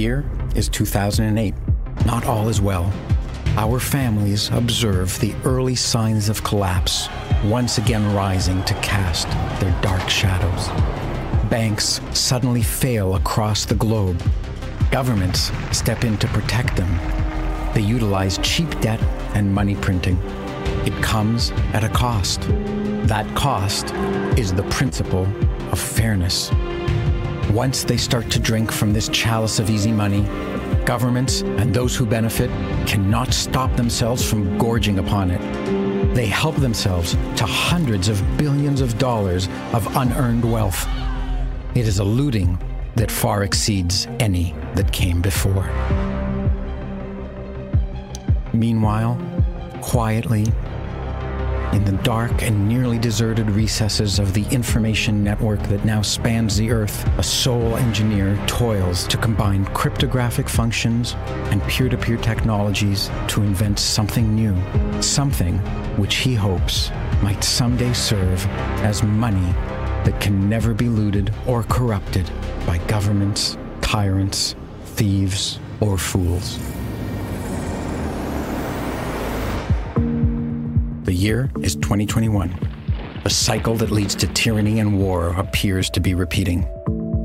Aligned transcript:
year 0.00 0.24
is 0.56 0.68
2008. 0.68 1.54
Not 2.06 2.24
all 2.26 2.48
is 2.48 2.60
well. 2.60 2.90
Our 3.56 3.78
families 3.78 4.48
observe 4.50 5.18
the 5.20 5.34
early 5.44 5.74
signs 5.74 6.28
of 6.28 6.42
collapse, 6.42 7.08
once 7.44 7.76
again 7.78 8.14
rising 8.14 8.64
to 8.64 8.74
cast 8.74 9.28
their 9.60 9.78
dark 9.82 10.08
shadows. 10.08 10.68
Banks 11.50 12.00
suddenly 12.14 12.62
fail 12.62 13.16
across 13.16 13.64
the 13.66 13.74
globe. 13.74 14.22
Governments 14.90 15.52
step 15.72 16.04
in 16.04 16.16
to 16.18 16.26
protect 16.28 16.76
them. 16.76 16.90
They 17.74 17.82
utilize 17.82 18.38
cheap 18.38 18.80
debt 18.80 19.02
and 19.34 19.52
money 19.52 19.74
printing. 19.76 20.16
It 20.86 20.94
comes 21.02 21.50
at 21.74 21.84
a 21.84 21.88
cost. 21.90 22.40
That 23.06 23.26
cost 23.36 23.92
is 24.38 24.54
the 24.54 24.64
principle 24.70 25.26
of 25.70 25.78
fairness. 25.78 26.50
Once 27.52 27.82
they 27.82 27.96
start 27.96 28.30
to 28.30 28.38
drink 28.38 28.70
from 28.70 28.92
this 28.92 29.08
chalice 29.08 29.58
of 29.58 29.68
easy 29.68 29.90
money, 29.90 30.22
governments 30.84 31.42
and 31.42 31.74
those 31.74 31.96
who 31.96 32.06
benefit 32.06 32.48
cannot 32.86 33.34
stop 33.34 33.74
themselves 33.76 34.28
from 34.28 34.56
gorging 34.56 35.00
upon 35.00 35.32
it. 35.32 36.14
They 36.14 36.26
help 36.26 36.54
themselves 36.56 37.14
to 37.36 37.44
hundreds 37.44 38.08
of 38.08 38.22
billions 38.36 38.80
of 38.80 38.98
dollars 38.98 39.48
of 39.72 39.96
unearned 39.96 40.44
wealth. 40.44 40.86
It 41.74 41.88
is 41.88 41.98
a 41.98 42.04
looting 42.04 42.56
that 42.94 43.10
far 43.10 43.42
exceeds 43.42 44.06
any 44.20 44.54
that 44.76 44.92
came 44.92 45.20
before. 45.20 45.68
Meanwhile, 48.52 49.18
quietly, 49.80 50.46
in 51.72 51.84
the 51.84 51.92
dark 52.02 52.42
and 52.42 52.68
nearly 52.68 52.98
deserted 52.98 53.50
recesses 53.50 54.18
of 54.18 54.34
the 54.34 54.44
information 54.50 55.22
network 55.22 55.62
that 55.64 55.84
now 55.84 56.02
spans 56.02 56.56
the 56.56 56.70
Earth, 56.70 57.06
a 57.18 57.22
sole 57.22 57.76
engineer 57.76 58.36
toils 58.46 59.06
to 59.06 59.16
combine 59.16 59.64
cryptographic 59.66 60.48
functions 60.48 61.14
and 61.50 61.62
peer 61.64 61.88
to 61.88 61.96
peer 61.96 62.16
technologies 62.16 63.10
to 63.28 63.42
invent 63.42 63.78
something 63.78 64.34
new, 64.34 64.56
something 65.00 65.58
which 65.96 66.16
he 66.16 66.34
hopes 66.34 66.90
might 67.22 67.44
someday 67.44 67.92
serve 67.92 68.44
as 68.82 69.02
money 69.02 69.52
that 70.04 70.20
can 70.20 70.48
never 70.48 70.74
be 70.74 70.88
looted 70.88 71.32
or 71.46 71.62
corrupted 71.64 72.28
by 72.66 72.78
governments, 72.86 73.56
tyrants, 73.80 74.56
thieves, 74.84 75.60
or 75.80 75.96
fools. 75.96 76.58
Year 81.20 81.50
is 81.60 81.76
2021. 81.76 82.50
A 83.26 83.30
cycle 83.30 83.74
that 83.76 83.90
leads 83.90 84.14
to 84.14 84.26
tyranny 84.28 84.80
and 84.80 84.98
war 84.98 85.28
appears 85.36 85.90
to 85.90 86.00
be 86.00 86.14
repeating. 86.14 86.66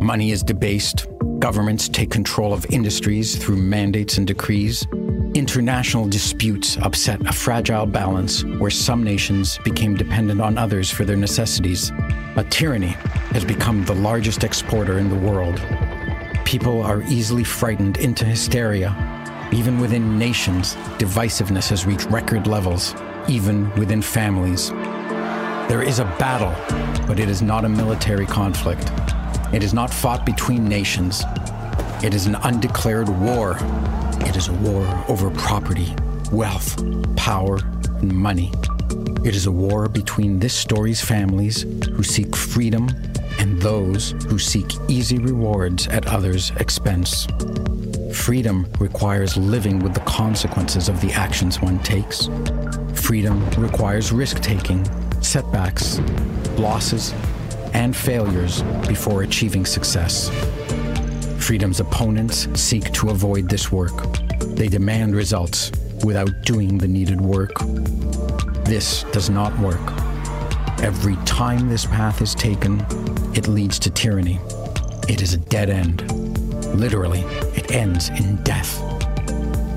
Money 0.02 0.32
is 0.32 0.44
debased, 0.44 1.08
governments 1.40 1.88
take 1.88 2.12
control 2.12 2.52
of 2.52 2.66
industries 2.70 3.38
through 3.38 3.56
mandates 3.56 4.18
and 4.18 4.28
decrees. 4.28 4.86
International 5.34 6.08
disputes 6.08 6.78
upset 6.82 7.26
a 7.26 7.32
fragile 7.32 7.86
balance 7.86 8.44
where 8.60 8.70
some 8.70 9.02
nations 9.02 9.58
became 9.64 9.96
dependent 9.96 10.42
on 10.42 10.58
others 10.58 10.92
for 10.92 11.06
their 11.06 11.18
necessities. 11.18 11.92
A 12.36 12.46
tyranny 12.50 12.96
has 13.32 13.46
become 13.46 13.86
the 13.86 13.96
largest 13.96 14.44
exporter 14.44 15.00
in 15.00 15.10
the 15.10 15.30
world. 15.30 15.62
People 16.44 16.82
are 16.82 17.02
easily 17.04 17.46
frightened 17.46 17.98
into 17.98 18.26
hysteria. 18.26 18.94
Even 19.54 19.80
within 19.80 20.20
nations, 20.20 20.76
divisiveness 20.98 21.70
has 21.70 21.86
reached 21.86 22.08
record 22.08 22.46
levels 22.46 22.94
even 23.28 23.72
within 23.76 24.02
families. 24.02 24.70
There 25.68 25.82
is 25.82 26.00
a 26.00 26.06
battle, 26.20 26.54
but 27.08 27.20
it 27.20 27.30
is 27.30 27.42
not 27.42 27.66
a 27.66 27.70
military 27.70 28.26
conflict. 28.26 28.92
It 29.54 29.64
is 29.64 29.74
not 29.74 29.94
fought 29.94 30.26
between 30.26 30.68
nations. 30.68 31.24
It 32.04 32.14
is 32.14 32.28
an 32.28 32.36
undeclared 32.36 33.10
war. 33.10 33.58
It 34.22 34.36
is 34.36 34.48
a 34.48 34.54
war 34.54 34.86
over 35.08 35.32
property, 35.32 35.94
wealth, 36.32 36.78
power, 37.16 37.60
and 38.00 38.14
money. 38.14 38.52
It 39.24 39.36
is 39.36 39.48
a 39.48 39.52
war 39.52 39.90
between 39.90 40.40
this 40.40 40.54
story's 40.54 41.02
families 41.02 41.64
who 41.64 42.04
seek 42.04 42.36
freedom 42.36 42.90
and 43.40 43.60
those 43.62 44.12
who 44.28 44.38
seek 44.38 44.68
easy 44.88 45.18
rewards 45.18 45.88
at 45.88 46.06
others' 46.08 46.52
expense. 46.58 47.28
Freedom 48.16 48.66
requires 48.80 49.38
living 49.38 49.78
with 49.80 49.94
the 49.94 50.00
consequences 50.00 50.90
of 50.90 51.00
the 51.02 51.12
actions 51.12 51.62
one 51.62 51.78
takes. 51.80 52.28
Freedom 52.96 53.48
requires 53.52 54.12
risk 54.12 54.42
taking, 54.42 54.84
setbacks, 55.22 56.00
losses, 56.58 57.14
and 57.74 57.96
failures 57.96 58.64
before 58.88 59.22
achieving 59.22 59.64
success. 59.64 60.32
Freedom's 61.38 61.80
opponents 61.80 62.48
seek 62.60 62.92
to 62.94 63.10
avoid 63.10 63.48
this 63.48 63.72
work. 63.72 63.94
They 64.40 64.70
demand 64.70 65.16
results 65.16 65.72
without 66.04 66.42
doing 66.42 66.80
the 66.80 66.88
needed 66.88 67.22
work. 67.22 67.60
This 68.64 69.04
does 69.12 69.30
not 69.30 69.56
work. 69.60 69.92
Every 70.82 71.16
time 71.26 71.70
this 71.70 71.86
path 71.86 72.22
is 72.24 72.34
taken, 72.34 72.84
it 73.36 73.48
leads 73.48 73.78
to 73.80 73.92
tyranny. 73.92 74.40
It 75.08 75.22
is 75.22 75.36
a 75.36 75.38
dead 75.38 75.70
end. 75.70 76.12
Literally, 76.76 77.24
ends 77.72 78.10
in 78.10 78.38
death. 78.44 78.82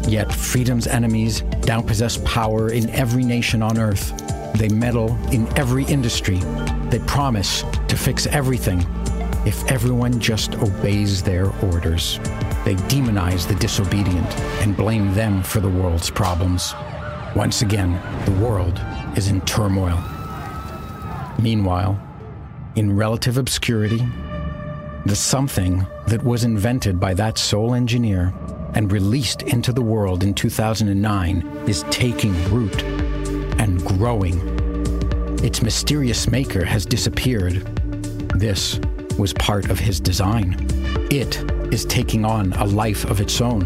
Yet 0.09 0.33
freedom's 0.33 0.87
enemies 0.87 1.43
now 1.67 1.83
possess 1.83 2.17
power 2.25 2.71
in 2.73 2.89
every 2.91 3.25
nation 3.25 3.63
on 3.63 3.79
earth. 3.79 4.13
They 4.55 4.69
meddle 4.69 5.17
in 5.31 5.47
every 5.59 5.85
industry. 5.85 6.39
They 6.91 6.99
promise 7.01 7.63
to 7.89 7.97
fix 7.97 8.27
everything 8.27 8.87
if 9.47 9.71
everyone 9.71 10.19
just 10.19 10.55
obeys 10.57 11.23
their 11.23 11.51
orders. 11.65 12.19
They 12.65 12.75
demonize 12.89 13.47
the 13.47 13.55
disobedient 13.55 14.39
and 14.63 14.77
blame 14.77 15.15
them 15.15 15.43
for 15.43 15.61
the 15.61 15.69
world's 15.69 16.11
problems. 16.11 16.75
Once 17.37 17.63
again, 17.63 18.01
the 18.25 18.45
world 18.45 18.81
is 19.17 19.29
in 19.29 19.41
turmoil. 19.43 20.03
Meanwhile, 21.39 22.01
in 22.75 22.97
relative 22.97 23.39
obscurity, 23.39 24.07
the 25.09 25.17
something 25.17 25.87
that 26.07 26.23
was 26.23 26.45
invented 26.45 27.01
by 27.01 27.15
that 27.15 27.39
sole 27.39 27.73
engineer 27.73 28.35
and 28.75 28.93
released 28.93 29.41
into 29.41 29.73
the 29.73 29.81
world 29.81 30.23
in 30.23 30.35
2009 30.35 31.65
is 31.67 31.83
taking 31.85 32.35
root 32.51 32.83
and 33.59 33.83
growing. 33.87 34.39
Its 35.43 35.63
mysterious 35.63 36.31
maker 36.31 36.63
has 36.63 36.85
disappeared. 36.85 37.55
This 38.35 38.79
was 39.19 39.33
part 39.33 39.71
of 39.71 39.79
his 39.79 39.99
design. 39.99 40.67
It 41.11 41.39
is 41.73 41.87
taking 41.87 42.27
on 42.27 42.53
a 42.55 42.67
life 42.67 43.07
of 43.07 43.19
its 43.19 43.41
own. 43.41 43.65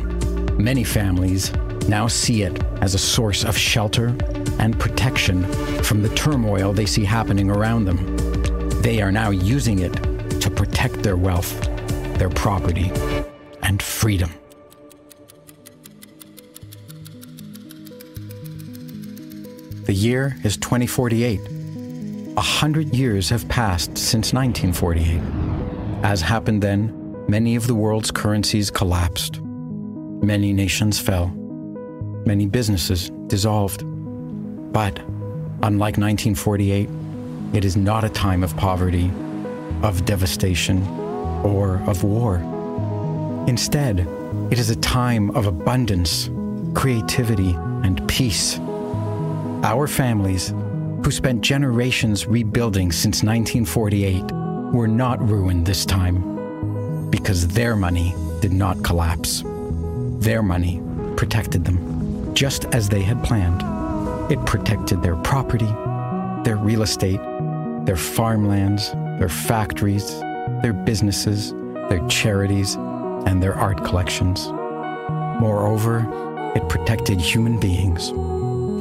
Many 0.62 0.84
families 0.84 1.52
now 1.88 2.06
see 2.06 2.44
it 2.44 2.62
as 2.80 2.94
a 2.94 2.98
source 2.98 3.42
of 3.44 3.58
shelter 3.58 4.14
and 4.60 4.78
protection 4.78 5.42
from 5.82 6.02
the 6.02 6.14
turmoil 6.14 6.72
they 6.72 6.86
see 6.86 7.04
happening 7.04 7.50
around 7.50 7.86
them. 7.86 8.16
They 8.82 9.02
are 9.02 9.10
now 9.10 9.30
using 9.30 9.80
it 9.80 10.11
to 10.42 10.50
protect 10.50 11.04
their 11.04 11.16
wealth, 11.16 11.60
their 12.18 12.28
property, 12.28 12.90
and 13.62 13.80
freedom. 13.80 14.34
The 19.84 19.94
year 19.94 20.36
is 20.42 20.56
2048. 20.56 21.40
A 22.36 22.40
hundred 22.40 22.92
years 22.92 23.28
have 23.28 23.48
passed 23.48 23.96
since 23.96 24.32
1948. 24.32 25.20
As 26.02 26.20
happened 26.20 26.60
then, 26.60 27.24
many 27.28 27.54
of 27.54 27.68
the 27.68 27.74
world's 27.76 28.10
currencies 28.10 28.68
collapsed. 28.68 29.40
Many 29.40 30.52
nations 30.52 30.98
fell. 30.98 31.28
Many 32.26 32.46
businesses 32.46 33.10
dissolved. 33.28 33.84
But, 34.72 34.98
unlike 35.62 35.98
1948, 35.98 36.88
it 37.52 37.64
is 37.64 37.76
not 37.76 38.02
a 38.02 38.08
time 38.08 38.42
of 38.42 38.56
poverty, 38.56 39.08
of 39.82 40.04
devastation, 40.04 40.86
or 41.44 41.82
of 41.86 42.04
war. 42.04 42.36
Instead, 43.48 44.06
it 44.50 44.58
is 44.58 44.70
a 44.70 44.76
time 44.76 45.30
of 45.30 45.46
abundance, 45.46 46.30
creativity, 46.74 47.54
and 47.82 48.06
peace. 48.08 48.58
Our 49.64 49.86
families, 49.86 50.54
who 51.04 51.10
spent 51.10 51.40
generations 51.40 52.26
rebuilding 52.26 52.92
since 52.92 53.22
1948, 53.22 54.22
were 54.72 54.88
not 54.88 55.20
ruined 55.26 55.66
this 55.66 55.84
time 55.84 57.10
because 57.10 57.48
their 57.48 57.76
money 57.76 58.14
did 58.40 58.52
not 58.52 58.82
collapse. 58.82 59.42
Their 60.18 60.42
money 60.42 60.80
protected 61.16 61.64
them, 61.64 62.34
just 62.34 62.64
as 62.66 62.88
they 62.88 63.02
had 63.02 63.22
planned. 63.22 63.62
It 64.30 64.44
protected 64.46 65.02
their 65.02 65.16
property, 65.16 65.72
their 66.44 66.56
real 66.56 66.82
estate, 66.82 67.20
their 67.84 67.96
farmlands, 67.96 68.92
their 69.22 69.28
factories, 69.28 70.18
their 70.62 70.72
businesses, 70.72 71.52
their 71.88 72.04
charities, 72.08 72.74
and 72.74 73.40
their 73.40 73.54
art 73.54 73.84
collections. 73.84 74.48
Moreover, 75.38 76.00
it 76.56 76.68
protected 76.68 77.20
human 77.20 77.60
beings. 77.60 78.10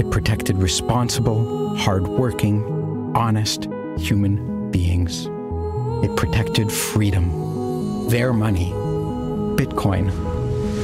It 0.01 0.09
protected 0.09 0.57
responsible, 0.57 1.77
hardworking, 1.77 3.13
honest 3.15 3.67
human 3.99 4.71
beings. 4.71 5.27
It 6.03 6.17
protected 6.17 6.71
freedom. 6.71 8.09
Their 8.09 8.33
money, 8.33 8.71
Bitcoin, 9.61 10.07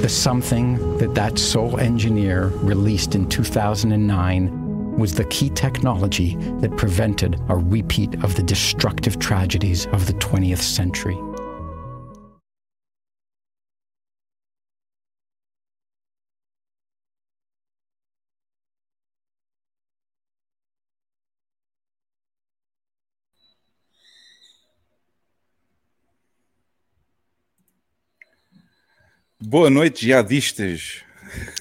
The 0.04 0.10
something 0.10 1.00
that 1.00 1.16
that 1.16 1.40
sole 1.40 1.80
engineer 1.80 2.50
released 2.58 3.16
in 3.16 3.28
2009 3.28 4.67
was 4.98 5.14
the 5.14 5.26
key 5.26 5.50
technology 5.50 6.36
that 6.60 6.76
prevented 6.76 7.40
a 7.50 7.56
repeat 7.56 8.16
of 8.24 8.36
the 8.36 8.44
destructive 8.44 9.20
tragedies 9.20 9.86
of 9.88 10.08
the 10.08 10.14
20th 10.14 10.62
century. 10.62 11.18
Boa 29.40 29.70
noite, 29.70 30.02
jihadistas. 30.02 31.07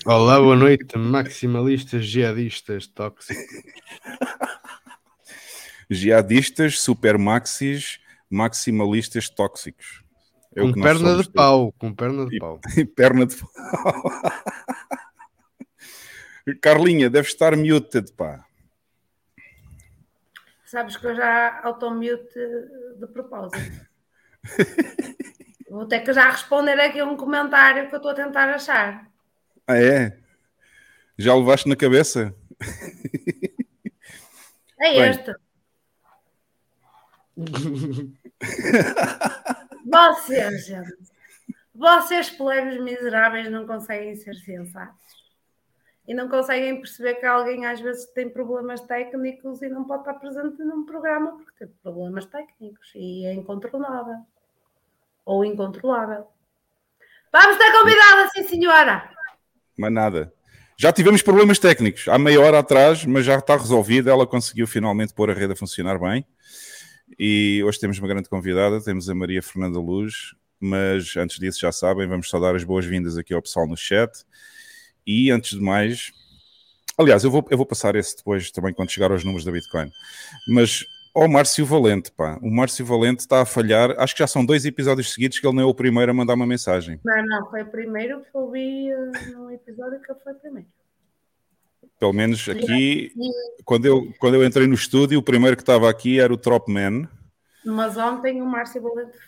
Olá, 0.05 0.39
boa 0.39 0.55
noite, 0.55 0.97
maximalistas, 0.97 2.05
jihadistas, 2.05 2.87
tóxicos. 2.87 3.63
jihadistas, 5.91 6.81
super 6.81 7.19
maxis, 7.19 8.01
maximalistas 8.31 9.29
tóxicos. 9.29 10.05
É 10.55 10.61
com 10.61 10.73
perna 10.73 11.23
de 11.23 11.31
pau, 11.31 11.73
com 11.73 11.93
perna 11.93 12.27
de 12.27 12.39
pau. 12.39 12.61
E, 12.77 12.85
perna 12.85 13.27
de 13.27 13.37
pau. 13.37 13.51
Carlinha, 16.63 17.11
deve 17.11 17.29
estar 17.29 17.57
muted, 17.57 18.13
pá. 18.13 18.45
Sabes 20.65 20.97
que 20.97 21.07
eu 21.07 21.15
já 21.15 21.61
auto-mute 21.63 22.39
de 22.99 23.07
propósito. 23.13 23.87
Vou 25.69 25.87
ter 25.87 26.01
que 26.01 26.13
já 26.13 26.31
responder 26.31 26.79
aqui 26.81 27.03
um 27.03 27.17
comentário 27.17 27.89
que 27.89 27.95
eu 27.95 27.99
estou 27.99 28.13
a 28.13 28.15
tentar 28.15 28.49
achar. 28.49 29.16
Ah, 29.67 29.77
é? 29.77 30.17
Já 31.19 31.35
o 31.35 31.41
levaste 31.41 31.69
na 31.69 31.77
cabeça? 31.77 32.35
É 34.79 35.09
este. 35.09 35.35
Vocês, 39.87 40.67
gente. 40.67 40.97
Vocês, 41.75 42.31
plebes 42.31 42.79
miseráveis, 42.83 43.51
não 43.51 43.67
conseguem 43.67 44.15
ser 44.17 44.35
sensatos. 44.35 45.17
E 46.07 46.15
não 46.15 46.29
conseguem 46.29 46.77
perceber 46.79 47.15
que 47.17 47.27
alguém 47.27 47.67
às 47.67 47.81
vezes 47.81 48.05
tem 48.13 48.29
problemas 48.29 48.81
técnicos 48.83 49.61
e 49.63 49.69
não 49.69 49.85
pode 49.85 50.03
estar 50.03 50.15
presente 50.15 50.63
num 50.63 50.85
programa 50.85 51.39
porque 51.39 51.67
tem 51.67 51.75
problemas 51.83 52.27
técnicos 52.27 52.93
e 52.95 53.27
é 53.27 53.33
incontrolável 53.33 54.25
ou 55.25 55.45
incontrolável. 55.45 56.29
Vamos 57.33 57.57
ter 57.57 57.73
convidada, 57.73 58.29
sim, 58.29 58.45
senhora. 58.45 59.16
Mas 59.77 59.93
nada. 59.93 60.33
Já 60.79 60.93
tivemos 60.93 61.23
problemas 61.23 61.59
técnicos 61.59 62.07
há 62.07 62.19
meia 62.19 62.41
hora 62.41 62.59
atrás, 62.59 63.05
mas 63.05 63.25
já 63.25 63.39
está 63.39 63.57
resolvido. 63.57 64.11
Ela 64.11 64.27
conseguiu 64.27 64.67
finalmente 64.67 65.15
pôr 65.15 65.31
a 65.31 65.35
rede 65.35 65.53
a 65.53 65.57
funcionar 65.57 65.99
bem. 65.99 66.27
E 67.19 67.63
hoje 67.65 67.79
temos 67.79 67.99
uma 67.99 68.09
grande 68.09 68.29
convidada, 68.29 68.83
temos 68.83 69.09
a 69.09 69.15
Maria 69.15 69.43
Fernanda 69.43 69.79
Luz. 69.79 70.35
Mas 70.61 71.17
antes 71.17 71.39
disso, 71.39 71.61
já 71.61 71.73
sabem, 71.73 72.07
vamos 72.07 72.29
só 72.29 72.41
dar 72.41 72.55
as 72.55 72.65
boas-vindas 72.65 73.17
aqui 73.17 73.33
ao 73.33 73.43
pessoal 73.43 73.67
no 73.67 73.77
chat. 73.77 74.11
E 75.07 75.31
antes 75.31 75.51
de 75.51 75.61
mais, 75.61 76.11
aliás, 76.99 77.25
eu 77.25 77.31
vou, 77.31 77.47
eu 77.51 77.57
vou 77.57 77.67
passar 77.67 77.95
esse 77.95 78.17
depois 78.17 78.51
também 78.51 78.75
quando 78.75 78.91
chegar 78.91 79.11
aos 79.11 79.25
números 79.25 79.45
da 79.45 79.53
Bitcoin. 79.53 79.91
Mas 80.49 80.85
o 81.25 81.29
Márcio 81.29 81.65
Valente, 81.65 82.13
pá. 82.13 82.39
O 82.43 82.51
Márcio 82.51 82.85
Valente 82.85 83.21
está 83.21 83.41
a 83.41 83.47
falhar. 83.47 83.95
Acho 83.99 84.15
que 84.15 84.19
já 84.19 84.27
são 84.27 84.45
dois 84.45 84.67
episódios 84.67 85.15
seguidos 85.15 85.39
que 85.39 85.47
ele 85.47 85.57
não 85.57 85.63
é 85.63 85.67
o 85.67 85.75
primeiro 85.75 86.11
a 86.11 86.15
mandar 86.15 86.35
uma 86.35 86.47
mensagem. 86.47 87.01
Não, 87.03 87.25
não, 87.25 87.51
foi 87.51 87.63
o 87.63 87.67
primeiro 87.67 88.21
que 88.21 88.37
eu 88.37 88.51
vi 88.51 88.93
uh, 88.93 89.33
no 89.33 89.51
episódio 89.51 89.99
que 90.01 90.13
ele 90.13 90.21
foi 90.23 90.33
o 90.35 90.37
primeiro. 90.37 90.69
Pelo 91.99 92.13
menos 92.13 92.47
aqui, 92.47 93.11
quando 93.65 93.87
eu, 93.87 94.13
quando 94.19 94.35
eu 94.35 94.45
entrei 94.45 94.67
no 94.67 94.75
estúdio, 94.75 95.19
o 95.19 95.23
primeiro 95.23 95.57
que 95.57 95.63
estava 95.63 95.89
aqui 95.89 96.21
era 96.21 96.31
o 96.31 96.37
Tropman. 96.37 97.09
Mas 97.65 97.97
ontem 97.97 98.43
o 98.43 98.47
Márcio 98.47 98.83
Valente. 98.83 99.19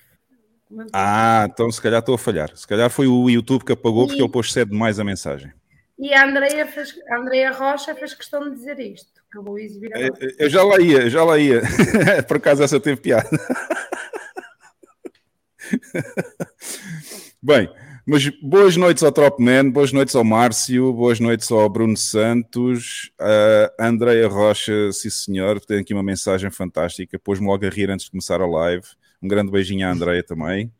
Ah, 0.93 1.49
então 1.51 1.73
se 1.73 1.81
calhar 1.81 2.01
estou 2.01 2.17
a 2.17 2.19
falhar. 2.19 2.55
Se 2.55 2.67
calhar 2.67 2.91
foi 2.91 3.07
o 3.07 3.31
YouTube 3.31 3.65
que 3.65 3.73
apagou 3.73 4.05
e... 4.05 4.07
porque 4.09 4.21
ele 4.21 4.31
pôs 4.31 4.53
cedo 4.53 4.73
demais 4.73 5.01
a 5.01 5.05
mensagem. 5.05 5.51
E 5.99 6.13
a 6.13 6.27
Andrea, 6.27 6.67
fez, 6.67 6.95
a 7.09 7.17
Andrea 7.17 7.51
Rocha 7.51 7.95
fez 7.95 8.13
questão 8.13 8.51
de 8.51 8.57
dizer 8.57 8.79
isto 8.79 9.18
que 9.31 9.39
eu 9.39 9.43
vou 9.43 9.59
exibir 9.59 9.95
agora. 9.95 10.13
Eu 10.39 10.51
já 10.51 10.63
lá 10.63 10.81
ia, 10.81 11.11
já 11.11 11.25
lá 11.25 11.39
ia. 11.39 11.63
Por 12.27 12.39
acaso 12.39 12.63
essa 12.63 12.81
teve 12.81 13.01
piada. 13.01 13.29
Bem, 17.43 17.69
mas 18.07 18.29
boas 18.43 18.77
noites 18.77 19.03
ao 19.03 19.13
Tropman, 19.13 19.71
boas 19.71 19.93
noites 19.93 20.15
ao 20.15 20.25
Márcio, 20.25 20.93
boas 20.93 21.21
noites 21.21 21.51
ao 21.51 21.69
Bruno 21.69 21.97
Santos, 21.97 23.13
a 23.19 23.87
Andreia 23.87 24.27
Rocha, 24.29 24.91
sim 24.93 25.11
senhor, 25.11 25.61
tem 25.61 25.81
aqui 25.81 25.93
uma 25.93 26.03
mensagem 26.03 26.51
fantástica, 26.51 27.19
pôs-me 27.19 27.47
logo 27.47 27.67
a 27.67 27.69
rir 27.69 27.91
antes 27.91 28.07
de 28.07 28.11
começar 28.11 28.41
a 28.41 28.47
live. 28.47 28.87
Um 29.23 29.29
grande 29.29 29.51
beijinho 29.51 29.87
à 29.87 29.93
Andreia 29.93 30.23
também. 30.23 30.73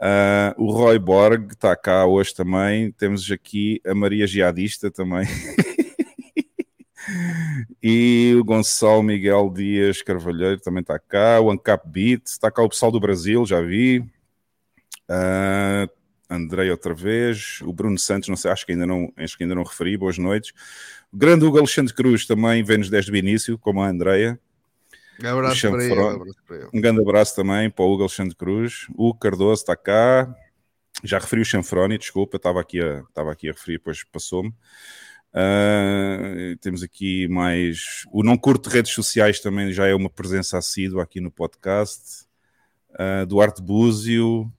Uh, 0.00 0.54
o 0.56 0.70
Roy 0.70 0.98
Borg 0.98 1.50
está 1.50 1.74
cá 1.74 2.06
hoje 2.06 2.32
também. 2.32 2.92
Temos 2.92 3.28
aqui 3.30 3.80
a 3.84 3.94
Maria 3.94 4.26
Giadista 4.26 4.90
também. 4.90 5.26
E 7.82 8.34
o 8.38 8.44
Gonçalo 8.44 9.02
Miguel 9.02 9.50
Dias 9.54 10.02
Carvalheiro 10.02 10.60
também 10.60 10.80
está 10.80 10.98
cá. 10.98 11.40
O 11.40 11.50
Ancap 11.50 11.88
Beat, 11.88 12.26
está 12.26 12.50
cá 12.50 12.62
o 12.62 12.68
pessoal 12.68 12.90
do 12.90 13.00
Brasil, 13.00 13.44
já 13.46 13.60
vi. 13.60 14.00
Uh, 15.08 15.88
Andrei 16.28 16.70
outra 16.70 16.92
vez. 16.92 17.60
O 17.62 17.72
Bruno 17.72 17.98
Santos, 17.98 18.28
não 18.28 18.36
sei, 18.36 18.50
acho 18.50 18.66
que 18.66 18.72
ainda 18.72 18.86
não, 18.86 19.12
acho 19.16 19.36
que 19.36 19.44
ainda 19.44 19.54
não 19.54 19.62
referi. 19.62 19.96
Boas 19.96 20.18
noites. 20.18 20.52
O 21.12 21.16
grande 21.16 21.44
Hugo 21.44 21.58
Alexandre 21.58 21.94
Cruz 21.94 22.26
também 22.26 22.62
vem-nos 22.62 22.90
desde 22.90 23.10
o 23.10 23.16
início, 23.16 23.58
como 23.58 23.80
a 23.80 23.88
Andreia. 23.88 24.38
Um 25.22 25.28
abraço, 25.28 25.70
para 25.70 25.84
ele, 25.84 25.94
um 25.94 26.08
abraço 26.10 26.38
para 26.46 26.56
ele. 26.56 26.68
Um 26.72 26.80
grande 26.80 27.00
abraço 27.00 27.34
também 27.34 27.70
para 27.70 27.84
o 27.84 27.92
Hugo 27.92 28.02
Alexandre 28.02 28.36
Cruz. 28.36 28.86
O 28.94 29.14
Cardoso 29.14 29.62
está 29.62 29.74
cá. 29.74 30.32
Já 31.02 31.18
referi 31.18 31.42
o 31.42 31.44
Chanfroni, 31.44 31.96
desculpa, 31.96 32.36
estava 32.36 32.60
aqui 32.60 32.80
a, 32.80 33.00
estava 33.08 33.32
aqui 33.32 33.48
a 33.48 33.52
referir, 33.52 33.78
depois 33.78 34.02
passou-me. 34.04 34.52
Uh, 35.34 36.56
temos 36.60 36.82
aqui 36.82 37.28
mais. 37.28 38.04
O 38.12 38.22
Não 38.22 38.36
Curto 38.36 38.70
Redes 38.70 38.92
Sociais 38.92 39.40
também 39.40 39.72
já 39.72 39.86
é 39.86 39.94
uma 39.94 40.10
presença 40.10 40.58
assídua 40.58 41.02
aqui 41.02 41.20
no 41.20 41.30
podcast. 41.30 42.26
Uh, 42.90 43.26
Duarte 43.26 43.62
Búzio. 43.62 44.50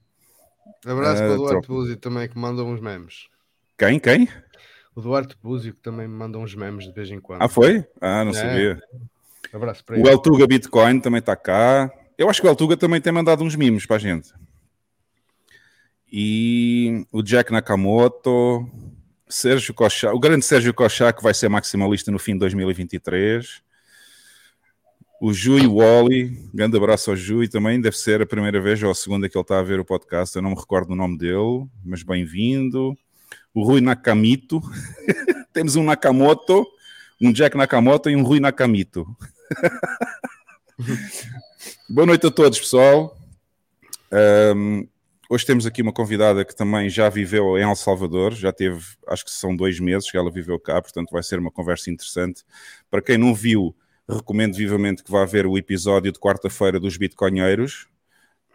Abraço 0.84 1.22
uh, 1.22 1.26
para 1.26 1.32
o 1.32 1.36
Duarte 1.36 1.50
troca. 1.50 1.66
Búzio 1.68 1.96
também 1.96 2.28
que 2.28 2.38
manda 2.38 2.62
uns 2.62 2.80
memes. 2.80 3.28
Quem? 3.76 3.98
Quem? 3.98 4.28
O 4.94 5.00
Duarte 5.00 5.36
Búzio 5.42 5.74
que 5.74 5.80
também 5.80 6.06
me 6.06 6.14
manda 6.14 6.38
uns 6.38 6.54
memes 6.54 6.86
de 6.86 6.92
vez 6.92 7.10
em 7.10 7.20
quando. 7.20 7.42
Ah, 7.42 7.48
foi? 7.48 7.84
Ah, 8.00 8.24
não 8.24 8.30
é. 8.32 8.34
sabia. 8.34 8.82
Abraço 9.52 9.84
para 9.84 9.96
o 9.96 9.98
ele. 9.98 10.08
O 10.08 10.10
Eltuga 10.10 10.46
Bitcoin 10.46 11.00
também 11.00 11.18
está 11.18 11.34
cá. 11.34 11.90
Eu 12.16 12.28
acho 12.28 12.40
que 12.40 12.46
o 12.46 12.50
Eltuga 12.50 12.76
também 12.76 13.00
tem 13.00 13.12
mandado 13.12 13.42
uns 13.42 13.56
mimos 13.56 13.86
para 13.86 13.96
a 13.96 13.98
gente. 13.98 14.32
E 16.10 17.06
o 17.12 17.22
Jack 17.22 17.52
Nakamoto. 17.52 18.68
Sérgio 19.30 19.72
Cochá, 19.72 20.12
o 20.12 20.18
grande 20.18 20.44
Sérgio 20.44 20.74
Cochá, 20.74 21.12
que 21.12 21.22
vai 21.22 21.32
ser 21.32 21.48
maximalista 21.48 22.10
no 22.10 22.18
fim 22.18 22.32
de 22.32 22.40
2023. 22.40 23.62
O 25.22 25.32
Jui 25.32 25.66
Wally, 25.66 26.48
grande 26.52 26.76
abraço 26.76 27.10
ao 27.10 27.16
Jui 27.16 27.48
também, 27.48 27.80
deve 27.80 27.96
ser 27.96 28.20
a 28.20 28.26
primeira 28.26 28.60
vez 28.60 28.82
ou 28.82 28.90
a 28.90 28.94
segunda 28.94 29.28
que 29.28 29.36
ele 29.36 29.42
está 29.42 29.58
a 29.58 29.62
ver 29.62 29.78
o 29.78 29.84
podcast, 29.84 30.34
eu 30.34 30.42
não 30.42 30.50
me 30.50 30.56
recordo 30.56 30.92
o 30.92 30.96
nome 30.96 31.16
dele, 31.16 31.66
mas 31.84 32.02
bem-vindo. 32.02 32.96
O 33.54 33.62
Rui 33.62 33.80
Nakamito, 33.80 34.60
temos 35.52 35.76
um 35.76 35.84
Nakamoto, 35.84 36.66
um 37.20 37.32
Jack 37.32 37.56
Nakamoto 37.56 38.10
e 38.10 38.16
um 38.16 38.22
Rui 38.22 38.40
Nakamito. 38.40 39.06
Boa 41.88 42.06
noite 42.06 42.26
a 42.26 42.30
todos, 42.30 42.58
pessoal. 42.58 43.16
Um, 44.10 44.88
Hoje 45.32 45.46
temos 45.46 45.64
aqui 45.64 45.80
uma 45.80 45.92
convidada 45.92 46.44
que 46.44 46.56
também 46.56 46.90
já 46.90 47.08
viveu 47.08 47.56
em 47.56 47.62
El 47.62 47.76
Salvador, 47.76 48.34
já 48.34 48.52
teve, 48.52 48.84
acho 49.06 49.24
que 49.24 49.30
são 49.30 49.54
dois 49.54 49.78
meses 49.78 50.10
que 50.10 50.16
ela 50.16 50.28
viveu 50.28 50.58
cá, 50.58 50.82
portanto 50.82 51.12
vai 51.12 51.22
ser 51.22 51.38
uma 51.38 51.52
conversa 51.52 51.88
interessante. 51.88 52.42
Para 52.90 53.00
quem 53.00 53.16
não 53.16 53.32
viu, 53.32 53.72
recomendo 54.08 54.56
vivamente 54.56 55.04
que 55.04 55.10
vá 55.12 55.24
ver 55.24 55.46
o 55.46 55.56
episódio 55.56 56.10
de 56.10 56.18
quarta-feira 56.18 56.80
dos 56.80 56.96
Bitcoinheiros, 56.96 57.86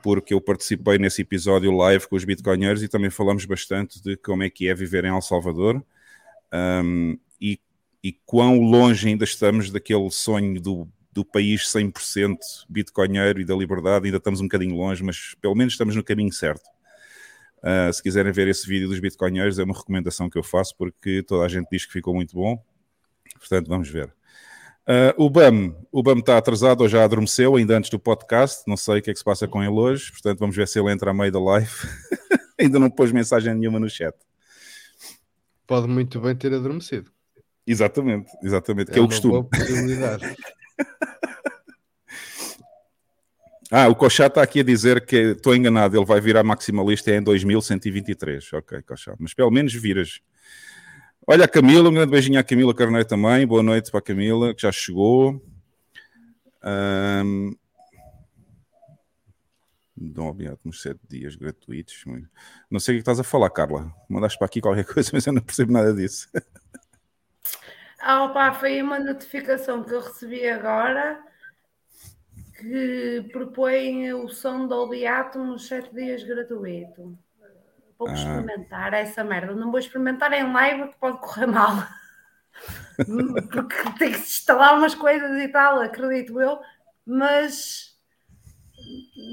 porque 0.03 0.33
eu 0.33 0.41
participei 0.41 0.97
nesse 0.97 1.21
episódio 1.21 1.71
live 1.71 2.09
com 2.09 2.17
os 2.17 2.25
Bitcoinheiros 2.25 2.83
e 2.83 2.89
também 2.89 3.09
falamos 3.09 3.45
bastante 3.45 4.03
de 4.03 4.17
como 4.17 4.43
é 4.43 4.49
que 4.49 4.67
é 4.67 4.75
viver 4.75 5.05
em 5.05 5.15
El 5.15 5.21
Salvador 5.21 5.81
um, 6.83 7.17
e, 7.39 7.57
e 8.03 8.11
quão 8.25 8.59
longe 8.59 9.07
ainda 9.07 9.23
estamos 9.23 9.71
daquele 9.71 10.11
sonho 10.11 10.59
do 10.59 10.89
do 11.15 11.23
país 11.23 11.61
100% 11.73 12.35
bitcoinheiro 12.67 13.39
e 13.39 13.45
da 13.45 13.55
liberdade, 13.55 14.05
ainda 14.05 14.17
estamos 14.17 14.41
um 14.41 14.43
bocadinho 14.43 14.75
longe, 14.75 15.01
mas 15.01 15.33
pelo 15.41 15.55
menos 15.55 15.73
estamos 15.73 15.95
no 15.95 16.03
caminho 16.03 16.31
certo. 16.31 16.69
Uh, 17.59 17.91
se 17.91 18.03
quiserem 18.03 18.33
ver 18.33 18.49
esse 18.49 18.67
vídeo 18.67 18.89
dos 18.89 18.99
bitcoinheiros, 18.99 19.57
é 19.57 19.63
uma 19.63 19.73
recomendação 19.73 20.29
que 20.29 20.37
eu 20.37 20.43
faço, 20.43 20.75
porque 20.77 21.23
toda 21.23 21.45
a 21.45 21.47
gente 21.47 21.69
diz 21.71 21.85
que 21.85 21.93
ficou 21.93 22.13
muito 22.13 22.35
bom. 22.35 22.61
Portanto, 23.39 23.67
vamos 23.69 23.89
ver. 23.89 24.13
Uh, 24.87 25.15
o 25.17 25.29
BAM, 25.29 25.73
o 25.89 26.03
BAM 26.03 26.19
está 26.19 26.37
atrasado 26.37 26.81
ou 26.81 26.89
já 26.89 27.03
adormeceu, 27.03 27.55
ainda 27.55 27.77
antes 27.77 27.89
do 27.89 27.97
podcast. 27.97 28.63
Não 28.67 28.75
sei 28.75 28.99
o 28.99 29.01
que 29.01 29.09
é 29.09 29.13
que 29.13 29.19
se 29.19 29.25
passa 29.25 29.47
com 29.47 29.63
ele 29.63 29.71
hoje, 29.71 30.11
portanto, 30.11 30.39
vamos 30.39 30.55
ver 30.55 30.67
se 30.67 30.77
ele 30.77 30.91
entra 30.91 31.11
a 31.11 31.13
meio 31.13 31.31
da 31.31 31.39
live. 31.39 31.71
Ainda 32.59 32.79
não 32.79 32.89
pôs 32.89 33.11
mensagem 33.11 33.53
nenhuma 33.53 33.81
no 33.81 33.89
chat. 33.89 34.15
Pode 35.67 35.87
muito 35.87 36.21
bem 36.21 36.33
ter 36.35 36.53
adormecido. 36.53 37.11
Exatamente, 37.67 38.31
exatamente, 38.41 38.91
que 38.91 38.97
é 38.97 39.01
é 39.01 39.03
o 39.03 39.07
costume. 39.07 39.45
Ah, 43.71 43.87
o 43.87 43.95
Cochá 43.95 44.27
está 44.27 44.43
aqui 44.43 44.59
a 44.59 44.63
dizer 44.63 45.05
que 45.05 45.15
estou 45.31 45.55
enganado, 45.55 45.97
ele 45.97 46.05
vai 46.05 46.21
virar 46.21 46.43
maximalista 46.43 47.11
em 47.11 47.21
2123. 47.21 48.53
Ok, 48.53 48.81
Cochá, 48.83 49.15
mas 49.19 49.33
pelo 49.33 49.49
menos 49.49 49.73
viras. 49.73 50.21
Olha 51.27 51.45
a 51.45 51.47
Camila, 51.47 51.89
um 51.89 51.93
grande 51.93 52.11
beijinho 52.11 52.39
à 52.39 52.43
Camila 52.43 52.75
Carneiro 52.75 53.07
também. 53.07 53.45
Boa 53.47 53.63
noite 53.63 53.89
para 53.89 53.99
a 53.99 54.03
Camila, 54.03 54.53
que 54.53 54.61
já 54.61 54.71
chegou. 54.71 55.43
Um... 56.63 57.55
Dolby 59.97 60.47
Atmos 60.47 60.81
7 60.81 60.99
dias 61.09 61.35
gratuitos. 61.35 62.03
Não 62.69 62.79
sei 62.79 62.95
o 62.95 62.97
que 62.97 63.01
estás 63.01 63.19
a 63.19 63.23
falar, 63.23 63.49
Carla. 63.49 63.91
Mandaste 64.07 64.37
para 64.37 64.45
aqui 64.45 64.61
qualquer 64.61 64.85
coisa, 64.85 65.09
mas 65.11 65.25
eu 65.25 65.33
não 65.33 65.41
percebo 65.41 65.71
nada 65.71 65.93
disso. 65.93 66.29
Ah, 68.07 68.23
opa, 68.25 68.53
foi 68.53 68.79
uma 68.83 68.99
notificação 68.99 69.83
que 69.83 69.91
eu 69.91 69.99
recebi 69.99 70.47
agora 70.47 71.19
que 72.59 73.27
propõe 73.31 74.13
o 74.13 74.29
som 74.29 74.67
Dolby 74.67 75.07
Atmos 75.07 75.67
7 75.67 75.91
dias 75.91 76.23
gratuito. 76.23 77.17
Vou 77.97 78.07
Ah. 78.07 78.13
experimentar 78.13 78.93
essa 78.93 79.23
merda. 79.23 79.55
Não 79.55 79.71
vou 79.71 79.79
experimentar 79.79 80.31
em 80.33 80.53
live 80.53 80.89
que 80.89 80.99
pode 80.99 81.17
correr 81.19 81.47
mal. 81.47 81.71
Porque 83.51 83.97
tem 83.97 84.11
que 84.11 84.19
se 84.19 84.39
instalar 84.39 84.77
umas 84.77 84.93
coisas 84.93 85.41
e 85.41 85.47
tal, 85.47 85.79
acredito 85.79 86.39
eu. 86.39 86.59
Mas, 87.07 87.97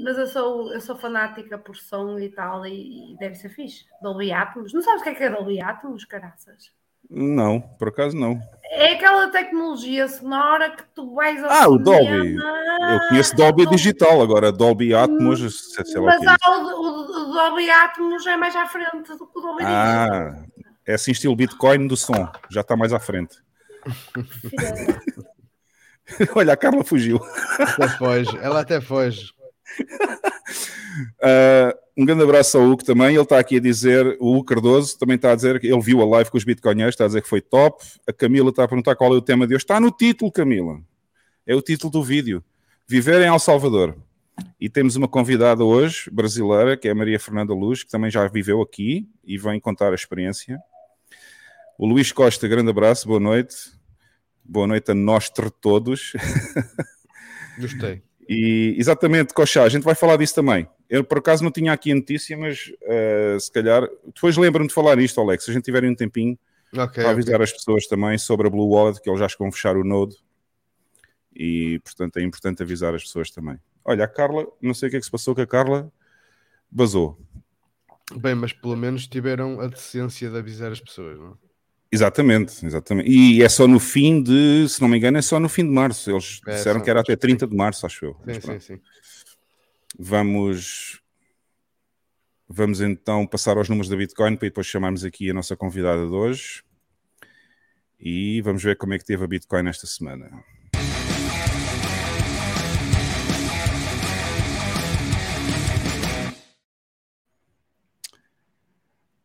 mas 0.03 0.17
eu, 0.17 0.25
sou, 0.25 0.73
eu 0.73 0.81
sou 0.81 0.95
fanática 0.97 1.59
por 1.59 1.75
som 1.75 2.17
e 2.17 2.29
tal, 2.29 2.65
e, 2.65 3.13
e 3.13 3.17
deve 3.19 3.35
ser 3.35 3.49
fixe. 3.49 3.85
Dolby 4.01 4.31
Atmos. 4.33 4.73
Não 4.73 4.81
sabes 4.81 5.01
o 5.01 5.03
que 5.03 5.09
é 5.11 5.15
que 5.15 5.23
é 5.25 5.29
Dolby 5.29 5.61
Atmos, 5.61 6.05
caraças? 6.05 6.71
Não, 7.09 7.59
por 7.61 7.89
acaso 7.89 8.15
não. 8.17 8.39
É 8.71 8.93
aquela 8.93 9.27
tecnologia 9.29 10.07
sonora 10.07 10.71
que 10.71 10.83
tu 10.95 11.13
vais 11.13 11.43
ao 11.43 11.51
Ah, 11.51 11.67
o 11.67 11.77
Dolby. 11.77 12.35
Eu 12.35 12.99
conheço 13.09 13.35
Dolby 13.35 13.67
Digital, 13.67 14.19
agora 14.21 14.51
Dolby 14.51 14.95
Atmos, 14.95 15.73
sei 15.73 16.01
lá 16.01 16.17
Mas 16.19 16.37
o, 16.47 16.49
o- 16.49 17.29
o 17.29 17.33
Dolby 17.33 17.69
Atmos 17.69 18.25
é 18.25 18.35
mais 18.35 18.55
à 18.55 18.65
frente 18.65 19.09
do 19.15 19.27
que 19.27 19.37
o 19.37 19.41
Dolby 19.41 19.63
Digital. 19.63 19.85
Ah, 19.85 20.43
é 20.87 20.93
assim 20.95 21.11
estilo 21.11 21.35
Bitcoin 21.35 21.85
do 21.87 21.95
som, 21.95 22.27
já 22.49 22.61
está 22.61 22.75
mais 22.75 22.91
à 22.93 22.99
frente. 22.99 23.35
Olha, 26.35 26.53
a 26.53 26.57
Carla 26.57 26.83
fugiu. 26.83 27.19
Até 27.59 27.87
foge. 27.89 28.37
Ela 28.41 28.61
até 28.61 28.81
foge. 28.81 29.31
Ah, 31.23 31.75
um 31.95 32.05
grande 32.05 32.23
abraço 32.23 32.57
ao 32.57 32.63
Hugo 32.63 32.83
também. 32.83 33.09
Ele 33.09 33.21
está 33.21 33.37
aqui 33.37 33.57
a 33.57 33.59
dizer, 33.59 34.17
o 34.19 34.35
Hugo 34.35 34.45
Cardoso 34.45 34.97
também 34.97 35.15
está 35.15 35.31
a 35.31 35.35
dizer 35.35 35.59
que 35.59 35.67
ele 35.67 35.81
viu 35.81 36.01
a 36.01 36.05
live 36.05 36.31
com 36.31 36.37
os 36.37 36.43
Bitcoinheiros, 36.43 36.93
está 36.93 37.03
a 37.03 37.07
dizer 37.07 37.21
que 37.21 37.29
foi 37.29 37.41
top. 37.41 37.83
A 38.07 38.13
Camila 38.13 38.49
está 38.49 38.63
a 38.63 38.67
perguntar 38.67 38.95
qual 38.95 39.13
é 39.13 39.17
o 39.17 39.21
tema 39.21 39.45
de 39.45 39.53
hoje. 39.53 39.63
Está 39.63 39.79
no 39.79 39.91
título, 39.91 40.31
Camila. 40.31 40.81
É 41.45 41.55
o 41.55 41.61
título 41.61 41.91
do 41.91 42.03
vídeo. 42.03 42.43
Viver 42.87 43.21
em 43.21 43.27
El 43.27 43.39
Salvador. 43.39 43.95
E 44.59 44.67
temos 44.67 44.95
uma 44.95 45.07
convidada 45.07 45.63
hoje, 45.63 46.09
brasileira, 46.11 46.75
que 46.75 46.87
é 46.87 46.91
a 46.91 46.95
Maria 46.95 47.19
Fernanda 47.19 47.53
Luz, 47.53 47.83
que 47.83 47.91
também 47.91 48.09
já 48.09 48.27
viveu 48.27 48.61
aqui 48.61 49.07
e 49.23 49.37
vem 49.37 49.59
contar 49.59 49.91
a 49.91 49.95
experiência. 49.95 50.59
O 51.77 51.85
Luís 51.85 52.11
Costa, 52.11 52.47
grande 52.47 52.71
abraço, 52.71 53.07
boa 53.07 53.19
noite. 53.19 53.55
Boa 54.43 54.65
noite 54.65 54.91
a 54.91 54.95
nós 54.95 55.29
todos. 55.61 56.13
Gostei. 57.59 58.01
E 58.27 58.73
exatamente, 58.77 59.33
Cochá, 59.33 59.63
a 59.63 59.69
gente 59.69 59.83
vai 59.83 59.95
falar 59.95 60.15
disso 60.15 60.35
também. 60.35 60.65
Eu 60.93 61.03
por 61.03 61.17
acaso 61.17 61.43
não 61.43 61.49
tinha 61.51 61.73
aqui 61.73 61.91
a 61.91 61.95
notícia, 61.95 62.37
mas 62.37 62.71
eh, 62.83 63.35
se 63.39 63.51
calhar. 63.51 63.81
Depois 64.05 64.37
lembro-me 64.37 64.67
de 64.67 64.73
falar 64.75 64.95
nisto, 64.95 65.19
Alex. 65.19 65.43
Se 65.43 65.49
a 65.49 65.53
gente 65.55 65.63
tiver 65.63 65.83
um 65.83 65.95
tempinho 65.95 66.37
Ok. 66.77 67.01
para 67.03 67.09
avisar 67.09 67.41
as 67.41 67.51
pessoas 67.51 67.87
também 67.87 68.15
sobre 68.19 68.45
a 68.45 68.49
Blue 68.51 68.69
Wallet, 68.69 69.01
que 69.01 69.09
eles 69.09 69.19
já 69.19 69.27
vão 69.39 69.51
fechar 69.51 69.75
o 69.75 69.83
Node. 69.83 70.15
E 71.35 71.79
portanto 71.83 72.17
é 72.17 72.21
importante 72.21 72.61
avisar 72.61 72.93
as 72.93 73.03
pessoas 73.03 73.31
também. 73.31 73.57
Olha, 73.83 74.05
a 74.05 74.07
Carla, 74.07 74.45
não 74.61 74.75
sei 74.75 74.87
o 74.87 74.91
que 74.91 74.97
é 74.97 74.99
que 74.99 75.05
se 75.05 75.11
passou, 75.11 75.33
que 75.33 75.41
a 75.41 75.47
Carla 75.47 75.91
basou. 76.69 77.17
Bem, 78.15 78.35
mas 78.35 78.53
pelo 78.53 78.75
menos 78.75 79.07
tiveram 79.07 79.59
a 79.59 79.67
decência 79.67 80.29
de 80.29 80.37
avisar 80.37 80.71
as 80.71 80.79
pessoas, 80.79 81.17
não? 81.17 81.31
é? 81.31 81.53
Exatamente, 81.91 82.65
exatamente. 82.65 83.09
E 83.09 83.43
é 83.43 83.49
só 83.49 83.67
no 83.67 83.79
fim 83.79 84.21
de, 84.21 84.67
se 84.67 84.81
não 84.81 84.87
me 84.87 84.97
engano, 84.97 85.17
é 85.17 85.21
só 85.21 85.39
no 85.39 85.47
fim 85.47 85.63
de 85.63 85.69
março. 85.69 86.09
Eles 86.09 86.41
É, 86.47 86.55
disseram 86.55 86.81
que 86.81 86.89
era 86.89 87.01
até 87.01 87.15
30 87.15 87.45
de 87.45 87.55
março, 87.55 87.85
acho 87.85 88.05
eu. 88.05 88.17
Sim, 88.25 88.41
sim, 88.41 88.59
sim. 88.59 88.81
Vamos, 89.97 91.01
vamos 92.47 92.81
então 92.81 93.27
passar 93.27 93.57
aos 93.57 93.69
números 93.69 93.89
da 93.89 93.95
Bitcoin 93.95 94.35
para 94.35 94.47
depois 94.47 94.65
chamarmos 94.67 95.03
aqui 95.03 95.29
a 95.29 95.33
nossa 95.33 95.55
convidada 95.55 96.05
de 96.07 96.13
hoje. 96.13 96.63
E 97.99 98.41
vamos 98.41 98.63
ver 98.63 98.75
como 98.77 98.93
é 98.93 98.97
que 98.99 99.05
teve 99.05 99.23
a 99.23 99.27
Bitcoin 99.27 99.67
esta 99.69 99.87
semana. 99.87 100.43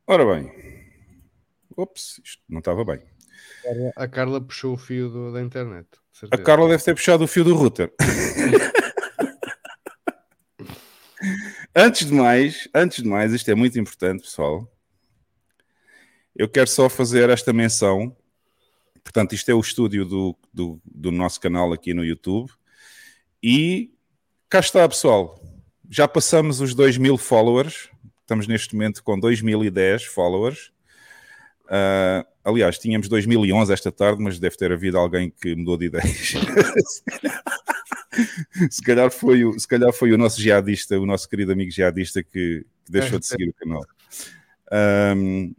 Ora 0.06 0.24
bem. 0.24 0.50
Ops, 1.76 2.20
isto 2.24 2.42
não 2.48 2.58
estava 2.60 2.84
bem. 2.84 3.00
A 3.96 4.08
Carla 4.08 4.40
puxou 4.40 4.74
o 4.74 4.78
fio 4.78 5.08
do- 5.10 5.32
da 5.32 5.40
internet. 5.42 5.86
A. 6.30 6.38
Carla 6.38 6.68
deve 6.68 6.82
ter 6.82 6.94
puxado 6.94 7.24
o 7.24 7.28
fio 7.28 7.44
do 7.44 7.54
router. 7.54 7.92
antes 11.74 12.06
de 12.06 12.12
mais, 12.12 12.68
antes 12.74 13.02
de 13.02 13.08
mais, 13.08 13.32
isto 13.32 13.50
é 13.50 13.54
muito 13.54 13.78
importante, 13.78 14.22
pessoal. 14.22 14.70
Eu 16.34 16.48
quero 16.48 16.68
só 16.68 16.88
fazer 16.88 17.30
esta 17.30 17.52
menção. 17.52 18.16
Portanto, 19.02 19.34
isto 19.34 19.50
é 19.50 19.54
o 19.54 19.60
estúdio 19.60 20.04
do, 20.04 20.36
do, 20.52 20.80
do 20.84 21.10
nosso 21.10 21.40
canal 21.40 21.72
aqui 21.72 21.94
no 21.94 22.04
YouTube. 22.04 22.50
E 23.42 23.90
cá 24.48 24.60
está, 24.60 24.88
pessoal. 24.88 25.40
Já 25.90 26.06
passamos 26.06 26.60
os 26.60 26.74
2 26.74 26.98
mil 26.98 27.16
followers. 27.16 27.88
Estamos 28.20 28.46
neste 28.46 28.74
momento 28.74 29.02
com 29.02 29.18
2010 29.18 30.04
followers. 30.04 30.72
Ah, 31.68 32.26
aliás, 32.44 32.78
tínhamos 32.78 33.08
2011 33.08 33.72
esta 33.72 33.92
tarde, 33.92 34.22
mas 34.22 34.38
deve 34.38 34.56
ter 34.56 34.72
havido 34.72 34.98
alguém 34.98 35.30
que 35.30 35.54
mudou 35.54 35.76
de 35.76 35.86
ideias. 35.86 36.34
se, 38.70 38.82
calhar 38.82 39.10
foi 39.10 39.44
o, 39.44 39.58
se 39.58 39.66
calhar 39.66 39.92
foi 39.92 40.12
o 40.12 40.18
nosso 40.18 40.40
jihadista, 40.40 40.98
o 40.98 41.06
nosso 41.06 41.28
querido 41.28 41.52
amigo 41.52 41.70
jihadista 41.70 42.22
que, 42.22 42.64
que 42.84 42.92
deixou 42.92 43.18
de 43.18 43.26
seguir 43.26 43.48
o 43.48 43.54
canal. 43.54 43.84
Ahm, 44.70 45.52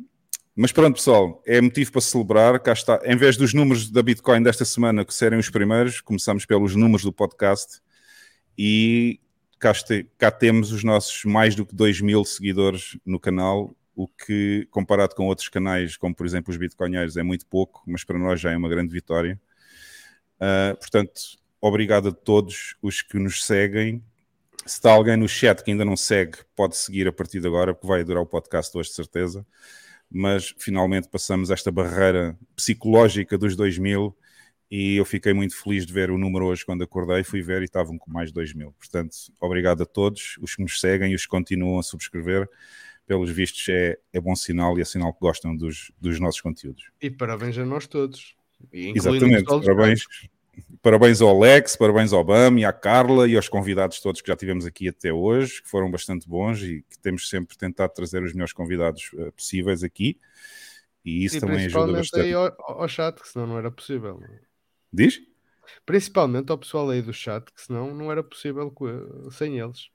mas 0.55 0.71
pronto, 0.73 0.95
pessoal, 0.95 1.41
é 1.45 1.61
motivo 1.61 1.91
para 1.91 2.01
celebrar. 2.01 2.59
Cá 2.59 2.73
está. 2.73 2.99
Em 3.05 3.15
vez 3.15 3.37
dos 3.37 3.53
números 3.53 3.89
da 3.89 4.03
Bitcoin 4.03 4.43
desta 4.43 4.65
semana 4.65 5.05
que 5.05 5.13
serem 5.13 5.39
os 5.39 5.49
primeiros, 5.49 6.01
começamos 6.01 6.45
pelos 6.45 6.75
números 6.75 7.03
do 7.03 7.13
podcast 7.13 7.79
e 8.57 9.21
cá, 9.57 9.71
este- 9.71 10.05
cá 10.17 10.29
temos 10.29 10.73
os 10.73 10.83
nossos 10.83 11.23
mais 11.23 11.55
do 11.55 11.65
que 11.65 11.73
2 11.73 12.01
mil 12.01 12.25
seguidores 12.25 12.97
no 13.05 13.19
canal, 13.19 13.73
o 13.95 14.07
que, 14.07 14.67
comparado 14.69 15.15
com 15.15 15.27
outros 15.27 15.47
canais, 15.47 15.95
como 15.95 16.13
por 16.13 16.25
exemplo 16.25 16.51
os 16.51 16.57
Bitcoinheiros, 16.57 17.15
é 17.15 17.23
muito 17.23 17.45
pouco, 17.45 17.81
mas 17.87 18.03
para 18.03 18.19
nós 18.19 18.39
já 18.39 18.51
é 18.51 18.57
uma 18.57 18.69
grande 18.69 18.91
vitória. 18.91 19.39
Uh, 20.35 20.75
portanto, 20.77 21.21
obrigado 21.61 22.09
a 22.09 22.11
todos 22.11 22.75
os 22.81 23.01
que 23.01 23.17
nos 23.17 23.43
seguem. 23.45 24.03
Se 24.65 24.75
está 24.75 24.91
alguém 24.91 25.17
no 25.17 25.27
chat 25.27 25.63
que 25.63 25.71
ainda 25.71 25.85
não 25.85 25.97
segue, 25.97 26.37
pode 26.55 26.77
seguir 26.77 27.07
a 27.07 27.11
partir 27.11 27.39
de 27.39 27.47
agora, 27.47 27.73
porque 27.73 27.87
vai 27.87 28.03
durar 28.03 28.21
o 28.21 28.25
podcast 28.25 28.77
hoje, 28.77 28.89
de 28.89 28.95
certeza. 28.95 29.45
Mas 30.11 30.53
finalmente 30.57 31.07
passamos 31.07 31.49
esta 31.49 31.71
barreira 31.71 32.37
psicológica 32.55 33.37
dos 33.37 33.55
2000 33.55 34.15
e 34.71 34.97
eu 34.97 35.05
fiquei 35.05 35.33
muito 35.33 35.55
feliz 35.55 35.85
de 35.85 35.91
ver 35.91 36.11
o 36.11 36.17
número 36.17 36.45
hoje 36.45 36.63
quando 36.63 36.83
acordei, 36.83 37.23
fui 37.23 37.41
ver 37.41 37.61
e 37.61 37.65
estavam 37.65 37.97
com 37.97 38.11
mais 38.11 38.29
de 38.29 38.35
2 38.35 38.53
mil. 38.53 38.71
Portanto, 38.73 39.15
obrigado 39.39 39.81
a 39.81 39.85
todos 39.85 40.37
os 40.39 40.55
que 40.55 40.61
nos 40.61 40.79
seguem 40.79 41.11
e 41.11 41.15
os 41.15 41.23
que 41.23 41.29
continuam 41.29 41.79
a 41.79 41.83
subscrever. 41.83 42.47
Pelos 43.07 43.31
vistos, 43.31 43.67
é, 43.69 43.97
é 44.13 44.21
bom 44.21 44.35
sinal 44.35 44.77
e 44.77 44.81
é 44.81 44.85
sinal 44.85 45.11
que 45.11 45.19
gostam 45.19 45.55
dos, 45.55 45.91
dos 45.99 46.19
nossos 46.19 46.41
conteúdos. 46.41 46.91
E 47.01 47.09
parabéns 47.09 47.57
a 47.57 47.65
nós 47.65 47.87
todos. 47.87 48.35
Exatamente, 48.71 49.43
o 49.49 49.59
pessoal 49.59 49.59
dos 49.59 50.29
parabéns. 50.81 51.21
Ao 51.21 51.29
Alex, 51.29 51.75
parabéns 51.75 52.13
ao 52.13 52.23
Bam 52.23 52.59
e 52.59 52.65
à 52.65 52.73
Carla 52.73 53.27
e 53.27 53.35
aos 53.35 53.49
convidados 53.49 53.99
todos 53.99 54.21
que 54.21 54.27
já 54.27 54.35
tivemos 54.35 54.65
aqui 54.65 54.87
até 54.89 55.11
hoje, 55.13 55.61
que 55.61 55.69
foram 55.69 55.89
bastante 55.91 56.27
bons 56.27 56.61
e 56.61 56.83
que 56.89 56.99
temos 56.99 57.29
sempre 57.29 57.57
tentado 57.57 57.93
trazer 57.93 58.23
os 58.23 58.33
melhores 58.33 58.53
convidados 58.53 59.11
eh, 59.17 59.31
possíveis 59.31 59.83
aqui. 59.83 60.19
E 61.03 61.23
isso 61.25 61.37
E 61.37 61.39
também 61.39 61.65
ajuda 61.65 61.93
principalmente 61.93 62.11
bastante. 62.11 62.25
aí 62.25 62.33
ao, 62.33 62.81
ao 62.81 62.87
chat, 62.87 63.19
que 63.21 63.27
senão 63.27 63.47
não 63.47 63.57
era 63.57 63.71
possível. 63.71 64.19
Diz? 64.91 65.21
Principalmente 65.85 66.51
ao 66.51 66.57
pessoal 66.57 66.89
aí 66.89 67.01
do 67.01 67.13
chat, 67.13 67.45
que 67.53 67.61
senão 67.61 67.93
não 67.95 68.11
era 68.11 68.23
possível 68.23 68.73
sem 69.31 69.59
eles. 69.59 69.89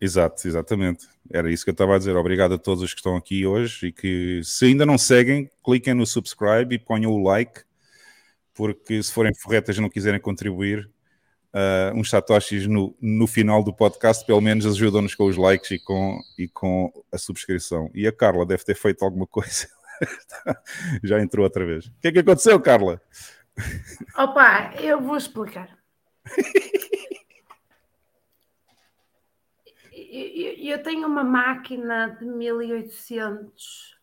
Exato, 0.00 0.48
exatamente. 0.48 1.06
Era 1.30 1.50
isso 1.52 1.62
que 1.64 1.70
eu 1.70 1.72
estava 1.72 1.94
a 1.94 1.98
dizer. 1.98 2.16
Obrigado 2.16 2.54
a 2.54 2.58
todos 2.58 2.82
os 2.82 2.92
que 2.92 2.98
estão 2.98 3.14
aqui 3.16 3.46
hoje 3.46 3.86
e 3.86 3.92
que, 3.92 4.40
se 4.42 4.64
ainda 4.64 4.84
não 4.84 4.98
seguem, 4.98 5.48
cliquem 5.64 5.94
no 5.94 6.04
subscribe 6.04 6.74
e 6.74 6.78
ponham 6.78 7.12
o 7.12 7.22
like, 7.22 7.62
porque 8.54 9.02
se 9.02 9.12
forem 9.12 9.34
forretas 9.34 9.76
e 9.76 9.80
não 9.80 9.88
quiserem 9.88 10.20
contribuir, 10.20 10.90
uh, 11.52 11.96
uns 11.96 12.10
satoshis 12.10 12.66
no, 12.66 12.96
no 13.00 13.26
final 13.26 13.62
do 13.62 13.72
podcast, 13.72 14.24
pelo 14.24 14.40
menos 14.40 14.66
ajudam-nos 14.66 15.14
com 15.14 15.24
os 15.24 15.36
likes 15.36 15.70
e 15.70 15.78
com, 15.78 16.18
e 16.38 16.48
com 16.48 16.92
a 17.12 17.18
subscrição. 17.18 17.90
E 17.94 18.06
a 18.06 18.12
Carla 18.12 18.46
deve 18.46 18.64
ter 18.64 18.74
feito 18.74 19.04
alguma 19.04 19.26
coisa. 19.26 19.68
Já 21.02 21.20
entrou 21.20 21.44
outra 21.44 21.64
vez. 21.64 21.86
O 21.86 21.92
que 22.00 22.08
é 22.08 22.12
que 22.12 22.18
aconteceu, 22.18 22.60
Carla? 22.60 23.00
Opa, 24.16 24.74
eu 24.80 25.00
vou 25.00 25.16
explicar. 25.16 25.78
eu 30.12 30.82
tenho 30.82 31.06
uma 31.06 31.24
máquina 31.24 32.16
de 32.18 32.24
1800 32.24 33.96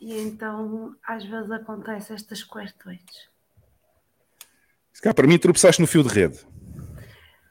e 0.00 0.20
então 0.20 0.94
às 1.06 1.24
vezes 1.24 1.50
acontecem 1.50 2.14
estas 2.14 2.42
questões. 2.42 3.33
Se 4.94 5.02
cá, 5.02 5.12
para 5.12 5.26
mim, 5.26 5.36
tropeçaste 5.36 5.82
no 5.82 5.88
fio 5.88 6.04
de 6.04 6.08
rede. 6.08 6.38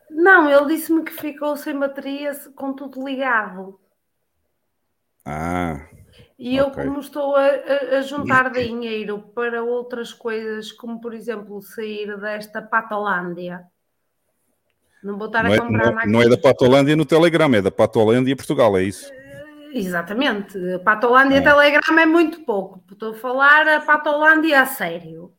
Não, 0.09 0.49
ele 0.49 0.73
disse-me 0.73 1.03
que 1.03 1.11
ficou 1.11 1.57
sem 1.57 1.77
bateria 1.77 2.31
com 2.55 2.73
tudo 2.73 3.05
ligado. 3.05 3.77
Ah. 5.25 5.85
E 6.39 6.55
eu, 6.55 6.71
como 6.71 6.99
estou 6.99 7.35
a, 7.35 7.47
a, 7.97 8.01
juntar 8.01 8.49
dinheiro 8.49 9.19
para 9.35 9.61
outras 9.61 10.13
coisas, 10.13 10.71
como 10.71 11.01
por 11.01 11.13
exemplo 11.13 11.61
sair 11.61 12.17
desta 12.17 12.61
Patolândia, 12.61 13.61
não 15.03 15.17
vou 15.17 15.27
estar 15.27 15.43
não 15.43 15.53
a 15.53 15.57
comprar 15.59 15.87
é, 15.87 15.91
não, 15.91 15.99
é, 15.99 16.07
não 16.07 16.21
é 16.21 16.29
da 16.29 16.37
Patolândia 16.37 16.95
no 16.95 17.05
Telegram, 17.05 17.53
é 17.53 17.61
da 17.61 17.71
Patolândia 17.71 18.35
Portugal, 18.35 18.77
é 18.77 18.83
isso? 18.83 19.11
Exatamente. 19.73 20.57
A 20.73 20.79
Patolândia 20.79 21.37
é. 21.37 21.41
Telegram 21.41 21.99
é 21.99 22.05
muito 22.05 22.41
pouco. 22.45 22.81
Estou 22.89 23.11
a 23.11 23.15
falar 23.15 23.67
a 23.67 23.81
Patolândia 23.81 24.61
a 24.61 24.65
sério. 24.65 25.33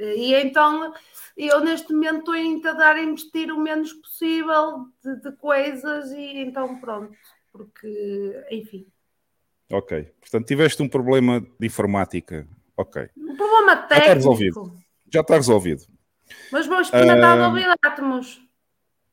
E 0.00 0.34
então 0.34 0.92
eu 1.36 1.60
neste 1.60 1.92
momento 1.92 2.34
estou 2.34 2.34
a 2.34 2.72
tentar 2.72 2.98
investir 3.02 3.50
o 3.52 3.58
menos 3.58 3.92
possível 3.92 4.86
de, 5.02 5.20
de, 5.20 5.32
coisas 5.36 6.12
e 6.12 6.38
então 6.38 6.80
pronto, 6.80 7.12
porque 7.52 8.44
enfim. 8.50 8.86
Ok, 9.70 10.12
portanto 10.20 10.46
tiveste 10.46 10.82
um 10.82 10.88
problema 10.88 11.40
de 11.40 11.66
informática. 11.66 12.46
Ok. 12.76 13.08
Um 13.16 13.36
problema 13.36 13.76
técnico. 13.76 13.94
Já 13.94 14.00
está 14.00 14.14
resolvido. 14.14 14.74
Já 15.12 15.20
está 15.20 15.34
resolvido. 15.34 15.82
Mas 16.50 16.66
vou 16.66 16.80
experimentar 16.80 17.38
uh... 17.38 17.44
ouvir 17.44 17.66
átomos. 17.82 18.44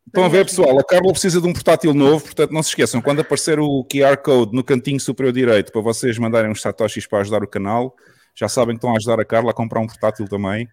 Estão 0.08 0.26
a 0.26 0.30
ver, 0.30 0.46
pessoal, 0.46 0.78
a 0.78 0.84
Carla 0.84 1.12
precisa 1.12 1.40
de 1.40 1.48
um 1.48 1.54
portátil 1.54 1.94
novo, 1.94 2.26
portanto 2.26 2.52
não 2.52 2.62
se 2.62 2.70
esqueçam, 2.70 3.02
quando 3.02 3.22
aparecer 3.22 3.60
o 3.60 3.86
QR 3.86 4.18
Code 4.18 4.54
no 4.54 4.64
cantinho 4.64 5.00
superior 5.00 5.32
direito 5.32 5.72
para 5.72 5.80
vocês 5.80 6.18
mandarem 6.18 6.52
uns 6.52 6.62
satoshis 6.62 7.08
para 7.08 7.20
ajudar 7.20 7.44
o 7.44 7.48
canal, 7.48 7.96
já 8.36 8.48
sabem 8.48 8.76
que 8.76 8.78
estão 8.78 8.94
a 8.94 8.98
ajudar 8.98 9.20
a 9.20 9.26
Carla 9.26 9.52
a 9.52 9.54
comprar 9.54 9.80
um 9.80 9.88
portátil 9.88 10.28
também. 10.28 10.68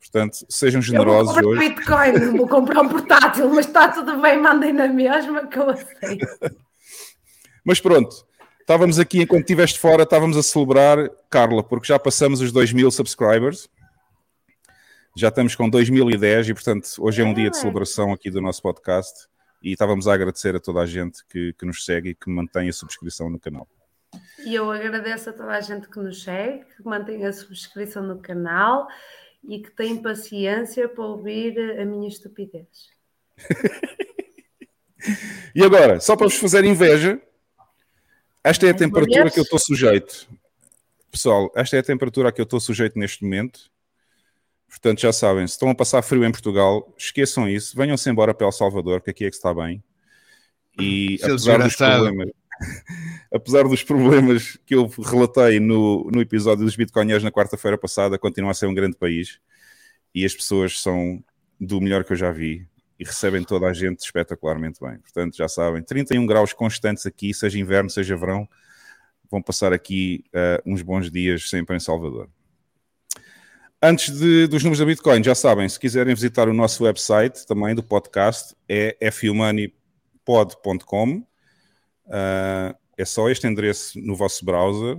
Portanto, 0.00 0.46
sejam 0.48 0.80
generosos 0.80 1.36
eu 1.36 1.42
vou 1.42 1.52
hoje. 1.52 1.68
Bitcoin, 1.68 2.36
vou 2.36 2.48
comprar 2.48 2.82
um 2.82 2.88
portátil, 2.88 3.48
mas 3.50 3.66
está 3.66 3.88
tudo 3.88 4.20
bem, 4.20 4.40
mandem 4.40 4.72
na 4.72 4.86
mesma 4.86 5.46
que 5.46 5.58
eu 5.58 5.70
aceito. 5.70 6.26
mas 7.64 7.80
pronto, 7.80 8.24
estávamos 8.60 8.98
aqui 8.98 9.22
enquanto 9.22 9.40
estiveste 9.40 9.78
fora, 9.78 10.04
estávamos 10.04 10.36
a 10.36 10.42
celebrar, 10.42 11.10
Carla, 11.28 11.64
porque 11.64 11.88
já 11.88 11.98
passamos 11.98 12.40
os 12.40 12.52
2 12.52 12.72
mil 12.72 12.90
subscribers. 12.90 13.68
Já 15.16 15.28
estamos 15.28 15.56
com 15.56 15.68
2010 15.68 16.50
e, 16.50 16.54
portanto, 16.54 16.88
hoje 16.98 17.22
é 17.22 17.24
um 17.24 17.34
dia 17.34 17.50
de 17.50 17.56
celebração 17.56 18.12
aqui 18.12 18.30
do 18.30 18.40
nosso 18.40 18.62
podcast 18.62 19.26
e 19.60 19.72
estávamos 19.72 20.06
a 20.06 20.14
agradecer 20.14 20.54
a 20.54 20.60
toda 20.60 20.80
a 20.80 20.86
gente 20.86 21.24
que, 21.26 21.52
que 21.54 21.66
nos 21.66 21.84
segue 21.84 22.10
e 22.10 22.14
que 22.14 22.30
mantém 22.30 22.68
a 22.68 22.72
subscrição 22.72 23.28
no 23.28 23.40
canal. 23.40 23.66
E 24.44 24.54
eu 24.54 24.70
agradeço 24.70 25.30
a 25.30 25.32
toda 25.32 25.50
a 25.50 25.60
gente 25.60 25.88
que 25.88 25.98
nos 25.98 26.22
segue, 26.22 26.64
que 26.76 26.84
mantém 26.84 27.24
a 27.26 27.32
subscrição 27.32 28.02
no 28.02 28.20
canal 28.20 28.88
e 29.46 29.60
que 29.60 29.70
tem 29.70 30.00
paciência 30.00 30.88
para 30.88 31.04
ouvir 31.04 31.58
a 31.80 31.84
minha 31.84 32.08
estupidez. 32.08 32.90
e 35.54 35.62
agora, 35.62 36.00
só 36.00 36.16
para 36.16 36.26
vos 36.26 36.36
fazer 36.36 36.64
inveja, 36.64 37.20
esta 38.42 38.66
é 38.66 38.70
a 38.70 38.74
temperatura 38.74 39.30
que 39.30 39.38
eu 39.38 39.44
estou 39.44 39.58
sujeito. 39.58 40.28
Pessoal, 41.10 41.50
esta 41.54 41.76
é 41.76 41.80
a 41.80 41.82
temperatura 41.82 42.28
a 42.28 42.32
que 42.32 42.40
eu 42.40 42.44
estou 42.44 42.60
sujeito 42.60 42.98
neste 42.98 43.24
momento. 43.24 43.70
Portanto, 44.68 45.00
já 45.00 45.12
sabem, 45.12 45.46
se 45.46 45.52
estão 45.52 45.70
a 45.70 45.74
passar 45.74 46.02
frio 46.02 46.24
em 46.24 46.30
Portugal, 46.30 46.94
esqueçam 46.96 47.48
isso, 47.48 47.76
venham-se 47.76 48.08
embora 48.08 48.34
para 48.34 48.46
El 48.46 48.52
Salvador, 48.52 49.00
que 49.00 49.10
aqui 49.10 49.24
é 49.24 49.30
que 49.30 49.36
está 49.36 49.54
bem. 49.54 49.82
E 50.78 51.18
apesar 51.22 51.62
dos 51.62 51.74
problemas, 51.74 52.30
apesar 53.32 53.64
dos 53.64 53.82
problemas 53.82 54.58
que 54.66 54.74
eu 54.74 54.86
relatei 54.86 55.60
no, 55.60 56.10
no 56.10 56.20
episódio 56.20 56.64
dos 56.64 56.76
Bitcoinheiros 56.76 57.24
na 57.24 57.30
quarta-feira 57.30 57.78
passada, 57.78 58.18
continua 58.18 58.50
a 58.50 58.54
ser 58.54 58.66
um 58.66 58.74
grande 58.74 58.96
país 58.96 59.38
e 60.14 60.24
as 60.24 60.34
pessoas 60.34 60.80
são 60.80 61.22
do 61.60 61.80
melhor 61.80 62.04
que 62.04 62.12
eu 62.12 62.16
já 62.16 62.30
vi 62.30 62.66
e 62.98 63.04
recebem 63.04 63.44
toda 63.44 63.66
a 63.66 63.72
gente 63.72 64.00
espetacularmente 64.00 64.80
bem. 64.80 64.98
Portanto, 64.98 65.36
já 65.36 65.48
sabem, 65.48 65.82
31 65.82 66.26
graus 66.26 66.52
constantes 66.52 67.06
aqui, 67.06 67.32
seja 67.32 67.58
inverno, 67.58 67.88
seja 67.88 68.16
verão, 68.16 68.48
vão 69.30 69.40
passar 69.40 69.72
aqui 69.72 70.24
uh, 70.28 70.60
uns 70.66 70.82
bons 70.82 71.10
dias 71.10 71.48
sempre 71.48 71.76
em 71.76 71.80
Salvador. 71.80 72.28
Antes 73.80 74.18
de, 74.18 74.48
dos 74.48 74.64
números 74.64 74.80
da 74.80 74.84
Bitcoin, 74.84 75.22
já 75.22 75.36
sabem, 75.36 75.68
se 75.68 75.78
quiserem 75.78 76.12
visitar 76.12 76.48
o 76.48 76.52
nosso 76.52 76.82
website 76.82 77.46
também 77.46 77.76
do 77.76 77.82
podcast, 77.82 78.56
é 78.68 78.96
fumoneypod.com. 79.12 81.24
Uh, 82.08 82.76
é 82.96 83.04
só 83.04 83.28
este 83.28 83.46
endereço 83.46 84.00
no 84.00 84.16
vosso 84.16 84.44
browser 84.44 84.98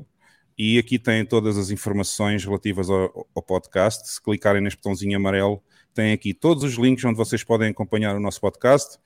e 0.58 0.78
aqui 0.78 1.00
tem 1.00 1.26
todas 1.26 1.58
as 1.58 1.72
informações 1.72 2.44
relativas 2.44 2.90
ao, 2.90 3.28
ao, 3.36 3.42
podcast. 3.42 4.10
Se 4.10 4.22
clicarem 4.22 4.62
neste 4.62 4.78
botãozinho 4.78 5.18
amarelo, 5.18 5.64
tem 5.94 6.12
aqui 6.12 6.34
todos 6.34 6.64
os 6.64 6.74
links 6.76 7.04
onde 7.06 7.18
vocês 7.18 7.44
podem 7.44 7.70
acompanhar 7.70 8.16
o 8.16 8.20
nosso 8.20 8.42
podcast, 8.42 9.00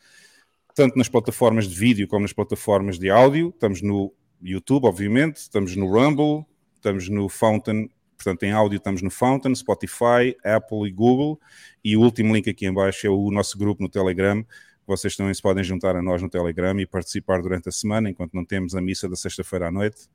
tanto 0.76 0.98
nas 0.98 1.08
plataformas 1.08 1.68
de 1.68 1.76
vídeo 1.76 2.08
como 2.08 2.22
nas 2.24 2.34
plataformas 2.34 2.98
de 2.98 3.10
áudio. 3.10 3.50
Estamos 3.50 3.82
no 3.82 4.12
YouTube, 4.42 4.86
obviamente, 4.86 5.38
estamos 5.38 5.76
no 5.76 5.88
Rumble, 5.88 6.46
estamos 6.76 7.08
no 7.08 7.30
Fountain, 7.30 7.88
portanto, 8.18 8.44
em 8.44 8.52
áudio 8.52 8.78
estamos 8.78 9.02
no 9.02 9.12
Fountain, 9.12 9.54
Spotify, 9.54 10.36
Apple 10.44 10.88
e 10.88 10.92
Google. 10.92 11.40
E 11.84 11.96
o 11.96 12.02
último 12.02 12.34
link 12.36 12.50
aqui 12.50 12.66
em 12.66 12.74
baixo 12.74 13.06
é 13.06 13.10
o 13.12 13.30
nosso 13.30 13.58
grupo 13.60 13.82
no 13.82 13.90
Telegram, 13.90 14.44
vocês 14.86 15.16
também 15.16 15.34
se 15.34 15.42
podem 15.42 15.64
juntar 15.64 15.96
a 15.96 16.02
nós 16.02 16.22
no 16.22 16.30
Telegram 16.30 16.78
e 16.80 16.86
participar 16.86 17.42
durante 17.42 17.70
a 17.70 17.72
semana, 17.72 18.10
enquanto 18.10 18.34
não 18.34 18.46
temos 18.46 18.76
a 18.76 18.82
missa 18.82 19.08
da 19.08 19.16
sexta-feira 19.16 19.68
à 19.68 19.72
noite. 19.72 20.10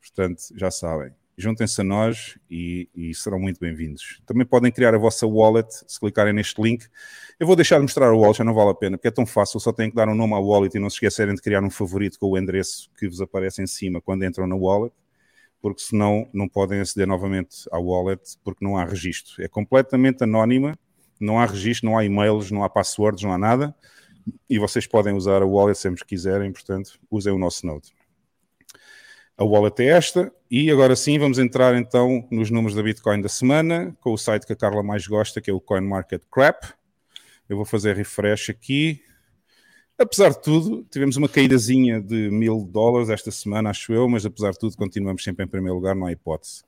Portanto, 0.00 0.42
já 0.54 0.70
sabem, 0.70 1.12
juntem-se 1.36 1.80
a 1.80 1.84
nós 1.84 2.38
e, 2.50 2.88
e 2.94 3.14
serão 3.14 3.38
muito 3.38 3.58
bem-vindos. 3.58 4.20
Também 4.26 4.46
podem 4.46 4.70
criar 4.70 4.94
a 4.94 4.98
vossa 4.98 5.26
wallet 5.26 5.68
se 5.86 5.98
clicarem 5.98 6.32
neste 6.32 6.60
link. 6.60 6.86
Eu 7.38 7.46
vou 7.46 7.56
deixar 7.56 7.76
de 7.76 7.82
mostrar 7.82 8.12
o 8.12 8.18
wallet, 8.18 8.38
já 8.38 8.44
não 8.44 8.54
vale 8.54 8.70
a 8.70 8.74
pena, 8.74 8.96
porque 8.96 9.08
é 9.08 9.10
tão 9.10 9.26
fácil, 9.26 9.58
só 9.58 9.72
têm 9.72 9.90
que 9.90 9.96
dar 9.96 10.08
um 10.08 10.14
nome 10.14 10.34
à 10.34 10.38
wallet 10.38 10.76
e 10.76 10.80
não 10.80 10.90
se 10.90 10.96
esquecerem 10.96 11.34
de 11.34 11.40
criar 11.40 11.62
um 11.62 11.70
favorito 11.70 12.18
com 12.18 12.26
o 12.26 12.38
endereço 12.38 12.90
que 12.98 13.08
vos 13.08 13.20
aparece 13.20 13.62
em 13.62 13.66
cima 13.66 14.00
quando 14.00 14.24
entram 14.24 14.46
na 14.46 14.54
wallet, 14.54 14.94
porque 15.62 15.80
senão 15.80 16.28
não 16.32 16.48
podem 16.48 16.80
aceder 16.80 17.06
novamente 17.06 17.66
à 17.72 17.78
wallet, 17.78 18.22
porque 18.44 18.64
não 18.64 18.76
há 18.76 18.84
registro. 18.84 19.42
É 19.42 19.48
completamente 19.48 20.24
anónima, 20.24 20.78
não 21.18 21.38
há 21.38 21.46
registro, 21.46 21.88
não 21.88 21.98
há 21.98 22.04
e-mails, 22.04 22.50
não 22.50 22.64
há 22.64 22.68
passwords, 22.68 23.22
não 23.22 23.32
há 23.32 23.38
nada 23.38 23.74
e 24.48 24.58
vocês 24.58 24.86
podem 24.86 25.14
usar 25.14 25.42
a 25.42 25.46
wallet 25.46 25.78
sempre 25.78 26.02
que 26.02 26.08
quiserem, 26.08 26.52
portanto, 26.52 26.98
usem 27.10 27.32
o 27.32 27.38
nosso 27.38 27.66
Node. 27.66 27.92
A 29.36 29.44
wallet 29.44 29.80
é 29.80 29.86
esta, 29.86 30.32
e 30.50 30.70
agora 30.70 30.94
sim 30.94 31.18
vamos 31.18 31.38
entrar 31.38 31.74
então 31.74 32.28
nos 32.30 32.50
números 32.50 32.74
da 32.74 32.82
Bitcoin 32.82 33.22
da 33.22 33.28
semana, 33.28 33.96
com 34.00 34.12
o 34.12 34.18
site 34.18 34.46
que 34.46 34.52
a 34.52 34.56
Carla 34.56 34.82
mais 34.82 35.06
gosta, 35.06 35.40
que 35.40 35.50
é 35.50 35.54
o 35.54 35.60
CoinMarketCrap. 35.60 36.74
Eu 37.48 37.56
vou 37.56 37.64
fazer 37.64 37.96
refresh 37.96 38.50
aqui. 38.50 39.02
Apesar 39.98 40.30
de 40.30 40.42
tudo, 40.42 40.86
tivemos 40.90 41.16
uma 41.16 41.28
caídazinha 41.28 42.00
de 42.00 42.30
mil 42.30 42.64
dólares 42.64 43.08
esta 43.08 43.30
semana, 43.30 43.70
acho 43.70 43.92
eu, 43.92 44.08
mas 44.08 44.26
apesar 44.26 44.50
de 44.50 44.58
tudo, 44.58 44.76
continuamos 44.76 45.24
sempre 45.24 45.44
em 45.44 45.48
primeiro 45.48 45.76
lugar, 45.76 45.94
não 45.94 46.06
há 46.06 46.12
hipótese. 46.12 46.62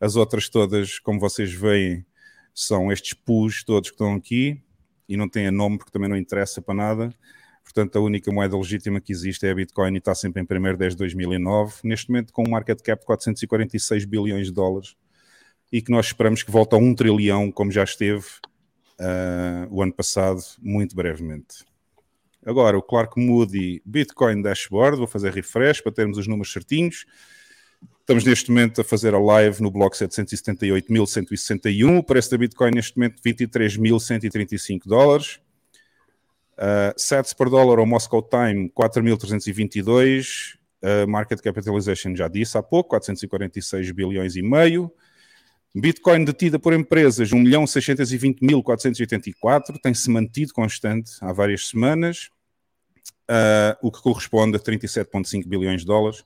As 0.00 0.16
outras 0.16 0.48
todas, 0.48 0.98
como 0.98 1.20
vocês 1.20 1.52
veem, 1.52 2.04
são 2.52 2.90
estes 2.90 3.12
pus 3.12 3.62
todos 3.62 3.90
que 3.90 3.94
estão 3.94 4.14
aqui 4.14 4.65
e 5.08 5.16
não 5.16 5.28
tem 5.28 5.50
nome 5.50 5.78
porque 5.78 5.90
também 5.90 6.08
não 6.08 6.16
interessa 6.16 6.60
para 6.60 6.74
nada. 6.74 7.14
Portanto, 7.62 7.96
a 7.96 8.00
única 8.00 8.30
moeda 8.32 8.56
legítima 8.56 9.00
que 9.00 9.12
existe 9.12 9.46
é 9.46 9.50
a 9.50 9.54
Bitcoin 9.54 9.94
e 9.94 9.98
está 9.98 10.14
sempre 10.14 10.40
em 10.40 10.44
primeiro 10.44 10.78
desde 10.78 10.96
2009, 10.98 11.80
neste 11.82 12.08
momento 12.10 12.32
com 12.32 12.44
um 12.44 12.50
market 12.50 12.80
cap 12.80 13.00
de 13.00 13.06
446 13.06 14.04
bilhões 14.04 14.46
de 14.46 14.52
dólares 14.52 14.96
e 15.72 15.82
que 15.82 15.90
nós 15.90 16.06
esperamos 16.06 16.42
que 16.42 16.50
volte 16.50 16.74
a 16.74 16.78
um 16.78 16.94
trilhão, 16.94 17.50
como 17.50 17.72
já 17.72 17.82
esteve 17.82 18.24
uh, 19.00 19.66
o 19.68 19.82
ano 19.82 19.92
passado, 19.92 20.40
muito 20.60 20.94
brevemente. 20.94 21.64
Agora, 22.44 22.78
o 22.78 22.82
Clark 22.82 23.20
Moody 23.20 23.82
Bitcoin 23.84 24.40
Dashboard, 24.40 24.98
vou 24.98 25.08
fazer 25.08 25.32
refresh 25.32 25.80
para 25.80 25.90
termos 25.90 26.16
os 26.16 26.28
números 26.28 26.52
certinhos. 26.52 27.04
Estamos 28.06 28.22
neste 28.22 28.52
momento 28.52 28.80
a 28.80 28.84
fazer 28.84 29.14
a 29.14 29.18
live 29.18 29.60
no 29.60 29.68
bloco 29.68 29.96
778.161. 29.96 31.98
O 31.98 32.04
preço 32.04 32.30
da 32.30 32.38
Bitcoin 32.38 32.70
neste 32.70 32.96
momento 32.96 33.20
23.135 33.20 34.82
dólares. 34.86 35.40
Uh, 36.56 36.94
sets 36.96 37.32
por 37.32 37.50
dólar 37.50 37.80
ao 37.80 37.86
Moscow 37.86 38.22
Time 38.22 38.70
4.322. 38.70 40.54
Uh, 40.80 41.08
market 41.08 41.40
capitalization 41.40 42.14
já 42.14 42.28
disse 42.28 42.56
há 42.56 42.62
pouco, 42.62 42.90
446 42.90 43.90
bilhões 43.90 44.36
e 44.36 44.42
meio. 44.42 44.88
Bitcoin 45.74 46.24
detida 46.24 46.60
por 46.60 46.74
empresas, 46.74 47.30
1.620.484, 47.30 49.80
tem-se 49.82 50.08
mantido 50.08 50.52
constante 50.52 51.10
há 51.20 51.32
várias 51.32 51.66
semanas, 51.66 52.30
uh, 53.28 53.74
o 53.82 53.90
que 53.90 54.00
corresponde 54.00 54.56
a 54.56 54.60
37,5 54.60 55.48
bilhões 55.48 55.80
de 55.80 55.88
dólares. 55.88 56.24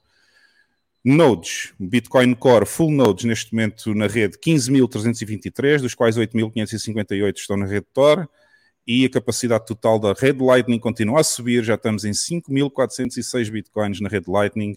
Nodes, 1.04 1.72
Bitcoin 1.78 2.34
Core 2.34 2.66
Full 2.66 2.90
Nodes 2.90 3.24
neste 3.24 3.54
momento 3.54 3.94
na 3.94 4.06
rede 4.06 4.36
15.323, 4.38 5.80
dos 5.80 5.94
quais 5.94 6.16
8.558 6.16 7.36
estão 7.36 7.56
na 7.56 7.66
rede 7.66 7.86
Tor, 7.92 8.28
e 8.86 9.04
a 9.06 9.10
capacidade 9.10 9.66
total 9.66 9.98
da 9.98 10.12
rede 10.12 10.42
Lightning 10.42 10.78
continua 10.78 11.20
a 11.20 11.24
subir, 11.24 11.64
já 11.64 11.74
estamos 11.74 12.04
em 12.04 12.10
5.406 12.10 13.50
Bitcoins 13.50 14.00
na 14.00 14.08
rede 14.08 14.30
Lightning, 14.30 14.76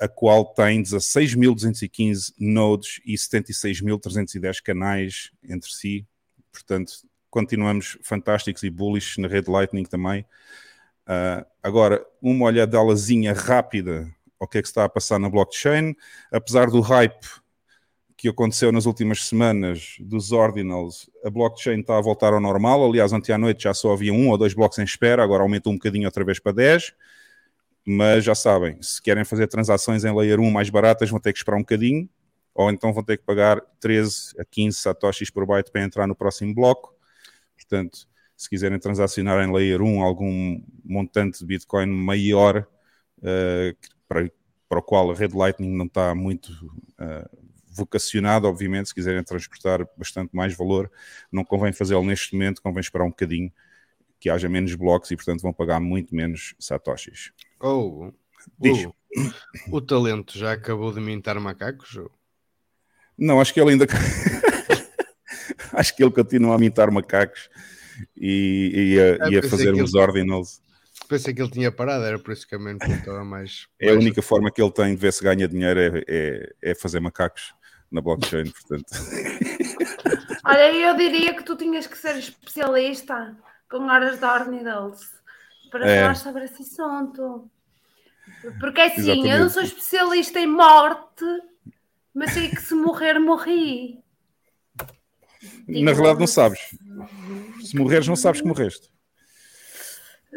a 0.00 0.08
qual 0.08 0.44
tem 0.44 0.82
16.215 0.82 2.32
nodes 2.38 3.00
e 3.04 3.14
76.310 3.14 4.62
canais 4.62 5.30
entre 5.42 5.70
si. 5.70 6.06
Portanto, 6.52 6.92
continuamos 7.30 7.98
fantásticos 8.02 8.62
e 8.62 8.70
bullish 8.70 9.18
na 9.18 9.26
rede 9.26 9.50
Lightning 9.50 9.84
também. 9.84 10.24
Uh, 11.06 11.44
agora, 11.62 12.06
uma 12.22 12.46
olhadelazinha 12.46 13.32
rápida 13.32 14.08
ao 14.44 14.48
que 14.48 14.58
é 14.58 14.62
que 14.62 14.68
está 14.68 14.84
a 14.84 14.88
passar 14.88 15.18
na 15.18 15.28
blockchain. 15.28 15.94
Apesar 16.30 16.70
do 16.70 16.80
hype 16.80 17.26
que 18.16 18.28
aconteceu 18.28 18.70
nas 18.70 18.86
últimas 18.86 19.24
semanas 19.26 19.96
dos 20.00 20.32
ordinals, 20.32 21.10
a 21.24 21.30
blockchain 21.30 21.80
está 21.80 21.98
a 21.98 22.00
voltar 22.00 22.32
ao 22.32 22.40
normal. 22.40 22.84
Aliás, 22.84 23.12
ontem 23.12 23.32
à 23.32 23.38
noite 23.38 23.64
já 23.64 23.74
só 23.74 23.92
havia 23.92 24.12
um 24.12 24.30
ou 24.30 24.38
dois 24.38 24.54
blocos 24.54 24.78
em 24.78 24.84
espera, 24.84 25.22
agora 25.22 25.42
aumentou 25.42 25.72
um 25.72 25.76
bocadinho 25.76 26.06
outra 26.06 26.24
vez 26.24 26.38
para 26.38 26.52
10 26.52 26.94
mas 27.86 28.24
já 28.24 28.34
sabem, 28.34 28.80
se 28.80 29.00
querem 29.02 29.24
fazer 29.24 29.46
transações 29.46 30.04
em 30.04 30.14
Layer 30.14 30.40
1 30.40 30.50
mais 30.50 30.70
baratas, 30.70 31.10
vão 31.10 31.20
ter 31.20 31.32
que 31.32 31.38
esperar 31.38 31.58
um 31.58 31.60
bocadinho, 31.60 32.08
ou 32.54 32.70
então 32.70 32.92
vão 32.92 33.04
ter 33.04 33.18
que 33.18 33.24
pagar 33.24 33.60
13 33.78 34.34
a 34.38 34.44
15 34.44 34.78
satoshis 34.78 35.30
por 35.30 35.44
byte 35.44 35.70
para 35.70 35.82
entrar 35.82 36.06
no 36.06 36.14
próximo 36.14 36.54
bloco. 36.54 36.94
Portanto, 37.54 38.08
se 38.36 38.48
quiserem 38.48 38.78
transacionar 38.78 39.46
em 39.46 39.52
Layer 39.52 39.82
1 39.82 40.02
algum 40.02 40.62
montante 40.82 41.40
de 41.40 41.46
Bitcoin 41.46 41.86
maior, 41.86 42.66
uh, 43.18 43.76
para, 44.08 44.30
para, 44.68 44.78
o 44.78 44.82
qual 44.82 45.10
a 45.10 45.14
rede 45.14 45.36
Lightning 45.36 45.74
não 45.76 45.86
está 45.86 46.14
muito 46.14 46.50
uh, 46.52 47.44
vocacionada, 47.70 48.46
obviamente, 48.46 48.88
se 48.88 48.94
quiserem 48.94 49.22
transportar 49.22 49.86
bastante 49.96 50.34
mais 50.34 50.56
valor, 50.56 50.90
não 51.30 51.44
convém 51.44 51.72
fazê-lo 51.72 52.04
neste 52.04 52.34
momento, 52.34 52.62
convém 52.62 52.80
esperar 52.80 53.04
um 53.04 53.10
bocadinho 53.10 53.52
que 54.20 54.30
haja 54.30 54.48
menos 54.48 54.74
blocos 54.74 55.10
e, 55.10 55.16
portanto, 55.16 55.42
vão 55.42 55.52
pagar 55.52 55.80
muito 55.80 56.14
menos 56.14 56.54
satoshis. 56.58 57.32
Oh, 57.60 58.12
Diz. 58.58 58.86
Oh, 58.86 59.76
o 59.76 59.80
talento 59.80 60.36
já 60.38 60.52
acabou 60.52 60.92
de 60.92 61.00
mintar 61.00 61.38
macacos? 61.40 61.96
Ou? 61.96 62.10
Não, 63.16 63.40
acho 63.40 63.52
que 63.54 63.60
ele 63.60 63.70
ainda. 63.70 63.86
acho 65.72 65.94
que 65.94 66.02
ele 66.02 66.12
continua 66.12 66.54
a 66.54 66.58
mintar 66.58 66.90
macacos 66.90 67.48
e, 68.16 68.94
e 68.94 69.00
a, 69.00 69.30
e 69.30 69.38
a 69.38 69.42
fazer 69.42 69.72
uns 69.74 69.94
ele... 69.94 70.02
Pensei 71.14 71.32
que 71.32 71.40
ele 71.40 71.50
tinha 71.50 71.70
parado, 71.70 72.04
era 72.04 72.18
por 72.18 72.32
isso 72.32 72.44
que 72.44 72.56
a 72.56 72.58
mente 72.58 72.90
estava 72.90 73.24
mais. 73.24 73.68
É 73.80 73.90
a 73.90 73.92
única 73.92 74.20
forma 74.20 74.50
que 74.50 74.60
ele 74.60 74.72
tem 74.72 74.96
de 74.96 75.00
ver 75.00 75.12
se 75.12 75.22
ganha 75.22 75.46
dinheiro 75.46 75.78
é, 75.78 76.02
é, 76.08 76.54
é 76.60 76.74
fazer 76.74 76.98
macacos 76.98 77.54
na 77.88 78.00
blockchain, 78.00 78.50
portanto. 78.50 78.84
Olha, 80.44 80.74
eu 80.74 80.96
diria 80.96 81.32
que 81.32 81.44
tu 81.44 81.54
tinhas 81.54 81.86
que 81.86 81.96
ser 81.96 82.16
especialista 82.16 83.36
com 83.70 83.86
horas 83.86 84.18
de 84.18 84.24
ordinals 84.24 85.08
para 85.70 85.88
é. 85.88 86.00
falar 86.00 86.16
sobre 86.16 86.46
esse 86.46 86.62
assunto. 86.62 87.48
Porque 88.58 88.80
é 88.80 88.86
assim, 88.86 89.02
Exatamente. 89.02 89.28
eu 89.28 89.38
não 89.38 89.50
sou 89.50 89.62
especialista 89.62 90.40
em 90.40 90.48
morte, 90.48 91.24
mas 92.12 92.32
sei 92.32 92.48
que 92.48 92.60
se 92.60 92.74
morrer, 92.74 93.20
morri. 93.20 94.02
Na 95.68 95.92
verdade, 95.92 96.18
não 96.18 96.26
sabes. 96.26 96.58
Se 97.62 97.76
morreres, 97.76 98.08
não 98.08 98.16
sabes 98.16 98.40
que 98.40 98.48
morreste. 98.48 98.92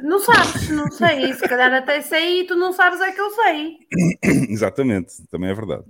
Não 0.03 0.19
sabes, 0.19 0.69
não 0.69 0.91
sei. 0.91 1.33
Se 1.33 1.47
calhar 1.47 1.73
até 1.73 2.01
sei 2.01 2.41
e 2.41 2.43
tu 2.47 2.55
não 2.55 2.71
sabes 2.71 3.01
é 3.01 3.11
que 3.11 3.21
eu 3.21 3.29
sei. 3.31 3.77
Exatamente, 4.49 5.25
também 5.29 5.49
é 5.49 5.53
verdade. 5.53 5.83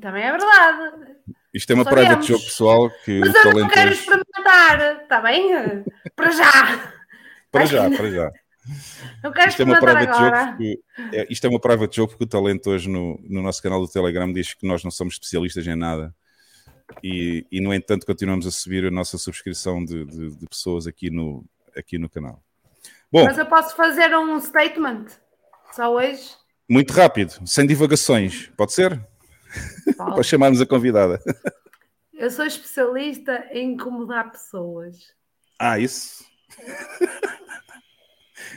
Também 0.00 0.24
é 0.24 0.30
verdade. 0.30 1.16
Isto 1.52 1.72
é 1.72 1.74
uma 1.74 1.84
prova 1.84 2.16
de 2.16 2.28
jogo 2.28 2.44
pessoal 2.44 2.90
que 3.04 3.18
Mas 3.18 3.34
eu 3.34 3.52
não 3.54 3.68
quero 3.68 3.92
experimentar, 3.92 5.02
está 5.02 5.20
bem? 5.20 5.84
Para 6.14 6.30
já. 6.30 6.92
para 7.50 7.66
já, 7.66 7.90
para 7.90 8.10
já. 8.10 8.30
Não 9.22 9.32
quero 9.32 9.48
isto 9.48 9.62
é 9.62 9.64
uma 9.64 9.80
prova 9.80 10.06
de 10.06 10.18
jogo 10.18 10.36
porque, 10.46 10.80
é, 11.12 11.26
isto 11.30 11.46
é 11.46 11.50
uma 11.50 11.60
prova 11.60 11.88
de 11.88 11.96
jogo 11.96 12.10
porque 12.10 12.24
o 12.24 12.28
talento 12.28 12.70
hoje 12.70 12.88
no, 12.88 13.18
no 13.28 13.42
nosso 13.42 13.62
canal 13.62 13.80
do 13.80 13.88
Telegram 13.88 14.32
diz 14.32 14.54
que 14.54 14.66
nós 14.66 14.84
não 14.84 14.90
somos 14.90 15.14
especialistas 15.14 15.66
em 15.66 15.74
nada. 15.74 16.14
E, 17.02 17.46
e 17.50 17.60
no 17.60 17.72
entanto 17.72 18.04
continuamos 18.04 18.46
a 18.46 18.50
subir 18.50 18.84
a 18.84 18.90
nossa 18.90 19.16
subscrição 19.16 19.84
de, 19.84 20.04
de, 20.04 20.36
de 20.36 20.46
pessoas 20.46 20.86
aqui 20.86 21.10
no, 21.10 21.44
aqui 21.76 21.98
no 21.98 22.08
canal. 22.08 22.42
Bom, 23.12 23.24
Mas 23.24 23.38
eu 23.38 23.46
posso 23.46 23.74
fazer 23.74 24.16
um 24.16 24.40
statement 24.40 25.06
só 25.72 25.92
hoje? 25.92 26.36
Muito 26.68 26.92
rápido, 26.92 27.34
sem 27.44 27.66
divagações, 27.66 28.48
pode 28.56 28.72
ser? 28.72 29.00
Para 29.96 30.22
chamarmos 30.22 30.60
a 30.60 30.66
convidada. 30.66 31.20
Eu 32.14 32.30
sou 32.30 32.46
especialista 32.46 33.48
em 33.50 33.72
incomodar 33.72 34.30
pessoas. 34.30 35.12
Ah, 35.58 35.78
isso. 35.78 36.24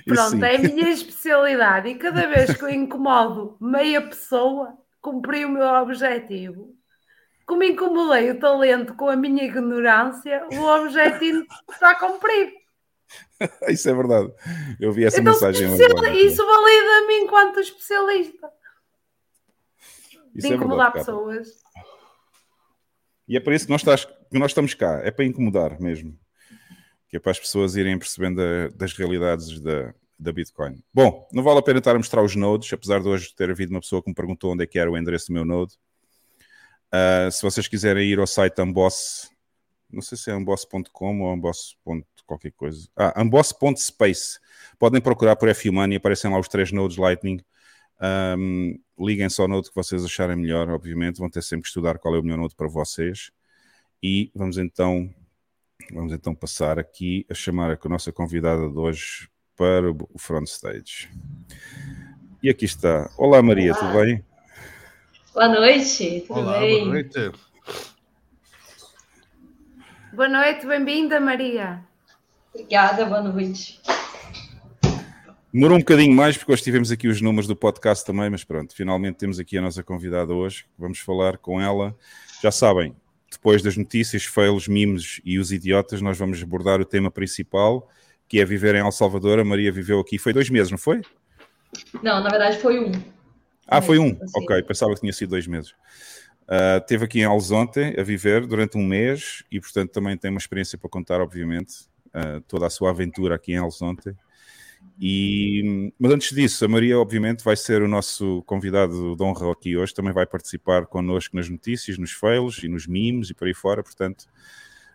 Pronto, 0.06 0.44
é 0.44 0.56
a 0.58 0.60
minha 0.60 0.90
especialidade. 0.90 1.90
E 1.90 1.96
cada 1.96 2.28
vez 2.28 2.56
que 2.56 2.64
eu 2.64 2.70
incomodo 2.70 3.58
meia 3.60 4.02
pessoa, 4.02 4.78
cumpri 5.02 5.46
o 5.46 5.50
meu 5.50 5.66
objetivo. 5.66 6.76
Como 7.46 7.64
incomodei 7.64 8.32
o 8.32 8.40
talento 8.40 8.94
com 8.96 9.10
a 9.10 9.16
minha 9.16 9.44
ignorância, 9.44 10.46
o 10.54 10.62
objetivo 10.62 11.46
está 11.72 11.96
cumprido. 11.96 12.52
Isso 13.70 13.90
é 13.90 13.94
verdade. 13.94 14.32
Eu 14.80 14.92
vi 14.92 15.06
essa 15.06 15.20
então, 15.20 15.34
mensagem. 15.34 15.68
Isso 15.68 16.46
valida-me 16.46 17.20
enquanto 17.20 17.60
especialista. 17.60 18.50
Isso 20.36 20.48
de 20.48 20.54
é 20.54 20.56
incomodar 20.56 20.94
verdade, 20.94 21.06
pessoas. 21.06 21.64
E 23.28 23.38
é 23.38 23.40
para 23.40 23.56
isso 23.56 23.66
que 23.66 23.72
nós, 23.72 23.82
estás, 23.82 24.06
que 24.06 24.38
nós 24.38 24.52
estamos 24.52 24.74
cá, 24.74 25.02
é 25.04 25.12
para 25.12 25.26
incomodar 25.26 25.80
mesmo. 25.80 26.18
Que 27.08 27.18
é 27.18 27.20
para 27.20 27.32
as 27.32 27.40
pessoas 27.40 27.76
irem 27.76 27.98
percebendo 27.98 28.42
a, 28.42 28.70
das 28.76 28.94
realidades 28.94 29.60
da, 29.62 29.94
da 30.18 30.32
Bitcoin. 30.32 30.84
Bom, 30.94 31.28
não 31.32 31.44
vale 31.44 31.60
a 31.60 31.62
pena 31.62 31.80
estar 31.80 31.92
a 31.92 31.98
mostrar 31.98 32.24
os 32.24 32.36
nodes, 32.36 32.72
apesar 32.74 33.00
de 33.00 33.08
hoje 33.08 33.34
ter 33.36 33.50
havido 33.50 33.72
uma 33.72 33.82
pessoa 33.82 34.02
que 34.02 34.10
me 34.10 34.16
perguntou 34.16 34.52
onde 34.52 34.64
é 34.64 34.68
que 34.68 34.80
era 34.80 34.92
o 34.92 34.98
endereço 34.98 35.28
do 35.28 35.34
meu 35.34 35.46
node. 35.46 35.76
Uh, 36.94 37.32
se 37.32 37.42
vocês 37.42 37.68
quiserem 37.68 38.08
ir 38.08 38.20
ao 38.20 38.28
site 38.28 38.62
Unboss, 38.62 39.32
não 39.92 40.02
sei 40.02 40.18
se 40.18 40.32
é 40.32 40.36
unboss.com 40.36 41.22
ou 41.22 41.34
unboss. 41.34 41.76
Qualquer 42.26 42.52
coisa. 42.52 42.88
Ah, 42.96 43.22
unboss.space. 43.22 44.40
Podem 44.80 45.02
procurar 45.02 45.36
por 45.36 45.50
F-Money, 45.50 45.98
aparecem 45.98 46.32
lá 46.32 46.40
os 46.40 46.48
três 46.48 46.72
nodes 46.72 46.98
Lightning. 46.98 47.40
Um, 48.38 48.78
liguem 49.00 49.30
só 49.30 49.48
no 49.48 49.56
node 49.56 49.70
que 49.70 49.76
vocês 49.76 50.04
acharem 50.04 50.36
melhor, 50.36 50.70
obviamente. 50.70 51.20
Vão 51.20 51.30
ter 51.30 51.42
sempre 51.42 51.64
que 51.64 51.68
estudar 51.70 51.98
qual 51.98 52.16
é 52.16 52.20
o 52.20 52.24
melhor 52.24 52.38
node 52.38 52.56
para 52.56 52.68
vocês. 52.68 53.32
E 54.02 54.32
vamos 54.36 54.58
então, 54.58 55.10
vamos 55.92 56.12
então 56.12 56.36
passar 56.36 56.78
aqui 56.78 57.26
a 57.30 57.34
chamar 57.34 57.72
a 57.72 57.90
nossa 57.90 58.12
convidada 58.12 58.70
de 58.70 58.78
hoje 58.78 59.30
para 59.56 59.90
o 59.92 60.18
front 60.18 60.48
stage. 60.48 61.10
E 62.42 62.50
aqui 62.50 62.66
está. 62.66 63.10
Olá 63.18 63.42
Maria, 63.42 63.72
Olá. 63.72 63.80
tudo 63.80 64.04
bem? 64.04 64.26
Boa 65.34 65.48
noite, 65.48 66.26
tudo 66.28 66.40
Olá, 66.42 66.60
bem? 66.60 66.80
Boa 66.82 66.94
noite. 66.94 67.32
Boa 70.14 70.30
noite, 70.30 70.68
bem-vinda 70.68 71.20
Maria. 71.20 71.84
Obrigada, 72.54 73.04
boa 73.06 73.22
noite. 73.22 73.82
Demorou 75.52 75.78
um 75.78 75.80
bocadinho 75.80 76.16
mais, 76.16 76.38
porque 76.38 76.52
hoje 76.52 76.62
tivemos 76.62 76.92
aqui 76.92 77.08
os 77.08 77.20
números 77.20 77.48
do 77.48 77.56
podcast 77.56 78.06
também, 78.06 78.30
mas 78.30 78.44
pronto, 78.44 78.76
finalmente 78.76 79.16
temos 79.16 79.40
aqui 79.40 79.58
a 79.58 79.62
nossa 79.62 79.82
convidada 79.84 80.34
hoje. 80.34 80.66
Vamos 80.78 81.00
falar 81.00 81.38
com 81.40 81.60
ela. 81.60 81.96
Já 82.44 82.52
sabem, 82.52 82.96
depois 83.32 83.64
das 83.64 83.76
notícias, 83.76 84.26
fails, 84.26 84.68
memes 84.68 85.20
e 85.26 85.40
os 85.40 85.52
idiotas, 85.52 86.00
nós 86.00 86.16
vamos 86.16 86.42
abordar 86.44 86.80
o 86.80 86.86
tema 86.86 87.10
principal, 87.10 87.90
que 88.28 88.40
é 88.40 88.46
viver 88.46 88.76
em 88.76 88.80
El 88.80 88.92
Salvador. 88.92 89.40
A 89.40 89.44
Maria 89.44 89.72
viveu 89.72 90.00
aqui, 90.00 90.20
foi 90.20 90.32
dois 90.32 90.50
meses, 90.50 90.70
não 90.70 90.78
foi? 90.78 91.02
Não, 92.04 92.22
na 92.22 92.30
verdade 92.30 92.60
foi 92.60 92.80
um. 92.80 92.92
Ah, 93.68 93.82
foi 93.82 93.98
um? 93.98 94.16
Ok, 94.36 94.62
pensava 94.62 94.94
que 94.94 95.00
tinha 95.00 95.14
sido 95.14 95.30
dois 95.30 95.48
meses. 95.48 95.72
Uh, 96.44 96.86
teve 96.86 97.06
aqui 97.06 97.22
em 97.22 97.26
Alzonte 97.26 97.80
a 97.98 98.04
viver 98.04 98.46
durante 98.46 98.78
um 98.78 98.86
mês 98.86 99.44
e, 99.52 99.60
portanto, 99.60 99.92
também 99.92 100.16
tem 100.18 100.30
uma 100.30 100.38
experiência 100.38 100.78
para 100.78 100.90
contar, 100.90 101.20
obviamente, 101.20 101.88
uh, 102.14 102.42
toda 102.48 102.68
a 102.68 102.70
sua 102.70 102.90
aventura 102.90 103.36
aqui 103.36 103.54
em 103.54 103.58
Alzonte. 103.58 104.16
E, 105.00 105.92
mas 106.00 106.12
antes 106.12 106.36
disso, 106.36 106.64
a 106.64 106.68
Maria, 106.68 107.00
obviamente, 107.00 107.44
vai 107.44 107.56
ser 107.56 107.82
o 107.82 107.88
nosso 107.88 108.44
convidado 108.44 109.16
de 109.16 109.24
honra 109.24 109.52
aqui 109.52 109.76
hoje, 109.76 109.94
também 109.94 110.14
vai 110.14 110.26
participar 110.26 110.86
connosco 110.86 111.36
nas 111.36 111.50
notícias, 111.50 111.98
nos 111.98 112.12
fails 112.12 112.64
e 112.64 112.68
nos 112.68 112.86
memes 112.88 113.30
e 113.30 113.34
por 113.34 113.48
aí 113.48 113.54
fora, 113.54 113.82
portanto, 113.82 114.26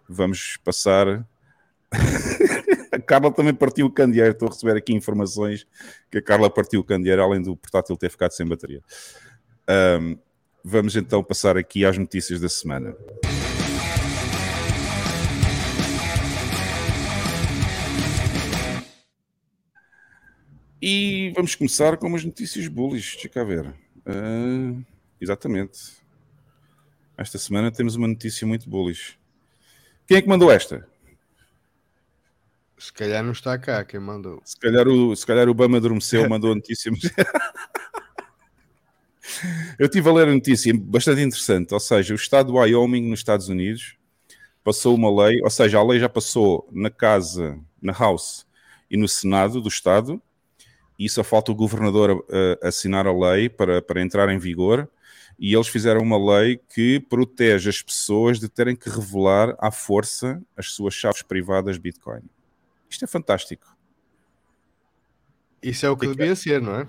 vamos 0.08 0.56
passar. 0.64 1.26
a 2.92 2.98
Carla 3.06 3.32
também 3.32 3.54
partiu 3.54 3.86
o 3.86 3.90
candeeiro, 3.90 4.32
estou 4.32 4.48
a 4.48 4.52
receber 4.52 4.76
aqui 4.76 4.94
informações 4.94 5.66
que 6.10 6.18
a 6.18 6.22
Carla 6.22 6.48
partiu 6.48 6.80
o 6.80 6.84
candeeiro, 6.84 7.22
além 7.22 7.42
do 7.42 7.56
portátil 7.56 7.96
ter 7.96 8.10
ficado 8.10 8.32
sem 8.32 8.46
bateria. 8.46 8.82
Um, 10.00 10.16
vamos 10.64 10.96
então 10.96 11.22
passar 11.22 11.56
aqui 11.56 11.84
às 11.84 11.98
notícias 11.98 12.40
da 12.40 12.48
semana. 12.48 12.94
E 20.80 21.32
vamos 21.34 21.54
começar 21.54 21.96
com 21.96 22.06
umas 22.06 22.24
notícias 22.24 22.68
bullish. 22.68 23.18
Deixa 23.22 23.44
ver. 23.44 23.66
Uh, 24.06 24.84
exatamente. 25.20 25.98
Esta 27.16 27.36
semana 27.36 27.72
temos 27.72 27.96
uma 27.96 28.06
notícia 28.06 28.46
muito 28.46 28.70
bullish. 28.70 29.18
Quem 30.06 30.16
é 30.16 30.22
que 30.22 30.28
mandou 30.28 30.52
esta? 30.52 30.88
Se 32.78 32.92
calhar 32.92 33.24
não 33.24 33.32
está 33.32 33.58
cá 33.58 33.84
quem 33.84 33.98
mandou. 33.98 34.40
Se 34.44 34.56
calhar 34.56 34.86
o, 34.86 35.16
se 35.16 35.26
calhar 35.26 35.48
o 35.48 35.54
Bama 35.54 35.78
adormeceu, 35.78 36.26
mandou 36.30 36.52
a 36.52 36.54
notícia. 36.54 36.92
Mas... 36.92 37.02
Eu 39.78 39.86
estive 39.86 40.08
a 40.08 40.12
ler 40.12 40.28
a 40.28 40.32
notícia 40.32 40.72
bastante 40.74 41.22
interessante. 41.22 41.74
Ou 41.74 41.80
seja, 41.80 42.14
o 42.14 42.16
estado 42.16 42.52
do 42.52 42.58
Wyoming, 42.58 43.08
nos 43.10 43.18
Estados 43.18 43.48
Unidos, 43.48 43.96
passou 44.62 44.94
uma 44.94 45.24
lei, 45.24 45.40
ou 45.42 45.50
seja, 45.50 45.78
a 45.78 45.82
lei 45.82 45.98
já 45.98 46.08
passou 46.08 46.68
na 46.70 46.88
casa, 46.88 47.58
na 47.82 47.92
House 47.92 48.46
e 48.88 48.96
no 48.96 49.08
Senado 49.08 49.60
do 49.60 49.68
Estado, 49.68 50.22
e 50.98 51.08
só 51.08 51.22
falta 51.22 51.52
o 51.52 51.54
governador 51.54 52.10
uh, 52.10 52.66
assinar 52.66 53.06
a 53.06 53.12
lei 53.12 53.48
para, 53.48 53.80
para 53.80 54.02
entrar 54.02 54.28
em 54.28 54.38
vigor. 54.38 54.88
E 55.38 55.54
eles 55.54 55.68
fizeram 55.68 56.00
uma 56.00 56.18
lei 56.18 56.60
que 56.74 56.98
protege 56.98 57.70
as 57.70 57.80
pessoas 57.80 58.40
de 58.40 58.48
terem 58.48 58.74
que 58.74 58.90
revelar 58.90 59.54
à 59.60 59.70
força 59.70 60.42
as 60.56 60.72
suas 60.72 60.94
chaves 60.94 61.22
privadas 61.22 61.78
Bitcoin. 61.78 62.22
Isto 62.90 63.04
é 63.04 63.06
fantástico. 63.06 63.66
Isso 65.62 65.86
é 65.86 65.90
o 65.90 65.96
que, 65.96 66.08
que 66.08 66.16
devia 66.16 66.32
é? 66.32 66.34
ser, 66.34 66.60
não 66.60 66.80
é? 66.80 66.88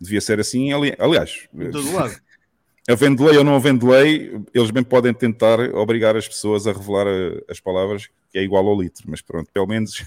Devia 0.00 0.20
ser 0.22 0.40
assim, 0.40 0.72
ali, 0.72 0.94
aliás. 0.98 1.48
De 1.52 1.70
todo 1.70 1.92
lado. 1.92 2.14
Havendo 2.88 3.24
lei 3.24 3.36
ou 3.36 3.44
não 3.44 3.54
havendo 3.54 3.88
lei, 3.88 4.42
eles 4.52 4.70
bem 4.70 4.82
podem 4.82 5.14
tentar 5.14 5.60
obrigar 5.74 6.16
as 6.16 6.26
pessoas 6.26 6.66
a 6.66 6.72
revelar 6.72 7.06
a, 7.06 7.52
as 7.52 7.60
palavras 7.60 8.08
que 8.30 8.38
é 8.38 8.42
igual 8.42 8.66
ao 8.66 8.80
litro, 8.80 9.04
mas 9.06 9.20
pronto, 9.20 9.48
pelo 9.52 9.66
menos 9.66 10.02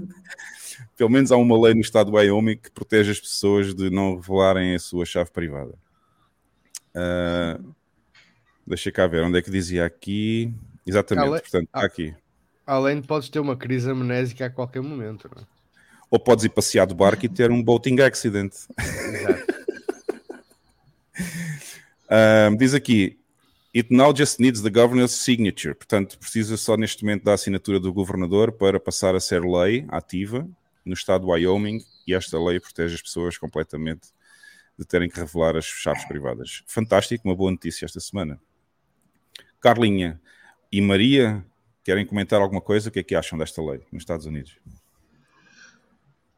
pelo 0.96 1.10
menos 1.10 1.32
há 1.32 1.36
uma 1.36 1.60
lei 1.60 1.74
no 1.74 1.80
estado 1.80 2.10
do 2.10 2.16
Wyoming 2.16 2.56
que 2.56 2.70
protege 2.70 3.10
as 3.10 3.20
pessoas 3.20 3.74
de 3.74 3.90
não 3.90 4.16
revelarem 4.16 4.74
a 4.74 4.78
sua 4.78 5.04
chave 5.04 5.30
privada. 5.30 5.74
Uh, 6.94 7.74
deixa 8.66 8.92
cá 8.92 9.06
ver 9.06 9.22
onde 9.24 9.38
é 9.38 9.42
que 9.42 9.50
dizia 9.50 9.84
aqui. 9.84 10.52
Exatamente, 10.86 11.28
Ale... 11.28 11.40
portanto, 11.40 11.64
está 11.66 11.84
aqui. 11.84 12.14
Além 12.66 13.00
de 13.00 13.06
podes 13.06 13.28
ter 13.28 13.40
uma 13.40 13.56
crise 13.56 13.90
amnésica 13.90 14.46
a 14.46 14.50
qualquer 14.50 14.82
momento, 14.82 15.28
não 15.34 15.42
é? 15.42 15.46
Ou 16.10 16.18
podes 16.20 16.44
ir 16.44 16.50
passear 16.50 16.86
do 16.86 16.94
barco 16.94 17.24
e 17.24 17.28
ter 17.28 17.50
um 17.50 17.62
boating 17.62 18.00
accident. 18.00 18.52
Exato. 18.78 19.46
um, 22.50 22.56
diz 22.58 22.74
aqui: 22.74 23.18
It 23.74 23.88
now 23.90 24.14
just 24.14 24.38
needs 24.38 24.60
the 24.60 24.68
governor's 24.68 25.12
signature. 25.12 25.74
Portanto, 25.74 26.18
precisa 26.18 26.58
só 26.58 26.76
neste 26.76 27.02
momento 27.02 27.24
da 27.24 27.32
assinatura 27.32 27.80
do 27.80 27.90
governador 27.92 28.52
para 28.52 28.78
passar 28.78 29.14
a 29.14 29.20
ser 29.20 29.42
lei 29.42 29.86
ativa 29.88 30.46
no 30.84 30.94
estado 30.94 31.22
do 31.22 31.28
Wyoming 31.28 31.84
e 32.06 32.14
esta 32.14 32.38
lei 32.42 32.58
protege 32.58 32.94
as 32.94 33.02
pessoas 33.02 33.38
completamente 33.38 34.08
de 34.78 34.86
terem 34.86 35.08
que 35.08 35.18
revelar 35.18 35.56
as 35.56 35.64
chaves 35.64 36.04
privadas. 36.04 36.62
Fantástico, 36.66 37.28
uma 37.28 37.36
boa 37.36 37.50
notícia 37.50 37.84
esta 37.84 38.00
semana. 38.00 38.40
Carlinha 39.60 40.20
e 40.70 40.80
Maria, 40.80 41.44
querem 41.84 42.06
comentar 42.06 42.40
alguma 42.40 42.60
coisa? 42.60 42.88
O 42.88 42.92
que 42.92 42.98
é 42.98 43.02
que 43.02 43.14
acham 43.14 43.38
desta 43.38 43.62
lei 43.62 43.80
nos 43.92 44.02
Estados 44.02 44.26
Unidos? 44.26 44.58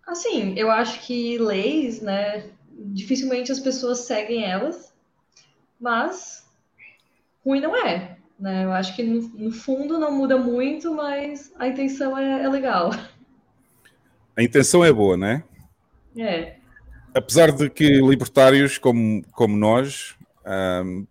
Assim, 0.06 0.54
eu 0.58 0.70
acho 0.70 1.00
que 1.00 1.38
leis, 1.38 2.02
né, 2.02 2.50
dificilmente 2.70 3.50
as 3.50 3.60
pessoas 3.60 4.00
seguem 4.00 4.44
elas, 4.44 4.92
mas 5.80 6.46
ruim 7.44 7.60
não 7.60 7.76
é, 7.76 8.18
né? 8.38 8.64
Eu 8.64 8.72
acho 8.72 8.94
que 8.94 9.02
no, 9.02 9.22
no 9.28 9.50
fundo 9.50 9.98
não 9.98 10.12
muda 10.12 10.36
muito, 10.36 10.92
mas 10.94 11.52
a 11.58 11.68
intenção 11.68 12.16
é, 12.18 12.42
é 12.42 12.48
legal. 12.48 12.90
A 14.36 14.42
intenção 14.42 14.84
é 14.84 14.92
boa, 14.92 15.16
né? 15.16 15.44
É. 16.16 16.56
Apesar 17.14 17.52
de 17.52 17.70
que 17.70 18.00
libertários 18.00 18.78
como, 18.78 19.22
como 19.32 19.56
nós, 19.56 20.16
um, 20.84 21.06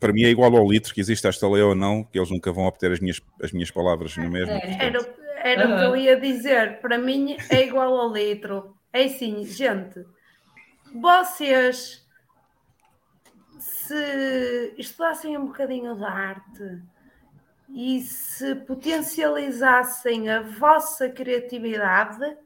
para 0.00 0.12
mim 0.12 0.24
é 0.24 0.30
igual 0.30 0.54
ao 0.56 0.68
litro, 0.68 0.92
que 0.92 1.00
existe 1.00 1.26
esta 1.26 1.48
lei 1.48 1.62
ou 1.62 1.74
não, 1.74 2.02
que 2.04 2.18
eles 2.18 2.30
nunca 2.30 2.52
vão 2.52 2.64
obter 2.64 2.90
as 2.92 3.00
minhas, 3.00 3.20
as 3.42 3.52
minhas 3.52 3.70
palavras 3.70 4.16
no 4.16 4.28
mesmo. 4.28 4.52
É, 4.52 4.86
era 4.86 5.00
era 5.44 5.68
uhum. 5.68 5.74
o 5.74 5.78
que 5.78 5.84
eu 5.84 5.96
ia 5.96 6.18
dizer. 6.18 6.80
Para 6.80 6.96
mim 6.96 7.36
é 7.50 7.66
igual 7.66 7.94
ao 7.94 8.10
litro. 8.10 8.74
É 8.90 9.04
assim, 9.04 9.44
gente, 9.44 10.06
vocês 10.94 12.02
se 13.58 14.74
estudassem 14.78 15.36
um 15.36 15.46
bocadinho 15.46 15.94
de 15.94 16.04
arte 16.04 16.82
e 17.68 18.00
se 18.00 18.54
potencializassem 18.54 20.30
a 20.30 20.40
vossa 20.40 21.10
criatividade, 21.10 22.38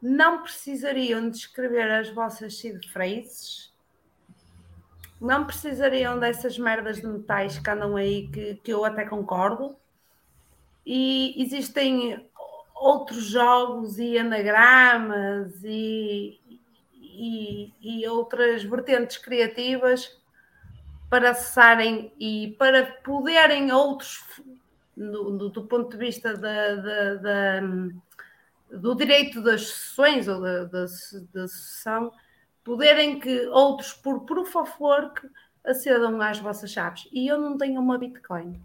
não 0.00 0.42
precisariam 0.42 1.28
de 1.28 1.36
escrever 1.36 1.90
as 1.90 2.08
vossas 2.10 2.56
seed 2.56 2.86
phrases, 2.88 3.72
não 5.20 5.44
precisariam 5.44 6.18
dessas 6.18 6.58
merdas 6.58 7.00
de 7.00 7.06
metais 7.06 7.58
que 7.58 7.70
andam 7.70 7.96
aí, 7.96 8.28
que, 8.28 8.54
que 8.56 8.72
eu 8.72 8.84
até 8.84 9.04
concordo. 9.04 9.76
E 10.86 11.34
existem 11.42 12.28
outros 12.74 13.24
jogos 13.24 13.98
e 13.98 14.16
anagramas 14.16 15.52
e, 15.64 16.38
e, 17.02 17.72
e 17.80 18.06
outras 18.06 18.62
vertentes 18.62 19.18
criativas 19.18 20.16
para 21.10 21.30
acessarem 21.30 22.12
e 22.18 22.54
para 22.58 22.86
poderem 23.02 23.72
outros, 23.72 24.22
do, 24.96 25.36
do, 25.36 25.48
do 25.48 25.64
ponto 25.64 25.90
de 25.90 25.96
vista 25.96 26.34
da, 26.36 27.60
do 28.70 28.94
direito 28.94 29.42
das 29.42 29.68
sessões 29.68 30.28
ou 30.28 30.40
da, 30.40 30.64
da, 30.64 30.84
da 31.32 31.48
sessão, 31.48 32.12
poderem 32.62 33.18
que 33.18 33.46
outros, 33.48 33.92
por 33.92 34.26
proof 34.26 34.54
of 34.56 34.72
work, 34.78 35.28
acedam 35.64 36.20
às 36.20 36.38
vossas 36.38 36.70
chaves. 36.70 37.08
E 37.12 37.26
eu 37.26 37.38
não 37.38 37.56
tenho 37.56 37.80
uma 37.80 37.98
Bitcoin. 37.98 38.60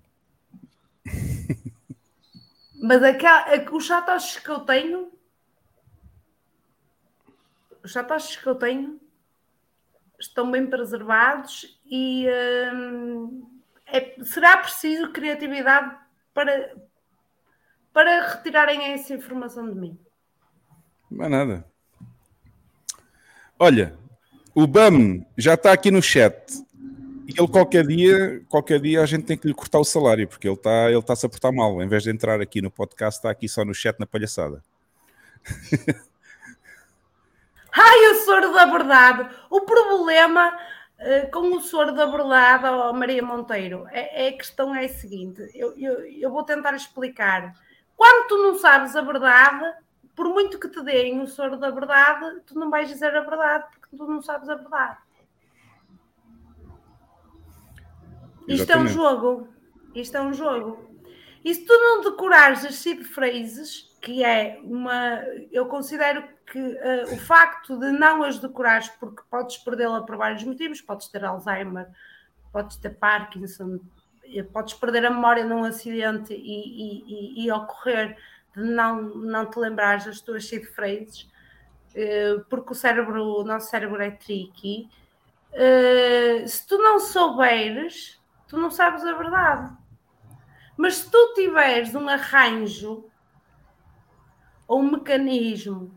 Mas 2.81 3.01
aquela, 3.01 3.45
os 3.71 3.87
satoshis 3.87 4.39
que 4.39 4.49
eu 4.49 4.59
tenho, 4.61 5.11
os 7.81 7.91
satoshis 7.91 8.35
que 8.35 8.47
eu 8.47 8.55
tenho 8.55 8.99
estão 10.19 10.49
bem 10.49 10.65
preservados 10.67 11.79
e 11.85 12.27
hum, 12.73 13.61
é, 13.85 14.15
será 14.23 14.57
preciso 14.57 15.11
criatividade 15.11 15.97
para, 16.33 16.75
para 17.93 18.33
retirarem 18.33 18.93
essa 18.93 19.13
informação 19.13 19.69
de 19.69 19.79
mim. 19.79 19.97
Não 21.09 21.25
é 21.25 21.29
nada. 21.29 21.65
Olha, 23.59 23.95
o 24.55 24.65
BAM 24.65 25.23
já 25.37 25.53
está 25.53 25.71
aqui 25.71 25.91
no 25.91 26.01
chat. 26.01 26.35
E 27.27 27.39
ele 27.39 27.47
qualquer 27.47 27.87
dia, 27.87 28.41
qualquer 28.49 28.81
dia 28.81 29.01
a 29.01 29.05
gente 29.05 29.25
tem 29.25 29.37
que 29.37 29.47
lhe 29.47 29.53
cortar 29.53 29.79
o 29.79 29.85
salário, 29.85 30.27
porque 30.27 30.47
ele 30.47 30.55
está 30.55 30.91
ele 30.91 31.01
tá 31.01 31.15
-se 31.15 31.25
a 31.25 31.29
portar 31.29 31.53
mal. 31.53 31.81
Em 31.81 31.87
vez 31.87 32.03
de 32.03 32.09
entrar 32.09 32.41
aqui 32.41 32.61
no 32.61 32.69
podcast, 32.69 33.19
está 33.19 33.29
aqui 33.29 33.47
só 33.47 33.63
no 33.63 33.73
chat 33.73 33.97
na 33.99 34.05
palhaçada. 34.05 34.61
Ai, 37.75 38.11
o 38.11 38.15
soro 38.25 38.53
da 38.53 38.65
verdade! 38.65 39.29
O 39.49 39.61
problema 39.61 40.55
uh, 40.99 41.31
com 41.31 41.55
o 41.55 41.61
soro 41.61 41.93
da 41.93 42.05
verdade, 42.05 42.65
oh, 42.67 42.93
Maria 42.93 43.23
Monteiro, 43.23 43.87
é, 43.91 44.25
é, 44.25 44.29
a 44.29 44.37
questão 44.37 44.75
é 44.75 44.85
a 44.85 44.89
seguinte: 44.89 45.49
eu, 45.55 45.73
eu, 45.77 46.05
eu 46.05 46.29
vou 46.29 46.43
tentar 46.43 46.75
explicar. 46.75 47.53
Quando 48.03 48.27
tu 48.27 48.37
não 48.37 48.55
sabes 48.55 48.97
a 48.97 49.01
verdade, 49.01 49.77
por 50.13 50.27
muito 50.27 50.59
que 50.59 50.67
te 50.67 50.83
deem 50.83 51.21
o 51.21 51.25
soro 51.25 51.55
da 51.55 51.69
verdade, 51.69 52.41
tu 52.45 52.59
não 52.59 52.69
vais 52.69 52.89
dizer 52.89 53.15
a 53.15 53.21
verdade, 53.21 53.65
porque 53.71 53.95
tu 53.95 54.05
não 54.05 54.21
sabes 54.21 54.49
a 54.49 54.55
verdade. 54.55 54.97
Isto 58.45 58.73
é 58.73 58.77
um 58.77 58.87
jogo. 58.89 59.47
Isto 59.95 60.17
é 60.17 60.21
um 60.21 60.33
jogo. 60.33 60.85
E 61.45 61.55
se 61.55 61.65
tu 61.65 61.71
não 61.71 62.01
decorares 62.01 62.65
as 62.65 62.75
seed 62.75 63.05
phrases, 63.05 63.95
que 64.01 64.21
é 64.21 64.59
uma. 64.65 65.23
Eu 65.49 65.67
considero 65.67 66.27
que 66.45 66.59
uh, 66.59 67.13
o 67.13 67.17
facto 67.17 67.79
de 67.79 67.89
não 67.93 68.21
as 68.21 68.37
decorares, 68.37 68.89
porque 68.99 69.23
podes 69.31 69.59
perdê-la 69.59 70.01
por 70.01 70.17
vários 70.17 70.43
motivos, 70.43 70.81
podes 70.81 71.07
ter 71.07 71.23
Alzheimer, 71.23 71.87
podes 72.51 72.75
ter 72.75 72.89
Parkinson, 72.89 73.79
podes 74.51 74.73
perder 74.73 75.05
a 75.05 75.11
memória 75.11 75.45
num 75.45 75.63
acidente 75.63 76.33
e, 76.33 76.37
e, 76.37 77.43
e, 77.43 77.45
e 77.45 77.51
ocorrer 77.51 78.17
de 78.55 78.63
não, 78.63 79.01
não 79.01 79.49
te 79.49 79.59
lembrares 79.59 80.05
das 80.05 80.21
tuas 80.21 80.47
seed 80.47 80.65
phrases, 80.65 81.29
uh, 81.95 82.43
porque 82.49 82.71
o 82.71 82.75
cérebro, 82.75 83.23
o 83.23 83.43
nosso 83.43 83.69
cérebro 83.69 84.01
é 84.01 84.11
tricky. 84.11 84.89
Uh, 85.51 86.47
se 86.47 86.65
tu 86.65 86.77
não 86.77 86.99
souberes 86.99 88.23
tu 88.53 88.59
não 88.59 88.69
sabes 88.69 89.03
a 89.03 89.13
verdade. 89.13 89.75
Mas 90.77 90.97
se 90.97 91.09
tu 91.09 91.33
tiveres 91.33 91.95
um 91.95 92.07
arranjo 92.07 93.09
ou 94.67 94.79
um 94.79 94.91
mecanismo 94.91 95.91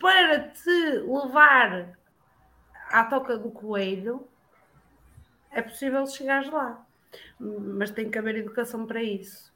para 0.00 0.48
te 0.48 0.98
levar 0.98 1.96
à 2.90 3.04
toca 3.04 3.38
do 3.38 3.52
coelho, 3.52 4.28
é 5.52 5.62
possível 5.62 6.04
chegar 6.08 6.44
lá. 6.46 6.84
Mas 7.38 7.90
tem 7.90 8.10
que 8.10 8.18
haver 8.18 8.36
educação 8.36 8.86
para 8.86 9.02
isso. 9.02 9.52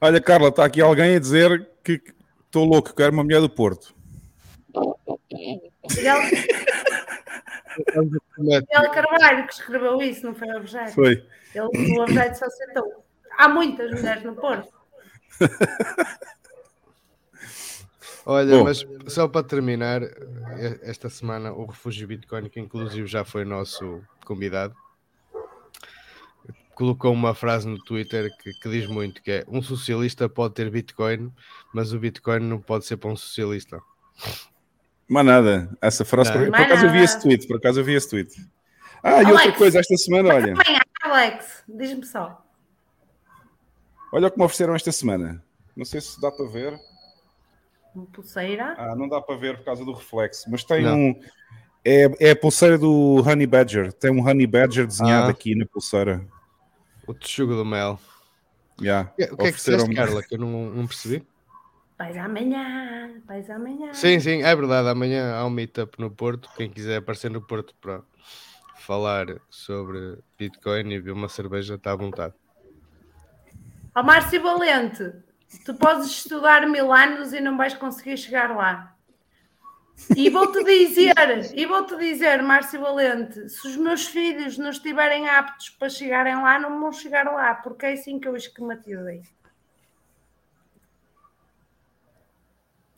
Olha, 0.00 0.20
Carla, 0.20 0.48
está 0.48 0.64
aqui 0.64 0.80
alguém 0.80 1.16
a 1.16 1.18
dizer 1.18 1.68
que 1.82 2.00
estou 2.44 2.64
louco, 2.64 2.94
quero 2.94 3.12
uma 3.12 3.24
mulher 3.24 3.40
do 3.40 3.48
Porto. 3.48 3.94
Miguel, 5.96 6.18
Miguel 8.38 8.90
Carvalho 8.92 9.46
que 9.46 9.54
escreveu 9.54 10.02
isso, 10.02 10.26
não 10.26 10.34
foi 10.34 10.48
o 10.48 10.56
objeto. 10.58 10.92
Foi. 10.92 11.12
Ele, 11.54 11.98
o 11.98 12.02
objeto 12.02 12.38
só 12.38 12.44
aceitou. 12.46 13.04
Há 13.38 13.48
muitas 13.48 13.90
mulheres 13.92 14.22
no 14.24 14.34
Porto. 14.34 14.68
Olha, 18.28 18.58
Bom. 18.58 18.64
mas 18.64 18.84
só 19.06 19.28
para 19.28 19.46
terminar, 19.46 20.02
e- 20.02 20.80
esta 20.82 21.08
semana 21.08 21.52
o 21.52 21.64
Refúgio 21.66 22.08
Bitcoin, 22.08 22.48
que 22.48 22.58
inclusive 22.58 23.06
já 23.06 23.24
foi 23.24 23.44
nosso 23.44 24.02
convidado, 24.24 24.74
colocou 26.76 27.10
uma 27.10 27.34
frase 27.34 27.66
no 27.66 27.82
Twitter 27.82 28.30
que, 28.36 28.52
que 28.52 28.68
diz 28.68 28.86
muito, 28.86 29.22
que 29.22 29.30
é 29.32 29.44
um 29.48 29.62
socialista 29.62 30.28
pode 30.28 30.52
ter 30.54 30.70
Bitcoin, 30.70 31.32
mas 31.72 31.92
o 31.94 31.98
Bitcoin 31.98 32.40
não 32.40 32.60
pode 32.60 32.84
ser 32.84 32.98
para 32.98 33.10
um 33.10 33.16
socialista. 33.16 33.80
Mas 35.08 35.24
nada, 35.24 35.70
essa 35.80 36.04
frase. 36.04 36.30
Não. 36.36 36.44
Por, 36.50 36.54
acaso 36.54 36.86
eu 36.86 36.92
vi 36.92 36.98
esse 37.02 37.20
tweet, 37.20 37.46
por 37.46 37.56
acaso 37.56 37.80
eu 37.80 37.84
vi 37.84 37.94
esse 37.94 38.10
tweet. 38.10 38.30
Ah, 39.02 39.22
e 39.22 39.24
Alex. 39.24 39.30
outra 39.32 39.52
coisa, 39.52 39.78
esta 39.80 39.96
semana, 39.96 40.34
olha, 40.34 40.54
Alex, 41.02 41.64
diz-me 41.66 42.04
só. 42.04 42.44
olha 44.12 44.28
o 44.28 44.30
que 44.30 44.38
me 44.38 44.44
ofereceram 44.44 44.74
esta 44.74 44.92
semana. 44.92 45.42
Não 45.74 45.84
sei 45.84 46.00
se 46.02 46.20
dá 46.20 46.30
para 46.30 46.46
ver. 46.46 46.78
Uma 47.94 48.06
pulseira. 48.06 48.74
Ah, 48.76 48.94
não 48.94 49.08
dá 49.08 49.20
para 49.22 49.36
ver 49.36 49.56
por 49.56 49.64
causa 49.64 49.82
do 49.82 49.92
reflexo, 49.92 50.50
mas 50.50 50.62
tem 50.62 50.82
Não. 50.82 50.96
um. 50.98 51.20
É, 51.82 52.28
é 52.28 52.30
a 52.32 52.36
pulseira 52.36 52.76
do 52.76 53.22
Honey 53.26 53.46
Badger. 53.46 53.92
Tem 53.94 54.10
um 54.10 54.26
Honey 54.28 54.46
Badger 54.46 54.86
desenhado 54.86 55.28
Ah. 55.28 55.30
aqui 55.30 55.54
na 55.54 55.64
pulseira. 55.64 56.26
O 57.06 57.14
Tchugo 57.14 57.54
do 57.54 57.64
Mel. 57.64 57.98
Yeah. 58.80 59.10
O 59.10 59.16
que, 59.16 59.24
o 59.24 59.36
que 59.36 59.42
é 59.44 59.52
que 59.52 59.56
disseste, 59.56 59.94
Carla, 59.94 60.22
que 60.22 60.34
eu 60.34 60.38
não, 60.38 60.70
não 60.70 60.86
percebi? 60.86 61.26
Vais 61.98 62.16
amanhã, 62.16 63.22
vais 63.26 63.48
amanhã. 63.48 63.94
Sim, 63.94 64.20
sim, 64.20 64.42
é 64.42 64.54
verdade. 64.54 64.88
Amanhã 64.88 65.34
há 65.34 65.46
um 65.46 65.50
meetup 65.50 65.98
no 65.98 66.10
Porto. 66.10 66.50
Quem 66.56 66.68
quiser 66.68 66.98
aparecer 66.98 67.30
no 67.30 67.40
Porto 67.40 67.74
para 67.80 68.02
falar 68.76 69.26
sobre 69.48 70.18
Bitcoin 70.38 70.92
e 70.92 70.98
beber 70.98 71.12
uma 71.12 71.28
cerveja, 71.28 71.74
está 71.74 71.92
à 71.92 71.96
vontade. 71.96 72.34
Ó 73.94 74.02
Márcio 74.02 74.42
Valente, 74.42 75.12
tu 75.64 75.74
podes 75.74 76.06
estudar 76.08 76.66
mil 76.68 76.92
anos 76.92 77.32
e 77.32 77.40
não 77.40 77.56
vais 77.56 77.74
conseguir 77.74 78.18
chegar 78.18 78.54
lá. 78.54 78.95
E 80.14 80.30
vou-te 80.30 80.62
dizer, 80.62 81.14
e 81.54 81.66
vou-te 81.66 81.96
dizer, 81.96 82.42
Márcio 82.42 82.80
Valente, 82.80 83.48
se 83.48 83.66
os 83.66 83.76
meus 83.76 84.06
filhos 84.06 84.58
não 84.58 84.70
estiverem 84.70 85.28
aptos 85.28 85.70
para 85.70 85.88
chegarem 85.88 86.34
lá, 86.34 86.58
não 86.58 86.80
vão 86.80 86.92
chegar 86.92 87.24
lá, 87.24 87.54
porque 87.54 87.86
é 87.86 87.92
assim 87.94 88.20
que 88.20 88.28
eu 88.28 88.36
esquematizei. 88.36 89.22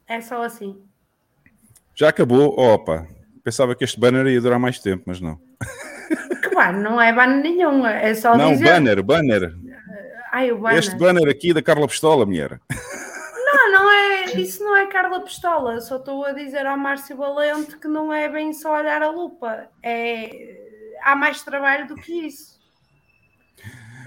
É 0.06 0.20
só 0.20 0.42
assim. 0.42 0.82
Já 1.94 2.08
acabou. 2.08 2.58
Opa, 2.58 3.06
pensava 3.44 3.74
que 3.74 3.84
este 3.84 4.00
banner 4.00 4.26
ia 4.26 4.40
durar 4.40 4.58
mais 4.58 4.78
tempo, 4.78 5.04
mas 5.06 5.20
não. 5.20 5.38
Que 6.42 6.54
banner, 6.54 6.82
não 6.82 7.00
é 7.00 7.12
banner 7.12 7.42
nenhum, 7.42 7.87
é 7.87 8.14
só 8.14 8.37
não, 8.37 8.52
dizer. 8.52 8.64
banner, 8.64 9.02
banner. 9.02 9.54
Ai, 10.32 10.50
o 10.52 10.58
banner. 10.58 10.78
Este 10.78 10.96
banner 10.96 11.28
aqui 11.28 11.52
da 11.52 11.62
Carla 11.62 11.87
Pistola, 11.87 12.26
mulher. 12.26 12.61
Isso 14.40 14.62
não 14.62 14.77
é 14.77 14.87
Carla 14.87 15.20
Pistola, 15.20 15.74
eu 15.74 15.81
só 15.81 15.96
estou 15.96 16.24
a 16.24 16.33
dizer 16.33 16.66
ao 16.66 16.77
Márcio 16.77 17.16
Valente 17.16 17.77
que 17.77 17.88
não 17.88 18.12
é 18.12 18.29
bem 18.29 18.53
só 18.53 18.77
olhar 18.77 19.03
a 19.03 19.11
lupa, 19.11 19.68
é, 19.83 20.96
há 21.03 21.16
mais 21.16 21.42
trabalho 21.42 21.87
do 21.87 21.94
que 21.94 22.27
isso. 22.27 22.59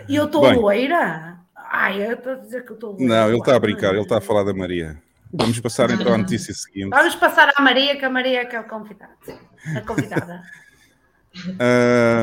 E 0.07 0.15
eu 0.15 0.25
estou 0.25 0.49
loira? 0.53 1.39
Ai, 1.55 2.05
eu 2.05 2.13
estou 2.13 2.33
a 2.33 2.35
dizer 2.35 2.65
que 2.65 2.71
eu 2.71 2.75
estou 2.75 2.91
loira. 2.91 3.07
Não, 3.07 3.29
ele 3.29 3.37
está 3.37 3.55
a 3.55 3.59
brincar, 3.59 3.93
ele 3.93 4.01
está 4.01 4.17
a 4.17 4.21
falar 4.21 4.43
da 4.43 4.53
Maria. 4.53 5.01
Vamos 5.33 5.59
passar 5.59 5.89
então 5.91 6.13
à 6.13 6.17
notícia 6.17 6.53
seguinte. 6.53 6.89
Vamos 6.89 7.15
passar 7.15 7.53
à 7.55 7.61
Maria, 7.61 7.97
que 7.97 8.03
a 8.03 8.09
Maria 8.09 8.41
é 8.41 8.45
que 8.45 8.55
é 8.55 8.59
o 8.59 8.67
convidado. 8.67 9.13
A 9.75 9.81
convidada. 9.81 10.43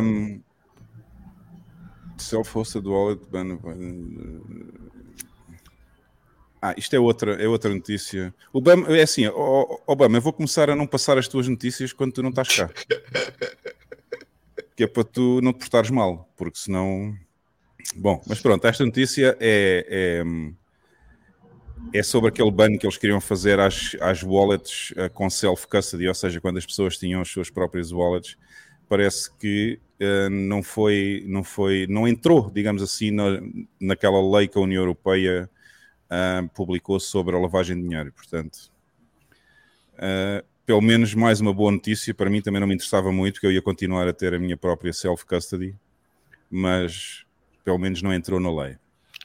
Um, 0.02 0.42
Self-hosted 2.18 2.86
wallet. 2.86 3.20
Ah, 6.60 6.74
isto 6.76 6.94
é 6.94 6.98
outra, 6.98 7.34
é 7.42 7.46
outra 7.46 7.72
notícia. 7.72 8.34
O 8.52 8.60
Bam, 8.60 8.84
é 8.88 9.02
assim, 9.02 9.26
Obama, 9.86 10.16
eu 10.16 10.22
vou 10.22 10.32
começar 10.32 10.68
a 10.68 10.74
não 10.74 10.86
passar 10.86 11.16
as 11.16 11.28
tuas 11.28 11.46
notícias 11.46 11.92
quando 11.92 12.12
tu 12.12 12.22
não 12.22 12.30
estás 12.30 12.48
cá. 12.56 12.68
que 14.74 14.84
é 14.84 14.86
para 14.86 15.04
tu 15.04 15.40
não 15.40 15.52
te 15.52 15.60
portares 15.60 15.90
mal, 15.90 16.28
porque 16.36 16.58
senão. 16.58 17.16
Bom, 17.96 18.22
mas 18.26 18.40
pronto, 18.40 18.66
esta 18.66 18.84
notícia 18.84 19.36
é, 19.40 20.22
é, 20.22 21.98
é 21.98 22.02
sobre 22.02 22.28
aquele 22.28 22.50
ban 22.50 22.76
que 22.76 22.86
eles 22.86 22.98
queriam 22.98 23.20
fazer 23.20 23.60
às, 23.60 23.96
às 24.00 24.22
wallets 24.22 24.92
eh, 24.96 25.08
com 25.08 25.30
self-custody, 25.30 26.06
ou 26.06 26.14
seja, 26.14 26.40
quando 26.40 26.58
as 26.58 26.66
pessoas 26.66 26.98
tinham 26.98 27.20
as 27.20 27.28
suas 27.28 27.48
próprias 27.48 27.92
wallets 27.92 28.36
parece 28.88 29.30
que 29.36 29.78
eh, 30.00 30.28
não 30.28 30.62
foi, 30.62 31.24
não 31.26 31.44
foi, 31.44 31.86
não 31.88 32.08
entrou, 32.08 32.50
digamos 32.50 32.82
assim, 32.82 33.10
na, 33.10 33.40
naquela 33.80 34.20
lei 34.36 34.48
que 34.48 34.58
a 34.58 34.60
União 34.62 34.82
Europeia 34.82 35.48
ah, 36.10 36.44
publicou 36.54 36.98
sobre 36.98 37.36
a 37.36 37.38
lavagem 37.38 37.76
de 37.76 37.82
dinheiro. 37.82 38.12
Portanto, 38.12 38.70
ah, 39.98 40.44
pelo 40.68 40.82
menos 40.82 41.14
mais 41.14 41.40
uma 41.40 41.54
boa 41.54 41.72
notícia. 41.72 42.12
Para 42.12 42.28
mim 42.28 42.42
também 42.42 42.60
não 42.60 42.68
me 42.68 42.74
interessava 42.74 43.10
muito, 43.10 43.40
que 43.40 43.46
eu 43.46 43.50
ia 43.50 43.62
continuar 43.62 44.06
a 44.06 44.12
ter 44.12 44.34
a 44.34 44.38
minha 44.38 44.54
própria 44.54 44.92
self-custody, 44.92 45.74
mas 46.50 47.24
pelo 47.64 47.78
menos 47.78 48.02
não 48.02 48.12
entrou 48.12 48.38
na 48.38 48.54
lei. 48.54 48.76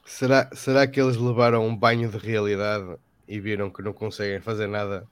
Será, 0.05 0.49
será 0.53 0.87
que 0.87 1.01
eles 1.01 1.17
levaram 1.17 1.67
um 1.67 1.75
banho 1.75 2.09
de 2.09 2.17
realidade 2.17 2.95
e 3.27 3.41
viram 3.41 3.69
que 3.69 3.81
não 3.81 3.91
conseguem 3.91 4.39
fazer 4.39 4.67
nada? 4.67 5.05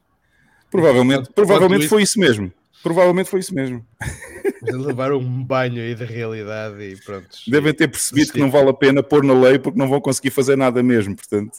Provavelmente, 0.69 1.29
provavelmente 1.33 1.89
foi 1.89 2.03
isso 2.03 2.17
mesmo. 2.17 2.51
Provavelmente 2.81 3.29
foi 3.29 3.41
isso 3.41 3.53
mesmo. 3.53 3.85
Levaram 4.61 5.17
um 5.17 5.43
banho 5.43 5.81
aí 5.81 5.95
de 5.95 6.05
realidade 6.05 6.81
e 6.83 6.95
pronto. 6.97 7.29
Devem 7.47 7.73
ter 7.73 7.87
percebido 7.87 8.33
que 8.33 8.39
não 8.39 8.51
vale 8.51 8.69
a 8.69 8.73
pena 8.73 9.01
pôr 9.01 9.23
na 9.23 9.33
lei 9.33 9.57
porque 9.57 9.79
não 9.79 9.87
vão 9.87 9.99
conseguir 9.99 10.29
fazer 10.29 10.55
nada 10.55 10.83
mesmo. 10.83 11.15
Portanto, 11.15 11.57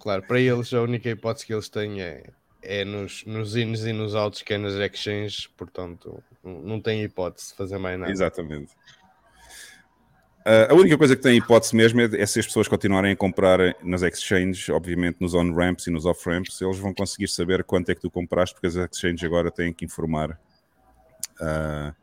Claro, 0.00 0.22
para 0.22 0.40
eles 0.40 0.72
a 0.74 0.82
única 0.82 1.08
hipótese 1.08 1.46
que 1.46 1.54
eles 1.54 1.68
têm 1.68 2.02
é, 2.02 2.24
é 2.62 2.84
nos, 2.84 3.24
nos 3.24 3.56
ins 3.56 3.84
e 3.84 3.92
nos 3.92 4.14
outs, 4.14 4.42
que 4.42 4.54
é 4.54 4.58
nas 4.58 4.74
exchanges, 4.74 5.46
portanto 5.56 6.22
não 6.44 6.80
tem 6.80 7.02
hipótese 7.02 7.50
de 7.50 7.54
fazer 7.54 7.78
mais 7.78 7.98
nada. 7.98 8.12
Exatamente. 8.12 8.72
Ah, 10.44 10.68
a 10.70 10.74
única 10.74 10.96
coisa 10.98 11.16
que 11.16 11.22
tem 11.22 11.36
hipótese 11.36 11.74
mesmo 11.74 12.00
é, 12.00 12.04
é 12.04 12.26
se 12.26 12.40
as 12.40 12.46
pessoas 12.46 12.68
continuarem 12.68 13.12
a 13.12 13.16
comprar 13.16 13.58
nas 13.82 14.02
exchanges, 14.02 14.68
obviamente 14.68 15.18
nos 15.20 15.34
on-ramps 15.34 15.86
e 15.86 15.90
nos 15.90 16.04
off-ramps, 16.04 16.60
eles 16.60 16.78
vão 16.78 16.92
conseguir 16.92 17.28
saber 17.28 17.64
quanto 17.64 17.90
é 17.90 17.94
que 17.94 18.00
tu 18.00 18.10
compraste, 18.10 18.54
porque 18.54 18.66
as 18.66 18.76
exchanges 18.76 19.24
agora 19.24 19.50
têm 19.50 19.72
que 19.72 19.84
informar 19.84 20.38
ah, 21.40 21.94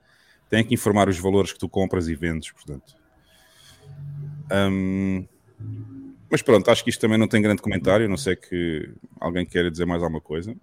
têm 0.50 0.64
que 0.64 0.74
informar 0.74 1.10
os 1.10 1.20
valores 1.20 1.54
que 1.54 1.60
tu 1.60 1.70
compras 1.70 2.08
e 2.08 2.16
vendes, 2.16 2.52
portanto. 2.52 2.96
Ahm, 4.50 5.26
mas 6.30 6.42
pronto, 6.42 6.70
acho 6.70 6.84
que 6.84 6.90
isto 6.90 7.00
também 7.00 7.18
não 7.18 7.28
tem 7.28 7.42
grande 7.42 7.62
comentário, 7.62 8.06
a 8.06 8.10
não 8.10 8.18
sei 8.18 8.36
que 8.36 8.90
alguém 9.20 9.46
queira 9.46 9.72
dizer 9.72 9.86
mais 9.86 10.04
alguma 10.04 10.22
coisa. 10.22 10.56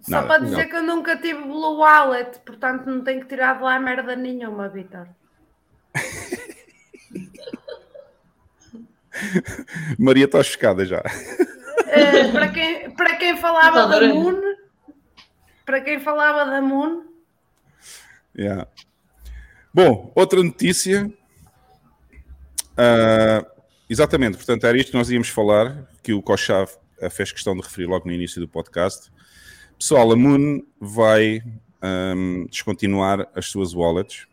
Só 0.00 0.10
Nada, 0.10 0.26
para 0.26 0.44
dizer 0.44 0.62
não. 0.62 0.68
que 0.68 0.76
eu 0.76 0.82
nunca 0.82 1.16
tive 1.16 1.42
Blue 1.42 1.78
Wallet, 1.78 2.40
portanto 2.44 2.86
não 2.86 3.02
tenho 3.02 3.20
que 3.20 3.28
tirar 3.28 3.58
de 3.58 3.62
lá 3.62 3.78
merda 3.78 4.16
nenhuma, 4.16 4.68
Vitor. 4.68 5.08
Maria 9.98 10.26
está 10.26 10.42
chocada 10.42 10.84
já. 10.84 11.02
Eh, 11.88 12.32
para, 12.32 12.48
quem, 12.48 12.90
para 12.90 13.16
quem 13.16 13.36
falava 13.36 13.86
da. 13.86 14.08
Moon, 14.08 14.40
para 15.66 15.82
quem 15.82 16.00
falava 16.00 16.50
da 16.50 16.62
Moon, 16.62 17.04
Yeah. 18.38 18.68
Bom, 19.72 20.12
outra 20.14 20.42
notícia. 20.42 21.10
Ah, 22.76 23.46
exatamente, 23.88 24.36
portanto, 24.36 24.66
era 24.66 24.76
isto 24.76 24.90
que 24.90 24.96
nós 24.98 25.10
íamos 25.10 25.30
falar, 25.30 25.88
que 26.02 26.12
o 26.12 26.20
Kochav 26.20 26.70
fez 27.10 27.32
questão 27.32 27.56
de 27.56 27.62
referir 27.62 27.86
logo 27.86 28.06
no 28.06 28.12
início 28.12 28.40
do 28.40 28.46
podcast. 28.46 29.10
Pessoal, 29.78 30.12
a 30.12 30.16
Moon 30.16 30.60
vai 30.78 31.42
ahm, 31.80 32.46
descontinuar 32.50 33.26
as 33.34 33.46
suas 33.46 33.74
wallets. 33.74 34.26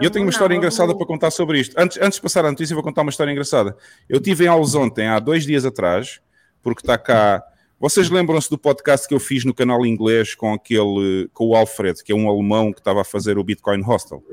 E 0.00 0.04
eu 0.04 0.10
tenho 0.10 0.24
uma 0.24 0.30
história 0.30 0.54
engraçada 0.54 0.96
para 0.96 1.06
contar 1.06 1.30
sobre 1.30 1.60
isto. 1.60 1.78
Antes, 1.78 1.98
antes 1.98 2.16
de 2.16 2.22
passar 2.22 2.44
a 2.44 2.50
notícia, 2.50 2.74
vou 2.74 2.82
contar 2.82 3.02
uma 3.02 3.10
história 3.10 3.30
engraçada. 3.30 3.76
Eu 4.08 4.20
tive 4.20 4.44
em 4.44 4.48
aulas 4.48 4.74
ontem, 4.74 5.06
há 5.06 5.20
dois 5.20 5.46
dias 5.46 5.64
atrás, 5.64 6.20
porque 6.62 6.80
está 6.80 6.98
cá. 6.98 7.44
Vocês 7.78 8.08
lembram-se 8.08 8.48
do 8.48 8.56
podcast 8.56 9.06
que 9.06 9.12
eu 9.12 9.20
fiz 9.20 9.44
no 9.44 9.52
canal 9.52 9.84
inglês 9.84 10.34
com 10.34 10.54
aquele, 10.54 11.28
com 11.34 11.48
o 11.48 11.54
Alfred, 11.54 12.02
que 12.02 12.10
é 12.10 12.14
um 12.14 12.26
alemão 12.26 12.72
que 12.72 12.80
estava 12.80 13.02
a 13.02 13.04
fazer 13.04 13.36
o 13.36 13.44
Bitcoin 13.44 13.82
Hostel? 13.82 14.24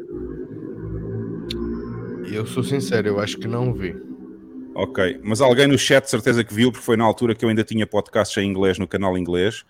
Eu 2.31 2.47
sou 2.47 2.63
sincero, 2.63 3.09
eu 3.09 3.19
acho 3.19 3.37
que 3.37 3.47
não 3.47 3.73
vi. 3.73 3.93
Ok, 4.73 5.19
mas 5.21 5.41
alguém 5.41 5.67
no 5.67 5.77
chat 5.77 6.05
de 6.05 6.09
certeza 6.09 6.41
que 6.41 6.53
viu, 6.53 6.71
porque 6.71 6.85
foi 6.85 6.95
na 6.95 7.03
altura 7.03 7.35
que 7.35 7.43
eu 7.43 7.49
ainda 7.49 7.65
tinha 7.65 7.85
podcasts 7.85 8.37
em 8.37 8.47
inglês 8.47 8.79
no 8.79 8.87
canal 8.87 9.17
inglês. 9.17 9.65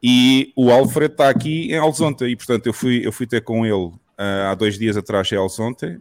E 0.00 0.52
o 0.54 0.70
Alfred 0.70 1.12
está 1.12 1.28
aqui 1.28 1.72
em 1.72 1.78
Alzonte, 1.78 2.24
e 2.24 2.36
portanto 2.36 2.68
eu 2.68 2.72
fui, 2.72 3.04
eu 3.04 3.10
fui 3.10 3.26
ter 3.26 3.42
com 3.42 3.66
ele 3.66 3.86
uh, 3.86 4.48
há 4.48 4.54
dois 4.54 4.78
dias 4.78 4.96
atrás 4.96 5.30
em 5.32 5.36
Alzonte 5.36 5.98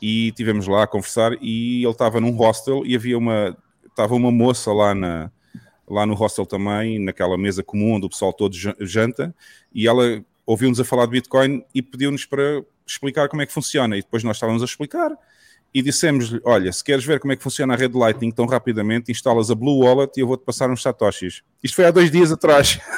e 0.00 0.30
tivemos 0.36 0.68
lá 0.68 0.84
a 0.84 0.86
conversar 0.86 1.32
e 1.42 1.82
ele 1.82 1.90
estava 1.90 2.20
num 2.20 2.30
hostel 2.36 2.86
e 2.86 2.94
havia 2.94 3.18
uma 3.18 3.56
estava 3.86 4.14
uma 4.14 4.30
moça 4.30 4.72
lá 4.72 4.94
na 4.94 5.32
lá 5.90 6.06
no 6.06 6.14
hostel 6.14 6.46
também, 6.46 6.98
naquela 6.98 7.36
mesa 7.36 7.62
comum 7.62 7.94
onde 7.94 8.06
o 8.06 8.10
pessoal 8.10 8.32
todo 8.32 8.56
janta, 8.80 9.34
e 9.74 9.86
ela 9.86 10.22
ouviu-nos 10.46 10.80
a 10.80 10.84
falar 10.84 11.06
de 11.06 11.12
Bitcoin 11.12 11.64
e 11.74 11.82
pediu-nos 11.82 12.24
para 12.24 12.62
explicar 12.86 13.28
como 13.28 13.42
é 13.42 13.46
que 13.46 13.52
funciona. 13.52 13.96
E 13.96 14.02
depois 14.02 14.24
nós 14.24 14.36
estávamos 14.36 14.62
a 14.62 14.64
explicar 14.64 15.10
e 15.72 15.82
dissemos-lhe: 15.82 16.40
Olha, 16.44 16.72
se 16.72 16.82
queres 16.82 17.04
ver 17.04 17.20
como 17.20 17.32
é 17.32 17.36
que 17.36 17.42
funciona 17.42 17.74
a 17.74 17.76
rede 17.76 17.96
Lightning 17.96 18.30
tão 18.30 18.46
rapidamente, 18.46 19.12
instalas 19.12 19.50
a 19.50 19.54
Blue 19.54 19.80
Wallet 19.80 20.12
e 20.16 20.20
eu 20.20 20.26
vou-te 20.26 20.44
passar 20.44 20.70
uns 20.70 20.82
satoshis. 20.82 21.42
Isto 21.62 21.74
foi 21.76 21.84
há 21.84 21.90
dois 21.90 22.10
dias 22.10 22.32
atrás. 22.32 22.80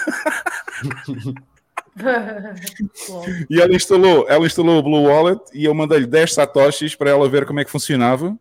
e 3.50 3.60
ela 3.60 3.74
instalou, 3.74 4.26
ela 4.28 4.46
instalou 4.46 4.78
a 4.78 4.82
Blue 4.82 5.04
Wallet 5.04 5.40
e 5.52 5.64
eu 5.64 5.74
mandei-lhe 5.74 6.06
10 6.06 6.34
satoshis 6.34 6.94
para 6.94 7.10
ela 7.10 7.28
ver 7.28 7.44
como 7.44 7.60
é 7.60 7.64
que 7.64 7.70
funcionava. 7.70 8.38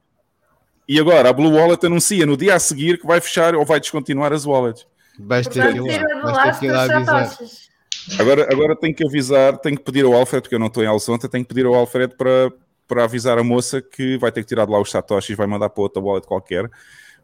E 0.90 1.00
agora 1.00 1.30
a 1.30 1.34
Blue 1.34 1.54
Wallet 1.54 1.86
anuncia 1.86 2.26
no 2.26 2.36
dia 2.36 2.56
a 2.56 2.60
seguir 2.60 2.98
que 2.98 3.06
vai 3.06 3.22
fechar 3.22 3.54
ou 3.54 3.64
vai 3.64 3.80
descontinuar 3.80 4.34
as 4.34 4.44
wallets. 4.44 4.88
Vais 5.20 5.46
ter 5.48 5.72
que 5.72 5.78
ir 5.78 6.72
lá, 6.72 6.84
avisar. 6.84 7.38
Agora, 8.18 8.52
agora 8.52 8.76
tenho 8.76 8.96
que 8.96 9.06
avisar, 9.06 9.60
tenho 9.60 9.78
que 9.78 9.84
pedir 9.84 10.04
ao 10.04 10.14
Alfred, 10.14 10.42
porque 10.42 10.56
eu 10.56 10.60
não 10.60 10.66
estou 10.66 10.84
em 10.84 10.88
Alçonta, 10.88 11.30
tenho 11.30 11.46
que 11.46 11.54
pedir 11.54 11.68
ao 11.68 11.76
Alfred 11.76 12.16
para, 12.18 12.52
para 12.88 13.04
avisar 13.04 13.38
a 13.38 13.44
moça 13.44 13.84
que 13.84 14.18
vai 14.18 14.32
ter 14.32 14.42
que 14.42 14.48
tirar 14.48 14.66
de 14.66 14.72
lá 14.72 14.82
os 14.82 14.90
satoshis, 14.90 15.38
vai 15.38 15.46
mandar 15.46 15.70
para 15.70 15.84
outra 15.84 16.02
wallet 16.02 16.26
qualquer, 16.26 16.68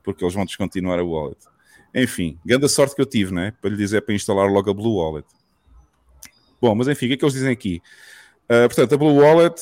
porque 0.04 0.24
eles 0.24 0.36
vão 0.36 0.46
descontinuar 0.46 1.00
a 1.00 1.04
wallet. 1.04 1.40
Enfim, 1.96 2.38
grande 2.46 2.70
sorte 2.70 2.94
que 2.94 3.02
eu 3.02 3.06
tive, 3.08 3.34
né? 3.34 3.52
Para 3.60 3.72
lhe 3.72 3.78
dizer 3.78 4.02
para 4.02 4.14
instalar 4.14 4.48
logo 4.48 4.70
a 4.70 4.74
Blue 4.76 4.98
Wallet. 4.98 5.26
Bom, 6.62 6.76
mas 6.76 6.88
enfim, 6.88 7.06
o 7.06 7.10
que 7.10 7.14
é 7.16 7.18
que 7.18 7.26
eles 7.26 7.34
dizem 7.34 7.52
aqui? 7.52 7.82
Uh, 8.44 8.68
portanto, 8.68 8.94
a 8.94 8.98
Blue 8.98 9.16
Wallet, 9.16 9.60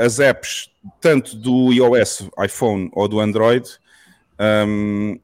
as 0.00 0.18
apps, 0.18 0.70
tanto 0.98 1.36
do 1.36 1.70
iOS, 1.70 2.30
iPhone 2.42 2.88
ou 2.94 3.06
do 3.06 3.20
Android, 3.20 3.68
um, 4.66 5.20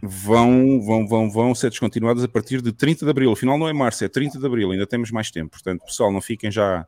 vão, 0.00 0.80
vão, 0.80 1.08
vão, 1.08 1.30
vão 1.30 1.54
ser 1.54 1.68
descontinuadas 1.70 2.22
a 2.22 2.28
partir 2.28 2.62
de 2.62 2.72
30 2.72 3.04
de 3.04 3.10
abril. 3.10 3.32
Afinal, 3.32 3.58
não 3.58 3.68
é 3.68 3.72
março, 3.72 4.04
é 4.04 4.08
30 4.08 4.38
de 4.38 4.46
abril, 4.46 4.70
ainda 4.70 4.86
temos 4.86 5.10
mais 5.10 5.32
tempo. 5.32 5.50
Portanto, 5.50 5.84
pessoal, 5.84 6.12
não 6.12 6.20
fiquem 6.20 6.48
já, 6.48 6.86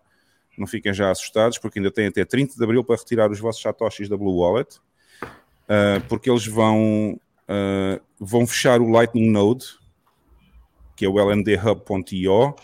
não 0.57 0.68
fiquem 0.68 0.95
já 0.95 1.11
assustados, 1.11 1.59
porque 1.59 1.81
ainda 1.81 1.91
têm 1.91 2.07
até 2.07 2.24
30 2.24 2.55
de 2.57 2.62
abril 2.62 2.85
para 2.85 2.95
retirar 2.95 3.29
os 3.29 3.41
vossos 3.41 3.61
satoshis 3.61 4.09
da 4.09 4.16
Blue 4.16 4.39
Wallet, 4.39 4.79
uh, 5.24 6.01
porque 6.09 6.31
eles 6.31 6.47
vão, 6.47 7.18
uh, 7.49 8.01
vão 8.20 8.47
fechar 8.47 8.81
o 8.81 8.89
Lightning 8.89 9.31
Node, 9.33 9.66
que 10.95 11.05
é 11.05 11.09
o 11.09 11.18
lndhub.io, 11.18 12.55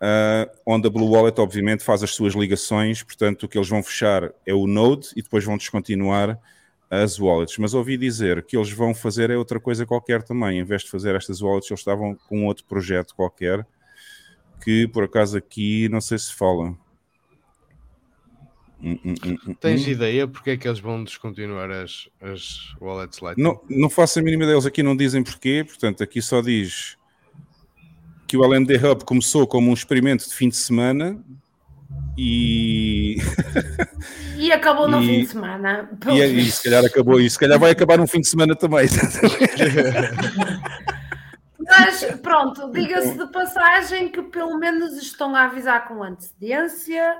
Uh, 0.00 0.48
onde 0.64 0.86
a 0.86 0.90
Blue 0.90 1.10
Wallet, 1.10 1.40
obviamente, 1.40 1.82
faz 1.82 2.04
as 2.04 2.10
suas 2.10 2.34
ligações, 2.34 3.02
portanto, 3.02 3.44
o 3.44 3.48
que 3.48 3.58
eles 3.58 3.68
vão 3.68 3.82
fechar 3.82 4.32
é 4.46 4.54
o 4.54 4.66
Node 4.66 5.08
e 5.16 5.22
depois 5.22 5.44
vão 5.44 5.56
descontinuar 5.56 6.38
as 6.90 7.18
wallets. 7.18 7.58
Mas 7.58 7.74
ouvi 7.74 7.96
dizer 7.96 8.44
que 8.44 8.56
eles 8.56 8.70
vão 8.70 8.94
fazer 8.94 9.30
é 9.30 9.36
outra 9.36 9.60
coisa 9.60 9.84
qualquer 9.84 10.22
também. 10.22 10.58
Em 10.58 10.64
vez 10.64 10.82
de 10.82 10.90
fazer 10.90 11.14
estas 11.14 11.40
wallets, 11.40 11.70
eles 11.70 11.80
estavam 11.80 12.14
com 12.28 12.46
outro 12.46 12.64
projeto 12.64 13.14
qualquer 13.14 13.66
que, 14.62 14.88
por 14.88 15.04
acaso, 15.04 15.36
aqui 15.36 15.88
não 15.88 16.00
sei 16.00 16.18
se 16.18 16.34
fala. 16.34 16.76
Hum, 18.80 18.96
hum, 19.04 19.14
hum, 19.26 19.38
hum 19.48 19.54
Tens 19.54 19.86
hum. 19.86 19.90
ideia 19.90 20.28
porque 20.28 20.50
é 20.50 20.56
que 20.56 20.68
eles 20.68 20.78
vão 20.78 21.02
descontinuar 21.02 21.70
as, 21.70 22.08
as 22.20 22.74
wallets 22.80 23.20
Lightning? 23.20 23.42
Não, 23.42 23.60
não 23.68 23.90
faço 23.90 24.20
a 24.20 24.22
mínima 24.22 24.46
deles, 24.46 24.64
aqui 24.64 24.82
não 24.82 24.96
dizem 24.96 25.22
porquê, 25.22 25.64
portanto, 25.66 26.02
aqui 26.02 26.22
só 26.22 26.40
diz 26.40 26.97
que 28.28 28.36
o 28.36 28.44
LND 28.44 28.76
Hub 28.76 29.04
começou 29.04 29.46
como 29.46 29.70
um 29.70 29.74
experimento 29.74 30.28
de 30.28 30.34
fim 30.34 30.50
de 30.50 30.56
semana 30.56 31.18
e. 32.16 33.16
E 34.36 34.52
acabou 34.52 34.88
no 34.88 35.02
e... 35.02 35.06
fim 35.06 35.20
de 35.22 35.26
semana. 35.28 35.90
E, 36.08 36.20
e 36.22 36.50
se 36.50 36.62
calhar 36.62 36.84
acabou, 36.84 37.20
e 37.20 37.28
se 37.28 37.38
calhar 37.38 37.58
vai 37.58 37.70
acabar 37.70 37.98
no 37.98 38.06
fim 38.06 38.20
de 38.20 38.28
semana 38.28 38.54
também. 38.54 38.86
Mas 41.58 42.04
pronto, 42.22 42.70
diga-se 42.72 43.18
de 43.18 43.26
passagem 43.32 44.10
que 44.10 44.22
pelo 44.22 44.58
menos 44.58 44.96
estão 44.96 45.34
a 45.34 45.44
avisar 45.44 45.86
com 45.88 46.02
antecedência 46.02 47.16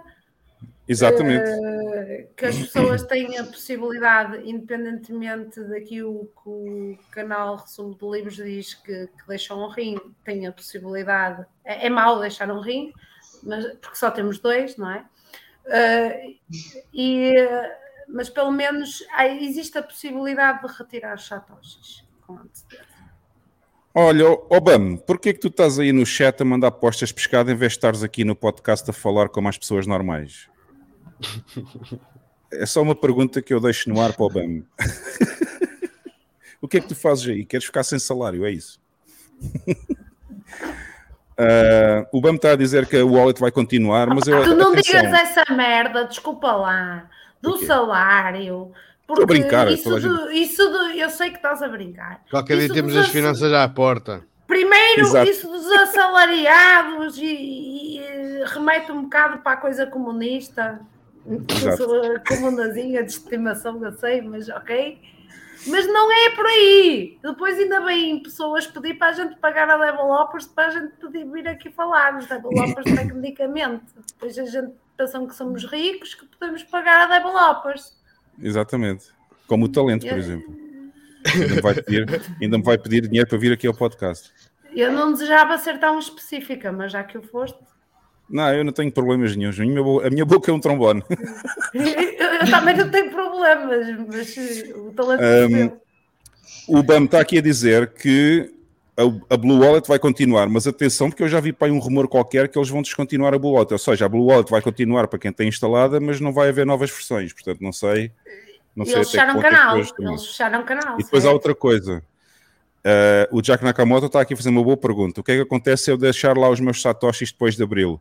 Exatamente. 0.88 1.50
Uh, 1.50 2.34
que 2.34 2.46
as 2.46 2.56
pessoas 2.56 3.02
têm 3.04 3.36
a 3.36 3.44
possibilidade, 3.44 4.48
independentemente 4.48 5.62
daquilo 5.64 6.32
que 6.42 6.48
o 6.48 6.98
canal 7.10 7.56
Resumo 7.56 7.94
de 7.94 8.06
Livros 8.06 8.36
diz 8.36 8.72
que, 8.72 9.06
que 9.06 9.28
deixam 9.28 9.62
um 9.62 9.68
rim, 9.68 9.98
têm 10.24 10.46
a 10.46 10.52
possibilidade. 10.52 11.44
É, 11.62 11.86
é 11.86 11.90
mau 11.90 12.18
deixar 12.18 12.50
um 12.50 12.60
rim, 12.60 12.92
mas, 13.42 13.66
porque 13.76 13.96
só 13.96 14.10
temos 14.10 14.38
dois, 14.38 14.76
não 14.78 14.90
é? 14.90 15.04
Uh, 15.66 16.38
e, 16.94 17.34
mas 18.08 18.30
pelo 18.30 18.50
menos 18.50 19.04
existe 19.40 19.76
a 19.76 19.82
possibilidade 19.82 20.66
de 20.66 20.72
retirar 20.72 21.14
os 21.14 21.26
satoshis 21.26 22.02
com 22.26 22.34
antecedência. 22.38 22.88
Olha, 23.94 24.30
Obama, 24.48 24.96
porquê 24.96 25.34
que 25.34 25.40
tu 25.40 25.48
estás 25.48 25.78
aí 25.78 25.92
no 25.92 26.06
chat 26.06 26.40
a 26.40 26.44
mandar 26.44 26.70
postas 26.70 27.12
pescada 27.12 27.52
em 27.52 27.54
vez 27.56 27.72
de 27.72 27.78
estares 27.78 28.02
aqui 28.02 28.24
no 28.24 28.34
podcast 28.34 28.88
a 28.88 28.92
falar 28.92 29.28
como 29.28 29.48
as 29.48 29.58
pessoas 29.58 29.86
normais? 29.86 30.48
É 32.50 32.64
só 32.64 32.80
uma 32.80 32.94
pergunta 32.94 33.42
que 33.42 33.52
eu 33.52 33.60
deixo 33.60 33.90
no 33.90 34.00
ar 34.00 34.14
para 34.14 34.24
o 34.24 34.30
BAM. 34.30 34.62
o 36.62 36.68
que 36.68 36.78
é 36.78 36.80
que 36.80 36.88
tu 36.88 36.94
fazes 36.94 37.28
aí? 37.28 37.44
Queres 37.44 37.66
ficar 37.66 37.82
sem 37.82 37.98
salário? 37.98 38.44
É 38.46 38.50
isso? 38.50 38.80
Uh, 41.36 42.06
o 42.12 42.20
BAM 42.20 42.36
está 42.36 42.52
a 42.52 42.56
dizer 42.56 42.86
que 42.86 42.96
o 42.96 43.12
wallet 43.12 43.38
vai 43.38 43.50
continuar, 43.50 44.08
mas 44.08 44.26
eu. 44.26 44.42
Tu 44.42 44.54
não 44.54 44.72
atenção. 44.72 45.00
digas 45.00 45.12
essa 45.12 45.52
merda, 45.52 46.04
desculpa 46.04 46.52
lá, 46.52 47.08
do 47.40 47.58
salário. 47.58 48.72
Estou 49.00 49.22
a 49.22 49.26
brincar. 49.26 49.70
Isso, 49.70 49.88
do, 49.88 50.30
isso 50.30 50.68
do, 50.68 50.90
eu 50.92 51.08
sei 51.10 51.30
que 51.30 51.36
estás 51.36 51.62
a 51.62 51.68
brincar. 51.68 52.22
Qualquer 52.30 52.58
isso 52.58 52.66
dia 52.66 52.74
temos 52.74 52.96
as 52.96 53.08
finanças 53.08 53.52
à 53.52 53.66
porta. 53.68 54.22
Primeiro, 54.46 55.02
Exato. 55.02 55.30
isso 55.30 55.46
dos 55.46 55.70
assalariados 55.72 57.18
e, 57.18 57.26
e 57.26 58.44
remete 58.46 58.90
um 58.90 59.02
bocado 59.02 59.38
para 59.38 59.52
a 59.52 59.56
coisa 59.56 59.86
comunista. 59.86 60.80
Exato. 61.50 61.86
comandazinha 62.26 63.02
de 63.04 63.10
estimação, 63.10 63.82
eu 63.84 63.92
sei, 63.92 64.22
mas 64.22 64.48
ok. 64.48 64.98
Mas 65.66 65.86
não 65.86 66.10
é 66.10 66.30
por 66.30 66.46
aí. 66.46 67.18
Depois 67.22 67.58
ainda 67.58 67.84
vêm 67.84 68.22
pessoas 68.22 68.66
pedir 68.66 68.94
para 68.94 69.08
a 69.08 69.12
gente 69.12 69.36
pagar 69.36 69.68
a 69.68 69.76
developers 69.76 70.46
para 70.46 70.68
a 70.68 70.70
gente 70.70 70.94
poder 70.96 71.24
vir 71.26 71.48
aqui 71.48 71.70
falar 71.70 72.16
os 72.16 72.26
developers 72.26 72.84
tecnicamente. 72.94 73.84
Depois 74.06 74.38
a 74.38 74.44
gente 74.44 74.72
pensam 74.96 75.26
que 75.26 75.34
somos 75.34 75.64
ricos 75.64 76.14
que 76.14 76.26
podemos 76.26 76.62
pagar 76.62 77.10
a 77.10 77.18
developers. 77.18 77.96
Exatamente. 78.40 79.06
Como 79.46 79.66
o 79.66 79.68
talento, 79.68 80.06
por 80.06 80.18
exemplo. 80.18 80.56
Ainda 81.26 81.54
me, 81.54 81.60
vai 81.60 81.74
pedir, 81.74 82.06
ainda 82.40 82.58
me 82.58 82.64
vai 82.64 82.78
pedir 82.78 83.02
dinheiro 83.02 83.28
para 83.28 83.38
vir 83.38 83.52
aqui 83.52 83.66
ao 83.66 83.74
podcast. 83.74 84.32
Eu 84.72 84.92
não 84.92 85.12
desejava 85.12 85.58
ser 85.58 85.78
tão 85.80 85.98
específica, 85.98 86.70
mas 86.70 86.92
já 86.92 87.02
que 87.02 87.18
o 87.18 87.22
foste. 87.22 87.58
Não, 88.28 88.54
eu 88.54 88.64
não 88.64 88.72
tenho 88.72 88.92
problemas 88.92 89.34
nenhum. 89.34 89.50
A 89.50 89.64
minha, 89.64 89.82
boca, 89.82 90.06
a 90.06 90.10
minha 90.10 90.24
boca 90.24 90.50
é 90.50 90.54
um 90.54 90.60
trombone. 90.60 91.02
eu, 91.74 92.50
também 92.50 92.76
não 92.76 92.90
tenho 92.90 93.10
problemas, 93.10 94.06
mas 94.06 94.36
o 94.74 94.92
talento 94.92 95.22
um, 96.68 96.78
O 96.78 96.82
BAM 96.82 97.04
está 97.04 97.20
aqui 97.20 97.38
a 97.38 97.42
dizer 97.42 97.94
que 97.94 98.52
a, 98.98 99.34
a, 99.34 99.36
Blue 99.36 99.60
Wallet 99.60 99.88
vai 99.88 99.98
continuar, 99.98 100.48
mas 100.48 100.66
atenção, 100.66 101.08
porque 101.08 101.22
eu 101.22 101.28
já 101.28 101.40
vi 101.40 101.52
para 101.52 101.68
aí 101.68 101.72
um 101.72 101.78
rumor 101.78 102.08
qualquer 102.08 102.48
que 102.48 102.58
eles 102.58 102.68
vão 102.68 102.82
descontinuar 102.82 103.32
a 103.32 103.38
Blue 103.38 103.52
Wallet. 103.52 103.72
Ou 103.72 103.78
seja, 103.78 104.04
a 104.04 104.08
Blue 104.08 104.26
Wallet 104.26 104.50
vai 104.50 104.60
continuar 104.60 105.08
para 105.08 105.18
quem 105.18 105.32
tem 105.32 105.48
instalada, 105.48 105.98
mas 105.98 106.20
não 106.20 106.32
vai 106.32 106.48
haver 106.48 106.66
novas 106.66 106.90
versões. 106.90 107.32
Portanto, 107.32 107.60
não 107.60 107.72
sei. 107.72 108.10
Não 108.76 108.84
sei 108.84 108.96
eles 108.96 109.10
fecharam 109.10 109.38
o 109.38 109.42
canal. 109.42 109.78
Eles 109.78 110.26
fecharam 110.26 110.60
o 110.60 110.64
canal. 110.64 110.94
E 110.96 111.04
depois 111.04 111.22
certo? 111.22 111.28
há 111.28 111.32
outra 111.32 111.54
coisa. 111.54 112.02
Uh, 112.78 113.36
o 113.36 113.42
Jack 113.42 113.64
Nakamoto 113.64 114.06
está 114.06 114.20
aqui 114.20 114.34
a 114.34 114.36
fazer 114.36 114.50
uma 114.50 114.62
boa 114.62 114.76
pergunta. 114.76 115.20
O 115.20 115.24
que 115.24 115.32
é 115.32 115.36
que 115.36 115.42
acontece 115.42 115.84
se 115.84 115.90
eu 115.90 115.96
deixar 115.96 116.36
lá 116.36 116.48
os 116.48 116.60
meus 116.60 116.80
satoshis 116.82 117.32
depois 117.32 117.56
de 117.56 117.62
abril? 117.62 118.00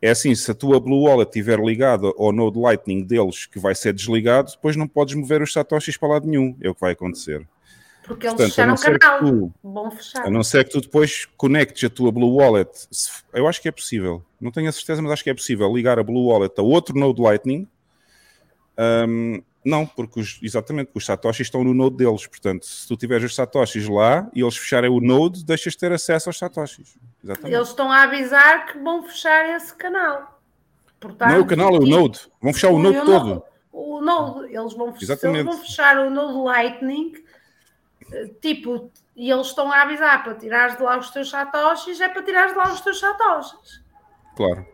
É 0.00 0.10
assim, 0.10 0.34
se 0.34 0.50
a 0.50 0.54
tua 0.54 0.78
Blue 0.78 1.04
Wallet 1.04 1.28
estiver 1.28 1.58
ligada 1.58 2.12
ao 2.18 2.30
Node 2.32 2.58
Lightning 2.58 3.02
deles, 3.02 3.46
que 3.46 3.58
vai 3.58 3.74
ser 3.74 3.92
desligado, 3.92 4.52
depois 4.52 4.76
não 4.76 4.86
podes 4.86 5.14
mover 5.14 5.42
os 5.42 5.52
satoshis 5.52 5.96
para 5.96 6.10
lado 6.10 6.26
nenhum. 6.26 6.56
É 6.60 6.68
o 6.68 6.74
que 6.74 6.80
vai 6.80 6.92
acontecer. 6.92 7.46
Porque 8.06 8.26
eles 8.26 8.36
Portanto, 8.36 8.54
fecharam 8.54 8.74
o 8.74 8.98
canal. 8.98 9.18
Tu, 9.18 9.52
Bom 9.62 9.90
fechar. 9.90 10.26
A 10.26 10.30
não 10.30 10.44
ser 10.44 10.64
que 10.64 10.70
tu 10.70 10.80
depois 10.80 11.26
conectes 11.36 11.84
a 11.84 11.90
tua 11.90 12.12
Blue 12.12 12.36
Wallet. 12.36 12.70
Eu 13.32 13.48
acho 13.48 13.60
que 13.60 13.68
é 13.68 13.72
possível. 13.72 14.22
Não 14.40 14.52
tenho 14.52 14.68
a 14.68 14.72
certeza, 14.72 15.02
mas 15.02 15.12
acho 15.12 15.24
que 15.24 15.30
é 15.30 15.34
possível 15.34 15.74
ligar 15.74 15.98
a 15.98 16.04
Blue 16.04 16.26
Wallet 16.26 16.54
a 16.56 16.62
outro 16.62 16.96
Node 16.96 17.20
Lightning. 17.20 17.66
Um, 18.78 19.42
não, 19.64 19.84
porque 19.84 20.20
os, 20.20 20.38
exatamente, 20.40 20.86
porque 20.86 20.98
os 20.98 21.06
satoshis 21.06 21.48
estão 21.48 21.64
no 21.64 21.74
node 21.74 21.96
deles. 21.96 22.24
Portanto, 22.24 22.64
se 22.64 22.86
tu 22.86 22.96
tiveres 22.96 23.24
os 23.24 23.34
satoshis 23.34 23.88
lá 23.88 24.30
e 24.32 24.40
eles 24.40 24.56
fecharem 24.56 24.88
o 24.88 25.00
node, 25.00 25.44
deixas 25.44 25.72
de 25.72 25.80
ter 25.80 25.90
acesso 25.90 26.28
aos 26.28 26.38
satoshis. 26.38 26.94
Exatamente. 27.26 27.54
Eles 27.54 27.68
estão 27.68 27.90
a 27.92 28.02
avisar 28.02 28.66
que 28.66 28.78
vão 28.78 29.02
fechar 29.02 29.48
esse 29.56 29.74
canal. 29.74 30.40
Portanto, 31.00 31.28
não 31.28 31.36
é 31.36 31.40
o 31.40 31.46
canal, 31.46 31.74
é 31.74 31.78
o 31.78 31.86
node. 31.86 32.20
Vão 32.40 32.52
fechar 32.52 32.70
o, 32.70 32.76
o 32.76 32.78
node 32.78 33.00
todo. 33.04 33.42
O 33.72 34.00
node, 34.00 34.54
eles 34.54 34.72
vão, 34.74 34.88
eles 34.98 35.44
vão 35.44 35.58
fechar 35.58 35.98
o 35.98 36.10
node 36.10 36.38
Lightning, 36.38 37.12
tipo, 38.40 38.90
e 39.14 39.30
eles 39.30 39.48
estão 39.48 39.70
a 39.70 39.82
avisar 39.82 40.22
para 40.22 40.34
tirares 40.34 40.76
de 40.76 40.82
lá 40.82 40.98
os 40.98 41.10
teus 41.10 41.28
satoshis, 41.28 42.00
é 42.00 42.08
para 42.08 42.22
tirares 42.22 42.52
de 42.52 42.58
lá 42.58 42.72
os 42.72 42.80
teus 42.80 42.98
satoshis. 43.00 43.82
Claro. 44.36 44.66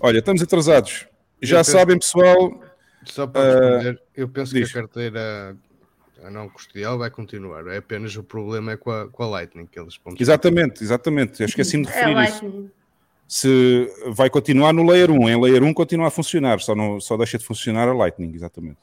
Olha, 0.00 0.18
estamos 0.18 0.42
atrasados. 0.42 1.06
Já 1.40 1.58
penso- 1.58 1.72
sabem, 1.72 1.98
pessoal. 1.98 2.60
Só 3.06 3.26
para 3.26 3.42
Ah, 3.42 3.54
responder, 3.78 4.02
eu 4.14 4.28
penso 4.28 4.54
diz. 4.54 4.72
que 4.72 4.78
a 4.78 4.82
carteira 4.82 5.56
a 6.24 6.30
não 6.30 6.48
custodial 6.48 6.98
vai 6.98 7.10
continuar. 7.10 7.66
É 7.68 7.76
apenas 7.76 8.16
o 8.16 8.22
problema 8.22 8.72
é 8.72 8.76
com 8.76 8.90
a, 8.90 9.08
com 9.08 9.22
a 9.22 9.26
Lightning, 9.26 9.66
que 9.66 9.78
eles 9.78 9.98
vão 10.02 10.14
Exatamente, 10.18 10.82
exatamente. 10.82 11.40
Eu 11.40 11.46
esqueci-me 11.46 11.84
de 11.84 11.92
É 11.92 11.94
referir 11.94 12.24
isso. 12.24 12.44
Lightning. 12.44 12.70
Se 13.26 13.90
vai 14.08 14.30
continuar 14.30 14.72
no 14.72 14.84
Layer 14.88 15.10
1. 15.10 15.28
Em 15.30 15.40
Layer 15.40 15.62
1 15.62 15.72
continua 15.74 16.08
a 16.08 16.10
funcionar, 16.10 16.60
só, 16.60 16.74
não, 16.74 17.00
só 17.00 17.16
deixa 17.16 17.38
de 17.38 17.44
funcionar 17.44 17.88
a 17.88 17.94
Lightning, 17.94 18.32
exatamente. 18.34 18.78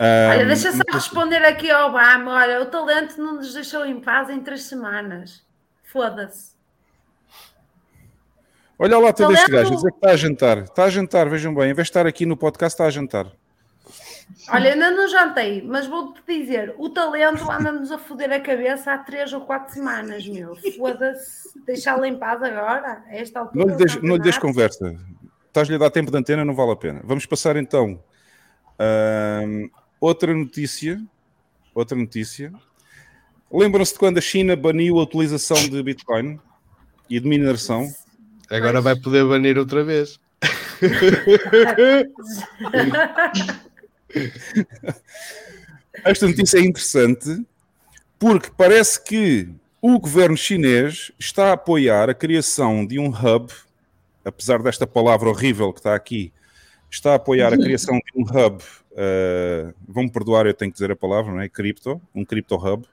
Olha, 0.00 0.42
Ahm, 0.42 0.46
deixa 0.46 0.72
só 0.72 0.82
responder 0.90 1.44
aqui 1.44 1.70
ao 1.70 1.90
Obama. 1.90 2.32
Olha, 2.32 2.62
o 2.62 2.66
talento 2.66 3.18
não 3.18 3.36
nos 3.36 3.52
deixou 3.52 3.84
em 3.84 4.00
paz 4.00 4.30
em 4.30 4.40
três 4.40 4.64
semanas. 4.64 5.44
Foda-se. 5.84 6.52
Olha 8.78 8.98
lá 8.98 9.12
todo 9.12 9.32
este 9.32 9.50
gajo, 9.50 9.76
dizer 9.76 9.90
que 9.90 9.96
está 9.96 10.10
a 10.10 10.16
jantar. 10.16 10.58
Está 10.58 10.84
a 10.84 10.90
jantar, 10.90 11.28
vejam 11.28 11.54
bem. 11.54 11.70
Em 11.70 11.74
vez 11.74 11.86
de 11.86 11.90
estar 11.90 12.06
aqui 12.06 12.26
no 12.26 12.36
podcast, 12.36 12.74
está 12.74 12.86
a 12.86 12.90
jantar. 12.90 13.30
Olha, 14.48 14.72
ainda 14.72 14.90
não 14.90 15.08
jantei, 15.08 15.62
mas 15.62 15.86
vou-te 15.86 16.20
dizer: 16.26 16.74
o 16.78 16.90
talento 16.90 17.50
anda-nos 17.50 17.92
a 17.92 17.98
foder 17.98 18.32
a 18.32 18.40
cabeça 18.40 18.92
há 18.92 18.98
três 18.98 19.32
ou 19.32 19.42
quatro 19.42 19.72
semanas, 19.72 20.26
meu. 20.26 20.56
Foda-se. 20.76 21.50
Deixá-lo 21.64 22.04
em 22.04 22.18
paz 22.18 22.42
agora, 22.42 23.04
a 23.06 23.14
esta 23.14 23.40
altura. 23.40 23.64
Não 23.64 23.72
lhe 23.72 23.76
des, 23.76 24.02
não 24.02 24.16
lhe 24.16 24.22
des 24.22 24.38
conversa. 24.38 24.96
Estás-lhe 25.46 25.76
a 25.76 25.78
dar 25.78 25.90
tempo 25.90 26.10
de 26.10 26.18
antena, 26.18 26.44
não 26.44 26.54
vale 26.54 26.72
a 26.72 26.76
pena. 26.76 27.00
Vamos 27.04 27.26
passar 27.26 27.56
então. 27.56 28.02
ahm, 28.78 29.68
outra 30.00 30.34
notícia. 30.34 31.00
Outra 31.74 31.96
notícia. 31.96 32.52
Lembram-se 33.50 33.92
de 33.92 33.98
quando 33.98 34.18
a 34.18 34.20
China 34.20 34.56
baniu 34.56 34.98
a 34.98 35.02
utilização 35.02 35.56
de 35.68 35.82
Bitcoin 35.82 36.40
e 37.08 37.20
de 37.20 37.28
mineração? 37.28 37.86
Agora 38.50 38.80
vai 38.80 38.96
poder 38.96 39.24
banir 39.24 39.56
outra 39.56 39.84
vez. 39.84 40.18
Esta 46.04 46.26
notícia 46.26 46.58
é 46.58 46.62
interessante 46.62 47.44
porque 48.18 48.50
parece 48.56 49.02
que 49.02 49.48
o 49.80 49.98
governo 49.98 50.36
chinês 50.36 51.10
está 51.18 51.50
a 51.50 51.52
apoiar 51.54 52.08
a 52.08 52.14
criação 52.14 52.86
de 52.86 52.98
um 52.98 53.08
hub, 53.08 53.52
apesar 54.24 54.62
desta 54.62 54.86
palavra 54.86 55.28
horrível 55.28 55.72
que 55.72 55.80
está 55.80 55.94
aqui, 55.94 56.32
está 56.88 57.12
a 57.12 57.16
apoiar 57.16 57.52
a 57.52 57.58
criação 57.58 57.98
de 57.98 58.12
um 58.14 58.22
hub. 58.22 58.62
Uh, 58.92 59.74
vão-me 59.88 60.10
perdoar, 60.10 60.46
eu 60.46 60.54
tenho 60.54 60.70
que 60.70 60.76
dizer 60.76 60.92
a 60.92 60.96
palavra, 60.96 61.32
não 61.32 61.40
é? 61.40 61.48
Cripto, 61.48 62.00
um 62.14 62.24
cripto 62.24 62.54
hub. 62.54 62.86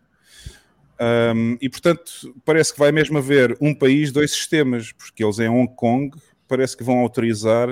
Um, 1.00 1.58
e 1.62 1.70
portanto, 1.70 2.36
parece 2.44 2.74
que 2.74 2.80
vai 2.80 2.92
mesmo 2.92 3.18
haver 3.18 3.56
um 3.62 3.74
país, 3.74 4.12
dois 4.12 4.32
sistemas, 4.32 4.92
porque 4.92 5.24
eles 5.24 5.40
em 5.40 5.48
Hong 5.48 5.72
Kong 5.76 6.18
parece 6.48 6.76
que 6.76 6.84
vão 6.84 7.00
autorizar 7.00 7.70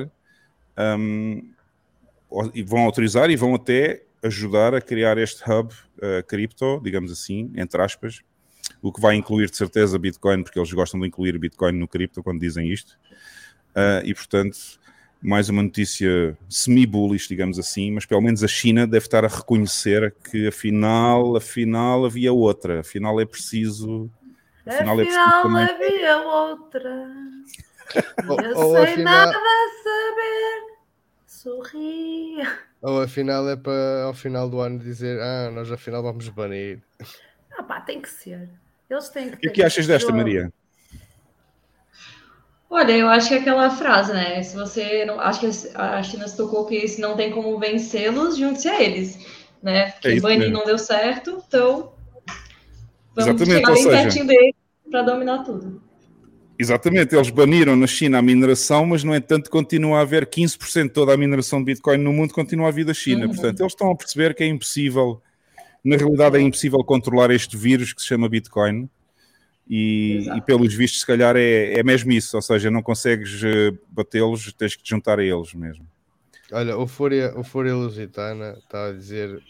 um, 0.78 1.52
vão 2.66 2.80
autorizar 2.84 3.30
e 3.30 3.36
vão 3.36 3.56
até 3.56 4.04
ajudar 4.24 4.74
a 4.74 4.82
criar 4.82 5.18
este 5.18 5.44
hub 5.50 5.74
uh, 5.98 6.24
cripto, 6.28 6.80
digamos 6.84 7.12
assim, 7.12 7.52
entre 7.56 7.82
aspas, 7.82 8.22
o 8.82 8.92
que 8.92 9.00
vai 9.00 9.16
incluir 9.16 9.50
de 9.50 9.56
certeza 9.58 9.98
Bitcoin, 9.98 10.44
porque 10.44 10.60
eles 10.60 10.72
gostam 10.74 11.00
de 11.00 11.08
incluir 11.08 11.38
Bitcoin 11.38 11.74
no 11.74 11.88
cripto 11.88 12.22
quando 12.24 12.40
dizem 12.40 12.70
isto. 12.72 12.98
Uh, 13.76 14.04
e 14.04 14.14
portanto, 14.14 14.58
mais 15.22 15.50
uma 15.50 15.62
notícia 15.64 16.38
semi-bullish, 16.50 17.28
digamos 17.28 17.58
assim, 17.60 17.92
mas 17.92 18.06
pelo 18.06 18.22
menos 18.22 18.44
a 18.44 18.48
China 18.48 18.86
deve 18.88 19.06
estar 19.06 19.24
a 19.24 19.28
reconhecer 19.28 20.14
que 20.32 20.48
afinal, 20.48 21.36
afinal 21.38 22.06
havia 22.06 22.34
outra, 22.34 22.80
afinal 22.82 23.20
é 23.22 23.26
preciso. 23.26 24.10
Afinal, 24.66 25.00
é 25.00 25.06
preciso 25.06 25.20
Afinal, 25.26 25.44
também- 25.44 25.64
havia 25.64 26.18
outra. 26.24 27.08
Ou- 28.28 28.42
Eu 28.42 28.56
sei 28.74 28.84
afinal- 28.94 29.26
nada 29.28 29.40
saber. 29.84 30.77
Sorria. 31.38 32.58
Ou 32.82 33.00
afinal 33.04 33.48
é 33.48 33.56
para 33.56 34.04
ao 34.06 34.14
final 34.14 34.50
do 34.50 34.60
ano 34.60 34.80
dizer 34.80 35.20
ah, 35.22 35.52
nós 35.52 35.72
afinal 35.72 36.02
vamos 36.02 36.28
banir. 36.30 36.82
Ah, 37.56 37.62
pá, 37.62 37.80
tem 37.82 38.02
que 38.02 38.10
ser. 38.10 38.50
Eles 38.90 39.10
têm 39.10 39.30
que 39.30 39.36
O 39.36 39.40
que 39.40 39.50
que 39.52 39.64
achas 39.64 39.86
desta, 39.86 40.12
Maria? 40.12 40.52
Olha, 42.70 42.92
eu 42.92 43.08
acho 43.08 43.28
que 43.30 43.36
é 43.36 43.40
aquela 43.40 43.70
frase, 43.70 44.14
né? 44.14 44.42
Se 44.42 44.56
você 44.56 45.06
não. 45.06 45.20
Acho 45.20 45.42
que 45.42 45.48
a 45.76 46.02
China 46.02 46.28
se 46.28 46.36
tocou 46.36 46.66
que 46.66 46.88
se 46.88 47.00
não 47.00 47.16
tem 47.16 47.32
como 47.32 47.60
vencê-los, 47.60 48.36
junte-se 48.36 48.68
a 48.68 48.82
eles. 48.82 49.18
Né? 49.62 49.92
Porque 49.92 50.08
É 50.08 50.20
banir 50.20 50.50
não 50.52 50.66
deu 50.66 50.78
certo, 50.80 51.44
então. 51.48 51.94
Vamos 53.16 53.42
Exatamente, 53.42 53.56
chegar 53.58 53.70
ou 53.70 53.74
bem 53.76 53.84
seja- 53.84 54.02
pertinho 54.02 54.28
deles 54.28 54.56
para 54.90 55.02
dominar 55.04 55.44
tudo. 55.44 55.84
Exatamente, 56.60 57.16
eles 57.16 57.30
baniram 57.30 57.76
na 57.76 57.86
China 57.86 58.18
a 58.18 58.22
mineração, 58.22 58.86
mas 58.86 59.04
no 59.04 59.16
entanto 59.16 59.50
continua 59.50 60.00
a 60.00 60.02
haver 60.02 60.26
15% 60.26 60.84
de 60.84 60.90
toda 60.90 61.14
a 61.14 61.18
mineração 61.18 61.60
de 61.60 61.66
Bitcoin 61.66 61.98
no 61.98 62.12
mundo 62.12 62.34
continua 62.34 62.68
a 62.70 62.72
vir 62.72 62.84
da 62.86 62.94
China. 62.94 63.26
Uhum. 63.26 63.34
Portanto, 63.34 63.60
eles 63.60 63.74
estão 63.74 63.92
a 63.92 63.96
perceber 63.96 64.34
que 64.34 64.44
é 64.44 64.48
impossível, 64.48 65.22
na 65.84 65.96
realidade 65.96 66.38
é 66.38 66.42
impossível 66.42 66.80
controlar 66.84 67.30
este 67.30 67.56
vírus 67.56 67.94
que 67.94 68.02
se 68.02 68.08
chama 68.08 68.28
Bitcoin. 68.28 68.90
E, 69.70 70.26
e 70.36 70.42
pelos 70.42 70.74
vistos, 70.74 71.02
se 71.02 71.06
calhar 71.06 71.36
é, 71.36 71.74
é 71.74 71.84
mesmo 71.84 72.10
isso, 72.14 72.38
ou 72.38 72.42
seja, 72.42 72.72
não 72.72 72.82
consegues 72.82 73.44
eh, 73.44 73.74
batê-los, 73.90 74.54
tens 74.54 74.78
que 74.78 74.82
te 74.82 74.92
juntar 74.92 75.20
a 75.20 75.24
eles 75.24 75.54
mesmo. 75.54 75.86
Olha, 76.54 76.78
o 76.78 76.88
Fúria, 76.88 77.34
o 77.38 77.44
Fúria 77.44 77.76
Lusitana 77.76 78.58
está 78.64 78.88
a 78.88 78.94
dizer 78.94 79.44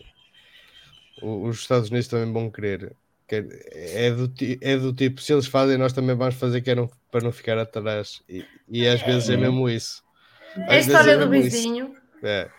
o- 1.21 1.47
os 1.47 1.59
Estados 1.59 1.89
Unidos 1.91 2.07
também 2.07 2.33
vão 2.33 2.49
querer. 2.49 2.93
Que 3.27 3.35
é, 3.73 4.11
do, 4.11 4.31
é 4.61 4.77
do 4.77 4.93
tipo, 4.93 5.21
se 5.21 5.33
eles 5.33 5.47
fazem, 5.47 5.77
nós 5.77 5.91
também 5.91 6.15
vamos 6.15 6.35
fazer 6.35 6.61
que 6.61 6.71
é 6.71 6.75
não- 6.75 6.89
para 7.11 7.21
não 7.21 7.31
ficar 7.31 7.57
atrás. 7.57 8.21
E, 8.29 8.45
e 8.69 8.87
às 8.87 9.01
vezes 9.01 9.29
é 9.29 9.35
mesmo 9.37 9.69
isso. 9.69 10.01
É 10.55 10.61
a 10.61 10.63
Às 10.63 10.69
vezes 10.71 10.87
história 10.87 11.17
do 11.17 11.27
mesmo 11.29 11.47
isso. 11.47 11.57
vizinho. 11.57 11.93
É, 12.23 12.49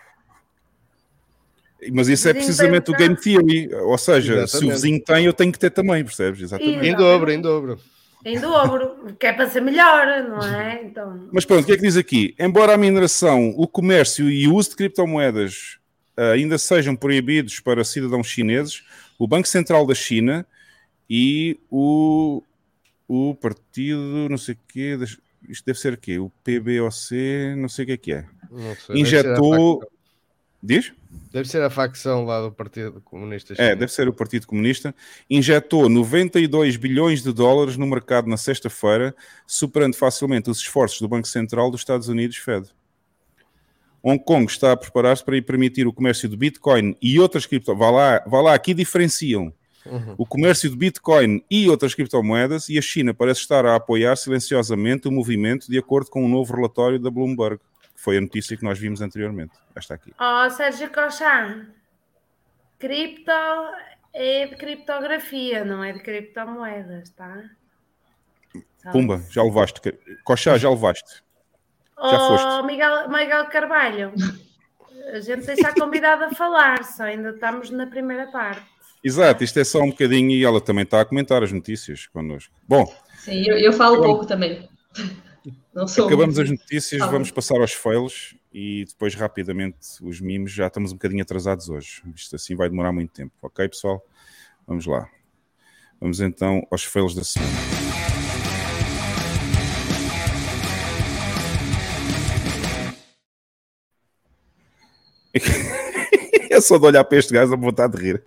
Mas 1.92 2.08
isso 2.08 2.28
é 2.28 2.34
precisamente 2.34 2.90
o 2.90 2.94
game 2.94 3.16
theory, 3.16 3.72
ou 3.74 3.96
seja, 3.96 4.34
se 4.34 4.38
o 4.38 4.44
Exatamente. 4.44 4.72
vizinho 4.74 5.04
tem, 5.04 5.24
eu 5.24 5.32
tenho 5.32 5.52
que 5.52 5.58
ter 5.58 5.70
também, 5.70 6.04
percebes? 6.04 6.42
Exatamente. 6.42 6.86
em 6.86 6.94
dobro, 6.94 7.30
em 7.30 7.40
dobro. 7.40 7.78
Em 8.24 8.38
dobro, 8.40 9.14
que 9.18 9.26
é 9.26 9.32
para 9.32 9.48
ser 9.48 9.62
melhor, 9.62 10.04
não 10.28 10.42
é? 10.42 10.82
Então, 10.84 11.28
Mas 11.32 11.44
pronto, 11.44 11.62
o 11.62 11.66
que 11.66 11.72
é 11.72 11.76
que 11.76 11.82
diz 11.82 11.96
aqui? 11.96 12.34
Embora 12.38 12.74
a 12.74 12.76
mineração, 12.76 13.54
o 13.56 13.66
comércio 13.68 14.28
e 14.28 14.46
o 14.48 14.54
uso 14.56 14.70
de 14.70 14.76
criptomoedas 14.76 15.78
ah, 16.16 16.32
ainda 16.32 16.58
sejam 16.58 16.96
proibidos 16.96 17.60
para 17.60 17.84
cidadãos 17.84 18.26
chineses, 18.26 18.82
o 19.16 19.26
Banco 19.28 19.46
Central 19.46 19.86
da 19.86 19.94
China 19.94 20.44
e 21.08 21.58
o, 21.70 22.42
o 23.06 23.34
partido, 23.34 24.28
não 24.28 24.38
sei 24.38 24.54
o 24.54 24.58
quê, 24.68 24.98
isto 25.48 25.64
deve 25.64 25.78
ser 25.78 25.94
o 25.94 25.98
quê? 25.98 26.18
O 26.18 26.30
PBOC, 26.44 27.54
não 27.56 27.68
sei 27.68 27.84
o 27.84 27.86
que 27.86 27.92
é 27.92 27.96
que 27.96 28.12
é. 28.12 28.26
Sei, 28.86 29.00
Injetou. 29.00 29.82
Diz? 30.62 30.92
Deve 31.32 31.48
ser 31.48 31.62
a 31.62 31.70
facção 31.70 32.24
lá 32.24 32.42
do 32.42 32.50
Partido 32.50 33.00
Comunista 33.00 33.54
É, 33.56 33.76
deve 33.76 33.92
ser 33.92 34.08
o 34.08 34.12
Partido 34.12 34.46
Comunista, 34.46 34.94
injetou 35.30 35.88
92 35.88 36.76
bilhões 36.76 37.22
de 37.22 37.32
dólares 37.32 37.76
no 37.76 37.86
mercado 37.86 38.28
na 38.28 38.36
sexta-feira, 38.36 39.14
superando 39.46 39.94
facilmente 39.94 40.50
os 40.50 40.58
esforços 40.58 41.00
do 41.00 41.08
Banco 41.08 41.28
Central 41.28 41.70
dos 41.70 41.80
Estados 41.80 42.08
Unidos, 42.08 42.36
Fed. 42.38 42.68
Hong 44.02 44.22
Kong 44.22 44.50
está 44.50 44.72
a 44.72 44.76
preparar-se 44.76 45.24
para 45.24 45.40
permitir 45.42 45.86
o 45.86 45.92
comércio 45.92 46.28
de 46.28 46.36
Bitcoin 46.36 46.96
e 47.00 47.20
outras 47.20 47.46
criptomoedas. 47.46 47.86
Vá 47.86 47.96
lá, 47.96 48.24
vá 48.26 48.40
lá, 48.40 48.54
aqui 48.54 48.74
diferenciam 48.74 49.52
Uhum. 49.86 50.14
o 50.18 50.26
comércio 50.26 50.68
de 50.68 50.76
Bitcoin 50.76 51.42
e 51.50 51.68
outras 51.68 51.94
criptomoedas 51.94 52.68
e 52.68 52.76
a 52.76 52.82
China 52.82 53.14
parece 53.14 53.40
estar 53.40 53.64
a 53.64 53.76
apoiar 53.76 54.16
silenciosamente 54.16 55.08
o 55.08 55.12
movimento 55.12 55.70
de 55.70 55.78
acordo 55.78 56.10
com 56.10 56.24
um 56.24 56.28
novo 56.28 56.54
relatório 56.54 56.98
da 56.98 57.10
Bloomberg, 57.10 57.58
que 57.58 58.00
foi 58.00 58.18
a 58.18 58.20
notícia 58.20 58.56
que 58.56 58.64
nós 58.64 58.78
vimos 58.78 59.00
anteriormente. 59.00 59.52
Esta 59.74 59.94
aqui. 59.94 60.12
ó 60.18 60.48
Sérgio 60.50 60.92
Cochá, 60.92 61.64
cripto 62.78 63.30
é 64.12 64.46
de 64.46 64.56
criptografia, 64.56 65.64
não 65.64 65.82
é 65.82 65.92
de 65.92 66.00
criptomoedas, 66.00 67.10
tá? 67.10 67.44
Pumba, 68.92 69.22
já 69.30 69.42
levaste. 69.42 69.80
Coxá, 70.24 70.56
já 70.58 70.70
levaste. 70.70 71.22
já 71.96 72.18
Ó, 72.18 72.28
foste. 72.28 72.66
Miguel, 72.66 73.08
Miguel 73.08 73.46
Carvalho, 73.46 74.12
a 75.12 75.20
gente 75.20 75.46
deixa 75.46 75.68
a 75.68 75.74
convidada 75.74 76.26
a 76.26 76.34
falar, 76.34 76.84
só 76.84 77.04
ainda 77.04 77.30
estamos 77.30 77.70
na 77.70 77.86
primeira 77.86 78.26
parte. 78.28 78.77
Exato, 79.02 79.44
isto 79.44 79.58
é 79.58 79.64
só 79.64 79.80
um 79.80 79.90
bocadinho 79.90 80.30
e 80.32 80.44
ela 80.44 80.60
também 80.60 80.82
está 80.84 81.00
a 81.00 81.04
comentar 81.04 81.42
as 81.42 81.52
notícias 81.52 82.06
connosco. 82.08 82.52
Bom, 82.66 82.92
Sim, 83.18 83.42
eu, 83.46 83.56
eu 83.58 83.72
falo 83.72 84.02
pouco 84.02 84.26
também. 84.26 84.68
Acabamos 85.74 86.36
muito- 86.36 86.42
as 86.42 86.50
notícias, 86.50 87.00
Ah. 87.02 87.06
vamos 87.06 87.30
passar 87.30 87.60
aos 87.60 87.72
fails 87.72 88.34
e 88.52 88.84
depois 88.86 89.14
rapidamente 89.14 89.78
os 90.02 90.20
mimos. 90.20 90.52
Já 90.52 90.66
estamos 90.66 90.90
um 90.90 90.94
bocadinho 90.96 91.22
atrasados 91.22 91.68
hoje. 91.68 92.02
Isto 92.14 92.36
assim 92.36 92.54
vai 92.56 92.68
demorar 92.68 92.92
muito 92.92 93.12
tempo, 93.12 93.32
ok, 93.42 93.68
pessoal? 93.68 94.04
Vamos 94.66 94.86
lá. 94.86 95.08
Vamos 96.00 96.20
então 96.20 96.66
aos 96.70 96.84
fails 96.84 97.14
da 97.14 97.22
semana. 97.24 97.52
É 106.50 106.60
só 106.60 106.78
de 106.78 106.86
olhar 106.86 107.04
para 107.04 107.18
este 107.18 107.32
gajo 107.32 107.52
a 107.52 107.56
vontade 107.56 107.96
de 107.96 108.02
rir. 108.02 108.22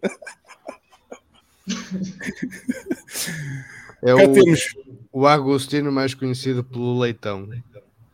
É 4.03 4.15
Cá 4.15 4.23
o, 4.23 4.33
temos. 4.33 4.75
o 5.11 5.27
Agostino 5.27 5.91
mais 5.91 6.13
conhecido 6.13 6.63
pelo 6.63 6.99
leitão. 6.99 7.47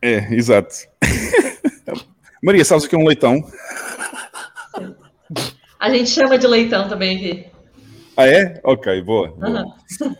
É, 0.02 0.32
exato. 0.34 0.74
Maria, 2.42 2.64
sabes 2.64 2.84
o 2.84 2.88
que 2.88 2.94
é 2.94 2.98
um 2.98 3.06
leitão? 3.06 3.42
A 5.80 5.90
gente 5.90 6.10
chama 6.10 6.38
de 6.38 6.46
leitão 6.46 6.88
também 6.88 7.16
aqui. 7.16 7.46
Ah, 8.16 8.26
é? 8.26 8.60
Ok, 8.64 9.00
boa. 9.02 9.28
boa. 9.28 9.48
Aham. 9.48 10.16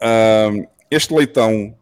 Ahm, 0.00 0.66
este 0.90 1.14
leitão, 1.14 1.74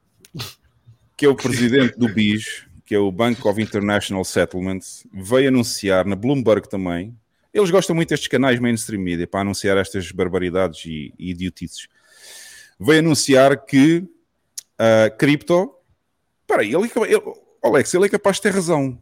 que 1.16 1.26
é 1.26 1.28
o 1.28 1.34
presidente 1.34 1.98
do 1.98 2.08
BIS, 2.08 2.64
que 2.86 2.94
é 2.94 2.98
o 2.98 3.10
Bank 3.10 3.46
of 3.46 3.60
International 3.60 4.24
Settlements, 4.24 5.06
veio 5.12 5.48
anunciar 5.48 6.04
na 6.04 6.14
Bloomberg 6.14 6.68
também. 6.68 7.14
Eles 7.52 7.70
gostam 7.70 7.96
muito 7.96 8.10
destes 8.10 8.28
canais 8.28 8.60
mainstream 8.60 9.02
media 9.02 9.26
para 9.26 9.40
anunciar 9.40 9.76
estas 9.76 10.10
barbaridades 10.12 10.84
e, 10.86 11.12
e 11.18 11.30
idiotices. 11.30 11.88
Veio 12.78 13.00
anunciar 13.00 13.64
que 13.64 14.04
a 14.78 15.10
cripto. 15.10 15.74
Espera 16.42 16.62
aí, 16.62 16.72
ele, 16.74 16.86
é 16.86 17.12
ele, 17.12 17.22
Alex, 17.62 17.92
ele 17.94 18.06
é 18.06 18.08
capaz 18.08 18.36
de 18.36 18.42
ter 18.42 18.50
razão. 18.54 18.98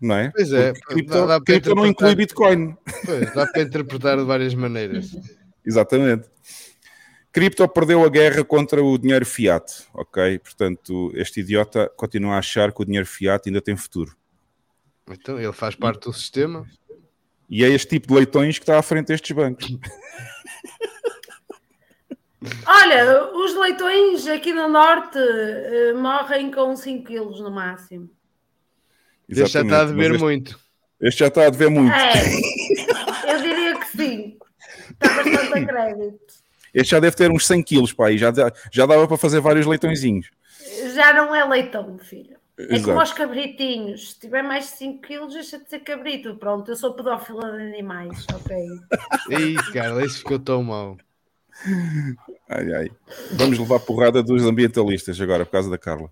Não 0.00 0.14
é? 0.14 0.30
Pois 0.34 0.52
é, 0.52 0.72
Porque 0.72 0.94
cripto, 0.94 1.12
dá- 1.12 1.26
dá 1.26 1.40
cripto 1.44 1.74
não 1.74 1.86
inclui. 1.86 2.14
Bitcoin. 2.14 2.76
Pois, 3.04 3.34
dá 3.34 3.46
para 3.46 3.62
interpretar 3.62 4.16
de 4.16 4.24
várias 4.24 4.54
maneiras. 4.54 5.10
Exatamente. 5.64 6.28
Cripto 7.32 7.68
perdeu 7.68 8.02
a 8.04 8.08
guerra 8.08 8.42
contra 8.42 8.82
o 8.82 8.96
dinheiro 8.96 9.26
fiat, 9.26 9.86
ok? 9.92 10.38
Portanto, 10.38 11.12
este 11.14 11.40
idiota 11.40 11.90
continua 11.96 12.34
a 12.36 12.38
achar 12.38 12.72
que 12.72 12.80
o 12.80 12.84
dinheiro 12.84 13.06
fiat 13.06 13.48
ainda 13.48 13.60
tem 13.60 13.76
futuro. 13.76 14.16
Então, 15.10 15.38
ele 15.38 15.52
faz 15.52 15.74
parte 15.74 16.04
do 16.04 16.12
sistema. 16.12 16.66
E 17.48 17.64
é 17.64 17.68
este 17.68 17.88
tipo 17.88 18.08
de 18.08 18.14
leitões 18.14 18.58
que 18.58 18.64
está 18.64 18.78
à 18.78 18.82
frente 18.82 19.06
destes 19.06 19.34
bancos. 19.34 19.66
Olha, 22.66 23.32
os 23.34 23.54
leitões 23.56 24.26
aqui 24.28 24.52
no 24.52 24.68
Norte 24.68 25.18
eh, 25.18 25.92
morrem 25.94 26.50
com 26.50 26.76
5 26.76 27.04
quilos 27.04 27.40
no 27.40 27.50
máximo. 27.50 28.08
Este 29.28 29.52
já 29.52 29.62
está 29.62 29.80
a 29.80 29.84
dever 29.86 30.12
este, 30.12 30.22
muito. 30.22 30.60
este 31.00 31.18
já 31.20 31.26
está 31.26 31.46
a 31.46 31.50
dever 31.50 31.70
muito. 31.70 31.92
É, 31.92 32.12
eu 33.34 33.42
diria 33.42 33.78
que 33.78 33.86
sim. 33.88 34.38
Está 34.90 35.14
bastante 35.14 35.58
a 35.58 35.66
crédito. 35.66 36.34
Este 36.72 36.90
já 36.90 37.00
deve 37.00 37.16
ter 37.16 37.30
uns 37.30 37.46
100 37.46 37.62
quilos, 37.62 37.92
pá, 37.92 38.10
e 38.10 38.18
já, 38.18 38.32
já 38.70 38.86
dava 38.86 39.08
para 39.08 39.16
fazer 39.16 39.40
vários 39.40 39.66
leitõezinhos. 39.66 40.30
Já 40.94 41.12
não 41.12 41.34
é 41.34 41.44
leitão, 41.44 41.98
filho. 41.98 42.37
É 42.58 42.66
como 42.66 42.74
Exato. 42.76 43.00
aos 43.00 43.12
cabritinhos. 43.12 44.10
Se 44.12 44.18
tiver 44.18 44.42
mais 44.42 44.64
de 44.64 44.70
5 44.78 45.00
quilos, 45.02 45.32
deixa 45.34 45.58
de 45.58 45.68
ser 45.70 45.78
cabrito. 45.80 46.34
Pronto, 46.36 46.68
eu 46.70 46.76
sou 46.76 46.92
pedófila 46.92 47.52
de 47.56 47.62
animais, 47.62 48.26
ok? 48.34 48.56
Ih, 49.30 49.54
cara, 49.72 50.04
isso 50.04 50.18
ficou 50.18 50.38
tão 50.40 50.62
mal. 50.64 50.96
Ai, 52.48 52.72
ai. 52.74 52.90
Vamos 53.32 53.58
levar 53.58 53.80
porrada 53.80 54.22
dos 54.22 54.44
ambientalistas 54.44 55.20
agora, 55.20 55.44
por 55.44 55.52
causa 55.52 55.70
da 55.70 55.78
Carla. 55.78 56.10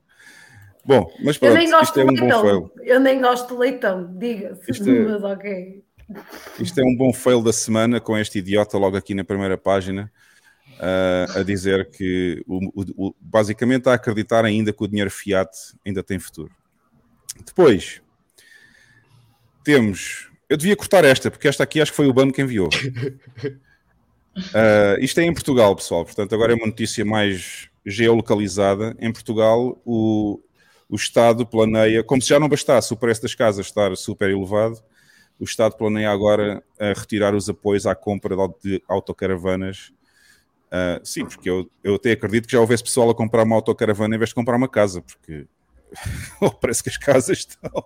Bom, 0.84 1.04
mas 1.24 1.34
Eu 1.36 1.40
pronto, 1.40 1.54
nem 1.56 1.70
gosto 1.70 1.82
isto 1.84 2.00
é 2.00 2.04
de 2.04 2.10
um 2.10 2.14
bom 2.14 2.20
leitão. 2.22 2.42
fail. 2.42 2.72
Eu 2.84 3.00
nem 3.00 3.20
gosto 3.20 3.48
de 3.48 3.58
leitão, 3.60 4.16
diga-se. 4.18 4.70
Isto 4.70 4.88
é- 4.90 5.00
Mas 5.00 5.24
ok. 5.24 5.84
Isto 6.60 6.80
é 6.80 6.84
um 6.84 6.96
bom 6.96 7.12
fail 7.12 7.42
da 7.42 7.52
semana 7.52 8.00
com 8.00 8.16
este 8.16 8.38
idiota 8.38 8.78
logo 8.78 8.96
aqui 8.96 9.12
na 9.12 9.24
primeira 9.24 9.58
página 9.58 10.12
ah, 10.80 11.40
a 11.40 11.42
dizer 11.42 11.90
que 11.90 12.42
o- 12.46 12.82
o- 12.82 13.08
o- 13.08 13.14
basicamente 13.20 13.88
a 13.88 13.94
acreditar 13.94 14.44
ainda 14.44 14.72
que 14.72 14.82
o 14.84 14.88
dinheiro 14.88 15.10
fiat 15.10 15.50
ainda 15.84 16.02
tem 16.02 16.18
futuro. 16.18 16.50
Depois 17.44 18.00
temos. 19.64 20.30
Eu 20.48 20.56
devia 20.56 20.76
cortar 20.76 21.04
esta, 21.04 21.30
porque 21.30 21.48
esta 21.48 21.64
aqui 21.64 21.80
acho 21.80 21.90
que 21.90 21.96
foi 21.96 22.06
o 22.06 22.12
BAM 22.12 22.30
que 22.30 22.42
enviou. 22.42 22.68
Ah, 24.54 24.96
isto 25.00 25.18
é 25.18 25.24
em 25.24 25.32
Portugal, 25.32 25.74
pessoal, 25.74 26.04
portanto, 26.04 26.34
agora 26.34 26.52
é 26.52 26.54
uma 26.56 26.66
notícia 26.66 27.02
mais 27.06 27.70
geolocalizada. 27.86 28.94
Em 29.00 29.10
Portugal, 29.10 29.80
o, 29.82 30.38
o 30.90 30.94
Estado 30.94 31.46
planeia, 31.46 32.04
como 32.04 32.20
se 32.20 32.28
já 32.28 32.38
não 32.38 32.46
bastasse 32.46 32.92
o 32.92 32.98
preço 32.98 33.22
das 33.22 33.34
casas 33.34 33.64
estar 33.64 33.96
super 33.96 34.28
elevado, 34.28 34.78
o 35.40 35.44
Estado 35.44 35.74
planeia 35.78 36.10
agora 36.10 36.62
a 36.78 36.88
retirar 36.92 37.34
os 37.34 37.48
apoios 37.48 37.86
à 37.86 37.94
compra 37.94 38.36
de 38.62 38.82
autocaravanas. 38.86 39.90
Ah, 40.70 41.00
sim, 41.04 41.24
porque 41.24 41.48
eu, 41.48 41.70
eu 41.82 41.94
até 41.94 42.12
acredito 42.12 42.46
que 42.46 42.52
já 42.52 42.60
houvesse 42.60 42.82
pessoal 42.82 43.10
a 43.10 43.14
comprar 43.14 43.44
uma 43.44 43.56
autocaravana 43.56 44.14
em 44.14 44.18
vez 44.18 44.30
de 44.30 44.34
comprar 44.34 44.56
uma 44.56 44.68
casa, 44.68 45.00
porque 45.00 45.46
parece 46.60 46.82
que 46.82 46.88
as 46.88 46.96
casas 46.96 47.38
estão. 47.38 47.84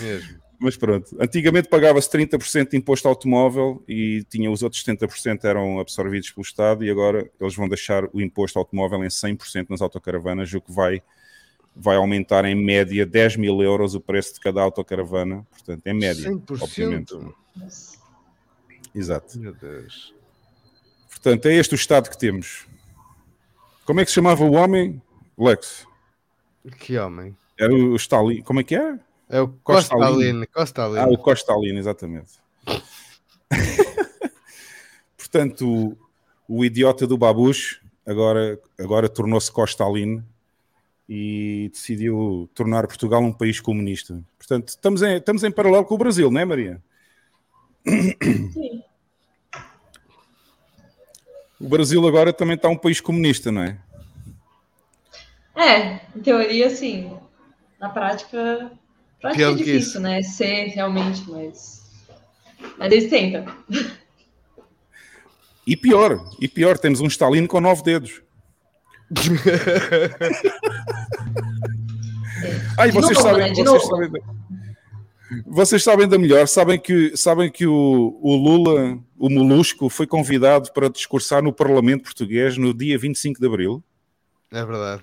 Mesmo. 0.00 0.46
Mas 0.58 0.74
pronto, 0.76 1.14
antigamente 1.20 1.68
pagava-se 1.68 2.10
30% 2.10 2.70
de 2.70 2.76
imposto 2.78 3.06
automóvel 3.06 3.84
e 3.86 4.24
tinha 4.30 4.50
os 4.50 4.62
outros 4.62 4.82
70% 4.82 5.44
eram 5.44 5.78
absorvidos 5.78 6.30
pelo 6.30 6.42
Estado 6.42 6.82
e 6.82 6.90
agora 6.90 7.30
eles 7.38 7.54
vão 7.54 7.68
deixar 7.68 8.04
o 8.10 8.22
imposto 8.22 8.58
automóvel 8.58 9.04
em 9.04 9.08
100% 9.08 9.66
nas 9.68 9.82
autocaravanas, 9.82 10.52
o 10.54 10.60
que 10.60 10.72
vai, 10.72 11.02
vai 11.74 11.96
aumentar 11.96 12.46
em 12.46 12.54
média 12.54 13.04
10 13.04 13.36
mil 13.36 13.62
euros 13.62 13.94
o 13.94 14.00
preço 14.00 14.32
de 14.32 14.40
cada 14.40 14.62
autocaravana, 14.62 15.46
portanto, 15.50 15.86
em 15.86 15.92
média, 15.94 16.30
obviamente. 16.58 17.12
100%. 17.12 17.34
Nossa. 17.54 17.98
Exato. 18.94 19.38
Meu 19.38 19.52
Deus. 19.52 20.15
Portanto, 21.16 21.46
é 21.46 21.54
este 21.54 21.74
o 21.74 21.76
Estado 21.76 22.10
que 22.10 22.18
temos. 22.18 22.66
Como 23.86 24.00
é 24.00 24.04
que 24.04 24.10
se 24.10 24.16
chamava 24.16 24.44
o 24.44 24.52
homem? 24.52 25.00
Lex. 25.36 25.86
Que 26.78 26.98
homem. 26.98 27.36
Era 27.58 27.74
o 27.74 27.96
Stalin. 27.96 28.42
Como 28.42 28.60
é 28.60 28.62
que 28.62 28.76
é? 28.76 28.98
É 29.28 29.40
o 29.40 29.48
Costa 29.48 29.94
Costa 29.94 30.06
Aline. 30.06 30.30
Aline. 30.30 30.46
Costa 30.46 30.84
Aline. 30.84 31.00
Ah, 31.00 31.08
o 31.08 31.18
Costa 31.18 31.52
Alino, 31.52 31.78
exatamente. 31.78 32.32
Portanto, 35.16 35.66
o, 35.66 35.96
o 36.58 36.64
idiota 36.64 37.06
do 37.06 37.16
Babush 37.16 37.80
agora, 38.06 38.60
agora 38.78 39.08
tornou-se 39.08 39.50
Costa 39.50 39.84
Alino 39.84 40.24
e 41.08 41.70
decidiu 41.72 42.48
tornar 42.54 42.86
Portugal 42.86 43.22
um 43.22 43.32
país 43.32 43.58
comunista. 43.58 44.22
Portanto, 44.38 44.68
estamos 44.68 45.02
em, 45.02 45.16
estamos 45.16 45.42
em 45.44 45.50
paralelo 45.50 45.84
com 45.84 45.94
o 45.94 45.98
Brasil, 45.98 46.30
não 46.30 46.40
é, 46.40 46.44
Maria? 46.44 46.82
Sim. 48.52 48.82
O 51.60 51.68
Brasil 51.68 52.06
agora 52.06 52.32
também 52.32 52.56
está 52.56 52.68
um 52.68 52.76
país 52.76 53.00
comunista, 53.00 53.50
não 53.50 53.62
é? 53.62 53.78
É, 55.56 56.00
em 56.14 56.20
teoria, 56.20 56.68
sim. 56.68 57.10
Na 57.80 57.88
prática, 57.88 58.70
prática 59.20 59.44
Pior 59.44 59.52
é 59.52 59.56
difícil, 59.56 60.00
né? 60.00 60.22
Ser 60.22 60.66
realmente, 60.68 61.22
mas. 61.30 61.82
Mas 62.78 62.92
eles 62.92 63.08
tentam. 63.10 63.44
E 65.66 65.76
pior, 65.76 66.22
e 66.40 66.46
pior, 66.46 66.78
temos 66.78 67.00
um 67.00 67.06
Stalin 67.06 67.46
com 67.46 67.60
nove 67.60 67.82
dedos. 67.82 68.22
Ai, 72.78 72.88
De 72.90 72.94
vocês 72.94 73.16
novo, 73.16 73.28
sabem, 73.28 73.48
né? 73.48 73.50
De 73.50 73.62
vocês 73.62 73.88
novo. 73.88 74.04
sabem, 74.04 74.22
vocês 75.46 75.82
sabem 75.82 76.08
da 76.08 76.18
melhor, 76.18 76.46
sabem 76.46 76.78
que, 76.78 77.16
sabem 77.16 77.50
que 77.50 77.66
o, 77.66 78.18
o 78.22 78.36
Lula, 78.36 78.98
o 79.18 79.28
Molusco, 79.28 79.88
foi 79.88 80.06
convidado 80.06 80.72
para 80.72 80.88
discursar 80.88 81.42
no 81.42 81.52
Parlamento 81.52 82.04
Português 82.04 82.56
no 82.56 82.72
dia 82.72 82.98
25 82.98 83.40
de 83.40 83.46
Abril. 83.46 83.82
É 84.52 84.64
verdade. 84.64 85.02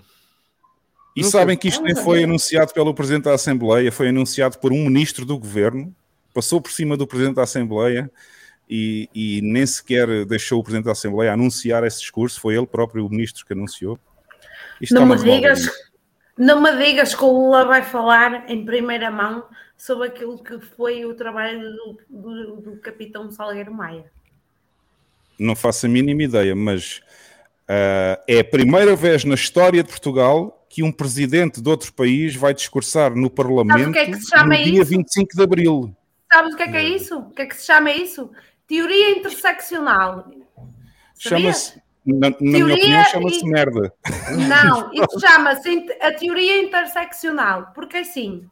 E 1.15 1.21
Nunca- 1.21 1.32
sabem 1.32 1.57
que 1.57 1.67
isto 1.67 1.84
nem 1.84 1.93
não 1.93 2.03
foi 2.03 2.24
anunciado 2.24 2.74
pelo 2.74 2.93
Presidente 2.93 3.26
da 3.26 3.34
Assembleia, 3.34 3.91
foi 3.91 4.09
anunciado 4.09 4.57
por 4.59 4.71
um 4.71 4.86
ministro 4.86 5.26
do 5.26 5.38
Governo, 5.38 5.95
passou 6.34 6.59
por 6.59 6.71
cima 6.71 6.97
do 6.97 7.05
Presidente 7.05 7.36
da 7.36 7.43
Assembleia 7.43 8.09
e, 8.69 9.09
e 9.13 9.41
nem 9.43 9.65
sequer 9.65 10.26
deixou 10.26 10.59
o 10.59 10.63
Presidente 10.63 10.86
da 10.86 10.93
Assembleia 10.93 11.34
anunciar 11.34 11.84
esse 11.84 11.99
discurso, 11.99 12.39
foi 12.39 12.55
ele 12.55 12.65
próprio 12.65 13.05
o 13.05 13.09
ministro 13.09 13.45
que 13.45 13.53
anunciou. 13.53 13.99
Isto 14.82 14.95
Não 14.95 15.13
está 15.13 15.26
me, 15.26 15.32
digas, 15.36 15.69
não 16.38 16.61
me 16.61 16.76
digas 16.78 17.13
que 17.13 17.24
o 17.24 17.32
Lula 17.32 17.65
vai 17.65 17.84
falar 17.84 18.49
em 18.49 18.65
primeira 18.65 19.11
mão 19.11 19.45
sobre 19.84 20.07
aquilo 20.07 20.41
que 20.41 20.57
foi 20.61 21.03
o 21.03 21.13
trabalho 21.13 21.59
do, 21.75 21.97
do- 22.09 22.55
do 22.61 22.77
capitão 22.77 23.29
Salgueiro 23.29 23.73
Maia. 23.73 24.09
Não 25.38 25.57
faço 25.57 25.88
a 25.88 25.89
mínima 25.89 26.23
ideia, 26.23 26.55
mas 26.55 27.01
ah, 27.67 28.17
é 28.25 28.39
a 28.39 28.43
primeira 28.45 28.95
vez 28.95 29.25
na 29.25 29.36
história 29.36 29.84
de 29.84 29.89
Portugal 29.89 30.65
que 30.69 30.81
um 30.84 30.91
presidente 30.91 31.61
de 31.61 31.69
outro 31.69 31.91
país 31.91 32.34
vai 32.34 32.53
discursar 32.53 33.13
no 33.13 33.29
Parlamento 33.29 33.91
que 33.91 33.99
é 33.99 34.05
que 34.05 34.11
no 34.11 34.55
dia 34.55 34.81
isso? 34.81 34.86
25 34.86 35.36
de 35.36 35.43
Abril. 35.43 35.95
Sabes 36.31 36.53
o 36.53 36.57
que 36.57 36.63
é 36.63 36.71
que 36.71 36.77
é 36.77 36.84
isso? 36.84 37.19
O 37.19 37.29
que 37.31 37.41
é 37.41 37.45
que 37.45 37.55
se 37.57 37.65
chama 37.65 37.91
isso? 37.91 38.31
Teoria 38.65 39.09
interseccional. 39.11 40.31
Chama-se, 41.19 41.81
na, 42.05 42.29
na 42.29 42.36
minha 42.39 42.65
opinião, 42.67 43.03
chama-se 43.03 43.45
e- 43.45 43.49
merda. 43.49 43.93
Não, 44.47 44.93
isso 44.93 45.19
chama-se 45.19 45.86
a 45.99 46.13
teoria 46.13 46.61
interseccional, 46.63 47.71
porque 47.75 47.97
assim, 47.97 48.49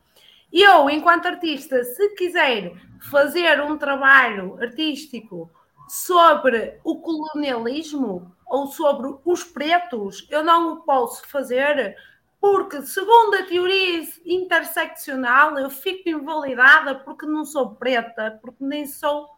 eu, 0.52 0.90
enquanto 0.90 1.28
artista, 1.28 1.84
se 1.84 2.10
quiser 2.16 2.74
fazer 3.10 3.62
um 3.62 3.78
trabalho 3.78 4.58
artístico 4.62 5.50
sobre 5.88 6.80
o 6.84 7.00
colonialismo 7.00 8.36
ou 8.46 8.68
sobre 8.68 9.16
os 9.24 9.44
pretos, 9.44 10.28
eu 10.30 10.44
não 10.44 10.74
o 10.74 10.82
posso 10.82 11.26
fazer 11.28 11.96
porque, 12.42 12.82
segundo 12.82 13.36
a 13.36 13.44
teoria 13.44 14.04
interseccional, 14.26 15.60
eu 15.60 15.70
fico 15.70 16.10
invalidada 16.10 16.96
porque 16.96 17.28
não 17.28 17.46
sou 17.46 17.76
preta, 17.76 18.40
porque 18.42 18.64
nem 18.64 18.88
sou 18.88 19.30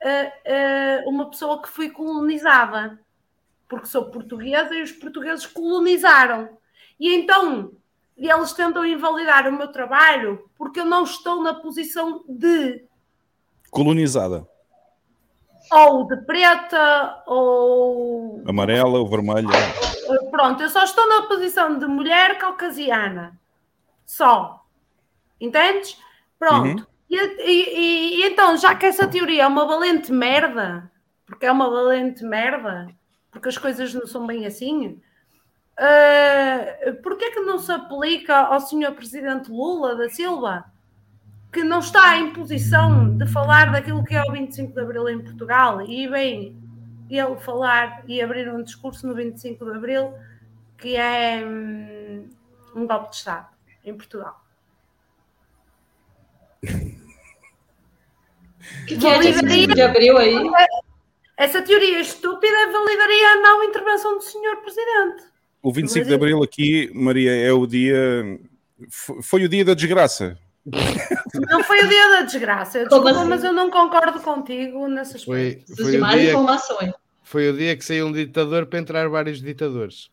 ah, 0.00 0.32
ah, 0.46 1.02
uma 1.06 1.28
pessoa 1.28 1.60
que 1.60 1.68
foi 1.68 1.90
colonizada. 1.90 3.00
porque 3.68 3.86
sou 3.86 4.10
portuguesa 4.10 4.74
e 4.76 4.82
os 4.82 4.92
portugueses 4.92 5.46
colonizaram. 5.46 6.56
E 7.00 7.12
então 7.14 7.72
eles 8.16 8.52
tentam 8.52 8.84
invalidar 8.84 9.46
o 9.48 9.52
meu 9.52 9.68
trabalho 9.68 10.48
porque 10.56 10.80
eu 10.80 10.84
não 10.86 11.02
estou 11.04 11.42
na 11.42 11.52
posição 11.54 12.24
de 12.28 12.84
Colonizada. 13.70 14.46
ou 15.70 16.06
de 16.06 16.16
preta 16.24 17.22
ou 17.26 18.42
Amarela 18.46 18.98
ou 18.98 19.08
vermelha. 19.08 19.48
pronto, 20.30 20.62
eu 20.62 20.70
só 20.70 20.84
estou 20.84 21.06
na 21.08 21.22
posição 21.26 21.78
de 21.78 21.86
mulher 21.86 22.38
caucasiana. 22.38 23.38
Só. 24.06 24.64
Entendes? 25.40 25.98
Pronto. 26.38 26.86
E, 27.10 27.16
e- 27.16 27.78
e- 27.78 28.16
e 28.20 28.26
então, 28.26 28.56
já 28.56 28.74
que 28.74 28.86
essa 28.86 29.06
teoria 29.06 29.42
é 29.42 29.46
uma 29.46 29.66
valente 29.66 30.10
merda, 30.12 30.90
porque 31.26 31.44
é 31.46 31.52
uma 31.52 31.68
valente 31.68 32.24
merda, 32.24 32.88
porque 33.30 33.48
as 33.48 33.58
coisas 33.58 33.92
não 33.92 34.06
são 34.06 34.26
bem 34.26 34.46
assim, 34.46 35.00
uh, 35.78 37.02
porquê 37.02 37.30
que 37.30 37.40
não 37.40 37.58
se 37.58 37.72
aplica 37.72 38.36
ao 38.36 38.60
senhor 38.60 38.92
presidente 38.92 39.50
Lula 39.50 39.96
da 39.96 40.08
Silva, 40.08 40.64
que 41.52 41.62
não 41.62 41.78
está 41.78 42.18
em 42.18 42.32
posição 42.32 43.16
de 43.16 43.26
falar 43.26 43.72
daquilo 43.72 44.04
que 44.04 44.14
é 44.14 44.22
o 44.22 44.32
25 44.32 44.72
de 44.72 44.80
Abril 44.80 45.08
em 45.08 45.22
Portugal, 45.22 45.80
e 45.82 46.08
bem, 46.08 46.56
ele 47.08 47.36
falar 47.36 48.02
e 48.06 48.20
abrir 48.20 48.52
um 48.52 48.62
discurso 48.62 49.06
no 49.06 49.14
25 49.14 49.64
de 49.64 49.76
Abril 49.76 50.12
que 50.78 50.96
é 50.96 51.42
hum, 51.44 52.28
um 52.74 52.86
golpe 52.86 53.10
de 53.10 53.16
Estado 53.16 53.48
em 53.84 53.94
Portugal. 53.94 54.44
Que, 58.86 58.98
que 58.98 59.06
é 59.06 59.18
25 59.18 59.74
de 59.74 59.82
abril 59.82 60.18
aí? 60.18 60.34
Essa 61.36 61.62
teoria 61.62 62.00
estúpida 62.00 62.72
validaria 62.72 63.28
a 63.28 63.36
não 63.36 63.62
intervenção 63.64 64.16
do 64.16 64.22
senhor 64.22 64.56
presidente. 64.56 65.24
O 65.66 65.72
25 65.72 66.06
de 66.06 66.14
Abril 66.14 66.40
aqui, 66.44 66.92
Maria, 66.94 67.34
é 67.34 67.50
o 67.50 67.66
dia. 67.66 68.38
Foi 69.20 69.44
o 69.44 69.48
dia 69.48 69.64
da 69.64 69.74
desgraça. 69.74 70.38
Não 71.50 71.64
foi 71.64 71.84
o 71.84 71.88
dia 71.88 72.08
da 72.10 72.22
desgraça. 72.22 72.78
Desculpa, 72.78 73.10
assim? 73.10 73.24
mas 73.24 73.42
eu 73.42 73.52
não 73.52 73.68
concordo 73.68 74.20
contigo 74.20 74.86
nessas 74.86 75.24
Foi, 75.24 75.64
foi, 75.76 75.98
foi 77.24 77.50
o 77.50 77.56
dia 77.56 77.76
que 77.76 77.84
saiu 77.84 78.06
um 78.06 78.12
ditador 78.12 78.66
para 78.66 78.78
entrar 78.78 79.08
vários 79.08 79.42
ditadores. 79.42 80.08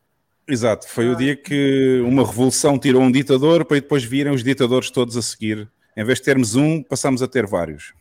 Exato, 0.48 0.90
foi 0.90 1.08
o 1.10 1.16
dia 1.16 1.36
que 1.36 2.02
uma 2.04 2.26
revolução 2.26 2.80
tirou 2.80 3.04
um 3.04 3.12
ditador 3.12 3.64
para 3.64 3.76
depois 3.76 4.04
virem 4.04 4.34
os 4.34 4.44
ditadores 4.44 4.90
todos 4.90 5.16
a 5.16 5.22
seguir. 5.22 5.70
Em 5.96 6.04
vez 6.04 6.18
de 6.18 6.26
termos 6.26 6.56
um, 6.56 6.82
passamos 6.82 7.22
a 7.22 7.28
ter 7.28 7.46
vários. 7.46 7.94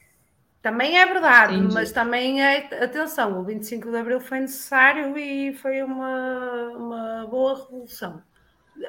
Também 0.63 0.97
é 0.97 1.05
verdade, 1.05 1.55
Entendi. 1.55 1.75
mas 1.75 1.91
também 1.91 2.41
é, 2.41 2.59
atenção, 2.85 3.41
o 3.41 3.43
25 3.43 3.91
de 3.91 3.97
Abril 3.97 4.21
foi 4.21 4.41
necessário 4.41 5.19
e 5.19 5.53
foi 5.55 5.83
uma, 5.83 6.69
uma 6.77 7.27
boa 7.29 7.57
revolução. 7.57 8.23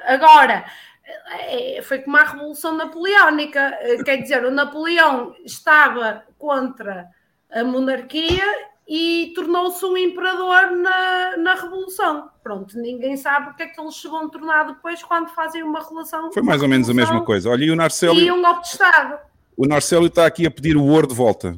Agora, 0.06 0.64
é, 1.48 1.82
foi 1.82 1.98
como 1.98 2.16
a 2.16 2.24
Revolução 2.24 2.76
Napoleónica, 2.76 3.76
eh, 3.80 4.02
quer 4.04 4.18
dizer, 4.18 4.44
o 4.44 4.50
Napoleão 4.50 5.34
estava 5.44 6.22
contra 6.38 7.08
a 7.50 7.62
monarquia 7.64 8.44
e 8.88 9.32
tornou-se 9.34 9.84
um 9.84 9.96
imperador 9.96 10.70
na, 10.76 11.36
na 11.38 11.54
Revolução. 11.54 12.30
Pronto, 12.42 12.78
ninguém 12.78 13.16
sabe 13.16 13.50
o 13.50 13.54
que 13.54 13.62
é 13.64 13.66
que 13.66 13.80
eles 13.80 13.96
se 13.96 14.08
vão 14.08 14.28
tornar 14.28 14.64
depois 14.64 15.02
quando 15.02 15.28
fazem 15.30 15.62
uma 15.62 15.82
relação. 15.82 16.30
Foi 16.32 16.42
mais 16.42 16.62
ou 16.62 16.68
menos 16.68 16.88
a 16.88 16.94
mesma 16.94 17.22
coisa. 17.24 17.50
Olha, 17.50 17.64
e 17.64 17.70
o 17.70 17.74
E 17.74 17.76
Narcélio, 17.76 18.34
um 18.34 18.42
golpe 18.42 18.62
de 18.62 18.68
Estado. 18.68 19.18
o 19.56 19.66
Narcélio 19.66 20.06
está 20.06 20.26
aqui 20.26 20.46
a 20.46 20.50
pedir 20.50 20.76
o 20.76 20.84
ouro 20.84 21.06
de 21.06 21.14
volta. 21.14 21.56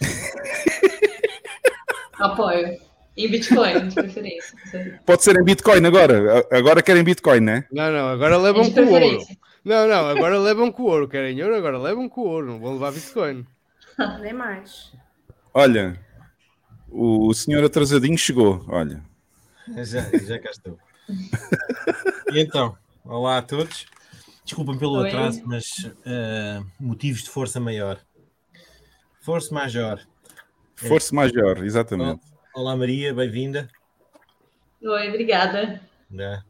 Apoio. 2.18 2.78
Em 3.16 3.28
Bitcoin, 3.28 3.88
de 3.88 3.94
preferência. 3.94 5.00
Pode 5.04 5.22
ser 5.24 5.36
em 5.36 5.44
Bitcoin 5.44 5.84
agora. 5.84 6.46
Agora 6.50 6.82
querem 6.82 7.02
Bitcoin, 7.04 7.40
né? 7.40 7.64
Não, 7.70 7.90
não, 7.92 8.08
agora 8.08 8.38
levam 8.38 8.70
com 8.70 8.86
ouro. 8.86 9.18
Não, 9.64 9.88
não, 9.88 10.08
agora 10.08 10.38
levam 10.38 10.72
com 10.72 10.84
ouro. 10.84 11.08
Querem 11.08 11.42
ouro, 11.42 11.56
agora 11.56 11.78
levam 11.78 12.08
com 12.08 12.20
ouro. 12.22 12.46
Não 12.46 12.60
vão 12.60 12.74
levar 12.74 12.92
Bitcoin. 12.92 13.44
Nem 14.20 14.32
mais. 14.32 14.92
Olha, 15.52 15.98
o, 16.88 17.28
o 17.28 17.34
senhor 17.34 17.62
atrasadinho 17.64 18.16
chegou. 18.16 18.64
Olha, 18.68 19.02
Já, 19.84 20.02
já 20.18 20.38
cá 20.38 20.50
estou. 20.50 20.78
E 22.32 22.40
então, 22.40 22.76
olá 23.04 23.38
a 23.38 23.42
todos. 23.42 23.86
Desculpem 24.44 24.78
pelo 24.78 25.00
Oi. 25.00 25.08
atraso, 25.08 25.42
mas 25.44 25.66
eh, 26.06 26.60
motivos 26.78 27.22
de 27.22 27.30
força 27.30 27.60
maior. 27.60 27.98
Força 29.30 29.54
major. 29.54 30.00
força 30.74 31.14
major, 31.14 31.64
exatamente. 31.64 32.20
Olá 32.52 32.76
Maria, 32.76 33.14
bem-vinda. 33.14 33.68
Oi, 34.82 35.08
obrigada. 35.08 35.80
Né? 36.10 36.42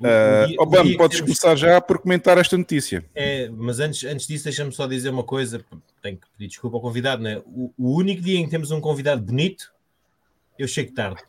O- 0.00 0.06
o 0.06 0.08
Uh, 0.08 0.46
dia- 0.46 0.56
Obama, 0.60 0.82
dia 0.84 0.92
que 0.92 0.98
podes 0.98 1.16
temos- 1.18 1.28
começar 1.40 1.56
já 1.56 1.80
por 1.80 1.98
comentar 1.98 2.38
esta 2.38 2.56
notícia. 2.56 3.04
É, 3.12 3.48
mas 3.48 3.80
antes, 3.80 4.04
antes 4.04 4.28
disso, 4.28 4.44
deixa-me 4.44 4.70
só 4.70 4.86
dizer 4.86 5.10
uma 5.10 5.24
coisa. 5.24 5.64
Tenho 6.00 6.16
que 6.16 6.26
pedir 6.38 6.46
desculpa 6.46 6.76
ao 6.76 6.80
convidado, 6.80 7.20
né? 7.24 7.38
O, 7.44 7.72
o 7.76 7.96
único 7.96 8.22
dia 8.22 8.38
em 8.38 8.44
que 8.44 8.50
temos 8.52 8.70
um 8.70 8.80
convidado 8.80 9.20
bonito, 9.20 9.72
eu 10.56 10.68
chego 10.68 10.92
tarde. 10.94 11.20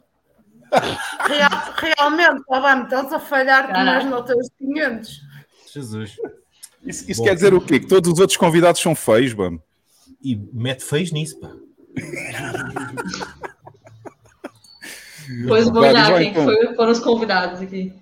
Real- 1.27 1.73
realmente, 1.75 2.43
Obama, 2.47 2.83
estás 2.83 3.11
a 3.11 3.19
falhar 3.19 3.65
com 3.65 3.73
Caraca. 3.73 4.05
nós 4.05 4.11
no 4.11 4.23
teus 4.23 4.47
500. 4.59 5.21
Jesus. 5.73 6.17
Isso, 6.85 7.09
isso 7.09 7.23
quer 7.23 7.33
dizer 7.33 7.51
o 7.55 7.59
quê? 7.61 7.79
Que 7.79 7.87
todos 7.87 8.11
os 8.13 8.19
outros 8.19 8.37
convidados 8.37 8.79
são 8.79 8.93
feios, 8.93 9.33
Bam. 9.33 9.59
E 10.22 10.36
mete 10.36 10.84
feios 10.84 11.12
nisso, 11.12 11.39
pá. 11.39 11.51
Depois 15.41 15.70
vou 15.70 15.82
olhar 15.82 16.18
quem 16.18 16.30
então. 16.30 16.43
foi, 16.45 16.76
foram 16.76 16.91
os 16.91 16.99
convidados 16.99 17.62
aqui. 17.62 17.93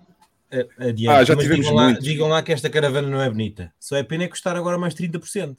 Adiante. 0.77 1.07
Ah, 1.07 1.23
já 1.23 1.35
Mas 1.35 1.47
digam 1.47 1.73
lá, 1.73 1.91
digam 1.93 2.27
lá 2.27 2.43
que 2.43 2.51
esta 2.51 2.69
caravana 2.69 3.07
não 3.07 3.21
é 3.21 3.29
bonita. 3.29 3.73
Só 3.79 3.95
é 3.95 4.03
pena 4.03 4.25
é 4.25 4.27
custar 4.27 4.55
agora 4.55 4.77
mais 4.77 4.93
30%. 4.93 5.57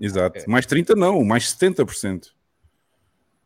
Exato. 0.00 0.48
Mais 0.48 0.64
30 0.66 0.94
não, 0.94 1.22
mais 1.24 1.54
70%. 1.54 2.28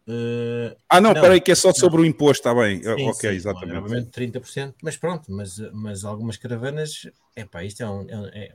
Uh, 0.08 0.74
Ah, 0.88 1.00
não, 1.00 1.12
Não. 1.12 1.20
peraí, 1.20 1.40
que 1.40 1.52
é 1.52 1.54
só 1.54 1.72
sobre 1.72 2.00
o 2.00 2.04
imposto, 2.04 2.48
está 2.48 2.54
bem. 2.54 2.82
Sim, 2.82 3.08
ok, 3.08 3.30
sim, 3.30 3.36
exatamente. 3.36 3.76
Obviamente 3.76 4.10
30%, 4.10 4.74
mas 4.82 4.96
pronto, 4.96 5.30
mas, 5.30 5.58
mas 5.72 6.04
algumas 6.04 6.36
caravanas, 6.36 7.08
é 7.36 7.44
pá, 7.44 7.62
isto 7.62 7.82
é, 7.82 7.88
um, 7.88 8.06
é, 8.08 8.16
um- 8.16 8.26
é- 8.26 8.52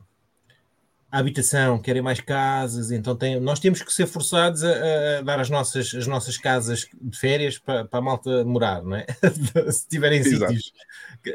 a 1.16 1.20
habitação, 1.20 1.80
querem 1.80 2.02
mais 2.02 2.20
casas, 2.20 2.92
então 2.92 3.16
tem, 3.16 3.40
nós 3.40 3.58
temos 3.58 3.82
que 3.82 3.94
ser 3.94 4.06
forçados 4.06 4.66
a, 4.66 5.20
a 5.20 5.22
dar 5.22 5.40
as 5.40 5.50
nossas, 5.50 5.96
as 5.96 6.06
nossas 6.06 6.38
casas 6.38 6.90
de 6.94 7.18
férias 7.18 7.58
para, 7.58 7.86
para 7.86 8.00
a 8.00 8.02
malta 8.02 8.44
morar, 8.44 8.84
não 8.84 8.98
é? 8.98 9.06
Se 9.72 9.88
tiverem 9.88 10.20
Exato. 10.20 10.52
sítios 10.52 10.74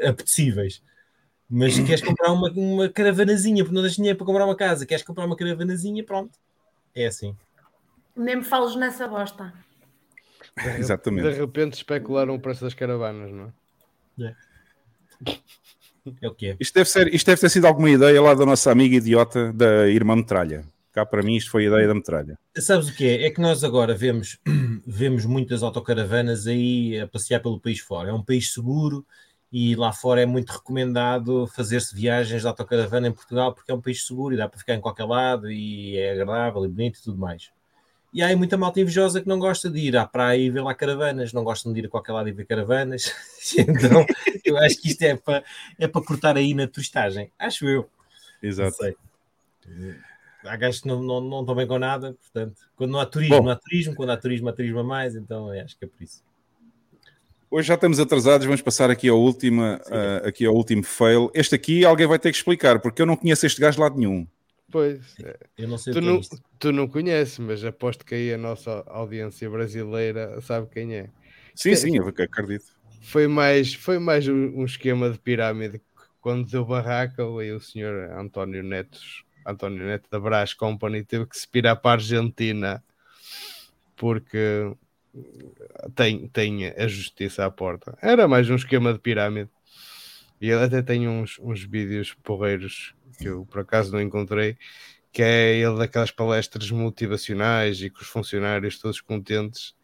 apetecíveis. 0.07 0.83
Mas 1.49 1.79
queres 1.79 2.03
comprar 2.03 2.31
uma, 2.31 2.51
uma 2.51 2.89
caravanazinha, 2.89 3.63
porque 3.63 3.75
não 3.75 3.81
tens 3.81 3.95
dinheiro 3.95 4.15
para 4.19 4.27
comprar 4.27 4.45
uma 4.45 4.55
casa, 4.55 4.85
queres 4.85 5.03
comprar 5.03 5.25
uma 5.25 5.35
caravanazinha, 5.35 6.03
pronto. 6.03 6.37
É 6.93 7.07
assim. 7.07 7.35
Nem 8.15 8.35
me 8.35 8.43
fales 8.43 8.75
nessa 8.75 9.07
bosta. 9.07 9.51
Exatamente. 10.77 11.27
De 11.27 11.39
repente 11.39 11.73
especularam 11.73 12.35
o 12.35 12.39
preço 12.39 12.63
das 12.63 12.75
caravanas, 12.75 13.31
não 13.31 13.51
é? 14.19 14.27
É 14.27 14.35
o 16.05 16.33
que 16.33 16.47
é. 16.47 16.57
Isto 16.59 16.73
deve, 16.73 16.89
ser, 16.89 17.13
isto 17.13 17.25
deve 17.25 17.41
ter 17.41 17.49
sido 17.49 17.65
alguma 17.65 17.89
ideia 17.89 18.21
lá 18.21 18.33
da 18.33 18.45
nossa 18.45 18.71
amiga 18.71 18.95
idiota 18.95 19.53
da 19.53 19.87
irmã 19.87 20.15
metralha. 20.15 20.65
Cá 20.91 21.05
para 21.05 21.23
mim 21.23 21.35
isto 21.35 21.51
foi 21.51 21.65
a 21.65 21.67
ideia 21.67 21.87
da 21.87 21.93
metralha. 21.93 22.37
Sabes 22.57 22.89
o 22.89 22.95
que 22.95 23.07
é? 23.07 23.27
É 23.27 23.29
que 23.29 23.39
nós 23.39 23.63
agora 23.63 23.95
vemos, 23.95 24.39
vemos 24.85 25.25
muitas 25.25 25.63
autocaravanas 25.63 26.47
aí 26.47 26.99
a 26.99 27.07
passear 27.07 27.39
pelo 27.39 27.59
país 27.59 27.79
fora. 27.79 28.09
É 28.09 28.13
um 28.13 28.23
país 28.23 28.51
seguro 28.51 29.05
e 29.51 29.75
lá 29.75 29.93
fora 29.93 30.21
é 30.21 30.25
muito 30.25 30.51
recomendado 30.51 31.47
fazer-se 31.47 31.95
viagens 31.95 32.41
de 32.41 32.47
autocaravana 32.47 33.07
em 33.07 33.11
Portugal 33.11 33.53
porque 33.53 33.71
é 33.71 33.75
um 33.75 33.81
país 33.81 34.05
seguro 34.05 34.33
e 34.33 34.37
dá 34.37 34.49
para 34.49 34.59
ficar 34.59 34.75
em 34.75 34.81
qualquer 34.81 35.05
lado 35.05 35.51
e 35.51 35.97
é 35.97 36.11
agradável 36.11 36.65
e 36.65 36.67
bonito 36.67 36.99
e 36.99 37.03
tudo 37.03 37.17
mais. 37.17 37.51
E 38.13 38.21
há 38.21 38.27
aí 38.27 38.35
muita 38.35 38.57
malta 38.57 38.81
invejosa 38.81 39.21
que 39.21 39.27
não 39.27 39.39
gosta 39.39 39.69
de 39.69 39.79
ir 39.79 39.95
à 39.95 40.05
praia 40.05 40.37
e 40.37 40.49
ver 40.49 40.61
lá 40.61 40.75
caravanas, 40.75 41.31
não 41.31 41.45
gostam 41.45 41.71
de 41.71 41.79
ir 41.79 41.85
a 41.85 41.89
qualquer 41.89 42.11
lado 42.11 42.27
e 42.27 42.31
ver 42.31 42.45
caravanas. 42.45 43.13
Então, 43.57 44.05
eu 44.45 44.55
acho 44.57 44.79
que 44.79 44.89
isto 44.89 45.01
é 45.01 45.15
para, 45.15 45.43
é 45.79 45.87
para 45.87 46.01
cortar 46.03 46.37
aí 46.37 46.53
na 46.53 46.67
turistagem. 46.67 47.31
Acho 47.39 47.67
eu. 47.67 47.89
Exato. 48.41 48.75
sei. 48.75 48.95
Há 50.45 50.55
gajos 50.55 50.81
que 50.81 50.87
não, 50.87 51.01
não, 51.01 51.21
não 51.21 51.41
estão 51.41 51.55
bem 51.55 51.67
com 51.67 51.79
nada, 51.79 52.13
portanto, 52.13 52.61
quando 52.75 52.91
não 52.91 52.99
há 52.99 53.05
turismo, 53.05 53.37
Bom. 53.37 53.43
não 53.45 53.51
há 53.51 53.55
turismo, 53.55 53.95
quando 53.95 54.09
há 54.11 54.17
turismo, 54.17 54.49
há 54.49 54.53
turismo 54.53 54.79
a 54.79 54.83
mais, 54.83 55.15
então 55.15 55.51
é, 55.53 55.61
acho 55.61 55.77
que 55.77 55.85
é 55.85 55.87
por 55.87 56.01
isso. 56.01 56.23
Hoje 57.49 57.67
já 57.67 57.75
estamos 57.75 57.99
atrasados, 57.99 58.45
vamos 58.45 58.61
passar 58.61 58.89
aqui 58.89 59.09
ao, 59.09 59.19
última, 59.19 59.81
ah, 59.91 60.27
aqui 60.27 60.45
ao 60.45 60.55
último 60.55 60.83
fail. 60.83 61.29
Este 61.33 61.53
aqui 61.53 61.83
alguém 61.83 62.07
vai 62.07 62.17
ter 62.17 62.31
que 62.31 62.37
explicar, 62.37 62.79
porque 62.79 63.01
eu 63.01 63.05
não 63.05 63.17
conheço 63.17 63.45
este 63.45 63.59
gajo 63.59 63.75
de 63.75 63.81
lado 63.81 63.97
nenhum. 63.97 64.25
Pois, 64.71 65.15
é. 65.23 65.37
Eu 65.57 65.67
não 65.67 65.77
sei 65.77 65.93
tu 65.93 65.99
é 65.99 66.01
não, 66.01 66.19
isto. 66.19 66.41
tu 66.57 66.71
não 66.71 66.87
conheces, 66.87 67.37
mas 67.39 67.63
aposto 67.63 68.05
que 68.05 68.15
aí 68.15 68.33
a 68.33 68.37
nossa 68.37 68.83
audiência 68.87 69.49
brasileira 69.49 70.39
sabe 70.41 70.67
quem 70.71 70.95
é. 70.95 71.09
Sim, 71.53 71.75
sim, 71.75 71.97
eu 71.97 72.07
acredito. 72.07 72.65
Foi 73.01 73.27
mais, 73.27 73.73
foi 73.73 73.99
mais 73.99 74.27
um, 74.27 74.61
um 74.61 74.65
esquema 74.65 75.09
de 75.09 75.19
pirâmide 75.19 75.79
que 75.79 75.85
quando 76.21 76.49
deu 76.49 76.63
barraca 76.63 77.23
aí 77.23 77.51
o 77.51 77.59
senhor 77.59 78.11
António 78.11 78.63
Neto, 78.63 78.99
António 79.45 79.83
Neto 79.83 80.07
da 80.09 80.19
Brás 80.19 80.53
Company 80.53 81.03
teve 81.03 81.25
que 81.25 81.37
se 81.37 81.47
pirar 81.47 81.75
para 81.75 81.91
a 81.91 81.93
Argentina 81.95 82.83
porque 83.97 84.71
tem, 85.95 86.27
tem 86.29 86.67
a 86.67 86.87
justiça 86.87 87.45
à 87.45 87.51
porta. 87.51 87.97
Era 88.01 88.27
mais 88.27 88.49
um 88.49 88.55
esquema 88.55 88.93
de 88.93 88.99
pirâmide. 88.99 89.49
E 90.39 90.49
ele 90.49 90.63
até 90.63 90.81
tem 90.81 91.07
uns, 91.07 91.37
uns 91.39 91.63
vídeos 91.63 92.15
porreiros 92.23 92.95
que 93.21 93.29
eu 93.29 93.45
por 93.45 93.61
acaso 93.61 93.91
não 93.91 94.01
encontrei, 94.01 94.57
que 95.11 95.21
é 95.21 95.55
ele 95.57 95.77
daquelas 95.77 96.11
palestras 96.11 96.71
motivacionais 96.71 97.81
e 97.81 97.89
com 97.89 98.01
os 98.01 98.07
funcionários 98.07 98.79
todos 98.79 99.01
contentes. 99.01 99.75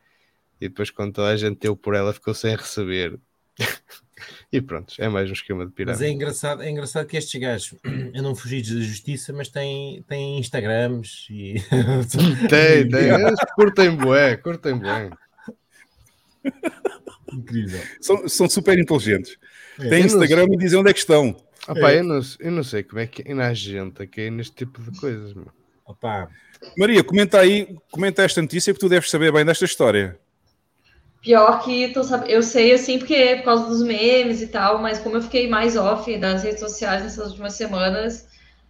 E 0.59 0.67
depois, 0.67 0.89
quando 0.89 1.13
toda 1.13 1.29
a 1.29 1.38
gente 1.38 1.59
deu 1.59 1.75
por 1.75 1.93
ela, 1.93 2.13
ficou 2.13 2.33
sem 2.33 2.55
receber. 2.55 3.19
e 4.51 4.61
pronto, 4.61 4.93
é 4.97 5.07
mais 5.07 5.29
um 5.29 5.33
esquema 5.33 5.65
de 5.65 5.71
pirâmide. 5.71 6.01
Mas 6.01 6.09
é 6.09 6.11
engraçado, 6.11 6.63
é 6.63 6.69
engraçado 6.69 7.05
que 7.05 7.17
estes 7.17 7.39
gajos 7.39 7.75
andam 8.15 8.35
fugidos 8.35 8.73
da 8.73 8.81
justiça, 8.81 9.33
mas 9.33 9.49
têm, 9.49 10.03
têm 10.07 10.39
Instagrams 10.39 11.27
e. 11.29 11.55
tem, 12.49 12.89
tem. 12.89 13.09
Eles 13.09 13.39
curtem 13.55 13.95
bué, 13.95 14.38
curtem 14.38 14.77
bué. 14.79 15.11
Incrível. 17.31 17.81
São, 18.01 18.27
são 18.27 18.49
super 18.49 18.79
inteligentes. 18.79 19.38
É. 19.79 19.89
Têm 19.89 20.05
Instagram 20.05 20.45
e 20.51 20.57
dizem 20.57 20.79
onde 20.79 20.89
é 20.89 20.93
que 20.93 20.99
estão. 20.99 21.35
Opa, 21.68 21.91
É. 21.91 21.99
eu, 21.99 22.03
não, 22.03 22.22
eu 22.39 22.51
não 22.51 22.63
sei 22.63 22.84
como 22.84 22.99
é 22.99 23.07
que 23.07 23.24
ainda 23.28 23.47
há 23.47 23.53
gente 23.53 24.01
a 24.01 24.07
cair 24.07 24.32
neste 24.32 24.55
tipo 24.55 24.82
de 24.82 24.97
coisas. 24.99 25.34
Meu. 25.34 25.47
Opa, 25.86 26.30
Maria, 26.78 27.03
comenta 27.03 27.39
aí, 27.39 27.78
comenta 27.91 28.24
esta 28.24 28.41
notícia 28.41 28.74
que 28.74 28.80
tu 28.80 28.89
deves 28.89 29.09
saber 29.09 29.32
bem 29.32 29.45
desta 29.45 29.65
história. 29.65 30.20
Pior 31.22 31.63
que 31.63 31.89
tô 31.89 32.01
eu 32.28 32.41
sei 32.41 32.74
assim 32.74 32.99
porque 32.99 33.13
é 33.13 33.36
por 33.38 33.45
causa 33.45 33.68
dos 33.68 33.84
memes 33.84 34.41
e 34.41 34.47
tal, 34.47 34.82
mas 34.82 34.99
como 34.99 35.18
eu 35.18 35.22
fiquei 35.22 35.49
mais 35.49 35.76
off 35.76 36.15
das 36.18 36.43
redes 36.43 36.59
sociais 36.59 37.03
nessas 37.03 37.32
últimas 37.32 37.53
semanas, 37.53 38.28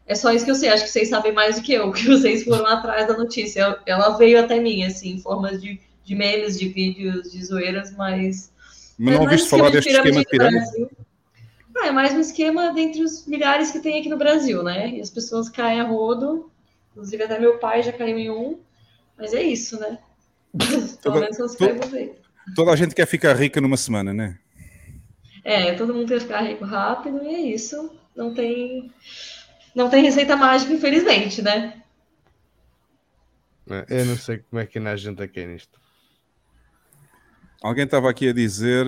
é 0.07 0.15
só 0.15 0.31
isso 0.31 0.45
que 0.45 0.51
eu 0.51 0.55
sei. 0.55 0.69
Acho 0.69 0.85
que 0.85 0.89
vocês 0.89 1.09
sabem 1.09 1.33
mais 1.33 1.57
do 1.57 1.61
que 1.61 1.73
eu, 1.73 1.91
que 1.93 2.07
vocês 2.07 2.43
foram 2.43 2.65
atrás 2.65 3.07
da 3.07 3.15
notícia. 3.15 3.77
Ela 3.85 4.17
veio 4.17 4.39
até 4.39 4.59
mim, 4.59 4.83
assim, 4.83 5.15
em 5.15 5.19
formas 5.19 5.61
de, 5.61 5.79
de 6.03 6.15
memes, 6.15 6.57
de 6.57 6.69
vídeos, 6.69 7.31
de 7.31 7.43
zoeiras, 7.45 7.95
mas. 7.95 8.51
Mas 8.97 9.13
não 9.13 9.21
é 9.21 9.25
ouviste 9.25 9.49
falar 9.49 9.69
deste 9.69 9.91
esquema 9.91 10.19
de 10.19 10.25
pirâmide? 10.25 10.65
Ah, 11.79 11.87
é 11.87 11.91
mais 11.91 12.13
um 12.13 12.19
esquema 12.19 12.73
dentre 12.73 13.03
os 13.03 13.25
milhares 13.27 13.71
que 13.71 13.79
tem 13.79 13.99
aqui 13.99 14.09
no 14.09 14.17
Brasil, 14.17 14.63
né? 14.63 14.89
E 14.89 15.01
as 15.01 15.09
pessoas 15.09 15.49
caem 15.49 15.79
a 15.79 15.83
rodo. 15.83 16.51
Inclusive, 16.91 17.23
até 17.23 17.39
meu 17.39 17.59
pai 17.59 17.83
já 17.83 17.91
caiu 17.93 18.17
em 18.17 18.29
um. 18.29 18.59
Mas 19.17 19.33
é 19.33 19.41
isso, 19.43 19.79
né? 19.79 19.99
Pelo 21.03 21.19
menos 21.19 21.37
tu- 21.37 21.57
coisas 21.57 21.93
aí. 21.93 22.13
Toda 22.55 22.71
a 22.71 22.75
gente 22.75 22.95
quer 22.95 23.05
ficar 23.05 23.33
rica 23.35 23.61
numa 23.61 23.77
semana, 23.77 24.13
né? 24.13 24.39
É, 25.43 25.73
todo 25.73 25.93
mundo 25.93 26.07
quer 26.07 26.19
ficar 26.21 26.41
rico 26.41 26.65
rápido 26.65 27.23
e 27.23 27.27
é 27.27 27.39
isso. 27.39 27.91
Não 28.15 28.33
tem, 28.33 28.91
não 29.75 29.89
tem 29.89 30.03
receita 30.03 30.35
mágica, 30.35 30.73
infelizmente, 30.73 31.41
né? 31.41 31.81
Eu 33.89 34.05
não 34.05 34.15
sei 34.17 34.39
como 34.39 34.61
é 34.61 34.65
que 34.65 34.79
há 34.79 34.95
gente 34.95 35.21
a 35.21 35.27
cair 35.27 35.47
nisto. 35.47 35.79
Alguém 37.61 37.83
estava 37.85 38.09
aqui 38.09 38.29
a 38.29 38.33
dizer. 38.33 38.85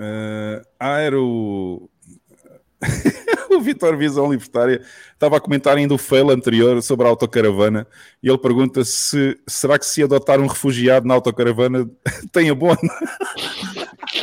eh, 0.00 0.62
ah, 0.78 0.98
era 1.00 1.20
o. 1.20 1.89
o 3.50 3.60
Vitor 3.60 3.96
Visão 3.96 4.30
Libertária 4.30 4.82
estava 5.12 5.36
a 5.36 5.40
comentar 5.40 5.76
ainda 5.76 5.94
o 5.94 5.98
fail 5.98 6.30
anterior 6.30 6.82
sobre 6.82 7.06
a 7.06 7.10
autocaravana 7.10 7.86
e 8.22 8.28
ele 8.28 8.38
pergunta 8.38 8.84
se 8.84 9.38
será 9.46 9.78
que 9.78 9.86
se 9.86 10.02
adotar 10.02 10.40
um 10.40 10.46
refugiado 10.46 11.06
na 11.06 11.14
autocaravana 11.14 11.88
tem 12.32 12.48
abono? 12.50 12.78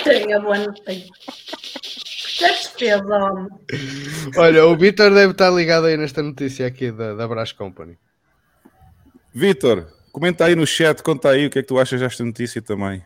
Tem 0.03 0.33
a 0.33 0.39
boa 0.39 0.57
notícia. 0.57 1.11
Que 2.37 2.47
despesa, 2.47 3.15
homem. 3.15 3.47
Olha, 4.37 4.65
o 4.65 4.75
Vitor 4.75 5.11
deve 5.13 5.31
estar 5.31 5.49
ligado 5.49 5.87
aí 5.87 5.97
nesta 5.97 6.21
notícia 6.21 6.67
aqui 6.67 6.91
da, 6.91 7.15
da 7.15 7.27
Brás 7.27 7.51
Company. 7.51 7.97
Vitor, 9.33 9.87
comenta 10.11 10.45
aí 10.45 10.55
no 10.55 10.65
chat, 10.65 11.01
conta 11.01 11.29
aí 11.29 11.47
o 11.47 11.49
que 11.49 11.59
é 11.59 11.61
que 11.61 11.67
tu 11.67 11.79
achas 11.79 11.99
desta 11.99 12.23
notícia 12.23 12.61
também. 12.61 13.03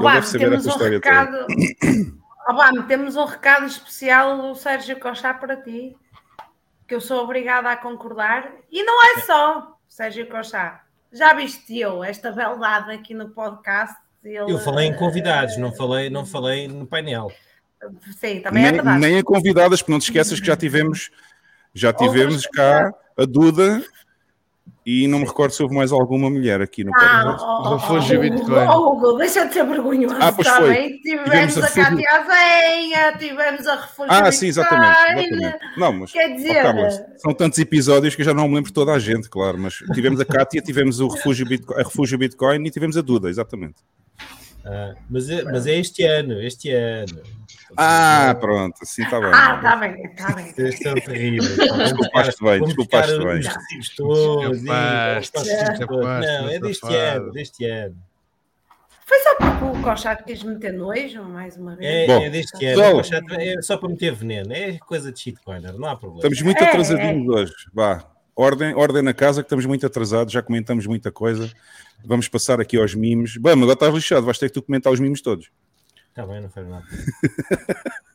Bam, 0.00 0.14
deve 0.14 0.26
saber 0.26 0.50
temos 0.50 0.66
um 0.66 0.68
história 0.70 0.96
recado. 0.98 1.46
Bam, 2.52 2.82
temos 2.86 3.16
um 3.16 3.24
recado 3.24 3.66
especial 3.66 4.40
do 4.40 4.54
Sérgio 4.54 4.98
Cochá 5.00 5.34
para 5.34 5.56
ti, 5.56 5.96
que 6.86 6.94
eu 6.94 7.00
sou 7.00 7.22
obrigada 7.22 7.70
a 7.70 7.76
concordar. 7.76 8.52
E 8.70 8.82
não 8.84 9.04
é 9.04 9.20
só, 9.20 9.76
Sérgio 9.88 10.28
Cochá. 10.28 10.84
Já 11.12 11.34
viste 11.34 11.78
eu, 11.78 12.04
esta 12.04 12.30
beldade 12.30 12.92
aqui 12.92 13.14
no 13.14 13.30
podcast. 13.30 13.96
Ele, 14.22 14.52
eu 14.52 14.58
falei 14.58 14.88
em 14.88 14.94
convidados, 14.94 15.56
não 15.56 15.72
falei, 15.72 16.10
não 16.10 16.26
falei 16.26 16.68
no 16.68 16.86
painel. 16.86 17.30
Sim, 18.18 18.40
também 18.40 18.64
é 18.64 18.66
Nem, 18.66 18.74
verdade. 18.74 18.98
nem 19.00 19.18
a 19.18 19.22
convidadas, 19.24 19.80
porque 19.80 19.92
não 19.92 19.98
te 19.98 20.04
esqueças 20.04 20.40
que 20.40 20.46
já 20.46 20.56
tivemos, 20.56 21.10
já 21.74 21.92
tivemos 21.92 22.46
cá 22.46 22.92
a 23.16 23.24
Duda 23.24 23.84
e 24.86 25.08
não 25.08 25.18
me 25.18 25.24
recordo 25.24 25.50
se 25.50 25.60
houve 25.62 25.74
mais 25.74 25.90
alguma 25.90 26.30
mulher 26.30 26.62
aqui 26.62 26.84
no 26.84 26.92
Ah, 26.94 26.98
podcast. 27.00 27.44
ó, 27.44 27.62
ó, 27.72 27.76
Refúgio 27.76 28.18
ó, 28.18 28.22
Bitcoin. 28.22 28.52
Hugo, 28.52 28.70
ó, 28.72 28.92
Hugo, 28.92 29.18
deixa 29.18 29.44
de 29.46 29.52
ser 29.52 29.66
vergonhoso 29.66 30.14
Ah, 30.20 30.30
pois 30.32 30.46
foi. 30.46 30.58
também. 30.60 31.00
Tivemos, 31.00 31.24
Tivemos 31.24 31.56
a 31.58 31.66
a 31.66 31.70
Cátia 31.70 32.10
Azenha, 32.12 33.18
tivemos 33.18 33.66
a 33.66 33.74
Refúgio 33.74 34.12
Ah, 34.12 34.30
sim, 34.30 34.46
exatamente. 34.46 34.96
Bitcoin. 35.16 35.38
exatamente. 35.38 35.78
Não, 35.78 35.92
mas 35.92 36.12
Quer 36.12 36.28
dizer, 36.36 36.62
Carla, 36.62 36.90
são 37.18 37.34
tantos 37.34 37.58
episódios 37.58 38.14
que 38.14 38.22
eu 38.22 38.26
já 38.26 38.32
não 38.32 38.46
me 38.48 38.54
lembro 38.54 38.72
toda 38.72 38.92
a 38.92 38.98
gente, 39.00 39.28
claro. 39.28 39.58
Mas 39.58 39.74
tivemos 39.92 40.20
a 40.20 40.24
Cátia, 40.24 40.62
tivemos 40.62 41.00
o 41.00 41.08
Refúgio 41.08 41.44
Bitcoin, 41.46 41.80
a 41.80 41.82
Refúgio 41.82 42.16
Bitcoin 42.16 42.64
e 42.64 42.70
tivemos 42.70 42.96
a 42.96 43.02
Duda, 43.02 43.28
exatamente. 43.28 43.74
Ah, 44.66 44.94
mas, 45.08 45.30
é, 45.30 45.44
mas 45.44 45.66
é 45.66 45.76
este 45.76 46.02
ano, 46.04 46.42
este 46.42 46.70
ano. 46.72 47.22
Ah, 47.76 48.36
pronto, 48.40 48.74
assim 48.82 49.02
está 49.02 49.20
bem. 49.20 49.30
ah, 49.32 49.54
está 49.56 49.76
bem, 49.76 50.04
está 50.06 50.32
bem. 50.34 50.52
Vocês 50.52 50.78
são 50.78 50.94
terríveis. 50.94 51.56
Desculpaste 51.56 52.44
bem, 52.44 52.64
desculpaste 52.64 53.18
bem. 53.18 53.38
os 53.38 53.46
recibos 53.46 53.88
todos. 53.96 54.62
Não, 54.62 54.74
é 56.50 56.58
deste 56.60 56.94
ano, 56.94 57.32
deste 57.32 57.64
ano. 57.64 57.96
Foi 59.04 59.18
só 59.20 59.36
porque 59.36 59.64
o 59.64 59.82
Cochá 59.82 60.16
quis 60.16 60.42
meter 60.42 60.72
nojo, 60.72 61.22
mais 61.22 61.56
uma 61.56 61.76
vez. 61.76 61.94
É, 61.94 62.06
Bom, 62.08 62.24
é 62.24 62.30
deste 62.30 62.66
ano. 62.66 63.02
pessoal. 63.02 63.22
É 63.38 63.54
É 63.54 63.62
só 63.62 63.76
para 63.76 63.88
meter 63.88 64.12
veneno. 64.12 64.52
É 64.52 64.78
coisa 64.78 65.12
de 65.12 65.20
shitcoiner, 65.20 65.74
não 65.78 65.88
há 65.88 65.94
problema. 65.96 66.18
Estamos 66.28 66.42
muito 66.42 66.62
É, 66.64 66.68
atrasadinhos 66.68 67.28
hoje. 67.28 67.52
Vá, 67.72 68.04
ordem, 68.34 68.74
ordem 68.74 69.02
na 69.02 69.14
casa 69.14 69.42
que 69.42 69.46
estamos 69.46 69.64
muito 69.64 69.86
atrasados, 69.86 70.32
já 70.32 70.42
comentamos 70.42 70.86
muita 70.86 71.12
coisa. 71.12 71.48
Vamos 72.04 72.28
passar 72.28 72.60
aqui 72.60 72.76
aos 72.76 72.94
mimos. 72.94 73.36
Bom, 73.36 73.50
agora 73.50 73.72
estás 73.72 73.94
lixado, 73.94 74.26
vais 74.26 74.38
ter 74.38 74.48
que 74.48 74.54
tu 74.54 74.62
comentar 74.62 74.92
os 74.92 75.00
mimos 75.00 75.20
todos. 75.20 75.50
Está 76.08 76.26
bem, 76.26 76.40
não 76.40 76.48
faz 76.48 76.68
nada. 76.68 76.86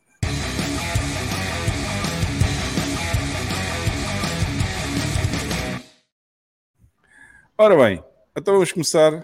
Ora 7.57 7.75
bem, 7.75 8.03
então 8.35 8.55
vamos 8.55 8.71
começar. 8.71 9.23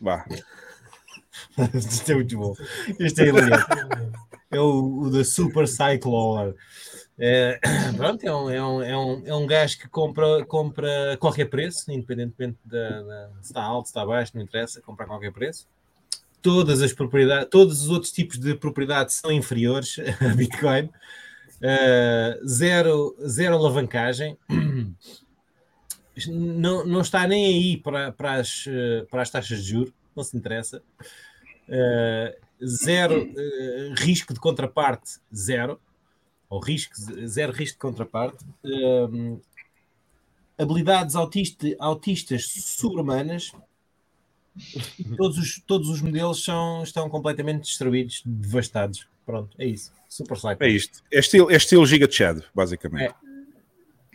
Vá. 0.00 0.24
Isto 1.72 2.10
é 2.10 2.14
muito 2.16 2.36
bom. 2.36 2.52
Isto 2.98 3.20
é 3.20 3.26
hilariante. 3.26 3.66
É 4.50 4.58
o, 4.58 5.02
o 5.02 5.10
da 5.10 5.24
Super 5.24 5.68
Cyclor. 5.68 6.56
É, 7.18 7.58
pronto, 7.96 8.22
é 8.24 8.32
um, 8.34 8.48
é, 8.50 8.62
um, 8.64 8.82
é, 8.82 8.96
um, 8.96 9.22
é 9.26 9.34
um 9.34 9.46
gajo 9.46 9.78
que 9.78 9.88
compra, 9.88 10.44
compra 10.44 11.16
qualquer 11.18 11.46
preço, 11.46 11.90
independentemente 11.90 12.58
da, 12.64 13.02
da- 13.02 13.30
se 13.40 13.48
está 13.48 13.62
alto, 13.62 13.86
se 13.86 13.90
está 13.90 14.06
baixo, 14.06 14.32
não 14.34 14.42
interessa, 14.42 14.80
compra 14.80 15.06
qualquer 15.06 15.32
preço. 15.32 15.66
Todas 16.40 16.80
as 16.80 16.92
propriedades, 16.92 17.48
todos 17.50 17.82
os 17.82 17.88
outros 17.88 18.12
tipos 18.12 18.38
de 18.38 18.54
propriedades 18.54 19.16
são 19.16 19.32
inferiores 19.32 19.96
a 20.20 20.34
Bitcoin. 20.34 20.90
Uh, 21.60 22.46
zero, 22.46 23.16
zero 23.26 23.56
alavancagem. 23.56 24.38
Não, 26.26 26.84
não 26.84 27.00
está 27.00 27.28
nem 27.28 27.46
aí 27.46 27.76
para, 27.76 28.10
para, 28.10 28.32
as, 28.34 28.64
eh, 28.66 29.06
para 29.08 29.22
as 29.22 29.30
taxas 29.30 29.62
de 29.62 29.70
juros, 29.70 29.92
não 30.16 30.24
se 30.24 30.36
interessa. 30.36 30.82
Uh, 31.68 32.66
zero 32.66 33.32
risco 33.96 34.34
de 34.34 34.40
contraparte, 34.40 35.20
zero. 35.32 35.80
Ou 36.48 36.60
risco, 36.60 36.94
zero 37.26 37.52
risco 37.52 37.76
de 37.76 37.80
contraparte. 37.80 38.44
Um, 38.64 39.40
habilidades 40.58 41.14
autista, 41.14 41.66
autistas 41.78 42.46
sobre-humanas. 42.46 43.52
Todos 45.16 45.38
os, 45.38 45.62
todos 45.66 45.88
os 45.88 46.00
modelos 46.00 46.42
são, 46.42 46.82
estão 46.82 47.08
completamente 47.08 47.62
destruídos, 47.62 48.22
devastados. 48.24 49.06
Pronto, 49.24 49.54
é 49.58 49.66
isso. 49.66 49.92
Super 50.08 50.36
Cycle. 50.36 50.66
É 50.66 50.68
isto. 50.68 51.04
É 51.12 51.18
estilo, 51.18 51.50
é 51.50 51.56
estilo 51.56 51.86
Giga 51.86 52.10
Chad, 52.10 52.42
basicamente. 52.54 53.14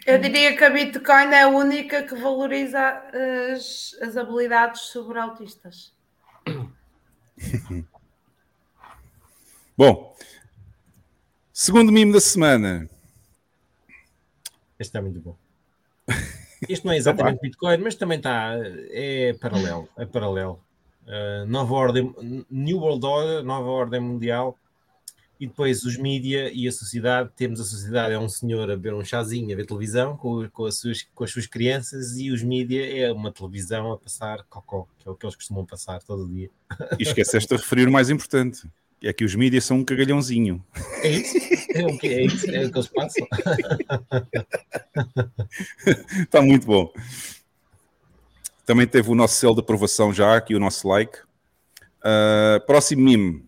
Eu 0.06 0.20
diria 0.20 0.58
que 0.58 0.64
a 0.64 0.70
Bitcoin 0.70 1.34
é 1.34 1.44
a 1.44 1.48
única 1.48 2.04
que 2.04 2.16
valoriza 2.16 3.04
as, 3.54 3.96
as 4.02 4.18
habilidades 4.18 4.82
sobre 4.82 5.18
autistas. 5.18 5.94
Bom, 9.78 10.13
segundo 11.64 11.94
mimo 11.94 12.12
da 12.12 12.20
semana. 12.20 12.90
Este 14.78 14.90
está 14.90 15.02
muito 15.02 15.22
bom. 15.22 15.38
Este 16.68 16.86
não 16.86 16.92
é 16.92 16.98
exatamente 16.98 17.40
Bitcoin, 17.40 17.78
mas 17.78 17.96
também 17.96 18.18
está. 18.18 18.56
É 18.90 19.34
paralelo. 19.40 19.88
É 19.98 20.06
paralelo. 20.06 20.60
Uh, 21.08 21.46
nova 21.48 21.74
ordem, 21.74 22.14
New 22.52 22.80
World 22.80 23.06
Order, 23.06 23.44
nova 23.44 23.70
ordem 23.70 24.02
mundial. 24.02 24.60
e 25.40 25.48
depois 25.48 25.86
os 25.86 25.98
mídia 25.98 26.52
e 26.54 26.68
a 26.68 26.72
sociedade. 26.72 27.30
Temos 27.34 27.62
a 27.62 27.64
sociedade, 27.64 28.14
é 28.14 28.20
um 28.20 28.28
senhor 28.28 28.70
a 28.70 28.76
beber 28.76 28.94
um 28.94 29.06
chazinho, 29.06 29.54
a 29.54 29.56
ver 29.56 29.66
televisão 29.66 30.18
com, 30.18 30.50
com, 30.50 30.66
as, 30.66 30.78
suas, 30.80 31.08
com 31.16 31.24
as 31.24 31.32
suas 31.32 31.48
crianças, 31.48 32.18
e 32.18 32.30
os 32.30 32.44
mídia 32.44 32.86
é 33.06 33.10
uma 33.10 33.32
televisão 33.32 33.94
a 33.94 33.98
passar 33.98 34.44
cocó, 34.50 34.86
que 35.00 35.08
é 35.08 35.12
o 35.12 35.16
que 35.16 35.26
eles 35.26 35.36
costumam 35.36 35.66
passar 35.66 36.02
todo 36.04 36.28
dia. 36.28 36.50
E 37.00 37.04
esqueceste 37.04 37.56
de 37.56 37.62
referir 37.62 37.88
o 37.88 37.92
mais 37.92 38.10
importante. 38.10 38.68
É 39.04 39.12
que 39.12 39.26
os 39.26 39.36
mídias 39.36 39.66
são 39.66 39.80
um 39.80 39.84
cagalhãozinho. 39.84 40.64
É 41.02 41.10
isso? 41.10 41.38
É 41.74 41.86
o 41.86 41.98
que, 41.98 42.08
é 42.08 42.26
isso? 42.26 42.50
É 42.50 42.66
o 42.66 42.72
que 42.72 42.78
eles 42.78 42.88
passam? 42.88 43.28
Está 46.22 46.40
muito 46.42 46.66
bom. 46.66 46.94
Também 48.66 48.88
teve 48.88 49.10
o 49.10 49.16
nosso 49.16 49.36
selo 49.36 49.56
de 49.56 49.60
aprovação 49.60 50.14
já, 50.14 50.38
aqui 50.38 50.56
o 50.56 50.60
nosso 50.60 50.88
like. 50.88 51.20
Uh, 52.00 52.66
próximo 52.66 53.04
mime. 53.04 53.46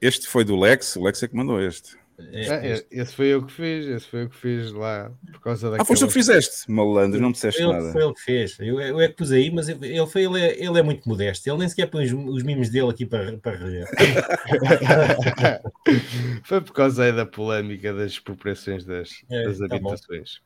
Este 0.00 0.26
foi 0.26 0.42
do 0.42 0.56
Lex, 0.56 0.96
o 0.96 1.02
Lex 1.02 1.22
é 1.22 1.28
que 1.28 1.36
mandou 1.36 1.60
este. 1.60 1.98
É, 2.16 2.72
é, 2.72 2.86
esse 2.92 3.14
foi 3.14 3.26
eu 3.26 3.44
que 3.44 3.52
fiz, 3.52 3.86
esse 3.86 4.06
foi 4.06 4.22
eu 4.22 4.28
que 4.28 4.36
fiz 4.36 4.70
lá 4.70 5.10
por 5.32 5.40
causa 5.40 5.68
daquela... 5.68 5.82
Ah, 5.82 5.84
foste 5.84 6.02
tu 6.02 6.06
que 6.06 6.12
fizeste, 6.12 6.70
malandro, 6.70 7.20
não 7.20 7.28
me 7.28 7.34
disseste 7.34 7.60
ele, 7.60 7.72
nada. 7.72 7.90
Foi 7.90 8.04
ele 8.04 8.14
que 8.14 8.20
fez, 8.20 8.56
eu, 8.60 8.80
eu 8.80 9.00
é 9.00 9.08
que 9.08 9.14
pus 9.14 9.32
aí, 9.32 9.50
mas 9.50 9.68
ele, 9.68 10.06
foi, 10.06 10.24
ele, 10.24 10.40
é, 10.40 10.64
ele 10.64 10.78
é 10.78 10.82
muito 10.82 11.08
modesto, 11.08 11.48
ele 11.48 11.58
nem 11.58 11.68
sequer 11.68 11.86
põe 11.86 12.04
os, 12.04 12.12
os 12.12 12.44
mimos 12.44 12.70
dele 12.70 12.88
aqui 12.88 13.04
para, 13.04 13.36
para 13.38 13.56
rever. 13.56 13.88
foi 16.44 16.60
por 16.60 16.72
causa 16.72 17.02
aí 17.02 17.12
da 17.12 17.26
polémica 17.26 17.92
das 17.92 18.12
expropriações 18.12 18.84
das, 18.84 19.10
É, 19.28 19.44
das 19.44 19.58
tá 19.58 19.66
bom. 19.66 19.88
habitações. 19.88 20.40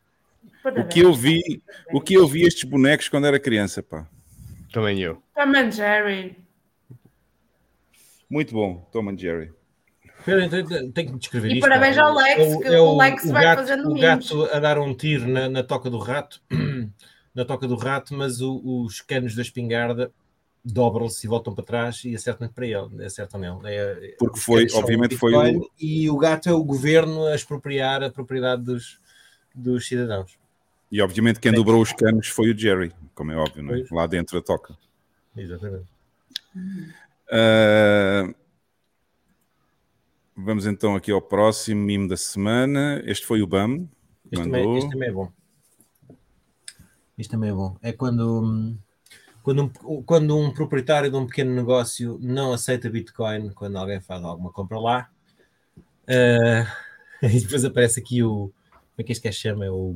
O 0.65 0.89
que 0.89 1.01
eu 1.01 1.13
vi, 1.13 1.63
o 1.93 2.01
que 2.01 2.15
eu 2.15 2.27
vi 2.27 2.45
estes 2.45 2.65
bonecos 2.65 3.11
quando 3.11 3.27
era 3.27 3.39
criança, 3.39 3.83
pá. 3.83 4.09
Também 4.73 5.03
eu. 5.03 5.23
Tom 5.35 5.55
and 5.55 5.71
Jerry. 5.71 6.35
Muito 8.29 8.55
bom, 8.55 8.89
Tom 8.91 9.11
and 9.11 9.19
Jerry. 9.19 9.58
Espera, 10.29 10.45
então, 10.45 10.91
tenho 10.93 11.13
que 11.13 11.19
descrever 11.19 11.49
E 11.49 11.53
isto. 11.55 11.61
parabéns 11.63 11.97
pá. 11.97 12.03
ao 12.03 12.15
Lex, 12.15 12.41
É 12.41 12.55
o- 12.55 12.61
que 12.61 12.69
o 12.77 12.97
Lex 12.97 13.31
vai 13.31 13.43
gato, 13.45 13.59
fazendo 13.59 13.91
O 13.91 13.95
gato 13.99 14.45
a 14.53 14.59
dar 14.61 14.79
um 14.79 14.95
tiro 14.95 15.27
na, 15.29 15.49
na 15.49 15.63
toca 15.63 15.89
do 15.89 15.99
rato, 15.99 16.41
na 17.35 17.45
toca 17.45 17.67
do 17.67 17.77
rato, 17.77 18.15
mas 18.15 18.41
o- 18.41 18.61
os 18.85 19.01
canos 19.01 19.35
da 19.35 19.43
espingarda 19.43 20.11
dobram-se 20.65 21.27
e 21.27 21.29
voltam 21.31 21.55
para 21.55 21.65
trás 21.65 22.05
e 22.05 22.15
acertam 22.15 22.49
para 22.49 22.67
ele, 22.67 23.05
acertam 23.05 23.41
nele. 23.41 23.59
É- 23.65 24.15
Porque 24.19 24.39
foi, 24.39 24.67
obviamente, 24.75 25.17
foi 25.17 25.35
o- 25.35 25.71
E 25.81 26.11
o 26.11 26.17
gato 26.19 26.49
é 26.49 26.53
o 26.53 26.63
governo 26.63 27.27
a 27.27 27.35
expropriar 27.35 28.03
a 28.03 28.11
propriedade 28.11 28.63
dos, 28.63 29.01
dos 29.55 29.87
cidadãos. 29.87 30.37
E 30.91 31.01
obviamente 31.03 31.39
quem 31.41 31.53
dobrou 31.53 31.81
os 31.83 31.93
canos 31.93 32.29
foi 32.29 32.51
o 32.51 32.59
Jerry, 32.59 32.93
como 33.15 33.31
é 33.33 33.37
óbvio, 33.37 33.63
não 33.63 33.75
é? 33.75 33.85
Lá 33.91 34.07
dentro 34.07 34.39
da 34.39 34.45
toca. 34.45 34.75
Exatamente. 35.37 35.87
Ah, 37.31 38.29
vamos 40.39 40.67
então 40.67 40.95
aqui 40.95 41.11
ao 41.11 41.21
próximo 41.21 41.83
mimo 41.83 42.09
da 42.09 42.17
semana. 42.17 43.03
Este 43.05 43.27
foi 43.27 43.43
o 43.43 43.47
BAM. 43.47 43.89
Este 44.31 44.45
também, 44.45 44.65
Mandou. 44.65 44.79
este 44.79 44.91
também 44.91 45.09
é 45.09 45.13
bom. 45.13 45.33
Isto 47.19 47.31
também 47.33 47.51
é 47.51 47.53
bom. 47.53 47.77
É 47.83 47.93
quando, 47.93 48.43
hum, 48.45 48.79
quando, 49.43 49.65
um, 49.65 50.03
quando 50.03 50.37
um 50.39 50.53
proprietário 50.53 51.11
de 51.11 51.17
um 51.17 51.27
pequeno 51.27 51.53
negócio 51.55 52.19
não 52.23 52.53
aceita 52.53 52.89
Bitcoin 52.89 53.51
quando 53.51 53.77
alguém 53.77 54.01
faz 54.01 54.23
alguma 54.23 54.53
compra 54.53 54.79
lá. 54.79 55.11
eh, 56.07 56.65
e 57.23 57.41
depois 57.41 57.65
aparece 57.65 58.01
aqui 58.01 58.23
o. 58.23 58.53
Como 58.71 58.99
é 58.99 59.03
que 59.03 59.13
este 59.13 59.25
gajo 59.25 59.39
chama? 59.39 59.65
É 59.67 59.71
o. 59.71 59.95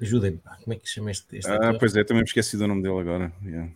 Ajudem-me, 0.00 0.38
pá. 0.38 0.56
Como 0.62 0.72
é 0.74 0.76
que 0.76 0.88
chama 0.88 1.10
este, 1.10 1.36
este 1.38 1.50
Ah, 1.50 1.56
ator? 1.56 1.78
pois 1.80 1.96
é, 1.96 2.04
também 2.04 2.22
me 2.22 2.28
esqueci 2.28 2.56
do 2.56 2.68
nome 2.68 2.82
dele 2.82 3.00
agora. 3.00 3.32
Yeah. 3.44 3.68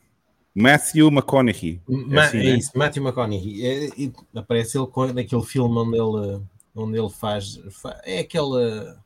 Matthew 0.55 1.09
McConaughey. 1.09 1.81
Ma- 1.89 2.25
assim, 2.25 2.39
é 2.39 2.43
né? 2.45 2.51
isso, 2.59 2.71
Matthew 2.77 3.03
McConaughey. 3.03 3.67
É, 3.67 3.89
e 3.97 4.13
aparece 4.35 4.77
ele 4.79 4.87
com- 4.87 5.07
naquele 5.13 5.43
filme 5.43 5.75
onde 5.79 5.97
ele, 5.99 6.43
onde 6.75 6.99
ele 6.99 7.11
faz, 7.11 7.59
fa- 7.71 8.01
É 8.05 8.19
aquela. 8.21 9.01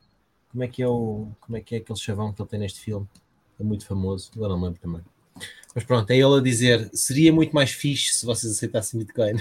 Como 0.51 0.65
é 0.65 0.69
que 0.69 0.83
é 0.83 0.89
o. 0.89 1.29
Como 1.41 1.57
é 1.57 1.61
que 1.61 1.75
é 1.75 1.79
aquele 1.79 1.99
chavão 1.99 2.33
que 2.33 2.41
ele 2.43 2.49
tem 2.49 2.59
neste 2.61 2.81
filme? 2.81 3.07
É 3.61 3.63
muito 3.63 3.87
famoso, 3.87 4.31
agora 4.35 4.55
não 4.55 4.63
lembro 4.65 4.81
também. 4.81 5.01
Mas 5.75 5.85
pronto, 5.85 6.11
é 6.11 6.17
ele 6.17 6.37
a 6.37 6.41
dizer: 6.41 6.91
seria 6.93 7.33
muito 7.33 7.55
mais 7.55 7.71
fixe 7.71 8.15
se 8.15 8.27
vocês 8.27 8.53
aceitassem 8.53 8.99
Bitcoin. 8.99 9.37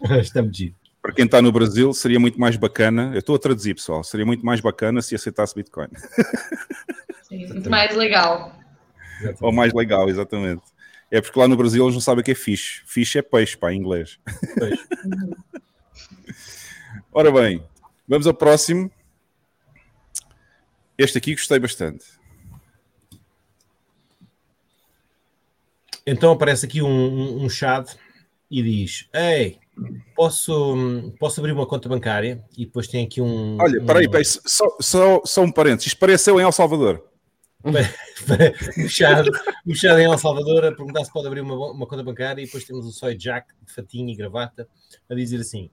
Está 0.20 0.40
muito 0.42 0.56
giro. 0.56 0.74
Para 1.02 1.12
quem 1.14 1.24
está 1.24 1.40
no 1.40 1.50
Brasil, 1.50 1.92
seria 1.94 2.20
muito 2.20 2.38
mais 2.38 2.56
bacana. 2.56 3.10
Eu 3.14 3.20
estou 3.20 3.34
a 3.34 3.38
traduzir, 3.38 3.74
pessoal. 3.74 4.04
Seria 4.04 4.24
muito 4.26 4.44
mais 4.44 4.60
bacana 4.60 5.00
se 5.00 5.14
aceitasse 5.14 5.54
Bitcoin. 5.54 5.88
Sim, 7.22 7.46
muito 7.48 7.70
mais 7.70 7.96
legal. 7.96 8.54
Ou 9.40 9.50
mais 9.50 9.72
legal, 9.72 10.08
exatamente. 10.10 10.62
É 11.10 11.20
porque 11.20 11.38
lá 11.38 11.48
no 11.48 11.56
Brasil 11.56 11.84
eles 11.84 11.94
não 11.94 12.00
sabem 12.00 12.22
o 12.22 12.24
que 12.24 12.30
é 12.30 12.34
fixe. 12.34 12.82
Fixe 12.86 13.18
é 13.18 13.22
peixe, 13.22 13.56
pá, 13.56 13.72
em 13.72 13.78
inglês. 13.78 14.18
Pois. 14.58 14.78
Ora 17.12 17.32
bem, 17.32 17.62
vamos 18.06 18.26
ao 18.26 18.34
próximo. 18.34 18.90
Este 20.96 21.18
aqui 21.18 21.34
gostei 21.34 21.58
bastante. 21.58 22.04
Então 26.06 26.32
aparece 26.32 26.66
aqui 26.66 26.82
um, 26.82 26.88
um, 26.88 27.44
um 27.44 27.48
chat 27.48 27.96
e 28.50 28.62
diz: 28.62 29.08
Ei, 29.12 29.58
posso, 30.14 31.12
posso 31.18 31.40
abrir 31.40 31.52
uma 31.52 31.66
conta 31.66 31.88
bancária? 31.88 32.44
E 32.56 32.64
depois 32.66 32.86
tem 32.86 33.04
aqui 33.04 33.20
um. 33.20 33.58
Olha, 33.60 33.82
um- 33.82 33.86
peraí, 33.86 34.08
peraí, 34.08 34.24
só, 34.24 34.76
só, 34.80 35.22
só 35.24 35.42
um 35.42 35.50
parênteses. 35.50 35.88
Isto 35.88 35.98
pareceu 35.98 36.38
em 36.38 36.44
El 36.44 36.52
Salvador. 36.52 37.09
Um 37.64 38.88
chá, 38.88 39.22
um 39.66 39.74
chá 39.74 40.00
em 40.00 40.04
El 40.04 40.18
Salvador 40.18 40.64
a 40.64 40.72
perguntar 40.72 41.04
se 41.04 41.12
pode 41.12 41.26
abrir 41.26 41.40
uma, 41.42 41.54
uma 41.72 41.86
conta 41.86 42.02
bancária 42.02 42.42
e 42.42 42.46
depois 42.46 42.64
temos 42.64 42.86
o 42.86 42.90
Soy 42.92 43.14
Jack 43.16 43.52
de 43.66 43.72
fatinho 43.72 44.08
e 44.10 44.14
gravata 44.16 44.66
a 45.08 45.14
dizer 45.14 45.40
assim 45.40 45.70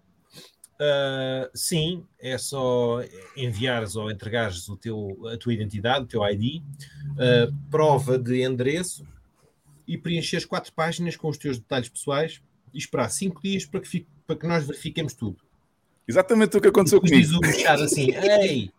"Ah, 0.80 1.50
sim, 1.54 2.04
é 2.20 2.38
só 2.38 3.02
enviares 3.36 3.96
ou 3.96 4.12
entregares 4.12 4.68
o 4.70 4.76
teu, 4.78 5.18
a 5.34 5.38
tua 5.38 5.54
identidade, 5.54 6.04
o 6.06 6.08
teu 6.08 6.24
ID 6.28 6.62
ah, 7.18 7.52
prova 7.72 8.18
de 8.18 8.44
endereço 8.44 9.06
e 9.88 9.98
preencheres 9.98 10.46
quatro 10.46 10.74
páginas 10.74 11.16
com 11.16 11.30
os 11.30 11.38
teus 11.38 11.58
detalhes 11.58 11.90
pessoais 11.90 12.42
e 12.74 12.78
esperar 12.78 13.10
cinco 13.10 13.42
dias 13.42 13.66
para 13.66 13.80
que, 13.80 13.88
fique- 13.88 14.08
para 14.28 14.36
que 14.36 14.46
nós 14.46 14.66
verifiquemos 14.68 15.14
tudo 15.14 15.38
Exatamente 16.08 16.56
o 16.56 16.62
que 16.62 16.68
aconteceu 16.70 17.02
depois 17.02 17.22
diz 17.22 17.36
comigo. 17.36 17.46
o 17.46 17.58
Machado 17.58 17.84
assim: 17.84 18.12
Ei, 18.12 18.72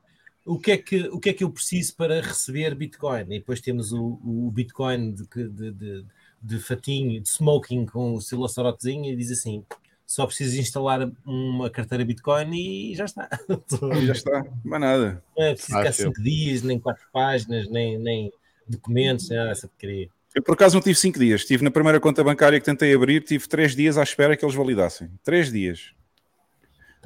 o 0.49 0.59
que, 0.59 0.72
é 0.72 0.78
que, 0.78 1.03
o 1.09 1.20
que 1.20 1.28
é 1.28 1.32
que 1.34 1.44
eu 1.44 1.51
preciso 1.51 1.94
para 1.94 2.22
receber 2.22 2.74
Bitcoin? 2.74 3.24
E 3.24 3.38
depois 3.38 3.61
temos 3.61 3.92
o, 3.92 4.18
o 4.24 4.51
Bitcoin 4.51 5.12
de, 5.12 5.26
de, 5.26 5.70
de, 5.70 6.05
de 6.42 6.59
fatinho, 6.59 7.20
de 7.20 7.28
smoking 7.28 7.84
com 7.84 8.14
o 8.14 8.20
seu 8.20 8.40
laçarotezinho 8.40 9.12
e 9.12 9.16
diz 9.16 9.30
assim: 9.30 9.62
só 10.07 10.26
precisas 10.26 10.55
instalar 10.55 11.11
uma 11.26 11.68
carteira 11.68 12.03
Bitcoin 12.03 12.51
e 12.55 12.94
já 12.94 13.05
está. 13.05 13.28
E 14.01 14.07
já 14.07 14.14
está, 14.14 14.46
mais 14.64 14.80
nada. 14.80 15.22
Não 15.36 15.44
é 15.44 15.53
preciso 15.53 15.78
ficar 15.78 15.84
Fácil. 15.84 16.07
cinco 16.07 16.22
dias, 16.22 16.62
nem 16.62 16.80
quatro 16.80 17.05
páginas, 17.12 17.68
nem, 17.68 17.99
nem 17.99 18.32
documentos, 18.66 19.28
nem 19.28 19.38
nada 19.38 19.51
dessa 19.51 19.68
porcaria. 19.68 20.09
Eu 20.34 20.42
por 20.42 20.53
acaso 20.53 20.76
não 20.76 20.82
tive 20.82 20.94
cinco 20.94 21.18
dias. 21.18 21.42
Estive 21.42 21.62
na 21.62 21.70
primeira 21.70 22.01
conta 22.01 22.24
bancária 22.24 22.59
que 22.59 22.64
tentei 22.64 22.94
abrir, 22.94 23.22
tive 23.22 23.46
três 23.46 23.76
dias 23.76 23.99
à 23.99 24.03
espera 24.03 24.34
que 24.34 24.44
eles 24.44 24.55
validassem. 24.55 25.11
Três 25.22 25.53
dias. 25.53 25.92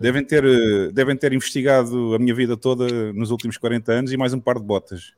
Devem 0.02 0.24
ter, 0.24 0.44
eh, 0.44 0.90
devem 0.92 1.16
ter 1.16 1.32
investigado 1.32 2.14
a 2.14 2.18
minha 2.18 2.34
vida 2.34 2.56
toda 2.56 3.12
nos 3.12 3.30
últimos 3.30 3.56
40 3.56 3.92
anos 3.92 4.12
e 4.12 4.16
mais 4.16 4.34
um 4.34 4.40
par 4.40 4.58
de 4.58 4.64
botas. 4.64 5.12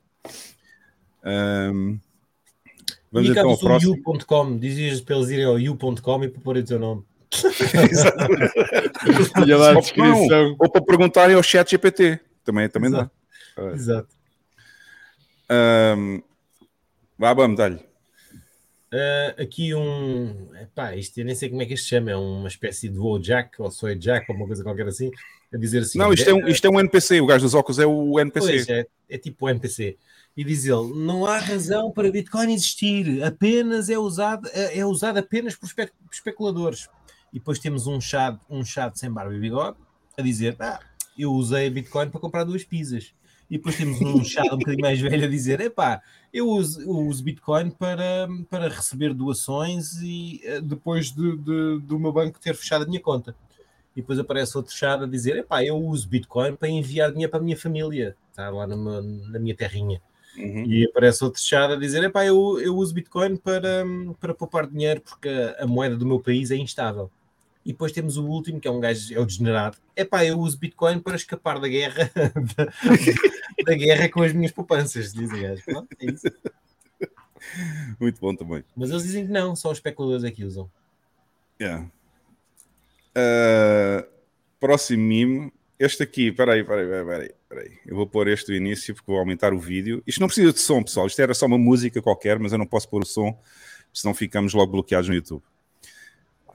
Ahm, 1.25 1.97
vamos 3.11 3.31
então 3.31 3.49
ao 3.49 3.59
próximo. 3.59 3.97
you.com, 3.97 4.59
dizias 4.59 5.01
para 5.01 5.17
eles 5.17 5.31
irem 5.31 5.47
ao 5.47 5.59
you.com 5.59 6.25
e 6.25 6.29
para 6.29 6.43
pôr 6.43 6.59
o 6.59 6.63
teu 6.63 6.79
nome. 6.79 7.03
Tinha 9.43 9.57
lá 9.57 9.73
a 9.73 9.77
Ou, 9.77 9.83
não, 10.29 10.57
ou 10.59 10.71
para 10.71 10.83
perguntarem 10.83 11.35
ao 11.35 11.43
chat 11.43 11.71
GPT. 11.71 12.21
Também, 12.45 12.69
também 12.69 12.91
dá. 12.91 13.11
Exato. 13.57 13.75
Exato. 13.75 14.09
Ahm, 15.49 16.21
vá, 17.19 17.33
vamos, 17.33 17.57
dá-lhe. 17.57 17.81
Uh, 18.95 19.43
aqui 19.43 19.75
um. 19.75 20.55
Epá, 20.55 20.95
isto 20.95 21.19
eu 21.19 21.25
nem 21.25 21.35
sei 21.35 21.49
como 21.49 21.61
é 21.61 21.67
que 21.67 21.75
isto 21.75 21.83
se 21.83 21.91
chama, 21.91 22.13
é 22.13 22.17
uma 22.17 22.47
espécie 22.47 22.89
de 22.89 23.01
Jack 23.21 23.61
ou 23.61 23.69
Soy 23.69 23.97
Jack 23.97 24.31
ou 24.31 24.37
uma 24.37 24.47
coisa 24.47 24.63
qualquer 24.63 24.87
assim, 24.87 25.11
a 25.53 25.57
dizer 25.57 25.81
assim. 25.81 25.99
Não, 25.99 26.13
isto 26.13 26.31
é, 26.31 26.33
um, 26.33 26.47
isto 26.47 26.65
é 26.65 26.71
um 26.71 26.79
NPC. 26.79 27.21
O 27.21 27.27
gajo 27.27 27.43
dos 27.43 27.55
óculos 27.55 27.81
é 27.81 27.87
o 27.87 28.21
NPC. 28.21 28.47
Pois, 28.47 28.69
é, 28.69 28.87
é 29.11 29.19
tipo 29.19 29.47
o 29.47 29.51
NPC. 29.51 29.97
E 30.37 30.45
diz 30.45 30.65
ele: 30.65 30.95
não 30.95 31.27
há 31.27 31.39
razão 31.39 31.91
para 31.91 32.09
Bitcoin 32.09 32.53
existir, 32.53 33.21
apenas 33.25 33.91
é 33.91 33.99
usado, 33.99 34.49
é 34.53 34.79
é 34.79 34.87
usado 34.87 35.19
apenas 35.19 35.57
por 35.57 35.67
espe- 35.67 35.91
especuladores. 36.13 36.89
E 37.33 37.41
depois 37.41 37.59
temos 37.59 37.89
um 37.89 38.01
chat, 38.01 38.39
um 38.49 38.65
chat 38.65 38.97
sem 38.97 39.11
barba 39.11 39.35
e 39.35 39.41
bigode 39.41 39.77
a 40.17 40.23
dizer: 40.23 40.55
ah, 40.61 40.79
eu 41.19 41.33
usei 41.33 41.69
Bitcoin 41.69 42.11
para 42.11 42.21
comprar 42.21 42.45
duas 42.45 42.63
pizzas. 42.63 43.13
E 43.51 43.57
depois 43.57 43.77
temos 43.77 44.01
um 44.01 44.25
chat 44.25 44.47
um 44.53 44.59
bocadinho 44.59 44.83
mais 44.83 45.01
velho 45.01 45.25
a 45.25 45.29
dizer: 45.29 45.61
epá, 45.61 46.03
eu 46.33 46.49
uso, 46.49 46.81
eu 46.81 46.91
uso 46.91 47.23
Bitcoin 47.23 47.71
para, 47.71 48.29
para 48.49 48.69
receber 48.69 49.13
doações 49.13 50.01
e 50.03 50.41
eh, 50.45 50.61
depois 50.61 51.13
de, 51.13 51.37
de, 51.37 51.81
do 51.81 51.99
meu 51.99 52.13
banco 52.13 52.41
ter 52.41 52.55
fechado 52.55 52.85
a 52.85 52.87
minha 52.87 53.01
conta. 53.01 53.35
E 53.95 54.01
depois 54.01 54.19
aparece 54.19 54.57
outro 54.57 54.73
chat 54.75 55.03
a 55.03 55.07
dizer: 55.07 55.37
epá, 55.37 55.63
eu 55.65 55.77
uso 55.77 56.09
Bitcoin 56.09 56.57
para 56.57 56.69
enviar 56.69 57.11
dinheiro 57.11 57.31
para 57.31 57.41
a 57.41 57.43
minha 57.43 57.57
família, 57.57 58.17
está 58.31 58.51
lá 58.51 58.67
meu- 58.67 59.03
na 59.03 59.39
minha 59.39 59.55
terrinha. 59.55 60.01
Uhum. 60.37 60.65
E 60.67 60.85
aparece 60.85 61.23
outro 61.25 61.41
char 61.41 61.71
a 61.71 61.77
dizer: 61.77 62.03
Epá, 62.03 62.25
eu, 62.27 62.59
eu 62.61 62.77
uso 62.77 62.95
Bitcoin 62.95 63.37
para, 63.37 63.85
para 64.19 64.35
poupar 64.35 64.67
dinheiro 64.67 65.01
porque 65.01 65.29
a, 65.29 65.65
a 65.65 65.67
moeda 65.67 65.97
do 65.97 66.07
meu 66.07 66.21
país 66.21 66.51
é 66.51 66.57
instável. 66.57 67.11
E 67.65 67.73
depois 67.73 67.93
temos 67.93 68.17
o 68.17 68.27
último, 68.27 68.61
que 68.61 68.69
é 68.69 68.71
um 68.71 68.79
gajo, 68.79 69.15
é 69.15 69.19
o 69.19 69.25
degenerado. 69.25 69.79
Epá, 69.97 70.25
eu 70.25 70.39
uso 70.39 70.59
Bitcoin 70.59 71.01
para 71.01 71.17
escapar 71.17 71.59
da 71.59 71.67
guerra, 71.67 72.11
da, 72.15 72.65
da 73.65 73.75
guerra 73.75 74.09
com 74.11 74.23
as 74.23 74.33
minhas 74.35 74.53
poupanças, 74.53 75.13
diz 75.13 75.31
o 75.31 75.41
gajo. 75.41 75.63
É 75.99 76.07
isso. 76.07 76.27
Muito 77.99 78.21
bom 78.21 78.35
também. 78.35 78.65
Mas 78.77 78.91
eles 78.91 79.03
dizem 79.05 79.27
que 79.27 79.33
não, 79.33 79.57
só 79.57 79.71
os 79.71 79.79
especuladores 79.79 80.25
é 80.25 80.31
que 80.31 80.45
usam. 80.45 80.71
Yeah. 81.61 81.87
Uh, 83.17 84.07
próximo 84.61 85.03
meme. 85.03 85.53
Este 85.79 86.03
aqui, 86.03 86.31
peraí, 86.31 86.63
peraí, 86.63 86.87
peraí, 86.87 87.31
peraí. 87.49 87.79
Eu 87.85 87.97
vou 87.97 88.07
pôr 88.07 88.29
este 88.29 88.47
do 88.47 88.55
início 88.55 88.95
porque 88.95 89.11
vou 89.11 89.19
aumentar 89.19 89.53
o 89.53 89.59
vídeo. 89.59 90.03
Isto 90.07 90.21
não 90.21 90.29
precisa 90.29 90.53
de 90.53 90.61
som, 90.61 90.83
pessoal. 90.83 91.07
Isto 91.07 91.21
era 91.21 91.35
só 91.35 91.47
uma 91.47 91.59
música 91.59 92.01
qualquer, 92.01 92.39
mas 92.39 92.53
eu 92.53 92.59
não 92.59 92.67
posso 92.67 92.89
pôr 92.89 93.03
o 93.03 93.07
som, 93.07 93.39
senão 93.93 94.15
ficamos 94.15 94.55
logo 94.55 94.73
bloqueados 94.73 95.09
no 95.09 95.15
YouTube. 95.15 95.43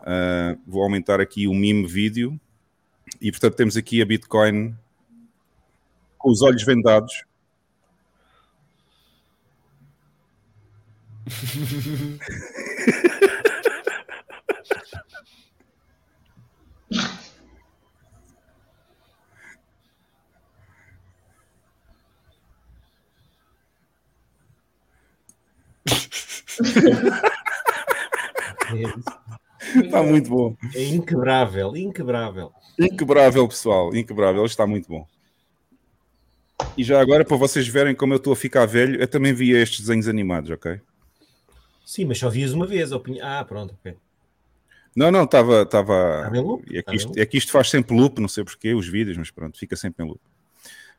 Uh, 0.09 0.57
vou 0.65 0.81
aumentar 0.81 1.21
aqui 1.21 1.47
o 1.47 1.53
meme 1.53 1.85
vídeo. 1.85 2.41
E 3.21 3.29
portanto 3.29 3.55
temos 3.55 3.77
aqui 3.77 4.01
a 4.01 4.05
Bitcoin 4.05 4.75
com 6.17 6.31
os 6.31 6.41
olhos 6.41 6.63
vendados. 6.63 7.13
Está 29.75 30.03
muito 30.03 30.29
bom. 30.29 30.55
É 30.75 30.83
inquebrável, 30.83 31.75
inquebrável. 31.75 32.51
Inquebrável, 32.79 33.47
pessoal. 33.47 33.95
Inquebrável. 33.95 34.45
Está 34.45 34.65
muito 34.65 34.87
bom. 34.87 35.07
E 36.77 36.83
já 36.83 36.99
agora, 37.01 37.23
para 37.23 37.37
vocês 37.37 37.67
verem 37.67 37.95
como 37.95 38.13
eu 38.13 38.17
estou 38.17 38.33
a 38.33 38.35
ficar 38.35 38.65
velho, 38.65 38.99
eu 38.99 39.07
também 39.07 39.33
via 39.33 39.61
estes 39.61 39.81
desenhos 39.81 40.07
animados, 40.07 40.49
ok? 40.51 40.79
Sim, 41.85 42.05
mas 42.05 42.19
só 42.19 42.29
vias 42.29 42.53
uma 42.53 42.67
vez. 42.67 42.91
Opini... 42.91 43.19
Ah, 43.21 43.43
pronto, 43.43 43.75
ok. 43.79 43.95
Não, 44.95 45.11
não, 45.11 45.23
estava. 45.23 46.31
Em 46.33 46.39
loop? 46.39 46.63
É 46.75 46.83
em 46.91 46.95
isto, 46.95 47.11
é 47.17 47.25
que 47.25 47.37
isto 47.37 47.51
faz 47.51 47.69
sempre 47.69 47.95
loop, 47.95 48.19
não 48.19 48.27
sei 48.27 48.43
porquê, 48.43 48.73
os 48.73 48.87
vídeos, 48.87 49.17
mas 49.17 49.31
pronto, 49.31 49.57
fica 49.57 49.75
sempre 49.75 50.03
em 50.03 50.07
loop. 50.07 50.21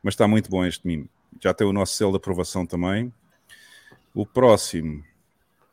Mas 0.02 0.14
está 0.14 0.26
muito 0.26 0.50
bom 0.50 0.64
este 0.64 0.86
mimo. 0.86 1.08
Já 1.40 1.52
tem 1.52 1.66
o 1.66 1.72
nosso 1.72 1.94
selo 1.94 2.12
de 2.12 2.16
aprovação 2.16 2.64
também. 2.64 3.12
O 4.14 4.24
próximo. 4.24 5.04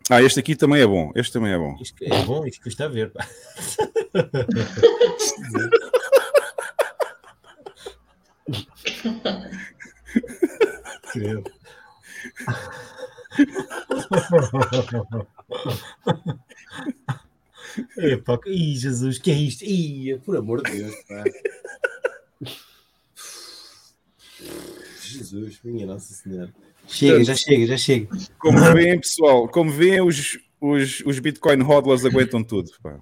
Ah, 0.09 0.21
este 0.21 0.39
aqui 0.39 0.55
também 0.55 0.81
é 0.81 0.87
bom. 0.87 1.11
Este 1.15 1.33
também 1.33 1.51
é 1.51 1.57
bom. 1.57 1.77
Isto 1.81 2.01
é 2.03 2.23
bom, 2.23 2.45
isto 2.45 2.63
custa 2.63 2.85
a 2.85 2.87
ver. 2.87 3.11
pá. 3.11 3.27
Epá, 17.97 18.39
ih, 18.45 18.75
Jesus, 18.75 19.17
que 19.19 19.31
é 19.31 19.33
isto? 19.33 19.65
Ih, 19.65 20.19
por 20.19 20.37
amor 20.37 20.63
de 20.63 20.71
Deus, 20.71 20.95
pá. 21.07 21.23
Jesus, 25.01 25.59
minha 25.63 25.85
Nossa 25.85 26.13
Senhora. 26.13 26.53
Chega, 26.87 27.23
já 27.23 27.35
chega, 27.35 27.67
já 27.67 27.77
chega. 27.77 28.07
Como 28.39 28.59
veem, 28.73 28.99
pessoal, 28.99 29.47
como 29.47 29.71
veem, 29.71 30.01
os, 30.01 30.39
os, 30.59 31.01
os 31.05 31.19
Bitcoin 31.19 31.61
hodlers 31.61 32.05
aguentam 32.05 32.43
tudo. 32.43 32.71
pá. 32.81 32.99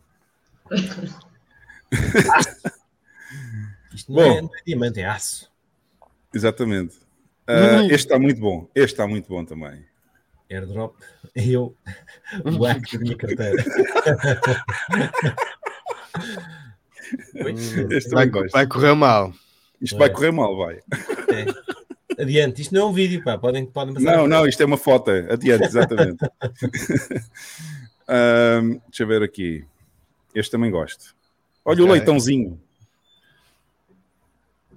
Isto 3.93 4.11
não, 4.11 4.21
é, 4.21 4.29
Bom. 4.29 4.41
não 4.41 4.49
é 4.55 4.61
diamante, 4.65 4.99
é 4.99 5.05
aço. 5.05 5.51
Exatamente. 6.33 6.97
Hum. 7.47 7.85
este 7.85 7.95
está 7.95 8.19
muito 8.19 8.41
bom. 8.41 8.67
Este 8.73 8.93
está 8.93 9.07
muito 9.07 9.29
bom 9.29 9.45
também. 9.45 9.85
Airdrop, 10.49 10.95
eu, 11.35 11.75
o 12.43 12.63
hack 12.65 12.91
da 12.91 12.99
minha 12.99 13.15
carteira. 13.15 13.63
Este 17.91 18.09
Vai, 18.09 18.29
vai 18.29 18.67
correr 18.67 18.95
mal. 18.95 19.33
Isto 19.81 19.97
vai 19.97 20.09
correr 20.09 20.31
mal, 20.31 20.57
vai. 20.57 20.75
É. 20.75 21.45
Adiante, 22.19 22.61
isto 22.61 22.73
não 22.73 22.81
é 22.81 22.85
um 22.85 22.93
vídeo, 22.93 23.23
pá. 23.23 23.37
Podem, 23.37 23.65
podem 23.65 23.93
passar. 23.93 24.17
Não, 24.17 24.27
não, 24.27 24.47
isto 24.47 24.61
é 24.61 24.65
uma 24.65 24.77
foto. 24.77 25.11
Adiante, 25.11 25.65
exatamente. 25.65 26.17
Ahm, 28.07 28.79
deixa 28.87 29.03
eu 29.03 29.07
ver 29.07 29.23
aqui. 29.23 29.65
Este 30.33 30.51
também 30.51 30.69
gosto. 30.71 31.15
Olha 31.63 31.81
o 31.81 31.85
Ok. 31.85 31.93
leitãozinho. 31.93 32.59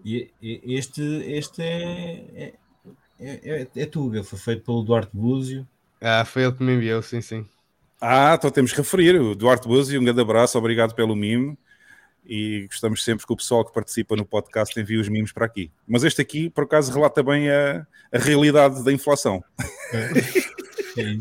E, 0.04 0.30
e- 0.40 0.60
este, 0.74 1.02
este 1.02 1.62
é, 1.62 2.24
é, 2.34 2.52
é, 3.20 3.60
é, 3.62 3.68
é 3.76 3.86
Tuga, 3.86 4.22
foi 4.24 4.38
feito 4.38 4.64
pelo 4.64 4.82
Duarte 4.82 5.10
Búzio. 5.12 5.66
Ah, 6.00 6.24
foi 6.24 6.44
ele 6.44 6.52
que 6.52 6.62
me 6.62 6.72
enviou, 6.72 7.02
sim, 7.02 7.20
sim. 7.20 7.44
Ah, 8.00 8.34
então 8.38 8.50
temos 8.50 8.70
que 8.70 8.78
referir. 8.78 9.20
O 9.20 9.34
Duarte 9.34 9.66
Buzzi, 9.66 9.98
um 9.98 10.04
grande 10.04 10.20
abraço, 10.20 10.56
obrigado 10.56 10.94
pelo 10.94 11.16
mimo. 11.16 11.58
E 12.28 12.66
gostamos 12.66 13.02
sempre 13.02 13.26
que 13.26 13.32
o 13.32 13.36
pessoal 13.36 13.64
que 13.64 13.72
participa 13.72 14.14
no 14.14 14.24
podcast 14.26 14.78
envie 14.78 14.98
os 14.98 15.08
mimos 15.08 15.32
para 15.32 15.46
aqui. 15.46 15.70
Mas 15.86 16.04
este 16.04 16.20
aqui, 16.20 16.50
por 16.50 16.64
acaso, 16.64 16.92
relata 16.92 17.22
bem 17.22 17.48
a, 17.50 17.86
a 18.12 18.18
realidade 18.18 18.84
da 18.84 18.92
inflação. 18.92 19.42
É. 20.98 21.16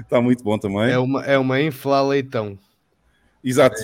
Está 0.00 0.20
muito 0.20 0.42
bom 0.44 0.58
também. 0.58 0.90
É 0.90 0.98
uma, 0.98 1.24
é 1.24 1.36
uma 1.38 1.60
infla 1.60 2.02
leitão. 2.02 2.58
Exato. 3.42 3.76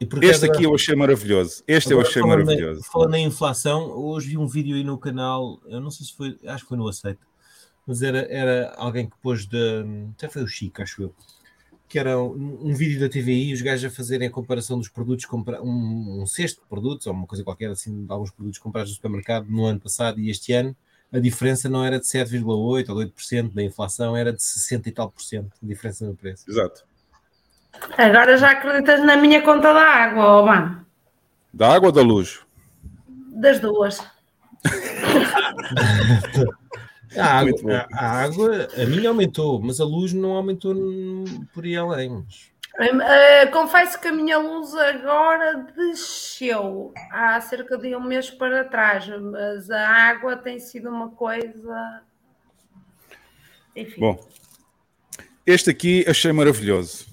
E 0.00 0.04
Este 0.22 0.44
agora- 0.44 0.52
aqui 0.58 0.64
eu 0.64 0.74
achei 0.74 0.94
maravilhoso. 0.94 1.62
Este 1.66 1.92
eu 1.92 1.98
agora 1.98 2.08
achei 2.10 2.22
falando 2.22 2.44
maravilhoso. 2.44 2.80
em- 2.80 2.84
Falando 2.84 3.14
em 3.14 3.26
inflação, 3.26 3.90
hoje 3.90 4.28
vi 4.30 4.38
um 4.38 4.46
vídeo 4.46 4.76
aí 4.76 4.84
no 4.84 4.96
canal, 4.98 5.60
eu 5.66 5.80
não 5.80 5.90
sei 5.90 6.06
se 6.06 6.14
foi, 6.16 6.36
acho 6.46 6.62
que 6.64 6.68
foi 6.68 6.78
no 6.78 6.86
Aceito, 6.88 7.20
mas 7.86 8.02
era, 8.02 8.20
era 8.30 8.74
alguém 8.76 9.08
que 9.08 9.16
pôs 9.22 9.46
de. 9.46 9.58
Até 10.16 10.28
foi 10.28 10.42
o 10.42 10.46
Chico, 10.48 10.82
acho 10.82 11.02
eu. 11.02 11.14
Que 11.88 11.98
era 11.98 12.20
um, 12.20 12.68
um 12.68 12.74
vídeo 12.74 13.00
da 13.00 13.08
TVI, 13.08 13.54
os 13.54 13.62
gajos 13.62 13.90
a 13.90 13.94
fazerem 13.94 14.28
a 14.28 14.30
comparação 14.30 14.78
dos 14.78 14.88
produtos, 14.88 15.24
compra, 15.24 15.62
um, 15.62 16.22
um 16.22 16.26
cesto 16.26 16.60
de 16.60 16.68
produtos, 16.68 17.06
ou 17.06 17.14
uma 17.14 17.26
coisa 17.26 17.42
qualquer 17.42 17.70
assim, 17.70 18.04
de 18.04 18.12
alguns 18.12 18.30
produtos 18.30 18.58
comprados 18.58 18.90
no 18.90 18.96
supermercado 18.96 19.46
no 19.48 19.64
ano 19.64 19.80
passado 19.80 20.20
e 20.20 20.30
este 20.30 20.52
ano, 20.52 20.76
a 21.12 21.18
diferença 21.18 21.68
não 21.68 21.84
era 21.84 21.98
de 21.98 22.04
7,8% 22.04 22.90
ou 22.90 22.96
8% 22.96 23.54
da 23.54 23.62
inflação, 23.62 24.16
era 24.16 24.32
de 24.32 24.42
60 24.42 24.88
e 24.88 24.92
tal 24.92 25.10
por 25.10 25.22
cento 25.22 25.50
de 25.62 25.68
diferença 25.68 26.04
no 26.04 26.14
preço. 26.14 26.44
Exato. 26.48 26.84
Agora 27.96 28.36
já 28.36 28.50
acreditas 28.50 29.04
na 29.04 29.16
minha 29.16 29.42
conta 29.42 29.72
da 29.72 29.80
água, 29.80 30.24
ó, 30.24 30.46
mano. 30.46 30.86
Da 31.52 31.74
água 31.74 31.88
ou 31.88 31.92
da 31.92 32.02
luz? 32.02 32.40
Das 33.32 33.60
duas. 33.60 34.02
A 37.16 37.42
Muito 37.42 37.62
bom. 37.62 37.70
água, 37.70 37.86
a, 37.92 38.04
a 38.04 38.10
água, 38.22 38.68
a 38.76 38.86
minha 38.86 39.08
aumentou, 39.08 39.60
mas 39.60 39.80
a 39.80 39.84
luz 39.84 40.12
não 40.12 40.32
aumentou 40.32 40.74
por 41.54 41.64
aí 41.64 41.76
além. 41.76 42.10
Mas... 42.10 42.50
Eh, 42.80 43.46
confesso 43.46 44.00
que 44.00 44.06
a 44.06 44.12
minha 44.12 44.38
luz 44.38 44.72
agora 44.74 45.66
desceu 45.76 46.92
há 47.10 47.40
cerca 47.40 47.76
de 47.76 47.96
um 47.96 48.00
mês 48.00 48.30
para 48.30 48.64
trás, 48.64 49.08
mas 49.08 49.68
a 49.68 49.88
água 49.88 50.36
tem 50.36 50.60
sido 50.60 50.88
uma 50.88 51.10
coisa. 51.10 52.02
Enfim. 53.74 54.00
Bom, 54.00 54.28
este 55.44 55.70
aqui 55.70 56.04
achei 56.06 56.30
maravilhoso. 56.30 57.06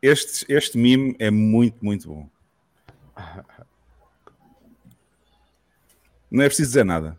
Este, 0.00 0.44
este 0.52 0.76
mime 0.76 1.14
é 1.20 1.30
muito, 1.30 1.84
muito 1.84 2.08
bom. 2.08 2.28
Não 6.28 6.42
é 6.42 6.46
preciso 6.46 6.70
dizer 6.70 6.84
nada. 6.84 7.16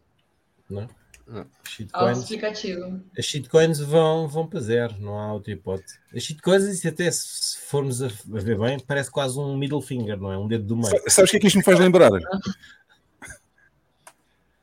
Não? 0.69 0.89
É? 1.27 1.31
Não. 1.31 1.45
Shitcoins, 1.63 2.07
Auto-explicativo. 2.17 3.01
as 3.17 3.25
shitcoins 3.25 3.79
vão, 3.79 4.27
vão 4.27 4.45
para 4.47 4.59
zero, 4.59 4.95
não 4.99 5.17
há 5.17 5.33
outra 5.33 5.51
hipótese. 5.53 5.97
As 6.15 6.23
shitcoins, 6.23 6.63
isso 6.65 6.87
até 6.87 7.09
se 7.09 7.57
formos 7.59 8.01
a, 8.03 8.07
ver 8.07 8.57
bem, 8.59 8.79
parece 8.79 9.09
quase 9.09 9.39
um 9.39 9.57
middle 9.57 9.81
finger, 9.81 10.17
não 10.19 10.31
é? 10.31 10.37
Um 10.37 10.47
dedo 10.47 10.63
do 10.65 10.75
meio. 10.75 10.89
Sa- 10.89 11.09
Sabes 11.09 11.29
o 11.29 11.31
que 11.31 11.37
é 11.37 11.39
que 11.39 11.47
isto 11.47 11.57
me 11.57 11.63
faz 11.63 11.79
lembrar? 11.79 12.11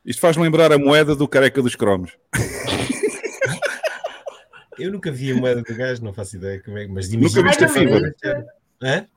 Isto 0.04 0.20
faz-me 0.20 0.42
lembrar 0.44 0.72
a 0.72 0.78
moeda 0.78 1.14
do 1.14 1.28
careca 1.28 1.60
dos 1.62 1.74
cromos. 1.76 2.12
Eu 4.78 4.90
nunca 4.92 5.10
vi 5.12 5.30
a 5.32 5.34
moeda 5.34 5.62
do 5.62 5.74
gajo, 5.74 6.02
não 6.02 6.12
faço 6.14 6.36
ideia 6.36 6.62
como 6.62 6.78
é, 6.78 6.86
mas 6.86 7.10
Nunca 7.10 7.42
viste 7.42 7.64
a 7.64 7.68
FIBA? 7.68 8.00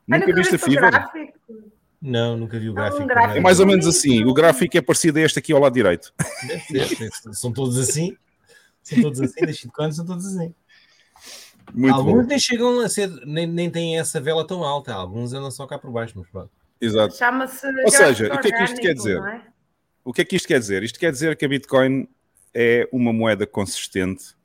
Nunca 0.08 0.34
viste 0.36 0.56
a 0.56 0.60
FIBA? 0.60 1.10
Não, 2.06 2.36
nunca 2.36 2.60
vi 2.60 2.70
o 2.70 2.74
gráfico. 2.74 3.06
gráfico. 3.06 3.30
não 3.30 3.38
É 3.38 3.40
mais 3.40 3.62
ou 3.62 3.66
menos 3.66 3.88
assim. 3.88 4.26
O 4.26 4.34
gráfico 4.34 4.78
é 4.78 4.82
parecido 4.82 5.20
a 5.20 5.22
este 5.22 5.40
aqui 5.40 5.54
ao 5.54 5.60
lado 5.62 5.74
direito. 5.74 6.14
São 7.32 7.54
todos 7.54 7.78
assim. 7.78 8.18
São 8.84 9.02
todos 9.02 9.22
assim, 9.22 9.40
das 9.46 9.56
shitcoins 9.56 9.96
são 9.96 10.06
todos 10.06 10.26
assim. 10.26 10.54
Muito 11.74 11.96
Alguns 11.96 12.24
bom. 12.24 12.28
nem 12.28 12.38
chegam 12.38 12.82
a 12.82 12.90
ser, 12.90 13.10
nem, 13.26 13.48
nem 13.48 13.70
têm 13.70 13.98
essa 13.98 14.20
vela 14.20 14.46
tão 14.46 14.66
alta, 14.66 14.94
alguns 14.94 15.32
andam 15.32 15.50
só 15.50 15.66
cá 15.66 15.80
por 15.80 15.92
baixo, 15.92 16.14
mas 16.18 16.28
pronto. 16.28 16.52
Exato. 16.82 17.16
Chama-se. 17.16 17.66
Ou 17.66 17.90
seja, 17.90 18.34
o 18.34 18.40
que 18.40 18.50
é 18.50 18.52
que 18.52 18.64
isto 18.66 18.82
quer 18.82 18.94
dizer? 18.94 19.18
é? 19.22 19.42
O 20.04 20.12
que 20.12 20.22
é 20.22 20.26
que 20.26 20.36
isto 20.36 20.48
quer 20.48 20.60
dizer? 20.60 20.84
Isto 20.84 21.00
quer 21.00 21.14
dizer 21.14 21.38
que 21.38 21.46
a 21.46 21.48
Bitcoin 21.48 22.10
é 22.54 22.90
uma 22.92 23.14
moeda 23.14 23.48
consistente 23.48 24.36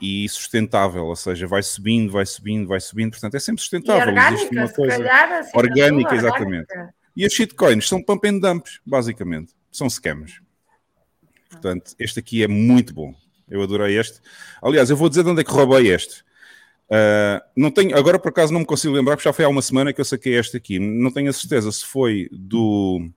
e 0.00 0.28
sustentável, 0.28 1.04
ou 1.04 1.16
seja, 1.16 1.46
vai 1.46 1.62
subindo, 1.62 2.10
vai 2.12 2.24
subindo, 2.24 2.66
vai 2.66 2.80
subindo, 2.80 3.10
portanto 3.10 3.34
é 3.34 3.40
sempre 3.40 3.60
E 3.60 3.62
sustentável. 3.62 4.08
orgânica, 4.08 4.34
Existe 4.34 4.56
uma 4.56 4.66
se 4.66 4.74
coisa 4.74 4.96
calhar, 4.96 5.32
assim, 5.32 5.50
orgânica, 5.54 6.14
exatamente. 6.14 6.70
orgânica. 6.70 6.94
E 7.16 7.26
as 7.26 7.32
shitcoins 7.32 7.88
são 7.88 8.02
pump 8.02 8.24
and 8.26 8.38
dumps, 8.38 8.80
basicamente. 8.86 9.52
São 9.70 9.90
scams. 9.90 10.40
Portanto, 11.50 11.94
este 11.98 12.18
aqui 12.20 12.42
é 12.42 12.48
muito 12.48 12.94
bom. 12.94 13.14
Eu 13.48 13.62
adorei 13.62 13.98
este. 13.98 14.20
Aliás, 14.62 14.88
eu 14.88 14.96
vou 14.96 15.08
dizer 15.08 15.24
de 15.24 15.30
onde 15.30 15.40
é 15.40 15.44
que 15.44 15.50
roubei 15.50 15.92
este. 15.92 16.22
Uh, 16.88 17.40
não 17.56 17.70
tenho, 17.70 17.96
agora 17.96 18.18
por 18.18 18.28
acaso 18.30 18.52
não 18.52 18.60
me 18.60 18.66
consigo 18.66 18.94
lembrar, 18.94 19.16
porque 19.16 19.28
já 19.28 19.32
foi 19.32 19.44
há 19.44 19.48
uma 19.48 19.62
semana 19.62 19.92
que 19.92 20.00
eu 20.00 20.04
saquei 20.04 20.38
este 20.38 20.56
aqui. 20.56 20.78
Não 20.78 21.10
tenho 21.12 21.28
a 21.28 21.32
certeza 21.32 21.70
se 21.70 21.84
foi 21.84 22.28
do, 22.32 23.08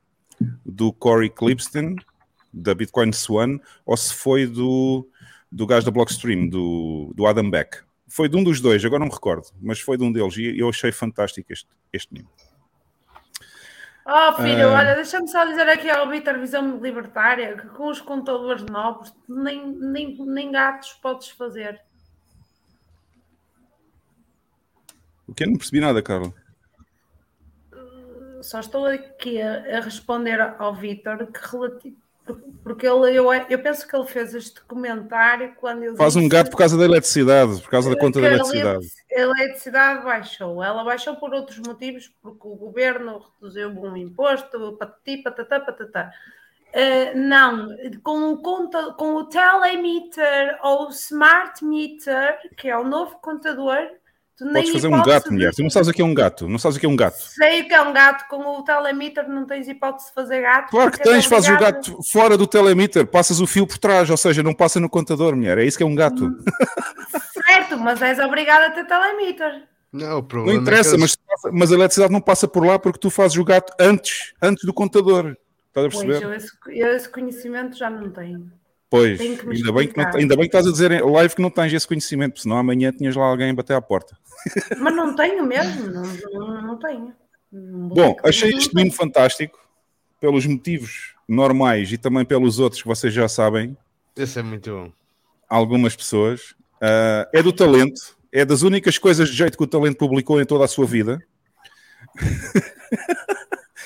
do 0.66 0.92
Corey 0.92 1.30
Clipston, 1.30 1.96
da 2.52 2.76
Bitcoin 2.76 3.12
Swan, 3.14 3.60
ou 3.86 3.96
se 3.96 4.14
foi 4.14 4.46
do, 4.46 5.08
do 5.54 5.68
gajo 5.68 5.86
da 5.86 5.92
Blockstream, 5.92 6.48
do, 6.48 7.12
do 7.16 7.28
Adam 7.28 7.50
Beck. 7.50 7.78
Foi 8.08 8.28
de 8.28 8.36
um 8.36 8.44
dos 8.44 8.60
dois, 8.60 8.84
agora 8.84 9.00
não 9.00 9.08
me 9.08 9.14
recordo, 9.14 9.48
mas 9.62 9.80
foi 9.80 9.98
de 9.98 10.04
um 10.04 10.12
deles 10.12 10.36
e 10.38 10.58
eu 10.58 10.68
achei 10.70 10.92
fantástico 10.92 11.52
este, 11.54 11.70
este 11.92 12.14
meme. 12.14 12.28
Oh, 14.06 14.34
filho, 14.42 14.68
Ah. 14.68 14.80
olha, 14.80 14.96
deixa-me 14.96 15.28
só 15.30 15.46
dizer 15.46 15.70
aqui 15.70 15.90
ao 15.90 16.10
Vitor 16.10 16.38
Visão 16.38 16.78
Libertária 16.82 17.56
que 17.56 17.68
com 17.70 17.88
os 17.90 18.02
contadores 18.02 18.64
novos 18.66 19.14
nem, 19.30 19.66
nem, 19.66 20.18
nem 20.26 20.52
gatos 20.52 20.92
podes 20.94 21.30
fazer. 21.30 21.82
O 25.26 25.34
que 25.34 25.46
não 25.46 25.56
percebi 25.56 25.80
nada, 25.80 26.02
Carla. 26.02 26.34
Só 28.42 28.60
estou 28.60 28.86
aqui 28.86 29.42
a, 29.42 29.78
a 29.78 29.80
responder 29.80 30.42
ao 30.60 30.76
Vitor 30.76 31.26
que 31.28 31.40
relativo. 31.50 32.03
Porque 32.64 32.88
ele, 32.88 33.14
eu, 33.14 33.32
eu 33.34 33.62
penso 33.62 33.86
que 33.86 33.96
ele 33.96 34.08
fez 34.08 34.34
este 34.34 34.62
comentário 34.62 35.54
quando 35.60 35.84
eu 35.84 35.98
Faz 35.98 36.16
um 36.16 36.30
gato 36.30 36.50
por 36.50 36.58
causa 36.58 36.78
da 36.78 36.86
eletricidade, 36.86 37.62
por 37.62 37.70
causa 37.70 37.90
da 37.90 38.00
conta 38.00 38.22
da 38.22 38.28
eletricidade. 38.28 38.88
A 39.12 39.20
eletricidade 39.20 40.04
baixou. 40.04 40.64
Ela 40.64 40.84
baixou 40.84 41.16
por 41.18 41.34
outros 41.34 41.60
motivos, 41.60 42.10
porque 42.22 42.48
o 42.48 42.56
governo 42.56 43.22
reduziu 43.36 43.70
um 43.70 43.98
imposto, 43.98 44.78
patati, 44.78 45.18
patatá, 45.18 45.60
patatá. 45.60 46.12
Uh, 46.70 47.16
não, 47.16 47.68
com 48.02 48.32
o, 48.32 48.38
conta, 48.38 48.94
com 48.94 49.16
o 49.16 49.26
telemeter 49.26 50.58
ou 50.64 50.90
smart 50.90 51.64
meter, 51.64 52.40
que 52.58 52.70
é 52.70 52.78
o 52.78 52.84
novo 52.84 53.20
contador, 53.22 53.78
tu 54.38 54.46
nem 54.46 54.54
Podes 54.54 54.72
fazer 54.72 54.88
um 54.88 55.02
gato, 55.04 55.26
de- 55.26 55.32
mulher. 55.32 55.54
Tu 55.54 55.64
não 55.64 55.70
sabes 55.70 55.88
o 55.90 55.94
que 55.94 56.02
é 56.02 56.06
um 56.06 56.14
gato. 56.14 56.48
Não 56.50 56.58
sabes 56.60 56.78
o 56.78 56.80
que 56.80 56.86
é 56.86 56.90
um 56.90 56.96
gato. 56.96 57.18
Sei 57.22 57.62
o 57.62 57.68
que 57.68 57.74
é 57.74 57.82
um 57.82 57.94
gato, 57.94 58.28
com 58.28 58.38
o 58.60 58.64
telemeter 58.64 59.28
não 59.30 59.46
tens 59.46 59.68
hipótese 59.68 60.08
de 60.10 60.14
fazer 60.14 60.42
gato. 60.42 60.70
Claro 60.70 60.92
que 60.92 60.98
porque 60.98 61.10
és 61.10 61.24
tens, 61.24 61.26
fazes 61.30 61.50
o 61.50 61.54
obrigado- 61.54 61.76
gato 61.76 62.04
fora 62.12 62.38
do 62.38 62.48
telemeter, 62.48 63.06
passas 63.08 63.40
o 63.40 63.48
fio 63.48 63.66
por 63.68 63.78
trás, 63.78 64.10
ou 64.10 64.18
seja, 64.18 64.42
não 64.44 64.54
passa 64.54 64.80
no 64.80 64.90
contador, 64.90 65.36
mulher. 65.36 65.58
É 65.58 65.66
isso 65.66 65.78
que 65.78 65.84
é 65.84 65.88
um 65.88 65.96
gato. 65.96 66.26
Hum, 66.26 66.38
Certo, 67.46 67.78
mas 67.78 68.02
és 68.02 68.20
obrigado 68.20 68.64
a 68.64 68.72
ter 68.72 68.86
telemeter. 68.86 69.64
Não, 69.92 70.08
o 70.08 70.16
Não 70.16 70.24
problema 70.24 70.60
interessa, 70.62 70.92
é 70.92 70.96
que 70.96 71.02
mas, 71.02 71.18
mas 71.52 71.72
a 71.72 71.76
eletricidade 71.76 72.12
não 72.12 72.22
passa 72.22 72.48
por 72.48 72.66
lá 72.66 72.80
porque 72.80 72.98
tu 72.98 73.10
fazes 73.12 73.38
o 73.38 73.44
gato 73.44 73.72
antes, 73.80 74.34
antes 74.42 74.64
do 74.66 74.74
contador. 74.74 75.36
Estás 75.68 75.88
a 75.88 75.90
Pois, 75.90 76.06
perceber? 76.06 76.26
eu 76.26 76.34
esse, 76.34 76.50
eu 76.68 76.88
esse 76.96 77.10
conhecimento 77.10 77.78
já 77.78 77.90
não 77.90 78.10
tenho. 78.10 78.52
Pois, 78.94 79.20
ainda 79.20 79.72
bem 79.72 79.88
que, 79.88 79.98
não, 79.98 80.16
ainda 80.16 80.36
bem 80.36 80.48
que 80.48 80.56
estás 80.56 80.68
a 80.68 80.72
dizer 80.72 80.92
em 80.92 81.02
live 81.02 81.34
que 81.34 81.42
não 81.42 81.50
tens 81.50 81.74
esse 81.74 81.88
conhecimento, 81.88 82.34
porque 82.34 82.44
senão 82.44 82.60
amanhã 82.60 82.92
tinhas 82.92 83.16
lá 83.16 83.26
alguém 83.26 83.50
a 83.50 83.54
bater 83.56 83.74
à 83.74 83.82
porta. 83.82 84.16
Mas 84.78 84.96
não 84.96 85.16
tenho 85.16 85.44
mesmo, 85.44 85.88
não, 85.88 86.04
não, 86.32 86.62
não 86.62 86.78
tenho. 86.78 87.12
Não 87.52 87.88
Bom, 87.90 88.16
achei 88.24 88.52
este 88.52 88.76
meme 88.76 88.92
fantástico, 88.92 89.58
pelos 90.22 90.46
motivos 90.46 91.16
normais 91.28 91.92
e 91.92 91.98
também 91.98 92.24
pelos 92.24 92.60
outros 92.60 92.84
que 92.84 92.88
vocês 92.88 93.12
já 93.12 93.28
sabem, 93.28 93.76
esse 94.16 94.38
é 94.38 94.44
muito 94.44 94.70
bom. 94.70 94.92
algumas 95.50 95.96
pessoas. 95.96 96.54
Ah, 96.80 97.28
é 97.34 97.42
do 97.42 97.52
talento, 97.52 98.16
é 98.32 98.46
das 98.46 98.62
únicas 98.62 99.00
coisas 99.00 99.28
de 99.28 99.36
jeito 99.36 99.58
que 99.58 99.64
o 99.64 99.68
talento 99.68 99.98
publicou 99.98 100.40
em 100.40 100.46
toda 100.46 100.66
a 100.66 100.68
sua 100.68 100.86
vida. 100.86 101.20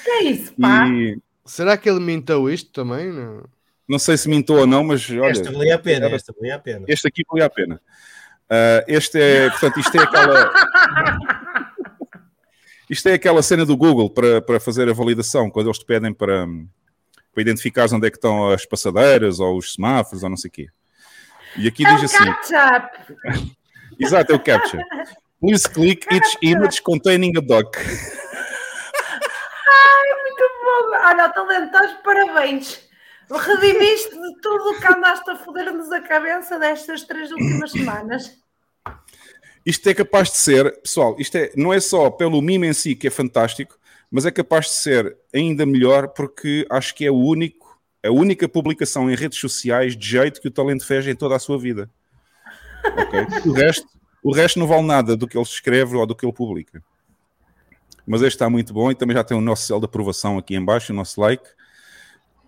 Que 0.04 0.10
é 0.10 0.24
isso, 0.24 0.54
pá? 0.60 0.86
E 0.90 1.18
Será 1.46 1.78
que 1.78 1.90
ele 1.90 2.02
mintou 2.02 2.50
isto 2.50 2.72
também? 2.72 3.10
Não. 3.10 3.46
Não 3.88 3.98
sei 4.00 4.18
se 4.18 4.28
mintou 4.30 4.60
ou 4.60 4.68
não, 4.68 4.84
mas 4.84 5.10
olha, 5.10 5.32
esta 5.32 5.52
valia 5.52 5.76
a 5.76 5.80
pena, 5.80 6.06
era- 6.08 6.16
esta 6.16 6.34
valia 6.34 6.56
a 6.56 6.60
pena. 6.60 6.86
este 6.88 7.08
aqui 7.08 7.24
valia 7.30 7.46
a 7.46 7.50
pena. 7.50 7.82
Ah, 8.50 8.84
este 8.88 9.20
é, 9.20 9.50
portanto, 9.50 9.80
isto 9.80 9.96
é 9.98 10.04
aquela. 10.04 10.52
Isto 12.90 13.10
é 13.10 13.14
aquela 13.16 13.42
cena 13.44 13.66
do 13.66 13.76
Google 13.76 14.10
para, 14.10 14.42
para 14.42 14.62
fazer 14.62 14.88
a 14.88 14.94
validação, 14.94 15.50
quando 15.52 15.68
eles 15.68 15.78
te 15.78 15.84
pedem 15.86 16.14
para, 16.14 16.46
para 17.34 17.42
identificar 17.42 17.86
onde 17.94 18.08
é 18.08 18.10
que 18.10 18.16
estão 18.16 18.50
as 18.50 18.66
passadeiras 18.66 19.42
ou 19.42 19.58
os 19.58 19.74
semáforos 19.74 20.24
ou 20.24 20.30
não 20.30 20.38
sei 20.38 20.48
o 20.48 20.52
quê. 20.54 20.68
E 21.58 21.68
aqui 21.68 21.86
É 21.86 21.96
diz 21.96 22.06
assim: 22.06 22.26
catch-up. 22.26 22.98
Exato, 24.00 24.32
é 24.32 24.36
o 24.36 24.40
captcha. 24.40 24.80
Please 25.42 25.70
click 25.70 26.08
each 26.10 26.38
image 26.42 26.82
containing 26.82 27.34
a 27.38 27.42
doc. 27.42 27.76
Muito 30.16 30.44
bom. 30.64 30.98
Olha, 31.04 31.30
talentosos, 31.30 31.98
parabéns. 32.06 32.87
Redimiste 33.30 34.12
de 34.12 34.42
tudo 34.42 34.72
o 34.72 34.80
que 34.80 34.88
andaste 34.88 35.30
a 35.30 35.36
foder-nos 35.36 35.92
a 35.92 36.02
cabeça 36.02 36.58
destas 36.58 37.04
três 37.04 37.32
últimas 37.32 37.72
semanas. 37.72 38.38
Isto 39.66 39.90
é 39.90 39.94
capaz 39.94 40.32
de 40.32 40.38
ser, 40.38 40.80
pessoal, 40.82 41.16
isto 41.20 41.36
é, 41.36 41.52
não 41.56 41.74
é 41.74 41.80
só 41.82 42.10
pelo 42.10 42.42
mime 42.42 42.68
em 42.68 42.74
si 42.74 42.96
que 42.96 43.08
é 43.08 43.10
fantástico, 43.10 43.78
mas 44.10 44.26
é 44.26 44.32
capaz 44.32 44.68
de 44.68 44.72
ser 44.76 45.18
ainda 45.34 45.66
melhor 45.66 46.08
porque 46.08 46.66
acho 46.70 46.96
que 46.96 47.06
é 47.06 47.12
o 47.12 47.18
único, 47.18 47.78
a 48.02 48.10
única 48.10 48.48
publicação 48.48 49.12
em 49.12 49.16
redes 49.16 49.38
sociais 49.40 49.98
de 49.98 50.08
jeito 50.08 50.40
que 50.40 50.48
o 50.48 50.52
talento 50.52 50.86
fez 50.86 51.06
em 51.06 51.16
toda 51.16 51.36
a 51.36 51.40
sua 51.40 51.60
vida. 51.60 51.90
Ok? 52.86 53.20
O 53.46 53.52
resto, 53.52 53.88
o 54.24 54.32
resto 54.34 54.58
não 54.58 54.68
vale 54.68 54.84
nada 54.84 55.18
do 55.18 55.28
que 55.28 55.38
ele 55.38 55.44
escreve 55.44 55.98
ou 55.98 56.06
do 56.06 56.16
que 56.16 56.26
ele 56.26 56.34
publica. 56.34 56.82
Mas 58.06 58.22
este 58.22 58.36
está 58.36 58.50
muito 58.50 58.74
bom 58.74 58.90
e 58.90 58.96
também 58.96 59.18
já 59.18 59.24
tem 59.24 59.38
o 59.38 59.42
nosso 59.42 59.68
selo 59.68 59.82
de 59.82 59.86
aprovação 59.86 60.38
aqui 60.38 60.56
em 60.56 60.64
baixo, 60.64 60.94
o 60.94 60.96
nosso 60.96 61.20
like. 61.20 61.44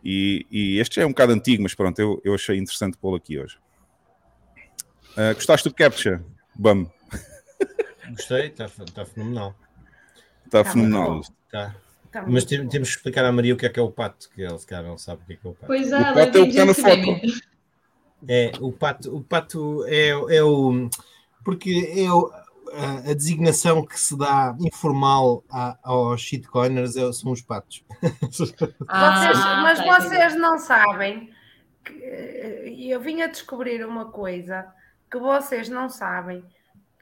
E, 0.04 0.46
e 0.50 0.80
este 0.80 1.00
é 1.02 1.06
um 1.06 1.10
bocado 1.10 1.34
antigo, 1.34 1.64
mas 1.64 1.74
pronto, 1.76 2.00
eu, 2.00 2.22
eu 2.24 2.34
achei 2.34 2.58
interessante 2.58 2.98
pô-lo 2.98 3.16
aqui 3.18 3.38
hoje. 3.38 3.58
Ah, 5.18 5.34
gostaste 5.34 5.68
do 5.68 5.76
Captcha? 5.76 6.24
Bum. 6.56 6.88
Gostei, 8.10 8.48
está 8.48 8.68
tá 8.94 9.06
fenomenal. 9.06 9.56
Está 10.46 10.64
Tá 10.64 10.72
fenomenal. 10.72 11.14
muito 11.16 11.32
Tá. 11.52 11.76
Tá 12.12 12.24
Mas 12.28 12.44
bom. 12.44 12.50
tem- 12.50 12.68
temos 12.68 12.90
que 12.90 12.96
explicar 12.96 13.24
à 13.26 13.32
Maria 13.32 13.54
o 13.54 13.58
que 13.58 13.66
é 13.66 13.70
que 13.70 13.80
é 13.80 13.84
o 13.84 13.92
pato, 13.92 14.30
que 14.32 14.42
ele 14.42 14.58
se 14.58 14.66
calhar 14.66 14.84
não 14.84 14.98
sabe 14.98 15.22
o 15.22 15.26
que 15.28 15.34
é 15.34 15.36
que 15.36 15.46
é 15.46 15.50
o 15.50 15.54
pato. 15.54 15.68
Pois 15.68 15.92
O 15.92 15.96
é, 15.96 15.98
ela 16.02 16.14
pato 16.14 16.38
é 16.38 16.42
o 16.42 16.44
que 16.46 16.50
está 16.50 16.66
na 16.66 16.74
foto. 16.74 17.40
É, 18.28 18.52
o 18.60 18.72
pato, 18.72 19.16
o 19.16 19.24
pato 19.24 19.86
é, 19.88 20.10
é 20.10 20.44
o. 20.44 20.90
Porque 21.46 21.94
é 21.96 22.12
o- 22.12 22.32
a, 22.74 23.12
a 23.12 23.14
designação 23.14 23.86
que 23.86 24.00
se 24.00 24.18
dá 24.18 24.56
informal 24.60 25.44
a- 25.52 25.78
aos 25.84 26.22
shitcoiners 26.22 26.96
é- 26.96 27.12
são 27.14 27.32
os 27.32 27.41
patos. 27.41 27.84
Ah, 28.88 29.32
Vocês- 29.32 29.38
mas 29.46 29.80
tá, 29.80 30.00
vocês 30.00 30.36
não 30.36 30.58
sabem 30.58 31.32
que 31.84 31.94
eh, 32.04 32.74
eu 32.94 33.00
vim 33.00 33.22
a 33.22 33.28
descobrir 33.28 33.86
uma 33.86 34.06
coisa 34.12 34.66
que 35.12 35.18
vocês 35.18 35.70
não 35.70 35.90
sabem 35.90 36.44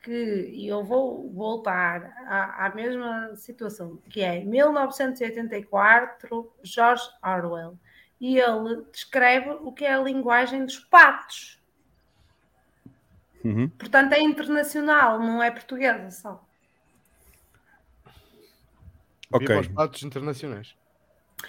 que 0.04 0.52
e 0.54 0.68
eu 0.68 0.84
vou 0.86 1.30
voltar 1.34 2.14
à, 2.28 2.68
à 2.68 2.76
mesma 2.76 3.36
situação 3.36 3.98
que 4.10 4.22
é 4.22 4.44
1984 4.44 6.52
George 6.64 7.04
Orwell 7.24 7.78
e 8.20 8.40
ele 8.40 8.84
descreve 8.92 9.50
o 9.62 9.72
que 9.72 9.86
é 9.86 9.94
a 9.94 10.02
linguagem 10.02 10.66
dos 10.66 10.80
patos 10.80 11.57
Uhum. 13.48 13.70
portanto 13.70 14.14
é 14.14 14.20
internacional 14.22 15.20
não 15.20 15.42
é 15.42 15.50
portuguesa 15.52 16.12
só 16.12 16.44
Ok. 19.32 19.48
Viva 19.48 19.60
os 19.60 19.68
patos 19.68 20.04
internacionais. 20.04 20.76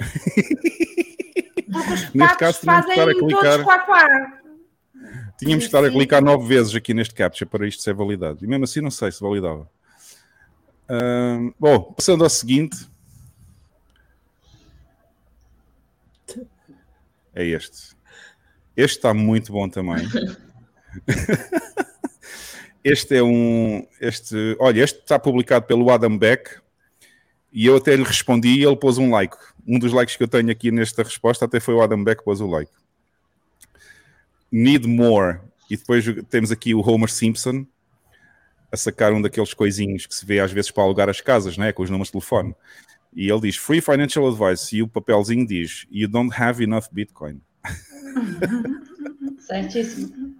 porque 1.73 1.93
os 1.93 2.15
Neste 2.15 2.37
caso, 2.39 2.61
fazem 2.65 2.91
estar 2.91 3.09
a 3.09 3.15
clicar- 3.15 3.41
todos 3.41 3.65
quá 3.65 3.79
quá 3.81 4.41
Tínhamos 5.39 5.63
de 5.63 5.67
estar 5.69 5.85
a 5.85 5.91
clicar 5.91 6.21
nove 6.21 6.49
vezes 6.49 6.75
aqui 6.75 6.93
neste 6.93 7.15
captcha 7.15 7.47
para 7.47 7.67
isto 7.69 7.81
ser 7.83 7.95
validado. 7.95 8.45
E 8.45 8.49
mesmo 8.49 8.65
assim 8.65 8.81
não 8.81 8.91
sei 8.91 9.13
se 9.13 9.21
validava. 9.21 9.71
Ahm, 10.89 11.53
bom, 11.59 11.93
passando 11.93 12.25
ao 12.25 12.31
seguinte. 12.31 12.89
É 17.33 17.45
este. 17.45 17.97
Este 18.77 18.97
está 18.97 19.15
muito 19.15 19.53
bom 19.53 19.69
também. 19.69 20.05
este 22.83 23.17
é 23.17 23.23
um. 23.23 23.87
Este, 24.01 24.57
olha, 24.59 24.83
este 24.83 25.01
está 25.01 25.19
publicado 25.19 25.67
pelo 25.67 25.91
Adam 25.91 26.17
Beck 26.17 26.61
e 27.53 27.67
eu 27.67 27.77
até 27.77 27.97
lhe 27.97 28.03
respondi 28.03 28.49
e 28.49 28.65
ele 28.65 28.77
pôs 28.77 28.99
um 28.99 29.11
like. 29.11 29.37
Um 29.67 29.79
dos 29.79 29.93
likes 29.93 30.17
que 30.17 30.23
eu 30.23 30.29
tenho 30.29 30.51
aqui 30.51 30.71
nesta 30.71 31.03
resposta 31.03 31.45
até 31.45 31.61
foi 31.61 31.75
o 31.75 31.83
Adam 31.83 32.03
Beck 32.03 32.19
que 32.19 32.25
pôs 32.25 32.41
o 32.41 32.47
like. 32.47 32.71
Need 34.51 34.87
More. 34.87 35.41
E 35.71 35.77
depois 35.77 36.05
temos 36.31 36.51
aqui 36.51 36.75
o 36.75 36.81
Homer 36.81 37.11
Simpson 37.11 37.67
a 38.73 38.77
sacar 38.77 39.13
um 39.13 39.21
daqueles 39.21 39.53
coisinhos 39.53 40.07
que 40.07 40.15
se 40.15 40.25
vê 40.25 40.41
às 40.41 40.53
vezes 40.53 40.71
para 40.71 40.83
alugar 40.83 41.09
as 41.09 41.21
casas, 41.21 41.59
né? 41.59 41.73
com 41.73 41.83
os 41.83 41.91
números 41.91 42.09
de 42.09 42.13
telefone. 42.13 42.55
E 43.15 43.31
ele 43.31 43.41
diz 43.41 43.57
Free 43.57 43.81
Financial 43.81 44.27
Advice. 44.27 44.77
E 44.77 44.83
o 44.83 44.89
papelzinho 44.89 45.47
diz 45.47 45.87
You 45.91 46.09
don't 46.09 46.35
have 46.35 46.63
enough 46.63 46.85
Bitcoin. 46.93 47.41
Certíssimo. 49.41 50.35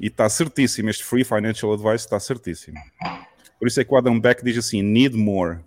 E 0.00 0.06
está 0.08 0.28
certíssimo, 0.28 0.90
este 0.90 1.04
free 1.04 1.24
financial 1.24 1.72
advice 1.72 2.04
está 2.04 2.18
certíssimo. 2.18 2.76
Por 3.58 3.68
isso 3.68 3.80
é 3.80 3.84
que 3.84 3.92
o 3.92 3.96
Adam 3.96 4.18
Beck 4.18 4.44
diz 4.44 4.58
assim: 4.58 4.82
need 4.82 5.16
more. 5.16 5.58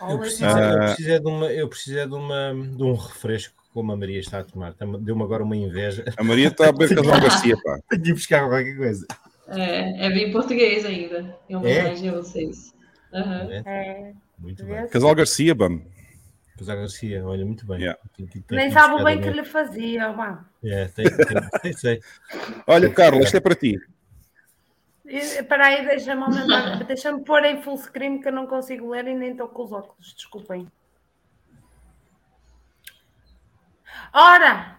Eu 0.00 0.18
preciso, 0.18 0.44
more. 0.46 0.60
eu 0.60 0.82
Ah. 0.82 0.84
preciso 0.86 1.10
é 1.10 1.18
de, 1.18 1.26
uma, 1.28 1.46
eu 1.52 1.68
preciso 1.68 1.98
é 1.98 2.06
de, 2.06 2.14
uma, 2.14 2.52
de 2.76 2.82
um 2.82 2.94
refresco 2.94 3.54
como 3.72 3.92
a 3.92 3.96
Maria 3.96 4.18
está 4.20 4.40
a 4.40 4.44
tomar. 4.44 4.74
Deu-me 5.00 5.22
agora 5.22 5.42
uma 5.42 5.56
inveja. 5.56 6.04
A 6.16 6.24
Maria 6.24 6.48
está 6.48 6.68
a 6.68 6.72
beber 6.72 6.94
Casal 6.96 7.20
Garcia, 7.20 7.56
pá. 7.62 7.78
Tenho 7.90 8.02
de 8.02 8.12
buscar 8.14 8.48
qualquer 8.48 8.76
coisa. 8.76 9.06
É, 9.48 10.06
é 10.06 10.10
bem 10.10 10.32
português 10.32 10.84
ainda, 10.84 11.36
em 11.48 11.54
homenagem 11.56 12.08
a 12.08 12.12
vocês. 12.14 12.74
Aham. 13.14 13.48
É, 13.50 13.62
É, 13.66 14.12
muito 14.38 14.64
Vê? 14.64 14.74
bem. 14.74 14.88
Casal 14.88 15.14
Garcia, 15.14 15.54
bam. 15.54 15.80
Casal 16.58 16.76
Garcia, 16.78 17.24
olha, 17.26 17.44
muito 17.44 17.66
bem. 17.66 17.80
Yeah. 17.80 18.00
Tenho 18.16 18.28
que- 18.28 18.40
tenho 18.40 18.60
nem 18.60 18.70
sabe 18.70 18.94
o 19.00 19.04
bem 19.04 19.20
que 19.20 19.28
lhe 19.30 19.44
fazia, 19.44 20.10
mano. 20.12 20.44
É, 20.64 20.86
tem, 20.88 21.04
tem, 21.04 21.36
tem, 21.62 21.72
sei. 21.74 22.00
Olha, 22.66 22.92
Carla, 22.92 23.22
isto 23.22 23.36
é 23.36 23.40
para 23.40 23.54
ti. 23.54 23.78
Espera 25.04 25.66
aí, 25.66 25.86
deixa-me 25.86 26.22
aumentar, 26.22 26.82
deixa-me 26.84 27.22
pôr 27.24 27.44
em 27.44 27.62
full 27.62 27.76
screen 27.76 28.20
que 28.20 28.28
eu 28.28 28.32
não 28.32 28.46
consigo 28.46 28.90
ler 28.90 29.06
e 29.06 29.14
nem 29.14 29.32
estou 29.32 29.48
com 29.48 29.62
os 29.64 29.72
óculos, 29.72 30.14
desculpem. 30.14 30.66
Ora, 34.12 34.78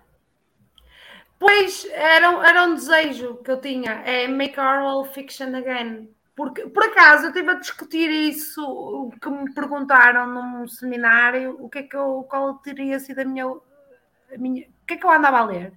pois 1.39 1.85
era, 1.91 2.29
um- 2.29 2.43
era 2.43 2.63
um 2.63 2.75
desejo 2.75 3.37
que 3.37 3.51
eu 3.51 3.61
tinha, 3.61 3.91
é 4.05 4.27
make 4.27 4.59
oral 4.59 5.05
fiction 5.05 5.55
again. 5.55 6.09
Porque, 6.37 6.67
por 6.69 6.83
acaso, 6.83 7.23
eu 7.23 7.29
estive 7.29 7.49
a 7.49 7.55
discutir 7.55 8.11
isso, 8.11 8.63
o 8.63 9.09
que 9.19 9.27
me 9.27 9.51
perguntaram 9.55 10.27
num 10.27 10.67
seminário, 10.67 11.57
o 11.59 11.67
que 11.67 11.79
é 11.79 11.83
que 11.83 11.95
eu, 11.97 12.27
qual 12.29 12.53
teria 12.59 12.99
sido 12.99 13.17
a 13.21 13.25
minha, 13.25 13.47
a 13.47 14.37
minha, 14.37 14.67
o 14.67 14.85
que 14.85 14.93
é 14.93 14.97
que 14.97 15.03
eu 15.03 15.09
andava 15.09 15.39
a 15.39 15.45
ler? 15.45 15.73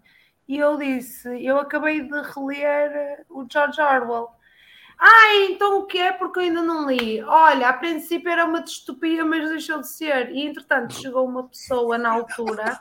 E 0.47 0.59
eu 0.59 0.77
disse, 0.77 1.28
eu 1.43 1.59
acabei 1.59 2.03
de 2.03 2.20
reler 2.35 3.24
o 3.31 3.47
George 3.51 3.81
Orwell. 3.81 4.28
Ah, 4.99 5.35
então 5.49 5.78
o 5.78 5.87
que 5.87 5.97
é? 5.97 6.12
Porque 6.12 6.41
eu 6.41 6.43
ainda 6.43 6.61
não 6.61 6.91
li. 6.91 7.23
Olha, 7.23 7.70
a 7.70 7.73
princípio 7.73 8.31
era 8.31 8.45
uma 8.45 8.61
distopia, 8.61 9.24
mas 9.24 9.49
deixou 9.49 9.81
de 9.81 9.89
ser. 9.89 10.31
E 10.31 10.47
entretanto 10.47 10.93
chegou 10.93 11.27
uma 11.27 11.49
pessoa 11.49 11.97
na 11.97 12.11
altura 12.11 12.78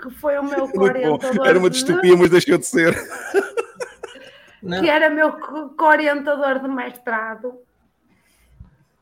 que 0.00 0.10
foi 0.12 0.38
o 0.38 0.42
meu 0.42 0.70
orientador. 0.74 1.46
Era 1.46 1.58
uma 1.58 1.68
distopia, 1.68 2.16
mas 2.16 2.30
deixou 2.30 2.56
de 2.56 2.64
ser. 2.64 2.96
Não, 4.62 4.80
que 4.80 4.88
era 4.88 5.08
meu 5.08 5.32
co-orientador 5.76 6.60
de 6.60 6.68
mestrado, 6.68 7.62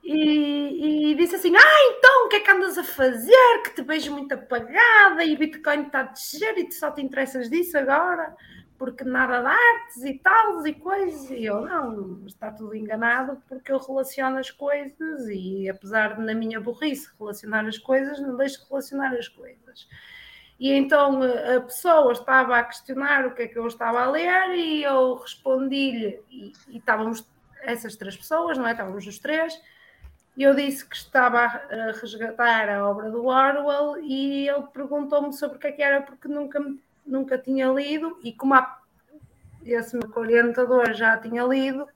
e, 0.07 1.11
e 1.11 1.15
disse 1.17 1.35
assim: 1.35 1.53
Ah, 1.57 1.97
então 1.99 2.27
o 2.27 2.29
que 2.29 2.37
é 2.37 2.41
que 2.41 2.51
andas 2.51 2.79
a 2.79 2.85
fazer? 2.85 3.63
Que 3.65 3.75
te 3.75 3.83
vejo 3.83 4.13
muito 4.13 4.33
apagada 4.33 5.25
e 5.25 5.37
Bitcoin 5.37 5.83
está 5.83 6.01
a 6.01 6.03
descer 6.05 6.57
e 6.57 6.69
tu 6.69 6.75
só 6.75 6.93
te 6.93 7.03
interessas 7.03 7.51
disso 7.51 7.77
agora, 7.77 8.37
porque 8.79 9.03
nada 9.03 9.41
de 9.41 9.49
artes 9.49 10.05
e 10.05 10.15
tal 10.21 10.65
e 10.65 10.75
coisas. 10.75 11.29
E 11.31 11.45
eu, 11.45 11.63
não, 11.63 12.25
está 12.25 12.53
tudo 12.53 12.77
enganado 12.77 13.43
porque 13.49 13.73
eu 13.73 13.79
relaciono 13.79 14.39
as 14.39 14.49
coisas 14.49 15.27
e 15.29 15.69
apesar 15.69 16.15
de 16.15 16.23
na 16.23 16.35
minha 16.35 16.61
burrice 16.61 17.11
relacionar 17.19 17.67
as 17.67 17.77
coisas, 17.77 18.21
não 18.21 18.37
deixo 18.37 18.63
de 18.63 18.69
relacionar 18.69 19.13
as 19.13 19.27
coisas. 19.27 19.89
E 20.59 20.73
então 20.73 21.21
a 21.23 21.61
pessoa 21.61 22.13
estava 22.13 22.57
a 22.57 22.65
questionar 22.65 23.27
o 23.27 23.35
que 23.35 23.43
é 23.43 23.49
que 23.49 23.59
eu 23.59 23.67
estava 23.67 24.03
a 24.03 24.11
ler 24.11 24.55
e 24.55 24.83
eu 24.83 25.17
respondi-lhe, 25.17 26.21
e, 26.31 26.53
e 26.69 26.79
estávamos 26.79 27.27
essas 27.63 27.95
três 27.97 28.17
pessoas, 28.17 28.57
não 28.57 28.67
é? 28.67 28.73
Estávamos 28.73 29.07
os 29.07 29.19
três, 29.19 29.61
e 30.37 30.43
eu 30.43 30.55
disse 30.55 30.87
que 30.87 30.97
estava 30.97 31.41
a 31.41 31.93
resgatar 32.01 32.69
a 32.69 32.89
obra 32.89 33.11
do 33.11 33.27
Orwell 33.27 33.99
e 34.03 34.49
ele 34.49 34.67
perguntou-me 34.73 35.33
sobre 35.33 35.57
o 35.57 35.61
que 35.61 35.67
é 35.67 35.73
que 35.73 35.83
era 35.83 36.03
porque 36.03 36.29
nunca, 36.29 36.61
nunca 37.07 37.39
tinha 37.39 37.69
lido 37.69 38.19
e 38.23 38.33
como 38.33 38.55
a, 38.55 38.79
esse 39.65 39.97
meu 39.97 40.11
orientador 40.15 40.93
já 40.93 41.17
tinha 41.17 41.43
lido, 41.43 41.89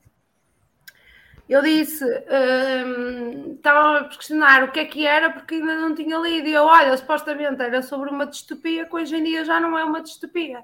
eu 1.51 1.61
disse, 1.61 2.05
hum, 2.05 3.55
estava 3.55 3.99
a 3.99 4.03
questionar 4.05 4.63
o 4.63 4.71
que 4.71 4.79
é 4.79 4.85
que 4.85 5.05
era 5.05 5.29
porque 5.31 5.55
ainda 5.55 5.75
não 5.75 5.93
tinha 5.93 6.17
lido. 6.17 6.47
E 6.47 6.53
eu, 6.53 6.63
olha, 6.63 6.95
supostamente 6.95 7.61
era 7.61 7.81
sobre 7.81 8.09
uma 8.09 8.25
distopia 8.25 8.85
que 8.85 8.95
hoje 8.95 9.17
em 9.17 9.23
dia 9.23 9.43
já 9.43 9.59
não 9.59 9.77
é 9.77 9.83
uma 9.83 10.01
distopia. 10.01 10.63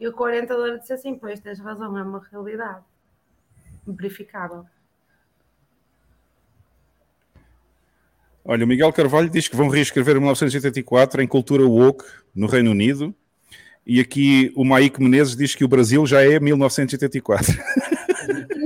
E 0.00 0.08
o 0.08 0.14
orientador 0.18 0.78
disse 0.78 0.94
assim: 0.94 1.16
Pois, 1.16 1.38
tens 1.38 1.60
razão, 1.60 1.98
é 1.98 2.02
uma 2.02 2.26
realidade 2.30 2.80
verificável. 3.86 4.64
Olha, 8.42 8.64
o 8.64 8.68
Miguel 8.68 8.92
Carvalho 8.92 9.28
diz 9.28 9.48
que 9.48 9.54
vão 9.54 9.68
reescrever 9.68 10.14
1984 10.14 11.20
em 11.20 11.28
cultura 11.28 11.64
woke 11.64 12.04
no 12.34 12.46
Reino 12.46 12.70
Unido. 12.70 13.14
E 13.86 14.00
aqui 14.00 14.50
o 14.56 14.64
Maíco 14.64 15.02
Menezes 15.02 15.36
diz 15.36 15.54
que 15.54 15.64
o 15.64 15.68
Brasil 15.68 16.06
já 16.06 16.22
é 16.22 16.40
1984. 16.40 17.52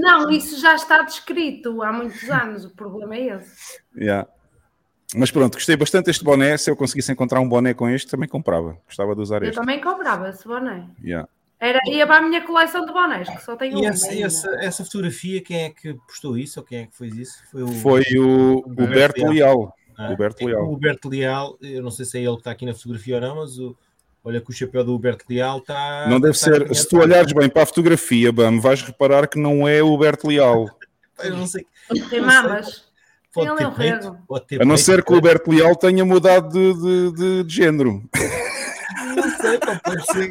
Não, 0.06 0.30
isso 0.30 0.60
já 0.60 0.74
está 0.74 1.02
descrito 1.02 1.82
há 1.82 1.92
muitos 1.92 2.28
anos. 2.30 2.64
O 2.64 2.70
problema 2.70 3.16
é 3.16 3.36
esse. 3.38 3.80
Yeah. 3.96 4.28
Mas 5.14 5.30
pronto, 5.30 5.54
gostei 5.54 5.76
bastante 5.76 6.06
deste 6.06 6.24
boné. 6.24 6.56
Se 6.56 6.70
eu 6.70 6.76
conseguisse 6.76 7.12
encontrar 7.12 7.40
um 7.40 7.48
boné 7.48 7.74
com 7.74 7.88
este, 7.88 8.10
também 8.10 8.28
comprava. 8.28 8.78
Gostava 8.86 9.14
de 9.14 9.20
usar 9.20 9.42
Eu 9.42 9.48
este. 9.50 9.58
também 9.58 9.80
comprava 9.80 10.28
esse 10.28 10.46
boné. 10.46 10.88
Yeah. 11.02 11.28
Era, 11.58 11.80
ia 11.86 12.06
para 12.06 12.18
a 12.18 12.28
minha 12.28 12.44
coleção 12.44 12.84
de 12.84 12.92
bonés, 12.92 13.28
que 13.28 13.42
só 13.42 13.56
tenho 13.56 13.78
E 13.78 13.82
um. 13.82 13.88
essa, 13.88 14.14
essa, 14.14 14.50
essa 14.60 14.84
fotografia, 14.84 15.42
quem 15.42 15.64
é 15.64 15.70
que 15.70 15.94
postou 16.06 16.36
isso? 16.36 16.60
Ou 16.60 16.66
quem 16.66 16.80
é 16.80 16.86
que 16.86 16.96
fez 16.96 17.14
isso? 17.16 17.42
Foi 17.50 17.62
o, 17.62 17.68
Foi 17.68 18.02
o 18.18 18.58
Huberto 18.58 19.24
Leal. 19.26 19.74
Ah, 19.96 20.10
Huberto 20.10 20.42
é 20.44 20.46
Leal. 20.48 20.64
O 20.64 20.74
Huberto 20.74 21.08
Leal, 21.08 21.56
eu 21.62 21.82
não 21.82 21.90
sei 21.90 22.04
se 22.04 22.18
é 22.18 22.22
ele 22.22 22.32
que 22.34 22.40
está 22.40 22.50
aqui 22.50 22.66
na 22.66 22.74
fotografia 22.74 23.14
ou 23.14 23.20
não, 23.22 23.36
mas 23.36 23.58
o, 23.58 23.74
olha 24.26 24.40
que 24.40 24.50
o 24.50 24.52
chapéu 24.52 24.84
do 24.84 24.94
Huberto 24.94 25.24
Leal 25.30 25.58
está. 25.58 26.06
Não 26.08 26.20
deve 26.20 26.34
está 26.34 26.52
ser. 26.52 26.74
Se 26.74 26.88
tu 26.88 26.98
olhares 26.98 27.32
bem 27.32 27.48
para 27.48 27.62
a 27.62 27.66
fotografia, 27.66 28.30
Bam, 28.32 28.60
vais 28.60 28.82
reparar 28.82 29.26
que 29.28 29.38
não 29.38 29.66
é 29.66 29.82
o 29.82 29.92
Huberto 29.94 30.28
Leal. 30.28 30.66
Eu 31.22 31.36
não 31.36 31.46
sei. 31.46 31.64
Tem 32.10 32.20
mamas. 32.20 32.84
Pode 33.32 33.48
Ele 33.50 33.62
é 33.62 33.66
ter 33.66 33.74
peito, 33.76 34.02
rego. 34.04 34.18
pode 34.26 34.46
ter 34.46 34.56
A 34.62 34.64
não 34.64 34.74
peito, 34.74 34.84
ser 34.84 34.96
que 34.96 35.00
o 35.02 35.04
pode- 35.14 35.18
Huberto 35.18 35.50
Leal 35.50 35.76
tenha 35.76 36.04
mudado 36.04 36.48
de, 36.50 36.74
de, 36.74 37.12
de- 37.16 37.44
de 37.44 37.54
género. 37.54 38.02
Não 39.14 39.30
sei, 39.40 39.58
pá, 39.58 39.80
pode 39.84 40.06
ser. 40.06 40.28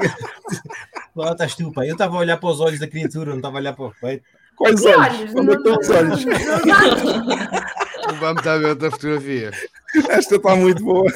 Lá 1.15 1.31
estás 1.31 1.55
tu, 1.55 1.71
pá. 1.71 1.85
Eu 1.85 1.93
estava 1.93 2.15
a 2.15 2.19
olhar 2.19 2.37
para 2.37 2.49
os 2.49 2.59
olhos 2.59 2.79
da 2.79 2.87
criatura, 2.87 3.29
não 3.31 3.37
estava 3.37 3.57
a 3.57 3.59
olhar 3.61 3.73
para 3.73 3.85
o 3.85 3.93
peito. 4.01 4.23
Quais 4.57 4.79
Que 4.81 4.87
olhos? 4.87 5.19
olhos? 5.19 5.35
Onde 5.35 5.51
é 5.51 5.55
estão 5.55 5.77
os 5.79 5.89
olhos? 5.89 6.25
Não 8.07 8.15
vamos 8.19 8.47
a 8.47 8.57
ver 8.57 8.65
outra 8.67 8.91
fotografia. 8.91 9.51
Esta 10.09 10.35
está 10.35 10.55
muito 10.55 10.83
boa. 10.83 11.11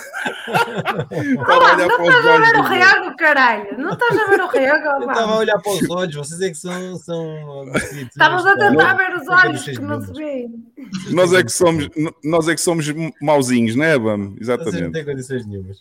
Olá, 1.48 1.78
não 1.78 1.88
estás 1.88 2.26
a 2.26 2.38
ver 2.40 2.56
o 2.60 2.64
do- 2.64 2.68
rego, 2.70 3.16
caralho. 3.18 3.78
Não 3.78 3.92
estás 3.94 4.18
a 4.20 4.26
ver 4.26 4.42
o 4.42 4.48
rego, 4.48 4.86
Eu 4.88 5.00
estava 5.10 5.32
a 5.34 5.38
olhar 5.38 5.60
para 5.62 5.72
os 5.74 5.90
olhos, 5.90 6.16
vocês 6.16 6.42
é 6.42 6.50
que 6.50 6.56
são. 6.56 6.98
são 6.98 7.72
Estavas 7.76 8.46
a 8.46 8.56
pá. 8.56 8.70
tentar 8.70 8.94
ver 8.96 9.16
os 9.18 9.26
Não 9.26 9.34
olhos 9.36 9.64
que 9.64 9.80
não 9.82 10.02
se 10.02 10.12
vêem. 10.14 10.66
Nós 11.12 11.34
é 11.34 11.44
que 11.44 11.52
somos, 11.52 11.90
nós 12.24 12.48
é 12.48 12.56
que 12.56 12.62
somos 12.62 12.86
mauzinhos, 13.22 13.76
não 13.76 13.84
é, 13.86 13.98
Bam? 14.00 14.18
Vocês 14.32 14.48
não 14.48 14.56
Exatamente. 14.56 14.92
têm 14.94 15.06
condições 15.06 15.46
nenhumas. 15.46 15.78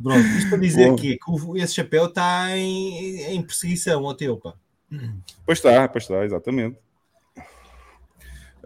Pronto, 0.00 0.20
isto 0.38 0.48
para 0.48 0.58
dizer 0.58 0.90
Bom. 0.90 0.96
que, 0.96 1.16
que 1.18 1.60
esse 1.60 1.74
chapéu 1.74 2.06
está 2.06 2.56
em, 2.56 3.34
em 3.34 3.42
perseguição 3.42 4.06
ao 4.06 4.14
teu, 4.14 4.36
pá. 4.36 4.54
Pois 5.44 5.58
está, 5.58 5.88
pois 5.88 6.04
está, 6.04 6.24
exatamente. 6.24 6.78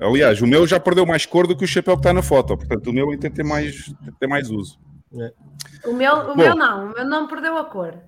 Aliás, 0.01 0.41
o 0.41 0.47
meu 0.47 0.67
já 0.67 0.81
perdeu 0.81 1.05
mais 1.07 1.27
cor 1.27 1.47
do 1.47 1.57
que 1.57 1.65
o 1.65 1.69
chapéu 1.69 1.95
que 1.95 2.01
está 2.01 2.13
na 2.13 2.23
foto, 2.23 2.57
portanto 2.57 2.89
o 2.89 2.93
meu 2.93 3.11
ainda 3.11 3.31
tem 3.31 3.45
mais, 3.45 3.95
tem 4.19 4.29
mais 4.29 4.51
uso. 4.51 4.79
O 5.85 5.93
meu, 5.93 6.15
o 6.15 6.27
Bom. 6.29 6.37
meu 6.37 6.57
não, 6.57 6.91
o 6.91 6.95
meu 6.95 7.05
não 7.05 7.29
perdeu 7.29 7.57
a 7.59 7.65
cor. 7.65 7.99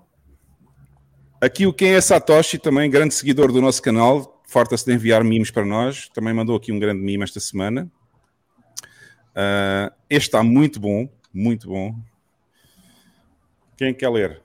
Aqui 1.41 1.67
o 1.67 1.73
quem 1.73 1.95
é 1.95 2.01
Satoshi, 2.01 2.59
também 2.59 2.91
grande 2.91 3.15
seguidor 3.15 3.53
do 3.53 3.61
nosso 3.61 3.83
canal, 3.83 4.43
farta-se 4.49 4.87
de 4.87 4.95
enviar 4.95 5.23
mimos 5.23 5.51
para 5.51 5.65
nós, 5.65 6.09
também 6.09 6.33
mandou 6.33 6.57
aqui 6.57 6.73
um 6.73 6.79
grande 6.79 7.03
mimo 7.03 7.23
esta 7.23 7.39
semana. 7.39 7.91
Ah, 9.35 9.93
este 10.09 10.29
está 10.29 10.43
muito 10.43 10.81
bom, 10.81 11.09
muito 11.33 11.69
bom. 11.69 11.95
Quem 13.77 13.93
quer 13.93 14.09
ler? 14.09 14.44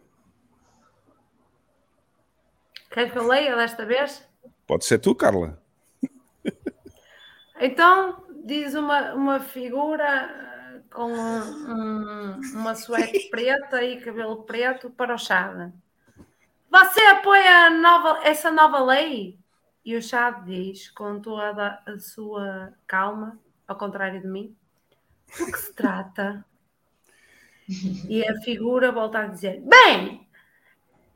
Quer 2.99 3.11
que 3.13 3.17
eu 3.17 3.27
leia 3.27 3.55
desta 3.55 3.85
vez? 3.85 4.27
Pode 4.67 4.83
ser 4.83 4.99
tu, 4.99 5.15
Carla. 5.15 5.57
Então, 7.57 8.25
diz 8.43 8.75
uma, 8.75 9.13
uma 9.13 9.39
figura 9.39 10.03
eh, 10.05 10.81
com 10.93 11.05
um- 11.09 11.71
um- 11.71 12.41
uma 12.55 12.75
suéte 12.75 13.29
preta 13.29 13.81
e 13.81 14.01
cabelo 14.01 14.43
preto 14.43 14.89
para 14.89 15.15
o 15.15 15.17
Chad. 15.17 15.71
Você 16.69 16.99
apoia 17.03 17.69
nova, 17.69 18.19
essa 18.23 18.51
nova 18.51 18.83
lei? 18.83 19.39
E 19.85 19.95
o 19.95 20.01
Chad 20.01 20.43
diz, 20.43 20.89
com 20.91 21.21
toda 21.21 21.81
a 21.85 21.99
sua 21.99 22.73
calma, 22.85 23.39
ao 23.65 23.77
contrário 23.77 24.19
de 24.19 24.27
mim, 24.27 24.53
do 25.37 25.45
que 25.49 25.57
se 25.57 25.73
trata? 25.73 26.43
E 28.09 28.27
a 28.27 28.41
figura 28.41 28.91
volta 28.91 29.19
a 29.19 29.27
dizer: 29.27 29.61
Bem, 29.61 30.27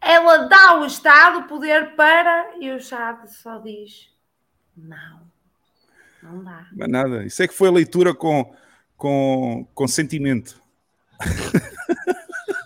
ela 0.06 0.46
dá 0.48 0.70
ao 0.70 0.86
Estado 0.86 1.48
poder 1.48 1.96
para. 1.96 2.56
E 2.60 2.72
o 2.72 2.80
Chad 2.82 3.28
só 3.28 3.58
diz: 3.60 4.10
Não, 4.76 5.22
não 6.22 6.44
dá. 6.44 6.68
Mas 6.74 6.90
nada, 6.90 7.26
isso 7.26 7.42
é 7.44 7.48
que 7.48 7.54
foi 7.54 7.70
leitura 7.72 8.14
com, 8.14 8.54
com, 8.98 9.68
com 9.74 9.88
sentimento. 9.88 10.62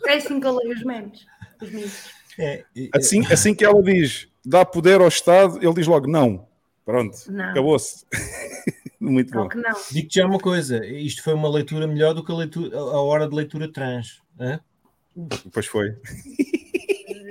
É 0.08 0.16
assim 0.16 0.40
que 0.40 0.48
eu 0.48 0.56
leio 0.56 0.74
os 0.74 0.84
memes. 0.84 1.26
Os 1.62 1.70
memes. 1.70 2.10
É, 2.40 2.64
é, 2.76 2.90
Assim, 2.96 3.26
assim 3.32 3.54
que 3.54 3.66
ela 3.66 3.82
diz 3.82 4.28
dá 4.46 4.64
poder 4.66 5.02
ao 5.02 5.08
Estado, 5.08 5.58
ele 5.62 5.74
diz 5.74 5.88
logo 5.88 6.08
não. 6.08 6.48
Pronto, 6.86 7.18
Não. 7.30 7.50
acabou-se. 7.50 8.06
Muito 9.00 9.32
bom. 9.32 9.50
Digo-te 9.92 10.16
já 10.16 10.26
uma 10.26 10.40
coisa, 10.40 10.84
isto 10.86 11.22
foi 11.22 11.34
uma 11.34 11.50
leitura 11.50 11.86
melhor 11.86 12.14
do 12.14 12.24
que 12.24 12.32
a, 12.32 12.36
leitura, 12.36 12.78
a 12.78 13.02
hora 13.02 13.28
de 13.28 13.36
leitura 13.36 13.72
trans. 13.72 14.22
hã? 14.40 14.60
Depois 15.16 15.66
foi. 15.66 15.98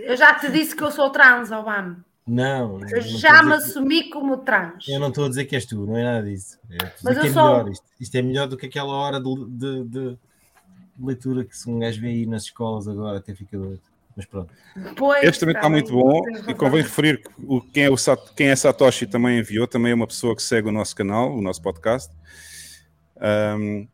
Eu 0.07 0.17
já 0.17 0.35
te 0.35 0.51
disse 0.51 0.75
que 0.77 0.83
eu 0.83 0.91
sou 0.91 1.11
trans, 1.11 1.51
Obama. 1.51 2.05
Não, 2.27 2.79
não 2.79 2.89
Eu 2.89 3.01
já 3.01 3.43
me 3.43 3.51
dizer 3.53 3.63
que- 3.65 3.71
assumi 3.71 4.11
como 4.11 4.37
trans. 4.39 4.87
eu 4.89 4.99
não 4.99 5.09
estou 5.09 5.27
a 5.27 5.29
dizer 5.29 5.45
que 5.45 5.55
és 5.55 5.65
tu, 5.65 5.87
não 5.87 5.97
é 5.97 6.03
nada 6.03 6.23
disso. 6.29 6.59
É, 6.71 6.77
Mas 7.05 7.17
eu 7.17 7.23
é 7.25 7.31
sou- 7.31 7.43
melhor. 7.59 7.69
Isto, 7.71 7.85
isto 8.01 8.15
é 8.17 8.23
melhor 8.23 8.49
do 8.49 8.57
que 8.57 8.67
aquela 8.67 8.93
hora 8.93 9.21
de, 9.21 9.35
de- 9.49 9.85
de 9.85 10.19
leitura 10.99 11.45
que 11.45 11.57
se 11.57 11.71
um 11.71 11.79
gajo 11.79 12.01
vê 12.01 12.09
aí 12.09 12.27
nas 12.27 12.43
escolas 12.45 12.89
agora, 12.89 13.19
até 13.19 13.35
fica 13.35 13.57
doido. 13.57 13.81
Mas 14.17 14.25
pronto. 14.27 14.53
Pois, 14.97 15.23
Este 15.23 15.41
também 15.41 15.55
está 15.55 15.69
muito 15.69 15.93
bom 15.93 16.23
e 16.49 16.55
convém 16.55 16.83
referir 16.83 17.23
que 17.23 17.29
o, 17.47 17.61
quem, 17.61 17.85
é 17.85 17.91
o, 17.91 17.97
Sat- 17.99 18.33
quem 18.35 18.49
é 18.49 18.57
Satoshi 18.57 19.07
também 19.07 19.39
enviou, 19.39 19.67
também 19.69 19.93
é 19.93 19.95
uma 19.95 20.07
pessoa 20.07 20.35
que 20.35 20.43
segue 20.43 20.69
o 20.69 20.73
nosso 20.73 20.97
canal, 20.97 21.37
o 21.37 21.43
nosso 21.43 21.61
podcast. 21.61 22.11
Ahm, 23.21 23.87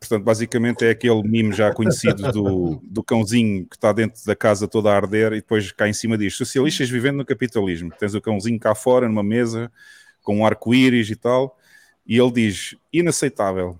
portanto, 0.00 0.24
basicamente 0.24 0.84
é 0.84 0.90
aquele 0.90 1.22
mime 1.22 1.52
já 1.52 1.72
conhecido 1.72 2.32
do, 2.32 2.80
do 2.82 3.04
cãozinho 3.04 3.66
que 3.66 3.76
está 3.76 3.92
dentro 3.92 4.24
da 4.24 4.34
casa 4.34 4.66
toda 4.66 4.90
a 4.90 4.96
arder 4.96 5.32
e 5.34 5.36
depois 5.36 5.70
cá 5.70 5.86
em 5.86 5.92
cima 5.92 6.16
diz 6.16 6.34
socialistas 6.34 6.88
vivendo 6.88 7.18
no 7.18 7.24
capitalismo. 7.24 7.92
Tens 7.98 8.14
o 8.14 8.20
cãozinho 8.20 8.58
cá 8.58 8.74
fora 8.74 9.06
numa 9.06 9.22
mesa 9.22 9.70
com 10.22 10.38
um 10.38 10.46
arco-íris 10.46 11.10
e 11.10 11.16
tal 11.16 11.56
e 12.06 12.18
ele 12.18 12.32
diz 12.32 12.74
inaceitável. 12.92 13.78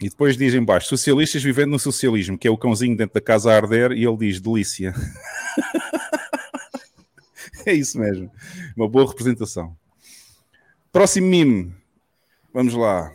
E 0.00 0.08
depois 0.08 0.36
diz 0.36 0.54
em 0.54 0.62
baixo, 0.62 0.88
socialistas 0.88 1.42
vivendo 1.42 1.70
no 1.70 1.78
socialismo, 1.78 2.36
que 2.36 2.46
é 2.46 2.50
o 2.50 2.58
cãozinho 2.58 2.96
dentro 2.96 3.14
da 3.14 3.20
casa 3.20 3.50
a 3.50 3.56
arder, 3.56 3.92
e 3.92 4.04
ele 4.04 4.16
diz, 4.16 4.40
delícia. 4.40 4.94
é 7.64 7.72
isso 7.72 7.98
mesmo. 7.98 8.30
Uma 8.76 8.88
boa 8.88 9.08
representação. 9.08 9.76
Próximo 10.92 11.26
mime. 11.26 11.74
Vamos 12.52 12.74
lá. 12.74 13.12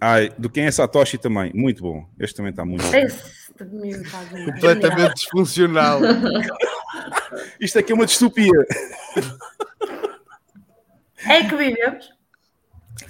Ai, 0.00 0.30
do 0.38 0.48
quem 0.48 0.64
é 0.64 0.70
Satoshi 0.70 1.18
também. 1.18 1.52
Muito 1.54 1.82
bom. 1.82 2.08
Este 2.18 2.36
também 2.36 2.50
está 2.50 2.64
muito 2.64 2.84
bom. 2.84 2.90
Completamente 4.52 5.14
disfuncional. 5.14 6.00
Isto 7.60 7.78
aqui 7.78 7.92
é 7.92 7.94
uma 7.94 8.06
distopia. 8.06 8.66
É 11.26 11.42
que 11.44 11.56
vivemos. 11.56 12.10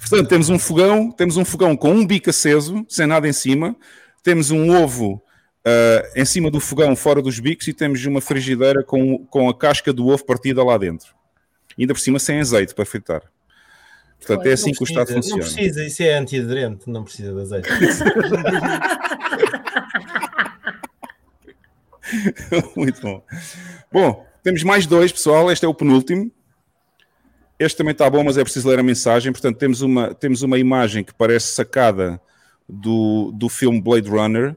Portanto, 0.00 0.28
temos 0.28 0.48
um 0.48 0.58
fogão, 0.58 1.10
temos 1.10 1.36
um 1.36 1.44
fogão 1.44 1.76
com 1.76 1.90
um 1.90 2.06
bico 2.06 2.30
aceso, 2.30 2.84
sem 2.88 3.06
nada 3.06 3.28
em 3.28 3.32
cima, 3.32 3.76
temos 4.22 4.50
um 4.50 4.70
ovo 4.70 5.22
ah, 5.68 6.10
em 6.16 6.24
cima 6.24 6.50
do 6.50 6.60
fogão, 6.60 6.96
fora 6.96 7.20
dos 7.20 7.38
bicos, 7.38 7.68
e 7.68 7.74
temos 7.74 8.04
uma 8.06 8.22
frigideira 8.22 8.82
com, 8.82 9.26
com 9.26 9.50
a 9.50 9.56
casca 9.56 9.92
do 9.92 10.06
ovo 10.08 10.24
partida 10.24 10.64
lá 10.64 10.78
dentro. 10.78 11.14
Ainda 11.78 11.92
por 11.92 12.00
cima 12.00 12.18
sem 12.18 12.40
azeite 12.40 12.74
para 12.74 12.86
fritar. 12.86 13.22
Portanto, 14.18 14.46
é 14.46 14.52
assim 14.52 14.72
que 14.72 14.82
o 14.82 14.84
Estado 14.84 15.06
Precisa, 15.06 15.36
não 15.36 15.42
funciona. 15.42 15.64
precisa, 15.64 15.86
isso 15.86 16.02
é 16.02 16.18
antiaderente, 16.18 16.90
não 16.90 17.04
precisa 17.04 17.32
de 17.32 17.40
azeite. 17.40 17.68
Muito 22.76 23.00
bom. 23.00 23.22
Bom, 23.92 24.26
temos 24.42 24.62
mais 24.62 24.86
dois, 24.86 25.12
pessoal. 25.12 25.50
Este 25.50 25.64
é 25.64 25.68
o 25.68 25.74
penúltimo. 25.74 26.30
Este 27.58 27.76
também 27.76 27.92
está 27.92 28.08
bom, 28.08 28.22
mas 28.22 28.38
é 28.38 28.42
preciso 28.42 28.68
ler 28.68 28.78
a 28.78 28.82
mensagem. 28.82 29.32
Portanto, 29.32 29.58
temos 29.58 29.82
uma, 29.82 30.14
temos 30.14 30.42
uma 30.42 30.58
imagem 30.58 31.02
que 31.02 31.12
parece 31.12 31.54
sacada 31.54 32.20
do, 32.68 33.32
do 33.34 33.48
filme 33.48 33.80
Blade 33.80 34.08
Runner, 34.08 34.56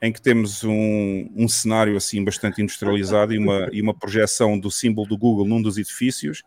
em 0.00 0.12
que 0.12 0.22
temos 0.22 0.64
um, 0.64 1.30
um 1.36 1.46
cenário 1.46 1.96
assim 1.96 2.24
bastante 2.24 2.62
industrializado 2.62 3.34
e 3.34 3.38
uma, 3.38 3.68
e 3.70 3.82
uma 3.82 3.92
projeção 3.92 4.58
do 4.58 4.70
símbolo 4.70 5.06
do 5.06 5.18
Google 5.18 5.46
num 5.46 5.60
dos 5.60 5.76
edifícios. 5.76 6.42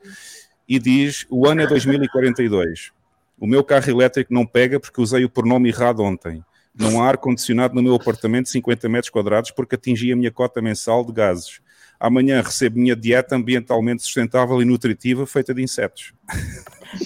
E 0.67 0.79
diz: 0.79 1.25
o 1.29 1.47
ano 1.47 1.61
é 1.61 1.67
2042. 1.67 2.91
O 3.39 3.47
meu 3.47 3.63
carro 3.63 3.89
elétrico 3.89 4.33
não 4.33 4.45
pega 4.45 4.79
porque 4.79 5.01
usei 5.01 5.25
o 5.25 5.29
pronome 5.29 5.69
errado 5.69 6.01
ontem. 6.01 6.43
Não 6.73 7.01
há 7.01 7.09
ar-condicionado 7.09 7.75
no 7.75 7.83
meu 7.83 7.95
apartamento 7.95 8.45
de 8.45 8.51
50 8.51 8.89
metros 8.89 9.09
quadrados 9.09 9.51
porque 9.51 9.75
atingi 9.75 10.11
a 10.11 10.15
minha 10.15 10.31
cota 10.31 10.61
mensal 10.61 11.05
de 11.05 11.11
gases. 11.11 11.61
Amanhã 11.99 12.41
recebo 12.41 12.79
minha 12.79 12.95
dieta 12.95 13.35
ambientalmente 13.35 14.01
sustentável 14.01 14.61
e 14.61 14.65
nutritiva 14.65 15.25
feita 15.27 15.53
de 15.53 15.61
insetos. 15.61 16.13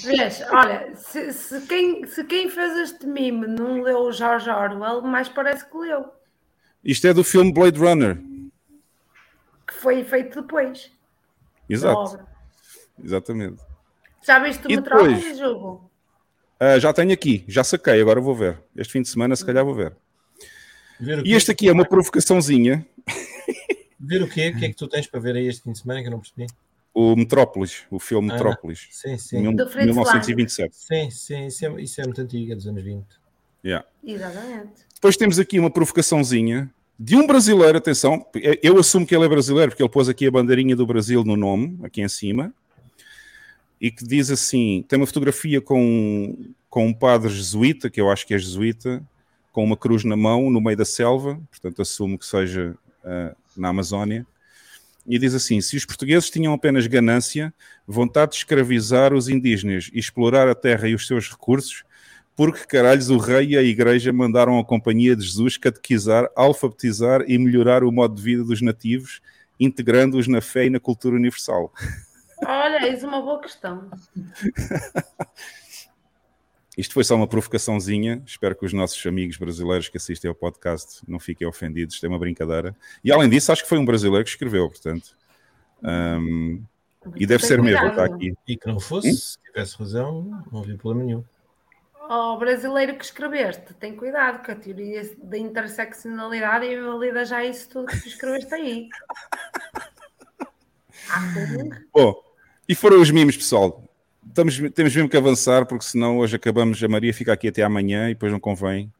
Vês, 0.04 0.42
olha, 0.52 0.92
se, 0.96 1.32
se 1.34 1.62
quem, 1.62 2.06
se 2.08 2.24
quem 2.24 2.50
fez 2.50 2.78
este 2.78 3.06
meme 3.06 3.48
não 3.48 3.82
leu 3.82 4.00
o 4.00 4.12
George 4.12 4.50
Orwell, 4.50 5.02
mais 5.02 5.30
parece 5.30 5.70
que 5.70 5.78
leu, 5.78 6.06
Isto 6.84 7.08
é 7.08 7.14
do 7.14 7.24
filme 7.24 7.54
Blade 7.54 7.80
Runner. 7.80 8.18
que 9.68 9.74
foi 9.74 10.04
feito 10.04 10.42
depois 10.42 10.92
Exato. 11.70 12.20
Exatamente. 13.04 13.62
Já 14.26 14.40
viste 14.40 14.66
o 14.68 14.72
E 14.72 14.76
Metrópolis, 14.76 15.20
depois? 15.20 15.38
jogo? 15.38 15.90
Ah, 16.60 16.80
já 16.80 16.92
tenho 16.92 17.12
aqui, 17.14 17.44
já 17.48 17.64
saquei, 17.64 18.02
agora 18.02 18.20
vou 18.20 18.36
ver. 18.36 18.60
Este 18.76 18.94
fim 18.94 19.02
de 19.02 19.10
semana, 19.10 19.36
se 19.36 19.46
calhar, 19.46 19.64
vou 19.64 19.76
ver. 19.76 19.96
Ver 21.00 21.26
E 21.26 21.34
este 21.34 21.52
aqui 21.52 21.70
é 21.70 21.72
uma 21.72 21.86
provocaçãozinha: 21.86 22.86
Ver 24.00 24.24
o 24.24 24.28
quê? 24.28 24.50
O 24.50 24.58
que 24.60 24.66
é 24.66 24.70
que 24.70 24.76
tu 24.78 24.88
tens 24.88 25.06
para 25.08 25.20
ver 25.20 25.36
aí 25.36 25.48
este 25.48 25.64
fim 25.64 25.72
de 25.72 25.80
semana 25.80 26.02
que 26.02 26.08
eu 26.08 26.12
não 26.12 26.20
percebi? 26.20 26.48
o 27.00 27.16
Metrópolis, 27.16 27.84
o 27.92 28.00
filme 28.00 28.28
Ah, 28.32 28.34
Metrópolis, 28.34 28.88
Sim, 28.90 29.20
sim. 29.20 29.40
mil- 29.40 29.56
Do 29.56 29.68
Fritz 29.70 29.86
1927. 29.86 30.76
Sim, 30.76 31.12
sim, 31.12 31.46
isso 31.46 31.64
é, 31.68 31.82
isso 31.84 32.02
é 32.02 32.04
muito 32.06 32.20
antigo, 32.20 32.52
é 32.52 32.56
dos 32.56 32.66
anos 32.66 32.84
20. 32.84 33.06
Yeah. 33.64 33.86
Exatamente. 34.04 34.72
Depois 34.96 35.16
temos 35.16 35.38
aqui 35.38 35.60
uma 35.60 35.70
provocaçãozinha 35.70 36.72
de 37.00 37.16
um 37.16 37.28
brasileiro, 37.28 37.78
atenção, 37.78 38.26
eu 38.64 38.80
assumo 38.80 39.06
que 39.06 39.16
ele 39.16 39.26
é 39.26 39.30
brasileiro, 39.30 39.70
porque 39.70 39.84
ele 39.84 39.90
pôs 39.92 40.10
aqui 40.10 40.26
a 40.26 40.32
bandeirinha 40.32 40.76
do 40.76 40.88
Brasil 40.88 41.24
no 41.24 41.38
nome, 41.38 41.78
aqui 41.84 42.02
em 42.02 42.08
cima, 42.10 42.52
e 43.80 43.92
que 43.92 44.04
diz 44.04 44.30
assim: 44.30 44.84
tem 44.88 44.98
uma 44.98 45.08
fotografia 45.08 45.62
com, 45.62 46.36
com 46.70 46.88
um 46.88 46.94
padre 46.94 47.30
jesuíta, 47.30 47.90
que 47.90 48.02
eu 48.02 48.10
acho 48.10 48.26
que 48.26 48.34
é 48.34 48.38
jesuíta, 48.38 49.04
com 49.52 49.64
uma 49.64 49.78
cruz 49.78 50.04
na 50.04 50.16
mão, 50.16 50.50
no 50.50 50.62
meio 50.62 50.78
da 50.78 50.86
selva, 50.86 51.40
portanto 51.50 51.82
assumo 51.82 52.18
que 52.18 52.26
seja 52.26 52.76
ah, 53.04 53.36
na 53.56 53.70
Amazónia, 53.70 54.26
e 55.08 55.18
diz 55.18 55.34
assim: 55.34 55.62
se 55.62 55.78
os 55.78 55.86
portugueses 55.86 56.30
tinham 56.30 56.54
apenas 56.54 56.86
ganância, 56.86 57.54
vontade 57.88 58.32
de 58.32 58.38
escravizar 58.38 59.14
os 59.14 59.30
indígenas 59.30 59.90
e 59.94 60.00
explorar 60.00 60.48
a 60.48 60.56
terra 60.56 60.88
e 60.88 60.94
os 60.94 61.08
seus 61.08 61.30
recursos, 61.30 61.84
porque 62.36 62.66
caralhos 62.66 63.10
o 63.10 63.18
rei 63.18 63.48
e 63.50 63.58
a 63.58 63.64
igreja 63.64 64.14
mandaram 64.14 64.60
a 64.60 64.66
companhia 64.66 65.16
de 65.16 65.24
Jesus 65.24 65.58
catequizar, 65.58 66.30
alfabetizar 66.36 67.24
e 67.28 67.38
melhorar 67.38 67.84
o 67.84 67.92
modo 67.92 68.16
de 68.16 68.22
vida 68.22 68.44
dos 68.44 68.62
nativos, 68.62 69.22
integrando-os 69.60 70.28
na 70.28 70.40
fé 70.40 70.66
e 70.66 70.70
na 70.70 70.80
cultura 70.80 71.16
universal. 71.16 71.74
Olha, 72.46 72.88
isso 72.88 73.06
é 73.06 73.10
uma 73.10 73.22
boa 73.22 73.42
questão. 73.42 73.90
Isto 76.78 76.94
foi 76.94 77.04
só 77.04 77.16
uma 77.16 77.28
provocaçãozinha. 77.28 78.22
Espero 78.26 78.56
que 78.56 78.64
os 78.64 78.72
nossos 78.72 79.04
amigos 79.06 79.38
brasileiros 79.38 79.90
que 79.90 79.98
assistem 79.98 80.30
ao 80.30 80.36
podcast 80.36 81.02
não 81.08 81.20
fiquem 81.20 81.48
ofendidos. 81.48 81.96
Isto 81.96 82.06
é 82.06 82.10
uma 82.10 82.20
brincadeira. 82.20 82.76
E 83.04 83.12
além 83.12 83.28
disso, 83.28 83.52
acho 83.52 83.64
que 83.64 83.70
foi 83.70 83.80
um 83.80 83.86
brasileiro 83.86 84.24
que 84.24 84.30
escreveu, 84.30 84.70
portanto. 84.70 85.18
Ahm, 85.84 86.62
e 87.16 87.26
deve 87.26 87.44
ser 87.46 87.62
mesmo, 87.62 87.80
cuidado. 87.80 88.04
está 88.04 88.16
aqui. 88.16 88.34
E 88.48 88.58
que 88.58 88.68
não 88.68 88.80
fosse, 88.80 89.12
se 89.16 89.38
tivesse 89.42 89.76
razão, 89.78 90.44
não 90.52 90.62
havia 90.62 90.78
problema 90.78 91.06
nenhum. 91.06 91.24
Ó 92.10 92.38
brasileiro 92.38 92.96
que 92.96 93.04
escreveste, 93.04 93.74
tem 93.74 93.96
cuidado 93.96 94.46
com 94.46 94.52
a 94.52 94.56
teoria 94.56 95.02
da 95.22 95.38
interseccionalidade 95.38 96.66
e 96.66 96.80
valida 96.80 97.26
já 97.26 97.44
isso 97.44 97.70
tudo 97.70 97.88
que 97.88 98.00
tu 98.02 98.08
escreveste 98.08 98.54
aí. 98.54 98.90
Ah, 101.10 101.22
Bom, 101.94 102.22
e 102.68 102.76
foram 102.76 103.02
os 103.02 103.12
mimos, 103.12 103.38
pessoal. 103.38 103.84
Estamos, 104.28 104.58
temos 104.74 104.96
mesmo 104.96 105.10
que 105.10 105.18
avançar, 105.18 105.66
porque 105.66 105.86
senão 105.86 106.18
hoje 106.18 106.36
acabamos. 106.36 106.84
A 106.84 106.88
Maria 106.88 107.14
fica 107.14 107.34
aqui 107.34 107.48
até 107.48 107.64
amanhã 107.64 108.10
e 108.10 108.14
depois 108.14 108.32
não 108.32 108.40
convém. 108.40 108.92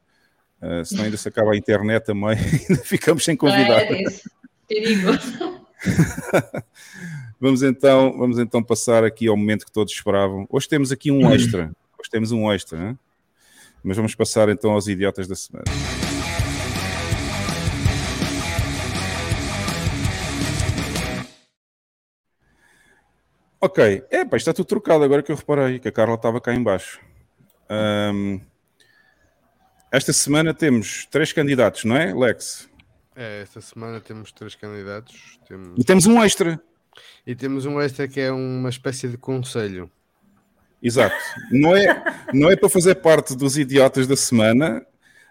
Uh, 0.60 0.84
senão 0.84 1.04
ainda 1.04 1.16
se 1.16 1.28
acaba 1.28 1.52
a 1.52 1.56
internet 1.56 2.04
também, 2.04 2.30
ainda 2.68 2.82
ficamos 2.82 3.24
sem. 3.24 3.38
É 3.42 4.02
isso. 4.02 4.30
Perigo. 4.66 5.10
Vamos 7.40 7.62
então, 7.62 8.18
vamos 8.18 8.36
então 8.40 8.60
passar 8.60 9.04
aqui 9.04 9.28
ao 9.28 9.36
momento 9.36 9.64
que 9.64 9.70
todos 9.70 9.92
esperavam. 9.92 10.44
Hoje 10.50 10.68
temos 10.68 10.90
aqui 10.90 11.08
um 11.08 11.32
extra. 11.32 11.70
Hoje 11.96 12.10
temos 12.10 12.32
um 12.32 12.52
extra, 12.52 12.78
né? 12.78 12.98
mas 13.82 13.96
vamos 13.96 14.14
passar 14.14 14.48
então 14.48 14.72
aos 14.72 14.88
idiotas 14.88 15.28
da 15.28 15.36
semana. 15.36 15.64
Ok, 23.60 24.04
é, 24.10 24.24
pá, 24.24 24.36
está 24.36 24.52
tudo 24.52 24.66
trocado 24.66 25.02
agora 25.02 25.22
que 25.22 25.32
eu 25.32 25.36
reparei 25.36 25.78
que 25.78 25.88
a 25.88 25.92
Carla 25.92 26.14
estava 26.14 26.40
cá 26.40 26.54
em 26.54 26.62
baixo. 26.62 27.00
Ahm, 27.68 28.40
esta 29.90 30.12
semana 30.12 30.54
temos 30.54 31.06
três 31.06 31.32
candidatos, 31.32 31.84
não 31.84 31.96
é, 31.96 32.14
Lex? 32.14 32.68
É, 33.16 33.42
esta 33.42 33.60
semana 33.60 34.00
temos 34.00 34.30
três 34.30 34.54
candidatos. 34.54 35.40
Temos... 35.48 35.78
E 35.78 35.84
temos 35.84 36.06
um 36.06 36.22
extra. 36.22 36.60
E 37.26 37.34
temos 37.34 37.66
um 37.66 37.80
extra 37.80 38.06
que 38.06 38.20
é 38.20 38.30
uma 38.30 38.68
espécie 38.68 39.08
de 39.08 39.18
conselho. 39.18 39.90
Exato. 40.80 41.16
Não 41.50 41.76
é, 41.76 42.04
não 42.32 42.50
é 42.50 42.56
para 42.56 42.68
fazer 42.68 42.94
parte 42.96 43.36
dos 43.36 43.58
idiotas 43.58 44.06
da 44.06 44.16
semana, 44.16 44.86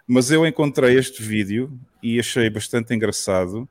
Mas 0.08 0.32
eu 0.32 0.46
encontrei 0.46 0.98
este 0.98 1.22
vídeo 1.22 1.78
e 2.02 2.18
achei 2.18 2.50
bastante 2.50 2.94
engraçado. 2.94 3.68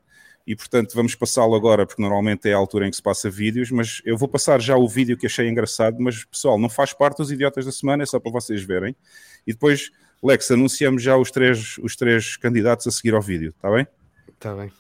E 0.47 0.55
portanto 0.55 0.95
vamos 0.95 1.15
passá-lo 1.15 1.55
agora, 1.55 1.85
porque 1.85 2.01
normalmente 2.01 2.49
é 2.49 2.53
a 2.53 2.57
altura 2.57 2.87
em 2.87 2.91
que 2.91 2.97
se 2.97 3.03
passa 3.03 3.29
vídeos, 3.29 3.71
mas 3.71 4.01
eu 4.05 4.17
vou 4.17 4.29
passar 4.29 4.61
já 4.61 4.77
o 4.77 4.89
vídeo 4.89 5.17
que 5.17 5.27
achei 5.27 5.49
engraçado, 5.49 5.97
mas 5.99 6.25
pessoal, 6.25 6.57
não 6.57 6.69
faz 6.69 6.93
parte 6.93 7.19
dos 7.19 7.33
idiotas 7.33 7.65
da 7.65 7.73
semana, 7.73 8.05
é 8.05 8.07
só 8.07 8.21
para 8.21 8.31
vocês 8.31 8.63
verem. 8.63 8.95
E 9.45 9.53
depois, 9.53 9.91
Lex, 10.23 10.51
anunciamos 10.53 11.03
já 11.03 11.17
os 11.17 11.31
três, 11.33 11.79
os 11.79 11.97
três 11.97 12.37
candidatos 12.37 12.87
a 12.87 12.91
seguir 12.93 13.15
ao 13.15 13.21
vídeo, 13.23 13.53
está 13.57 13.71
bem? 13.71 13.87
Está 14.29 14.55
bem. 14.55 14.71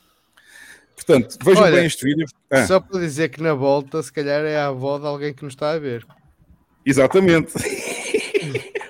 Portanto, 0.95 1.37
vejam 1.45 1.65
Olha, 1.65 1.77
bem 1.77 1.87
este 1.87 2.05
vídeo. 2.05 2.27
Ah, 2.51 2.67
Só 2.67 2.81
para 2.81 3.01
dizer 3.01 3.29
que 3.29 3.43
na 3.43 3.53
volta, 3.53 4.03
se 4.03 4.13
calhar 4.13 4.45
é 4.45 4.57
a 4.57 4.69
avó 4.69 4.99
de 4.99 5.07
alguém 5.07 5.35
que 5.35 5.45
nos 5.45 5.53
está 5.53 5.73
a 5.73 5.79
ver. 5.79 6.07
exatamente. 6.85 7.53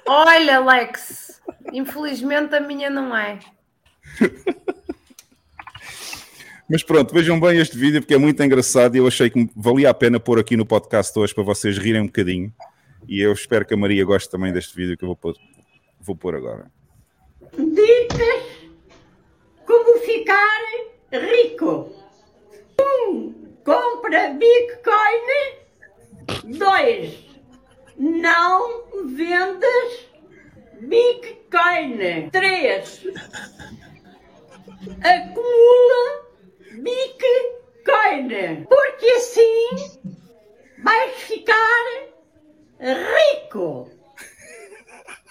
Olha, 0.06 0.60
Lex, 0.60 1.40
infelizmente 1.72 2.54
a 2.54 2.60
minha 2.60 2.88
não 2.88 3.16
é. 3.16 3.40
Mas 6.68 6.82
pronto, 6.82 7.14
vejam 7.14 7.38
bem 7.38 7.58
este 7.58 7.78
vídeo 7.78 8.00
porque 8.00 8.14
é 8.14 8.18
muito 8.18 8.42
engraçado 8.42 8.96
e 8.96 8.98
eu 8.98 9.06
achei 9.06 9.30
que 9.30 9.48
valia 9.54 9.88
a 9.88 9.94
pena 9.94 10.18
pôr 10.18 10.40
aqui 10.40 10.56
no 10.56 10.66
podcast 10.66 11.16
hoje 11.16 11.32
para 11.32 11.44
vocês 11.44 11.78
rirem 11.78 12.02
um 12.02 12.06
bocadinho. 12.06 12.52
E 13.06 13.20
eu 13.20 13.32
espero 13.32 13.64
que 13.64 13.72
a 13.72 13.76
Maria 13.76 14.04
goste 14.04 14.28
também 14.28 14.52
deste 14.52 14.74
vídeo 14.74 14.96
que 14.98 15.04
eu 15.04 15.08
vou 15.08 15.16
pôr, 15.16 15.36
vou 16.00 16.16
pôr 16.16 16.34
agora. 16.34 16.68
Dicas 17.56 18.46
como 19.64 20.00
ficar 20.00 20.60
rico. 21.12 21.92
Um, 22.80 23.32
compra 23.64 24.30
Bitcoin. 24.30 25.26
Dois, 26.58 27.14
não 27.96 28.82
vendas 29.06 30.08
Bitcoin. 30.80 32.28
Três, 32.32 33.06
acumula 35.00 36.25
Bitcoin. 36.76 38.66
Porque 38.68 39.06
assim 39.06 40.00
vais 40.82 41.14
ficar 41.16 42.12
rico. 42.80 43.90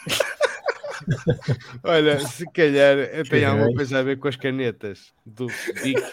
Olha, 1.83 2.19
se 2.19 2.45
calhar 2.51 2.97
eh, 2.97 3.23
tem 3.23 3.45
alguma 3.45 3.73
coisa 3.73 3.99
a 3.99 4.03
ver 4.03 4.17
com 4.17 4.27
as 4.27 4.35
canetas 4.35 5.13
do 5.25 5.47
Dick. 5.83 6.03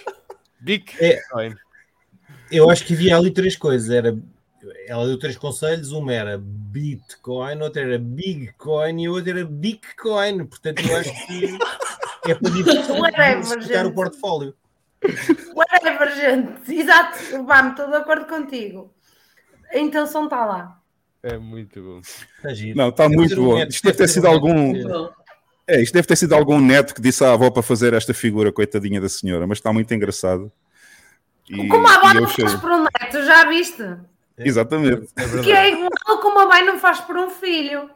Dick. 0.60 0.94
É. 1.00 1.20
Eu 2.50 2.68
acho 2.70 2.84
que 2.84 2.94
havia 2.94 3.16
ali 3.16 3.30
três 3.30 3.56
coisas. 3.56 3.90
Era, 3.90 4.16
ela 4.86 5.06
deu 5.06 5.18
três 5.18 5.36
conselhos. 5.36 5.92
Uma 5.92 6.12
era 6.12 6.38
Bitcoin, 6.38 7.60
outra 7.62 7.82
era 7.82 7.98
Bigcoin 7.98 9.02
e 9.02 9.08
outra 9.08 9.30
era 9.30 9.44
Bitcoin. 9.44 10.46
Portanto, 10.46 10.82
eu 10.86 10.96
acho 10.96 11.26
que 11.26 11.58
é 12.30 12.34
para 12.34 12.50
diversificar 12.52 13.86
o 13.86 13.94
portfólio. 13.94 14.54
Whatever, 15.54 16.14
gente. 16.14 16.74
Exato, 16.74 17.44
vá-me, 17.44 17.70
estou 17.70 17.88
de 17.88 17.96
acordo 17.96 18.26
contigo. 18.26 18.94
A 19.72 19.78
intenção 19.78 20.24
está 20.24 20.44
lá. 20.44 20.78
É 21.22 21.38
muito 21.38 21.80
bom. 21.82 22.00
Está 22.00 22.52
giro. 22.52 22.76
Não, 22.76 22.88
está 22.88 23.08
muito 23.08 23.36
bom. 23.36 23.56
neto, 23.56 23.70
Isto 23.70 23.84
deve 23.84 23.98
ter 23.98 24.08
sido 24.08 24.26
um 24.26 24.30
algum. 24.30 24.72
neto. 24.72 25.12
É, 25.66 25.80
isto 25.80 25.94
deve 25.94 26.06
ter 26.08 26.16
sido 26.16 26.34
algum 26.34 26.60
neto 26.60 26.94
que 26.94 27.00
disse 27.00 27.24
à 27.24 27.32
avó 27.32 27.50
para 27.50 27.62
fazer 27.62 27.94
esta 27.94 28.12
figura, 28.12 28.52
coitadinha 28.52 29.00
da 29.00 29.08
senhora, 29.08 29.46
mas 29.46 29.58
está 29.58 29.72
muito 29.72 29.92
engraçado. 29.94 30.50
E, 31.48 31.68
como 31.68 31.86
a 31.86 31.94
avó 31.94 32.14
não 32.14 32.28
faz 32.28 32.54
por 32.56 32.70
um 32.70 32.82
neto, 32.82 33.24
já 33.24 33.44
viste? 33.48 33.84
Exatamente. 34.36 35.08
É. 35.16 35.42
Que 35.42 35.52
é 35.52 35.70
igual 35.70 35.90
como 36.20 36.40
a 36.40 36.46
mãe 36.46 36.64
não 36.64 36.78
faz 36.78 37.00
por 37.00 37.16
um 37.16 37.30
filho. 37.30 37.88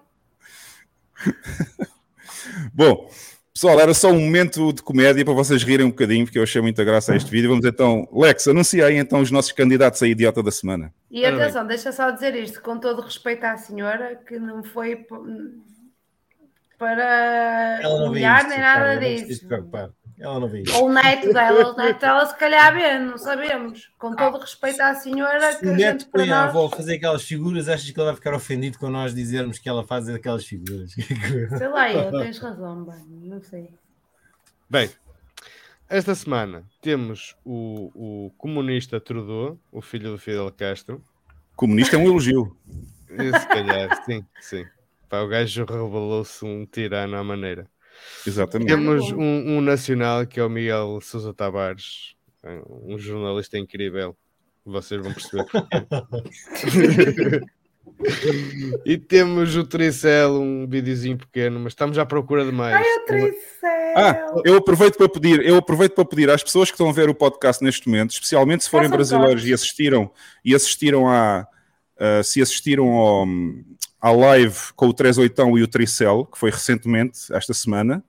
Bom, 2.73 3.11
pessoal, 3.57 3.81
era 3.81 3.95
só 3.95 4.11
um 4.11 4.21
momento 4.21 4.71
de 4.71 4.83
comédia 4.83 5.25
para 5.25 5.33
vocês 5.33 5.63
rirem 5.63 5.87
um 5.87 5.91
bocadinho, 5.91 6.27
porque 6.27 6.39
eu 6.39 6.43
achei 6.43 6.61
muita 6.61 6.85
graça 6.85 7.15
a 7.15 7.17
este 7.17 7.31
vídeo. 7.31 7.49
Vamos 7.49 7.65
então, 7.65 8.07
Lex, 8.13 8.47
anuncia 8.49 8.85
aí 8.85 8.99
então 8.99 9.23
os 9.23 9.31
nossos 9.31 9.51
candidatos 9.51 10.03
a 10.03 10.07
idiota 10.07 10.43
da 10.43 10.51
semana. 10.51 10.93
E 11.11 11.25
atenção, 11.25 11.67
deixa 11.67 11.91
só 11.91 12.11
dizer 12.11 12.35
isto, 12.37 12.61
com 12.61 12.79
todo 12.79 13.01
respeito 13.01 13.45
à 13.45 13.57
senhora, 13.57 14.21
que 14.29 14.39
não 14.39 14.63
foi 14.63 15.07
para 16.79 17.81
humilhar 18.05 18.47
nem 18.47 18.59
nada 18.59 18.97
disso. 18.99 19.49
Ela 20.19 20.41
não 20.41 20.49
vê 20.49 20.63
isto. 20.63 20.75
Ou 20.77 20.89
o 20.89 20.93
neto 20.93 21.33
dela, 21.33 21.73
o 21.73 21.77
neto 21.77 22.01
dela 22.01 22.27
se 22.27 22.37
calhar 22.39 22.73
vê, 22.73 22.99
não 22.99 23.19
sabemos. 23.19 23.91
Com 23.99 24.15
todo 24.17 24.39
respeito 24.39 24.81
à 24.81 24.95
senhora, 24.95 25.53
Se 25.53 25.61
que 25.61 25.67
o 25.67 25.73
a 25.73 25.77
neto 25.77 26.09
põe 26.11 26.31
a 26.31 26.45
avó 26.45 26.67
a 26.67 26.71
fazer 26.71 26.95
aquelas 26.95 27.23
figuras, 27.23 27.69
achas 27.69 27.91
que 27.91 27.99
ele 27.99 28.07
vai 28.07 28.15
ficar 28.15 28.35
ofendido 28.35 28.79
com 28.79 28.89
nós 28.89 29.15
dizermos 29.15 29.59
que 29.59 29.69
ela 29.69 29.87
faz 29.87 30.09
aquelas 30.09 30.47
figuras? 30.47 30.93
Sei 31.59 31.69
lá, 31.69 31.93
eu, 31.93 32.11
tens 32.11 32.39
razão, 32.39 32.85
bem, 32.85 33.05
não 33.25 33.43
sei. 33.43 33.69
Bem, 34.69 34.91
esta 35.89 36.15
semana 36.15 36.65
temos 36.81 37.37
o, 37.45 37.91
o 37.95 38.31
comunista 38.39 38.99
Trudeau, 38.99 39.59
o 39.71 39.83
filho 39.83 40.13
do 40.13 40.19
Fidel 40.19 40.51
Castro. 40.51 41.03
Comunista 41.55 41.97
é 41.97 41.99
um 41.99 42.07
elogio. 42.07 42.57
Se 43.09 43.49
calhar, 43.49 44.05
sim, 44.05 44.25
sim. 44.41 44.67
Pá, 45.09 45.21
o 45.21 45.29
gajo 45.29 45.65
revelou-se 45.65 46.45
um 46.45 46.67
tirano 46.67 47.17
à 47.17 47.23
maneira. 47.23 47.69
Exatamente. 48.27 48.69
Temos 48.69 49.13
um, 49.13 49.57
um 49.57 49.61
nacional 49.61 50.27
que 50.27 50.41
é 50.41 50.45
o 50.45 50.51
Miguel 50.51 50.99
Sousa 51.01 51.33
Tavares, 51.33 52.15
um 52.83 52.99
jornalista 52.99 53.59
incrível. 53.59 54.17
Vocês 54.65 55.01
vão 55.01 55.13
perceber 55.13 55.47
e 58.85 58.99
temos 58.99 59.57
o 59.57 59.65
Tricel, 59.65 60.41
um 60.41 60.67
videozinho 60.69 61.17
pequeno, 61.17 61.61
mas 61.61 61.73
estamos 61.73 61.99
à 61.99 62.05
procura 62.05 62.45
de 62.45 62.53
mais. 62.53 62.75
Ai, 62.75 62.83
eu 62.83 63.05
tricel! 63.05 63.95
Ah, 63.97 64.35
eu 64.45 64.57
aproveito 64.57 64.97
para 64.97 65.09
pedir, 65.09 65.45
eu 65.47 65.57
aproveito 65.57 65.95
para 65.95 66.05
pedir 66.05 66.31
às 66.31 66.43
pessoas 66.43 66.69
que 66.69 66.75
estão 66.75 66.89
a 66.89 66.93
ver 66.93 67.09
o 67.09 67.15
podcast 67.15 67.65
neste 67.65 67.89
momento, 67.89 68.11
especialmente 68.11 68.65
se 68.65 68.71
forem 68.71 68.89
Façam 68.89 68.99
brasileiros 68.99 69.35
cortes. 69.35 69.51
e 69.51 69.55
assistiram 69.55 70.11
e 70.45 70.55
assistiram 70.55 71.09
a 71.09 71.47
ah, 71.99 72.23
se 72.23 72.43
assistiram 72.43 72.89
ao, 72.89 73.27
à 74.01 74.11
live 74.11 74.57
com 74.75 74.89
o 74.89 74.93
38 74.93 75.59
e 75.59 75.63
o 75.63 75.69
Tricel, 75.69 76.27
que 76.27 76.39
foi 76.39 76.51
recentemente, 76.51 77.33
esta 77.33 77.55
semana. 77.55 78.05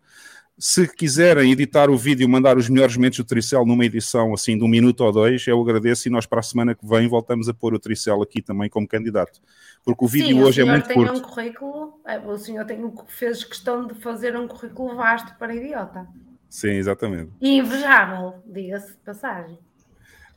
Se 0.60 0.88
quiserem 0.88 1.52
editar 1.52 1.88
o 1.88 1.96
vídeo 1.96 2.24
e 2.24 2.28
mandar 2.28 2.58
os 2.58 2.68
melhores 2.68 2.98
momentos 2.98 3.20
do 3.20 3.24
Tricel 3.24 3.64
numa 3.64 3.86
edição 3.86 4.34
assim 4.34 4.58
de 4.58 4.64
um 4.64 4.68
minuto 4.68 5.02
ou 5.02 5.12
dois, 5.12 5.46
eu 5.46 5.62
agradeço 5.62 6.08
e 6.08 6.12
nós 6.12 6.26
para 6.26 6.40
a 6.40 6.44
semana 6.44 6.74
que 6.74 6.84
vem 6.84 7.08
voltamos 7.08 7.48
a 7.48 7.54
pôr 7.54 7.76
o 7.76 7.80
Tricel 7.80 8.24
aqui 8.24 8.42
também 8.42 8.68
como 8.68 8.88
candidato. 8.88 9.40
Porque 9.86 10.04
o 10.04 10.08
vídeo 10.08 10.36
Sim, 10.36 10.44
hoje 10.44 10.62
o 10.62 10.64
é 10.64 10.66
senhor 10.66 10.72
muito 10.72 10.88
tem 10.88 10.96
curto. 10.96 11.14
um 11.14 11.22
currículo, 11.22 12.02
é, 12.08 12.18
o 12.18 12.38
senhor 12.38 12.66
tem 12.66 12.94
fez 13.08 13.44
questão 13.44 13.86
de 13.86 13.94
fazer 14.02 14.36
um 14.36 14.48
currículo 14.48 14.96
vasto 14.96 15.38
para 15.38 15.56
idiota. 15.56 16.08
Sim, 16.50 16.72
exatamente. 16.72 17.32
E 17.40 17.58
invejável, 17.60 18.42
diga-se 18.48 18.94
de 18.94 18.98
passagem. 18.98 19.60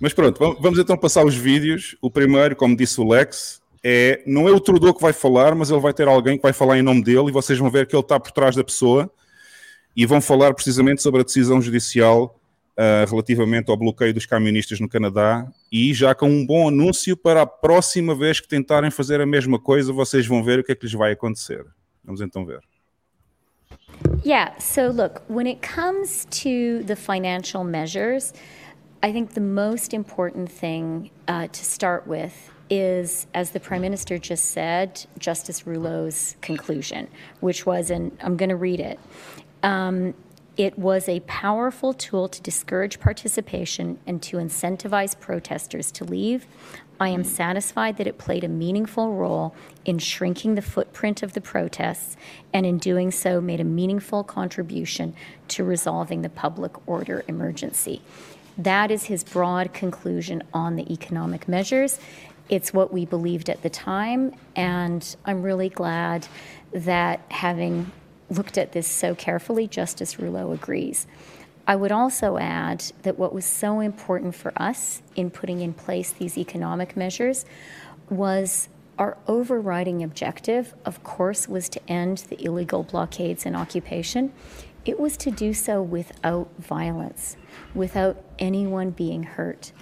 Mas 0.01 0.15
pronto, 0.15 0.39
vam- 0.39 0.57
vamos 0.61 0.79
então 0.79 0.97
passar 0.97 1.25
os 1.25 1.35
vídeos. 1.37 1.97
O 2.01 2.11
primeiro, 2.11 2.57
como 2.57 2.75
disse 2.77 3.01
o 3.01 3.07
Lex, 3.07 3.61
é 3.85 4.23
não 4.27 4.49
é 4.49 4.53
o 4.53 4.59
Trudeau 4.61 4.95
que 4.95 5.03
vai 5.03 5.13
falar, 5.13 5.55
mas 5.55 5.71
ele 5.71 5.81
vai 5.81 5.93
ter 5.93 6.09
alguém 6.09 6.37
que 6.37 6.43
vai 6.43 6.53
falar 6.53 6.79
em 6.79 6.83
nome 6.83 7.03
dele 7.05 7.29
e 7.29 7.33
vocês 7.33 7.59
vão 7.59 7.71
ver 7.71 7.87
que 7.87 7.95
ele 7.95 8.03
está 8.03 8.19
por 8.19 8.33
trás 8.33 8.57
da 8.57 8.65
pessoa 8.65 9.11
e 9.97 10.07
vão 10.07 10.21
falar 10.21 10.55
precisamente 10.55 11.03
sobre 11.03 11.21
a 11.21 11.25
decisão 11.25 11.61
judicial 11.61 12.39
ah, 12.77 13.05
relativamente 13.09 13.71
ao 13.71 13.77
bloqueio 13.77 14.15
dos 14.15 14.25
camionistas 14.25 14.81
no 14.81 14.89
Canadá 14.89 15.47
e 15.71 15.93
já 15.93 16.15
com 16.15 16.31
um 16.31 16.47
bom 16.47 16.69
anúncio 16.69 17.17
para 17.17 17.43
a 17.43 17.47
próxima 17.47 18.15
vez 18.15 18.41
que 18.41 18.49
tentarem 18.49 18.91
fazer 18.91 19.21
a 19.21 19.27
mesma 19.27 19.59
coisa, 19.59 19.93
vocês 19.93 20.27
vão 20.27 20.43
ver 20.43 20.61
o 20.61 20.65
que 20.65 20.73
é 20.73 20.75
que 20.75 20.87
lhes 20.87 20.95
vai 20.95 21.13
acontecer. 21.13 21.65
Vamos 22.03 22.21
então 22.23 22.47
ver. 22.47 22.61
Yeah, 24.25 24.59
so 24.59 24.89
look, 24.89 25.21
when 25.29 25.47
it 25.47 25.61
comes 25.67 26.27
to 26.43 26.85
the 26.87 26.97
financial 26.97 27.65
measures, 27.65 28.33
I 29.03 29.13
think 29.13 29.33
the 29.33 29.41
most 29.41 29.95
important 29.95 30.51
thing 30.51 31.11
uh, 31.27 31.47
to 31.47 31.65
start 31.65 32.07
with 32.07 32.53
is, 32.69 33.27
as 33.33 33.51
the 33.51 33.61
Prime 33.61 33.81
Minister 33.81 34.19
just 34.19 34.47
said, 34.47 35.07
Justice 35.19 35.67
Rouleau's 35.67 36.37
conclusion, 36.43 37.09
which 37.41 37.65
was, 37.65 37.91
and 37.91 38.17
I'm 38.21 38.37
going 38.37 38.51
to 38.51 38.57
read 38.57 38.79
it. 38.79 39.01
Um, 39.63 40.15
it 40.57 40.79
was 40.79 41.09
a 41.09 41.21
powerful 41.21 41.95
tool 41.95 42.29
to 42.29 42.43
discourage 42.43 43.01
participation 43.01 43.99
and 44.07 44.23
to 44.23 44.37
incentivize 44.37 45.19
protesters 45.19 45.91
to 45.93 46.05
leave. 46.05 46.47
I 47.01 47.09
am 47.09 47.25
satisfied 47.25 47.97
that 47.97 48.07
it 48.07 48.19
played 48.19 48.45
a 48.45 48.49
meaningful 48.49 49.15
role 49.15 49.55
in 49.87 49.99
shrinking 49.99 50.57
the 50.57 50.63
footprint 50.63 51.23
of 51.23 51.33
the 51.33 51.41
protests 51.41 52.15
and 52.53 52.67
in 52.67 52.77
doing 52.77 53.11
so 53.11 53.41
made 53.41 53.61
a 53.61 53.65
meaningful 53.65 54.23
contribution 54.23 55.15
to 55.49 55.65
resolving 55.65 56.21
the 56.21 56.29
public 56.29 56.87
order 56.87 57.25
emergency. 57.27 58.03
That 58.61 58.91
is 58.91 59.05
his 59.05 59.25
broad 59.25 59.73
conclusion 59.73 60.43
on 60.53 60.77
the 60.77 60.93
economic 60.93 61.49
measures. 61.49 61.99
It's 62.51 62.75
what 62.75 62.93
we 62.93 63.07
believed 63.07 63.49
at 63.49 63.63
the 63.63 63.71
time, 63.71 64.35
and 64.55 65.17
I'm 65.25 65.43
really 65.43 65.71
glad 65.71 66.29
that 66.73 67.21
having 67.31 67.91
looked 68.29 68.59
at 68.59 68.73
this 68.73 68.87
so 68.87 69.15
carefully, 69.15 69.67
Justice 69.67 70.19
Rouleau 70.19 70.53
agrees. 70.53 71.07
I 71.67 71.75
would 71.75 71.91
also 71.91 72.37
add 72.37 72.85
that 73.03 73.19
what 73.19 73.33
was 73.33 73.47
so 73.47 73.81
important 73.81 74.35
for 74.35 74.53
us 74.57 75.01
in 75.17 75.31
putting 75.31 75.63
in 75.63 75.73
place 75.73 76.13
these 76.13 76.37
economic 76.37 76.99
measures 76.99 77.47
was 78.11 78.69
our 78.99 79.17
overriding 79.27 80.03
objective, 80.03 80.75
of 80.85 81.03
course, 81.03 81.49
was 81.49 81.71
to 81.71 81.81
end 81.89 82.27
the 82.29 82.45
illegal 82.45 82.83
blockades 82.83 83.47
and 83.47 83.57
occupation. 83.57 84.33
it 84.85 84.99
was 84.99 85.17
to 85.19 85.31
do 85.31 85.53
so 85.53 85.83
without 85.83 86.49
violence, 86.59 87.37
without 87.75 88.23
anyone 88.39 88.91
being 88.91 89.23
hurt. 89.23 89.73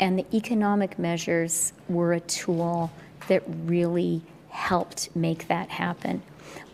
And 0.00 0.18
the 0.18 0.26
economic 0.34 0.98
measures 0.98 1.72
were 1.88 2.12
a 2.12 2.20
tool 2.20 2.90
that 3.28 3.42
really 3.46 4.22
helped 4.48 5.14
make 5.14 5.48
that 5.48 5.68
happen. 5.68 6.22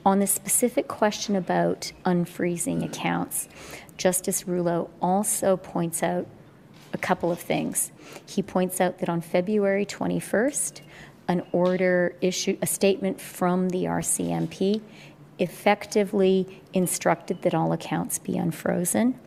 On 0.04 0.18
the 0.18 0.26
specific 0.26 0.88
question 0.88 1.36
about 1.36 1.92
unfreezing 2.04 2.84
accounts, 2.84 3.48
Justice 3.96 4.48
Rouleau 4.48 4.88
also 5.02 5.56
points 5.56 6.02
out 6.02 6.26
a 6.92 6.98
couple 6.98 7.30
of 7.30 7.38
things. 7.38 7.92
He 8.26 8.42
points 8.42 8.80
out 8.80 8.98
that 8.98 9.08
on 9.08 9.20
February 9.20 9.84
21st, 9.84 10.80
an 11.28 11.42
order 11.52 12.16
issued, 12.20 12.58
a 12.62 12.66
statement 12.66 13.20
from 13.20 13.68
the 13.68 13.84
RCMP 13.84 14.80
effectively 15.38 16.60
instructed 16.72 17.42
that 17.42 17.54
all 17.54 17.72
accounts 17.72 18.18
be 18.18 18.36
unfrozen. 18.36 19.18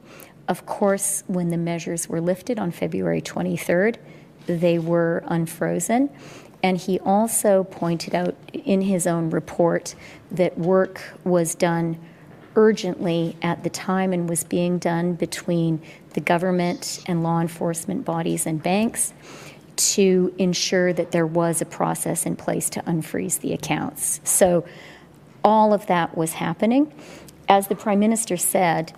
Of 0.48 0.66
course, 0.66 1.24
when 1.28 1.50
the 1.50 1.58
measures 1.58 2.10
were 2.10 2.22
lifted 2.22 2.60
on 2.60 2.72
February 2.72 3.22
23rd, 3.22 3.98
they 4.46 4.78
were 4.78 5.24
unfrozen. 5.26 6.10
And 6.62 6.78
he 6.78 7.00
also 7.00 7.66
pointed 7.66 8.16
out 8.16 8.36
in 8.54 8.82
his 8.82 9.06
own 9.06 9.30
report 9.30 9.96
that 10.32 10.58
work 10.58 11.02
was 11.24 11.56
done 11.56 11.98
urgently 12.56 13.36
at 13.42 13.64
the 13.64 13.70
time 13.70 14.14
and 14.14 14.30
was 14.30 14.44
being 14.44 14.78
done 14.78 15.14
between 15.14 15.82
the 16.14 16.22
government 16.22 17.04
and 17.08 17.24
law 17.24 17.42
enforcement 17.42 18.06
bodies 18.06 18.46
and 18.46 18.62
banks 18.62 19.14
to 19.76 20.34
ensure 20.38 20.94
that 20.94 21.12
there 21.12 21.26
was 21.26 21.62
a 21.62 21.66
process 21.66 22.26
in 22.26 22.36
place 22.36 22.70
to 22.70 22.82
unfreeze 22.82 23.40
the 23.40 23.54
accounts. 23.54 24.22
So 24.24 24.66
all 25.44 25.74
of 25.74 25.88
that 25.88 26.16
was 26.16 26.34
happening. 26.34 26.94
As 27.50 27.68
the 27.68 27.76
Prime 27.76 28.00
Minister 28.00 28.38
said, 28.38 28.94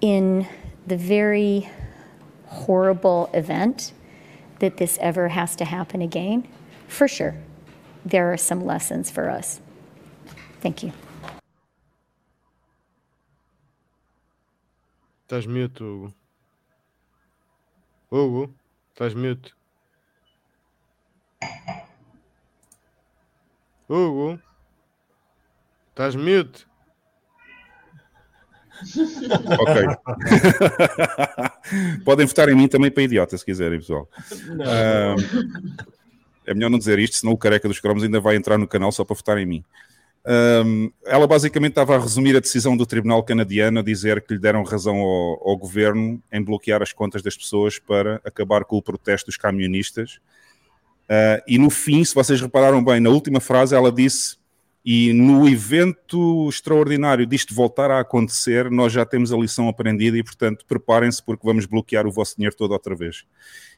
in 0.00 0.46
the 0.86 0.96
very 0.96 1.68
horrible 2.46 3.30
event 3.32 3.92
that 4.60 4.76
this 4.76 4.98
ever 5.00 5.28
has 5.28 5.56
to 5.56 5.64
happen 5.64 6.00
again, 6.02 6.46
for 6.86 7.08
sure, 7.08 7.34
there 8.04 8.32
are 8.32 8.36
some 8.36 8.64
lessons 8.64 9.10
for 9.10 9.28
us. 9.28 9.60
Thank 10.60 10.82
you. 10.82 10.92
Estás 15.26 15.46
mute, 15.46 15.78
Hugo. 15.78 16.12
Hugo, 18.10 18.50
estás 18.94 19.14
mute. 19.14 19.52
Hugo, 23.88 24.38
estás 25.94 26.14
mute. 26.14 26.64
Ok. 29.58 29.82
Podem 32.04 32.26
votar 32.26 32.48
em 32.48 32.54
mim 32.54 32.68
também 32.68 32.90
para 32.90 33.02
idiota, 33.02 33.36
se 33.36 33.44
quiserem, 33.44 33.78
pessoal. 33.78 34.08
Ah, 34.60 35.14
é 36.46 36.54
melhor 36.54 36.70
não 36.70 36.78
dizer 36.78 36.98
isto, 36.98 37.16
senão 37.16 37.32
o 37.32 37.38
careca 37.38 37.68
dos 37.68 37.80
cromos 37.80 38.02
ainda 38.02 38.20
vai 38.20 38.36
entrar 38.36 38.58
no 38.58 38.66
canal 38.66 38.92
só 38.92 39.04
para 39.04 39.16
votar 39.16 39.38
em 39.38 39.46
mim. 39.46 39.64
Um, 40.26 40.90
ela 41.04 41.26
basicamente 41.26 41.72
estava 41.72 41.96
a 41.96 42.00
resumir 42.00 42.34
a 42.34 42.40
decisão 42.40 42.74
do 42.74 42.86
Tribunal 42.86 43.22
Canadiano 43.22 43.80
a 43.80 43.82
dizer 43.82 44.22
que 44.22 44.32
lhe 44.32 44.40
deram 44.40 44.62
razão 44.62 44.96
ao, 44.96 45.50
ao, 45.50 45.56
governo 45.56 46.22
em 46.32 46.42
bloquear 46.42 46.80
as 46.80 46.94
contas 46.94 47.22
das 47.22 47.36
pessoas 47.36 47.78
para 47.78 48.22
acabar 48.24 48.64
com 48.64 48.78
o 48.78 48.82
protesto 48.82 49.26
dos 49.26 49.36
camionistas. 49.36 50.18
Uh, 51.04 51.44
e 51.46 51.58
no 51.58 51.68
fim, 51.68 52.02
se 52.02 52.14
vocês 52.14 52.40
repararam 52.40 52.82
bem, 52.82 53.00
na 53.00 53.10
última 53.10 53.38
frase 53.38 53.74
ela 53.74 53.92
disse: 53.92 54.38
E 54.84 55.14
no 55.14 55.48
evento 55.48 56.46
extraordinário 56.48 57.24
disto 57.24 57.54
voltar 57.54 57.90
a 57.90 58.00
acontecer, 58.00 58.70
nós 58.70 58.92
já 58.92 59.06
temos 59.06 59.32
a 59.32 59.36
lição 59.36 59.66
aprendida 59.66 60.18
e, 60.18 60.22
portanto, 60.22 60.66
preparem-se 60.66 61.22
porque 61.22 61.46
vamos 61.46 61.64
bloquear 61.64 62.06
o 62.06 62.12
vosso 62.12 62.36
dinheiro 62.36 62.54
todo 62.54 62.72
outra 62.72 62.94
vez. 62.94 63.24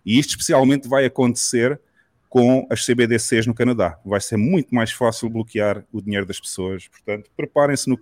E 0.04 0.18
isto 0.18 0.30
especialmente 0.30 0.88
vai 0.88 1.04
acontecer 1.04 1.80
com 2.28 2.66
as 2.68 2.84
CBDCs 2.84 3.46
no 3.46 3.54
Canadá. 3.54 3.98
Vai 4.04 4.20
ser 4.20 4.36
muito 4.36 4.74
mais 4.74 4.90
fácil 4.90 5.30
bloquear 5.30 5.84
o 5.92 6.02
dinheiro 6.02 6.26
das 6.26 6.40
pessoas. 6.40 6.88
Portanto, 6.88 7.30
preparem-se 7.36 7.88
no, 7.88 7.98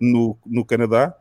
no, 0.00 0.38
no, 0.46 0.64
Canadá, 0.64 1.14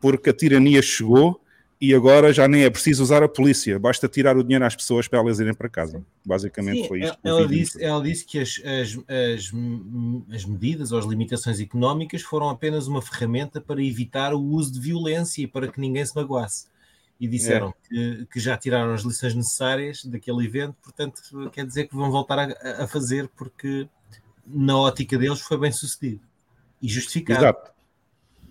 porque 0.00 0.28
a 0.28 0.32
tirania 0.34 0.82
chegou 0.82 1.40
e 1.80 1.94
agora 1.94 2.32
já 2.32 2.48
nem 2.48 2.64
é 2.64 2.70
preciso 2.70 3.02
usar 3.02 3.22
a 3.22 3.28
polícia, 3.28 3.78
basta 3.78 4.08
tirar 4.08 4.36
o 4.36 4.42
dinheiro 4.42 4.64
às 4.64 4.74
pessoas 4.74 5.06
para 5.06 5.18
elas 5.18 5.38
irem 5.38 5.52
para 5.52 5.68
casa. 5.68 6.02
Basicamente 6.24 6.82
Sim, 6.82 6.88
foi 6.88 7.00
isto. 7.02 7.18
Ela 7.22 7.46
disse, 7.46 7.84
ela 7.84 8.02
disse 8.02 8.24
que 8.24 8.38
as, 8.38 8.60
as, 8.64 8.98
as, 9.08 9.52
as 10.34 10.44
medidas 10.44 10.92
ou 10.92 10.98
as 10.98 11.04
limitações 11.04 11.60
económicas 11.60 12.22
foram 12.22 12.48
apenas 12.48 12.86
uma 12.86 13.02
ferramenta 13.02 13.60
para 13.60 13.82
evitar 13.82 14.32
o 14.32 14.40
uso 14.40 14.72
de 14.72 14.80
violência 14.80 15.42
e 15.42 15.46
para 15.46 15.68
que 15.68 15.78
ninguém 15.78 16.04
se 16.04 16.16
magoasse 16.16 16.66
e 17.18 17.26
disseram 17.26 17.68
é. 17.68 17.88
que, 17.88 18.26
que, 18.32 18.40
já 18.40 18.56
tiraram 18.56 18.92
as 18.92 19.02
lições 19.02 19.34
necessárias 19.34 20.04
daquele 20.04 20.44
evento, 20.44 20.76
portanto, 20.82 21.20
quer 21.50 21.66
dizer 21.66 21.88
que 21.88 21.96
vão 21.96 22.10
voltar 22.10 22.38
a, 22.38 22.84
a 22.84 22.86
fazer 22.86 23.28
porque 23.28 23.88
na 24.46 24.78
ótica 24.78 25.18
deles 25.18 25.40
foi 25.40 25.58
bem 25.58 25.72
sucedido 25.72 26.20
e 26.80 26.88
justificado. 26.88 27.40
Exato. 27.40 27.75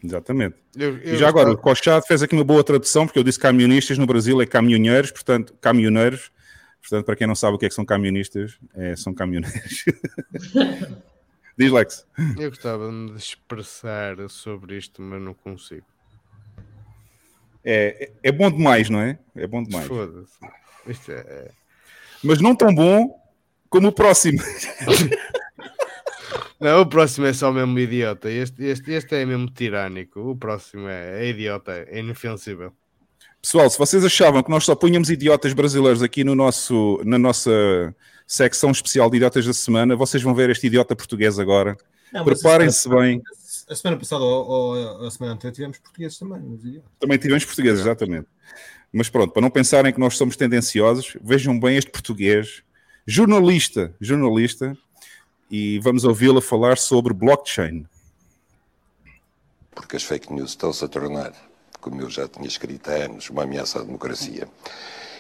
Exatamente. 0.06 0.56
Eu, 0.76 0.98
eu 0.98 1.16
e 1.16 1.18
já 1.18 1.28
agora, 1.28 1.52
o 1.52 1.58
Cochado 1.58 2.06
fez 2.06 2.22
aqui 2.22 2.36
uma 2.36 2.44
boa 2.44 2.64
tradução, 2.64 3.06
porque 3.06 3.20
eu 3.20 3.24
disse 3.24 3.40
camionistas 3.40 3.98
no 3.98 4.06
Brasil 4.06 4.42
é 4.42 4.46
caminhoneiros, 4.46 5.12
portanto, 5.12 5.54
caminhoneiros. 5.60 6.32
Portanto, 6.82 7.06
para 7.06 7.16
quem 7.16 7.26
não 7.26 7.36
sabe 7.36 7.56
o 7.56 7.58
que 7.58 7.66
é 7.66 7.70
que 7.70 7.76
são 7.76 7.84
camionistas, 7.84 8.60
é, 8.76 8.96
são 8.96 9.14
caminhoneiros. 9.14 9.86
Diz, 11.58 11.72
Lex. 11.72 12.06
Eu 12.38 12.50
gostava 12.50 12.88
de 12.88 12.94
me 12.94 13.18
expressar 13.18 14.18
sobre 14.30 14.78
isto, 14.78 15.02
mas 15.02 15.22
não 15.22 15.34
consigo 15.34 15.86
é, 17.66 18.12
é 18.22 18.32
bom 18.32 18.52
demais, 18.52 18.90
não 18.90 19.02
é? 19.02 19.18
É 19.36 19.48
bom 19.48 19.64
demais. 19.64 19.88
Foda-se. 19.88 21.12
É, 21.12 21.14
é... 21.14 21.52
Mas 22.24 22.40
não 22.40 22.56
tão 22.56 22.74
bom 22.74 23.20
como 23.70 23.88
o 23.88 23.92
próximo. 23.92 24.40
Não, 26.60 26.82
o 26.82 26.86
próximo 26.86 27.26
é 27.26 27.34
só 27.34 27.52
mesmo 27.52 27.78
idiota. 27.78 28.30
Este, 28.30 28.64
este, 28.64 28.92
este 28.92 29.16
é 29.16 29.26
mesmo 29.26 29.50
tirânico. 29.50 30.20
O 30.20 30.36
próximo 30.36 30.88
é, 30.88 31.26
é 31.26 31.30
idiota, 31.30 31.72
é 31.88 32.00
inofensível. 32.00 32.74
Pessoal, 33.42 33.70
se 33.70 33.78
vocês 33.78 34.04
achavam 34.04 34.42
que 34.42 34.50
nós 34.50 34.64
só 34.64 34.76
punhamos 34.76 35.10
idiotas 35.10 35.54
brasileiros 35.54 36.02
aqui 36.02 36.24
no 36.24 36.34
nosso, 36.34 37.00
na 37.06 37.18
nossa 37.18 37.96
secção 38.26 38.72
especial 38.72 39.10
de 39.10 39.18
idiotas 39.18 39.46
da 39.46 39.54
semana, 39.54 39.96
vocês 39.96 40.24
vão 40.24 40.34
ver 40.34 40.50
este 40.50 40.68
idiota 40.68 40.96
português 40.96 41.38
agora. 41.38 41.78
Preparem-se 42.24 42.90
bem 42.90 43.22
a 43.70 43.76
semana 43.76 43.98
passada 43.98 44.24
ou, 44.24 44.48
ou, 44.48 45.08
a 45.08 45.12
semana 45.12 45.34
anterior 45.34 45.54
tivemos 45.54 45.80
portugueses 45.80 46.18
também. 46.18 46.82
Também 47.00 47.18
tivemos 47.18 47.46
portugueses, 47.46 47.82
exatamente. 47.82 48.28
Mas 48.92 49.10
pronto, 49.10 49.34
para 49.34 49.42
não 49.42 49.50
pensarem 49.50 49.92
que 49.92 50.00
nós 50.00 50.16
somos 50.16 50.36
tendenciosos, 50.36 51.18
vejam 51.22 51.60
bem 51.60 51.76
este 51.76 51.90
português, 51.90 52.64
jornalista, 53.06 53.96
jornalista, 54.00 54.78
e 55.50 55.80
vamos 55.80 56.04
ouvi-la 56.04 56.42
falar 56.42 56.78
sobre 56.78 57.14
blockchain. 57.14 57.86
Porque 59.74 59.96
as 59.96 60.04
fake 60.04 60.32
news 60.34 60.52
estão-se 60.52 60.84
a 60.84 60.88
tornar, 60.88 61.34
como 61.82 62.02
eu 62.02 62.10
já 62.10 62.28
tinha 62.28 62.48
escrito 62.48 62.90
há 62.90 62.94
anos, 62.94 63.30
uma 63.30 63.44
ameaça 63.44 63.80
à 63.80 63.84
democracia. 63.84 64.48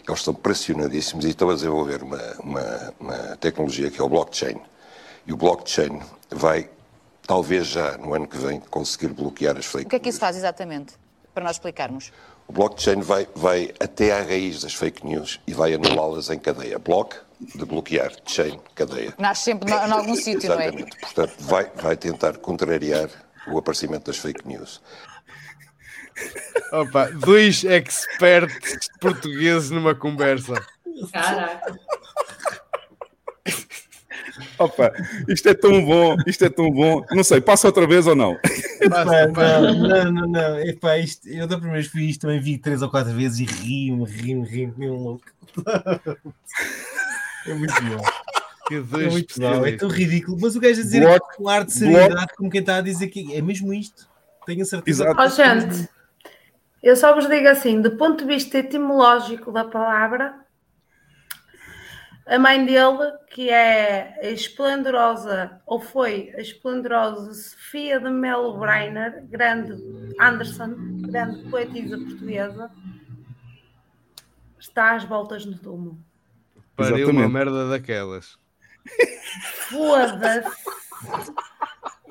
Eles 0.07 0.19
estão 0.19 0.33
pressionadíssimos 0.33 1.25
e 1.25 1.29
estão 1.29 1.49
a 1.49 1.55
desenvolver 1.55 2.03
uma, 2.03 2.21
uma, 2.39 2.93
uma 2.99 3.37
tecnologia 3.37 3.89
que 3.89 3.99
é 3.99 4.03
o 4.03 4.09
blockchain. 4.09 4.57
E 5.25 5.33
o 5.33 5.37
blockchain 5.37 5.99
vai 6.29 6.69
talvez 7.25 7.67
já 7.67 7.97
no 7.97 8.13
ano 8.13 8.27
que 8.27 8.37
vem, 8.37 8.59
conseguir 8.59 9.09
bloquear 9.09 9.57
as 9.57 9.65
fake 9.65 9.77
news. 9.77 9.87
O 9.87 9.89
que 9.89 9.95
é 9.95 9.99
que 9.99 10.09
isso 10.09 10.19
faz 10.19 10.37
exatamente? 10.37 10.93
Para 11.33 11.43
nós 11.43 11.55
explicarmos. 11.55 12.11
O 12.47 12.53
blockchain 12.53 13.01
vai, 13.01 13.27
vai 13.35 13.73
até 13.79 14.11
à 14.11 14.21
raiz 14.21 14.61
das 14.61 14.73
fake 14.73 15.05
news 15.05 15.39
e 15.47 15.53
vai 15.53 15.73
anulá-las 15.73 16.29
em 16.29 16.37
cadeia. 16.37 16.77
Block, 16.77 17.15
de 17.39 17.65
bloquear, 17.65 18.11
chain, 18.25 18.59
cadeia. 18.73 19.13
Nasce 19.17 19.43
sempre 19.43 19.71
em 19.71 19.91
algum 19.91 20.15
sítio, 20.15 20.49
não 20.49 20.59
é? 20.59 20.67
Exatamente. 20.67 20.97
Portanto, 20.99 21.33
vai, 21.39 21.71
vai 21.75 21.97
tentar 21.97 22.37
contrariar 22.37 23.09
o 23.47 23.57
aparecimento 23.57 24.05
das 24.05 24.17
fake 24.17 24.47
news. 24.47 24.81
Opa, 26.71 27.09
dois 27.11 27.63
experts 27.63 28.87
portugueses 28.99 29.69
numa 29.69 29.93
conversa. 29.93 30.53
Caraca. 31.11 31.77
Opa, 34.57 34.91
isto 35.27 35.49
é 35.49 35.53
tão 35.53 35.85
bom, 35.85 36.15
isto 36.25 36.45
é 36.45 36.49
tão 36.49 36.71
bom. 36.71 37.05
Não 37.11 37.23
sei, 37.23 37.41
passa 37.41 37.67
outra 37.67 37.85
vez 37.85 38.07
ou 38.07 38.15
não? 38.15 38.37
Epá, 38.81 39.05
não, 39.05 39.73
não, 39.73 40.11
não, 40.11 40.27
não. 40.27 40.59
Epá, 40.59 40.97
isto, 40.97 41.27
eu 41.27 41.47
da 41.47 41.57
primeira 41.57 41.81
vez 41.81 41.91
vi 41.91 42.09
isto, 42.09 42.21
também 42.21 42.39
vi 42.39 42.57
três 42.57 42.81
ou 42.81 42.89
quatro 42.89 43.13
vezes 43.13 43.39
e 43.39 43.45
rio-me, 43.45 44.05
rio-me, 44.05 44.47
rio-me, 44.47 44.73
rio 44.77 44.93
um 44.93 45.03
louco. 45.03 45.25
É 47.47 47.53
muito 47.53 47.73
bom. 47.73 48.25
É 48.71 49.09
muito 49.09 49.39
bom, 49.39 49.65
é 49.65 49.77
tão 49.77 49.89
ridículo. 49.89 50.37
Mas 50.41 50.55
o 50.55 50.59
gajo 50.59 50.79
a 50.79 50.83
dizer 50.83 51.01
bloco, 51.01 51.37
com 51.37 51.47
ar 51.47 51.63
de 51.65 51.73
seriedade, 51.73 52.13
bloco. 52.13 52.35
como 52.37 52.49
quem 52.49 52.61
está 52.61 52.77
a 52.77 52.81
dizer 52.81 53.07
que 53.07 53.35
é 53.35 53.41
mesmo 53.41 53.73
isto. 53.73 54.09
Tenho 54.45 54.63
a 54.63 54.65
certeza. 54.65 55.13
Oh, 55.17 55.27
gente, 55.27 55.89
eu 56.81 56.95
só 56.95 57.13
vos 57.13 57.27
digo 57.27 57.47
assim, 57.47 57.81
do 57.81 57.97
ponto 57.97 58.19
de 58.19 58.25
vista 58.25 58.57
etimológico 58.57 59.51
da 59.51 59.63
palavra, 59.65 60.45
a 62.27 62.39
mãe 62.39 62.65
dele, 62.65 63.11
que 63.29 63.49
é 63.49 64.19
a 64.19 64.29
esplendorosa, 64.31 65.61
ou 65.65 65.79
foi 65.79 66.33
a 66.35 66.41
esplendorosa 66.41 67.33
Sofia 67.33 67.99
de 67.99 68.09
Melo 68.09 68.57
Breiner, 68.57 69.23
grande 69.27 69.73
Anderson, 70.19 70.73
grande 71.07 71.43
poetisa 71.49 71.97
portuguesa, 71.97 72.71
está 74.59 74.95
às 74.95 75.03
voltas 75.03 75.45
no 75.45 75.57
túmulo. 75.57 75.99
Pariu 76.75 76.95
uma 76.95 77.21
Exatamente. 77.21 77.31
merda 77.33 77.69
daquelas. 77.69 78.37
Foda-se! 79.69 80.49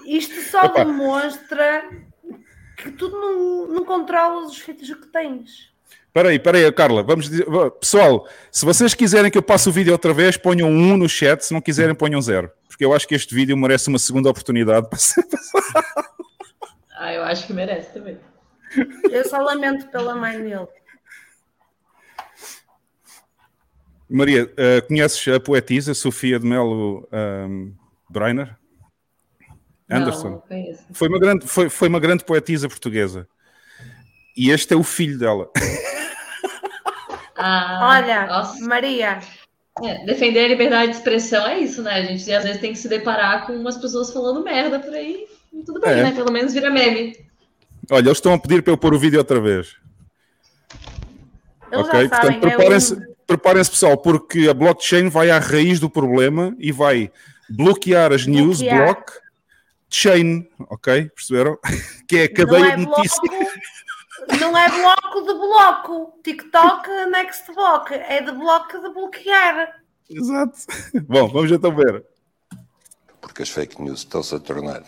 Isto 0.07 0.41
só 0.51 0.65
Epá. 0.65 0.85
demonstra 0.85 1.89
que 2.77 2.91
tu 2.93 3.09
não, 3.09 3.67
não 3.69 3.85
controlas 3.85 4.51
os 4.51 4.59
filhos 4.59 4.89
que 4.95 5.07
tens. 5.09 5.73
Espera 6.07 6.29
aí, 6.29 6.37
espera 6.37 6.59
aí, 6.59 6.73
Carla. 6.73 7.03
Vamos 7.03 7.29
dizer... 7.29 7.47
Pessoal, 7.81 8.29
se 8.51 8.65
vocês 8.65 8.95
quiserem 8.95 9.31
que 9.31 9.39
eu 9.39 9.43
passe 9.43 9.69
o 9.69 9.73
vídeo 9.73 9.93
outra 9.93 10.13
vez, 10.13 10.37
ponham 10.37 10.69
um 10.69 10.97
no 10.97 11.09
chat. 11.09 11.45
Se 11.45 11.53
não 11.53 11.61
quiserem, 11.61 11.95
ponham 11.95 12.21
zero. 12.23 12.51
Porque 12.69 12.85
eu 12.85 12.93
acho 12.95 13.09
que 13.09 13.15
este 13.17 13.35
vídeo 13.35 13.57
merece 13.57 13.89
uma 13.89 13.99
segunda 13.99 14.31
oportunidade. 14.31 14.89
para 14.89 14.99
ser- 14.99 15.25
Ah, 16.97 17.13
eu 17.13 17.25
acho 17.25 17.47
que 17.47 17.53
merece 17.53 17.93
também. 17.93 18.19
Eu 19.11 19.29
só 19.29 19.39
lamento 19.39 19.89
pela 19.89 20.15
mãe 20.15 20.41
dele. 20.41 20.67
Maria, 24.17 24.53
eh, 24.57 24.81
conheces 24.83 25.27
a 25.35 25.41
poetisa 25.41 25.93
Sofia 25.95 26.39
de 26.39 26.47
Melo 26.47 27.09
ehm, 27.13 27.73
Breiner? 28.09 28.57
Anderson. 29.91 30.31
Não, 30.31 30.39
conheço. 30.41 30.83
Foi 30.93 31.09
uma, 31.09 31.19
grande, 31.19 31.47
foi, 31.47 31.69
foi 31.69 31.89
uma 31.89 32.01
grande 32.01 32.25
poetisa 32.25 32.69
portuguesa. 32.69 33.27
E 34.37 34.51
este 34.51 34.73
é 34.73 34.77
o 34.77 34.83
filho 34.83 35.19
dela. 35.19 35.51
Ah, 37.37 37.99
Olha, 37.99 38.27
nossa. 38.29 38.65
Maria, 38.65 39.19
É, 39.83 40.07
defender 40.07 40.45
a 40.45 40.49
liberdade 40.49 40.93
de 40.93 40.99
expressão 40.99 41.45
é 41.49 41.59
isso, 41.59 41.83
né? 41.83 41.95
A 41.95 42.03
gente 42.05 42.33
às 42.33 42.45
vezes 42.45 42.61
tem 42.61 42.73
que 42.73 42.79
se 42.79 42.89
deparar 42.89 43.45
com 43.45 43.55
umas 43.55 43.77
pessoas 43.77 44.13
falando 44.13 44.43
merda 44.45 44.79
por 44.79 44.95
aí. 44.95 45.27
E 45.53 45.63
tudo 45.65 45.81
bem, 45.81 45.91
É. 45.91 46.03
né? 46.05 46.13
Pelo 46.13 46.31
menos 46.31 46.53
vira 46.55 46.71
meme. 46.71 47.17
Olha, 47.91 48.07
eles 48.07 48.19
estão 48.19 48.33
a 48.35 48.39
pedir 48.39 48.63
para 48.63 48.73
eu 48.73 48.79
pôr 48.79 48.95
o 48.95 48.99
vídeo 49.01 49.19
outra 49.19 49.41
vez. 49.41 49.75
eles 51.73 51.87
ok? 51.89 52.09
Portanto, 52.09 52.31
é 52.37 52.39
preparem-se, 52.39 52.95
um- 52.95 53.14
preparem-se, 53.27 53.71
pessoal, 53.71 53.97
porque 53.97 54.49
a 54.49 54.55
blockchain 54.55 55.09
vai 55.09 55.31
à 55.31 55.39
raiz 55.39 55.81
do 55.81 55.89
problema 55.91 56.55
e 56.59 56.71
vai 56.73 57.11
bloquear 57.49 58.13
as 58.13 58.27
news, 58.27 58.61
Bloquear. 58.61 58.85
blockchain, 59.89 60.49
ok? 60.71 61.11
Perceberam? 61.11 61.59
Que 62.07 62.19
é 62.19 62.25
a 62.25 62.33
cadeia 62.35 62.67
é 62.73 62.77
de 62.77 62.85
notícias. 62.87 63.21
não 64.41 64.57
é 64.57 64.69
bloco 64.69 65.21
de 65.23 65.35
bloco. 65.35 66.21
TikTok, 66.23 66.89
next 67.11 67.53
block. 67.55 67.93
É 67.95 68.21
de 68.23 68.33
bloco 68.33 68.79
de 68.81 68.89
bloquear. 68.93 69.81
Exato. 70.11 70.59
Bom, 71.09 71.29
vamos 71.29 71.51
então 71.51 71.75
ver. 71.75 72.05
porque 73.23 73.43
as 73.43 73.49
fake 73.49 73.81
news 73.83 74.01
estão-se 74.01 74.35
a 74.35 74.39
tornar, 74.39 74.83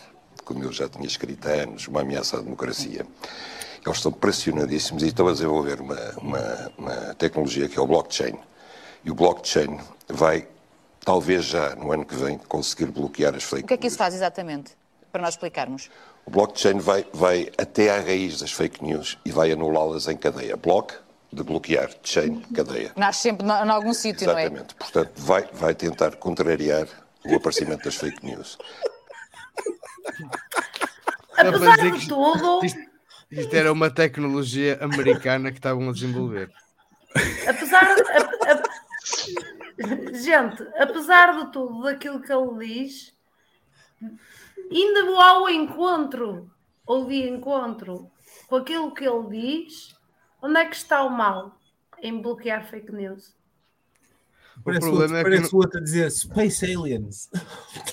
como 0.45 0.63
eu 0.63 0.71
já 0.71 0.87
tinha 0.87 1.07
escrito 1.07 1.47
há 1.47 1.63
anos, 1.63 1.87
uma 1.87 2.01
ameaça 2.01 2.37
à 2.37 2.41
democracia. 2.41 3.05
Eles 3.87 3.97
estão 3.99 4.11
pressionadíssimos 4.11 5.01
e 5.01 5.07
estão 5.07 5.27
a 5.29 5.31
desenvolver 5.31 5.79
uma, 5.79 5.95
uma, 6.17 6.71
uma 6.77 7.15
tecnologia 7.15 7.69
que 7.69 7.79
é 7.79 7.81
o 7.81 7.87
blockchain. 7.87 8.37
E 9.05 9.09
o 9.09 9.15
blockchain 9.15 9.79
vai, 10.09 10.45
talvez 11.05 11.45
já 11.45 11.73
no 11.75 11.93
ano 11.93 12.05
que 12.05 12.13
vem, 12.13 12.37
conseguir 12.37 12.87
bloquear 12.87 13.33
as 13.33 13.43
fake 13.43 13.63
O 13.63 13.67
que 13.67 13.73
é 13.73 13.77
que 13.77 13.83
news. 13.83 13.93
isso 13.93 13.97
faz 13.97 14.13
exatamente? 14.13 14.73
Para 15.09 15.21
nós 15.21 15.35
explicarmos. 15.35 15.89
O 16.25 16.31
blockchain 16.31 16.79
vai, 16.79 17.05
vai 17.13 17.49
até 17.57 17.89
à 17.89 18.01
raiz 18.01 18.41
das 18.41 18.51
fake 18.51 18.83
news 18.83 19.17
e 19.23 19.31
vai 19.31 19.53
anulá-las 19.53 20.09
em 20.09 20.17
cadeia. 20.17 20.57
Block, 20.57 20.93
de 21.31 21.41
bloquear, 21.43 21.89
chain, 22.03 22.41
cadeia. 22.53 22.91
Nasce 22.97 23.21
sempre 23.21 23.47
em 23.47 23.69
algum 23.69 23.93
sítio, 23.93 24.27
não 24.27 24.37
é? 24.37 24.43
Exatamente. 24.47 24.75
Portanto, 24.75 25.11
vai, 25.15 25.47
vai 25.53 25.73
tentar 25.73 26.17
contrariar 26.17 26.87
o 27.25 27.35
aparecimento 27.35 27.85
das 27.85 27.95
fake 27.95 28.25
news. 28.25 28.57
Apesar 31.37 31.77
de 31.77 32.07
tudo, 32.07 32.65
Isto, 32.65 32.79
isto 33.31 33.53
era 33.55 33.71
uma 33.71 33.89
tecnologia 33.89 34.77
americana 34.81 35.51
que 35.51 35.57
estavam 35.59 35.89
a 35.89 35.93
desenvolver. 35.93 36.51
apesar 37.47 37.83
a- 37.83 38.51
a- 38.53 40.13
gente, 40.13 40.63
apesar 40.77 41.33
de 41.45 41.51
tudo 41.51 41.81
daquilo 41.83 42.21
que 42.21 42.31
ele 42.31 42.65
diz, 42.65 43.13
ainda 44.71 45.05
vou 45.05 45.21
ao 45.21 45.49
encontro 45.49 46.49
ou 46.85 47.05
de 47.05 47.27
encontro 47.29 48.09
com 48.47 48.55
aquilo 48.57 48.93
que 48.93 49.05
ele 49.05 49.27
diz, 49.29 49.95
onde 50.41 50.59
é 50.59 50.65
que 50.65 50.75
está 50.75 51.03
o 51.03 51.09
mal 51.09 51.57
em 52.01 52.21
bloquear 52.21 52.65
fake 52.67 52.91
news? 52.91 53.35
Parece, 54.67 54.81
problema 54.81 55.03
outro, 55.03 55.17
é 55.17 55.23
que 55.23 55.29
parece 55.29 55.55
outro 55.55 55.79
a 55.79 55.83
dizer 55.83 56.11
Space 56.11 56.65
Aliens. 56.65 57.29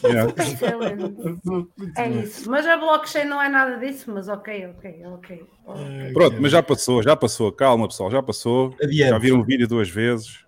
Yeah. 0.05 0.33
É 1.97 2.09
isso, 2.11 2.51
mas 2.51 2.67
a 2.67 2.77
blockchain 2.77 3.25
não 3.27 3.41
é 3.41 3.49
nada 3.49 3.77
disso, 3.77 4.11
mas 4.13 4.29
ok, 4.29 4.67
ok, 4.67 5.03
ok. 5.07 5.47
ok. 5.65 6.13
Pronto, 6.13 6.43
mas 6.43 6.53
já 6.53 6.63
passou, 6.63 7.03
já 7.03 7.17
passou. 7.17 7.53
Calma, 7.53 7.89
pessoal, 7.89 8.11
já 8.11 8.23
passou. 8.23 8.75
Adiante. 8.83 9.11
Já 9.11 9.19
viram 9.19 9.41
o 9.41 9.45
vídeo 9.45 9.69
duas 9.69 9.89
vezes. 9.89 10.45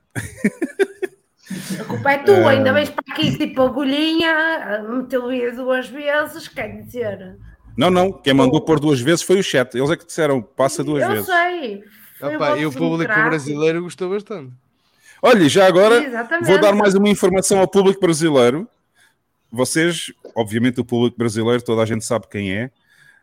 A 1.80 1.84
culpa 1.84 2.12
é 2.12 2.18
tua, 2.18 2.50
ainda 2.50 2.72
vens 2.72 2.90
para 2.90 3.04
aqui 3.12 3.36
tipo 3.38 3.62
agulhinha, 3.62 4.84
meteu 4.88 5.24
o 5.24 5.56
duas 5.56 5.88
vezes, 5.88 6.48
quer 6.48 6.82
dizer. 6.82 7.38
Não, 7.76 7.90
não, 7.90 8.12
quem 8.12 8.34
mandou 8.34 8.60
pôr 8.60 8.80
duas 8.80 9.00
vezes 9.00 9.22
foi 9.22 9.38
o 9.38 9.42
chat. 9.42 9.74
Eles 9.74 9.90
é 9.90 9.96
que 9.96 10.06
disseram, 10.06 10.42
passa 10.42 10.82
duas 10.82 11.02
Eu 11.02 11.10
vezes. 11.10 11.26
sei. 11.26 11.82
Foi 12.18 12.34
Opa, 12.36 12.58
e 12.58 12.66
o 12.66 12.72
público 12.72 13.12
brasileiro 13.12 13.82
gostou 13.82 14.10
bastante. 14.10 14.52
Olha, 15.26 15.48
já 15.48 15.66
agora 15.66 16.04
Exatamente. 16.04 16.46
vou 16.46 16.60
dar 16.60 16.72
mais 16.72 16.94
uma 16.94 17.08
informação 17.08 17.58
ao 17.58 17.66
público 17.66 18.00
brasileiro. 18.00 18.68
Vocês, 19.50 20.12
obviamente, 20.36 20.80
o 20.80 20.84
público 20.84 21.18
brasileiro, 21.18 21.60
toda 21.64 21.82
a 21.82 21.84
gente 21.84 22.04
sabe 22.04 22.28
quem 22.30 22.52
é, 22.52 22.70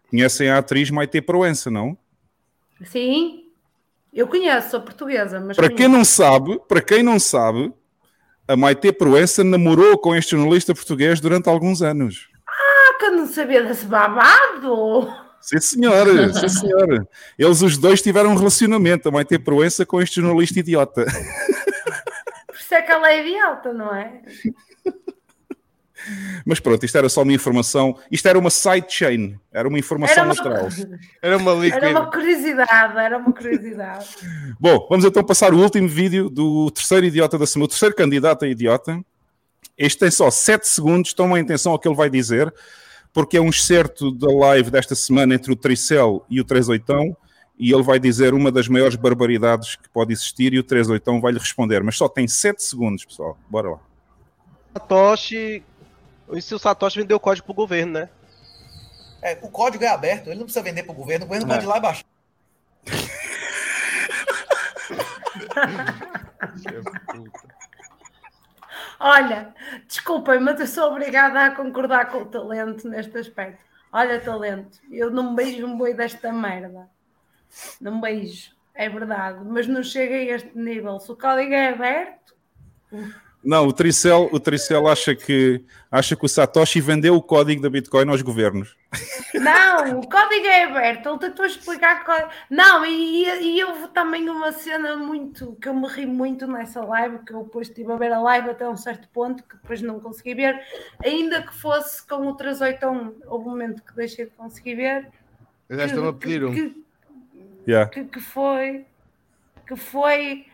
conhecem 0.09 0.49
a 0.49 0.57
atriz 0.57 0.89
Maite 0.89 1.21
Proença, 1.21 1.71
não? 1.71 1.97
Sim, 2.84 3.45
eu 4.13 4.27
conheço, 4.27 4.71
sou 4.71 4.81
portuguesa, 4.81 5.39
mas 5.39 5.55
Para 5.55 5.69
quem 5.69 5.77
conheço. 5.77 5.95
não 5.97 6.03
sabe, 6.03 6.59
para 6.67 6.81
quem 6.81 7.01
não 7.01 7.17
sabe, 7.17 7.71
a 8.49 8.57
Maite 8.57 8.91
Proença 8.91 9.41
namorou 9.41 9.97
com 9.97 10.13
este 10.13 10.31
jornalista 10.31 10.75
português 10.75 11.21
durante 11.21 11.47
alguns 11.47 11.81
anos. 11.81 12.27
Ah, 12.45 12.97
que 12.99 13.05
eu 13.05 13.11
não 13.13 13.27
sabia 13.27 13.63
desse 13.63 13.85
babado. 13.85 15.07
Sim, 15.39 15.59
senhor, 15.61 16.34
sim, 16.34 16.49
senhor. 16.49 17.07
Eles 17.39 17.61
os 17.61 17.77
dois 17.77 18.01
tiveram 18.01 18.31
um 18.31 18.35
relacionamento, 18.35 19.07
a 19.07 19.11
Maite 19.11 19.39
Proença 19.39 19.85
com 19.85 20.01
este 20.01 20.19
jornalista 20.19 20.59
idiota. 20.59 21.05
Isso 22.73 22.79
é 22.79 22.81
que 22.81 22.91
ela 22.91 23.11
é 23.11 23.21
idiota, 23.21 23.71
não 23.71 23.93
é? 23.93 24.23
Mas 26.43 26.59
pronto, 26.59 26.83
isto 26.83 26.97
era 26.97 27.07
só 27.07 27.21
uma 27.21 27.31
informação. 27.31 27.95
Isto 28.11 28.27
era 28.27 28.39
uma 28.39 28.49
sidechain, 28.49 29.39
era 29.51 29.67
uma 29.67 29.77
informação 29.77 30.23
Era 30.23 30.25
uma, 30.25 30.33
lateral. 30.33 30.69
Era 31.21 31.37
uma 31.37 31.67
era 31.67 31.89
uma 31.91 32.11
curiosidade, 32.11 32.97
era 32.97 33.17
uma 33.19 33.31
curiosidade. 33.31 34.07
Bom, 34.59 34.87
vamos 34.89 35.05
então 35.05 35.23
passar 35.23 35.53
o 35.53 35.59
último 35.59 35.87
vídeo 35.87 36.31
do 36.31 36.71
terceiro 36.71 37.05
idiota 37.05 37.37
da 37.37 37.45
semana, 37.45 37.65
o 37.65 37.69
terceiro 37.69 37.95
candidato 37.95 38.43
a 38.43 38.47
idiota. 38.47 38.99
Este 39.77 39.99
tem 39.99 40.09
só 40.09 40.31
7 40.31 40.67
segundos, 40.67 41.13
tomem 41.13 41.43
atenção 41.43 41.73
ao 41.73 41.79
que 41.79 41.87
ele 41.87 41.95
vai 41.95 42.09
dizer, 42.09 42.51
porque 43.13 43.37
é 43.37 43.41
um 43.41 43.49
excerto 43.49 44.11
da 44.11 44.31
live 44.31 44.71
desta 44.71 44.95
semana 44.95 45.35
entre 45.35 45.51
o 45.51 45.55
Tricel 45.55 46.25
e 46.27 46.41
o 46.41 46.43
38, 46.43 47.15
e 47.57 47.71
ele 47.73 47.84
vai 47.84 47.99
dizer 47.99 48.34
uma 48.34 48.51
das 48.51 48.67
maiores 48.67 48.95
barbaridades 48.95 49.75
que 49.75 49.88
pode 49.89 50.11
existir, 50.13 50.53
e 50.53 50.59
o 50.59 50.63
38 50.63 51.19
vai 51.21 51.31
lhe 51.31 51.39
responder. 51.39 51.84
Mas 51.84 51.95
só 51.97 52.07
tem 52.09 52.27
7 52.27 52.61
segundos, 52.63 53.05
pessoal. 53.05 53.38
Bora 53.49 53.71
lá. 53.71 53.80
Satoshi. 54.73 55.63
E 56.31 56.41
se 56.41 56.55
o 56.55 56.59
Satoshi 56.59 56.99
vendeu 56.99 57.17
o 57.17 57.19
código 57.19 57.45
pro 57.45 57.53
governo, 57.53 57.93
né? 57.93 58.09
É, 59.21 59.38
o 59.41 59.49
código 59.49 59.84
é 59.84 59.88
aberto, 59.88 60.27
ele 60.27 60.35
não 60.35 60.43
precisa 60.45 60.63
vender 60.63 60.84
para 60.84 60.91
o 60.91 60.95
governo, 60.95 61.25
o 61.25 61.27
governo 61.27 61.51
É. 61.51 61.55
pode 61.55 61.65
ir 61.65 61.69
lá 61.69 61.77
e 61.77 61.81
baixar. 61.81 62.05
Olha, 68.99 69.53
desculpem, 69.88 70.39
mas 70.39 70.59
eu 70.59 70.67
sou 70.67 70.91
obrigada 70.91 71.45
a 71.45 71.51
concordar 71.51 72.09
com 72.09 72.19
o 72.19 72.25
talento 72.25 72.88
neste 72.88 73.17
aspecto. 73.17 73.59
Olha, 73.91 74.19
talento, 74.19 74.80
eu 74.89 75.11
não 75.11 75.35
beijo 75.35 75.65
um 75.65 75.77
boi 75.77 75.93
desta 75.93 76.31
merda. 76.31 76.89
Não 77.80 77.99
beijo, 78.01 78.51
é 78.73 78.89
verdade, 78.89 79.39
mas 79.45 79.67
não 79.67 79.84
chega 79.84 80.15
a 80.15 80.35
este 80.35 80.57
nível. 80.57 80.99
Se 80.99 81.11
o 81.11 81.15
código 81.15 81.53
é 81.53 81.69
aberto, 81.69 82.34
Não, 83.43 83.67
o 83.67 83.73
Tricel, 83.73 84.30
o 84.31 84.39
Tricel 84.39 84.88
acha, 84.88 85.13
que, 85.13 85.63
acha 85.91 86.15
que 86.15 86.25
o 86.25 86.30
Satoshi 86.30 86.80
vendeu 86.80 87.13
o 87.15 87.21
código 87.21 87.61
da 87.61 87.69
Bitcoin 87.69 88.07
aos 88.09 88.21
governos. 88.21 88.77
não, 89.34 89.99
o 89.99 90.07
código 90.09 90.45
é 90.45 90.63
aberto. 90.63 91.09
Ele 91.09 91.17
tentou 91.19 91.45
explicar. 91.45 92.05
Qual... 92.05 92.30
Não, 92.49 92.85
e, 92.85 93.25
e 93.57 93.63
houve 93.65 93.89
também 93.89 94.30
uma 94.30 94.51
cena 94.53 94.95
muito 94.95 95.57
que 95.61 95.67
eu 95.67 95.73
me 95.73 95.88
ri 95.88 96.05
muito 96.05 96.47
nessa 96.47 96.81
live, 96.85 97.19
que 97.25 97.34
eu 97.34 97.43
depois 97.43 97.67
estive 97.67 97.91
a 97.91 97.97
ver 97.97 98.13
a 98.13 98.19
live 98.21 98.49
até 98.51 98.67
um 98.69 98.77
certo 98.77 99.09
ponto, 99.09 99.43
que 99.43 99.57
depois 99.57 99.81
não 99.81 99.99
consegui 99.99 100.35
ver, 100.35 100.61
ainda 101.03 101.41
que 101.41 101.53
fosse 101.53 102.05
com 102.07 102.27
o 102.27 102.35
381, 102.35 103.13
houve 103.27 103.45
um 103.47 103.49
momento 103.49 103.84
que 103.84 103.93
deixei 103.93 104.25
de 104.25 104.31
conseguir 104.31 104.75
ver. 104.75 105.09
Já 105.69 105.85
estão 105.85 106.07
a 106.07 106.13
pedir 106.13 106.45
um. 106.45 106.53
que- 106.53 106.82
Yeah. 107.68 107.90
que, 107.90 108.03
que 108.06 108.19
foi 108.19 108.85
que 109.65 109.76
foi 109.76 110.45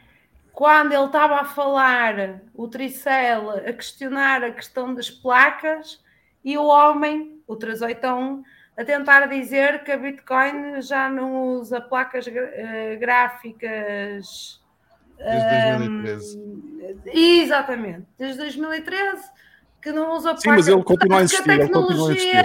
quando 0.54 0.92
ele 0.92 1.06
estava 1.06 1.36
a 1.36 1.46
falar, 1.46 2.42
o 2.54 2.68
Tricel, 2.68 3.50
a 3.52 3.74
questionar 3.74 4.44
a 4.44 4.52
questão 4.52 4.94
das 4.94 5.10
placas, 5.10 6.04
e 6.44 6.58
o 6.58 6.66
homem, 6.66 7.42
o 7.48 7.56
381, 7.56 8.44
a 8.78 8.84
tentar 8.84 9.26
dizer 9.28 9.84
que 9.84 9.92
a 9.92 9.98
Bitcoin 9.98 10.82
já 10.82 11.10
não 11.10 11.54
usa 11.54 11.80
placas 11.80 12.28
uh, 12.28 13.00
gráficas. 13.00 14.62
Desde 15.18 15.78
2013. 15.78 16.38
Um, 16.38 17.02
exatamente, 17.14 18.08
desde 18.18 18.38
2013, 18.40 19.30
que 19.82 19.92
não 19.92 20.14
usa 20.16 20.36
Sim, 20.38 20.50
mas 20.50 20.68
ele 20.68 20.84
continua 20.84 21.20
a 21.20 21.22
continua 21.22 22.10
a 22.10 22.14
insistir. 22.14 22.44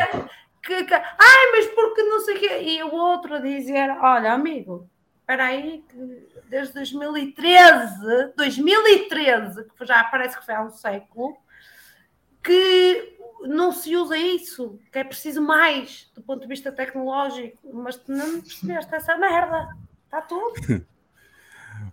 Que, 0.65 0.85
que, 0.85 0.95
ai, 0.95 1.53
mas 1.53 1.67
porque 1.67 2.03
não 2.03 2.21
sei 2.21 2.37
o 2.37 2.41
quê. 2.41 2.63
E 2.63 2.83
o 2.83 2.93
outro 2.95 3.35
a 3.35 3.39
dizer: 3.39 3.91
Olha, 4.01 4.33
amigo, 4.33 4.89
espera 5.21 5.47
aí, 5.47 5.85
que 5.89 6.29
desde 6.49 6.75
2013, 6.75 8.33
2013, 8.37 9.65
que 9.77 9.87
já 9.87 10.05
parece 10.05 10.39
que 10.39 10.45
foi 10.45 10.55
há 10.55 10.63
um 10.63 10.71
século, 10.71 11.37
que 12.43 13.17
não 13.43 13.73
se 13.73 13.97
usa 13.97 14.17
isso, 14.17 14.79
que 14.93 14.99
é 14.99 15.05
preciso 15.05 15.43
mais 15.43 16.11
do 16.15 16.23
ponto 16.23 16.43
de 16.43 16.47
vista 16.47 16.71
tecnológico, 16.71 17.59
mas 17.73 17.97
tu 17.97 18.13
não 18.13 18.41
percebeste 18.41 18.95
essa 18.95 19.17
merda, 19.17 19.69
está 20.05 20.21
tudo. 20.23 20.55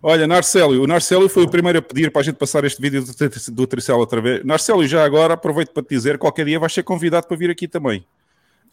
Olha, 0.02 0.26
Narcélio, 0.26 0.82
o 0.82 0.86
Narcélio 0.86 1.28
foi 1.28 1.42
o 1.42 1.50
primeiro 1.50 1.78
a 1.78 1.82
pedir 1.82 2.10
para 2.10 2.20
a 2.20 2.24
gente 2.24 2.36
passar 2.36 2.64
este 2.64 2.80
vídeo 2.80 3.04
do, 3.04 3.52
do 3.52 3.66
Tricel 3.66 3.98
outra 3.98 4.20
vez. 4.20 4.44
Narcélio, 4.44 4.86
já 4.86 5.04
agora 5.04 5.34
aproveito 5.34 5.72
para 5.72 5.82
te 5.82 5.90
dizer, 5.90 6.18
qualquer 6.18 6.46
dia 6.46 6.58
vais 6.58 6.72
ser 6.72 6.82
convidado 6.82 7.26
para 7.26 7.36
vir 7.36 7.50
aqui 7.50 7.68
também. 7.68 8.04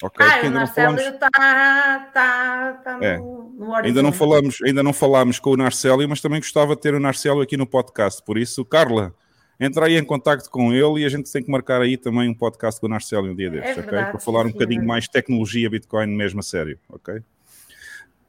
Okay? 0.01 0.25
Ah, 0.25 0.47
o 0.47 0.49
Narcélio 0.49 0.97
está 0.97 1.29
tá, 1.29 2.81
tá 2.83 2.99
é. 3.01 3.17
no, 3.17 3.75
ainda 3.83 4.01
não 4.01 4.13
falamos 4.13 4.61
Ainda 4.61 4.81
não 4.81 4.93
falámos 4.93 5.39
com 5.39 5.51
o 5.51 5.57
Narcélio, 5.57 6.07
mas 6.07 6.21
também 6.21 6.39
gostava 6.39 6.73
de 6.73 6.81
ter 6.81 6.93
o 6.93 6.99
Narcélio 6.99 7.41
aqui 7.41 7.57
no 7.57 7.67
podcast. 7.67 8.23
Por 8.23 8.37
isso, 8.37 8.63
Carla, 8.63 9.13
entra 9.59 9.87
aí 9.87 9.97
em 9.97 10.03
contato 10.03 10.49
com 10.49 10.73
ele 10.73 11.01
e 11.01 11.05
a 11.05 11.09
gente 11.09 11.29
tem 11.31 11.43
que 11.43 11.51
marcar 11.51 11.81
aí 11.81 11.97
também 11.97 12.29
um 12.29 12.33
podcast 12.33 12.79
com 12.79 12.87
o 12.87 12.89
Narcélio 12.89 13.31
um 13.31 13.35
dia 13.35 13.49
destes, 13.49 13.71
é 13.71 13.73
verdade, 13.81 13.97
ok? 13.97 14.11
Para 14.11 14.19
falar 14.19 14.45
um 14.45 14.51
bocadinho 14.51 14.85
mais 14.85 15.07
tecnologia 15.07 15.69
Bitcoin 15.69 16.07
mesmo 16.07 16.39
a 16.39 16.43
sério, 16.43 16.79
ok? 16.87 17.21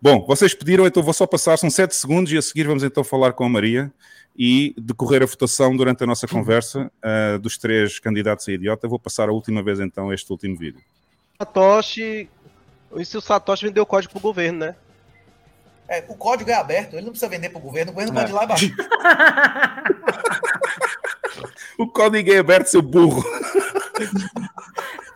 Bom, 0.03 0.25
vocês 0.27 0.55
pediram, 0.55 0.87
então 0.87 1.03
vou 1.03 1.13
só 1.13 1.27
passar, 1.27 1.57
são 1.57 1.71
7 1.71 1.95
segundos 1.95 2.33
e 2.33 2.39
a 2.39 2.43
seguir 2.43 2.67
vamos 2.67 2.83
então 2.83 3.05
falar 3.05 3.33
com 3.33 3.45
a 3.45 3.49
Maria 3.49 3.93
e 4.37 4.75
decorrer 4.79 5.23
a 5.23 5.27
votação 5.27 5.77
durante 5.77 6.03
a 6.03 6.07
nossa 6.07 6.27
conversa 6.27 6.91
uh, 7.05 7.39
dos 7.39 7.59
três 7.59 7.99
candidatos 7.99 8.49
a 8.49 8.53
idiota. 8.53 8.89
Vou 8.89 8.99
passar 8.99 9.29
a 9.29 9.33
última 9.33 9.63
vez 9.63 9.79
então 9.79 10.13
este 10.13 10.33
último 10.33 10.57
vídeo. 10.57 10.81
Satoshi. 11.41 12.29
E 12.97 13.05
se 13.05 13.17
o 13.17 13.21
Satoshi 13.21 13.67
vendeu 13.67 13.85
o 13.85 13.87
código 13.87 14.13
pro 14.13 14.21
governo, 14.21 14.59
né? 14.61 14.77
É, 15.89 16.05
o 16.07 16.15
código 16.15 16.51
é 16.51 16.55
aberto, 16.55 16.95
ele 16.95 17.03
não 17.03 17.11
precisa 17.11 17.29
vender 17.29 17.49
pro 17.49 17.59
governo, 17.59 17.91
o 17.91 17.95
governo 17.95 18.17
é. 18.17 18.21
pode 18.21 18.31
ir 18.31 18.35
lá 18.35 18.45
e 18.45 18.47
baixar. 18.47 19.85
o 21.79 21.89
código 21.89 22.33
é 22.33 22.39
aberto, 22.39 22.67
seu 22.67 22.83
burro. 22.83 23.23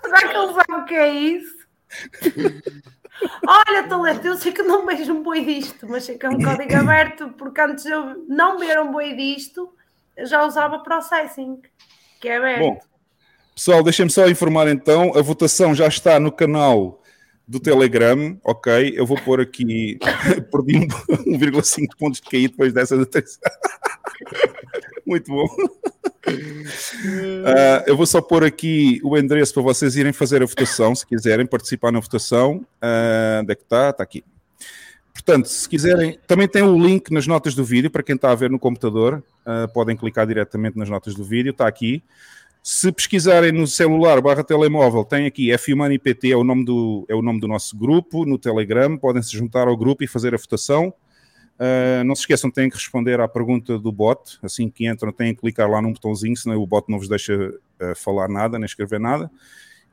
Será 0.02 0.20
que 0.20 0.36
ele 0.36 0.52
sabe 0.52 0.72
o 0.72 0.84
que 0.84 0.94
é 0.94 1.08
isso? 1.08 1.54
Olha, 3.46 3.88
Toledo, 3.88 4.26
eu 4.26 4.36
sei 4.36 4.50
que 4.50 4.62
não 4.62 4.84
vejo 4.84 5.12
um 5.12 5.22
boi 5.22 5.44
disto, 5.44 5.86
mas 5.88 6.04
sei 6.04 6.18
que 6.18 6.26
é 6.26 6.28
um 6.28 6.42
código 6.42 6.76
aberto, 6.76 7.28
porque 7.38 7.60
antes 7.60 7.86
eu 7.86 8.24
não 8.28 8.58
ver 8.58 8.80
um 8.80 8.90
boi 8.90 9.14
disto, 9.14 9.72
eu 10.16 10.26
já 10.26 10.44
usava 10.44 10.80
processing, 10.80 11.62
que 12.20 12.28
é 12.28 12.38
aberto. 12.38 12.60
Bom, 12.60 12.80
pessoal, 13.54 13.82
deixem-me 13.82 14.10
só 14.10 14.28
informar 14.28 14.68
então, 14.68 15.16
a 15.16 15.22
votação 15.22 15.74
já 15.74 15.86
está 15.86 16.18
no 16.18 16.32
canal 16.32 17.00
do 17.46 17.60
Telegram, 17.60 18.38
ok? 18.42 18.94
Eu 18.96 19.06
vou 19.06 19.18
pôr 19.20 19.40
aqui, 19.40 19.98
perdi 20.50 20.86
1,5 20.88 21.88
pontos 21.98 22.20
de 22.20 22.28
cair 22.28 22.48
depois 22.48 22.72
dessa 22.72 22.96
da 22.96 23.06
terceira. 23.06 23.52
Muito 25.06 25.30
bom. 25.30 25.46
Uh, 26.26 27.84
eu 27.86 27.96
vou 27.96 28.06
só 28.06 28.22
pôr 28.22 28.44
aqui 28.44 28.98
o 29.04 29.16
endereço 29.16 29.52
para 29.52 29.62
vocês 29.62 29.94
irem 29.96 30.12
fazer 30.12 30.42
a 30.42 30.46
votação, 30.46 30.94
se 30.94 31.06
quiserem 31.06 31.46
participar 31.46 31.92
na 31.92 32.00
votação. 32.00 32.66
Uh, 32.82 33.42
onde 33.42 33.52
é 33.52 33.54
que 33.54 33.62
está? 33.62 33.90
Está 33.90 34.02
aqui. 34.02 34.24
Portanto, 35.12 35.46
se 35.46 35.68
quiserem, 35.68 36.18
também 36.26 36.48
tem 36.48 36.62
o 36.62 36.78
link 36.78 37.10
nas 37.12 37.26
notas 37.26 37.54
do 37.54 37.64
vídeo 37.64 37.90
para 37.90 38.02
quem 38.02 38.16
está 38.16 38.30
a 38.30 38.34
ver 38.34 38.50
no 38.50 38.58
computador. 38.58 39.22
Uh, 39.46 39.70
podem 39.72 39.96
clicar 39.96 40.26
diretamente 40.26 40.78
nas 40.78 40.88
notas 40.88 41.14
do 41.14 41.22
vídeo, 41.22 41.50
está 41.50 41.68
aqui. 41.68 42.02
Se 42.66 42.90
pesquisarem 42.90 43.52
no 43.52 43.66
celular 43.66 44.22
barra 44.22 44.42
telemóvel, 44.42 45.04
tem 45.04 45.26
aqui 45.26 45.52
F-Money 45.52 45.98
PT, 45.98 46.30
é 46.30 46.36
o, 46.36 46.42
nome 46.42 46.64
do, 46.64 47.04
é 47.10 47.14
o 47.14 47.20
nome 47.20 47.38
do 47.38 47.46
nosso 47.46 47.76
grupo 47.76 48.24
no 48.24 48.38
Telegram. 48.38 48.96
Podem 48.96 49.22
se 49.22 49.36
juntar 49.36 49.68
ao 49.68 49.76
grupo 49.76 50.02
e 50.02 50.06
fazer 50.06 50.34
a 50.34 50.38
votação. 50.38 50.88
Uh, 51.58 52.02
não 52.04 52.14
se 52.14 52.22
esqueçam, 52.22 52.50
têm 52.50 52.70
que 52.70 52.76
responder 52.76 53.20
à 53.20 53.28
pergunta 53.28 53.78
do 53.78 53.92
bot. 53.92 54.38
Assim 54.42 54.70
que 54.70 54.88
entram, 54.88 55.12
têm 55.12 55.34
que 55.34 55.42
clicar 55.42 55.68
lá 55.68 55.82
num 55.82 55.92
botãozinho, 55.92 56.34
senão 56.38 56.56
o 56.56 56.66
bot 56.66 56.90
não 56.90 56.98
vos 56.98 57.06
deixa 57.06 57.34
uh, 57.36 57.94
falar 57.96 58.30
nada, 58.30 58.58
nem 58.58 58.64
escrever 58.64 58.98
nada. 58.98 59.30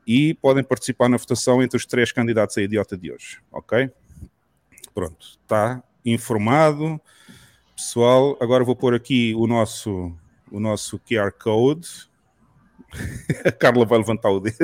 E 0.06 0.32
podem 0.32 0.64
participar 0.64 1.10
na 1.10 1.18
votação 1.18 1.62
entre 1.62 1.76
os 1.76 1.84
três 1.84 2.10
candidatos 2.10 2.56
a 2.56 2.62
idiota 2.62 2.96
de 2.96 3.12
hoje. 3.12 3.38
Ok? 3.52 3.90
Pronto, 4.94 5.38
está 5.42 5.82
informado. 6.06 6.98
Pessoal, 7.76 8.34
agora 8.40 8.64
vou 8.64 8.74
pôr 8.74 8.94
aqui 8.94 9.34
o 9.36 9.46
nosso, 9.46 10.10
o 10.50 10.58
nosso 10.58 10.98
QR 11.00 11.32
Code. 11.32 12.10
A 13.44 13.52
Carla 13.52 13.84
vai 13.84 13.98
levantar 13.98 14.30
o 14.30 14.40
dedo. 14.40 14.56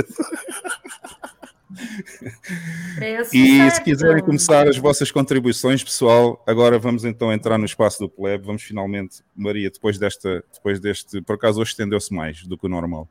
e 3.33 3.71
se 3.71 3.83
quiserem 3.83 4.23
começar 4.23 4.69
as 4.69 4.77
vossas 4.77 5.11
contribuições, 5.11 5.83
pessoal, 5.83 6.43
agora 6.47 6.79
vamos 6.79 7.05
então 7.05 7.33
entrar 7.33 7.59
no 7.59 7.65
espaço 7.65 7.99
do 8.01 8.09
plebe. 8.09 8.45
Vamos 8.45 8.63
finalmente, 8.63 9.23
Maria, 9.35 9.71
depois 9.71 9.99
desta, 9.99 10.45
depois 10.53 10.81
deste, 10.81 11.21
por 11.23 11.35
acaso 11.35 11.61
hoje 11.61 11.71
estendeu-se 11.73 12.13
mais 12.13 12.45
do 12.45 12.57
que 12.57 12.67
o 12.67 12.69
normal. 12.69 13.09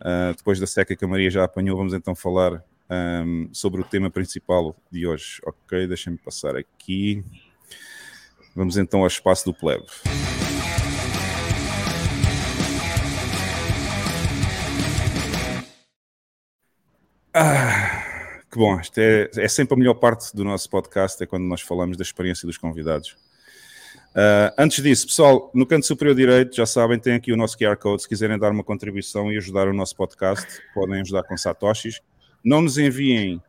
Uh, 0.00 0.34
depois 0.36 0.58
da 0.58 0.66
seca 0.66 0.96
que 0.96 1.04
a 1.04 1.08
Maria 1.08 1.30
já 1.30 1.44
apanhou, 1.44 1.76
vamos 1.76 1.92
então 1.92 2.14
falar 2.14 2.64
um, 2.90 3.48
sobre 3.52 3.80
o 3.80 3.84
tema 3.84 4.10
principal 4.10 4.76
de 4.90 5.06
hoje. 5.06 5.40
Ok, 5.44 5.86
deixem-me 5.86 6.18
passar 6.18 6.56
aqui. 6.56 7.24
Vamos 8.54 8.76
então 8.76 9.00
ao 9.00 9.06
espaço 9.06 9.44
do 9.44 9.54
plebe. 9.54 9.86
Ah, 17.32 18.42
que 18.50 18.58
bom, 18.58 18.80
isto 18.80 18.98
é, 18.98 19.30
é 19.36 19.48
sempre 19.48 19.74
a 19.74 19.76
melhor 19.76 19.94
parte 19.94 20.34
do 20.34 20.44
nosso 20.44 20.68
podcast, 20.68 21.22
é 21.22 21.26
quando 21.26 21.44
nós 21.44 21.60
falamos 21.60 21.96
da 21.96 22.02
experiência 22.02 22.46
dos 22.46 22.58
convidados. 22.58 23.16
Uh, 24.10 24.50
antes 24.58 24.82
disso, 24.82 25.06
pessoal, 25.06 25.50
no 25.54 25.64
canto 25.64 25.86
superior 25.86 26.16
direito, 26.16 26.56
já 26.56 26.66
sabem, 26.66 26.98
tem 26.98 27.14
aqui 27.14 27.32
o 27.32 27.36
nosso 27.36 27.56
QR 27.56 27.76
Code. 27.76 28.02
Se 28.02 28.08
quiserem 28.08 28.36
dar 28.36 28.50
uma 28.50 28.64
contribuição 28.64 29.32
e 29.32 29.36
ajudar 29.36 29.68
o 29.68 29.72
nosso 29.72 29.94
podcast, 29.94 30.44
podem 30.74 31.00
ajudar 31.00 31.22
com 31.22 31.36
satoshis. 31.36 32.00
Não 32.44 32.60
nos 32.60 32.76
enviem 32.76 33.40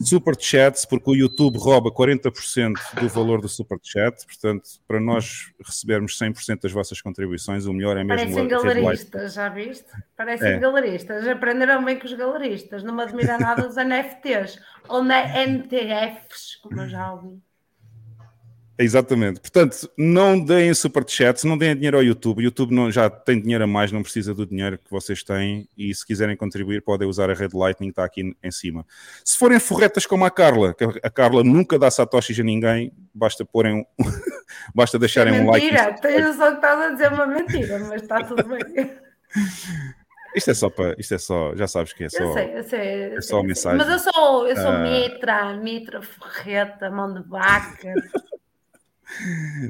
super 0.00 0.34
chats, 0.38 0.84
porque 0.84 1.10
o 1.10 1.14
YouTube 1.14 1.58
rouba 1.58 1.90
40% 1.90 2.74
do 3.00 3.08
valor 3.08 3.40
do 3.40 3.48
super 3.48 3.78
chat, 3.82 4.24
portanto, 4.26 4.68
para 4.86 5.00
nós 5.00 5.52
recebermos 5.64 6.18
100% 6.18 6.62
das 6.62 6.72
vossas 6.72 7.00
contribuições, 7.00 7.66
o 7.66 7.72
melhor 7.72 7.96
é 7.96 8.04
mesmo... 8.04 8.34
Parecem 8.34 8.48
galeristas, 8.48 9.34
já 9.34 9.48
viste? 9.48 9.86
Parecem 10.16 10.52
é. 10.52 10.58
galeristas, 10.58 11.26
aprenderam 11.26 11.84
bem 11.84 11.98
com 11.98 12.06
os 12.06 12.14
galeristas, 12.14 12.82
não 12.82 12.94
me 12.94 13.02
admira 13.02 13.38
nada 13.38 13.68
os 13.68 13.76
NFTs, 13.76 14.58
ou 14.88 15.04
NTFs, 15.04 16.56
como 16.62 16.80
eu 16.80 16.88
já 16.88 17.12
ouvi. 17.12 17.40
Exatamente. 18.82 19.40
Portanto, 19.40 19.90
não 19.96 20.42
deem 20.42 20.72
super 20.72 21.04
chats, 21.06 21.44
não 21.44 21.58
deem 21.58 21.76
dinheiro 21.76 21.98
ao 21.98 22.02
YouTube. 22.02 22.38
O 22.38 22.42
YouTube 22.42 22.74
não, 22.74 22.90
já 22.90 23.10
tem 23.10 23.38
dinheiro 23.38 23.64
a 23.64 23.66
mais, 23.66 23.92
não 23.92 24.02
precisa 24.02 24.32
do 24.32 24.46
dinheiro 24.46 24.78
que 24.78 24.90
vocês 24.90 25.22
têm. 25.22 25.68
E 25.76 25.94
se 25.94 26.06
quiserem 26.06 26.34
contribuir, 26.34 26.80
podem 26.80 27.06
usar 27.06 27.28
a 27.28 27.34
rede 27.34 27.54
Lightning 27.54 27.90
está 27.90 28.04
aqui 28.06 28.34
em 28.42 28.50
cima. 28.50 28.86
Se 29.22 29.36
forem 29.36 29.60
forretas 29.60 30.06
como 30.06 30.24
a 30.24 30.30
Carla, 30.30 30.72
que 30.72 30.84
a 30.84 31.10
Carla 31.10 31.44
nunca 31.44 31.78
dá 31.78 31.90
satoshis 31.90 32.40
a 32.40 32.42
ninguém, 32.42 32.90
basta 33.12 33.44
porem 33.44 33.74
um... 33.74 33.84
basta 34.74 34.98
deixarem 34.98 35.36
é 35.36 35.42
um 35.42 35.50
like. 35.50 35.66
Mentira, 35.66 35.92
tens 36.00 36.36
só 36.36 36.48
que 36.48 36.56
estás 36.56 36.80
a 36.80 36.88
dizer 36.88 37.12
uma 37.12 37.26
mentira, 37.26 37.78
mas 37.80 38.00
está 38.00 38.24
tudo 38.24 38.44
bem. 38.44 38.60
Isto 40.34 40.52
é 40.52 40.54
só 40.54 40.70
para. 40.70 40.94
Isto 40.96 41.14
é 41.14 41.18
só. 41.18 41.56
Já 41.56 41.66
sabes 41.66 41.92
que 41.92 42.04
é 42.04 42.08
só. 42.08 42.22
Eu 42.22 42.32
sei, 42.32 42.58
eu 42.58 42.64
sei. 42.64 43.14
É 43.16 43.20
só 43.20 43.42
mensagem. 43.42 43.78
Mas 43.78 43.88
eu 43.88 44.12
sou, 44.12 44.46
eu 44.46 44.56
sou 44.56 44.70
uh... 44.70 44.78
mitra, 44.78 45.54
mitra, 45.56 46.02
forreta, 46.02 46.88
mão 46.88 47.12
de 47.12 47.28
vaca. 47.28 47.94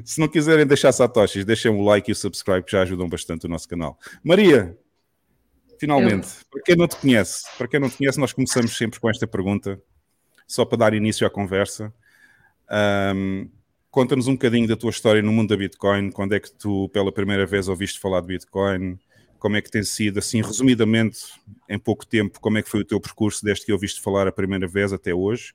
Se 0.03 0.19
não 0.19 0.27
quiserem 0.27 0.65
deixar 0.65 0.91
satoshis, 0.91 1.45
deixem 1.45 1.71
o 1.71 1.83
like 1.83 2.09
e 2.09 2.13
o 2.13 2.15
subscribe 2.15 2.63
que 2.63 2.71
já 2.71 2.81
ajudam 2.81 3.07
bastante 3.07 3.45
o 3.45 3.49
nosso 3.49 3.67
canal. 3.67 3.97
Maria, 4.23 4.77
finalmente, 5.79 6.27
Eu... 6.27 6.45
para 6.51 6.61
quem 6.63 6.75
não 6.75 6.87
te 6.87 6.95
conhece, 6.95 7.45
para 7.57 7.67
quem 7.67 7.79
não 7.79 7.89
te 7.89 7.97
conhece, 7.97 8.19
nós 8.19 8.33
começamos 8.33 8.77
sempre 8.77 8.99
com 8.99 9.09
esta 9.09 9.27
pergunta, 9.27 9.81
só 10.47 10.65
para 10.65 10.77
dar 10.77 10.93
início 10.93 11.25
à 11.25 11.29
conversa. 11.29 11.93
Um, 13.15 13.49
Conta-nos 13.91 14.25
um 14.25 14.33
bocadinho 14.35 14.69
da 14.69 14.77
tua 14.77 14.89
história 14.89 15.21
no 15.21 15.33
mundo 15.33 15.49
da 15.49 15.57
Bitcoin, 15.57 16.11
quando 16.11 16.33
é 16.33 16.39
que 16.39 16.49
tu 16.49 16.87
pela 16.93 17.11
primeira 17.11 17.45
vez 17.45 17.67
ouviste 17.67 17.99
falar 17.99 18.21
de 18.21 18.27
Bitcoin, 18.27 18.97
como 19.37 19.57
é 19.57 19.61
que 19.61 19.69
tem 19.69 19.83
sido, 19.83 20.17
assim, 20.19 20.41
resumidamente, 20.41 21.25
em 21.67 21.77
pouco 21.77 22.05
tempo, 22.05 22.39
como 22.39 22.57
é 22.57 22.61
que 22.61 22.69
foi 22.69 22.79
o 22.79 22.85
teu 22.85 23.01
percurso 23.01 23.43
desde 23.43 23.65
que 23.65 23.73
ouviste 23.73 23.99
falar 23.99 24.29
a 24.29 24.31
primeira 24.31 24.65
vez 24.65 24.93
até 24.93 25.13
hoje, 25.13 25.53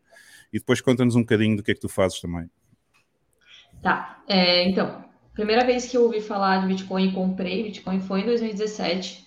e 0.53 0.59
depois 0.59 0.83
conta-nos 0.83 1.17
um 1.17 1.21
bocadinho 1.21 1.57
do 1.57 1.63
que 1.63 1.71
é 1.71 1.75
que 1.75 1.81
tu 1.81 1.89
fazes 1.89 2.21
também. 2.21 2.51
Tá, 3.83 4.23
é, 4.27 4.65
então, 4.69 5.05
primeira 5.35 5.65
vez 5.65 5.87
que 5.87 5.97
eu 5.97 6.05
ouvi 6.05 6.21
falar 6.21 6.61
de 6.61 6.67
Bitcoin 6.67 7.09
e 7.09 7.13
comprei 7.13 7.65
Bitcoin 7.65 8.01
foi 8.01 8.21
em 8.23 8.27
2017, 8.27 9.27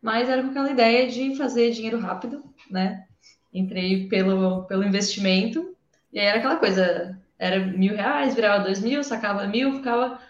mas 0.00 0.28
era 0.28 0.42
com 0.42 0.50
aquela 0.50 0.70
ideia 0.70 1.10
de 1.10 1.34
fazer 1.36 1.70
dinheiro 1.70 1.98
rápido, 1.98 2.44
né? 2.70 3.06
Entrei 3.52 4.06
pelo, 4.08 4.64
pelo 4.64 4.84
investimento 4.84 5.74
e 6.12 6.20
aí 6.20 6.26
era 6.26 6.38
aquela 6.38 6.56
coisa, 6.56 7.18
era 7.38 7.58
mil 7.58 7.94
reais, 7.94 8.34
virava 8.34 8.64
dois 8.64 8.80
mil, 8.80 9.02
sacava 9.02 9.46
mil, 9.46 9.74
ficava 9.74 10.20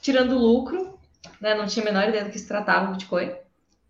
tirando 0.00 0.38
lucro, 0.38 0.98
né? 1.40 1.54
Não 1.54 1.66
tinha 1.66 1.84
a 1.84 1.92
menor 1.92 2.08
ideia 2.08 2.24
do 2.24 2.30
que 2.30 2.38
se 2.38 2.48
tratava 2.48 2.90
o 2.90 2.92
Bitcoin. 2.92 3.32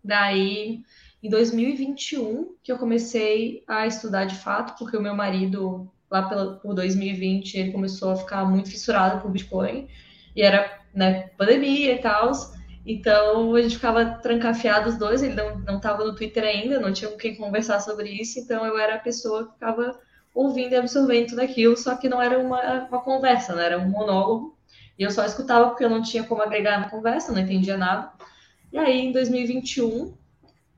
Daí, 0.03 0.83
em 1.21 1.29
2021, 1.29 2.55
que 2.63 2.71
eu 2.71 2.77
comecei 2.77 3.63
a 3.67 3.87
estudar 3.87 4.25
de 4.25 4.35
fato, 4.35 4.77
porque 4.77 4.97
o 4.97 5.01
meu 5.01 5.15
marido, 5.15 5.91
lá 6.15 6.23
pela, 6.23 6.53
por 6.57 6.73
2020, 6.73 7.55
ele 7.55 7.71
começou 7.71 8.11
a 8.11 8.15
ficar 8.15 8.45
muito 8.45 8.69
fissurado 8.69 9.21
por 9.21 9.31
Bitcoin, 9.31 9.87
e 10.35 10.41
era, 10.41 10.79
né, 10.93 11.29
pandemia 11.37 11.93
e 11.93 11.97
tal, 11.99 12.31
então 12.85 13.53
a 13.55 13.61
gente 13.61 13.75
ficava 13.75 14.05
trancafiado 14.05 14.89
os 14.89 14.97
dois, 14.97 15.21
ele 15.21 15.33
não, 15.33 15.59
não 15.59 15.81
no 16.05 16.15
Twitter 16.15 16.43
ainda, 16.43 16.79
não 16.79 16.93
tinha 16.93 17.11
com 17.11 17.17
quem 17.17 17.35
conversar 17.35 17.79
sobre 17.79 18.09
isso, 18.09 18.39
então 18.39 18.65
eu 18.65 18.77
era 18.77 18.95
a 18.95 18.99
pessoa 18.99 19.47
que 19.47 19.53
ficava 19.53 19.99
ouvindo 20.33 20.73
e 20.73 20.75
absorvendo 20.77 21.29
tudo 21.29 21.41
aquilo, 21.41 21.75
só 21.75 21.95
que 21.95 22.09
não 22.09 22.21
era 22.21 22.39
uma, 22.39 22.87
uma 22.87 23.01
conversa, 23.01 23.55
né, 23.55 23.65
era 23.65 23.79
um 23.79 23.89
monólogo, 23.89 24.57
e 24.97 25.03
eu 25.03 25.11
só 25.11 25.25
escutava 25.25 25.69
porque 25.69 25.83
eu 25.83 25.89
não 25.89 26.01
tinha 26.01 26.23
como 26.23 26.41
agregar 26.41 26.79
na 26.79 26.89
conversa, 26.89 27.33
não 27.33 27.41
entendia 27.41 27.75
nada. 27.75 28.11
E 28.71 28.77
aí, 28.77 29.01
em 29.01 29.11
2021, 29.11 30.15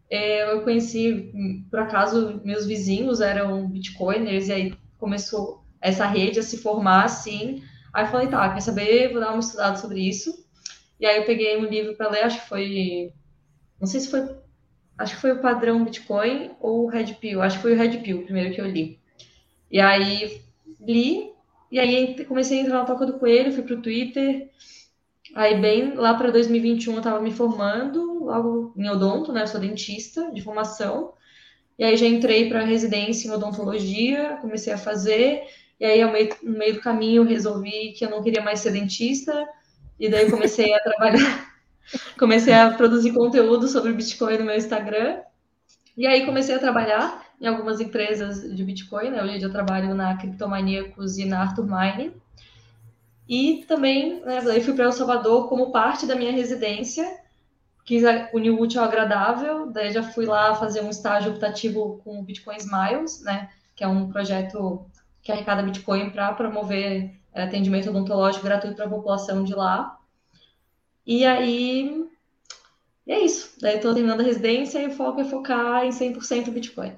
é, 0.09 0.51
eu 0.51 0.61
conheci, 0.63 1.31
por 1.69 1.79
acaso, 1.79 2.41
meus 2.43 2.65
vizinhos 2.65 3.21
eram 3.21 3.67
bitcoiners, 3.67 4.47
e 4.47 4.53
aí 4.53 4.77
começou 4.97 5.63
essa 5.81 6.05
rede 6.05 6.39
a 6.39 6.43
se 6.43 6.57
formar 6.57 7.05
assim. 7.05 7.63
Aí 7.93 8.05
eu 8.05 8.09
falei, 8.09 8.27
tá, 8.27 8.53
quer 8.53 8.61
saber? 8.61 9.11
Vou 9.11 9.19
dar 9.19 9.31
uma 9.31 9.39
estudada 9.39 9.77
sobre 9.77 10.01
isso. 10.01 10.45
E 10.99 11.05
aí 11.05 11.17
eu 11.17 11.25
peguei 11.25 11.57
um 11.57 11.65
livro 11.65 11.95
para 11.95 12.09
ler, 12.09 12.23
acho 12.23 12.41
que 12.41 12.49
foi. 12.49 13.13
Não 13.79 13.87
sei 13.87 13.99
se 13.99 14.09
foi. 14.09 14.21
Acho 14.97 15.15
que 15.15 15.21
foi 15.21 15.31
o 15.31 15.41
padrão 15.41 15.83
Bitcoin 15.83 16.51
ou 16.59 16.85
o 16.85 16.89
Red 16.89 17.13
Pill. 17.15 17.41
Acho 17.41 17.57
que 17.57 17.61
foi 17.61 17.73
o 17.73 17.77
Red 17.77 17.99
Pill, 17.99 18.23
primeiro 18.23 18.53
que 18.53 18.59
eu 18.59 18.65
li. 18.65 18.99
E 19.69 19.79
aí 19.79 20.41
li, 20.79 21.31
e 21.71 21.79
aí 21.79 22.25
comecei 22.25 22.59
a 22.59 22.61
entrar 22.61 22.79
na 22.79 22.85
toca 22.85 23.05
do 23.05 23.19
coelho, 23.19 23.51
fui 23.51 23.63
pro 23.63 23.81
Twitter. 23.81 24.49
Aí, 25.35 25.59
bem 25.59 25.93
lá 25.93 26.13
para 26.13 26.31
2021, 26.31 26.93
eu 26.93 26.97
estava 26.99 27.21
me 27.21 27.31
formando, 27.31 28.23
logo 28.23 28.73
em 28.77 28.89
odonto, 28.89 29.33
né? 29.33 29.43
Eu 29.43 29.47
sou 29.47 29.59
dentista 29.59 30.31
de 30.31 30.41
formação. 30.41 31.13
E 31.77 31.83
aí 31.83 31.95
já 31.95 32.07
entrei 32.07 32.49
para 32.49 32.63
residência 32.63 33.27
em 33.27 33.31
odontologia, 33.31 34.37
comecei 34.41 34.73
a 34.73 34.77
fazer. 34.77 35.43
E 35.79 35.85
aí, 35.85 36.01
ao 36.01 36.11
meio, 36.11 36.35
no 36.41 36.57
meio 36.57 36.75
do 36.75 36.81
caminho, 36.81 37.23
resolvi 37.23 37.93
que 37.93 38.03
eu 38.03 38.09
não 38.09 38.23
queria 38.23 38.41
mais 38.41 38.59
ser 38.59 38.71
dentista. 38.71 39.47
E 39.99 40.09
daí 40.09 40.29
comecei 40.29 40.73
a 40.73 40.79
trabalhar, 40.81 41.53
comecei 42.17 42.53
a 42.53 42.71
produzir 42.71 43.13
conteúdo 43.13 43.67
sobre 43.67 43.93
Bitcoin 43.93 44.39
no 44.39 44.45
meu 44.45 44.55
Instagram. 44.55 45.19
E 45.95 46.05
aí 46.07 46.25
comecei 46.25 46.55
a 46.55 46.59
trabalhar 46.59 47.25
em 47.39 47.45
algumas 47.45 47.79
empresas 47.79 48.55
de 48.55 48.63
Bitcoin, 48.63 49.11
né? 49.11 49.23
Hoje 49.23 49.43
eu 49.43 49.51
trabalho 49.51 49.93
na 49.93 50.17
Criptomaníacos 50.17 51.17
e 51.17 51.25
na 51.25 51.41
Arthur 51.41 51.65
Mine. 51.65 52.11
E 53.29 53.65
também, 53.67 54.21
né, 54.21 54.41
daí 54.41 54.63
fui 54.63 54.73
para 54.73 54.85
El 54.85 54.91
Salvador 54.91 55.49
como 55.49 55.71
parte 55.71 56.05
da 56.05 56.15
minha 56.15 56.31
residência, 56.31 57.05
quis 57.87 58.03
unir 58.33 58.49
o 58.49 58.59
útil 58.59 58.81
ao 58.81 58.87
agradável, 58.87 59.71
daí 59.71 59.91
já 59.93 60.03
fui 60.03 60.25
lá 60.25 60.53
fazer 60.53 60.81
um 60.81 60.89
estágio 60.89 61.31
optativo 61.31 62.01
com 62.03 62.19
o 62.19 62.21
Bitcoin 62.21 62.57
Smiles, 62.57 63.23
né, 63.23 63.49
que 63.73 63.81
é 63.81 63.87
um 63.87 64.11
projeto 64.11 64.85
que 65.23 65.31
arrecada 65.31 65.63
Bitcoin 65.63 66.09
para 66.09 66.33
promover 66.33 67.11
é, 67.33 67.43
atendimento 67.43 67.89
odontológico 67.89 68.43
gratuito 68.43 68.75
para 68.75 68.85
a 68.85 68.89
população 68.89 69.41
de 69.45 69.55
lá. 69.55 69.97
E 71.05 71.25
aí, 71.25 72.05
é 73.07 73.19
isso. 73.19 73.55
Daí 73.61 73.77
estou 73.77 73.93
terminando 73.93 74.19
a 74.19 74.23
residência 74.23 74.79
e 74.79 74.87
o 74.87 74.91
foco 74.91 75.21
é 75.21 75.23
focar 75.23 75.85
em 75.85 75.89
100% 75.89 76.51
Bitcoin. 76.51 76.91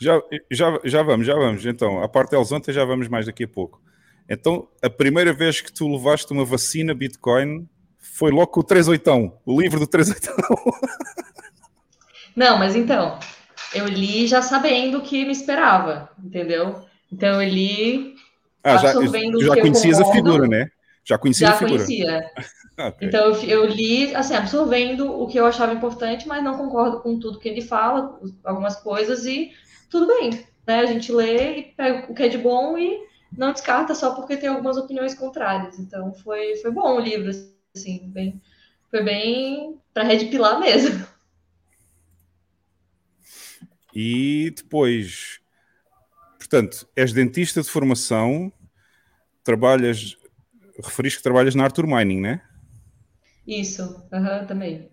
Já, 0.00 0.20
já, 0.50 0.80
já 0.82 1.02
vamos, 1.04 1.24
já 1.24 1.36
vamos. 1.36 1.64
Então, 1.64 2.02
a 2.02 2.08
parte 2.08 2.34
Elzonte 2.34 2.72
já 2.72 2.84
vamos 2.84 3.06
mais 3.06 3.26
daqui 3.26 3.44
a 3.44 3.48
pouco. 3.48 3.80
Então, 4.28 4.68
a 4.82 4.90
primeira 4.90 5.32
vez 5.32 5.60
que 5.60 5.72
tu 5.72 5.86
levaste 5.88 6.32
uma 6.32 6.44
vacina 6.44 6.92
Bitcoin 6.92 7.68
foi 8.14 8.30
logo 8.30 8.60
o 8.60 8.64
38, 8.64 9.32
o 9.44 9.60
livro 9.60 9.80
do 9.80 9.86
38. 9.86 10.30
Não, 12.34 12.58
mas 12.58 12.76
então, 12.76 13.18
eu 13.74 13.86
li 13.86 14.26
já 14.26 14.42
sabendo 14.42 14.98
o 14.98 15.02
que 15.02 15.24
me 15.24 15.32
esperava, 15.32 16.10
entendeu? 16.22 16.84
Então 17.10 17.40
eu 17.40 17.48
li 17.48 18.14
ah, 18.62 18.76
já, 18.78 18.92
já 18.92 19.60
conhecias 19.60 20.00
a 20.00 20.12
figura, 20.12 20.46
né? 20.46 20.68
Já 21.04 21.16
conhecia 21.16 21.46
já 21.46 21.54
a 21.54 21.56
figura. 21.56 21.84
conhecia. 21.84 22.30
okay. 22.88 23.08
Então 23.08 23.26
eu, 23.26 23.42
eu, 23.44 23.66
li, 23.66 24.14
assim, 24.14 24.34
absorvendo 24.34 25.10
o 25.10 25.26
que 25.28 25.38
eu 25.38 25.46
achava 25.46 25.72
importante, 25.72 26.26
mas 26.26 26.42
não 26.42 26.58
concordo 26.58 27.00
com 27.00 27.18
tudo 27.18 27.38
que 27.38 27.48
ele 27.48 27.62
fala, 27.62 28.18
algumas 28.44 28.76
coisas, 28.76 29.24
e 29.24 29.52
tudo 29.88 30.08
bem, 30.08 30.44
né? 30.66 30.80
A 30.80 30.86
gente 30.86 31.12
lê 31.12 31.58
e 31.58 31.62
pega 31.62 32.10
o 32.10 32.14
que 32.14 32.24
é 32.24 32.28
de 32.28 32.38
bom 32.38 32.76
e 32.76 33.06
não 33.36 33.52
descarta 33.52 33.94
só 33.94 34.14
porque 34.14 34.36
tem 34.36 34.48
algumas 34.48 34.76
opiniões 34.76 35.14
contrárias. 35.14 35.78
Então 35.78 36.12
foi, 36.12 36.56
foi 36.56 36.70
bom 36.70 36.96
o 36.96 37.00
livro, 37.00 37.30
assim, 37.76 38.10
bem, 38.10 38.40
foi 38.90 39.02
bem 39.02 39.80
para 39.92 40.04
Red 40.04 40.26
Pilar 40.26 40.58
mesmo. 40.60 41.06
E 43.94 44.52
depois, 44.54 45.40
portanto, 46.36 46.86
és 46.94 47.12
dentista 47.12 47.62
de 47.62 47.70
formação, 47.70 48.52
trabalhas, 49.42 50.18
referiste 50.84 51.18
que 51.18 51.22
trabalhas 51.22 51.54
na 51.54 51.64
Arthur 51.64 51.86
Mining, 51.86 52.20
né? 52.20 52.42
Isso, 53.46 54.06
uhum, 54.12 54.46
também. 54.46 54.90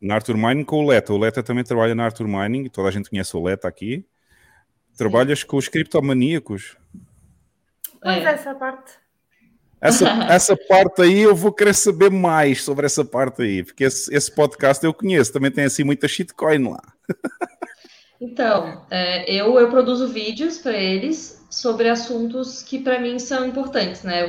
Na 0.00 0.16
Arthur 0.16 0.36
Mining 0.36 0.64
com 0.64 0.84
o 0.84 0.86
Leta. 0.86 1.12
O 1.12 1.18
Leta 1.18 1.42
também 1.42 1.64
trabalha 1.64 1.94
na 1.94 2.04
Arthur 2.04 2.26
Mining, 2.26 2.68
toda 2.68 2.88
a 2.88 2.90
gente 2.90 3.08
conhece 3.08 3.34
o 3.36 3.42
Leta 3.42 3.68
aqui. 3.68 4.04
Trabalhas 4.98 5.40
Sim. 5.40 5.46
com 5.46 5.56
os 5.56 5.68
criptomaníacos. 5.68 6.76
Pois 8.02 8.18
é. 8.18 8.24
essa 8.24 8.54
parte. 8.54 9.01
Essa, 9.82 10.08
essa 10.32 10.56
parte 10.56 11.02
aí 11.02 11.20
eu 11.20 11.34
vou 11.34 11.52
querer 11.52 11.74
saber 11.74 12.10
mais 12.10 12.62
sobre 12.62 12.86
essa 12.86 13.04
parte 13.04 13.42
aí, 13.42 13.64
porque 13.64 13.82
esse, 13.82 14.14
esse 14.14 14.32
podcast 14.32 14.84
eu 14.84 14.94
conheço, 14.94 15.32
também 15.32 15.50
tem 15.50 15.64
assim 15.64 15.82
muita 15.82 16.06
shitcoin 16.06 16.68
lá. 16.68 16.80
Então, 18.20 18.86
é, 18.88 19.28
eu, 19.34 19.58
eu 19.58 19.68
produzo 19.68 20.06
vídeos 20.06 20.56
para 20.56 20.76
eles 20.76 21.44
sobre 21.50 21.88
assuntos 21.88 22.62
que 22.62 22.78
para 22.78 23.00
mim 23.00 23.18
são 23.18 23.44
importantes, 23.44 24.04
né? 24.04 24.26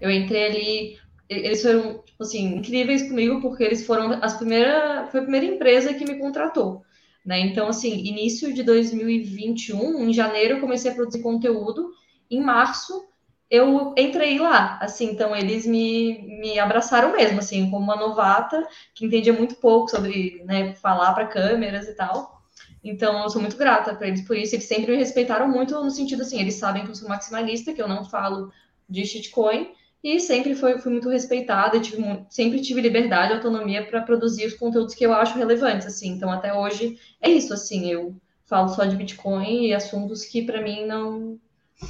Eu, 0.00 0.08
eu, 0.08 0.10
entrei 0.10 0.46
ali, 0.46 0.98
eles 1.28 1.60
foram, 1.60 1.98
tipo 1.98 2.22
assim, 2.22 2.56
incríveis 2.56 3.02
comigo 3.02 3.42
porque 3.42 3.62
eles 3.62 3.86
foram 3.86 4.18
as 4.22 4.34
primeira, 4.38 5.06
foi 5.10 5.20
a 5.20 5.24
primeira 5.24 5.44
empresa 5.44 5.92
que 5.92 6.06
me 6.06 6.18
contratou, 6.18 6.82
né? 7.22 7.38
Então, 7.40 7.68
assim, 7.68 8.06
início 8.06 8.54
de 8.54 8.62
2021, 8.62 10.08
em 10.08 10.12
janeiro 10.14 10.54
eu 10.54 10.60
comecei 10.60 10.90
a 10.90 10.94
produzir 10.94 11.20
conteúdo, 11.20 11.90
em 12.30 12.40
março 12.40 13.04
eu 13.50 13.94
entrei 13.96 14.38
lá, 14.38 14.78
assim, 14.80 15.06
então 15.06 15.34
eles 15.36 15.66
me, 15.66 16.22
me 16.40 16.58
abraçaram 16.58 17.12
mesmo, 17.12 17.38
assim, 17.38 17.70
como 17.70 17.84
uma 17.84 17.96
novata 17.96 18.66
que 18.94 19.04
entendia 19.06 19.32
muito 19.32 19.56
pouco 19.56 19.90
sobre, 19.90 20.42
né, 20.44 20.74
falar 20.74 21.12
para 21.14 21.26
câmeras 21.26 21.86
e 21.88 21.94
tal. 21.94 22.42
Então, 22.82 23.22
eu 23.22 23.30
sou 23.30 23.40
muito 23.40 23.56
grata 23.56 23.94
para 23.94 24.06
eles 24.08 24.22
por 24.26 24.36
isso. 24.36 24.54
Eles 24.54 24.66
sempre 24.66 24.92
me 24.92 24.98
respeitaram 24.98 25.48
muito 25.48 25.74
no 25.82 25.90
sentido 25.90 26.22
assim, 26.22 26.40
eles 26.40 26.54
sabem 26.54 26.84
que 26.84 26.90
eu 26.90 26.94
sou 26.94 27.08
maximalista, 27.08 27.72
que 27.72 27.80
eu 27.80 27.88
não 27.88 28.04
falo 28.04 28.52
de 28.88 29.04
shitcoin, 29.06 29.72
e 30.02 30.20
sempre 30.20 30.54
foi, 30.54 30.78
fui 30.78 30.92
muito 30.92 31.08
respeitada, 31.08 31.80
tive, 31.80 32.02
sempre 32.28 32.60
tive 32.60 32.82
liberdade, 32.82 33.32
autonomia 33.32 33.86
para 33.86 34.02
produzir 34.02 34.46
os 34.46 34.54
conteúdos 34.54 34.94
que 34.94 35.04
eu 35.06 35.14
acho 35.14 35.38
relevantes, 35.38 35.86
assim. 35.86 36.10
Então, 36.10 36.30
até 36.30 36.52
hoje 36.52 36.98
é 37.22 37.30
isso, 37.30 37.54
assim, 37.54 37.90
eu 37.90 38.14
falo 38.44 38.68
só 38.68 38.84
de 38.84 38.96
Bitcoin 38.96 39.66
e 39.66 39.74
assuntos 39.74 40.26
que 40.26 40.42
para 40.42 40.60
mim 40.60 40.84
não 40.84 41.40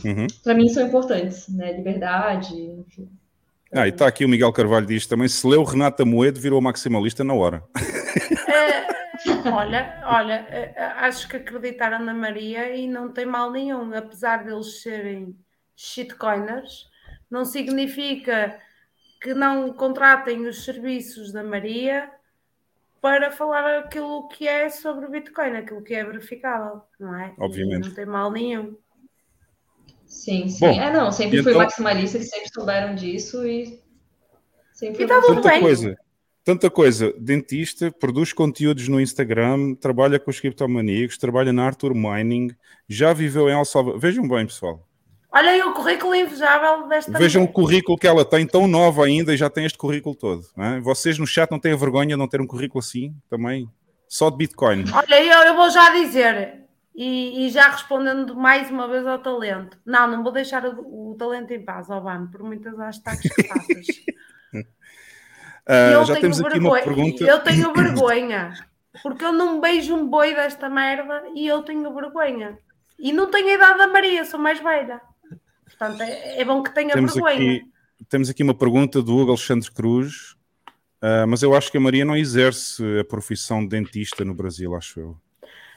Uhum. 0.05 0.27
Para 0.43 0.55
mim 0.55 0.69
são 0.69 0.87
importantes, 0.87 1.49
né? 1.49 1.73
Liberdade, 1.73 2.55
enfim. 2.55 3.09
Ah, 3.73 3.87
e 3.87 3.91
está 3.91 4.07
aqui 4.07 4.25
o 4.25 4.29
Miguel 4.29 4.53
Carvalho 4.53 4.87
diz 4.87 5.07
também: 5.07 5.29
se 5.29 5.47
leu 5.47 5.65
Renata 5.65 6.05
Moedo, 6.05 6.41
virou 6.41 6.61
maximalista 6.61 7.25
na 7.25 7.35
hora. 7.35 7.63
É, 8.49 9.51
olha, 9.51 10.01
olha, 10.05 10.47
é, 10.49 10.75
é, 10.77 10.85
acho 10.85 11.29
que 11.29 11.37
acreditaram 11.37 12.05
na 12.05 12.15
Maria 12.15 12.75
e 12.75 12.87
não 12.87 13.13
tem 13.13 13.27
mal 13.27 13.51
nenhum, 13.51 13.93
apesar 13.95 14.45
deles 14.45 14.83
serem 14.83 15.37
shitcoiners, 15.77 16.89
não 17.31 17.45
significa 17.45 18.59
que 19.21 19.35
não 19.35 19.73
contratem 19.73 20.47
os 20.47 20.65
serviços 20.65 21.33
da 21.33 21.43
Maria 21.43 22.11
para 23.01 23.31
falar 23.31 23.81
aquilo 23.81 24.29
que 24.29 24.47
é 24.47 24.69
sobre 24.71 25.07
o 25.07 25.11
Bitcoin, 25.11 25.57
aquilo 25.57 25.83
que 25.83 25.95
é 25.95 26.05
verificável, 26.05 26.83
não 26.99 27.15
é? 27.19 27.35
Obviamente. 27.39 27.87
E 27.87 27.89
não 27.89 27.95
tem 27.95 28.07
mal 28.07 28.31
nenhum. 28.31 28.77
Sim, 30.15 30.49
sim. 30.49 30.61
Bom, 30.61 30.81
é, 30.81 30.93
não, 30.93 31.11
sempre 31.11 31.43
fui 31.43 31.53
então... 31.53 31.63
maximalista, 31.63 32.17
eles 32.17 32.31
sempre 32.31 32.49
souberam 32.55 32.95
disso 32.95 33.45
e 33.45 33.81
sempre 34.73 35.05
e 35.05 35.07
tá 35.07 35.21
tanta 35.21 35.49
bem. 35.49 35.61
coisa. 35.61 35.97
Tanta 36.45 36.71
coisa, 36.71 37.13
dentista, 37.19 37.91
produz 37.91 38.33
conteúdos 38.33 38.87
no 38.87 39.01
Instagram, 39.01 39.75
trabalha 39.75 40.21
com 40.21 40.31
os 40.31 40.39
criptomaníacos, 40.39 41.17
trabalha 41.17 41.55
na 41.55 41.65
Arthur 41.65 41.95
Mining, 41.95 42.55
já 42.87 43.15
viveu 43.15 43.49
em 43.49 43.53
El 43.53 43.65
Salvador. 43.65 43.99
Vejam 43.99 44.29
bem, 44.29 44.45
pessoal. 44.47 44.87
Olha 45.33 45.51
aí 45.51 45.63
o 45.63 45.73
currículo 45.73 46.15
invejável 46.15 46.87
desta 46.87 47.19
Vejam 47.19 47.43
o 47.43 47.45
mulher. 47.47 47.55
currículo 47.55 47.99
que 47.99 48.07
ela 48.07 48.27
tem, 48.27 48.47
tão 48.47 48.69
nova 48.69 49.07
ainda, 49.07 49.33
e 49.33 49.39
já 49.39 49.49
tem 49.49 49.65
este 49.65 49.79
currículo 49.79 50.15
todo. 50.15 50.45
é? 50.59 50.81
Vocês 50.81 51.19
no 51.19 51.27
chat 51.27 51.51
não 51.51 51.59
têm 51.59 51.73
a 51.73 51.77
vergonha 51.77 52.11
de 52.11 52.17
não 52.17 52.29
ter 52.29 52.41
um 52.43 52.47
currículo 52.47 52.79
assim 52.79 53.15
também? 53.29 53.67
Só 54.07 54.29
de 54.29 54.37
Bitcoin. 54.37 54.85
Olha, 54.93 55.25
eu, 55.25 55.49
eu 55.49 55.57
vou 55.57 55.71
já 55.71 55.91
dizer, 55.95 56.64
e, 56.95 57.47
e 57.47 57.51
já 57.51 57.69
respondendo 57.71 58.35
mais 58.37 58.71
uma 58.71 58.87
vez 58.89 59.07
ao 59.07 59.19
talento. 59.19 59.79
Não, 59.85 60.07
não 60.09 60.23
vou 60.23 60.33
deixar 60.33 60.65
o, 60.65 61.11
o 61.11 61.17
talento 61.19 61.53
em 61.53 61.65
paz, 61.65 61.91
Obama, 61.91 62.29
por 62.31 62.43
muitas 62.43 62.77
hashtags 62.79 63.33
que 63.35 63.43
faças. 63.49 63.87
Ah, 65.67 65.93
eu 65.93 66.05
já 66.05 66.15
tenho 66.15 66.21
temos 66.21 66.41
aqui 66.41 66.59
uma 66.59 66.75
vergonha- 66.75 66.85
pergunta. 66.85 67.25
Eu 67.25 67.41
tenho 67.43 67.73
vergonha, 67.73 68.53
porque 69.03 69.25
eu 69.25 69.33
não 69.33 69.63
beijo 69.63 69.95
um 69.95 70.07
boi 70.07 70.35
desta 70.35 70.69
merda 70.69 71.23
e 71.35 71.47
eu 71.47 71.63
tenho 71.63 71.93
vergonha. 71.95 72.59
E 72.99 73.13
não 73.15 73.31
tenho 73.31 73.49
a 73.49 73.53
idade 73.55 73.79
da 73.79 73.87
Maria, 73.87 74.27
sou 74.27 74.39
mais 74.39 74.61
velha. 74.61 75.01
Portanto, 75.65 76.03
é, 76.03 76.41
é 76.43 76.45
bom 76.45 76.63
que 76.63 76.71
tenha 76.75 76.93
Temos 76.93 77.15
vergonha. 77.15 77.35
aqui, 77.35 77.63
temos 78.11 78.29
aqui 78.29 78.43
uma 78.43 78.53
pergunta 78.55 79.01
do 79.03 79.17
Hugo 79.17 79.31
Alexandre 79.31 79.71
Cruz, 79.71 80.37
ah, 81.01 81.27
mas 81.27 81.43
eu 81.43 81.55
acho 81.57 81.71
que 81.73 81.79
a 81.79 81.81
Maria 81.81 82.05
não 82.05 82.15
exerce 82.15 82.83
a 82.99 83.05
profissão 83.05 83.63
de 83.63 83.69
dentista 83.69 84.23
no 84.23 84.35
Brasil, 84.35 84.75
acho 84.77 85.01
eu. 85.01 85.17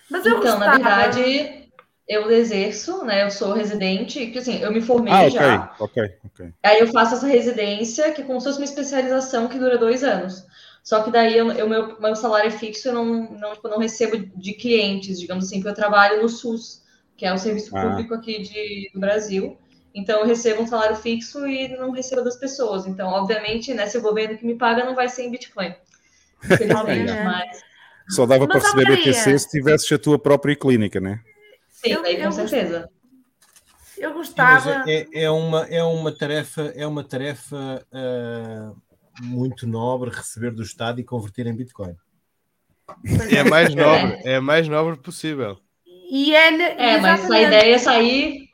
Mas 0.09 0.25
eu 0.25 0.37
Então, 0.37 0.59
na 0.59 0.67
gostava. 0.67 0.69
verdade, 0.69 1.69
eu 2.07 2.29
exerço, 2.31 3.03
né? 3.05 3.23
Eu 3.23 3.31
sou 3.31 3.53
residente, 3.53 4.27
que 4.27 4.39
assim, 4.39 4.59
eu 4.61 4.71
me 4.71 4.81
formei 4.81 5.13
Ah, 5.13 5.25
ok, 5.27 5.39
já. 5.39 5.75
ok, 5.79 5.95
ok. 6.25 6.53
Aí 6.63 6.79
eu 6.79 6.87
faço 6.87 7.15
essa 7.15 7.27
residência, 7.27 8.11
que 8.13 8.21
é 8.21 8.25
como 8.25 8.39
se 8.41 8.47
fosse 8.47 8.59
uma 8.59 8.65
especialização 8.65 9.47
que 9.47 9.59
dura 9.59 9.77
dois 9.77 10.03
anos. 10.03 10.45
Só 10.83 11.03
que 11.03 11.11
daí 11.11 11.37
eu, 11.37 11.51
eu- 11.51 11.69
meu, 11.69 11.99
meu 11.99 12.15
salário 12.15 12.47
é 12.47 12.51
fixo, 12.51 12.89
eu 12.89 12.93
não, 12.93 13.05
não, 13.33 13.53
tipo, 13.53 13.67
não 13.67 13.79
recebo 13.79 14.17
de 14.37 14.53
clientes, 14.53 15.19
digamos 15.19 15.45
assim, 15.45 15.57
porque 15.57 15.69
eu 15.69 15.75
trabalho 15.75 16.21
no 16.21 16.29
SUS, 16.29 16.83
que 17.17 17.25
é 17.25 17.33
o 17.33 17.37
serviço 17.37 17.71
Ah. 17.73 17.79
público 17.79 18.13
aqui 18.13 18.41
de, 18.41 18.89
do 18.93 18.99
Brasil. 18.99 19.57
Então 19.93 20.19
eu 20.21 20.25
recebo 20.27 20.61
um 20.63 20.67
salário 20.67 20.95
fixo 20.95 21.47
e 21.47 21.69
não 21.77 21.91
recebo 21.91 22.23
das 22.23 22.37
pessoas. 22.37 22.85
Então, 22.87 23.09
obviamente, 23.09 23.73
né, 23.73 23.87
se 23.87 23.97
o 23.97 24.01
governo 24.01 24.37
que 24.37 24.45
me 24.45 24.55
paga 24.57 24.85
não 24.85 24.95
vai 24.95 25.09
ser 25.09 25.23
em 25.23 25.31
Bitcoin. 25.31 25.73
Infelizmente, 26.43 27.19
mas 27.21 27.65
Só 28.09 28.25
dava 28.25 28.45
Mas, 28.47 28.49
para 28.49 28.59
receber 28.61 28.89
Maria. 28.89 28.97
BTC 29.13 29.39
se 29.39 29.49
tivesses 29.49 29.91
a 29.91 29.97
tua 29.99 30.17
própria 30.17 30.55
clínica, 30.55 30.99
né? 30.99 31.19
sim, 31.69 31.91
Eu- 31.91 32.01
com 32.03 32.31
certeza. 32.31 32.89
Eu 33.97 34.09
Mas 34.11 34.17
gostava. 34.17 34.83
é, 34.89 35.07
é- 35.11 35.23
é 35.23 35.31
uma, 35.31 35.65
é 35.65 35.83
uma 35.83 36.11
tarefa, 36.11 36.61
é 36.75 36.85
uma 36.85 37.03
tarefa 37.03 37.85
ah, 37.91 38.71
muito 39.21 39.65
nobre 39.65 40.11
receber 40.11 40.51
do 40.51 40.61
Estado 40.61 41.01
e 41.01 41.03
converter 41.03 41.47
em 41.47 41.55
Bitcoin. 41.55 41.95
É 43.31 43.37
é. 43.37 43.43
mais 43.43 43.73
nobre, 43.73 44.19
é 44.23 44.35
a 44.35 44.41
mais 44.41 44.67
nobre 44.67 44.97
possível. 44.97 45.57
E 46.09 46.33
é, 46.33 46.93
É, 46.93 46.99
mas 46.99 47.29
a 47.29 47.41
ideia 47.41 47.75
é 47.75 47.77
sair, 47.77 48.49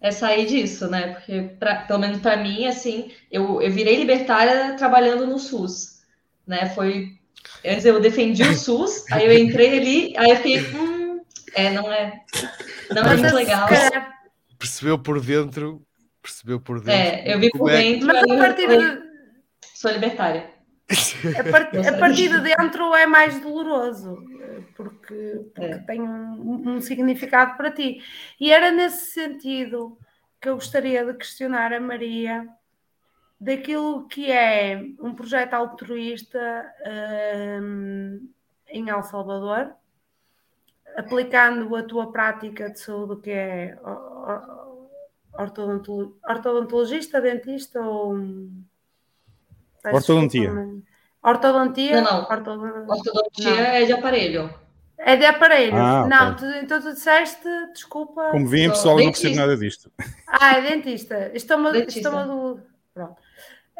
é 0.00 0.10
sair 0.10 0.46
disso, 0.46 0.88
né? 0.88 1.14
Porque, 1.14 1.42
pra- 1.58 1.82
pelo 1.82 1.98
menos 1.98 2.20
para 2.20 2.36
mim, 2.36 2.66
assim, 2.66 3.10
eu, 3.30 3.62
eu 3.62 3.70
virei 3.70 3.96
libertária 3.96 4.74
trabalhando 4.76 5.26
no 5.26 5.38
SUS, 5.38 6.02
né? 6.46 6.68
Foi. 6.70 7.18
Antes 7.64 7.84
eu 7.84 8.00
defendi 8.00 8.42
o 8.42 8.54
SUS, 8.54 9.04
aí 9.12 9.26
eu 9.26 9.32
entrei 9.38 9.78
ali, 9.78 10.16
aí 10.16 10.30
eu 10.30 10.36
fiquei, 10.36 10.60
hum, 10.74 11.20
é, 11.54 11.70
não 11.72 11.92
é. 11.92 12.20
Não 12.94 13.02
é 13.04 13.16
muito 13.16 13.34
legal. 13.34 13.68
Percebeu 14.58 14.98
por 14.98 15.20
dentro, 15.20 15.82
percebeu 16.22 16.60
por 16.60 16.80
dentro. 16.80 16.92
É, 16.92 17.34
eu 17.34 17.38
vi 17.38 17.50
por 17.50 17.70
é 17.70 17.76
dentro, 17.82 18.06
Mas 18.06 18.22
a 18.30 18.36
partir 18.36 18.68
de, 18.68 19.02
sou 19.74 19.90
libertária. 19.90 20.50
a 21.38 21.44
par- 21.50 21.70
a 21.94 21.98
partir 21.98 22.28
de 22.30 22.40
dentro 22.40 22.94
é 22.94 23.06
mais 23.06 23.40
doloroso, 23.40 24.16
porque, 24.76 25.40
porque 25.54 25.62
É. 25.62 25.78
tem 25.78 26.00
um, 26.02 26.62
um 26.76 26.80
significado 26.80 27.56
para 27.56 27.70
ti. 27.70 28.02
E 28.40 28.52
era 28.52 28.70
nesse 28.70 29.12
sentido 29.12 29.96
que 30.40 30.48
eu 30.48 30.54
gostaria 30.56 31.04
de 31.04 31.14
questionar 31.14 31.72
a 31.72 31.80
Maria 31.80 32.46
daquilo 33.40 34.06
que 34.06 34.30
é 34.30 34.78
um 35.00 35.14
projeto 35.14 35.54
altruísta 35.54 36.38
hum, 37.62 38.28
em 38.68 38.88
El 38.88 39.02
Salvador, 39.02 39.72
aplicando 40.96 41.74
a 41.74 41.82
tua 41.82 42.12
prática 42.12 42.68
de 42.70 42.78
saúde, 42.78 43.20
que 43.22 43.30
é 43.30 43.78
ortodontologista, 46.28 47.20
dentista 47.20 47.80
ou. 47.80 48.16
Ortodontia. 49.92 50.50
Ortodontia? 51.22 52.00
Não, 52.00 52.12
não. 52.22 52.28
Ortodon- 52.28 52.86
Ortodontia 52.88 53.50
Não. 53.50 53.56
é 53.58 53.84
de 53.84 53.92
aparelho. 53.92 54.54
É 54.98 55.16
de 55.16 55.24
aparelho. 55.24 55.74
Ah. 55.76 56.06
Não, 56.06 56.36
tu, 56.36 56.44
então 56.44 56.80
tu 56.80 56.92
disseste, 56.92 57.48
desculpa. 57.72 58.30
Como 58.30 58.46
vêem, 58.46 58.66
Sou 58.66 58.74
pessoal, 58.74 58.94
eu 58.94 58.98
não 58.98 59.06
dentista. 59.06 59.28
percebo 59.28 59.46
nada 59.46 59.56
disto. 59.58 59.92
Ah, 60.26 60.58
é 60.58 60.60
dentista. 60.62 61.30
Estou-me 61.34 61.72
Dentista. 61.72 62.00
estou-me 62.00 62.24
do. 62.26 62.60
Pronto. 62.92 63.22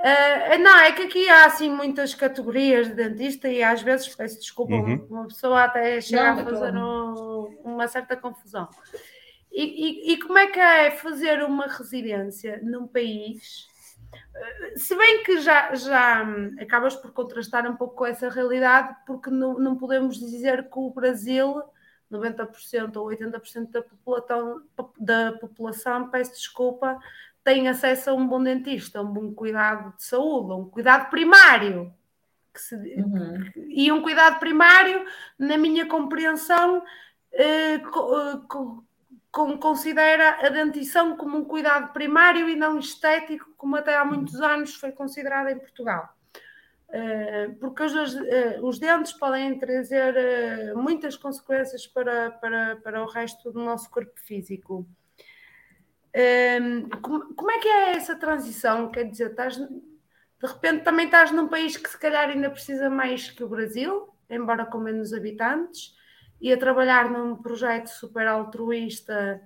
Ah, 0.03 0.57
não, 0.59 0.79
é 0.79 0.93
que 0.93 1.03
aqui 1.03 1.29
há 1.29 1.45
assim 1.45 1.69
muitas 1.71 2.15
categorias 2.15 2.89
de 2.89 2.95
dentista 2.95 3.49
e 3.49 3.63
às 3.63 3.83
vezes, 3.83 4.09
peço 4.15 4.39
desculpa, 4.41 4.73
Uhum. 4.75 5.07
uma 5.11 5.27
pessoa 5.29 5.65
até 5.65 6.01
chega 6.01 6.35
Não, 6.35 6.41
a 6.41 6.45
fazer 6.45 6.77
um- 6.77 7.61
uma 7.65 7.87
certa 7.89 8.17
confusão. 8.17 8.69
E, 9.53 9.63
e- 10.11 10.13
e 10.13 10.19
como 10.21 10.39
é 10.39 10.47
que 10.47 10.59
é 10.61 10.91
fazer 10.93 11.43
uma 11.43 11.67
residência 11.67 12.61
num 12.63 12.87
país? 12.87 13.69
eh, 14.35 14.73
Se 14.77 14.97
bem 14.97 15.23
que 15.25 15.41
já, 15.41 15.75
já 15.75 16.23
hum, 16.25 16.57
acabas 16.61 16.97
por 16.97 17.13
contrastar 17.13 17.69
um 17.71 17.77
pouco 17.77 17.97
com 17.97 18.07
essa 18.07 18.29
realidade, 18.31 18.95
porque 19.07 19.29
não, 19.31 19.59
não 19.59 19.77
podemos 19.77 20.19
dizer 20.19 20.65
que 20.71 20.79
o 20.79 20.91
Brasil, 20.91 21.63
90% 22.11 22.97
ou 22.97 23.07
80% 23.07 23.71
da 23.71 23.83
população, 23.83 24.63
da 24.99 25.33
população, 25.33 26.11
peço 26.11 26.33
desculpa, 26.33 26.99
tem 27.43 27.69
acesso 27.69 28.11
a 28.11 28.15
um 28.15 28.27
bom 28.27 28.43
dentista, 28.43 28.99
a 28.99 29.03
um 29.03 29.13
bom 29.13 29.33
cuidado 29.33 29.97
de 29.97 30.05
saúde, 30.05 30.53
a 30.53 30.57
um 30.57 30.69
cuidado 30.69 31.11
primário. 31.11 31.93
Se- 32.55 32.75
Uhum. 32.77 33.51
e 33.69 33.91
um 33.93 34.03
cuidado 34.03 34.39
primário, 34.41 35.05
na 35.39 35.57
minha 35.57 35.87
compreensão, 35.87 36.83
eh, 37.33 37.79
co- 37.79 38.21
eh, 38.21 38.41
co- 38.49 38.85
com- 39.31 39.57
considera 39.57 40.45
a 40.45 40.49
dentição 40.49 41.17
como 41.17 41.39
um 41.39 41.45
cuidado 41.45 41.93
primário 41.93 42.49
e 42.49 42.57
não 42.57 42.79
estético, 42.79 43.49
como 43.57 43.77
até 43.77 43.97
há 43.97 44.05
muitos 44.05 44.41
anos 44.41 44.75
foi 44.75 44.91
considerado 44.91 45.49
em 45.49 45.59
Portugal. 45.59 46.13
Eh, 46.93 47.51
porque 47.61 47.85
os, 47.85 48.17
eh, 48.17 48.59
os 48.61 48.81
dentes 48.81 49.13
podem 49.13 49.57
trazer 49.57 50.17
eh, 50.17 50.75
muitas 50.75 51.17
consequências 51.17 51.87
para, 51.87 52.33
para, 52.33 52.77
para 52.83 53.03
o 53.05 53.07
resto 53.07 53.53
do 53.53 53.61
nosso 53.65 53.89
corpo 53.89 54.19
físico. 54.19 54.85
Como, 57.03 57.35
como 57.35 57.51
é 57.51 57.59
que 57.59 57.69
é 57.69 57.93
essa 57.93 58.17
transição? 58.17 58.91
Quer 58.91 59.05
dizer, 59.05 59.31
estás, 59.31 59.57
de 59.57 60.47
repente 60.47 60.85
também 60.85 61.07
estás 61.07 61.31
num 61.31 61.49
país 61.49 61.77
que 61.77 61.89
se 61.89 61.99
calhar 61.99 62.29
ainda 62.29 62.51
precisa 62.51 62.91
mais 62.91 63.31
que 63.31 63.45
o 63.45 63.49
Brasil, 63.49 64.09
embora 64.29 64.67
com 64.67 64.79
menos 64.79 65.13
habitantes, 65.13 65.95
e 66.41 66.53
a 66.53 66.57
trabalhar 66.59 67.11
num 67.11 67.37
projeto 67.37 67.89
super 67.89 68.27
altruísta 68.27 69.41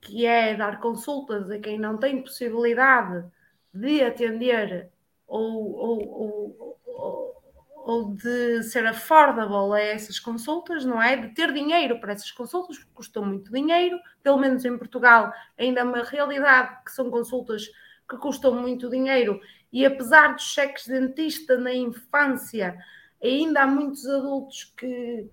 que 0.00 0.24
é 0.24 0.54
dar 0.54 0.80
consultas 0.80 1.50
a 1.50 1.58
quem 1.58 1.78
não 1.78 1.98
tem 1.98 2.22
possibilidade 2.22 3.28
de 3.72 4.02
atender 4.02 4.90
ou, 5.26 5.72
ou, 5.74 6.78
ou, 6.86 7.39
ou 7.84 8.14
de 8.14 8.62
ser 8.64 8.86
affordable 8.86 9.74
a 9.74 9.80
essas 9.80 10.18
consultas, 10.18 10.84
não 10.84 11.02
é? 11.02 11.16
De 11.16 11.34
ter 11.34 11.52
dinheiro 11.52 12.00
para 12.00 12.12
essas 12.12 12.30
consultas, 12.30 12.78
porque 12.78 12.92
custam 12.94 13.24
muito 13.24 13.52
dinheiro, 13.52 13.98
pelo 14.22 14.38
menos 14.38 14.64
em 14.64 14.76
Portugal 14.76 15.32
ainda 15.58 15.80
é 15.80 15.84
uma 15.84 16.02
realidade 16.02 16.84
que 16.84 16.92
são 16.92 17.10
consultas 17.10 17.66
que 18.08 18.16
custam 18.16 18.54
muito 18.54 18.90
dinheiro 18.90 19.40
e 19.72 19.86
apesar 19.86 20.34
dos 20.34 20.52
cheques 20.52 20.84
de 20.84 20.98
dentista 20.98 21.56
na 21.56 21.72
infância, 21.72 22.76
ainda 23.22 23.62
há 23.62 23.66
muitos 23.66 24.06
adultos 24.06 24.64
que 24.76 25.30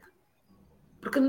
porque 1.01 1.19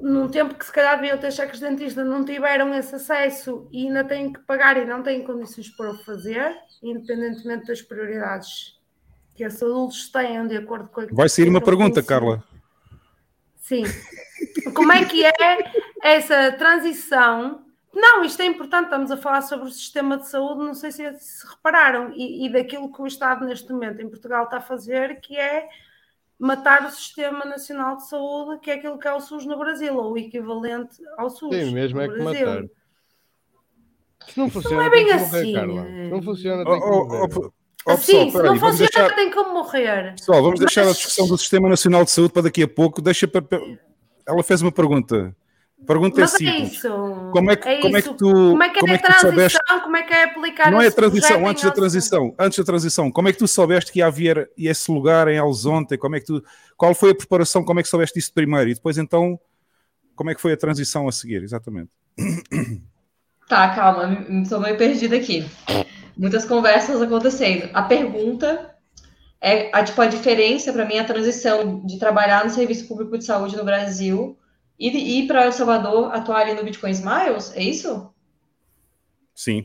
num 0.00 0.28
tempo 0.28 0.54
que 0.54 0.64
se 0.64 0.72
calhar 0.72 0.96
deviam 0.96 1.18
ter 1.18 1.32
cheques 1.32 1.58
de 1.58 1.68
dentista, 1.68 2.04
não 2.04 2.24
tiveram 2.24 2.72
esse 2.74 2.94
acesso 2.94 3.68
e 3.72 3.86
ainda 3.86 4.04
têm 4.04 4.32
que 4.32 4.40
pagar 4.40 4.76
e 4.76 4.84
não 4.84 5.02
têm 5.02 5.24
condições 5.24 5.68
para 5.70 5.90
o 5.90 5.98
fazer, 6.04 6.54
independentemente 6.82 7.66
das 7.66 7.82
prioridades 7.82 8.77
que 9.38 9.44
esses 9.44 9.62
adultos 9.62 10.08
tenham 10.08 10.48
de 10.48 10.56
acordo 10.56 10.88
com 10.88 11.00
a 11.00 11.06
Vai 11.12 11.28
sair 11.28 11.48
uma 11.48 11.60
pergunta. 11.60 12.02
Carla. 12.02 12.42
Sim. 13.54 13.84
Como 14.74 14.90
é 14.90 15.04
que 15.04 15.24
é 15.24 15.32
essa 16.02 16.50
transição? 16.58 17.64
Não, 17.94 18.24
isto 18.24 18.42
é 18.42 18.46
importante, 18.46 18.86
estamos 18.86 19.12
a 19.12 19.16
falar 19.16 19.42
sobre 19.42 19.68
o 19.68 19.70
sistema 19.70 20.18
de 20.18 20.28
saúde, 20.28 20.64
não 20.64 20.74
sei 20.74 20.90
se, 20.90 21.18
se 21.20 21.46
repararam, 21.46 22.12
e, 22.14 22.46
e 22.46 22.52
daquilo 22.52 22.92
que 22.92 23.00
o 23.00 23.06
Estado 23.06 23.44
neste 23.46 23.72
momento 23.72 24.02
em 24.02 24.08
Portugal 24.08 24.44
está 24.44 24.56
a 24.58 24.60
fazer, 24.60 25.20
que 25.20 25.36
é 25.36 25.68
matar 26.38 26.84
o 26.84 26.90
Sistema 26.90 27.44
Nacional 27.44 27.96
de 27.96 28.08
Saúde, 28.08 28.60
que 28.60 28.70
é 28.72 28.74
aquilo 28.74 28.98
que 28.98 29.06
é 29.06 29.12
o 29.14 29.20
SUS 29.20 29.46
no 29.46 29.56
Brasil, 29.58 29.96
ou 29.96 30.12
o 30.12 30.18
equivalente 30.18 30.96
ao 31.16 31.30
SUS. 31.30 31.54
Sim, 31.54 31.72
mesmo 31.72 31.98
no 31.98 32.04
é 32.04 32.08
que 32.08 32.22
Brasil. 32.22 32.46
matar. 32.46 32.64
Se 34.28 34.38
não 34.38 34.50
funciona, 34.50 34.84
é 34.84 34.90
bem 34.90 35.06
tem 35.06 35.16
que 35.16 35.24
morrer, 35.24 35.40
assim, 35.40 35.52
Carla. 35.54 35.88
é. 35.88 36.04
Se 36.04 36.10
não 36.10 36.22
funciona, 36.22 36.62
Oh, 36.62 36.72
tem 36.72 36.80
que 36.80 36.86
oh, 36.86 37.04
morrer. 37.06 37.50
Oh, 37.86 37.90
oh, 37.90 37.94
Assim, 37.94 38.24
pessoal, 38.26 38.30
se 38.30 38.48
não 38.48 38.56
funciona, 38.58 38.76
deixar, 38.92 39.14
tem 39.14 39.30
como 39.30 39.54
morrer. 39.54 40.14
pessoal, 40.14 40.42
vamos 40.42 40.60
deixar 40.60 40.82
a 40.82 40.86
Mas- 40.86 40.96
discussão 40.96 41.26
do 41.28 41.38
Sistema 41.38 41.68
Nacional 41.68 42.04
de 42.04 42.10
Saúde 42.10 42.32
para 42.32 42.42
daqui 42.42 42.62
a 42.62 42.68
pouco. 42.68 43.00
Deixa 43.02 43.26
para, 43.28 43.44
Ela 44.26 44.42
fez 44.42 44.60
uma 44.62 44.72
pergunta. 44.72 45.34
Pergunta 45.86 46.18
é 46.18 46.22
Mas 46.22 46.34
é 46.34 46.36
simples. 46.38 46.72
isso. 46.72 46.88
Como 47.32 47.50
é 47.52 47.56
que, 47.56 47.76
como 47.78 47.96
é 47.96 48.02
que 48.02 48.08
tu, 48.14 48.26
Como 48.32 48.62
é 48.64 48.68
que 48.68 48.78
é 48.78 48.80
como 48.80 48.92
a 48.92 48.96
é 48.96 48.98
que 48.98 49.04
tu 49.04 49.06
transição? 49.06 49.30
soubeste? 49.30 49.58
Como 49.84 49.96
é 49.96 50.02
que 50.02 50.12
é 50.12 50.24
aplicar 50.24 50.70
Não 50.72 50.82
é 50.82 50.86
a 50.88 50.90
transição, 50.90 51.46
antes 51.46 51.62
da 51.62 51.70
transição, 51.70 52.34
antes 52.36 52.58
da 52.58 52.64
transição, 52.64 53.10
como 53.12 53.28
é 53.28 53.32
que 53.32 53.38
tu 53.38 53.46
soubeste 53.46 53.92
que 53.92 54.00
ia 54.00 54.06
haver 54.08 54.50
esse 54.58 54.90
lugar 54.90 55.28
em 55.28 55.38
Alzonte? 55.38 55.96
Como 55.96 56.16
é 56.16 56.20
que 56.20 56.26
tu, 56.26 56.44
qual 56.76 56.92
foi 56.96 57.12
a 57.12 57.14
preparação? 57.14 57.62
Como 57.64 57.78
é 57.78 57.82
que 57.84 57.88
soubeste 57.88 58.18
isso 58.18 58.34
primeiro? 58.34 58.68
E 58.68 58.74
depois 58.74 58.98
então, 58.98 59.38
como 60.16 60.30
é 60.30 60.34
que 60.34 60.40
foi 60.40 60.52
a 60.52 60.56
transição 60.56 61.06
a 61.06 61.12
seguir? 61.12 61.44
Exatamente. 61.44 61.90
Tá, 63.48 63.74
calma, 63.74 64.26
estou 64.42 64.60
meio 64.60 64.76
perdida 64.76 65.16
aqui. 65.16 65.48
Muitas 66.18 66.44
conversas 66.44 67.00
acontecendo. 67.00 67.70
A 67.72 67.82
pergunta 67.82 68.74
é 69.40 69.70
a, 69.72 69.84
tipo, 69.84 70.00
a 70.02 70.06
diferença 70.06 70.72
para 70.72 70.84
mim, 70.84 70.98
a 70.98 71.04
transição 71.04 71.80
de 71.86 71.96
trabalhar 71.98 72.44
no 72.44 72.50
serviço 72.50 72.88
público 72.88 73.16
de 73.16 73.24
saúde 73.24 73.56
no 73.56 73.64
Brasil 73.64 74.36
e 74.78 74.90
de 74.90 74.98
ir 74.98 75.26
para 75.28 75.44
El 75.44 75.52
Salvador 75.52 76.12
atuar 76.12 76.40
ali 76.42 76.54
no 76.54 76.64
Bitcoin 76.64 76.90
Smiles, 76.90 77.52
é 77.54 77.62
isso? 77.62 78.12
Sim. 79.32 79.64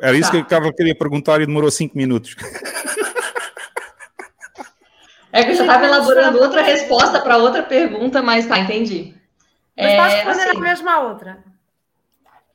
Era 0.00 0.16
isso 0.16 0.30
Tá. 0.30 0.36
que 0.36 0.42
a 0.42 0.44
Carla 0.44 0.72
queria 0.72 0.94
perguntar 0.96 1.40
e 1.42 1.46
demorou 1.46 1.70
cinco 1.70 1.96
minutos. 1.96 2.34
É 5.32 5.44
que 5.44 5.50
eu 5.50 5.54
já 5.54 5.62
estava 5.64 5.84
elaborando 5.84 6.38
outra 6.38 6.62
resposta 6.62 7.20
para 7.20 7.36
outra 7.36 7.62
pergunta, 7.62 8.22
mas 8.22 8.46
tá, 8.46 8.58
entendi. 8.58 9.14
Mas 9.76 9.86
É, 9.86 10.00
respondendo 10.00 10.48
assim, 10.48 10.56
a 10.56 10.60
mesma 10.60 11.00
outra. 11.00 11.44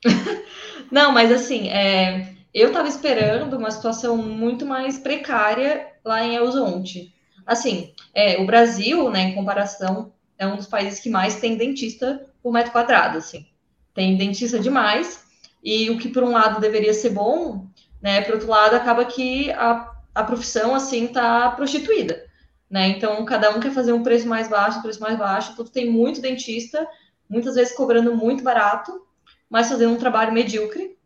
Não, 0.92 1.12
mas 1.12 1.32
assim, 1.32 1.70
é, 1.70 2.34
eu 2.54 2.68
estava 2.68 2.88
esperando 2.88 3.58
uma 3.58 3.72
situação 3.72 4.18
muito 4.18 4.66
mais 4.66 4.98
precária 4.98 5.88
lá 6.04 6.24
em 6.24 6.36
Elzonte. 6.36 7.14
Assim, 7.46 7.94
é, 8.14 8.42
o 8.42 8.46
Brasil, 8.46 9.10
né, 9.10 9.22
em 9.22 9.36
comparação, 9.36 10.14
é 10.38 10.46
um 10.46 10.56
dos 10.56 10.68
países 10.68 11.00
que 11.00 11.10
mais 11.10 11.40
tem 11.40 11.56
dentista 11.56 12.26
por 12.42 12.52
metro 12.52 12.72
quadrado, 12.72 13.18
assim. 13.18 13.46
Tem 13.94 14.18
dentista 14.18 14.60
demais, 14.60 15.24
e 15.64 15.90
o 15.90 15.98
que 15.98 16.10
por 16.10 16.24
um 16.24 16.32
lado 16.32 16.60
deveria 16.60 16.94
ser 16.94 17.12
bom, 17.12 17.68
né, 18.02 18.22
por 18.22 18.36
outro 18.36 18.50
lado 18.50 18.76
acaba 18.76 19.06
que 19.06 19.52
a, 19.52 19.92
a 20.14 20.24
profissão, 20.24 20.74
assim, 20.74 21.08
tá 21.08 21.52
prostituída, 21.52 22.26
né? 22.70 22.88
Então, 22.88 23.24
cada 23.26 23.52
um 23.52 23.60
quer 23.60 23.72
fazer 23.72 23.94
um 23.94 24.04
preço 24.04 24.28
mais 24.28 24.48
baixo, 24.48 24.82
preço 24.82 25.00
mais 25.00 25.18
baixo, 25.18 25.56
tudo 25.56 25.70
tem 25.70 25.90
muito 25.90 26.22
dentista, 26.22 26.88
muitas 27.30 27.56
vezes 27.56 27.76
cobrando 27.76 28.16
muito 28.16 28.44
barato, 28.44 29.06
mas 29.50 29.70
fazendo 29.70 29.94
um 29.94 29.98
trabalho 29.98 30.34
medíocre. 30.34 30.98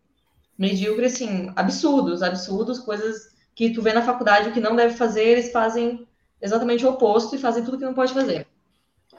Medíocre, 0.58 1.06
assim, 1.06 1.52
absurdos, 1.56 2.22
absurdos, 2.22 2.80
coisas 2.80 3.34
que 3.54 3.72
tu 3.72 3.82
vê 3.82 3.94
na 3.94 4.02
faculdade 4.02 4.50
o 4.50 4.54
que 4.54 4.60
não 4.60 4.76
deve 4.76 4.96
fazer, 4.96 5.24
eles 5.24 5.52
fazem 5.52 6.08
exatamente 6.42 6.86
o 6.86 6.90
oposto 6.90 7.36
e 7.36 7.40
fazem 7.40 7.64
tudo 7.64 7.78
que 7.78 7.86
não 7.86 7.94
pode 7.94 8.14
fazer. 8.14 8.48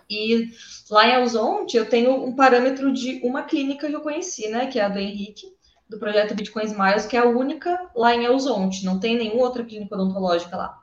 E 0.08 0.50
lá 0.90 1.08
em 1.08 1.14
Alzonte, 1.14 1.76
eu 1.76 1.88
tenho 1.88 2.24
um 2.24 2.34
parâmetro 2.34 2.92
de 2.92 3.20
uma 3.24 3.42
clínica 3.42 3.88
que 3.88 3.94
eu 3.94 4.00
conheci, 4.00 4.48
né, 4.48 4.66
que 4.66 4.78
é 4.78 4.84
a 4.84 4.88
do 4.88 4.98
Henrique, 4.98 5.46
do 5.88 5.98
projeto 5.98 6.34
Bitcoin 6.34 6.64
Smiles, 6.64 7.06
que 7.06 7.16
é 7.16 7.20
a 7.20 7.26
única 7.26 7.90
lá 7.94 8.14
em 8.14 8.26
Alzonte, 8.26 8.84
não 8.84 8.98
tem 8.98 9.16
nenhuma 9.16 9.42
outra 9.42 9.64
clínica 9.64 9.94
odontológica 9.94 10.56
lá. 10.56 10.78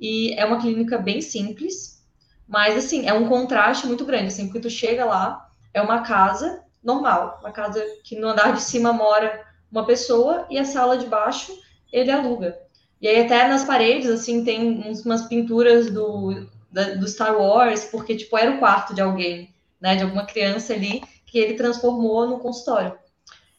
E 0.00 0.32
é 0.34 0.44
uma 0.44 0.60
clínica 0.60 0.98
bem 0.98 1.20
simples, 1.20 2.04
mas, 2.46 2.76
assim, 2.76 3.06
é 3.06 3.12
um 3.12 3.28
contraste 3.28 3.86
muito 3.86 4.04
grande, 4.04 4.26
assim, 4.26 4.46
porque 4.46 4.60
tu 4.60 4.70
chega 4.70 5.04
lá, 5.04 5.50
é 5.72 5.80
uma 5.80 6.02
casa 6.02 6.62
normal, 6.82 7.38
uma 7.40 7.50
casa 7.50 7.82
que 8.04 8.16
no 8.16 8.28
andar 8.28 8.52
de 8.52 8.62
cima 8.62 8.92
mora 8.92 9.44
uma 9.74 9.86
pessoa 9.86 10.46
e 10.50 10.58
a 10.58 10.64
sala 10.64 10.96
de 10.98 11.06
baixo 11.06 11.52
ele 11.92 12.10
aluga. 12.10 12.58
E 13.00 13.08
aí 13.08 13.20
até 13.24 13.48
nas 13.48 13.64
paredes, 13.64 14.08
assim, 14.10 14.44
tem 14.44 14.88
uns- 14.88 15.04
umas 15.04 15.26
pinturas 15.28 15.90
do, 15.90 16.46
da- 16.72 16.94
do 16.94 17.06
Star 17.08 17.36
Wars, 17.38 17.84
porque, 17.86 18.16
tipo, 18.16 18.36
era 18.38 18.52
o 18.52 18.58
quarto 18.58 18.94
de 18.94 19.00
alguém, 19.00 19.54
né, 19.80 19.96
de 19.96 20.02
alguma 20.04 20.24
criança 20.26 20.72
ali, 20.74 21.02
que 21.26 21.38
ele 21.38 21.54
transformou 21.54 22.26
no 22.26 22.38
consultório. 22.38 22.96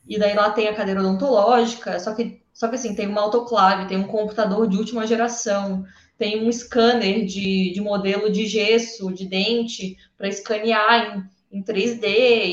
E 0.07 0.19
daí 0.19 0.35
lá 0.35 0.51
tem 0.51 0.67
a 0.67 0.75
cadeira 0.75 1.01
odontológica, 1.01 1.99
só 1.99 2.13
que, 2.13 2.41
só 2.53 2.67
que 2.67 2.75
assim, 2.75 2.95
tem 2.95 3.07
uma 3.07 3.21
autoclave, 3.21 3.87
tem 3.87 3.97
um 3.97 4.07
computador 4.07 4.67
de 4.67 4.77
última 4.77 5.07
geração, 5.07 5.83
tem 6.17 6.45
um 6.47 6.51
scanner 6.51 7.25
de, 7.25 7.73
de 7.73 7.81
modelo 7.81 8.31
de 8.31 8.45
gesso, 8.47 9.11
de 9.13 9.25
dente, 9.27 9.97
para 10.17 10.27
escanear 10.27 11.27
em, 11.51 11.59
em 11.59 11.63
3D, 11.63 12.07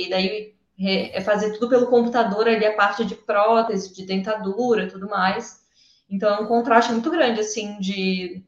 e 0.07 0.11
daí 0.11 0.55
é, 0.81 1.21
fazer 1.21 1.53
tudo 1.53 1.69
pelo 1.69 1.87
computador 1.87 2.49
ali, 2.49 2.65
a 2.67 2.75
parte 2.77 3.05
de 3.05 3.15
prótese, 3.15 3.95
de 3.95 4.05
dentadura, 4.07 4.89
tudo 4.89 5.09
mais. 5.09 5.61
Então 6.11 6.29
é 6.35 6.41
um 6.41 6.47
contraste 6.47 6.93
muito 6.93 7.11
grande, 7.11 7.41
assim, 7.41 7.79
de, 7.79 8.43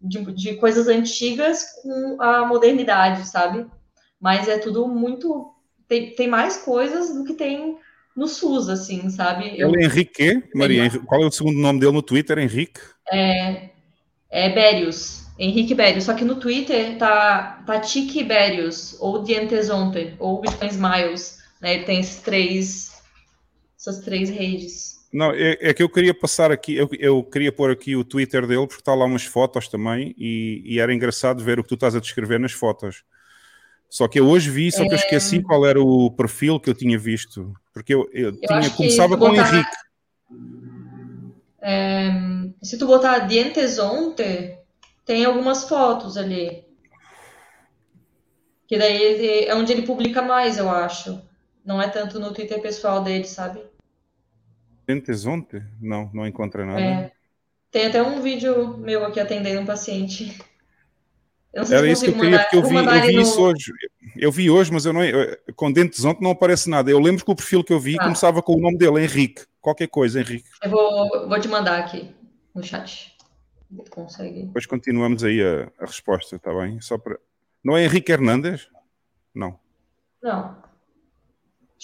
de, 0.00 0.24
de 0.32 0.54
coisas 0.54 0.88
antigas 0.88 1.64
com 1.82 2.16
a 2.20 2.46
modernidade, 2.46 3.26
sabe? 3.28 3.66
Mas 4.20 4.48
é 4.48 4.58
tudo 4.58 4.88
muito. 4.88 5.52
Tem, 5.86 6.14
tem 6.14 6.28
mais 6.28 6.56
coisas 6.58 7.14
do 7.14 7.24
que 7.24 7.34
tem 7.34 7.76
no 8.16 8.26
SUS, 8.26 8.68
assim, 8.68 9.10
sabe? 9.10 9.54
Eu- 9.58 9.68
Ele 9.68 9.82
é 9.82 9.86
Henrique? 9.86 10.42
Maria, 10.54 10.84
Henrique- 10.86 11.04
qual 11.06 11.22
é 11.22 11.26
o 11.26 11.30
segundo 11.30 11.58
nome 11.58 11.80
dele 11.80 11.92
no 11.92 12.02
Twitter? 12.02 12.38
Henrique? 12.38 12.80
É, 13.12 13.70
é 14.30 14.48
Berius, 14.50 15.26
Henrique 15.38 15.74
Berius. 15.74 16.04
Só 16.04 16.14
que 16.14 16.24
no 16.24 16.36
Twitter 16.36 16.96
tá, 16.96 17.62
tá 17.66 17.78
Tiki 17.80 18.24
Berius, 18.24 18.96
ou 19.00 19.22
Dientezonte, 19.22 20.14
ou 20.18 20.40
Bitcoin 20.40 20.68
Smiles. 20.68 21.43
Né? 21.64 21.76
Ele 21.76 21.84
tem 21.84 22.00
esses 22.00 22.20
três, 22.20 22.92
essas 23.80 24.00
três 24.00 24.28
redes. 24.28 25.02
Não, 25.10 25.30
é, 25.32 25.56
é 25.60 25.72
que 25.72 25.82
eu 25.82 25.88
queria 25.88 26.12
passar 26.12 26.52
aqui, 26.52 26.74
eu, 26.76 26.86
eu 26.98 27.22
queria 27.24 27.50
pôr 27.50 27.70
aqui 27.70 27.96
o 27.96 28.04
Twitter 28.04 28.46
dele, 28.46 28.66
porque 28.66 28.82
está 28.82 28.94
lá 28.94 29.06
umas 29.06 29.24
fotos 29.24 29.66
também, 29.66 30.14
e, 30.18 30.60
e 30.66 30.78
era 30.78 30.92
engraçado 30.92 31.42
ver 31.42 31.58
o 31.58 31.62
que 31.62 31.68
tu 31.70 31.74
estás 31.76 31.94
a 31.96 32.00
descrever 32.00 32.38
nas 32.38 32.52
fotos. 32.52 33.02
Só 33.88 34.06
que 34.06 34.20
eu 34.20 34.26
hoje 34.28 34.50
vi, 34.50 34.70
só 34.70 34.82
que 34.82 34.90
eu 34.90 34.98
É. 34.98 35.00
esqueci 35.00 35.40
qual 35.40 35.64
era 35.64 35.80
o 35.80 36.10
perfil 36.10 36.60
que 36.60 36.68
eu 36.68 36.74
tinha 36.74 36.98
visto. 36.98 37.54
Porque 37.72 37.94
eu, 37.94 38.10
eu 38.12 38.32
tinha, 38.38 38.58
acho 38.58 38.70
que 38.72 38.76
começava 38.76 39.16
com 39.16 39.30
botar- 39.30 39.54
Henrique. 39.54 39.76
É, 41.62 42.10
se 42.62 42.76
tu 42.76 42.86
botar 42.86 43.20
Dientezonte, 43.20 44.58
tem 45.06 45.24
algumas 45.24 45.66
fotos 45.66 46.18
ali. 46.18 46.62
Que 48.66 48.76
daí 48.76 49.46
é 49.46 49.54
onde 49.54 49.72
ele 49.72 49.82
publica 49.82 50.20
mais, 50.20 50.58
eu 50.58 50.68
acho. 50.68 51.22
Não 51.64 51.80
é 51.80 51.88
tanto 51.88 52.18
no 52.20 52.32
Twitter 52.32 52.60
pessoal 52.60 53.02
dele, 53.02 53.24
sabe? 53.24 53.60
Dentezonte? 54.86 55.62
Não, 55.80 56.10
não 56.12 56.26
encontra 56.26 56.64
nada. 56.66 56.80
É. 56.80 57.12
Tem 57.70 57.86
até 57.86 58.02
um 58.02 58.20
vídeo 58.20 58.76
meu 58.78 59.04
aqui 59.04 59.18
atendendo 59.18 59.60
um 59.60 59.66
paciente. 59.66 60.38
Era 61.52 61.88
isso 61.88 62.04
que 62.04 62.10
eu 62.10 62.14
queria, 62.14 62.30
mandar, 62.32 62.42
porque 62.44 62.56
eu 62.56 62.62
vi, 62.64 62.74
eu 62.74 62.82
vi 63.06 63.12
no- 63.14 63.22
isso 63.22 63.40
hoje. 63.40 63.72
Eu 64.16 64.32
vi 64.32 64.50
hoje, 64.50 64.72
mas 64.72 64.84
eu 64.84 64.92
não, 64.92 65.02
eu- 65.04 65.38
com 65.56 65.72
Dentezonte 65.72 66.20
não 66.20 66.32
aparece 66.32 66.68
nada. 66.68 66.90
Eu 66.90 66.98
lembro 66.98 67.24
que 67.24 67.30
o 67.30 67.34
perfil 67.34 67.62
que 67.64 67.72
eu 67.72 67.78
vi 67.80 67.96
Tá. 67.96 68.02
começava 68.04 68.42
com 68.42 68.54
o 68.54 68.60
nome 68.60 68.76
dele, 68.76 69.00
Henrique. 69.02 69.44
Qualquer 69.60 69.86
coisa, 69.88 70.20
Henrique. 70.20 70.48
Eu 70.62 70.70
vou, 70.70 71.28
vou 71.28 71.40
te 71.40 71.48
mandar 71.48 71.78
aqui 71.78 72.14
no 72.54 72.62
chat. 72.62 73.16
Consegue. 73.90 74.42
Depois 74.42 74.66
continuamos 74.66 75.24
aí 75.24 75.40
a, 75.42 75.70
a 75.80 75.86
resposta, 75.86 76.36
está 76.36 76.52
bem? 76.52 76.80
Só 76.80 76.98
para... 76.98 77.18
Não 77.64 77.76
é 77.76 77.84
Henrique 77.84 78.12
Hernandes? 78.12 78.68
Não. 79.34 79.58
Não. 80.22 80.56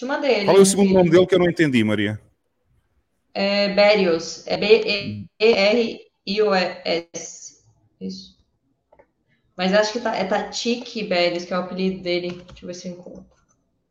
Ele. 0.02 0.44
Qual 0.44 0.56
é 0.56 0.59
o 0.59 0.60
no 0.60 0.66
segundo 0.66 0.93
nome 0.93 1.10
dele 1.10 1.27
que 1.27 1.35
eu 1.35 1.39
não 1.39 1.48
entendi, 1.48 1.82
Maria? 1.85 2.20
É 3.35 3.68
Berius. 3.68 4.47
É 4.47 4.56
B-E-R-I-O-S. 4.56 6.01
Isso. 8.01 8.40
Mas 9.56 9.74
acho 9.74 9.93
que 9.93 10.01
tá, 10.01 10.16
é 10.16 10.24
Tatiki 10.24 11.05
Berius, 11.05 11.44
que 11.44 11.52
é 11.52 11.59
o 11.59 11.60
apelido 11.60 12.02
dele. 12.02 12.43
Deixa 12.48 12.64
eu 12.64 12.66
ver 12.66 12.74
se 12.74 12.89
eu 12.89 12.94
encontro. 12.94 13.27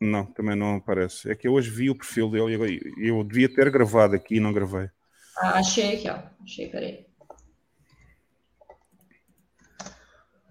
Não, 0.01 0.25
também 0.25 0.55
não 0.55 0.75
aparece. 0.77 1.29
É 1.29 1.35
que 1.35 1.47
eu 1.47 1.53
hoje 1.53 1.69
vi 1.69 1.89
o 1.89 1.95
perfil 1.95 2.31
dele 2.31 2.55
e 2.97 3.01
eu, 3.01 3.17
eu 3.17 3.23
devia 3.23 3.53
ter 3.53 3.69
gravado 3.69 4.15
aqui 4.15 4.35
e 4.35 4.39
não 4.39 4.53
gravei. 4.53 4.89
Ah, 5.37 5.59
achei 5.59 5.95
aqui, 5.95 6.09
ó. 6.09 6.19
Achei, 6.43 6.69
peraí. 6.69 7.05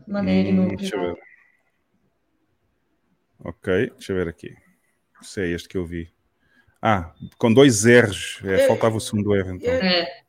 Mandei 0.06 0.40
ele 0.40 0.52
no 0.52 0.62
Hum, 0.62 0.76
deixa 0.76 0.97
eu 0.97 1.01
ver. 1.01 1.22
Ok, 3.40 3.90
deixa 3.90 4.12
eu 4.12 4.16
ver 4.16 4.28
aqui. 4.28 4.68
Se 5.23 5.40
é 5.43 5.49
este 5.49 5.69
que 5.69 5.77
eu 5.77 5.85
vi. 5.85 6.11
Ah, 6.81 7.12
com 7.39 7.53
dois 7.53 7.85
R's. 7.85 8.40
É, 8.45 8.62
Eu- 8.65 8.69
faltava 8.69 8.97
o 8.97 9.01
segundo 9.01 9.35
R, 9.35 9.51
então. 9.57 9.73
Eu, 9.73 9.81
É. 9.82 10.23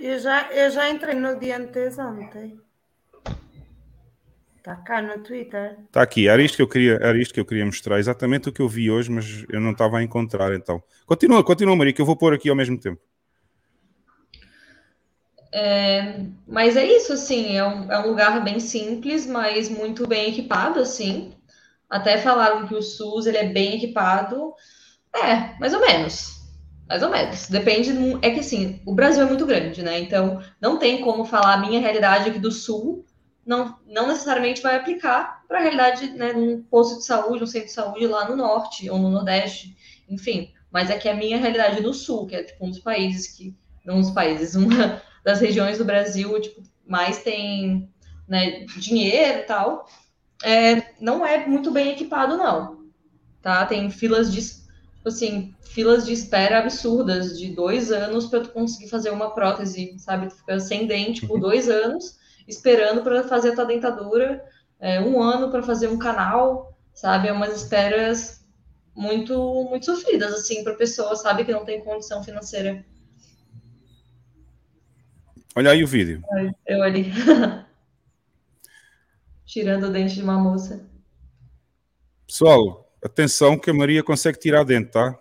eu 0.00 0.18
já, 0.18 0.50
eu 0.52 0.70
já 0.70 0.90
entrei 0.90 1.14
no 1.14 1.38
Dientes 1.38 1.98
ontem. 1.98 2.58
Está 4.58 4.76
cá 4.76 5.02
no 5.02 5.18
Twitter. 5.22 5.72
Está 5.72 5.82
Tá 5.92 6.02
aqui, 6.02 6.26
era 6.26 6.42
isto, 6.42 6.56
que 6.56 6.62
eu 6.62 6.68
queria, 6.68 6.94
era 6.94 7.18
isto 7.20 7.34
que 7.34 7.38
eu 7.40 7.44
queria 7.44 7.66
mostrar. 7.66 7.98
Exatamente 7.98 8.48
o 8.48 8.52
que 8.52 8.62
eu 8.62 8.68
vi 8.68 8.90
hoje, 8.90 9.10
mas 9.10 9.44
eu 9.50 9.60
não 9.60 9.72
estava 9.72 9.98
a 9.98 10.02
encontrar, 10.02 10.54
então. 10.54 10.82
Continua, 11.06 11.44
continua, 11.44 11.76
Maria, 11.76 11.92
que 11.92 12.00
eu 12.00 12.06
vou 12.06 12.16
pôr 12.16 12.32
aqui 12.32 12.48
ao 12.48 12.56
mesmo 12.56 12.78
tempo. 12.80 13.00
É, 15.52 16.24
mas 16.48 16.76
é 16.76 16.84
isso, 16.84 17.12
assim, 17.12 17.56
é 17.56 17.64
um, 17.64 17.92
é 17.92 17.98
um 18.00 18.08
lugar 18.08 18.42
bem 18.42 18.58
simples, 18.58 19.24
mas 19.26 19.68
muito 19.68 20.06
bem 20.08 20.30
equipado, 20.30 20.80
assim. 20.80 21.32
Até 21.88 22.18
falaram 22.18 22.66
que 22.66 22.74
o 22.74 22.82
SUS, 22.82 23.26
ele 23.26 23.38
é 23.38 23.48
bem 23.48 23.76
equipado. 23.76 24.52
É, 25.14 25.58
mais 25.58 25.72
ou 25.74 25.80
menos. 25.80 26.42
Mais 26.88 27.02
ou 27.02 27.10
menos. 27.10 27.48
Depende, 27.48 27.92
é 28.22 28.30
que 28.30 28.40
assim, 28.40 28.80
o 28.86 28.94
Brasil 28.94 29.22
é 29.22 29.26
muito 29.26 29.46
grande, 29.46 29.82
né? 29.82 29.98
Então, 30.00 30.42
não 30.60 30.78
tem 30.78 31.00
como 31.00 31.24
falar 31.24 31.54
a 31.54 31.58
minha 31.58 31.80
realidade 31.80 32.28
aqui 32.28 32.38
do 32.38 32.50
Sul 32.50 33.04
não, 33.46 33.78
não 33.86 34.08
necessariamente 34.08 34.62
vai 34.62 34.76
aplicar 34.76 35.44
para 35.46 35.58
a 35.58 35.62
realidade, 35.62 36.10
né, 36.10 36.32
num 36.32 36.62
posto 36.62 36.98
de 36.98 37.04
saúde, 37.04 37.44
um 37.44 37.46
centro 37.46 37.68
de 37.68 37.74
saúde 37.74 38.06
lá 38.06 38.28
no 38.28 38.36
norte 38.36 38.88
ou 38.88 38.98
no 38.98 39.10
nordeste, 39.10 39.76
enfim. 40.08 40.52
Mas 40.72 40.90
é 40.90 40.98
que 40.98 41.08
a 41.08 41.14
minha 41.14 41.38
realidade 41.38 41.82
no 41.82 41.92
sul, 41.92 42.26
que 42.26 42.34
é 42.34 42.42
tipo, 42.42 42.64
um 42.64 42.70
dos 42.70 42.80
países 42.80 43.28
que, 43.28 43.54
não 43.84 44.00
dos 44.00 44.10
países, 44.10 44.54
uma 44.56 45.02
das 45.24 45.40
regiões 45.40 45.78
do 45.78 45.84
Brasil, 45.84 46.40
tipo, 46.40 46.62
mais 46.86 47.22
tem 47.22 47.90
né, 48.26 48.64
dinheiro 48.78 49.40
e 49.40 49.42
tal, 49.42 49.86
é, 50.44 50.94
não 51.00 51.26
é 51.26 51.46
muito 51.46 51.70
bem 51.70 51.90
equipado, 51.90 52.36
não. 52.36 52.84
Tá? 53.40 53.64
Tem 53.64 53.90
filas 53.90 54.30
de, 54.30 54.42
tipo 54.42 55.08
assim, 55.08 55.54
filas 55.62 56.04
de 56.04 56.12
espera 56.12 56.58
absurdas 56.58 57.38
de 57.38 57.54
dois 57.54 57.90
anos 57.90 58.26
para 58.26 58.40
tu 58.40 58.50
conseguir 58.50 58.88
fazer 58.88 59.10
uma 59.10 59.34
prótese, 59.34 59.98
sabe? 59.98 60.28
Tu 60.28 60.36
fica 60.36 60.60
sem 60.60 60.86
dente 60.86 61.26
por 61.26 61.40
dois 61.40 61.68
anos, 61.68 62.18
esperando 62.46 63.02
para 63.02 63.24
fazer 63.24 63.50
a 63.50 63.54
tua 63.54 63.64
dentadura, 63.64 64.44
é, 64.78 65.00
um 65.00 65.20
ano 65.20 65.50
para 65.50 65.62
fazer 65.62 65.88
um 65.88 65.98
canal, 65.98 66.76
sabe? 66.92 67.28
É 67.28 67.32
umas 67.32 67.56
esperas 67.56 68.46
muito, 68.94 69.66
muito 69.68 69.86
sofridas, 69.86 70.32
assim, 70.32 70.62
para 70.62 70.74
pessoa, 70.74 71.16
sabe, 71.16 71.44
que 71.44 71.52
não 71.52 71.64
tem 71.64 71.82
condição 71.82 72.22
financeira. 72.22 72.84
Olha 75.56 75.70
aí 75.70 75.82
o 75.82 75.86
vídeo. 75.86 76.22
Eu 76.66 76.82
ali. 76.82 77.10
Tirando 79.46 79.84
o 79.84 79.90
dente 79.90 80.14
de 80.14 80.22
uma 80.22 80.38
moça. 80.38 80.88
Pessoal, 82.26 82.90
atenção 83.02 83.58
que 83.58 83.70
a 83.70 83.74
Maria 83.74 84.02
consegue 84.02 84.38
tirar 84.38 84.64
dente, 84.64 84.90
tá? 84.90 85.18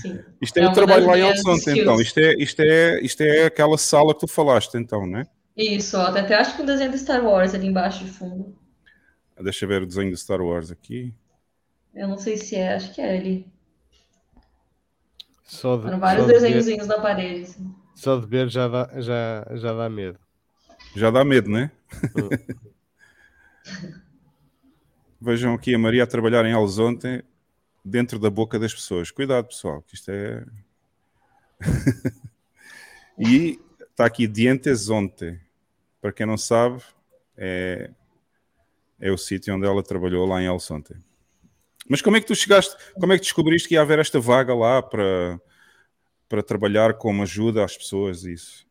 Sim. 0.00 0.20
Isto 0.42 0.58
é, 0.58 0.62
É 0.64 0.68
o 0.68 0.72
trabalho 0.72 1.06
lá 1.06 1.18
em 1.18 1.32
skills. 1.34 1.66
então. 1.68 2.00
Isto 2.00 2.18
é, 2.18 2.34
isto, 2.34 2.60
é, 2.60 3.00
isto 3.00 3.20
é 3.22 3.44
aquela 3.46 3.78
sala 3.78 4.12
que 4.12 4.20
tu 4.20 4.26
falaste, 4.26 4.74
então, 4.74 5.06
né? 5.06 5.24
Isso, 5.56 5.96
ó, 5.96 6.06
até 6.06 6.34
acho 6.34 6.56
que 6.56 6.62
um 6.62 6.66
desenho 6.66 6.90
do 6.90 6.98
Star 6.98 7.24
Wars 7.24 7.54
ali 7.54 7.68
embaixo 7.68 8.04
de 8.04 8.10
fundo. 8.10 8.56
Deixa 9.40 9.64
eu 9.64 9.68
ver 9.68 9.82
o 9.82 9.86
desenho 9.86 10.10
do 10.10 10.16
Star 10.16 10.40
Wars 10.40 10.70
aqui. 10.70 11.14
Eu 11.94 12.08
não 12.08 12.18
sei 12.18 12.36
se 12.36 12.56
é, 12.56 12.74
acho 12.74 12.92
que 12.92 13.00
é 13.00 13.16
ali. 13.18 13.46
Só 15.44 15.76
de, 15.76 15.82
Foram 15.84 16.00
vários 16.00 16.26
só 16.26 16.32
de 16.32 16.38
ver, 16.38 16.40
desenhozinhos 16.40 16.86
na 16.88 16.98
parede. 17.00 17.42
assim. 17.42 17.74
só 17.94 18.18
de 18.18 18.26
ver 18.26 18.48
já 18.48 18.66
dá, 18.66 18.90
já, 19.00 19.46
já 19.54 19.72
dá 19.74 19.88
medo. 19.88 20.18
Já 20.94 21.10
dá 21.10 21.24
medo, 21.24 21.50
né? 21.50 21.70
Vejam 25.20 25.54
aqui 25.54 25.74
a 25.74 25.78
Maria 25.78 26.02
a 26.04 26.06
trabalhar 26.06 26.44
em 26.44 26.52
Alzonte 26.52 27.24
dentro 27.84 28.18
da 28.18 28.28
boca 28.28 28.58
das 28.58 28.74
pessoas. 28.74 29.10
Cuidado, 29.10 29.46
pessoal, 29.46 29.82
que 29.82 29.94
isto 29.94 30.10
é. 30.10 30.44
e 33.18 33.58
está 33.90 34.04
aqui 34.04 34.26
Dientes 34.26 34.80
Zonte. 34.80 35.40
Para 36.00 36.12
quem 36.12 36.26
não 36.26 36.36
sabe, 36.36 36.82
é, 37.36 37.90
é 39.00 39.10
o 39.10 39.16
sítio 39.16 39.54
onde 39.54 39.66
ela 39.66 39.82
trabalhou 39.82 40.26
lá 40.26 40.42
em 40.42 40.46
Alzonte. 40.46 40.94
Mas 41.88 42.02
como 42.02 42.16
é 42.16 42.20
que 42.20 42.26
tu 42.26 42.34
chegaste? 42.34 42.76
Como 42.94 43.12
é 43.12 43.16
que 43.16 43.22
descobriste 43.22 43.68
que 43.68 43.74
ia 43.74 43.82
haver 43.82 43.98
esta 43.98 44.20
vaga 44.20 44.54
lá 44.54 44.82
para, 44.82 45.40
para 46.28 46.42
trabalhar 46.42 46.94
como 46.94 47.22
ajuda 47.22 47.64
às 47.64 47.76
pessoas? 47.76 48.24
e 48.24 48.32
Isso. 48.32 48.66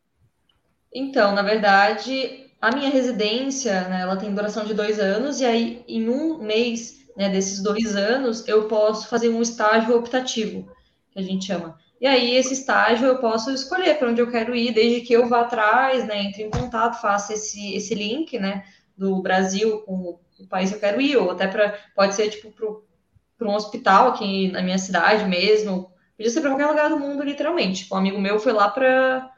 Então, 0.94 1.34
na 1.34 1.42
verdade, 1.42 2.50
a 2.60 2.70
minha 2.70 2.90
residência, 2.90 3.88
né, 3.88 4.02
ela 4.02 4.16
tem 4.16 4.34
duração 4.34 4.64
de 4.64 4.74
dois 4.74 5.00
anos, 5.00 5.40
e 5.40 5.44
aí 5.44 5.84
em 5.88 6.08
um 6.08 6.38
mês, 6.38 7.06
né, 7.16 7.28
desses 7.28 7.62
dois 7.62 7.96
anos, 7.96 8.46
eu 8.46 8.68
posso 8.68 9.08
fazer 9.08 9.28
um 9.30 9.42
estágio 9.42 9.96
optativo, 9.96 10.70
que 11.10 11.18
a 11.18 11.22
gente 11.22 11.46
chama. 11.46 11.78
E 12.00 12.06
aí, 12.06 12.36
esse 12.36 12.52
estágio 12.52 13.06
eu 13.06 13.18
posso 13.18 13.50
escolher 13.50 13.98
para 13.98 14.08
onde 14.08 14.20
eu 14.20 14.30
quero 14.30 14.54
ir, 14.54 14.72
desde 14.72 15.00
que 15.00 15.12
eu 15.12 15.28
vá 15.28 15.42
atrás, 15.42 16.06
né, 16.06 16.22
entre 16.24 16.42
em 16.42 16.50
contato, 16.50 17.00
faça 17.00 17.32
esse, 17.32 17.74
esse 17.74 17.94
link, 17.94 18.38
né, 18.38 18.64
do 18.96 19.20
Brasil 19.22 19.80
com 19.82 20.18
o 20.38 20.46
país 20.48 20.70
que 20.70 20.76
eu 20.76 20.80
quero 20.80 21.00
ir, 21.00 21.16
ou 21.16 21.30
até 21.30 21.46
para, 21.46 21.78
pode 21.94 22.14
ser 22.14 22.28
tipo 22.28 22.50
para 22.50 23.48
um 23.48 23.54
hospital 23.54 24.08
aqui 24.08 24.50
na 24.52 24.62
minha 24.62 24.78
cidade 24.78 25.24
mesmo, 25.24 25.90
podia 26.16 26.30
ser 26.30 26.40
para 26.40 26.50
qualquer 26.50 26.66
lugar 26.66 26.90
do 26.90 26.98
mundo, 26.98 27.22
literalmente. 27.24 27.82
Tipo, 27.82 27.94
um 27.94 27.98
amigo 27.98 28.20
meu 28.20 28.38
foi 28.38 28.52
lá 28.52 28.68
para 28.68 29.32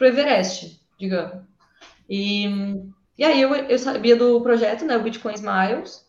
o 0.00 0.04
Everest, 0.04 0.81
digamos. 0.98 1.44
E, 2.08 2.46
e 3.18 3.24
aí 3.24 3.40
eu, 3.40 3.54
eu 3.54 3.78
sabia 3.78 4.16
do 4.16 4.40
projeto, 4.40 4.84
né, 4.84 4.96
o 4.96 5.02
Bitcoin 5.02 5.34
Smiles, 5.34 6.04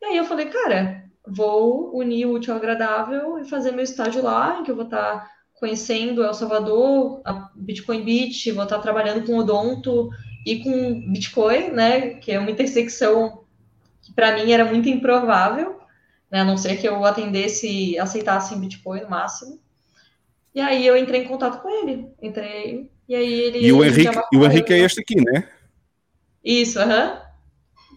e 0.00 0.06
aí 0.06 0.16
eu 0.16 0.24
falei, 0.24 0.46
cara, 0.46 1.04
vou 1.26 1.96
unir 1.96 2.26
o 2.26 2.32
útil 2.32 2.54
ao 2.54 2.58
agradável 2.58 3.38
e 3.38 3.48
fazer 3.48 3.72
meu 3.72 3.84
estágio 3.84 4.22
lá, 4.22 4.58
em 4.58 4.64
que 4.64 4.70
eu 4.70 4.76
vou 4.76 4.84
estar 4.84 5.28
conhecendo 5.54 6.24
El 6.24 6.32
Salvador, 6.32 7.20
a 7.24 7.50
Bitcoin 7.54 8.02
Beach, 8.02 8.50
vou 8.52 8.64
estar 8.64 8.78
trabalhando 8.78 9.26
com 9.26 9.36
odonto 9.36 10.08
e 10.46 10.62
com 10.62 11.12
Bitcoin, 11.12 11.70
né, 11.70 12.14
que 12.14 12.32
é 12.32 12.38
uma 12.38 12.50
intersecção 12.50 13.44
que 14.00 14.12
para 14.14 14.34
mim 14.34 14.50
era 14.50 14.64
muito 14.64 14.88
improvável, 14.88 15.78
né, 16.30 16.40
a 16.40 16.44
não 16.44 16.56
ser 16.56 16.76
que 16.76 16.88
eu 16.88 17.04
atendesse, 17.04 17.98
aceitasse 17.98 18.54
em 18.54 18.60
Bitcoin 18.60 19.02
no 19.02 19.10
máximo. 19.10 19.60
E 20.54 20.60
aí 20.60 20.86
eu 20.86 20.96
entrei 20.96 21.24
em 21.24 21.28
contato 21.28 21.60
com 21.60 21.68
ele, 21.68 22.08
entrei, 22.22 22.90
e 23.10 23.14
aí 23.16 23.32
ele... 23.40 23.66
E 23.66 23.72
o 23.72 23.84
Henrique, 23.84 24.18
e 24.32 24.36
o 24.36 24.44
Henrique 24.46 24.72
é 24.72 24.78
este 24.78 25.00
aqui, 25.00 25.16
né? 25.16 25.48
Isso, 26.44 26.78
aham. 26.78 27.20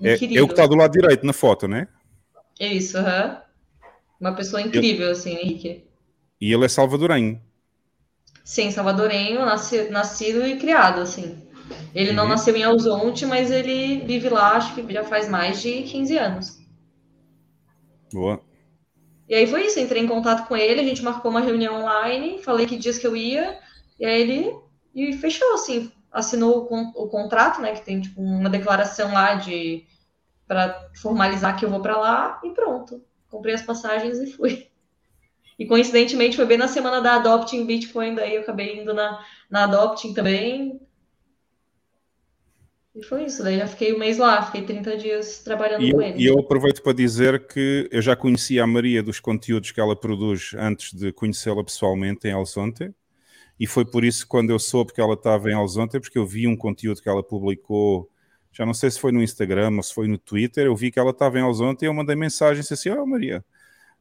É, 0.04 0.14
é 0.14 0.42
o 0.42 0.48
que 0.48 0.54
está 0.54 0.66
do 0.66 0.76
lado 0.76 0.92
direito 0.92 1.24
na 1.26 1.34
foto, 1.34 1.68
né? 1.68 1.88
Isso, 2.60 2.98
aham. 2.98 3.42
Uma 4.20 4.36
pessoa 4.36 4.60
incrível, 4.62 5.12
assim, 5.12 5.36
Henrique. 5.38 5.86
E 6.42 6.52
ele 6.52 6.66
é 6.66 6.68
salvadorenho. 6.68 7.40
Sim, 8.44 8.72
salvadorenho, 8.72 9.46
nasci- 9.46 9.90
nascido 9.90 10.46
e 10.48 10.58
criado, 10.58 11.02
assim. 11.02 11.38
Ele 11.94 12.12
não 12.12 12.24
Uhum. 12.24 12.30
nasceu 12.30 12.56
em 12.56 12.64
Alzonte, 12.64 13.26
mas 13.26 13.52
ele 13.52 14.00
vive 14.06 14.30
lá, 14.30 14.54
acho 14.58 14.74
que 14.74 14.92
já 14.94 15.04
faz 15.04 15.30
mais 15.30 15.62
de 15.62 15.84
15 15.84 16.18
anos. 16.18 16.58
Boa. 18.12 18.42
E 19.30 19.36
aí 19.36 19.48
foi 19.48 19.68
isso, 19.68 19.80
entrei 19.80 20.02
em 20.02 20.08
contato 20.08 20.48
com 20.48 20.58
ele, 20.58 20.82
a 20.82 20.84
gente 20.84 21.04
marcou 21.04 21.32
uma 21.32 21.40
reunião 21.40 21.82
online, 21.82 22.42
falei 22.44 22.66
que 22.66 22.78
dias 22.78 22.98
que 22.98 23.08
eu 23.08 23.16
ia, 23.16 23.60
e 24.00 24.06
aí 24.06 24.22
ele 24.22 24.54
e 24.94 25.14
fechou, 25.14 25.54
assim, 25.54 25.92
assinou 26.12 26.68
o, 26.70 27.04
o 27.04 27.08
contrato, 27.08 27.62
né, 27.62 27.74
que 27.74 27.84
tem, 27.84 28.02
tipo, 28.02 28.22
uma 28.22 28.50
declaração 28.50 29.12
lá 29.14 29.36
de 29.36 29.86
para 30.48 30.90
formalizar 30.96 31.58
que 31.58 31.66
eu 31.66 31.70
vou 31.70 31.82
para 31.82 31.98
lá, 31.98 32.40
e 32.44 32.50
pronto. 32.52 33.02
Comprei 33.30 33.56
as 33.56 33.64
passagens 33.64 34.20
e 34.20 34.28
fui. 34.28 34.68
E 35.58 35.68
coincidentemente 35.68 36.36
foi 36.36 36.48
bem 36.48 36.58
na 36.58 36.68
semana 36.68 37.00
da 37.00 37.16
Adopting 37.18 37.64
Bitcoin, 37.68 38.16
daí 38.16 38.34
eu 38.36 38.42
acabei 38.42 38.82
indo 38.82 38.92
na, 38.92 39.24
na 39.48 39.66
Adopting 39.66 40.12
também. 40.12 40.82
E 42.96 43.04
foi 43.04 43.26
isso, 43.26 43.44
daí 43.44 43.60
já 43.60 43.68
fiquei 43.68 43.94
um 43.94 44.00
mês 44.00 44.18
lá, 44.18 44.42
fiquei 44.42 44.64
30 44.64 44.98
dias 44.98 45.44
trabalhando 45.44 45.84
E 45.84 45.92
com 45.92 46.02
ele. 46.02 46.20
e 46.22 46.26
eu 46.26 46.40
aproveito 46.40 46.82
para 46.82 46.94
dizer 46.94 47.46
que 47.48 47.88
eu 47.92 48.02
já 48.02 48.16
conhecia 48.16 48.64
a 48.64 48.68
Maria 48.68 49.04
dos 49.04 49.20
conteúdos 49.20 49.72
que 49.72 49.80
ela 49.80 49.96
produz 49.96 50.54
antes 50.58 50.92
de 50.92 51.14
conhecê-la 51.14 51.64
pessoalmente 51.64 52.28
em 52.28 52.32
Alzonte. 52.32 52.92
E 53.60 53.68
foi 53.68 53.86
por 53.86 54.04
isso 54.04 54.24
que 54.24 54.30
quando 54.30 54.50
eu 54.50 54.60
soube 54.60 54.94
que 54.94 55.02
ela 55.02 55.14
estava 55.14 55.50
em 55.50 55.54
Alzonte, 55.54 56.00
porque 56.00 56.18
eu 56.18 56.26
vi 56.26 56.48
um 56.48 56.56
conteúdo 56.56 57.02
que 57.02 57.10
ela 57.10 57.24
publicou, 57.24 58.10
já 58.52 58.66
não 58.66 58.74
sei 58.74 58.92
se 58.92 59.00
foi 59.00 59.12
no 59.12 59.22
Instagram 59.22 59.76
ou 59.76 59.84
se 59.84 59.94
foi 59.94 60.08
no 60.08 60.18
Twitter, 60.18 60.66
eu 60.66 60.76
vi 60.76 60.92
que 60.92 61.00
ela 61.00 61.12
estava 61.12 61.40
em 61.40 61.42
Alzonte 61.42 61.84
e 61.84 61.88
eu 61.88 61.94
mandei 61.94 62.16
mensagem 62.16 62.62
disse 62.62 62.74
assim, 62.74 62.90
oh 62.90 63.06
Maria, 63.06 63.44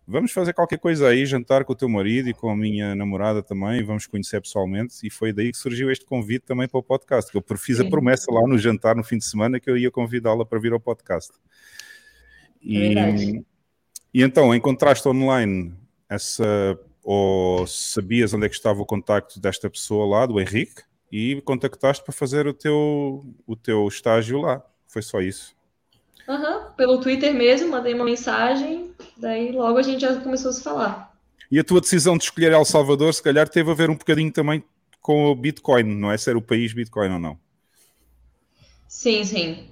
vamos 0.06 0.32
fazer 0.32 0.52
qualquer 0.52 0.78
coisa 0.78 1.08
aí, 1.08 1.24
jantar 1.24 1.64
com 1.64 1.72
o 1.72 1.76
teu 1.76 1.88
marido 1.88 2.28
e 2.28 2.34
com 2.34 2.50
a 2.50 2.56
minha 2.56 2.94
namorada 2.94 3.42
também, 3.42 3.82
vamos 3.82 4.06
conhecer 4.06 4.40
pessoalmente. 4.40 4.94
E 5.06 5.10
foi 5.10 5.32
daí 5.32 5.50
que 5.50 5.58
surgiu 5.58 5.90
este 5.90 6.04
convite 6.04 6.44
também 6.44 6.68
para 6.68 6.78
o 6.78 6.82
podcast, 6.82 7.30
que 7.30 7.36
eu 7.36 7.44
fiz 7.56 7.80
a 7.80 7.84
Sim. 7.84 7.90
promessa 7.90 8.30
lá 8.30 8.46
no 8.46 8.58
jantar 8.58 8.96
no 8.96 9.04
fim 9.04 9.18
de 9.18 9.24
semana 9.24 9.60
que 9.60 9.70
eu 9.70 9.76
ia 9.76 9.90
convidá-la 9.90 10.44
para 10.44 10.58
vir 10.58 10.72
ao 10.72 10.80
podcast. 10.80 11.32
E, 12.60 13.42
e 14.12 14.22
então, 14.22 14.54
encontraste 14.54 15.06
online 15.08 15.74
essa, 16.08 16.78
ou 17.02 17.66
sabias 17.66 18.32
onde 18.32 18.46
é 18.46 18.48
que 18.48 18.54
estava 18.54 18.80
o 18.80 18.86
contacto 18.86 19.40
desta 19.40 19.68
pessoa 19.68 20.06
lá, 20.06 20.26
do 20.26 20.40
Henrique, 20.40 20.82
e 21.10 21.40
contactaste 21.42 22.02
para 22.04 22.12
fazer 22.12 22.46
o 22.46 22.54
teu, 22.54 23.26
o 23.46 23.56
teu 23.56 23.86
estágio 23.88 24.40
lá. 24.40 24.62
Foi 24.86 25.02
só 25.02 25.20
isso. 25.20 25.54
Aham, 26.28 26.72
pelo 26.76 27.00
Twitter 27.00 27.34
mesmo, 27.34 27.70
mandei 27.70 27.92
uma 27.94 28.04
mensagem, 28.04 28.92
daí 29.16 29.50
logo 29.52 29.78
a 29.78 29.82
gente 29.82 30.00
já 30.00 30.14
começou 30.20 30.50
a 30.50 30.54
se 30.54 30.62
falar. 30.62 31.12
E 31.50 31.58
a 31.58 31.64
tua 31.64 31.80
decisão 31.80 32.16
de 32.16 32.24
escolher 32.24 32.52
El 32.52 32.64
Salvador, 32.64 33.12
se 33.12 33.22
calhar, 33.22 33.48
teve 33.48 33.70
a 33.70 33.74
ver 33.74 33.90
um 33.90 33.96
bocadinho 33.96 34.32
também 34.32 34.64
com 35.02 35.26
o 35.26 35.34
Bitcoin, 35.34 35.82
não 35.82 36.10
é? 36.10 36.16
Se 36.16 36.30
era 36.30 36.38
o 36.38 36.42
país 36.42 36.72
Bitcoin 36.72 37.10
ou 37.12 37.18
não. 37.18 37.38
Sim, 38.88 39.24
sim. 39.24 39.68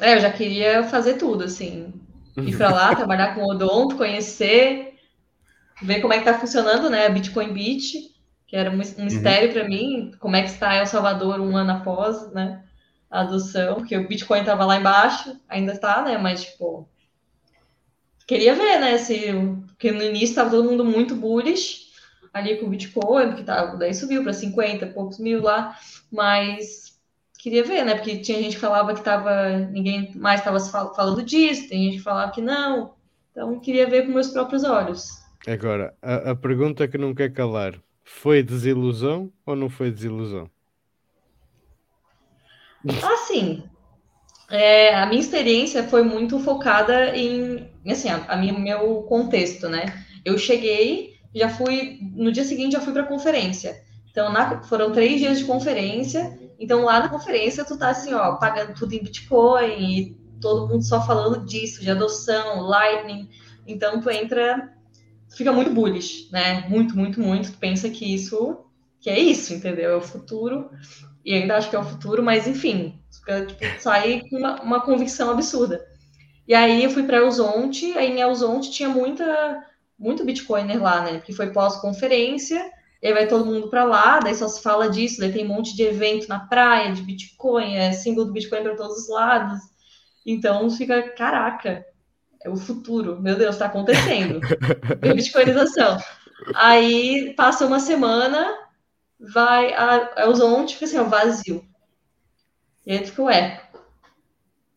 É, 0.00 0.16
eu 0.16 0.20
já 0.20 0.30
queria 0.30 0.84
fazer 0.84 1.14
tudo, 1.14 1.44
assim. 1.44 1.94
Ir 2.36 2.56
pra 2.56 2.70
lá, 2.70 2.92
trabalhar 2.96 3.34
com 3.34 3.44
odonto, 3.44 3.96
conhecer, 3.96 4.97
ver 5.80 6.00
como 6.00 6.12
é 6.12 6.18
que 6.18 6.24
tá 6.24 6.38
funcionando, 6.38 6.90
né, 6.90 7.06
a 7.06 7.10
Bitcoin 7.10 7.52
Beach, 7.52 8.14
que 8.46 8.56
era 8.56 8.70
um 8.70 8.76
mis- 8.76 8.96
um 8.98 9.04
mistério 9.04 9.52
para 9.52 9.68
mim, 9.68 10.12
como 10.20 10.36
é 10.36 10.42
que 10.42 10.48
está 10.50 10.74
El 10.76 10.86
Salvador 10.86 11.40
um 11.40 11.56
ano 11.56 11.72
após, 11.72 12.32
né, 12.32 12.64
a 13.10 13.20
adoção, 13.22 13.76
porque 13.76 13.96
o 13.96 14.08
Bitcoin 14.08 14.44
tava 14.44 14.64
lá 14.64 14.76
embaixo, 14.78 15.38
ainda 15.48 15.78
tá, 15.78 16.02
né, 16.02 16.18
mas, 16.18 16.44
tipo, 16.44 16.88
queria 18.26 18.54
ver, 18.54 18.78
né, 18.80 18.98
se, 18.98 19.32
porque 19.68 19.90
no 19.92 20.02
início 20.02 20.34
tava 20.34 20.50
todo 20.50 20.68
mundo 20.68 20.84
muito 20.84 21.14
bullish, 21.16 21.88
ali 22.32 22.56
com 22.58 22.66
o 22.66 22.70
Bitcoin, 22.70 23.28
porque 23.28 23.42
tava, 23.42 23.76
daí 23.76 23.94
subiu 23.94 24.22
para 24.22 24.32
50 24.32 24.84
e 24.86 24.92
poucos 24.92 25.18
mil 25.18 25.42
lá, 25.42 25.76
mas 26.10 26.98
queria 27.38 27.64
ver, 27.64 27.84
né? 27.84 27.94
Porque 27.94 28.18
tinha 28.18 28.40
gente 28.42 28.54
que 28.56 28.60
falava 28.60 28.94
que 28.94 29.02
tava, 29.02 29.58
ninguém 29.70 30.14
mais 30.16 30.40
estava 30.40 30.60
falando 30.94 31.22
disso, 31.22 31.68
tem 31.68 31.84
gente 31.84 31.96
que 31.98 32.02
falava 32.02 32.30
que 32.32 32.42
não. 32.42 32.94
Então, 33.30 33.58
queria 33.60 33.88
ver 33.88 34.06
com 34.06 34.12
meus 34.12 34.28
próprios 34.28 34.62
olhos. 34.64 35.08
Agora, 35.52 35.94
a, 36.02 36.32
a 36.32 36.36
pergunta 36.36 36.86
que 36.86 36.98
não 36.98 37.14
quer 37.14 37.32
calar: 37.32 37.74
foi 38.04 38.42
desilusão 38.42 39.32
ou 39.46 39.56
não 39.56 39.70
foi 39.70 39.90
desilusão? 39.90 40.50
Assim, 43.02 43.64
é, 44.50 44.94
a 44.94 45.06
minha 45.06 45.20
experiência 45.20 45.84
foi 45.84 46.02
muito 46.02 46.38
focada 46.38 47.16
em, 47.16 47.70
assim, 47.86 48.08
a, 48.08 48.24
a 48.28 48.36
minha, 48.36 48.52
meu 48.52 49.02
contexto, 49.02 49.68
né? 49.68 50.04
Eu 50.24 50.38
cheguei, 50.38 51.14
já 51.34 51.48
fui, 51.48 51.98
no 52.14 52.32
dia 52.32 52.44
seguinte 52.44 52.72
já 52.72 52.80
fui 52.80 52.92
para 52.92 53.04
conferência. 53.04 53.82
Então, 54.10 54.32
na, 54.32 54.62
foram 54.62 54.92
três 54.92 55.20
dias 55.20 55.38
de 55.38 55.44
conferência. 55.44 56.38
Então, 56.58 56.84
lá 56.84 57.00
na 57.00 57.08
conferência, 57.08 57.64
tu 57.64 57.78
tá 57.78 57.90
assim, 57.90 58.12
ó, 58.14 58.36
pagando 58.36 58.74
tudo 58.74 58.92
em 58.92 59.02
Bitcoin 59.02 59.98
e 59.98 60.16
todo 60.40 60.68
mundo 60.68 60.82
só 60.82 61.04
falando 61.04 61.44
disso, 61.44 61.80
de 61.80 61.90
adoção, 61.90 62.60
Lightning. 62.62 63.28
Então, 63.66 64.00
tu 64.00 64.10
entra, 64.10 64.72
fica 65.36 65.52
muito 65.52 65.70
bullish, 65.70 66.28
né? 66.30 66.66
Muito, 66.68 66.96
muito, 66.96 67.20
muito. 67.20 67.52
Tu 67.52 67.58
pensa 67.58 67.88
que 67.90 68.14
isso, 68.14 68.64
que 69.00 69.10
é 69.10 69.18
isso, 69.18 69.54
entendeu? 69.54 69.90
É 69.90 69.96
o 69.96 70.00
futuro. 70.00 70.70
E 71.24 71.34
ainda 71.34 71.56
acho 71.56 71.68
que 71.68 71.76
é 71.76 71.78
o 71.78 71.84
futuro, 71.84 72.22
mas 72.22 72.46
enfim, 72.46 72.98
tipo, 73.10 73.80
sair 73.80 74.28
com 74.28 74.36
uma, 74.36 74.62
uma, 74.62 74.80
convicção 74.80 75.30
absurda. 75.30 75.84
E 76.46 76.54
aí 76.54 76.82
eu 76.82 76.90
fui 76.90 77.02
para 77.02 77.18
Elzonte, 77.18 77.92
aí 77.98 78.10
em 78.10 78.20
Elzonte 78.20 78.70
tinha 78.70 78.88
muita, 78.88 79.62
muito 79.98 80.24
Bitcoiner 80.24 80.82
lá, 80.82 81.02
né? 81.02 81.18
Porque 81.18 81.34
foi 81.34 81.52
pós-conferência, 81.52 82.72
e 83.02 83.06
aí 83.06 83.12
vai 83.12 83.28
todo 83.28 83.44
mundo 83.44 83.68
para 83.68 83.84
lá, 83.84 84.20
daí 84.20 84.34
só 84.34 84.48
se 84.48 84.62
fala 84.62 84.88
disso, 84.88 85.20
daí 85.20 85.32
tem 85.32 85.44
um 85.44 85.48
monte 85.48 85.76
de 85.76 85.82
evento 85.82 86.28
na 86.28 86.40
praia 86.40 86.92
de 86.92 87.02
Bitcoin, 87.02 87.76
é 87.76 87.92
símbolo 87.92 88.28
do 88.28 88.32
Bitcoin 88.32 88.62
para 88.62 88.76
todos 88.76 88.96
os 88.96 89.08
lados. 89.10 89.60
Então 90.24 90.70
fica, 90.70 91.02
caraca, 91.10 91.84
é 92.44 92.48
o 92.48 92.56
futuro, 92.56 93.20
meu 93.20 93.36
Deus, 93.36 93.54
está 93.54 93.66
acontecendo. 93.66 94.40
Bitcoinização. 95.00 95.98
Aí 96.54 97.34
passa 97.36 97.66
uma 97.66 97.80
semana, 97.80 98.56
vai 99.18 99.72
a, 99.74 100.22
a 100.22 100.28
Ozon, 100.28 100.64
tipo 100.64 100.84
assim, 100.84 100.98
ó, 100.98 101.04
vazio. 101.04 101.64
E 102.86 102.92
aí 102.92 103.04
fica, 103.04 103.22
ué. 103.22 103.62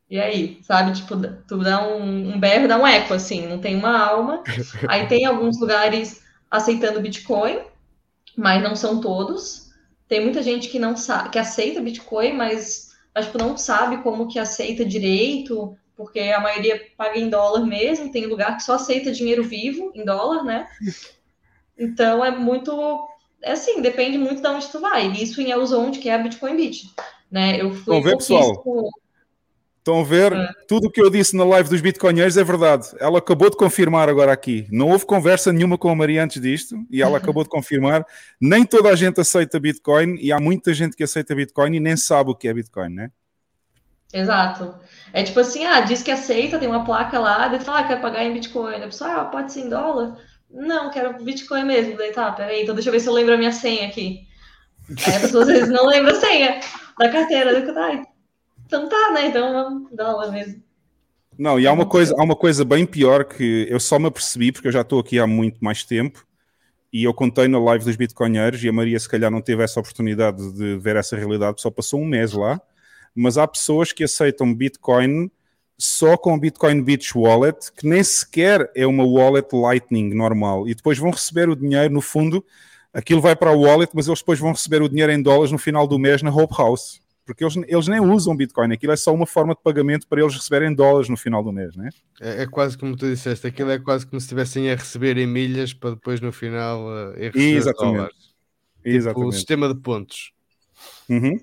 E 0.10 0.20
aí, 0.20 0.60
sabe? 0.64 0.92
Tipo, 0.94 1.16
tu 1.48 1.60
dá 1.60 1.88
um, 1.88 2.34
um 2.34 2.40
berro, 2.40 2.68
dá 2.68 2.78
um 2.78 2.86
eco, 2.86 3.14
assim, 3.14 3.48
não 3.48 3.60
tem 3.60 3.76
uma 3.76 3.98
alma. 3.98 4.44
Aí 4.90 5.08
tem 5.08 5.26
alguns 5.26 5.60
lugares 5.60 6.22
aceitando 6.50 7.00
Bitcoin, 7.00 7.60
mas 8.36 8.62
não 8.62 8.76
são 8.76 9.00
todos. 9.00 9.72
Tem 10.08 10.22
muita 10.22 10.44
gente 10.44 10.68
que 10.68 10.78
não 10.78 10.98
sabe, 10.98 11.30
que 11.30 11.40
aceita 11.40 11.80
Bitcoin, 11.80 12.34
mas 12.34 12.92
tipo, 13.22 13.38
não 13.38 13.56
sabe 13.56 14.04
como 14.04 14.28
que 14.28 14.38
aceita 14.38 14.84
direito, 14.84 15.78
porque 16.02 16.20
a 16.20 16.40
maioria 16.40 16.82
paga 16.98 17.20
em 17.20 17.30
dólar 17.30 17.64
mesmo, 17.64 18.12
tem 18.12 18.26
lugar 18.26 18.58
que 18.58 18.64
só 18.64 18.74
aceita 18.74 19.12
dinheiro 19.12 19.44
vivo 19.44 19.92
em 19.94 20.04
dólar, 20.04 20.44
né? 20.44 20.68
Então 21.78 22.26
é 22.26 22.32
muito 22.32 23.08
é 23.40 23.52
assim, 23.52 23.82
depende 23.82 24.18
muito 24.18 24.42
de 24.42 24.48
onde 24.48 24.68
tu 24.68 24.80
vai. 24.80 25.08
Isso 25.12 25.40
em 25.40 25.52
Elzonte, 25.52 26.00
que 26.00 26.10
é 26.10 26.16
a 26.16 26.18
Bitcoin 26.18 26.56
Beach. 26.56 26.92
Né? 27.32 27.62
Eu 27.62 27.72
fui 27.72 27.94
Vamos 27.94 28.04
ver, 28.04 28.18
pessoal. 28.18 28.64
Estão 29.78 30.02
a 30.02 30.04
ver? 30.04 30.34
É. 30.34 30.50
Tudo 30.68 30.88
o 30.88 30.92
que 30.92 31.02
eu 31.02 31.10
disse 31.10 31.36
na 31.36 31.44
live 31.44 31.70
dos 31.70 31.82
Bitcoinheiros 31.82 32.38
é 32.38 32.44
verdade. 32.44 32.88
Ela 33.00 33.20
acabou 33.20 33.50
de 33.50 33.58
confirmar 33.58 34.10
agora 34.10 34.32
aqui. 34.32 34.68
Não 34.72 34.90
houve 34.90 35.06
conversa 35.06 35.54
nenhuma 35.54 35.78
com 35.78 35.90
a 35.90 35.96
Maria 35.96 36.24
antes 36.24 36.42
disto 36.42 36.76
e 36.90 37.02
ela 37.02 37.18
acabou 37.18 37.44
de 37.44 37.50
confirmar. 37.50 38.06
Nem 38.40 38.64
toda 38.64 38.90
a 38.90 38.96
gente 38.96 39.20
aceita 39.22 39.60
Bitcoin 39.60 40.18
e 40.20 40.32
há 40.32 40.40
muita 40.40 40.74
gente 40.74 40.96
que 40.96 41.04
aceita 41.04 41.34
Bitcoin 41.36 41.76
e 41.76 41.80
nem 41.80 41.96
sabe 41.96 42.32
o 42.32 42.36
que 42.36 42.48
é 42.48 42.54
Bitcoin, 42.54 42.90
né? 42.90 43.12
Exato. 44.14 44.76
É 45.14 45.24
tipo 45.24 45.40
assim, 45.40 45.66
ah, 45.66 45.82
diz 45.82 46.02
que 46.02 46.12
aceita, 46.12 46.58
tem 46.58 46.68
uma 46.68 46.86
placa 46.86 47.20
lá, 47.20 47.48
daí 47.48 47.60
fala, 47.60 47.80
ah, 47.80 47.84
quer 47.84 48.02
pagar 48.02 48.24
em 48.24 48.34
Bitcoin. 48.34 48.76
A 48.76 48.88
pessoa, 48.88 49.12
ah, 49.14 49.26
pode 49.26 49.52
ser 49.52 49.62
em 49.62 49.70
dólar. 49.70 50.18
Não, 50.50 50.90
quero 50.90 51.24
Bitcoin 51.24 51.66
mesmo. 51.66 51.98
Daí 51.98 52.12
tá, 52.12 52.32
peraí, 52.32 52.64
então 52.64 52.76
deixa 52.76 52.90
eu 52.90 52.94
ver 52.94 53.00
se 53.00 53.08
eu 53.08 53.14
lembro 53.14 53.34
a 53.34 53.38
minha 53.38 53.52
senha 53.52 53.88
aqui. 53.88 54.28
Aí 55.08 55.16
a 55.16 55.20
pessoa 55.20 55.44
às 55.44 55.50
vezes 55.50 55.70
não 55.70 55.86
lembra 55.86 56.12
a 56.12 56.20
senha 56.20 56.60
da 56.98 57.10
carteira. 57.10 57.54
Daí, 57.54 57.74
tá, 57.74 58.04
então 58.66 58.90
tá, 58.90 59.12
né? 59.12 59.28
Então 59.28 59.88
dólar 59.92 60.32
mesmo. 60.32 60.62
Não, 61.38 61.60
e 61.60 61.66
há 61.66 61.72
uma, 61.72 61.86
coisa, 61.86 62.14
há 62.18 62.24
uma 62.24 62.36
coisa 62.36 62.64
bem 62.64 62.86
pior 62.86 63.24
que 63.24 63.66
eu 63.70 63.80
só 63.80 63.98
me 63.98 64.08
apercebi, 64.08 64.52
porque 64.52 64.68
eu 64.68 64.72
já 64.72 64.82
estou 64.82 65.00
aqui 65.00 65.18
há 65.18 65.26
muito 65.26 65.58
mais 65.60 65.84
tempo, 65.84 66.26
e 66.94 67.04
eu 67.04 67.14
contei 67.14 67.48
na 67.48 67.58
live 67.58 67.86
dos 67.86 67.96
Bitcoinheiros, 67.96 68.64
e 68.64 68.70
a 68.70 68.74
Maria 68.74 69.00
se 69.00 69.10
calhar 69.10 69.32
não 69.32 69.42
teve 69.42 69.64
essa 69.64 69.80
oportunidade 69.80 70.52
de 70.52 70.78
ver 70.78 70.98
essa 70.98 71.16
realidade, 71.16 71.62
só 71.62 71.72
passou 71.72 72.02
um 72.02 72.06
mês 72.06 72.34
lá, 72.34 72.62
mas 73.16 73.38
há 73.38 73.48
pessoas 73.48 73.92
que 73.92 74.04
aceitam 74.04 74.54
Bitcoin 74.54 75.30
só 75.78 76.16
com 76.16 76.36
o 76.36 76.40
Bitcoin 76.40 76.84
Beach 76.84 77.18
Wallet, 77.18 77.72
que 77.76 77.88
nem 77.88 78.04
sequer 78.04 78.72
é 78.76 78.86
uma 78.86 79.04
wallet 79.04 79.48
Lightning 79.52 80.14
normal, 80.14 80.68
e 80.68 80.76
depois 80.76 81.00
vão 81.00 81.10
receber 81.10 81.50
o 81.50 81.56
dinheiro, 81.56 81.92
no 81.92 82.02
fundo, 82.02 82.46
aquilo 82.94 83.20
vai 83.20 83.36
para 83.36 83.50
a 83.50 83.56
wallet, 83.56 83.92
mas 83.96 84.08
eles 84.08 84.20
depois 84.20 84.40
vão 84.40 84.52
receber 84.52 84.84
o 84.84 84.88
dinheiro 84.88 85.12
em 85.12 85.22
dólares 85.22 85.52
no 85.52 85.58
final 85.58 85.88
do 85.88 85.98
mês 85.98 86.22
na 86.22 86.30
Hope 86.30 86.56
House, 86.56 87.02
porque 87.26 87.44
eles, 87.44 87.56
eles 87.68 87.88
nem 87.88 88.00
usam 88.00 88.36
Bitcoin, 88.36 88.72
aquilo 88.72 88.94
é 88.94 88.96
só 88.96 89.12
uma 89.12 89.26
forma 89.26 89.56
de 89.56 89.62
pagamento 89.64 90.08
para 90.08 90.22
eles 90.22 90.36
receberem 90.36 90.74
dólares 90.74 91.10
no 91.10 91.18
final 91.18 91.44
do 91.44 91.52
mês, 91.52 91.76
né? 91.76 91.90
É, 92.20 92.44
é 92.44 92.46
quase 92.46 92.78
como 92.78 92.96
tu 92.96 93.08
disseste, 93.08 93.48
aquilo 93.48 93.72
é 93.72 93.80
quase 93.80 94.06
como 94.06 94.20
se 94.20 94.26
estivessem 94.26 94.70
a 94.70 94.76
receber 94.76 95.18
em 95.18 95.26
milhas 95.26 95.74
para 95.74 95.92
depois 95.92 96.22
no 96.22 96.32
final 96.32 96.86
uh, 96.86 97.14
receber 97.14 97.56
Exatamente. 97.56 97.96
dólares. 97.96 98.32
Exatamente. 98.84 99.16
Tipo, 99.16 99.28
o 99.28 99.32
sistema 99.32 99.74
de 99.74 99.80
pontos. 99.80 100.32
Uhum. 101.10 101.40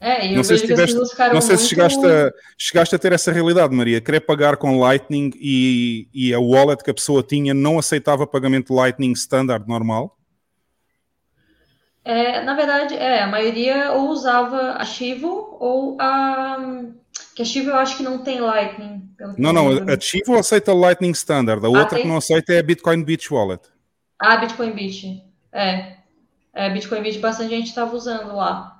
É, 0.00 0.30
eu 0.30 0.36
não 0.36 0.44
sei, 0.44 0.58
se, 0.58 0.66
tiveste, 0.66 0.94
não 0.94 1.04
sei 1.40 1.56
se 1.56 1.62
muito- 1.62 1.68
chegaste, 1.68 2.06
a, 2.06 2.32
chegaste 2.58 2.94
a 2.94 2.98
ter 2.98 3.12
essa 3.12 3.32
realidade, 3.32 3.74
Maria. 3.74 4.00
Querer 4.00 4.20
pagar 4.20 4.56
com 4.56 4.78
Lightning 4.78 5.30
e, 5.36 6.06
e 6.12 6.34
a 6.34 6.38
wallet 6.38 6.84
que 6.84 6.90
a 6.90 6.94
pessoa 6.94 7.22
tinha 7.22 7.54
não 7.54 7.78
aceitava 7.78 8.26
pagamento 8.26 8.74
Lightning 8.74 9.12
standard 9.12 9.66
normal. 9.66 10.16
É, 12.04 12.40
na 12.44 12.54
verdade, 12.54 12.94
é, 12.94 13.22
a 13.22 13.26
maioria 13.26 13.92
ou 13.92 14.10
usava 14.10 14.74
a 14.78 14.84
Chivo 14.84 15.56
ou 15.58 15.96
a. 16.00 16.56
Que 17.34 17.42
a 17.42 17.44
Chivo 17.44 17.70
eu 17.70 17.76
acho 17.76 17.96
que 17.96 18.02
não 18.02 18.18
tem 18.18 18.38
Lightning. 18.40 19.10
Não, 19.36 19.52
não, 19.52 19.72
a 19.72 19.98
Chivo 19.98 20.36
aceita 20.36 20.72
Lightning 20.72 21.10
standard. 21.10 21.64
A 21.64 21.68
outra 21.68 21.96
tem? 21.96 22.02
que 22.02 22.08
não 22.08 22.18
aceita 22.18 22.52
é 22.52 22.60
a 22.60 22.62
Bitcoin 22.62 23.02
Beach 23.02 23.32
Wallet. 23.32 23.62
Ah, 24.20 24.36
Bitcoin 24.36 24.72
Beach. 24.72 25.22
É. 25.52 25.96
É, 26.54 26.70
Bitcoin 26.70 27.02
Beach 27.02 27.18
bastante 27.18 27.50
gente 27.50 27.66
estava 27.68 27.94
usando 27.96 28.36
lá. 28.36 28.75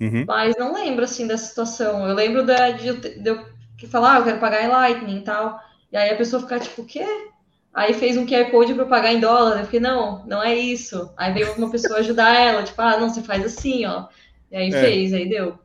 Uhum. 0.00 0.24
Mas 0.26 0.56
não 0.56 0.72
lembro, 0.72 1.04
assim, 1.04 1.26
da 1.26 1.36
situação. 1.36 2.08
Eu 2.08 2.14
lembro 2.14 2.44
da, 2.44 2.70
de, 2.70 2.92
de 2.92 3.28
eu 3.28 3.44
que 3.80 3.86
falar, 3.86 4.16
ah, 4.16 4.18
eu 4.18 4.24
quero 4.24 4.38
pagar 4.38 4.62
em 4.62 4.68
Lightning 4.68 5.18
e 5.18 5.22
tal. 5.22 5.58
E 5.90 5.96
aí 5.96 6.10
a 6.10 6.16
pessoa 6.16 6.42
ficar 6.42 6.60
tipo, 6.60 6.82
o 6.82 6.84
quê? 6.84 7.04
Aí 7.72 7.94
fez 7.94 8.16
um 8.16 8.26
QR 8.26 8.50
Code 8.50 8.74
para 8.74 8.84
pagar 8.84 9.12
em 9.12 9.20
dólar. 9.20 9.58
Eu 9.58 9.64
fiquei, 9.64 9.80
não, 9.80 10.24
não 10.26 10.42
é 10.42 10.54
isso. 10.54 11.10
Aí 11.16 11.32
veio 11.32 11.52
uma 11.54 11.70
pessoa 11.70 12.00
ajudar 12.00 12.34
ela, 12.38 12.62
tipo, 12.62 12.80
ah, 12.82 12.98
não, 12.98 13.08
você 13.08 13.22
faz 13.22 13.44
assim, 13.44 13.86
ó. 13.86 14.06
E 14.52 14.56
aí 14.56 14.68
É. 14.68 14.80
fez, 14.80 15.12
aí 15.12 15.28
deu. 15.28 15.58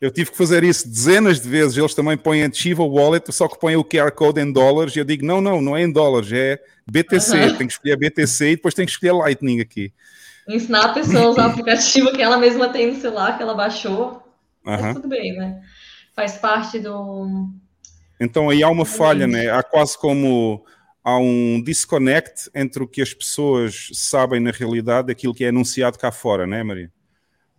Eu 0.00 0.10
tive 0.10 0.30
que 0.30 0.36
fazer 0.36 0.64
isso 0.64 0.88
dezenas 0.88 1.40
de 1.40 1.48
vezes. 1.48 1.76
Eles 1.76 1.94
também 1.94 2.16
põem 2.16 2.42
a 2.42 2.50
Chivo 2.50 2.84
Wallet, 2.84 3.30
só 3.32 3.46
que 3.46 3.58
põem 3.58 3.76
o 3.76 3.84
QR 3.84 4.10
Code 4.12 4.40
em 4.40 4.50
dólares. 4.50 4.96
E 4.96 4.98
eu 4.98 5.04
digo, 5.04 5.24
não, 5.24 5.40
não, 5.40 5.60
não 5.60 5.76
é 5.76 5.82
em 5.82 5.92
dólares, 5.92 6.32
é 6.32 6.58
BTC. 6.90 7.36
Aham. 7.36 7.56
Tem 7.56 7.66
que 7.66 7.72
escolher 7.74 7.96
BTC 7.96 8.46
e 8.46 8.56
depois 8.56 8.74
tem 8.74 8.86
que 8.86 8.92
escolher 8.92 9.12
Lightning 9.12 9.60
aqui. 9.60 9.92
Ensinar 10.54 10.86
a 10.86 10.92
pessoa 10.92 11.24
a 11.24 11.28
usar 11.28 11.46
o 11.46 11.50
aplicativo 11.50 12.12
que 12.12 12.20
ela 12.22 12.36
mesma 12.38 12.68
tem 12.68 12.88
no 12.92 13.00
celular, 13.00 13.36
que 13.36 13.42
ela 13.42 13.54
baixou. 13.54 14.22
Aham. 14.66 14.94
tudo 14.94 15.08
bem, 15.08 15.36
né? 15.36 15.60
Faz 16.14 16.36
parte 16.36 16.78
do. 16.78 17.48
Então 18.20 18.50
aí 18.50 18.62
há 18.62 18.68
uma 18.68 18.84
falha, 18.84 19.26
né? 19.26 19.48
Há 19.50 19.62
quase 19.62 19.96
como 19.96 20.62
há 21.02 21.16
um 21.18 21.62
disconnect 21.64 22.50
entre 22.54 22.82
o 22.82 22.86
que 22.88 23.00
as 23.00 23.14
pessoas 23.14 23.88
sabem 23.94 24.38
na 24.40 24.50
realidade 24.50 25.06
daquilo 25.06 25.32
que 25.34 25.44
é 25.44 25.48
anunciado 25.48 25.98
cá 25.98 26.12
fora, 26.12 26.46
né, 26.46 26.62
Maria? 26.62 26.90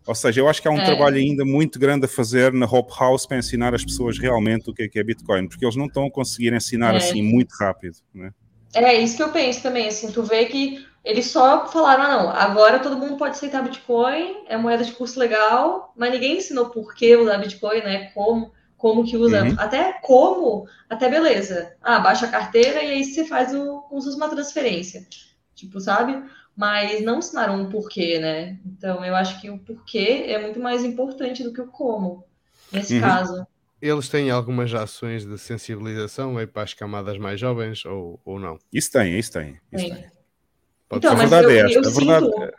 Ou 0.06 0.14
seja, 0.16 0.42
eu 0.42 0.48
acho 0.50 0.62
que 0.62 0.68
há 0.68 0.72
um 0.72 0.80
É. 0.80 0.86
trabalho 0.86 1.16
ainda 1.18 1.44
muito 1.46 1.80
grande 1.80 2.06
a 2.06 2.08
fazer 2.08 2.52
na 2.54 2.66
Hope 2.66 2.92
House 3.00 3.26
para 3.26 3.38
ensinar 3.38 3.74
as 3.74 3.84
pessoas 3.84 4.18
realmente 4.20 4.70
o 4.70 4.74
que 4.74 4.84
é 4.84 4.88
que 4.88 5.00
é 5.00 5.04
Bitcoin, 5.04 5.48
porque 5.48 5.64
eles 5.66 5.76
não 5.76 5.86
estão 5.86 6.06
a 6.06 6.12
conseguir 6.12 6.54
ensinar 6.54 6.94
É. 6.94 6.98
assim 6.98 7.22
muito 7.22 7.54
rápido, 7.60 7.96
né? 8.14 8.32
É 8.74 8.94
isso 9.00 9.18
que 9.18 9.24
eu 9.24 9.30
penso 9.30 9.62
também, 9.62 9.88
assim, 9.88 10.12
tu 10.12 10.24
vê 10.24 10.46
que 10.46 10.86
eles 11.04 11.28
só 11.28 11.68
falaram, 11.68 12.04
ah, 12.04 12.10
não, 12.10 12.30
agora 12.30 12.80
todo 12.80 12.98
mundo 12.98 13.18
pode 13.18 13.32
aceitar 13.36 13.64
Bitcoin, 13.64 14.44
é 14.48 14.56
moeda 14.58 14.84
de 14.84 14.92
curso 14.94 15.20
legal, 15.20 15.92
mas 15.96 16.12
ninguém 16.12 16.38
ensinou 16.38 16.70
por 16.70 16.94
que 16.94 17.16
usar 17.16 17.38
Bitcoin, 17.40 17.80
né? 17.80 18.12
Como, 18.14 18.52
como 18.78 19.04
que 19.04 19.18
usa. 19.18 19.44
Uhum. 19.44 19.56
Até 19.58 19.94
como, 20.02 20.68
até 20.90 21.10
beleza. 21.10 21.76
Ah, 21.82 22.00
baixa 22.00 22.26
a 22.28 22.30
carteira 22.32 22.84
e 22.84 22.92
aí 22.92 23.04
você 23.04 23.26
faz 23.26 23.54
o, 23.54 23.82
como 23.82 24.00
se 24.02 24.08
fosse 24.08 24.18
uma 24.18 24.30
transferência. 24.30 25.06
Tipo, 25.56 25.80
sabe? 25.80 26.24
Mas 26.56 27.02
não 27.04 27.20
ensinaram 27.20 27.64
o 27.64 27.70
porquê, 27.70 28.20
né? 28.20 28.60
Então 28.66 29.04
eu 29.04 29.16
acho 29.16 29.40
que 29.42 29.50
o 29.50 29.58
porquê 29.58 30.26
é 30.28 30.40
muito 30.40 30.60
mais 30.60 30.84
importante 30.84 31.44
do 31.44 31.54
que 31.54 31.62
o 31.62 31.68
como, 31.68 32.24
nesse 32.72 32.96
Uhum. 32.96 33.02
caso. 33.02 33.48
Eles 33.82 34.08
têm 34.10 34.30
algumas 34.30 34.72
ações 34.74 35.26
de 35.26 35.38
sensibilização 35.40 36.38
aí 36.38 36.46
para 36.46 36.62
as 36.62 36.74
camadas 36.76 37.18
mais 37.18 37.40
jovens 37.40 37.84
ou, 37.86 38.20
ou 38.24 38.38
não? 38.40 38.60
Isso 38.72 38.92
tem, 38.92 39.18
isso 39.18 39.32
tem. 39.32 39.60
Isso 39.72 39.86
Tem. 39.86 39.96
tem. 39.96 40.21
Pode 40.92 41.06
Então, 41.06 41.18
mas 41.18 41.30
verdade 41.30 41.46
eu- 41.46 41.52
é 41.52 41.78
eu 41.78 41.82
verdade, 41.94 42.26
sinto- 42.26 42.54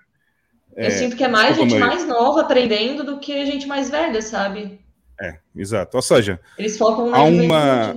Eu 0.74 0.90
sinto 0.90 1.16
que 1.16 1.22
é 1.22 1.28
mais 1.28 1.54
gente 1.54 1.76
mais 1.76 2.06
nova 2.08 2.40
aprendendo 2.40 3.04
do 3.04 3.20
que 3.20 3.44
gente 3.44 3.66
mais 3.66 3.90
velha, 3.90 4.22
sabe? 4.22 4.80
É, 5.20 5.36
exato. 5.54 5.98
Ou 5.98 6.02
seja, 6.02 6.40
Eles 6.58 6.78
focam 6.78 7.10
na 7.10 7.18
há 7.18 7.22
uma, 7.24 7.94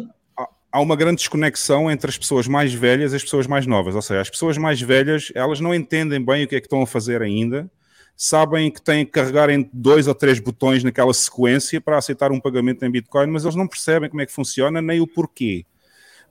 há 0.74 0.82
uma 0.82 0.95
grande 0.98 1.20
desconexão 1.20 1.90
entre 1.90 2.10
as 2.10 2.18
pessoas 2.18 2.49
mais 2.49 2.74
velhas 2.74 3.14
e 3.14 3.16
as 3.16 3.24
pessoas 3.24 3.48
mais 3.48 3.66
novas. 3.66 3.95
Ou 3.95 4.02
seja, 4.02 4.20
as 4.20 4.30
pessoas 4.30 4.57
mais 4.57 4.82
velhas, 4.82 5.32
elas 5.34 5.62
não 5.62 5.74
entendem 5.74 6.24
bem 6.24 6.44
o 6.44 6.48
que 6.49 6.56
é 6.57 6.60
que 6.60 6.66
estão 6.66 6.82
a 6.82 6.88
fazer 6.88 7.22
ainda, 7.22 7.72
sabem 8.14 8.70
que 8.70 8.82
têm 8.82 9.06
que 9.06 9.12
carregar 9.14 9.49
em 9.49 9.70
dois 9.72 10.06
ou 10.06 10.14
três 10.14 10.38
botões 10.41 10.84
naquela 10.84 11.14
sequência 11.14 11.80
para 11.80 11.98
aceitar 11.98 12.30
um 12.34 12.41
pagamento 12.41 12.84
em 12.84 12.91
Bitcoin, 12.91 13.28
mas 13.28 13.44
eles 13.45 13.56
não 13.56 13.70
percebem 13.70 14.10
como 14.10 14.22
é 14.22 14.26
que 14.26 14.34
funciona 14.34 14.82
nem 14.82 14.99
o 14.99 15.07
porquê. 15.07 15.64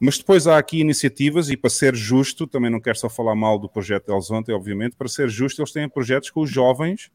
Mas 0.04 0.18
depois 0.18 0.46
há 0.46 0.58
aqui 0.58 0.80
iniciativas, 0.80 1.48
e 1.48 1.56
para 1.56 1.70
ser 1.70 1.94
justo, 1.94 2.46
também 2.46 2.70
não 2.70 2.78
quero 2.78 2.98
só 2.98 3.08
falar 3.08 3.34
mal 3.34 3.58
do 3.58 3.68
projeto 3.70 4.08
deles 4.08 4.30
ontem, 4.30 4.52
obviamente, 4.52 4.96
para 4.96 5.08
ser 5.08 5.30
justo, 5.30 5.62
eles 5.62 5.72
têm 5.72 5.88
projetos 5.88 6.28
com 6.30 6.40
os 6.42 6.50
jovens 6.50 7.10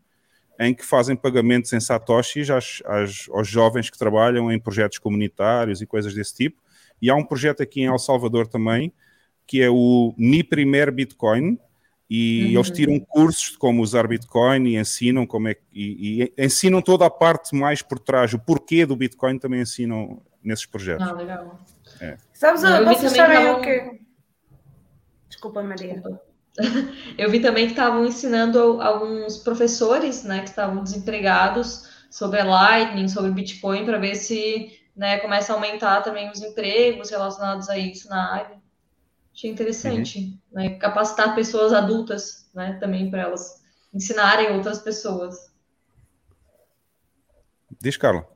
em 0.60 0.74
que 0.74 0.84
fazem 0.84 1.16
pagamentos 1.16 1.72
em 1.72 1.80
satoshis 1.80 2.50
às- 2.50 2.82
às- 2.86 3.30
aos 3.30 3.48
jovens 3.48 3.90
que 3.92 3.98
trabalham 3.98 4.52
em 4.52 4.60
projetos 4.60 4.98
comunitários 4.98 5.82
e 5.82 5.86
coisas 5.86 6.14
desse 6.16 6.34
tipo. 6.36 6.62
E 7.00 7.10
há 7.12 7.16
um 7.16 7.24
projeto 7.24 7.62
aqui 7.62 7.82
em 7.82 7.86
El 7.86 8.00
Salvador 8.00 8.48
também, 8.48 8.92
que 9.46 9.62
é 9.62 9.70
o 9.70 10.14
Mi 10.18 10.44
Primer 10.44 10.92
Bitcoin, 10.92 11.60
e 12.10 12.46
Uhum. 12.46 12.52
eles 12.56 12.72
tiram 12.72 13.00
cursos 13.00 13.52
de 13.52 13.58
como 13.60 13.84
usar 13.84 14.08
Bitcoin 14.08 14.68
e 14.68 14.78
ensinam 14.78 15.28
como 15.28 15.48
é 15.48 15.54
que, 15.54 15.62
e, 15.72 16.24
e 16.24 16.44
ensinam 16.44 16.82
toda 16.82 17.06
a 17.06 17.10
parte 17.10 17.56
mais 17.56 17.84
por 17.84 18.00
trás, 18.00 18.34
o 18.34 18.40
porquê 18.40 18.84
do 18.84 18.96
Bitcoin 18.96 19.38
também 19.38 19.62
ensinam 19.62 20.20
nesses 20.44 20.66
projetos. 20.66 21.08
Ah, 21.08 21.12
legal. 21.14 21.60
É. 22.02 22.18
Sabes, 22.34 22.64
Eu 22.64 22.88
vi 22.88 22.96
vocês 22.96 23.14
também 23.14 23.38
sabem 23.38 23.62
que 23.62 23.72
o 23.72 23.92
que. 23.92 24.00
Desculpa, 25.28 25.62
Maria. 25.62 26.02
Eu 27.18 27.30
vi 27.30 27.40
também 27.40 27.66
que 27.66 27.72
estavam 27.72 28.06
ensinando 28.06 28.82
alguns 28.82 29.38
professores, 29.38 30.24
né, 30.24 30.42
que 30.42 30.50
estavam 30.50 30.84
desempregados 30.84 32.08
sobre 32.10 32.40
a 32.40 32.44
Lightning, 32.44 33.08
sobre 33.08 33.32
Bitcoin, 33.32 33.86
para 33.86 33.98
ver 33.98 34.16
se, 34.16 34.78
né, 34.96 35.20
começa 35.20 35.54
a 35.54 35.56
aumentar 35.56 36.02
também 36.02 36.30
os 36.30 36.42
empregos 36.42 37.10
relacionados 37.10 37.70
a 37.70 37.78
isso 37.78 38.10
na 38.10 38.34
área. 38.34 38.60
Achei 39.34 39.50
interessante, 39.50 40.38
né, 40.52 40.72
capacitar 40.72 41.36
pessoas 41.36 41.72
adultas, 41.72 42.50
né, 42.54 42.78
também 42.80 43.10
para 43.10 43.22
elas 43.22 43.64
ensinarem 43.94 44.52
outras 44.52 44.80
pessoas. 44.80 45.50
Diz, 47.82 47.96
Carla. 47.96 48.28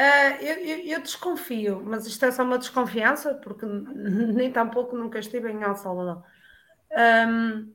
Ah, 0.00 0.40
eu, 0.40 0.56
eu- 0.64 0.84
eu 0.86 1.02
desconfio, 1.02 1.82
mas 1.84 2.06
isto 2.06 2.24
é 2.24 2.30
só 2.30 2.44
uma 2.44 2.58
desconfiança, 2.58 3.34
porque 3.34 3.66
nem 4.32 4.52
tampouco 4.52 4.96
nunca 4.96 5.18
estive 5.18 5.50
em 5.50 5.62
El 5.62 5.74
Salvador. 5.74 6.22
Ahm, 6.96 7.72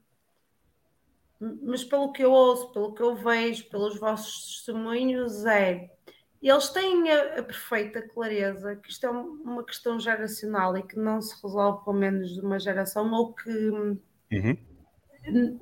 mas 1.61 1.83
pelo 1.83 2.13
que 2.13 2.23
eu 2.23 2.31
ouço, 2.31 2.71
pelo 2.71 2.93
que 2.93 3.01
eu 3.03 3.15
vejo, 3.15 3.69
pelos 3.69 3.99
vossos 3.99 4.55
testemunhos, 4.65 5.45
é 5.45 5.89
eles 6.41 6.69
têm 6.69 7.09
a, 7.11 7.39
a 7.39 7.43
perfeita 7.43 8.01
clareza 8.09 8.75
que 8.77 8.89
isto 8.91 9.05
é 9.05 9.11
um- 9.11 9.41
uma 9.43 9.63
questão 9.65 9.99
geracional 9.99 10.77
e 10.77 10.83
que 10.83 10.97
não 10.97 11.21
se 11.21 11.41
resolve 11.41 11.83
com 11.85 11.93
menos 11.93 12.33
de 12.33 12.41
uma 12.41 12.59
geração, 12.59 13.11
ou 13.11 13.33
que 13.33 13.49
Uhum. 13.49 14.57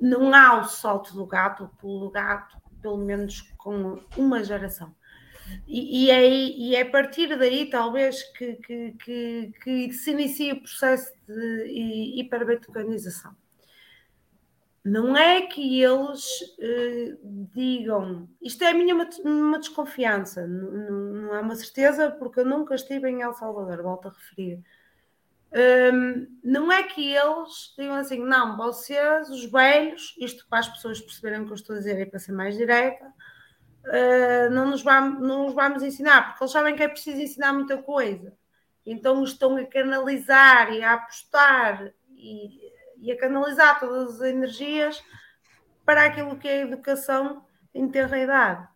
não 0.00 0.34
há 0.34 0.60
o 0.60 0.64
salto 0.64 1.14
do 1.14 1.26
gato, 1.26 1.64
o 1.64 1.68
pulo 1.68 2.06
do 2.06 2.10
gato, 2.10 2.56
pelo 2.80 2.98
menos 2.98 3.42
com 3.58 4.00
uma 4.16 4.42
geração. 4.42 4.94
E, 5.66 6.06
e, 6.06 6.10
é, 6.10 6.28
e 6.28 6.76
é 6.76 6.82
a 6.82 6.90
partir 6.90 7.36
daí, 7.38 7.68
talvez, 7.70 8.22
que, 8.34 8.54
que, 8.56 8.92
que, 9.04 9.52
que 9.62 9.92
se 9.92 10.10
inicia 10.10 10.54
o 10.54 10.60
processo 10.60 11.12
de 11.26 11.66
hi- 11.66 12.20
hiperbitcoinização. 12.20 13.34
Não 14.84 15.16
é 15.16 15.42
que 15.42 15.80
eles 15.80 16.26
eh, 16.58 17.16
digam, 17.54 18.28
isto 18.42 18.64
é 18.64 18.70
a 18.70 18.74
minha 18.74 18.92
uma, 18.96 19.08
uma 19.24 19.58
desconfiança, 19.60 20.44
não 20.44 21.32
é 21.36 21.40
uma 21.40 21.54
certeza, 21.54 22.10
porque 22.10 22.40
eu 22.40 22.44
nunca 22.44 22.74
estive 22.74 23.08
em 23.08 23.22
El 23.22 23.32
Salvador, 23.32 23.80
volto 23.80 24.08
a 24.08 24.10
referir. 24.10 24.60
Hum, 25.54 26.26
não 26.42 26.72
é 26.72 26.82
que 26.82 27.14
eles 27.14 27.74
digam 27.78 27.94
assim, 27.94 28.24
não, 28.24 28.56
vocês, 28.56 29.28
os 29.28 29.44
velhos, 29.44 30.16
isto 30.18 30.46
para 30.48 30.60
as 30.60 30.68
pessoas 30.68 31.00
perceberem 31.00 31.42
o 31.42 31.44
que 31.44 31.52
eu 31.52 31.56
estou 31.56 31.76
a 31.76 31.78
dizer 31.78 32.00
e 32.00 32.06
para 32.06 32.18
ser 32.18 32.32
mais 32.32 32.56
direta, 32.56 33.12
uh, 33.86 34.50
não, 34.50 34.70
nos 34.70 34.82
vamos, 34.82 35.20
não 35.20 35.44
nos 35.44 35.54
vamos 35.54 35.82
ensinar, 35.82 36.28
porque 36.28 36.44
eles 36.44 36.52
sabem 36.52 36.76
que 36.76 36.82
é 36.82 36.88
preciso 36.88 37.20
ensinar 37.20 37.52
muita 37.52 37.78
coisa. 37.78 38.36
Então 38.84 39.22
estão 39.22 39.56
a 39.56 39.64
canalizar 39.64 40.72
e 40.72 40.82
a 40.82 40.94
apostar 40.94 41.92
e, 42.16 42.72
e 42.98 43.12
a 43.12 43.18
canalizar 43.18 43.78
todas 43.78 44.20
as 44.20 44.28
energias 44.28 45.02
para 45.84 46.04
aquilo 46.04 46.38
que 46.38 46.48
é 46.48 46.62
a 46.62 46.66
educação 46.66 47.44
em 47.74 47.88
tenra 47.88 48.18
idade. 48.18 48.68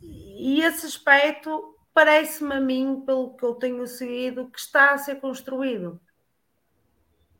E 0.00 0.62
esse 0.62 0.86
aspecto 0.86 1.76
parece-me 1.92 2.54
a 2.54 2.60
mim, 2.60 3.02
pelo 3.04 3.36
que 3.36 3.44
eu 3.44 3.54
tenho 3.54 3.86
seguido, 3.86 4.48
que 4.50 4.58
está 4.58 4.92
a 4.92 4.98
ser 4.98 5.16
construído. 5.16 6.00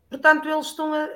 Portanto, 0.09 0.49
eles 0.49 0.65
estão 0.65 0.93
a. 0.93 1.07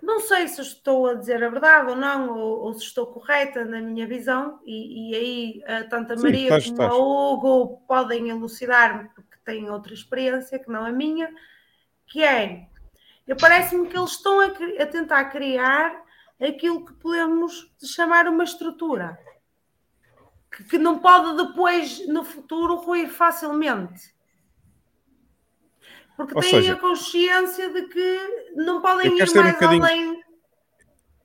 Não 0.00 0.20
sei 0.20 0.46
se 0.48 0.60
estou 0.60 1.08
a 1.08 1.14
dizer 1.14 1.42
a 1.42 1.48
verdade 1.48 1.90
ou 1.90 1.96
não, 1.96 2.30
ou, 2.30 2.60
ou 2.60 2.74
se 2.74 2.84
estou 2.84 3.06
correta 3.06 3.64
na 3.64 3.80
minha 3.80 4.06
visão, 4.06 4.60
e, 4.64 5.10
e 5.10 5.14
aí 5.14 5.62
eh, 5.66 5.82
tanto 5.84 6.12
a 6.12 6.16
Sim, 6.16 6.22
Maria 6.22 6.42
estás, 6.44 6.64
como 6.64 6.82
estás. 6.82 6.94
o 6.94 7.32
Hugo 7.32 7.82
podem 7.86 8.28
elucidar-me, 8.28 9.08
porque 9.10 9.36
têm 9.44 9.70
outra 9.70 9.92
experiência 9.92 10.58
que 10.58 10.70
não 10.70 10.84
a 10.84 10.92
minha, 10.92 11.32
que 12.06 12.22
é, 12.22 12.68
parece-me 13.40 13.88
que 13.88 13.96
eles 13.96 14.12
estão 14.12 14.40
a, 14.40 14.46
a 14.46 14.86
tentar 14.86 15.24
criar 15.26 16.00
aquilo 16.40 16.86
que 16.86 16.92
podemos 16.94 17.70
chamar 17.82 18.28
uma 18.28 18.44
estrutura 18.44 19.18
que, 20.50 20.64
que 20.64 20.78
não 20.78 20.98
pode 20.98 21.36
depois, 21.36 22.06
no 22.08 22.24
futuro, 22.24 22.76
ruir 22.76 23.10
facilmente. 23.10 24.14
Porque 26.18 26.34
Ou 26.34 26.42
têm 26.42 26.50
seja, 26.50 26.72
a 26.72 26.76
consciência 26.76 27.72
de 27.72 27.82
que 27.82 28.18
não 28.56 28.82
podem 28.82 29.06
ir 29.06 29.12
um 29.14 29.16
mais 29.18 29.32
bocadinho- 29.32 29.84
além. 29.84 30.18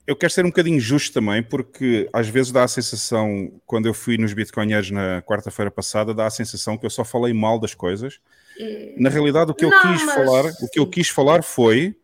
Eu 0.06 0.16
quero 0.16 0.32
ser 0.32 0.46
um 0.46 0.50
bocadinho 0.50 0.80
justo 0.80 1.14
também, 1.14 1.42
porque 1.42 2.08
às 2.14 2.28
vezes 2.28 2.52
dá 2.52 2.64
a 2.64 2.68
sensação, 2.68 3.60
quando 3.66 3.88
eu 3.88 3.94
fui 3.94 4.18
nos 4.18 4.34
Bitcoinheiros 4.34 4.92
na 4.92 5.22
quarta-feira 5.24 5.72
passada, 5.72 6.14
dá 6.14 6.28
a 6.28 6.30
sensação 6.30 6.78
que 6.78 6.86
eu 6.86 6.90
só 6.92 7.04
falei 7.04 7.34
mal 7.34 7.58
das 7.58 7.74
coisas. 7.74 8.20
E- 8.60 8.94
Na 8.98 9.10
realidade, 9.10 9.50
o 9.50 9.56
que 9.56 9.66
eu 9.66 9.70
Não, 9.72 9.82
quis 9.82 10.04
mas- 10.06 10.14
falar, 10.16 10.46
o 10.62 10.70
que 10.70 10.80
eu 10.80 10.86
quis 10.88 11.10
falar 11.10 11.42
foi 11.44 11.96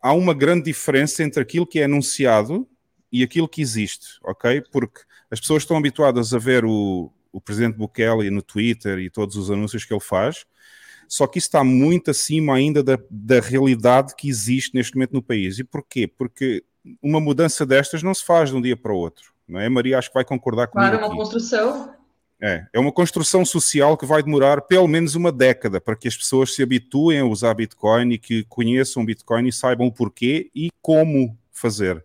há 0.00 0.12
uma 0.12 0.32
grande 0.32 0.64
diferença 0.66 1.24
entre 1.24 1.42
aquilo 1.42 1.66
que 1.66 1.80
é 1.80 1.84
anunciado 1.84 2.64
e 3.10 3.24
aquilo 3.24 3.48
que 3.48 3.60
existe, 3.60 4.18
ok? 4.22 4.62
Porque 4.70 5.00
as 5.30 5.40
pessoas 5.40 5.64
estão 5.64 5.76
habituadas 5.76 6.32
a 6.32 6.38
ver 6.38 6.64
o, 6.64 7.10
o 7.32 7.40
presidente 7.40 7.76
Bukele 7.76 8.30
no 8.30 8.40
Twitter 8.42 8.98
e 9.00 9.10
todos 9.10 9.34
os 9.36 9.50
anúncios 9.50 9.84
que 9.84 9.92
ele 9.92 10.00
faz, 10.00 10.44
só 11.10 11.26
que 11.26 11.38
isso 11.38 11.48
está 11.48 11.64
muito 11.64 12.12
acima 12.12 12.54
ainda 12.54 12.84
da, 12.84 12.96
da 13.10 13.40
realidade 13.40 14.14
que 14.14 14.28
existe 14.28 14.76
neste 14.76 14.94
momento 14.94 15.12
no 15.12 15.20
país. 15.20 15.58
E 15.58 15.64
porquê? 15.64 16.06
Porque 16.06 16.62
uma 17.02 17.20
mudança 17.20 17.66
destas 17.66 18.00
não 18.00 18.14
se 18.14 18.24
faz 18.24 18.50
de 18.50 18.56
um 18.56 18.62
dia 18.62 18.76
para 18.76 18.92
o 18.92 18.96
outro, 18.96 19.32
não 19.46 19.58
é? 19.58 19.68
Maria 19.68 19.98
acho 19.98 20.08
que 20.08 20.14
vai 20.14 20.24
concordar 20.24 20.68
comigo 20.68 20.88
Claro, 20.88 21.04
uma 21.04 21.08
aqui. 21.08 21.16
construção. 21.16 21.92
É, 22.40 22.64
é 22.72 22.78
uma 22.78 22.92
construção 22.92 23.44
social 23.44 23.96
que 23.98 24.06
vai 24.06 24.22
demorar 24.22 24.62
pelo 24.62 24.86
menos 24.86 25.16
uma 25.16 25.32
década 25.32 25.80
para 25.80 25.96
que 25.96 26.06
as 26.06 26.16
pessoas 26.16 26.54
se 26.54 26.62
habituem 26.62 27.18
a 27.18 27.24
usar 27.24 27.54
Bitcoin 27.54 28.12
e 28.12 28.18
que 28.18 28.44
conheçam 28.44 29.04
Bitcoin 29.04 29.48
e 29.48 29.52
saibam 29.52 29.88
o 29.88 29.92
porquê 29.92 30.48
e 30.54 30.70
como 30.80 31.36
fazer. 31.50 32.04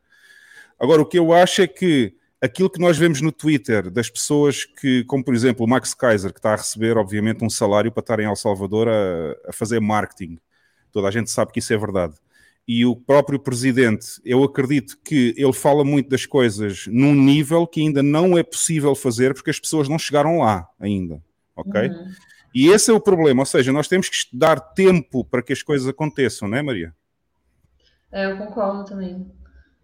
Agora, 0.80 1.04
o 1.04 1.06
que 1.06 1.20
eu 1.20 1.32
acho 1.32 1.62
é 1.62 1.68
que 1.68 2.16
aquilo 2.42 2.70
que 2.70 2.80
nós 2.80 2.98
vemos 2.98 3.22
no 3.22 3.32
Twitter 3.32 3.90
das 3.90 4.10
pessoas 4.10 4.66
que, 4.66 5.04
como 5.06 5.24
por 5.24 5.34
exemplo 5.34 5.66
o 5.66 5.70
Max 5.70 5.94
Kaiser, 5.94 6.32
que 6.32 6.40
está 6.40 6.54
a 6.54 6.58
receber, 6.58 6.98
obviamente, 6.98 7.44
um 7.44 7.50
salário 7.50 7.92
para 7.92 8.02
estar 8.02 8.20
em 8.20 8.26
El 8.26 8.36
Salvador 8.36 8.88
a, 8.88 9.50
a 9.50 9.54
fazer 9.54 9.80
marketing. 9.80 10.38
Toda 10.92 11.08
a 11.08 11.12
gente 11.12 11.30
sabe 11.30 11.52
que 11.52 11.60
isso 11.60 11.74
é 11.74 11.78
verdade. 11.78 12.16
E 12.68 12.86
o 12.86 12.96
próprio 12.96 13.40
presidente, 13.40 14.20
eu 14.26 14.44
acredito 14.44 14.98
que 15.04 15.36
ele 15.38 15.54
fala 15.54 15.84
muito 15.84 16.10
das 16.10 16.26
coisas 16.26 16.88
num 16.88 17.14
nível 17.14 17.68
que 17.68 17.82
ainda 17.82 18.02
não 18.02 18.38
é 18.38 18.44
possível 18.44 18.96
fazer 18.96 19.34
porque 19.34 19.52
as 19.52 19.60
pessoas 19.60 19.88
não 19.88 20.00
chegaram 20.00 20.40
lá 20.40 20.68
ainda, 20.80 21.22
ok? 21.56 21.90
Uhum. 21.90 22.12
E 22.56 22.70
esse 22.70 22.90
é 22.90 22.94
o 22.94 23.02
problema, 23.02 23.42
ou 23.42 23.46
seja, 23.46 23.72
nós 23.72 23.88
temos 23.88 24.10
que 24.10 24.36
dar 24.36 24.60
tempo 24.60 25.24
para 25.26 25.44
que 25.44 25.54
as 25.54 25.62
coisas 25.62 25.88
aconteçam, 25.88 26.48
não 26.48 26.58
é, 26.58 26.62
Maria? 26.62 26.96
É, 28.12 28.32
eu 28.32 28.38
concordo 28.38 28.86
também. 28.86 29.30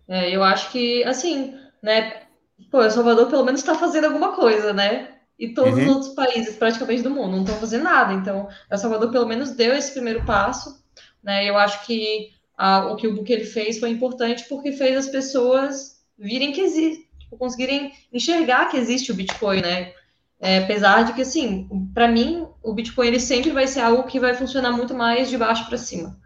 É, 0.07 0.33
eu 0.33 0.41
acho 0.41 0.71
que, 0.71 1.03
assim, 1.03 1.53
né? 1.83 2.23
Pô, 2.69 2.89
Salvador 2.89 3.27
pelo 3.27 3.43
menos 3.45 3.61
está 3.61 3.75
fazendo 3.75 4.05
alguma 4.05 4.33
coisa, 4.35 4.73
né? 4.73 5.09
E 5.39 5.53
todos 5.53 5.79
os 5.79 5.85
Uhum. 5.85 5.93
outros 5.93 6.13
países, 6.13 6.55
praticamente 6.55 7.01
do 7.01 7.09
mundo, 7.09 7.31
não 7.31 7.41
estão 7.43 7.55
fazendo 7.59 7.83
nada. 7.83 8.13
Então, 8.13 8.47
El 8.69 8.77
Salvador 8.77 9.11
pelo 9.11 9.25
menos 9.27 9.51
deu 9.51 9.73
esse 9.73 9.91
primeiro 9.91 10.23
passo, 10.23 10.83
né? 11.23 11.49
Eu 11.49 11.57
acho 11.57 11.85
que 11.85 12.29
ah, 12.57 12.91
o 12.91 12.95
que 12.95 13.07
o 13.07 13.15
Bukele 13.15 13.45
fez 13.45 13.79
foi 13.79 13.89
importante 13.89 14.45
porque 14.47 14.71
fez 14.71 14.95
as 14.95 15.07
pessoas 15.07 15.99
virem 16.17 16.51
que 16.51 16.61
existe, 16.61 17.09
tipo, 17.17 17.37
conseguirem 17.37 17.91
enxergar 18.13 18.69
que 18.69 18.77
existe 18.77 19.11
o 19.11 19.15
Bitcoin, 19.15 19.61
né? 19.61 19.93
É, 20.39 20.59
apesar 20.59 21.03
de 21.03 21.13
que, 21.13 21.21
assim, 21.21 21.67
para 21.93 22.07
mim, 22.07 22.47
o 22.63 22.73
Bitcoin 22.73 23.07
ele 23.07 23.19
sempre 23.19 23.51
vai 23.51 23.67
ser 23.67 23.79
algo 23.81 24.03
que 24.03 24.19
vai 24.19 24.33
funcionar 24.35 24.71
muito 24.71 24.93
mais 24.93 25.29
de 25.29 25.37
baixo 25.37 25.65
para 25.67 25.77
cima, 25.77 26.19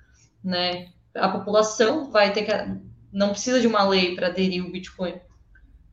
né? 0.44 0.88
A 1.14 1.30
população 1.30 2.12
vai 2.12 2.34
ter 2.34 2.44
que 2.44 2.52
não 3.12 3.30
precisa 3.30 3.62
de 3.62 3.68
uma 3.68 3.84
lei 3.88 4.14
para 4.16 4.28
aderir 4.28 4.66
o 4.66 4.72
Bitcoin. 4.72 5.14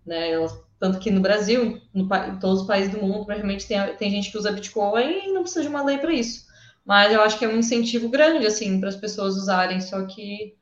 Né? 0.06 0.32
Elas- 0.32 0.58
Tanto 0.78 0.98
que 0.98 1.12
no 1.12 1.20
Brasil, 1.20 1.80
no 1.94 2.02
em 2.12 2.38
todos 2.40 2.62
os 2.62 2.66
países 2.66 2.90
do 2.90 3.00
mundo, 3.00 3.24
provavelmente 3.24 3.68
tem, 3.68 3.78
tem 3.96 4.10
gente 4.10 4.32
que 4.32 4.36
usa 4.36 4.50
Bitcoin 4.50 5.28
e 5.28 5.32
não 5.32 5.42
precisa 5.42 5.62
de 5.62 5.68
uma 5.68 5.84
lei 5.84 5.98
para 5.98 6.12
isso. 6.12 6.44
Mas 6.84 7.12
eu 7.12 7.20
acho 7.22 7.38
que 7.38 7.44
é 7.44 7.48
um 7.48 7.56
incentivo 7.58 8.08
grande, 8.08 8.44
assim, 8.44 8.80
para 8.80 8.88
as 8.88 8.96
pessoas 8.96 9.36
usarem, 9.36 9.80
só 9.80 10.04
que 10.06 10.56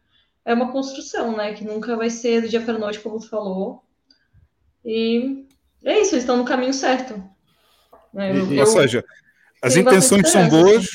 é 0.44 0.52
uma 0.52 0.70
construção, 0.72 1.34
né? 1.34 1.54
Que 1.54 1.64
nunca 1.64 1.96
vai 1.96 2.10
ser 2.10 2.42
do 2.42 2.50
dia 2.50 2.60
para 2.60 2.76
noite, 2.78 3.00
como 3.00 3.18
tu 3.18 3.30
falou. 3.30 3.82
E 4.84 5.46
é 5.84 6.00
isso, 6.00 6.12
eles 6.14 6.24
estão 6.24 6.36
no 6.36 6.44
caminho 6.44 6.74
certo. 6.74 7.14
né? 8.12 8.36
Eu- 8.36 8.44
Ou 8.46 8.52
eu- 8.52 8.66
seja, 8.66 9.02
as 9.62 9.76
intenções 9.76 10.30
são 10.30 10.48
boas. 10.50 10.86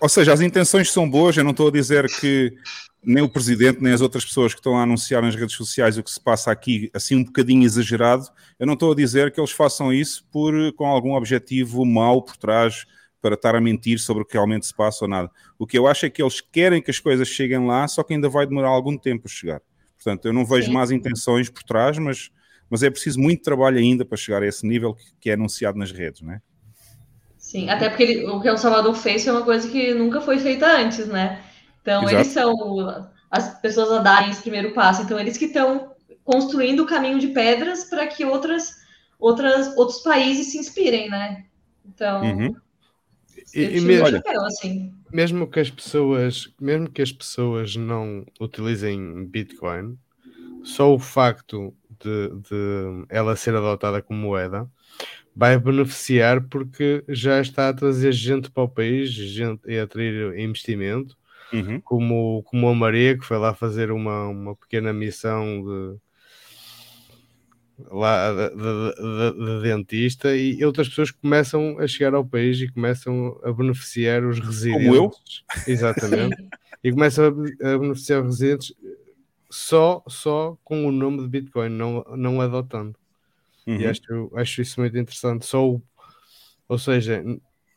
Ou 0.00 0.08
seja, 0.08 0.32
as 0.32 0.40
intenções 0.40 0.90
são 0.90 1.08
boas. 1.08 1.36
Eu 1.36 1.44
não 1.44 1.50
estou 1.52 1.68
a 1.68 1.72
dizer 1.72 2.08
que 2.18 2.52
nem 3.04 3.22
o 3.22 3.28
presidente 3.28 3.82
nem 3.82 3.92
as 3.92 4.00
outras 4.00 4.24
pessoas 4.24 4.52
que 4.54 4.60
estão 4.60 4.78
a 4.78 4.82
anunciar 4.82 5.22
nas 5.22 5.34
redes 5.34 5.56
sociais 5.56 5.98
o 5.98 6.02
que 6.02 6.10
se 6.10 6.20
passa 6.20 6.50
aqui, 6.52 6.90
assim 6.94 7.16
um 7.16 7.24
bocadinho 7.24 7.64
exagerado. 7.64 8.26
Eu 8.58 8.66
não 8.66 8.74
estou 8.74 8.92
a 8.92 8.94
dizer 8.94 9.32
que 9.32 9.40
eles 9.40 9.50
façam 9.50 9.92
isso 9.92 10.24
por 10.30 10.54
com 10.74 10.86
algum 10.86 11.14
objetivo 11.14 11.84
mau 11.84 12.22
por 12.22 12.36
trás 12.36 12.86
para 13.20 13.34
estar 13.34 13.54
a 13.54 13.60
mentir 13.60 13.98
sobre 13.98 14.22
o 14.22 14.26
que 14.26 14.34
realmente 14.34 14.66
se 14.66 14.74
passa 14.74 15.04
ou 15.04 15.08
nada. 15.08 15.30
O 15.58 15.66
que 15.66 15.78
eu 15.78 15.86
acho 15.86 16.06
é 16.06 16.10
que 16.10 16.22
eles 16.22 16.40
querem 16.40 16.82
que 16.82 16.90
as 16.90 16.98
coisas 16.98 17.28
cheguem 17.28 17.66
lá, 17.66 17.86
só 17.86 18.02
que 18.02 18.14
ainda 18.14 18.28
vai 18.28 18.46
demorar 18.46 18.68
algum 18.68 18.96
tempo 18.98 19.26
a 19.26 19.30
chegar. 19.30 19.60
Portanto, 19.96 20.26
eu 20.26 20.32
não 20.32 20.44
vejo 20.44 20.66
Sim. 20.66 20.72
más 20.72 20.90
intenções 20.90 21.48
por 21.48 21.62
trás, 21.62 21.96
mas, 21.98 22.30
mas 22.68 22.82
é 22.82 22.90
preciso 22.90 23.20
muito 23.20 23.42
trabalho 23.42 23.78
ainda 23.78 24.04
para 24.04 24.16
chegar 24.16 24.42
a 24.42 24.46
esse 24.46 24.66
nível 24.66 24.94
que, 24.94 25.04
que 25.20 25.30
é 25.30 25.34
anunciado 25.34 25.78
nas 25.78 25.92
redes, 25.92 26.22
não 26.22 26.32
é? 26.32 26.40
Sim, 27.38 27.68
até 27.70 27.88
porque 27.88 28.02
ele- 28.02 28.26
o 28.26 28.40
que 28.40 28.50
o 28.50 28.56
Salvador 28.56 28.94
fez 28.94 29.22
foi 29.22 29.32
uma 29.32 29.42
coisa 29.42 29.68
que 29.68 29.94
nunca 29.94 30.20
foi 30.20 30.38
feita 30.38 30.66
antes, 30.66 31.06
né? 31.06 31.40
Então, 31.82 32.02
Exato. 32.04 32.14
eles 32.16 32.28
são 32.28 33.10
as 33.30 33.60
pessoas 33.60 33.90
a 33.92 33.98
darem 33.98 34.30
esse 34.30 34.40
primeiro 34.40 34.72
passo. 34.72 35.02
Então, 35.02 35.18
eles 35.18 35.36
que 35.36 35.46
estão 35.46 35.92
construindo 36.24 36.80
o 36.80 36.86
caminho 36.86 37.18
de 37.18 37.28
pedras 37.28 37.84
para 37.84 38.06
que 38.06 38.24
outras, 38.24 38.76
outras, 39.18 39.76
outros 39.76 39.98
países 39.98 40.52
se 40.52 40.58
inspirem, 40.58 41.10
né? 41.10 41.44
Então, 41.84 42.22
Uhum. 42.22 42.54
E, 43.54 43.76
e 43.76 43.80
mesmo, 43.80 44.06
o 44.06 44.10
chapéu, 44.10 44.44
assim. 44.46 44.94
mesmo 45.12 45.46
que 45.46 45.60
as 45.60 45.70
pessoas, 45.70 46.48
mesmo 46.58 46.90
que 46.90 47.02
as 47.02 47.12
pessoas 47.12 47.76
não 47.76 48.24
utilizem 48.40 49.26
Bitcoin, 49.26 49.98
só 50.62 50.94
o 50.94 50.98
facto 50.98 51.74
de, 52.02 52.28
de 52.28 53.04
ela 53.08 53.36
ser 53.36 53.54
adotada 53.54 54.00
como 54.00 54.18
moeda 54.20 54.70
vai 55.34 55.58
beneficiar 55.58 56.42
porque 56.48 57.04
já 57.08 57.40
está 57.40 57.68
a 57.68 57.74
trazer 57.74 58.12
gente 58.12 58.50
para 58.50 58.62
o 58.62 58.68
país, 58.68 59.10
gente 59.10 59.60
e 59.66 59.78
atrair 59.78 60.38
investimento, 60.38 61.16
Uhum. 61.52 61.80
como, 61.82 62.42
como 62.44 62.68
a 62.68 62.74
Maria, 62.74 63.16
que 63.18 63.24
foi 63.24 63.36
lá 63.38 63.54
fazer 63.54 63.90
uma, 63.90 64.26
uma 64.28 64.56
pequena 64.56 64.92
missão 64.92 65.62
de 65.62 65.98
lá 67.90 68.30
de, 68.32 68.50
de- 68.50 68.94
de- 68.94 69.56
de 69.56 69.62
dentista 69.62 70.36
e 70.36 70.64
outras 70.64 70.88
pessoas 70.88 71.10
começam 71.10 71.78
a 71.78 71.86
chegar 71.86 72.14
ao 72.14 72.24
país 72.24 72.60
e 72.60 72.68
começam 72.68 73.38
a 73.42 73.52
beneficiar 73.52 74.24
os 74.24 74.38
residentes. 74.38 74.84
Como 74.84 74.94
eu? 74.94 75.10
Exatamente. 75.66 76.36
e 76.84 76.90
começam 76.92 77.24
a, 77.24 77.28
a 77.74 77.78
beneficiar 77.78 78.20
os 78.22 78.26
residentes 78.38 78.74
só, 79.50 80.02
só 80.06 80.56
com 80.64 80.86
o 80.86 80.92
nome 80.92 81.22
de 81.22 81.28
Bitcoin, 81.28 81.68
não, 81.70 82.04
não 82.16 82.40
adotando. 82.40 82.94
E 83.66 83.70
Uhum. 83.84 83.90
acho, 83.90 84.30
acho 84.36 84.62
isso 84.62 84.80
muito 84.80 84.96
interessante. 84.98 85.46
Só 85.46 85.68
o- 85.68 85.82
ou 86.68 86.78
seja, 86.78 87.22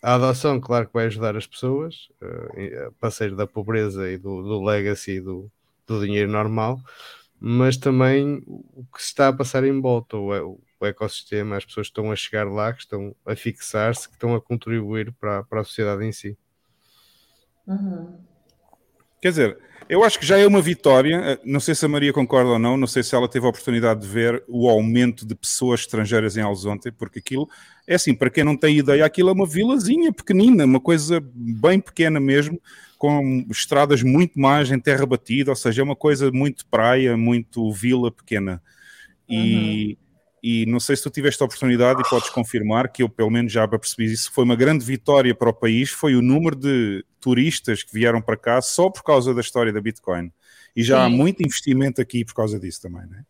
a 0.06 0.14
adoção, 0.14 0.62
claro 0.62 0.86
que 0.86 0.94
vai 0.94 1.08
ajudar 1.08 1.36
as 1.36 1.48
pessoas 1.48 2.10
eh, 2.22 2.92
para 3.00 3.10
sair 3.10 3.36
da 3.36 3.48
pobreza 3.48 4.08
e 4.08 4.20
do, 4.20 4.44
do 4.44 4.64
legacy 4.64 5.20
do, 5.20 5.52
do 5.88 6.00
dinheiro 6.00 6.32
normal, 6.32 6.80
mas 7.40 7.76
também 7.76 8.44
o 8.46 8.86
que 8.94 9.02
se 9.02 9.08
está 9.08 9.30
a 9.30 9.34
passar 9.34 9.64
em 9.64 9.82
volta, 9.82 10.16
o, 10.16 10.62
o 10.80 10.86
ecossistema, 10.86 11.58
as 11.58 11.66
pessoas 11.66 11.88
que 11.88 11.92
estão 11.92 12.12
a 12.12 12.16
chegar 12.16 12.48
lá, 12.48 12.72
que 12.72 12.82
estão 12.82 13.16
a 13.26 13.36
fixar-se, 13.36 14.08
que 14.08 14.14
estão 14.14 14.36
a 14.36 14.42
contribuir 14.42 15.12
para, 15.14 15.44
para 15.44 15.62
a 15.62 15.64
sociedade 15.64 16.06
em 16.06 16.12
si. 16.12 16.38
Uhum. 17.66 18.20
Quer 19.26 19.32
dizer, 19.32 19.58
eu 19.90 20.04
acho 20.04 20.20
que 20.20 20.26
já 20.26 20.38
é 20.38 20.46
uma 20.46 20.62
vitória. 20.62 21.16
eh, 21.16 21.40
Não 21.44 21.60
sei 21.60 21.74
se 21.74 21.84
a 21.84 21.88
Maria 21.90 22.14
concorda 22.14 22.52
ou 22.52 22.60
não, 22.60 22.78
não 22.78 22.86
sei 22.86 23.02
se 23.02 23.16
ela 23.16 23.28
teve 23.28 23.44
a 23.48 23.50
oportunidade 23.50 24.02
de 24.02 24.08
ver 24.08 24.44
o 24.48 24.70
aumento 24.70 25.26
de 25.26 25.34
pessoas 25.34 25.80
estrangeiras 25.80 26.38
em 26.38 26.42
Alzonte, 26.42 26.92
porque 26.92 27.18
aquilo 27.18 27.50
é 27.88 27.96
assim, 27.96 28.14
para 28.14 28.30
quem 28.30 28.44
não 28.44 28.56
tem 28.56 28.78
ideia, 28.78 29.04
aquilo 29.04 29.30
é 29.30 29.34
uma 29.34 29.48
vilazinha 29.48 30.14
pequenina, 30.14 30.64
uma 30.64 30.80
coisa 30.80 31.20
bem 31.34 31.80
pequena 31.80 32.20
mesmo, 32.20 32.62
com 33.00 33.44
estradas 33.50 34.04
muito 34.04 34.40
mais 34.40 34.70
em 34.70 34.80
terra 34.80 35.08
batida, 35.08 35.50
ou 35.50 35.56
seja, 35.56 35.82
é 35.82 35.84
uma 35.84 35.96
coisa 35.96 36.32
muito 36.32 36.64
praia, 36.68 37.18
muito 37.18 37.72
vila 37.72 38.12
pequena. 38.12 38.62
E, 39.28 39.98
e 40.44 40.68
não 40.68 40.80
sei 40.80 40.96
se 40.96 41.02
tu 41.02 41.10
tiveste 41.10 41.42
a 41.42 41.48
oportunidade 41.48 42.00
e 42.00 42.08
podes 42.12 42.30
confirmar 42.30 42.92
que 42.92 43.02
eu 43.02 43.10
pelo 43.10 43.32
menos 43.32 43.52
já 43.52 43.68
percebi 43.68 44.06
isso, 44.06 44.32
foi 44.32 44.44
uma 44.44 44.56
grande 44.56 44.86
vitória 44.86 45.34
para 45.34 45.50
o 45.50 45.54
país, 45.54 45.90
foi 45.90 46.16
o 46.16 46.22
número 46.22 46.56
de 46.56 47.04
turistas 47.26 47.82
que 47.82 47.92
vieram 47.92 48.22
para 48.22 48.38
cá 48.38 48.62
só 48.62 48.88
por 48.88 49.02
causa 49.02 49.34
da 49.34 49.42
história 49.42 49.74
da 49.74 49.82
Bitcoin. 49.82 50.32
E 50.76 50.84
já 50.84 51.04
há 51.04 51.10
Sim. 51.10 51.18
muito 51.18 51.42
investimento 51.42 52.00
aqui 52.00 52.24
por 52.24 52.36
causa 52.36 52.60
disso 52.60 52.84
também, 52.84 53.08
né? 53.08 53.26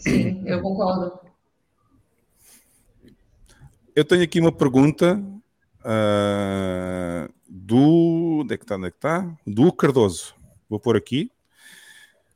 Sim, 0.00 0.42
eu 0.44 0.60
concordo. 0.60 1.20
Eu 3.94 4.04
tenho 4.04 4.24
aqui 4.24 4.40
uma 4.40 4.50
pergunta 4.50 5.22
ah, 5.84 7.28
do. 7.48 8.40
Onde 8.40 8.54
é 8.54 8.56
que 8.56 8.64
está? 8.64 8.74
Onde 8.74 8.88
é 8.88 8.90
que 8.90 8.96
está? 8.96 9.38
Do 9.46 9.72
Cardoso. 9.72 10.34
Vou 10.68 10.80
pôr 10.80 10.96
aqui. 10.96 11.30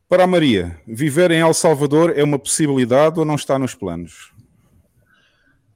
Para 0.09 0.23
a 0.23 0.27
Maria, 0.29 0.81
viver 0.87 1.33
em 1.33 1.41
El 1.41 1.53
Salvador 1.53 2.13
é 2.17 2.23
uma 2.23 2.39
possibilidade 2.39 3.19
ou 3.19 3.25
não 3.25 3.35
está 3.35 3.59
nos 3.59 3.75
planos? 3.75 4.32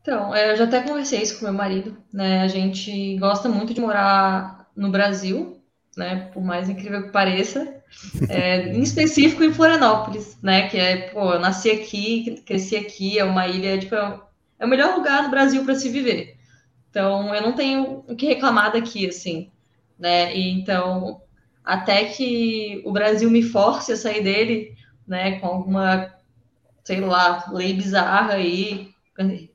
Então, 0.07 0.33
é, 0.35 0.53
eu 0.53 0.57
já 0.57 0.65
até 0.65 0.81
conversei 0.83 1.21
isso 1.23 1.39
com 1.39 1.47
meu 1.47 1.55
marido, 1.55 1.97
né? 2.13 2.43
A 2.43 2.49
gente 2.49 3.17
gosta 3.19 3.49
muito 3.49 3.75
de 3.75 3.81
morar 3.81 4.69
no 4.77 4.89
Brasil, 4.91 5.61
né? 5.97 6.31
Por 6.33 6.43
mais 6.45 6.69
incrível 6.69 7.03
que 7.05 7.11
pareça, 7.13 7.75
É, 8.29 8.69
em 8.75 8.83
específico 8.83 9.45
em 9.45 9.53
Florianópolis, 9.55 10.39
né? 10.43 10.69
Que 10.69 10.79
é, 10.79 11.11
pô, 11.11 11.35
eu 11.35 11.41
nasci 11.41 11.71
aqui, 11.71 12.43
cresci 12.47 12.77
aqui, 12.77 13.19
é 13.19 13.25
uma 13.25 13.49
ilha, 13.49 13.79
tipo, 13.79 13.95
é 13.97 14.09
o- 14.11 14.23
é 14.61 14.67
melhor 14.67 14.97
lugar 14.97 15.25
do 15.25 15.31
Brasil 15.31 15.65
para 15.65 15.75
se 15.77 15.89
viver. 15.91 16.37
Então, 16.91 17.35
eu 17.35 17.43
não 17.43 17.55
tenho 17.55 18.05
o 18.09 18.17
que 18.17 18.27
reclamar 18.27 18.73
daqui, 18.73 19.09
assim, 19.09 19.51
né? 19.99 20.35
E 20.37 20.51
então, 20.53 21.23
até 21.65 22.07
que 22.07 22.83
o 22.87 22.93
Brasil 22.93 23.31
me 23.31 23.43
force 23.43 23.93
a 23.93 23.97
sair 23.97 24.23
dele, 24.25 24.75
né? 25.09 25.41
Com 25.41 25.47
alguma, 25.49 26.15
sei 26.85 27.01
lá, 27.01 27.47
lei 27.53 27.73
bizarra 27.75 28.35
aí, 28.35 28.91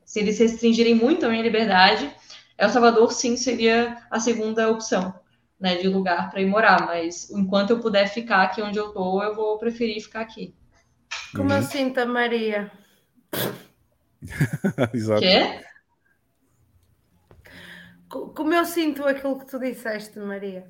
se 0.04 0.20
eles 0.20 0.38
restringirem 0.38 0.94
muito 0.94 1.24
a 1.26 1.28
minha 1.28 1.42
liberdade, 1.42 2.10
El 2.58 2.68
Salvador 2.68 3.12
sim 3.12 3.36
seria 3.36 3.96
a 4.10 4.20
segunda 4.20 4.70
opção, 4.70 5.14
né, 5.58 5.76
de 5.76 5.88
lugar 5.88 6.30
para 6.30 6.40
ir 6.40 6.46
morar, 6.46 6.86
mas 6.86 7.30
enquanto 7.30 7.70
eu 7.70 7.80
puder 7.80 8.08
ficar 8.08 8.42
aqui 8.42 8.60
onde 8.62 8.78
eu 8.78 8.92
tô, 8.92 9.22
eu 9.22 9.34
vou 9.34 9.58
preferir 9.58 10.02
ficar 10.02 10.20
aqui. 10.20 10.54
Como 11.34 11.50
Uhum. 11.50 11.56
eu 11.56 11.62
sinto 11.62 11.98
a 11.98 12.06
Maria. 12.06 12.70
Exato. 14.94 15.20
Quê? 15.20 15.60
Co- 18.08 18.28
Como 18.34 18.52
eu 18.54 18.64
sinto 18.64 19.04
aquilo 19.04 19.38
que 19.38 19.46
tu 19.46 19.58
disseste, 19.58 20.18
Maria. 20.18 20.66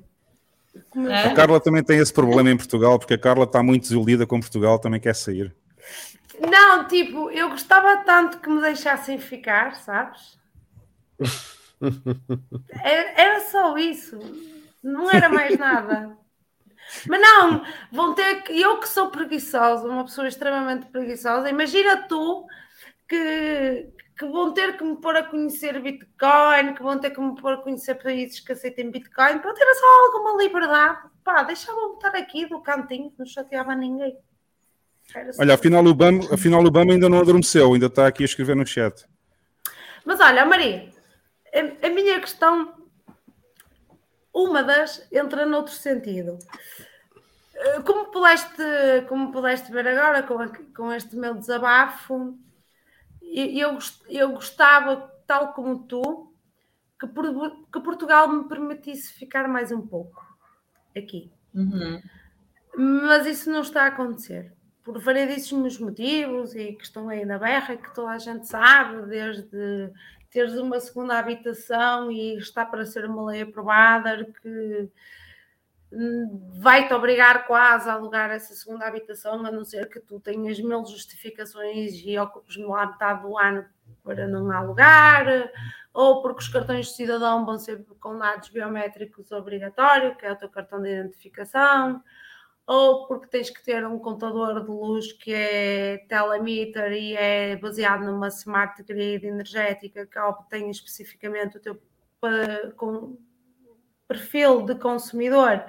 É? 1.09 1.27
A 1.27 1.33
Carla 1.35 1.59
também 1.59 1.83
tem 1.83 1.99
esse 1.99 2.11
problema 2.13 2.49
em 2.49 2.57
Portugal, 2.57 2.97
porque 2.97 3.13
a 3.13 3.17
Carla 3.17 3.43
está 3.43 3.61
muito 3.61 3.83
desiludida 3.83 4.25
com 4.25 4.39
Portugal, 4.39 4.79
também 4.79 4.99
quer 4.99 5.13
sair. 5.15 5.53
Não, 6.49 6.87
tipo, 6.87 7.29
eu 7.31 7.49
gostava 7.49 8.03
tanto 8.03 8.39
que 8.39 8.49
me 8.49 8.61
deixassem 8.61 9.17
ficar, 9.17 9.75
sabes? 9.75 10.37
Era, 12.81 13.13
era 13.21 13.39
só 13.41 13.77
isso, 13.77 14.19
não 14.83 15.09
era 15.09 15.29
mais 15.29 15.57
nada. 15.57 16.17
Mas 17.07 17.21
não, 17.21 17.63
vão 17.91 18.13
ter 18.13 18.43
que. 18.43 18.59
Eu 18.59 18.79
que 18.79 18.87
sou 18.89 19.09
preguiçosa, 19.09 19.87
uma 19.87 20.03
pessoa 20.03 20.27
extremamente 20.27 20.85
preguiçosa, 20.87 21.49
imagina 21.49 22.07
tu 22.07 22.45
que, 23.07 23.89
que 24.17 24.25
vão 24.25 24.53
ter 24.53 24.77
que 24.77 24.83
me 24.83 24.97
pôr 24.97 25.15
a 25.15 25.23
conhecer 25.23 25.81
Bitcoin, 25.81 26.73
que 26.75 26.83
vão 26.83 26.99
ter 26.99 27.11
que 27.11 27.21
me 27.21 27.35
pôr 27.39 27.53
a 27.53 27.57
conhecer 27.57 27.95
países 27.95 28.39
que 28.41 28.51
aceitem 28.51 28.91
Bitcoin 28.91 29.39
para 29.39 29.53
ter 29.53 29.75
só 29.75 30.05
alguma 30.05 30.43
liberdade. 30.43 31.09
Pá, 31.23 31.43
deixavam-me 31.43 31.95
estar 31.95 32.15
aqui 32.15 32.45
do 32.47 32.61
cantinho, 32.61 33.13
não 33.17 33.25
chateava 33.25 33.73
ninguém. 33.75 34.17
Olha, 35.39 35.53
afinal 35.55 35.83
o 35.83 35.89
Obama, 35.89 36.19
afinal 36.33 36.63
o 36.63 36.67
Obama 36.67 36.91
ainda 36.93 37.09
não 37.09 37.19
adormeceu, 37.19 37.73
ainda 37.73 37.87
está 37.87 38.07
aqui 38.07 38.23
a 38.23 38.25
escrever 38.25 38.55
no 38.55 38.65
chat. 38.65 39.05
Mas 40.05 40.19
olha, 40.19 40.45
Maria, 40.45 40.91
a, 41.53 41.87
a 41.87 41.89
minha 41.89 42.19
questão, 42.19 42.73
uma 44.33 44.63
das, 44.63 45.07
entra 45.11 45.45
noutro 45.45 45.73
sentido. 45.73 46.37
Eh, 47.55 47.81
Como 47.81 48.11
pudeste, 48.11 48.63
como 49.07 49.31
pudeste 49.31 49.71
ver 49.71 49.87
agora 49.87 50.23
com, 50.23 50.39
a- 50.39 50.51
com 50.75 50.91
este 50.91 51.15
meu 51.15 51.33
desabafo, 51.35 52.37
eu, 53.21 53.77
eu 54.09 54.31
gostava, 54.31 54.97
tal 55.27 55.53
como 55.53 55.83
tu, 55.87 56.33
que, 56.99 57.07
Por- 57.07 57.69
que 57.71 57.79
Portugal 57.81 58.27
me 58.29 58.47
permitisse 58.47 59.13
ficar 59.13 59.47
mais 59.47 59.71
um 59.71 59.81
pouco 59.85 60.21
aqui. 60.95 61.31
Uhum. 61.53 62.01
Mas 62.75 63.25
isso 63.27 63.51
não 63.51 63.61
está 63.61 63.83
a 63.83 63.87
acontecer. 63.87 64.51
Por 64.83 64.99
variedíssimos 64.99 65.79
motivos 65.79 66.53
e 66.55 66.73
que 66.73 66.83
estão 66.83 67.07
aí 67.09 67.25
na 67.25 67.39
berra, 67.39 67.77
que 67.77 67.93
toda 67.93 68.11
a 68.11 68.17
gente 68.17 68.47
sabe, 68.47 69.05
desde 69.07 69.91
teres 70.33 70.55
uma 70.55 70.79
segunda 70.79 71.19
habitação 71.19 72.11
e 72.11 72.35
está 72.37 72.65
para 72.65 72.85
ser 72.85 73.05
uma 73.05 73.23
lei 73.25 73.43
aprovada 73.43 74.25
que 74.41 74.89
hum, 75.91 76.49
vai-te 76.55 76.91
obrigar 76.91 77.45
quase 77.45 77.87
a 77.87 77.93
alugar 77.93 78.31
essa 78.31 78.55
segunda 78.55 78.87
habitação, 78.87 79.45
a 79.45 79.51
não 79.51 79.63
ser 79.63 79.87
que 79.87 79.99
tu 79.99 80.19
tenhas 80.19 80.59
mil 80.59 80.83
justificações 80.85 81.93
e 82.03 82.17
ocupes 82.17 82.57
lá 82.57 82.87
metade 82.87 83.21
do 83.21 83.37
ano 83.37 83.63
para 84.03 84.27
não 84.27 84.51
alugar, 84.51 85.51
ou 85.93 86.23
porque 86.23 86.41
os 86.41 86.47
cartões 86.47 86.87
de 86.87 86.93
cidadão 86.95 87.45
vão 87.45 87.59
ser 87.59 87.85
com 87.99 88.17
dados 88.17 88.49
biométricos 88.49 89.31
obrigatórios, 89.31 90.17
que 90.17 90.25
é 90.25 90.31
o 90.31 90.35
teu 90.35 90.49
cartão 90.49 90.81
de 90.81 90.89
identificação, 90.89 92.03
ou 92.65 93.07
porque 93.07 93.27
tens 93.27 93.49
que 93.49 93.63
ter 93.63 93.85
um 93.85 93.99
contador 93.99 94.61
de 94.63 94.69
luz 94.69 95.11
que 95.11 95.33
é 95.33 95.97
telemeter 96.07 96.93
e 96.93 97.15
é 97.15 97.55
baseado 97.57 98.05
numa 98.05 98.29
smart 98.29 98.81
grid 98.83 99.25
energética 99.25 100.05
que 100.05 100.19
obtém 100.19 100.69
especificamente 100.69 101.57
o 101.57 101.59
teu 101.59 101.81
com 102.77 103.17
perfil 104.07 104.61
de 104.61 104.75
consumidor 104.75 105.65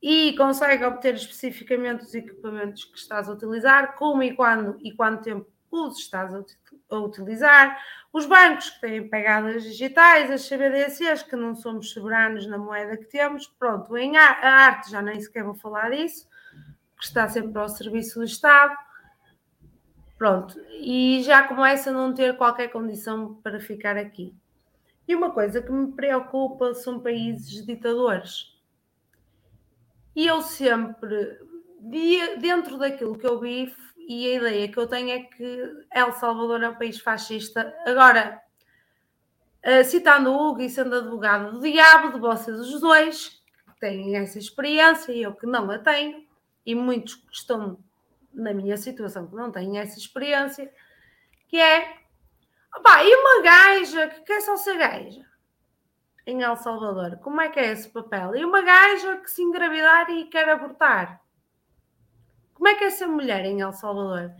e 0.00 0.36
consegue 0.36 0.84
obter 0.84 1.14
especificamente 1.14 2.04
os 2.04 2.14
equipamentos 2.14 2.84
que 2.84 2.98
estás 2.98 3.28
a 3.28 3.32
utilizar, 3.32 3.96
como 3.96 4.22
e 4.22 4.36
quando 4.36 4.78
e 4.82 4.92
quanto 4.92 5.22
tempo 5.22 5.50
os 5.74 5.98
estás 5.98 6.32
a 6.34 6.96
utilizar, 6.96 7.78
os 8.12 8.26
bancos 8.26 8.70
que 8.70 8.80
têm 8.80 9.08
pegadas 9.08 9.62
digitais, 9.64 10.30
as 10.30 10.48
CBDCs 10.48 11.22
que 11.22 11.36
não 11.36 11.54
somos 11.54 11.90
soberanos 11.90 12.46
na 12.46 12.56
moeda 12.56 12.96
que 12.96 13.06
temos, 13.06 13.46
pronto, 13.46 13.96
em 13.96 14.16
a 14.16 14.22
arte 14.22 14.90
já 14.90 15.02
nem 15.02 15.20
sequer 15.20 15.44
vou 15.44 15.54
falar 15.54 15.90
disso, 15.90 16.28
que 16.96 17.04
está 17.04 17.28
sempre 17.28 17.58
ao 17.58 17.68
serviço 17.68 18.20
do 18.20 18.24
Estado, 18.24 18.76
pronto, 20.16 20.58
e 20.80 21.22
já 21.24 21.42
começa 21.42 21.90
a 21.90 21.92
não 21.92 22.14
ter 22.14 22.36
qualquer 22.36 22.68
condição 22.68 23.34
para 23.42 23.58
ficar 23.60 23.96
aqui. 23.96 24.34
E 25.06 25.14
uma 25.14 25.30
coisa 25.30 25.60
que 25.60 25.70
me 25.70 25.92
preocupa 25.92 26.72
são 26.74 27.00
países 27.00 27.66
ditadores. 27.66 28.54
E 30.16 30.26
eu 30.26 30.40
sempre, 30.40 31.38
dentro 32.40 32.78
daquilo 32.78 33.18
que 33.18 33.26
eu 33.26 33.40
vi, 33.40 33.74
e 34.08 34.30
a 34.30 34.34
ideia 34.36 34.68
que 34.68 34.78
eu 34.78 34.86
tenho 34.86 35.10
é 35.10 35.20
que 35.20 35.84
El 35.92 36.12
Salvador 36.12 36.62
é 36.62 36.68
um 36.68 36.74
país 36.74 36.98
fascista. 36.98 37.74
Agora, 37.86 38.42
uh, 39.64 39.84
citando 39.84 40.30
o 40.30 40.48
Hugo 40.48 40.62
e 40.62 40.70
sendo 40.70 40.96
advogado 40.96 41.52
do 41.52 41.60
diabo, 41.60 42.12
de 42.12 42.20
vocês 42.20 42.58
os 42.58 42.80
dois, 42.80 43.42
que 43.66 43.80
têm 43.80 44.16
essa 44.16 44.38
experiência 44.38 45.12
e 45.12 45.22
eu 45.22 45.34
que 45.34 45.46
não 45.46 45.70
a 45.70 45.78
tenho, 45.78 46.26
e 46.64 46.74
muitos 46.74 47.14
que 47.14 47.32
estão 47.32 47.78
na 48.32 48.52
minha 48.52 48.76
situação 48.76 49.26
que 49.26 49.34
não 49.34 49.50
têm 49.50 49.78
essa 49.78 49.98
experiência, 49.98 50.72
que 51.48 51.58
é 51.58 51.98
opá, 52.76 53.02
e 53.04 53.14
uma 53.14 53.42
gaja 53.42 54.08
que 54.08 54.20
quer 54.22 54.40
só 54.40 54.56
ser 54.56 54.76
gaja 54.76 55.24
em 56.26 56.42
El 56.42 56.56
Salvador, 56.56 57.18
como 57.18 57.40
é 57.40 57.48
que 57.48 57.60
é 57.60 57.72
esse 57.72 57.88
papel? 57.88 58.34
E 58.34 58.44
uma 58.44 58.62
gaja 58.62 59.18
que 59.18 59.30
se 59.30 59.42
engravidar 59.42 60.10
e 60.10 60.24
quer 60.24 60.48
abortar 60.48 61.23
como 62.54 62.68
é 62.68 62.74
que 62.74 62.84
é 62.84 62.90
ser 62.90 63.06
mulher 63.06 63.44
em 63.44 63.60
El 63.60 63.72
Salvador? 63.72 64.32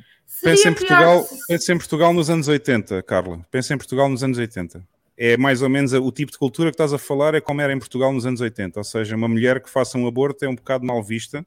pensa 0.43 0.68
em, 0.68 0.75
Portugal, 0.75 1.23
se... 1.23 1.47
pensa 1.47 1.73
em 1.73 1.78
Portugal 1.78 2.12
nos 2.12 2.31
anos 2.31 2.49
80, 2.49 3.02
Carla. 3.02 3.47
Pensa 3.51 3.75
em 3.75 3.76
Portugal 3.76 4.09
nos 4.09 4.23
anos 4.23 4.39
80. 4.39 4.83
É 5.17 5.36
mais 5.36 5.62
ou 5.62 5.68
menos 5.68 5.93
o 5.93 6.10
tipo 6.10 6.33
de 6.33 6.39
cultura 6.39 6.70
que 6.70 6.75
estás 6.75 6.93
a 6.93 6.99
falar, 6.99 7.34
é 7.34 7.41
como 7.41 7.60
era 7.60 7.73
em 7.73 7.78
Portugal 7.78 8.12
nos 8.12 8.26
anos 8.26 8.41
80. 8.41 8.81
Ou 8.81 8.84
seja, 8.84 9.15
uma 9.15 9.28
mulher 9.28 9.60
que 9.60 9.70
faça 9.70 9.99
um 9.99 10.07
aborto 10.07 10.44
é 10.44 10.49
um 10.49 10.55
bocado 10.55 10.84
mal 10.84 11.02
vista 11.02 11.47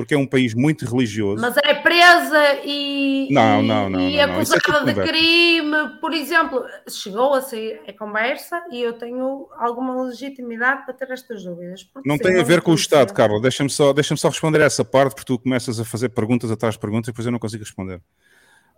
porque 0.00 0.14
é 0.14 0.18
um 0.18 0.26
país 0.26 0.54
muito 0.54 0.86
religioso. 0.86 1.42
Mas 1.42 1.54
é 1.58 1.74
presa 1.74 2.60
e, 2.64 3.28
não, 3.30 3.62
não, 3.62 3.90
não, 3.90 4.00
e. 4.00 4.16
É 4.16 4.22
acusada 4.22 4.94
de 4.94 5.02
crime, 5.02 5.98
por 6.00 6.14
exemplo, 6.14 6.64
chegou 6.88 7.34
a 7.34 7.42
sair 7.42 7.82
a 7.86 7.92
conversa 7.92 8.62
e 8.72 8.80
eu 8.80 8.94
tenho 8.94 9.46
alguma 9.58 10.02
legitimidade 10.04 10.86
para 10.86 10.94
ter 10.94 11.10
estas 11.10 11.44
dúvidas. 11.44 11.86
Não 12.06 12.16
tem 12.16 12.40
a 12.40 12.42
ver 12.42 12.62
com 12.62 12.70
o 12.70 12.74
Estado, 12.74 13.12
Carla. 13.12 13.38
Deixa-me 13.42 13.68
só, 13.68 13.92
deixa 13.92 14.16
só 14.16 14.30
responder 14.30 14.62
a 14.62 14.64
essa 14.64 14.82
parte, 14.82 15.16
porque 15.16 15.26
tu 15.26 15.38
começas 15.38 15.78
a 15.78 15.84
fazer 15.84 16.08
perguntas 16.08 16.50
atrás 16.50 16.76
de 16.76 16.80
perguntas 16.80 17.08
e 17.08 17.12
depois 17.12 17.26
eu 17.26 17.32
não 17.32 17.38
consigo 17.38 17.62
responder. 17.62 18.00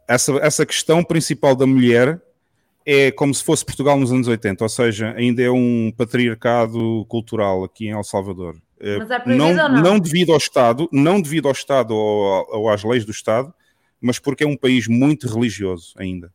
Essa, 0.08 0.32
essa 0.38 0.66
questão 0.66 1.04
principal 1.04 1.54
da 1.54 1.66
mulher 1.68 2.20
é 2.84 3.12
como 3.12 3.32
se 3.32 3.44
fosse 3.44 3.64
Portugal 3.64 3.96
nos 3.96 4.10
anos 4.10 4.26
80, 4.26 4.64
ou 4.64 4.68
seja, 4.68 5.14
ainda 5.16 5.40
é 5.40 5.50
um 5.50 5.92
patriarcado 5.96 7.06
cultural 7.08 7.62
aqui 7.62 7.86
em 7.86 7.92
El 7.92 8.02
Salvador. 8.02 8.56
Eh, 8.82 8.98
é 8.98 9.36
não, 9.36 9.54
não? 9.54 9.68
não 9.68 9.98
devido 10.00 10.32
ao 10.32 10.38
Estado, 10.38 10.88
não 10.90 11.22
devido 11.22 11.46
ao 11.46 11.52
Estado 11.52 11.94
ou, 11.94 12.46
ou, 12.50 12.68
às 12.68 12.82
leis 12.82 13.04
do 13.04 13.12
Estado, 13.12 13.54
mas 14.00 14.18
porque 14.18 14.42
é 14.42 14.46
um 14.46 14.56
país 14.56 14.88
muito 14.88 15.32
religioso 15.32 15.94
ainda. 15.96 16.34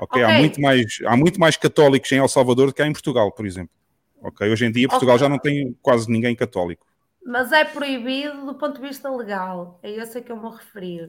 Okay? 0.00 0.24
okay? 0.24 0.36
Há, 0.36 0.38
muito 0.38 0.60
mais, 0.62 0.98
há 1.04 1.14
muito 1.14 1.38
mais 1.38 1.58
católicos 1.58 2.10
em 2.10 2.16
El 2.16 2.28
Salvador 2.28 2.68
do 2.68 2.72
que 2.72 2.80
há 2.80 2.86
em 2.86 2.92
Portugal, 2.92 3.30
por 3.30 3.44
exemplo. 3.44 3.74
Okay? 4.22 4.50
Hoje 4.50 4.64
em 4.64 4.72
dia 4.72 4.88
Portugal 4.88 5.16
okay. 5.16 5.26
já 5.26 5.28
não 5.28 5.38
tem 5.38 5.76
quase 5.82 6.10
ninguém 6.10 6.34
católico. 6.34 6.86
Mas 7.22 7.52
é 7.52 7.64
proibido 7.64 8.46
do 8.46 8.54
ponto 8.54 8.80
de 8.80 8.88
vista 8.88 9.10
legal, 9.10 9.78
é 9.82 9.90
esse 9.90 10.16
a 10.16 10.22
que 10.22 10.32
eu 10.32 10.36
me 10.36 10.50
referi. 10.50 11.06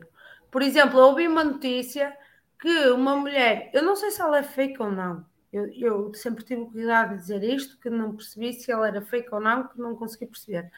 Por 0.52 0.62
exemplo, 0.62 1.00
eu 1.00 1.06
ouvi 1.06 1.26
uma 1.26 1.44
notícia 1.44 2.14
que 2.60 2.90
uma 2.90 3.16
mulher, 3.16 3.70
eu 3.74 3.82
não 3.82 3.96
sei 3.96 4.12
se 4.12 4.22
ela 4.22 4.40
é 4.40 4.44
fake 4.44 4.82
ou 4.82 4.92
não, 4.92 5.26
eu, 5.56 5.72
eu, 5.74 6.14
sempre 6.14 6.44
tive 6.44 6.66
cuidado 6.66 7.12
de 7.12 7.22
dizer 7.22 7.44
isto, 7.44 7.80
que 7.80 7.90
não 7.90 8.16
percebi 8.16 8.52
se 8.52 8.72
ela 8.72 8.88
era 8.88 9.02
fake 9.02 9.30
ou 9.32 9.40
não, 9.40 9.68
que 9.68 9.80
não 9.80 9.96
consegui 9.96 10.26
perceber. 10.26 10.70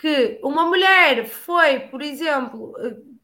Que 0.00 0.38
uma 0.42 0.64
mulher 0.64 1.26
foi, 1.26 1.80
por 1.80 2.00
exemplo, 2.00 2.74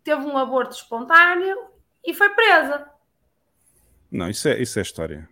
teve 0.03 0.23
um 0.23 0.37
aborto 0.37 0.75
espontâneo 0.75 1.57
e 2.05 2.13
foi 2.13 2.29
presa. 2.31 2.89
Não, 4.11 4.29
isso 4.29 4.49
é, 4.49 4.61
isso 4.61 4.79
é 4.81 4.83
história. 4.83 5.29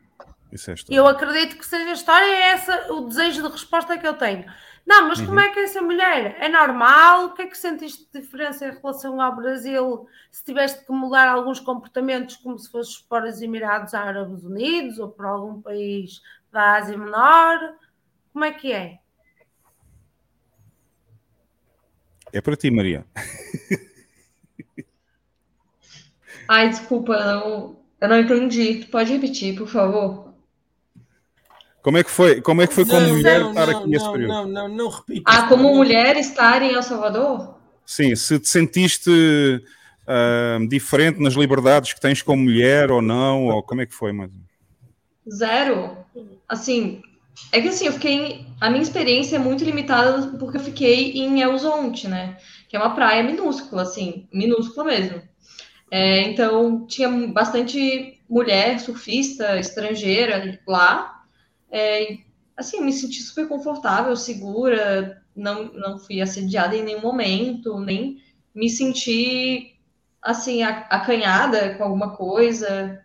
Isso 0.52 0.70
é 0.70 0.74
história. 0.74 0.96
Eu 0.96 1.08
acredito 1.08 1.56
que 1.56 1.66
seja 1.66 1.90
história, 1.92 2.24
é 2.24 2.50
essa 2.50 2.92
o 2.92 3.08
desejo 3.08 3.42
de 3.42 3.48
resposta 3.48 3.98
que 3.98 4.06
eu 4.06 4.14
tenho. 4.14 4.44
Não, 4.86 5.08
mas 5.08 5.20
uhum. 5.20 5.26
como 5.26 5.40
é 5.40 5.48
que 5.50 5.60
é 5.60 5.64
essa 5.64 5.80
mulher? 5.80 6.36
É 6.40 6.48
normal? 6.48 7.26
O 7.26 7.34
que 7.34 7.42
é 7.42 7.46
que 7.46 7.56
sentiste 7.56 8.08
de 8.12 8.20
diferença 8.20 8.66
em 8.66 8.72
relação 8.72 9.20
ao 9.20 9.36
Brasil? 9.36 10.06
Se 10.30 10.44
tiveste 10.44 10.84
que 10.84 10.92
mudar 10.92 11.28
alguns 11.28 11.60
comportamentos, 11.60 12.36
como 12.36 12.58
se 12.58 12.70
fosses 12.70 12.98
para 12.98 13.28
os 13.28 13.40
Emirados 13.40 13.94
Árabes 13.94 14.42
Unidos 14.42 14.98
ou 14.98 15.08
para 15.08 15.28
algum 15.28 15.62
país 15.62 16.20
da 16.50 16.76
Ásia 16.76 16.98
Menor? 16.98 17.76
Como 18.32 18.44
é 18.44 18.52
que 18.52 18.72
é? 18.72 18.98
É 22.32 22.40
para 22.40 22.56
ti, 22.56 22.70
Maria. 22.70 23.04
Ai, 26.48 26.70
desculpa, 26.70 27.12
eu 27.12 27.26
não, 27.26 27.76
eu 28.00 28.08
não 28.08 28.18
entendi. 28.18 28.86
Pode 28.90 29.12
repetir, 29.12 29.56
por 29.56 29.68
favor? 29.68 30.31
Como 31.82 31.98
é 31.98 32.04
que 32.04 32.10
foi? 32.10 32.40
Como 32.40 32.62
é 32.62 32.66
que 32.66 32.74
foi 32.74 32.84
como 32.84 33.00
não, 33.00 33.08
mulher 33.08 33.40
não, 33.40 33.50
estar 33.50 33.66
não, 33.66 33.78
aqui 33.78 33.88
nesse 33.88 34.12
período? 34.12 34.28
Não, 34.28 34.46
não, 34.46 34.68
não, 34.68 34.88
repito. 34.88 35.22
Ah, 35.26 35.48
como 35.48 35.74
mulher 35.74 36.16
estar 36.16 36.62
em 36.62 36.72
El 36.72 36.82
Salvador? 36.82 37.56
Sim, 37.84 38.14
se 38.14 38.38
te 38.38 38.48
sentiste 38.48 39.10
uh, 39.10 40.68
diferente 40.68 41.20
nas 41.20 41.34
liberdades 41.34 41.92
que 41.92 42.00
tens 42.00 42.22
como 42.22 42.44
mulher 42.44 42.90
ou 42.90 43.02
não, 43.02 43.48
ou 43.48 43.62
como 43.62 43.80
é 43.80 43.86
que 43.86 43.94
foi, 43.94 44.12
mas 44.12 44.30
Zero. 45.30 45.96
Assim, 46.48 47.02
é 47.50 47.60
que 47.60 47.68
assim, 47.68 47.86
eu 47.86 47.92
fiquei. 47.92 48.46
A 48.60 48.70
minha 48.70 48.82
experiência 48.82 49.36
é 49.36 49.38
muito 49.38 49.64
limitada 49.64 50.36
porque 50.38 50.56
eu 50.56 50.62
fiquei 50.62 51.12
em 51.12 51.42
El 51.42 51.56
Zonte, 51.58 52.08
né? 52.08 52.36
Que 52.68 52.76
é 52.76 52.78
uma 52.78 52.94
praia 52.94 53.22
minúscula, 53.22 53.82
assim, 53.82 54.26
minúscula 54.32 54.84
mesmo. 54.84 55.22
É, 55.90 56.22
então, 56.22 56.86
tinha 56.86 57.08
bastante 57.28 58.18
mulher 58.28 58.80
surfista 58.80 59.58
estrangeira 59.58 60.58
lá. 60.66 61.21
É, 61.72 62.18
assim, 62.56 62.82
me 62.82 62.92
senti 62.92 63.22
super 63.22 63.48
confortável, 63.48 64.14
segura, 64.14 65.22
não, 65.34 65.72
não 65.72 65.98
fui 65.98 66.20
assediada 66.20 66.76
em 66.76 66.82
nenhum 66.84 67.00
momento, 67.00 67.80
nem 67.80 68.22
me 68.54 68.68
senti, 68.68 69.74
assim, 70.20 70.62
acanhada 70.62 71.74
com 71.76 71.84
alguma 71.84 72.14
coisa. 72.16 73.02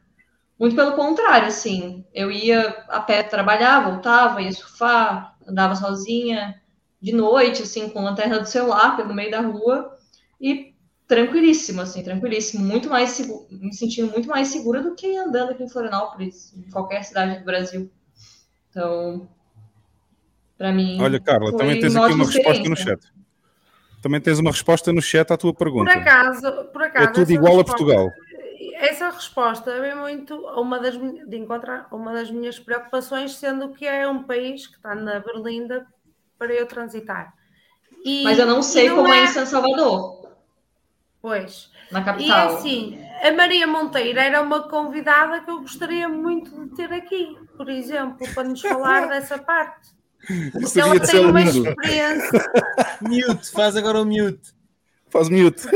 Muito 0.60 0.76
pelo 0.76 0.94
contrário, 0.96 1.48
assim, 1.48 2.06
eu 2.14 2.32
ia 2.32 2.70
a 2.90 3.00
pé 3.00 3.24
trabalhar, 3.24 3.90
voltava, 3.90 4.42
ia 4.42 4.52
surfar, 4.52 5.38
andava 5.48 5.76
sozinha, 5.76 6.62
de 7.02 7.14
noite, 7.14 7.62
assim, 7.64 7.90
com 7.90 8.04
lanterna 8.04 8.40
do 8.40 8.48
celular 8.48 8.98
pelo 8.98 9.14
meio 9.14 9.32
da 9.32 9.42
rua, 9.42 9.98
e 10.42 10.76
tranquilíssimo, 11.08 11.82
assim, 11.82 12.04
tranquilíssimo, 12.04 12.66
muito 12.66 12.90
mais 12.90 13.12
seguro, 13.12 13.48
me 13.50 13.74
sentindo 13.74 14.12
muito 14.12 14.28
mais 14.28 14.50
segura 14.50 14.82
do 14.82 14.96
que 14.96 15.16
andando 15.16 15.52
aqui 15.52 15.64
em 15.64 15.70
Florianópolis, 15.70 16.54
em 16.54 16.70
qualquer 16.70 17.04
cidade 17.04 17.40
do 17.40 17.46
Brasil. 17.46 17.90
Então, 18.78 19.28
para 20.56 20.72
mim. 20.72 21.02
Olha, 21.02 21.20
Carla, 21.20 21.52
também 21.58 21.80
tens 21.80 21.96
aqui 21.96 22.14
uma 22.14 22.26
resposta 22.26 22.70
no 22.70 22.76
chat. 22.76 23.00
Também 24.04 24.22
tens 24.22 24.38
uma 24.38 24.52
resposta 24.52 24.94
no 24.94 25.02
chat 25.02 25.32
à 25.34 25.38
tua 25.38 25.52
pergunta. 25.52 25.92
Por 25.92 26.00
acaso, 26.00 26.52
por 26.72 26.84
acaso 26.84 27.06
é 27.06 27.12
tudo 27.12 27.32
igual 27.32 27.56
resposta, 27.58 27.74
a 27.74 27.76
Portugal. 27.88 28.12
Essa 28.76 29.10
resposta 29.10 29.72
é 29.72 29.96
muito 29.96 30.36
uma 30.36 30.80
das 30.80 30.96
de 30.96 31.36
encontrar 31.38 31.88
uma 31.92 32.14
das 32.14 32.30
minhas 32.30 32.60
preocupações, 32.60 33.36
sendo 33.36 33.70
que 33.70 33.88
é 33.88 34.08
um 34.08 34.22
país 34.22 34.68
que 34.68 34.76
está 34.76 34.94
na 34.94 35.20
Berlinda 35.20 35.88
para 36.38 36.54
eu 36.54 36.68
transitar. 36.68 37.34
E- 38.06 38.24
Mas 38.24 38.38
eu 38.38 38.46
não 38.46 38.62
sei 38.62 38.86
e 38.86 38.90
não 38.90 38.98
como 38.98 39.12
é 39.12 39.22
é- 39.22 39.24
em 39.24 39.28
São 39.28 39.46
Salvador, 39.48 40.30
Pois. 41.20 41.72
na 41.92 42.02
E 42.02 42.04
capital. 42.04 42.56
assim, 42.58 43.00
a 43.24 43.32
Maria 43.32 43.66
Monteiro 43.66 44.20
era 44.20 44.40
uma 44.40 44.70
convidada 44.70 45.42
que 45.42 45.50
eu 45.50 45.62
gostaria 45.62 46.08
muito 46.08 46.52
de 46.66 46.76
ter 46.76 46.94
aqui, 46.94 47.36
por 47.58 47.70
exemplo, 47.70 48.26
para 48.34 48.48
nos 48.48 48.62
falar 48.62 49.08
dessa 49.20 49.38
parte. 49.40 49.90
Porque 50.52 50.66
Isso 50.66 50.80
ela 50.80 51.00
tem 51.00 51.26
uma 51.26 51.42
lindo. 51.42 51.70
experiência. 51.70 52.52
Mute, 53.02 53.52
faz 53.52 53.76
agora 53.76 54.02
o 54.02 54.06
mute. 54.06 54.54
Faz 55.10 55.30
mute. 55.30 55.68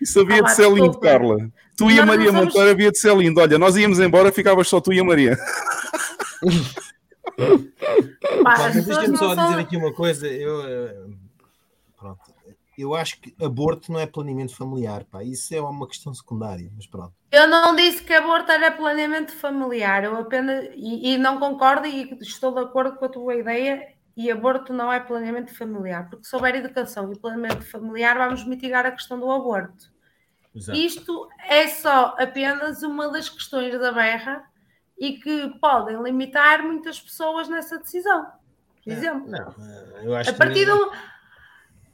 Isso 0.00 0.20
havia 0.20 0.38
Ah, 0.38 0.42
de 0.42 0.54
ser 0.54 0.70
lindo. 0.72 0.98
Carla. 0.98 1.36
Tu 1.76 1.90
e 1.90 2.00
a 2.00 2.06
Maria 2.06 2.32
Monteiro 2.32 2.70
havia 2.70 2.90
de 2.90 2.98
ser 2.98 3.14
lindo. 3.16 3.40
Olha, 3.40 3.58
nós 3.58 3.76
íamos 3.76 3.98
embora, 4.00 4.32
ficavas 4.32 4.68
só 4.68 4.80
tu 4.80 4.92
e 4.92 5.00
a 5.00 5.04
Maria. 5.04 5.36
Pá, 8.42 8.54
mas 8.58 8.84
Deixa-me 8.84 9.16
só 9.16 9.34
dizer 9.34 9.60
aqui 9.60 9.76
uma 9.76 9.92
coisa. 9.92 10.26
Eu, 10.26 10.62
eh, 10.66 10.96
pronto. 11.98 12.20
Eu 12.78 12.94
acho 12.94 13.20
que 13.20 13.34
aborto 13.42 13.90
não 13.92 13.98
é 14.00 14.06
planeamento 14.06 14.54
familiar, 14.54 15.04
pá. 15.04 15.22
Isso 15.24 15.54
é 15.54 15.60
uma 15.60 15.86
questão 15.88 16.12
secundária, 16.14 16.70
mas 16.76 16.86
pronto. 16.86 17.12
Eu 17.30 17.48
não 17.48 17.74
disse 17.74 18.02
que 18.02 18.14
aborto 18.14 18.52
era 18.52 18.70
planeamento 18.70 19.32
familiar, 19.32 20.04
eu 20.04 20.16
apenas 20.16 20.66
e, 20.74 21.14
e 21.14 21.18
não 21.18 21.38
concordo 21.38 21.86
e 21.86 22.16
estou 22.20 22.52
de 22.52 22.60
acordo 22.60 22.96
com 22.96 23.04
a 23.04 23.08
tua 23.08 23.34
ideia. 23.34 23.94
E 24.16 24.30
aborto 24.30 24.72
não 24.72 24.90
é 24.90 24.98
planeamento 24.98 25.54
familiar, 25.54 26.08
porque 26.08 26.24
se 26.24 26.34
houver 26.34 26.54
educação 26.54 27.12
e 27.12 27.18
planeamento 27.18 27.66
familiar, 27.66 28.16
vamos 28.16 28.46
mitigar 28.46 28.86
a 28.86 28.90
questão 28.90 29.20
do 29.20 29.30
aborto. 29.30 29.92
Exato. 30.54 30.78
Isto 30.78 31.28
é 31.46 31.68
só 31.68 32.16
apenas 32.18 32.82
uma 32.82 33.10
das 33.10 33.28
questões 33.28 33.78
da 33.78 33.92
berra 33.92 34.42
e 34.98 35.18
que 35.18 35.50
podem 35.60 36.02
limitar 36.02 36.62
muitas 36.62 36.98
pessoas 36.98 37.46
nessa 37.46 37.78
decisão. 37.78 38.26
Por 38.82 38.90
exemplo, 38.90 39.28
Não, 39.28 39.54
eh, 39.60 40.00
eu 40.04 40.16
acho 40.16 40.30
a 40.30 40.32
partir 40.32 40.64
de 40.64 40.72
um, 40.72 40.90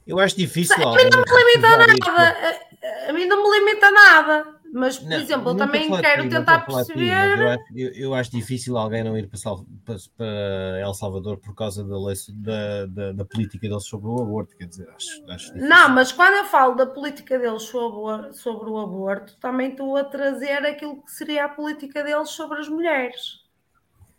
Eu 0.07 0.19
acho 0.19 0.37
difícil. 0.37 0.75
a 0.75 0.95
mim 0.95 1.09
não 1.09 1.19
me 1.19 1.43
limita 1.43 1.77
nada. 1.77 2.59
A, 3.05 3.09
a 3.09 3.13
mim 3.13 3.25
não 3.25 3.43
me 3.43 3.59
limita 3.59 3.91
nada. 3.91 4.55
Mas, 4.75 4.97
por 4.97 5.07
Não, 5.07 5.17
exemplo, 5.17 5.49
eu 5.49 5.53
não 5.53 5.65
também 5.67 6.01
quero 6.01 6.23
não 6.23 6.29
tentar 6.31 6.61
perceber. 6.65 7.39
eu, 7.39 7.47
acho, 7.49 7.63
eu- 7.75 7.91
eu 7.93 8.13
acho 8.15 8.31
difícil 8.31 8.75
alguém 8.75 9.03
não 9.03 9.15
ir 9.15 9.27
para, 9.27 9.37
Sal- 9.37 9.63
para- 9.85 9.97
para 10.17 10.79
El 10.81 10.93
Salvador 10.95 11.37
por 11.37 11.53
causa 11.53 11.83
da, 11.83 11.95
lei, 11.95 12.15
da, 12.33 12.85
da, 12.87 13.11
da 13.11 13.23
política 13.25 13.67
deles 13.69 13.85
sobre 13.85 14.07
o 14.07 14.19
aborto. 14.19 14.57
Quer 14.57 14.65
dizer, 14.65 14.89
acho, 14.89 15.23
acho 15.29 15.45
difícil. 15.53 15.69
Não, 15.69 15.89
mas 15.89 16.11
quando 16.11 16.33
eu 16.33 16.45
falo 16.45 16.73
da 16.73 16.87
política 16.87 17.37
deles 17.37 17.61
sobre, 17.61 18.33
sobre 18.33 18.67
o 18.67 18.79
aborto, 18.79 19.37
também 19.39 19.69
estou 19.69 19.95
a 19.95 20.03
trazer 20.03 20.65
aquilo 20.65 21.03
que 21.03 21.11
seria 21.11 21.45
a 21.45 21.49
política 21.49 22.03
deles 22.03 22.29
sobre 22.31 22.59
as 22.59 22.67
mulheres. 22.67 23.43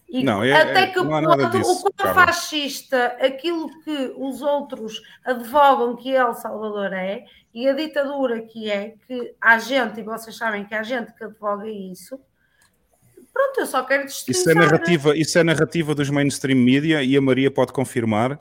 E 0.08 0.22
Não, 0.22 0.44
é- 0.44 0.52
até 0.52 0.82
é- 0.82 0.86
que 0.86 1.00
não 1.00 1.16
há 1.16 1.20
nada 1.20 1.44
ponto 1.44 1.58
disso, 1.58 1.72
o 1.72 1.80
quão 1.80 1.92
Carla. 2.14 2.26
fascista 2.26 3.06
aquilo 3.20 3.68
que 3.82 4.14
os 4.16 4.40
outros 4.40 5.02
advogam 5.24 5.96
que 5.96 6.10
El 6.10 6.32
Salvador 6.34 6.92
é 6.92 7.24
e 7.54 7.68
a 7.68 7.72
ditadura 7.72 8.42
que 8.42 8.68
é, 8.68 8.94
que 9.06 9.34
há 9.40 9.58
gente, 9.58 10.00
e 10.00 10.02
vocês 10.02 10.36
sabem 10.36 10.64
que 10.64 10.74
há 10.74 10.82
gente 10.82 11.14
que 11.14 11.22
advoga 11.22 11.68
isso. 11.70 12.18
Pronto, 13.32 13.60
eu 13.60 13.66
só 13.66 13.82
quero 13.84 14.06
Isso 14.06 14.24
é 14.28 14.32
distinção. 14.32 14.54
narrativa, 14.54 15.16
isso 15.16 15.38
é 15.38 15.44
narrativa 15.44 15.94
dos 15.94 16.10
mainstream 16.10 16.58
media 16.58 17.02
e 17.02 17.16
a 17.16 17.20
Maria 17.20 17.50
pode 17.50 17.72
confirmar 17.72 18.38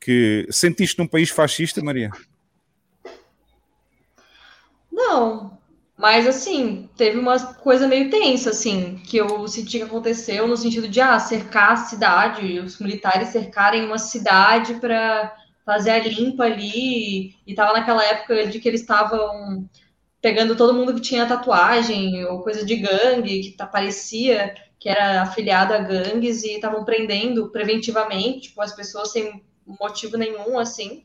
que 0.00 0.46
sentiste 0.50 0.98
num 0.98 1.06
país 1.06 1.30
fascista, 1.30 1.82
Maria? 1.82 2.10
Não, 4.92 5.58
mas 5.96 6.26
assim, 6.26 6.88
teve 6.96 7.18
uma 7.18 7.38
coisa 7.54 7.88
meio 7.88 8.10
tensa, 8.10 8.50
assim, 8.50 9.00
que 9.04 9.16
eu 9.16 9.46
senti 9.48 9.78
que 9.78 9.84
aconteceu 9.84 10.46
no 10.46 10.56
sentido 10.56 10.88
de 10.88 11.00
ah, 11.00 11.18
cercar 11.18 11.72
a 11.72 11.76
cidade, 11.76 12.60
os 12.60 12.78
militares 12.78 13.28
cercarem 13.28 13.84
uma 13.84 13.98
cidade 13.98 14.74
para 14.74 15.34
fazer 15.66 15.90
a 15.90 15.98
limpa 15.98 16.44
ali, 16.44 17.34
e 17.44 17.54
tava 17.54 17.72
naquela 17.72 18.04
época 18.04 18.46
de 18.46 18.60
que 18.60 18.68
eles 18.68 18.82
estavam 18.82 19.68
pegando 20.22 20.56
todo 20.56 20.72
mundo 20.72 20.94
que 20.94 21.00
tinha 21.00 21.26
tatuagem 21.26 22.24
ou 22.24 22.40
coisa 22.42 22.64
de 22.64 22.76
gangue, 22.76 23.42
que 23.42 23.50
tá, 23.56 23.66
parecia 23.66 24.54
que 24.78 24.88
era 24.88 25.22
afiliado 25.22 25.74
a 25.74 25.78
gangues 25.78 26.44
e 26.44 26.52
estavam 26.52 26.84
prendendo 26.84 27.50
preventivamente, 27.50 28.48
tipo, 28.48 28.62
as 28.62 28.74
pessoas 28.74 29.10
sem 29.10 29.42
motivo 29.80 30.16
nenhum, 30.16 30.56
assim. 30.56 31.02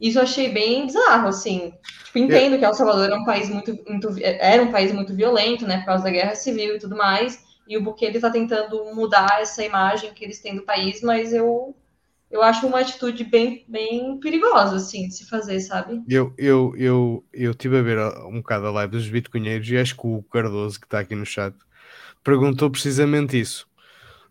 Isso 0.00 0.18
eu 0.18 0.22
achei 0.22 0.50
bem 0.50 0.86
bizarro, 0.86 1.26
assim. 1.28 1.72
Tipo, 2.04 2.18
entendo 2.18 2.58
que 2.58 2.64
El 2.64 2.74
Salvador 2.74 3.10
é 3.10 3.16
um 3.16 3.24
país 3.24 3.48
muito, 3.48 3.76
muito- 3.88 4.14
era 4.22 4.62
um 4.62 4.70
país 4.70 4.92
muito 4.92 5.14
violento, 5.14 5.66
né, 5.66 5.78
por 5.78 5.86
causa 5.86 6.04
da 6.04 6.10
guerra 6.10 6.36
civil 6.36 6.76
e 6.76 6.78
tudo 6.78 6.96
mais, 6.96 7.44
e 7.66 7.76
o 7.76 7.82
Bukele 7.82 8.16
está 8.16 8.30
tentando 8.30 8.84
mudar 8.94 9.38
essa 9.40 9.64
imagem 9.64 10.12
que 10.14 10.24
eles 10.24 10.40
têm 10.40 10.54
do 10.54 10.62
país, 10.62 11.02
mas 11.02 11.32
eu 11.32 11.74
eu 12.30 12.42
acho 12.42 12.66
uma 12.66 12.80
atitude 12.80 13.24
bem, 13.24 13.64
bem 13.68 14.18
perigosa, 14.20 14.76
assim, 14.76 15.08
de 15.08 15.14
se 15.14 15.26
fazer, 15.28 15.60
sabe? 15.60 16.02
Eu, 16.08 16.32
eu, 16.38 16.74
eu, 16.76 17.24
eu 17.32 17.50
estive 17.52 17.78
a 17.78 17.82
ver 17.82 17.98
um 18.26 18.36
bocado 18.36 18.66
a 18.66 18.70
live 18.70 18.92
dos 18.92 19.08
bitcoinheiros 19.08 19.68
e 19.68 19.76
acho 19.76 19.96
que 19.96 20.06
o 20.06 20.22
Cardoso, 20.24 20.78
que 20.80 20.86
está 20.86 21.00
aqui 21.00 21.14
no 21.14 21.26
chat, 21.26 21.54
perguntou 22.24 22.70
precisamente 22.70 23.38
isso. 23.40 23.66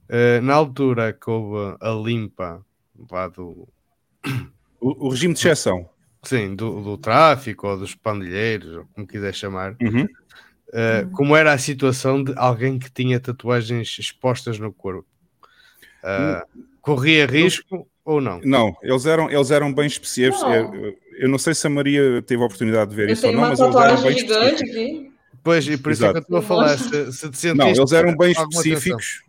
Eh, 0.10 0.42
na 0.42 0.56
altura 0.56 1.14
que 1.14 1.30
houve 1.30 1.78
a 1.82 1.92
limpa 1.92 2.66
lá 3.12 3.28
do, 3.30 3.68
O, 4.80 5.08
o 5.08 5.10
regime 5.10 5.34
de 5.34 5.40
exceção. 5.40 5.90
sim, 6.24 6.56
do, 6.56 6.82
do 6.82 6.98
tráfico 6.98 7.68
ou 7.68 7.78
dos 7.78 7.96
pandilheiros, 7.96 8.76
ou 8.78 8.86
como 8.94 9.08
quiser 9.08 9.34
chamar, 9.34 9.78
Uhum. 9.82 10.08
eh, 10.74 11.06
como 11.14 11.36
era 11.36 11.54
a 11.54 11.58
situação 11.58 12.24
de 12.24 12.34
alguém 12.38 12.80
que 12.80 12.92
tinha 12.92 13.20
tatuagens 13.20 13.98
expostas 14.00 14.60
no 14.60 14.74
corpo? 14.74 15.08
Eh, 16.04 16.42
corria 16.86 17.26
risco 17.26 17.88
ou 18.06 18.22
não? 18.22 18.40
Não, 18.44 18.76
eles 18.82 19.06
eram, 19.06 19.30
eles 19.30 19.52
eram 19.52 19.74
bem 19.74 19.88
específicos. 19.88 20.42
Eu, 20.44 20.96
eu 21.18 21.30
não 21.30 21.38
sei 21.38 21.56
se 21.56 21.66
a 21.66 21.70
Maria 21.70 22.22
teve 22.22 22.42
a 22.42 22.46
oportunidade 22.46 22.92
de 22.92 22.96
ver 22.96 23.10
Eu 23.10 23.14
isso 23.14 23.26
ou 23.26 23.32
tenho 23.32 23.42
não, 23.42 23.50
uma 23.50 23.50
mas 23.50 23.60
eles 23.60 23.76
eram 23.76 23.96
tatuagem 23.96 24.14
bem 24.14 24.20
gigante 24.20 24.64
aqui. 24.64 25.12
Pois, 25.44 25.68
e 25.68 25.78
por 25.78 25.92
isso 25.92 26.06
é 26.06 26.12
que 26.12 26.18
eu 26.18 26.22
Exato. 26.22 26.36
estou 26.36 26.38
a 26.38 26.42
falar, 26.42 26.78
se, 26.78 27.12
se 27.12 27.30
te 27.30 27.38
sentiste 27.38 27.54
Não, 27.56 27.68
eles 27.68 27.92
eram 27.92 28.16
bem 28.16 28.32
específicos. 28.32 29.24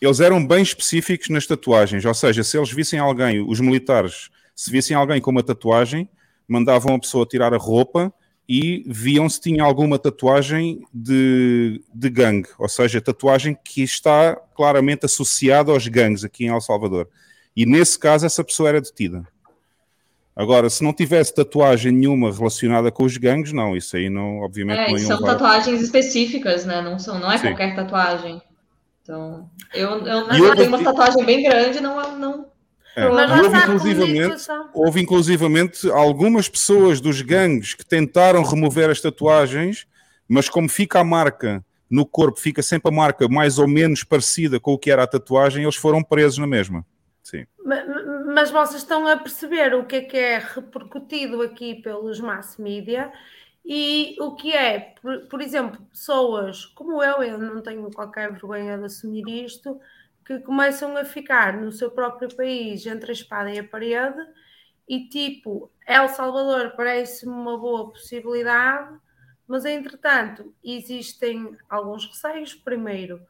Eles 0.00 0.20
eram 0.20 0.46
bem 0.46 0.62
específicos 0.62 1.28
nas 1.28 1.46
tatuagens, 1.46 2.04
ou 2.04 2.14
seja, 2.14 2.42
se 2.42 2.56
eles 2.56 2.72
vissem 2.72 2.98
alguém, 2.98 3.40
os 3.46 3.60
militares, 3.60 4.30
se 4.56 4.70
vissem 4.70 4.96
alguém 4.96 5.20
com 5.20 5.30
uma 5.30 5.42
tatuagem, 5.42 6.08
mandavam 6.48 6.94
a 6.94 6.98
pessoa 6.98 7.26
tirar 7.26 7.52
a 7.52 7.58
roupa 7.58 8.12
e 8.52 8.82
viam 8.84 9.28
se 9.28 9.40
tinha 9.40 9.62
alguma 9.62 9.96
tatuagem 9.96 10.82
de, 10.92 11.80
de 11.94 12.10
gangue, 12.10 12.48
ou 12.58 12.68
seja, 12.68 13.00
tatuagem 13.00 13.56
que 13.64 13.80
está 13.80 14.34
claramente 14.56 15.06
associada 15.06 15.70
aos 15.70 15.86
gangues 15.86 16.24
aqui 16.24 16.46
em 16.46 16.48
El 16.48 16.60
Salvador. 16.60 17.08
E 17.56 17.64
nesse 17.64 17.96
caso, 17.96 18.26
essa 18.26 18.42
pessoa 18.42 18.70
era 18.70 18.80
detida. 18.80 19.24
Agora, 20.34 20.68
se 20.68 20.82
não 20.82 20.92
tivesse 20.92 21.32
tatuagem 21.32 21.92
nenhuma 21.92 22.32
relacionada 22.32 22.90
com 22.90 23.04
os 23.04 23.16
gangues, 23.16 23.52
não, 23.52 23.76
isso 23.76 23.96
aí 23.96 24.10
não, 24.10 24.38
obviamente 24.40 24.80
É, 24.80 24.90
não 24.90 24.98
são 24.98 25.20
levar- 25.20 25.32
tatuagens 25.34 25.80
específicas, 25.80 26.64
né? 26.64 26.82
Não, 26.82 26.98
são, 26.98 27.20
não 27.20 27.30
é 27.30 27.38
Sim. 27.38 27.48
qualquer 27.48 27.76
tatuagem. 27.76 28.42
Então, 29.02 29.48
eu, 29.72 29.90
eu, 29.90 30.06
eu 30.06 30.44
houve- 30.44 30.56
tenho 30.56 30.68
uma 30.68 30.82
tatuagem 30.82 31.24
bem 31.24 31.42
grande, 31.44 31.80
não, 31.80 32.18
não, 32.18 32.46
É. 32.96 33.08
Mas 33.08 33.30
houve, 33.30 33.56
inclusivamente, 33.58 34.46
houve 34.74 35.00
inclusivamente 35.00 35.90
algumas 35.90 36.48
pessoas 36.48 37.00
dos 37.00 37.22
gangues 37.22 37.74
que 37.74 37.84
tentaram 37.86 38.42
remover 38.42 38.90
as 38.90 39.00
tatuagens, 39.00 39.86
mas 40.28 40.48
como 40.48 40.68
fica 40.68 40.98
a 41.00 41.04
marca 41.04 41.64
no 41.88 42.04
corpo, 42.06 42.38
fica 42.38 42.62
sempre 42.62 42.92
a 42.92 42.94
marca 42.94 43.28
mais 43.28 43.58
ou 43.58 43.66
menos 43.68 44.04
parecida 44.04 44.58
com 44.60 44.72
o 44.72 44.78
que 44.78 44.90
era 44.90 45.02
a 45.02 45.06
tatuagem, 45.06 45.62
eles 45.62 45.76
foram 45.76 46.02
presos 46.02 46.38
na 46.38 46.46
mesma. 46.46 46.84
Sim. 47.22 47.46
Ma- 47.64 47.84
ma- 47.84 48.24
Mas 48.34 48.50
vocês 48.50 48.82
estão 48.82 49.06
a 49.06 49.16
perceber 49.16 49.74
o 49.74 49.84
que 49.84 49.96
é 49.96 50.00
que 50.02 50.16
é 50.16 50.38
repercutido 50.38 51.42
aqui 51.42 51.76
pelos 51.76 52.18
mass 52.20 52.56
media 52.58 53.12
e 53.64 54.16
o 54.20 54.34
que 54.34 54.52
é, 54.52 54.94
por, 55.00 55.26
por 55.28 55.40
exemplo, 55.40 55.80
pessoas 55.92 56.64
como 56.66 57.02
eu, 57.02 57.22
eu 57.22 57.38
não 57.38 57.60
tenho 57.60 57.90
qualquer 57.90 58.32
vergonha 58.32 58.78
de 58.78 58.84
assumir 58.84 59.24
isto, 59.44 59.78
que 60.38 60.44
começam 60.44 60.96
a 60.96 61.04
ficar 61.04 61.56
no 61.56 61.72
seu 61.72 61.90
próprio 61.90 62.34
país 62.36 62.86
entre 62.86 63.10
a 63.10 63.14
espada 63.14 63.50
e 63.50 63.58
a 63.58 63.64
parede 63.64 64.20
e 64.88 65.08
tipo, 65.08 65.70
El 65.86 66.08
Salvador 66.08 66.74
parece-me 66.76 67.32
uma 67.32 67.56
boa 67.58 67.90
possibilidade, 67.90 68.96
mas 69.46 69.64
entretanto 69.64 70.54
existem 70.62 71.56
alguns 71.68 72.06
receios. 72.06 72.54
Primeiro, 72.54 73.20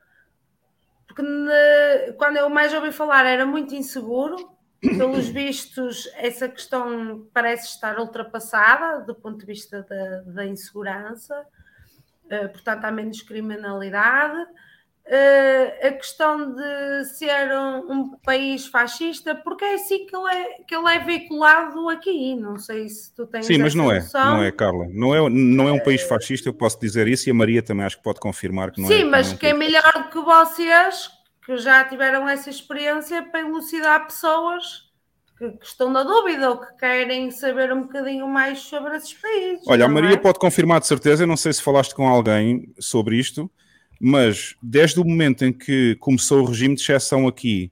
porque 1.07 1.23
na- 1.23 2.13
quando 2.17 2.37
eu 2.37 2.49
mais 2.49 2.73
ouvi 2.73 2.93
falar 2.93 3.25
era 3.27 3.45
muito 3.47 3.75
inseguro. 3.75 4.37
Pelos 4.81 5.29
vistos, 5.29 6.09
essa 6.15 6.49
questão 6.49 7.27
parece 7.35 7.67
estar 7.67 7.99
ultrapassada 7.99 9.01
do 9.05 9.15
ponto 9.15 9.39
de 9.39 9.47
vista 9.47 9.83
da, 9.89 10.21
da 10.23 10.47
insegurança, 10.47 11.47
Eh, 12.33 12.47
portanto, 12.47 12.85
há 12.85 12.93
menos 12.93 13.23
criminalidade. 13.23 14.47
Eh, 15.13 15.89
a 15.89 15.93
questão 15.95 16.55
de 16.55 17.05
ser 17.07 17.51
um, 17.59 17.93
um 17.93 18.11
país 18.19 18.69
fascista, 18.69 19.35
porque 19.35 19.65
é 19.65 19.75
assim 19.75 20.07
que 20.07 20.15
ele 20.15 20.33
é, 20.33 20.63
que 20.63 20.73
ele 20.73 20.89
é 20.89 21.01
veiculado 21.01 21.89
aqui. 21.89 22.37
Não 22.37 22.57
sei 22.57 22.89
se 22.89 23.13
tu 23.13 23.27
tens 23.27 23.45
Sim, 23.45 23.59
mas 23.59 23.75
não 23.75 23.91
é, 23.91 24.07
não 24.15 24.41
é, 24.41 24.53
Carla. 24.53 24.87
Não 24.89 25.13
é, 25.13 25.29
não 25.29 25.67
é 25.67 25.73
um 25.73 25.81
país 25.81 26.03
fascista, 26.03 26.49
eu 26.49 26.55
posso 26.55 26.79
dizer 26.79 27.09
isso, 27.09 27.29
e 27.29 27.33
a 27.33 27.35
Maria 27.35 27.61
também 27.61 27.85
acho 27.85 27.97
que 27.97 28.05
pode 28.05 28.21
confirmar 28.21 28.71
que 28.71 28.81
não 28.81 28.89
é. 28.89 28.99
Sim, 28.99 29.03
não 29.03 29.11
mas 29.11 29.33
um 29.33 29.37
que 29.37 29.47
é 29.47 29.51
país 29.53 29.59
melhor 29.59 29.93
do 29.95 30.11
que 30.11 30.21
vocês, 30.21 31.11
que 31.45 31.57
já 31.57 31.85
tiveram 31.87 32.29
essa 32.29 32.49
experiência, 32.49 33.21
para 33.21 33.41
elucidar 33.41 34.07
pessoas 34.07 34.91
que, 35.37 35.59
estão 35.61 35.91
na 35.91 36.05
dúvida 36.05 36.51
ou 36.51 36.59
que 36.59 36.73
querem 36.75 37.33
saber 37.33 37.73
um 37.73 37.83
bocadinho 37.83 38.29
mais 38.29 38.61
sobre 38.61 38.97
esses 38.97 39.15
países. 39.15 39.67
Olha, 39.67 39.87
a 39.87 39.89
Maria 39.89 40.15
é? 40.15 40.17
pode 40.17 40.39
confirmar 40.39 40.79
de 40.79 40.87
certeza, 40.87 41.25
eu 41.25 41.27
não 41.27 41.37
sei 41.37 41.53
se 41.53 41.61
falaste 41.61 41.97
com 41.97 42.07
alguém 42.07 42.73
sobre 42.79 43.17
isto, 43.17 43.51
mas 44.01 44.57
desde 44.63 44.99
o 44.99 45.05
momento 45.05 45.45
em 45.45 45.53
que 45.53 45.95
começou 45.97 46.41
o 46.41 46.47
regime 46.47 46.75
de 46.75 46.81
exceção 46.81 47.29
aqui 47.29 47.71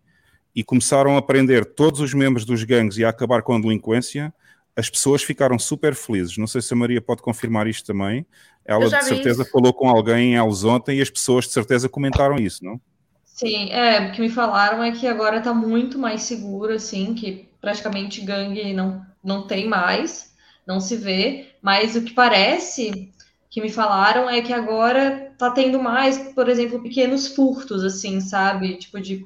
e 0.54 0.62
começaram 0.62 1.16
a 1.16 1.22
prender 1.22 1.64
todos 1.64 2.00
os 2.00 2.12
membros 2.12 2.44
dos 2.44 2.62
gangues 2.64 2.98
e 2.98 3.04
a 3.04 3.08
acabar 3.08 3.42
com 3.42 3.54
a 3.54 3.60
delinquência, 3.60 4.34
as 4.76 4.90
pessoas 4.90 5.22
ficaram 5.22 5.58
super 5.58 5.94
felizes. 5.94 6.36
Não 6.36 6.46
sei 6.46 6.60
se 6.60 6.72
a 6.74 6.76
Maria 6.76 7.00
pode 7.00 7.22
confirmar 7.22 7.66
isto 7.66 7.86
também. 7.86 8.26
Ela 8.64 8.84
de 8.84 9.04
certeza 9.04 9.42
isso. 9.42 9.50
falou 9.50 9.72
com 9.72 9.88
alguém 9.88 10.32
em 10.32 10.36
Elos 10.36 10.64
ontem 10.64 10.98
e 10.98 11.00
as 11.00 11.08
pessoas 11.08 11.46
de 11.46 11.52
certeza 11.52 11.88
comentaram 11.88 12.36
isso, 12.36 12.64
não? 12.64 12.78
Sim, 13.24 13.70
é, 13.70 14.08
o 14.08 14.12
que 14.12 14.20
me 14.20 14.28
falaram 14.28 14.82
é 14.82 14.92
que 14.92 15.06
agora 15.06 15.40
tá 15.40 15.54
muito 15.54 15.98
mais 15.98 16.22
seguro, 16.22 16.74
assim, 16.74 17.14
que 17.14 17.48
praticamente 17.60 18.20
gangue 18.20 18.74
não, 18.74 19.00
não 19.22 19.46
tem 19.46 19.66
mais, 19.66 20.34
não 20.66 20.80
se 20.80 20.96
vê, 20.96 21.46
mas 21.62 21.96
o 21.96 22.02
que 22.02 22.12
parece 22.12 23.12
que 23.48 23.60
me 23.60 23.70
falaram 23.70 24.28
é 24.28 24.42
que 24.42 24.52
agora 24.52 25.27
tá 25.38 25.50
tendo 25.50 25.80
mais, 25.80 26.18
por 26.34 26.48
exemplo, 26.48 26.82
pequenos 26.82 27.28
furtos, 27.28 27.84
assim, 27.84 28.20
sabe? 28.20 28.76
Tipo 28.76 29.00
de, 29.00 29.24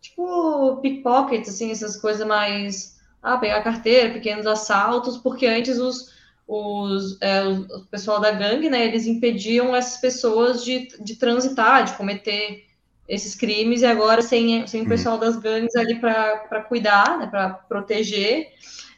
tipo 0.00 0.76
pickpockets, 0.76 1.48
assim, 1.48 1.72
essas 1.72 1.96
coisas 1.96 2.26
mais, 2.26 2.96
ah, 3.20 3.36
pegar 3.36 3.62
carteira, 3.62 4.12
pequenos 4.12 4.46
assaltos, 4.46 5.18
porque 5.18 5.46
antes 5.46 5.78
os, 5.78 6.12
os, 6.46 7.20
é, 7.20 7.42
o 7.44 7.84
pessoal 7.90 8.20
da 8.20 8.30
gangue, 8.30 8.70
né, 8.70 8.86
eles 8.86 9.06
impediam 9.06 9.74
essas 9.74 10.00
pessoas 10.00 10.64
de, 10.64 10.88
de 11.00 11.16
transitar, 11.16 11.84
de 11.84 11.94
cometer 11.94 12.64
esses 13.08 13.34
crimes, 13.34 13.82
e 13.82 13.86
agora 13.86 14.22
sem, 14.22 14.64
sem 14.66 14.82
o 14.82 14.88
pessoal 14.88 15.18
das 15.18 15.36
gangues 15.36 15.74
ali 15.74 15.98
para 15.98 16.62
cuidar, 16.68 17.18
né, 17.18 17.26
para 17.26 17.50
proteger, 17.50 18.48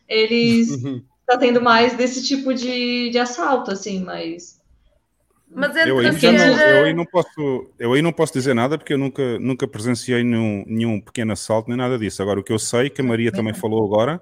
eles 0.06 0.68
tá 1.26 1.38
tendo 1.38 1.62
mais 1.62 1.96
desse 1.96 2.22
tipo 2.22 2.52
de, 2.52 3.08
de 3.08 3.18
assalto, 3.18 3.70
assim, 3.70 4.04
mas 4.04 4.62
Mas 5.54 5.76
Eu 5.86 5.98
aí, 6.00 6.10
não, 6.10 6.58
eu 6.58 6.84
aí 6.84 6.92
não 6.92 7.04
posso, 7.04 7.70
eu 7.78 7.92
aí 7.92 8.02
não 8.02 8.12
posso 8.12 8.32
dizer 8.32 8.54
nada 8.54 8.76
porque 8.76 8.92
eu 8.92 8.98
nunca, 8.98 9.38
nunca 9.38 9.68
presenciei 9.68 10.24
nenhum, 10.24 10.64
nenhum 10.66 11.00
pequeno 11.00 11.32
assalto 11.32 11.68
nem 11.68 11.78
nada 11.78 11.96
disso. 11.96 12.20
Agora, 12.20 12.40
o 12.40 12.42
que 12.42 12.52
eu 12.52 12.58
sei, 12.58 12.90
que 12.90 13.00
a 13.00 13.04
Maria 13.04 13.30
também 13.30 13.54
falou 13.54 13.84
agora, 13.84 14.20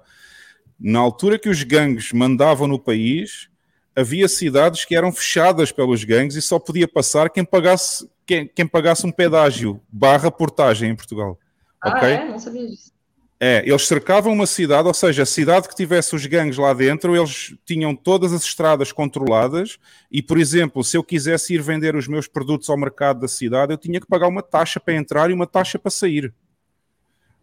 na 0.79 0.99
altura 0.99 1.39
que 1.39 1.49
os 1.49 1.63
gangues 1.63 2.13
mandavam 2.13 2.67
no 2.67 2.77
país, 2.77 3.49
havia 3.95 4.27
cidades 4.27 4.85
que 4.85 4.95
eram 4.95 5.11
fechadas 5.11 5.71
pelos 5.71 6.03
gangues 6.03 6.35
e 6.35 6.41
só 6.41 6.59
podia 6.59 6.87
passar 6.87 7.31
quem 7.31 7.43
pagasse, 7.43 8.07
quem, 8.27 8.47
quem 8.47 8.67
pagasse 8.67 9.05
um 9.05 9.11
pedágio 9.11 9.81
barra 9.91 10.29
portagem 10.29 10.91
em 10.91 10.95
Portugal. 10.95 11.39
ah, 11.81 11.97
ok? 11.97 12.09
é? 12.09 12.29
Não 12.29 12.37
sabia 12.37 12.67
disso. 12.67 12.93
É, 13.39 13.61
eles 13.67 13.87
cercavam 13.87 14.31
uma 14.31 14.45
cidade, 14.45 14.87
ou 14.87 14.93
seja, 14.93 15.23
a 15.23 15.25
cidade 15.25 15.67
que 15.67 15.75
tivesse 15.75 16.15
os 16.15 16.25
gangues 16.25 16.57
lá 16.57 16.73
dentro, 16.73 17.15
eles 17.15 17.53
tinham 17.65 17.93
todas 17.93 18.31
as 18.31 18.43
estradas 18.43 18.91
controladas 18.91 19.77
e, 20.09 20.21
por 20.21 20.37
exemplo, 20.37 20.83
se 20.83 20.95
eu 20.95 21.03
quisesse 21.03 21.53
ir 21.53 21.61
vender 21.61 21.95
os 21.95 22.07
meus 22.07 22.25
produtos 22.25 22.69
ao 22.69 22.77
mercado 22.77 23.19
da 23.19 23.27
cidade, 23.27 23.73
eu 23.73 23.77
tinha 23.77 23.99
que 23.99 24.07
pagar 24.07 24.27
uma 24.27 24.41
taxa 24.41 24.79
para 24.79 24.93
entrar 24.93 25.29
e 25.29 25.33
uma 25.33 25.45
taxa 25.45 25.77
para 25.77 25.91
sair. 25.91 26.33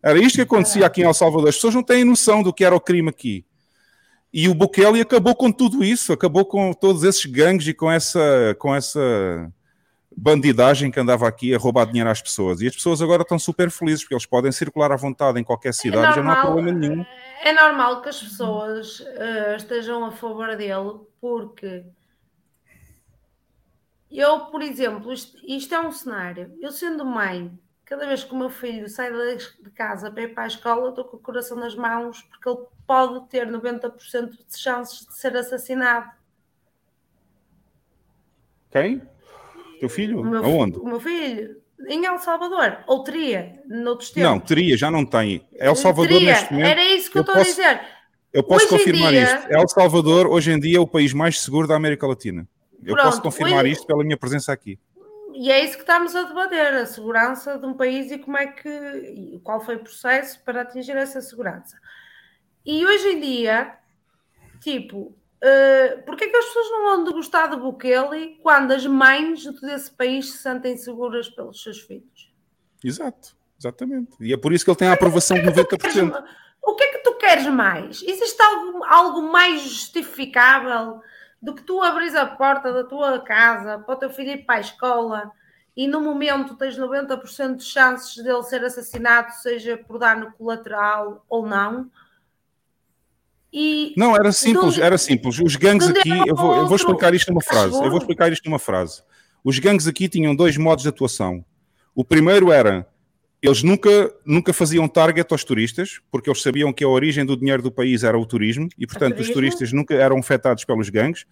Era 0.03 0.19
isto 0.19 0.37
que 0.37 0.43
acontecia 0.43 0.87
aqui 0.87 1.03
em 1.03 1.05
El 1.05 1.13
Salvador. 1.13 1.51
As 1.51 1.57
pessoas 1.57 1.75
não 1.75 1.83
têm 1.83 2.05
noção 2.05 2.43
do 2.43 2.53
que 2.53 2.65
era 2.65 2.75
o 2.75 2.81
crime 2.81 3.11
aqui. 3.11 3.45
E 4.33 4.49
o 4.49 4.55
Bukele 4.55 5.01
acabou 5.01 5.35
com 5.35 5.51
tudo 5.51 5.85
isso, 5.85 6.13
acabou 6.13 6.45
com 6.45 6.73
todos 6.73 7.03
esses 7.03 7.27
gangues 7.27 7.67
e 7.67 7.75
com 7.75 7.91
essa, 7.91 8.57
com 8.59 8.75
essa 8.75 9.53
bandidagem 10.17 10.91
que 10.91 10.99
andava 10.99 11.27
aqui 11.27 11.55
a 11.55 11.59
roubar 11.59 11.87
dinheiro 11.87 12.11
às 12.11 12.21
pessoas. 12.21 12.61
E 12.61 12.67
as 12.67 12.75
pessoas 12.75 13.01
agora 13.01 13.23
estão 13.23 13.39
super 13.39 13.71
felizes 13.71 14.03
porque 14.03 14.15
eles 14.15 14.27
podem 14.27 14.53
circular 14.53 14.93
à 14.93 14.97
vontade 14.97 15.41
em 15.41 15.45
qualquer 15.45 15.73
cidade, 15.73 16.17
já 16.17 16.23
não 16.23 16.31
há 16.31 16.35
normal. 16.37 16.53
problema 16.53 16.79
nenhum. 16.79 17.07
É 17.43 17.53
normal 17.53 18.03
que 18.03 18.09
as 18.09 18.21
pessoas 18.21 19.05
eh, 19.07 19.57
estejam 19.57 20.05
a 20.05 20.11
favor 20.11 20.57
dele, 20.57 21.01
porque 21.21 21.85
eu, 24.11 24.41
por 24.47 24.61
exemplo, 24.61 25.13
isto, 25.13 25.39
isto 25.47 25.75
é 25.75 25.81
um 25.81 25.93
cenário. 25.93 26.53
Eu, 26.61 26.73
sendo 26.73 27.05
mãe, 27.05 27.57
cada 27.85 28.07
vez 28.07 28.25
que 28.25 28.33
o 28.33 28.37
meu 28.37 28.51
filho 28.51 28.89
sai 28.89 29.13
de 29.37 29.71
casa 29.71 30.11
para 30.11 30.25
ir 30.25 30.35
para 30.35 30.45
a 30.45 30.49
escola, 30.49 30.89
estou 30.89 31.05
com 31.05 31.17
o 31.17 31.21
coração 31.21 31.57
nas 31.57 31.77
mãos, 31.77 32.21
porque 32.23 32.49
ele 32.49 32.67
pode 32.87 33.29
ter 33.29 33.47
90% 33.49 34.31
de 34.31 34.59
chances 34.59 35.07
de 35.07 35.15
ser 35.15 35.37
assassinado. 35.37 36.11
Quem? 38.71 39.03
Teu 39.81 39.89
filho? 39.89 40.21
O 40.21 40.25
meu, 40.25 40.45
Aonde? 40.45 40.79
o 40.79 40.85
meu 40.85 41.01
filho, 41.01 41.57
em 41.89 42.05
El 42.05 42.19
Salvador, 42.19 42.79
ou 42.87 43.03
teria, 43.03 43.61
noutros 43.67 44.11
tempos. 44.11 44.31
Não, 44.31 44.39
teria, 44.39 44.77
já 44.77 44.91
não 44.91 45.05
tem. 45.05 45.47
El 45.55 45.75
Salvador 45.75 46.13
Teria, 46.13 46.33
neste 46.33 46.53
momento. 46.53 46.69
Era 46.69 46.85
isso 46.85 47.11
que 47.11 47.19
eu 47.19 47.23
estou 47.23 47.35
a 47.35 47.39
posso- 47.39 47.51
dizer. 47.51 47.81
Eu 48.33 48.43
posso 48.45 48.67
Hoje 48.67 48.77
confirmar 48.79 49.11
dia- 49.13 49.25
isto. 49.25 49.51
El 49.53 49.69
Salvador, 49.69 50.27
hoje 50.29 50.53
em 50.53 50.61
dia, 50.61 50.77
é 50.77 50.81
o 50.81 50.87
país 50.87 51.13
mais 51.13 51.41
seguro 51.41 51.67
da 51.67 51.75
América 51.75 52.07
Latina. 52.07 52.47
Eu 52.85 52.95
Pronto, 52.95 53.07
posso 53.07 53.23
confirmar 53.23 53.65
hoje- 53.65 53.73
isto 53.73 53.87
pela 53.87 54.05
minha 54.05 54.17
presença 54.17 54.53
aqui. 54.53 54.79
E 55.35 55.51
é 55.51 55.65
isso 55.65 55.75
que 55.75 55.81
estamos 55.83 56.15
a 56.15 56.23
debater, 56.25 56.75
a 56.75 56.87
segurança 56.87 57.59
de 57.59 57.65
um 57.67 57.73
país 57.75 58.11
e 58.13 58.19
como 58.19 58.37
é 58.37 58.47
que, 58.49 59.41
qual 59.43 59.61
foi 59.61 59.77
o 59.77 59.81
processo 59.81 60.39
para 60.45 60.63
atingir 60.63 60.97
essa 60.97 61.21
segurança. 61.21 61.77
E 62.65 62.85
hoje 62.85 63.09
em 63.09 63.21
dia, 63.21 63.73
tipo, 64.61 65.17
uh, 65.43 66.03
porquê 66.05 66.25
é 66.25 66.29
que 66.29 66.37
as 66.37 66.47
pessoas 66.47 66.71
não 66.71 66.83
vão 66.85 67.05
degustar 67.05 67.51
de 67.51 67.57
Bukele 67.57 68.39
quando 68.43 68.73
as 68.73 68.87
mães 68.87 69.45
desse 69.61 69.91
país 69.91 70.31
se 70.31 70.39
sentem 70.39 70.77
seguras 70.77 71.29
pelos 71.29 71.63
seus 71.63 71.81
filhos? 71.81 72.33
Exato, 72.85 73.37
exatamente. 73.59 74.17
E 74.21 74.33
é 74.33 74.37
por 74.37 74.53
isso 74.53 74.65
que 74.65 74.71
ele 74.71 74.79
tem 74.79 74.89
a 74.89 74.93
aprovação 74.93 75.37
de 75.37 75.45
90%. 75.45 76.25
O 76.63 76.75
que 76.75 76.85
é 76.85 76.93
que 76.93 76.99
tu 76.99 77.15
queres 77.15 77.47
mais? 77.47 78.03
Existe 78.03 78.41
algo, 78.43 78.85
algo 78.85 79.23
mais 79.23 79.63
justificável 79.63 81.01
do 81.41 81.55
que 81.55 81.63
tu 81.63 81.83
abris 81.83 82.15
a 82.15 82.27
porta 82.27 82.73
da 82.73 82.85
tua 82.85 83.19
casa 83.21 83.79
para 83.79 83.95
o 83.95 83.99
teu 83.99 84.11
filho 84.11 84.33
ir 84.33 84.45
para 84.45 84.57
a 84.57 84.61
escola 84.61 85.33
e 85.77 85.87
no 85.87 86.01
momento 86.01 86.57
tens 86.57 86.77
90% 86.79 87.57
de 87.57 87.65
chances 87.65 88.23
dele 88.23 88.43
ser 88.43 88.63
assassinado, 88.65 89.33
seja 89.35 89.79
por 89.79 89.99
dano 89.99 90.33
colateral 90.37 91.25
ou 91.29 91.47
não? 91.47 91.91
E 93.53 93.93
Não, 93.97 94.15
era 94.15 94.31
simples, 94.33 94.79
era 94.79 94.97
simples. 94.97 95.41
Os 95.41 95.57
gangues 95.57 95.89
aqui, 95.89 96.11
eu 96.11 96.37
vou, 96.37 96.57
eu 96.57 96.67
vou 96.67 96.77
explicar 96.77 97.15
isto 97.15 97.29
numa 97.31 97.43
frase. 97.43 97.75
Eu 97.75 97.91
vou 97.91 97.99
explicar 97.99 98.33
isto 98.33 98.49
numa 98.49 98.59
frase. 98.59 99.03
Os 99.43 99.59
gangues 99.59 99.87
aqui 99.87 100.09
tinham 100.09 100.35
dois 100.37 100.57
modos 100.57 100.83
de 100.83 100.89
atuação. 100.89 101.45
O 101.95 102.05
primeiro 102.05 102.53
era 102.53 102.87
eles 103.43 103.63
nunca, 103.63 104.15
nunca 104.25 104.53
faziam 104.53 104.87
target 104.87 105.33
aos 105.33 105.45
turistas, 105.45 105.99
porque 106.11 106.29
eles 106.29 106.43
sabiam 106.43 106.73
que 106.73 106.85
a 106.85 106.89
origem 106.89 107.25
do 107.25 107.37
dinheiro 107.37 107.63
do 107.63 107.73
país 107.73 108.05
era 108.05 108.19
o 108.19 108.27
turismo, 108.27 108.69
e 108.79 108.87
portanto 108.87 109.13
os 109.13 109.17
turismo? 109.17 109.35
turistas 109.35 109.73
nunca 109.73 109.95
eram 109.95 110.19
afetados 110.19 110.65
pelos 110.65 110.91
gangues. 110.91 111.25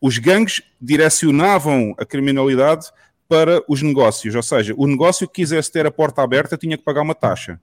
Os 0.00 0.18
gangues 0.18 0.62
direcionavam 0.80 1.94
a 1.98 2.04
criminalidade 2.04 2.86
para 3.28 3.62
os 3.68 3.82
negócios, 3.82 4.34
ou 4.34 4.42
seja, 4.42 4.74
o 4.76 4.86
negócio 4.86 5.26
que 5.26 5.34
quisesse 5.34 5.72
ter 5.72 5.84
a 5.84 5.90
porta 5.90 6.22
aberta 6.22 6.56
tinha 6.56 6.78
que 6.78 6.84
pagar 6.84 7.02
uma 7.02 7.14
taxa. 7.14 7.60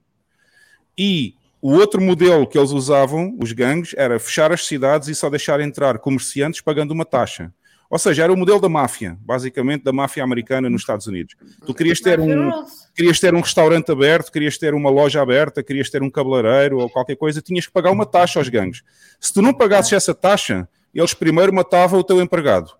E 0.97 1.35
o 1.61 1.73
outro 1.73 2.01
modelo 2.01 2.47
que 2.47 2.57
eles 2.57 2.71
usavam, 2.71 3.35
os 3.41 3.51
gangues, 3.51 3.93
era 3.97 4.19
fechar 4.19 4.51
as 4.51 4.65
cidades 4.65 5.07
e 5.07 5.15
só 5.15 5.29
deixar 5.29 5.59
entrar 5.59 5.99
comerciantes 5.99 6.61
pagando 6.61 6.91
uma 6.91 7.05
taxa. 7.05 7.53
Ou 7.89 7.97
seja, 7.97 8.23
era 8.23 8.31
o 8.31 8.37
modelo 8.37 8.61
da 8.61 8.69
máfia, 8.69 9.17
basicamente 9.19 9.83
da 9.83 9.91
máfia 9.91 10.23
americana 10.23 10.69
nos 10.69 10.81
Estados 10.81 11.07
Unidos. 11.07 11.35
Tu 11.65 11.73
querias 11.73 11.99
ter 11.99 12.19
um, 12.19 12.63
querias 12.95 13.19
ter 13.19 13.33
um 13.33 13.41
restaurante 13.41 13.91
aberto, 13.91 14.31
querias 14.31 14.59
ter 14.59 14.75
uma 14.75 14.91
loja 14.91 15.21
aberta, 15.21 15.63
querias 15.63 15.89
ter 15.89 16.03
um 16.03 16.09
cabeleireiro 16.09 16.77
ou 16.77 16.89
qualquer 16.89 17.15
coisa, 17.15 17.41
tinhas 17.41 17.65
que 17.65 17.73
pagar 17.73 17.89
uma 17.89 18.05
taxa 18.05 18.39
aos 18.39 18.47
gangues. 18.47 18.83
Se 19.19 19.33
tu 19.33 19.41
não 19.41 19.53
pagasses 19.53 19.91
essa 19.91 20.13
taxa, 20.13 20.69
eles 20.93 21.15
primeiro 21.15 21.51
matavam 21.51 21.99
o 21.99 22.03
teu 22.03 22.21
empregado. 22.21 22.73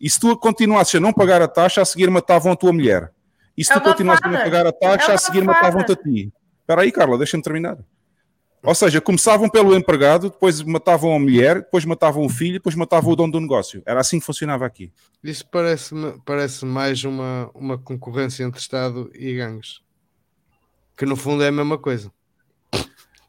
E 0.00 0.10
se 0.10 0.18
tu 0.18 0.36
continuasses 0.36 0.96
a 0.96 1.00
não 1.00 1.12
pagar 1.12 1.40
a 1.40 1.46
taxa, 1.46 1.80
a 1.80 1.84
seguir 1.84 2.10
matavam 2.10 2.52
a 2.52 2.56
tua 2.56 2.72
mulher. 2.72 3.12
E 3.56 3.64
se 3.64 3.70
É 3.70 3.74
tu 3.74 3.78
uma 3.78 3.92
continuasses 3.92 4.24
a 4.24 4.28
não 4.28 4.40
pagar 4.40 4.66
a 4.66 4.72
taxa, 4.72 5.06
É 5.06 5.08
a 5.10 5.12
uma 5.12 5.18
seguir 5.18 5.44
matavam-te 5.44 5.92
a 5.92 5.96
ti. 5.96 6.32
Espera 6.64 6.80
aí, 6.80 6.90
Carla, 6.90 7.18
deixa-me 7.18 7.42
terminar. 7.42 7.76
Ou 8.62 8.74
seja, 8.74 8.98
começavam 8.98 9.50
pelo 9.50 9.76
empregado, 9.76 10.30
depois 10.30 10.62
matavam 10.62 11.14
a 11.14 11.18
mulher, 11.18 11.56
depois 11.56 11.84
matavam 11.84 12.24
o 12.24 12.28
filho, 12.30 12.54
depois 12.54 12.74
matavam 12.74 13.12
o 13.12 13.16
dono 13.16 13.32
do 13.32 13.40
negócio. 13.40 13.82
Era 13.84 14.00
assim 14.00 14.18
que 14.18 14.24
funcionava 14.24 14.64
aqui. 14.64 14.90
Isso 15.22 15.46
parece-me 15.46 16.18
parece 16.24 16.64
mais 16.64 17.04
uma, 17.04 17.50
uma 17.54 17.76
concorrência 17.76 18.42
entre 18.42 18.58
Estado 18.58 19.10
e 19.14 19.34
gangues. 19.34 19.82
Que 20.96 21.04
no 21.04 21.16
fundo 21.16 21.44
é 21.44 21.48
a 21.48 21.52
mesma 21.52 21.76
coisa. 21.76 22.10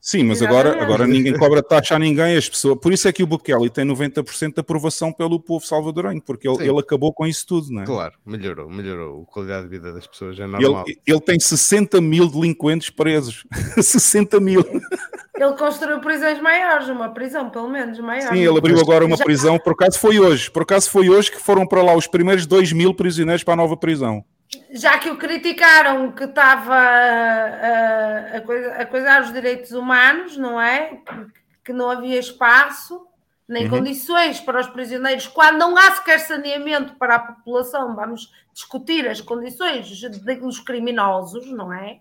Sim, 0.05 0.21
mas 0.21 0.39
agora, 0.39 0.79
agora 0.83 1.07
ninguém 1.07 1.35
cobra 1.35 1.63
taxa 1.63 1.95
a 1.95 1.99
ninguém, 1.99 2.37
as 2.37 2.47
pessoas. 2.47 2.77
Por 2.79 2.93
isso 2.93 3.07
é 3.07 3.11
que 3.11 3.23
o 3.23 3.27
Bukele 3.27 3.71
tem 3.71 3.83
90% 3.83 4.53
de 4.53 4.59
aprovação 4.59 5.11
pelo 5.11 5.39
povo 5.39 5.65
salvadorenho, 5.65 6.21
porque 6.21 6.47
ele, 6.47 6.61
ele 6.61 6.79
acabou 6.79 7.11
com 7.11 7.25
isso 7.25 7.43
tudo, 7.47 7.71
não 7.71 7.81
é? 7.81 7.85
Claro, 7.87 8.13
melhorou, 8.23 8.69
melhorou 8.69 9.23
a 9.23 9.33
qualidade 9.33 9.63
de 9.63 9.69
vida 9.69 9.91
das 9.91 10.05
pessoas, 10.05 10.39
é 10.39 10.43
Ele, 10.43 10.51
normal. 10.51 10.85
ele 11.07 11.21
tem 11.21 11.39
60 11.39 11.99
mil 12.01 12.29
delinquentes 12.29 12.91
presos. 12.91 13.47
60 13.81 14.39
mil. 14.39 14.63
ele 15.35 15.53
construiu 15.53 15.99
prisões 15.99 16.39
maiores, 16.39 16.87
uma 16.87 17.09
prisão 17.09 17.49
pelo 17.49 17.67
menos 17.67 17.97
maior. 17.97 18.31
Sim, 18.31 18.41
ele 18.41 18.59
abriu 18.59 18.79
agora 18.79 19.03
uma 19.03 19.17
prisão. 19.17 19.57
Por 19.57 19.73
acaso 19.73 19.97
foi 19.97 20.19
hoje. 20.19 20.51
Por 20.51 20.61
acaso 20.61 20.87
foi 20.87 21.09
hoje 21.09 21.31
que 21.31 21.41
foram 21.41 21.65
para 21.65 21.81
lá 21.81 21.95
os 21.95 22.05
primeiros 22.05 22.45
2 22.45 22.73
mil 22.73 22.93
prisioneiros 22.93 23.43
para 23.43 23.55
a 23.55 23.57
nova 23.57 23.75
prisão. 23.75 24.23
Já 24.71 24.97
que 24.99 25.09
o 25.09 25.17
criticaram 25.17 26.11
que 26.11 26.23
estava 26.25 26.75
a, 26.75 28.37
a, 28.37 28.41
coisa- 28.41 28.73
a 28.75 28.85
coisar 28.85 29.21
os 29.23 29.33
direitos 29.33 29.71
humanos, 29.71 30.37
não 30.37 30.59
é? 30.59 31.01
Que, 31.63 31.73
não 31.73 31.89
havia 31.89 32.19
espaço 32.19 33.07
nem 33.47 33.65
Uhum. 33.65 33.69
condições 33.69 34.39
para 34.39 34.59
os 34.59 34.67
prisioneiros, 34.67 35.27
quando 35.27 35.57
não 35.59 35.77
há 35.77 35.91
sequer 35.91 36.19
saneamento 36.19 36.95
para 36.95 37.15
a 37.15 37.19
população, 37.19 37.95
vamos 37.95 38.31
discutir 38.53 39.07
as 39.07 39.21
condições 39.21 39.87
dos 40.01 40.19
criminosos, 40.59 41.45
não 41.51 41.71
é? 41.71 41.99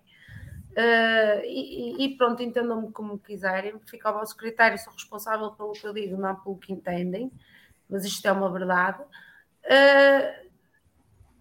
Eh, 0.76 1.42
e, 1.47 2.05
e- 2.05 2.16
pronto, 2.16 2.42
entendam-me 2.42 2.90
como 2.90 3.18
quiserem, 3.18 3.78
fica 3.86 4.08
ao 4.08 4.18
vosso 4.18 4.36
critério, 4.36 4.78
sou 4.78 4.92
responsável 4.92 5.50
pelo 5.52 5.73
que 5.73 5.86
eu 5.86 5.92
digo, 5.94 6.16
não 6.16 6.34
pelo 6.36 6.56
que 6.58 6.73
entendem, 6.73 7.31
mas 7.89 8.05
isto 8.05 8.26
é 8.26 8.32
uma 8.32 8.50
verdade. 8.50 8.98
Eh, 9.64 10.43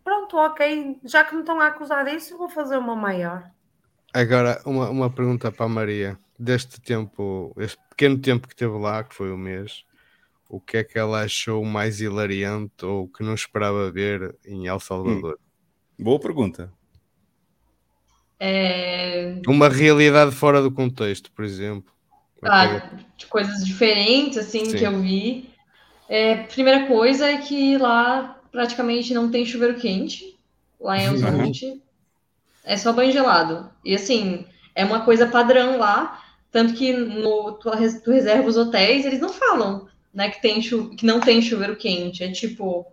pronto, 0.03 0.38
ok, 0.38 0.99
já 1.03 1.23
que 1.23 1.33
me 1.33 1.41
estão 1.41 1.59
a 1.59 1.67
acusar 1.67 2.06
disso, 2.06 2.33
eu 2.33 2.38
vou 2.38 2.49
fazer 2.49 2.77
uma 2.77 2.95
maior. 2.95 3.49
Agora, 4.14 4.61
uma, 4.65 4.90
uma 4.90 5.09
pergunta 5.09 5.51
para 5.51 5.65
a 5.65 5.69
Maria. 5.69 6.19
Deste 6.38 6.82
tempo, 6.82 7.53
este 7.57 7.80
pequeno 7.90 8.17
tempo 8.19 8.48
que 8.48 8.56
teve 8.56 8.77
lá, 8.77 9.03
que 9.03 9.15
foi 9.15 9.32
um 9.32 9.38
mês, 9.38 9.85
o 10.49 10.59
que 10.59 10.77
é 10.77 10.83
que 10.83 10.99
ela 10.99 11.23
achou 11.23 11.64
mais 11.64 12.01
hilariante 12.01 12.85
ou 12.85 13.07
que 13.07 13.23
não 13.23 13.33
esperava 13.33 13.90
ver 13.91 14.35
em 14.45 14.67
El 14.67 14.80
Salvador? 14.80 15.40
Boa 15.98 16.19
pergunta. 16.19 16.72
É, 18.40 19.41
Uma 19.48 19.69
realidade 19.69 20.32
fora 20.32 20.61
do 20.61 20.72
contexto, 20.72 21.32
por 21.32 21.45
exemplo. 21.45 21.91
Que 22.40 22.49
ah, 22.49 22.90
de 23.15 23.25
coisas 23.27 23.65
diferentes, 23.65 24.38
assim, 24.38 24.65
Sim. 24.65 24.77
que 24.77 24.83
eu 24.83 25.01
vi. 25.01 25.49
É, 26.09 26.43
primeira 26.43 26.85
coisa 26.88 27.25
é 27.25 27.38
que 27.38 27.77
lá 27.77 28.38
praticamente 28.53 29.14
não 29.14 29.30
tem 29.30 29.45
chuveiro 29.45 29.75
quente. 29.80 30.40
Lá 30.80 30.98
em 30.98 31.09
Horizonte 31.09 31.82
é 32.64 32.77
só 32.77 32.93
banho 32.93 33.11
gelado. 33.11 33.69
E 33.83 33.95
assim, 33.95 34.45
é 34.75 34.85
uma 34.85 35.01
coisa 35.01 35.27
padrão 35.27 35.77
lá. 35.77 36.22
Tanto 36.51 36.75
que 36.75 36.93
no, 36.93 37.53
tu, 37.53 37.72
tu 38.03 38.11
reserva 38.11 38.48
os 38.48 38.56
hotéis, 38.56 39.06
eles 39.06 39.19
não 39.19 39.30
falam, 39.30 39.88
né, 40.14 40.30
que, 40.30 40.40
tem 40.40 40.61
chu- 40.61 40.91
que 40.91 41.03
não 41.03 41.19
tem 41.19 41.41
chuveiro 41.41 41.75
quente. 41.75 42.23
É 42.23 42.32
tipo, 42.32 42.85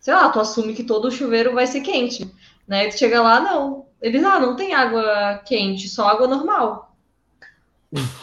sei 0.00 0.12
lá, 0.12 0.28
tu 0.30 0.40
assume 0.40 0.74
que 0.74 0.82
todo 0.82 1.12
chuveiro 1.12 1.54
vai 1.54 1.66
ser 1.66 1.80
quente. 1.80 2.28
Né? 2.66 2.86
E 2.86 2.88
tu 2.88 2.98
chega 2.98 3.22
lá, 3.22 3.38
não. 3.40 3.86
Eles, 4.02 4.22
ah, 4.24 4.40
não 4.40 4.56
tem 4.56 4.74
água 4.74 5.40
quente, 5.46 5.88
só 5.88 6.08
água 6.08 6.26
normal. 6.26 6.94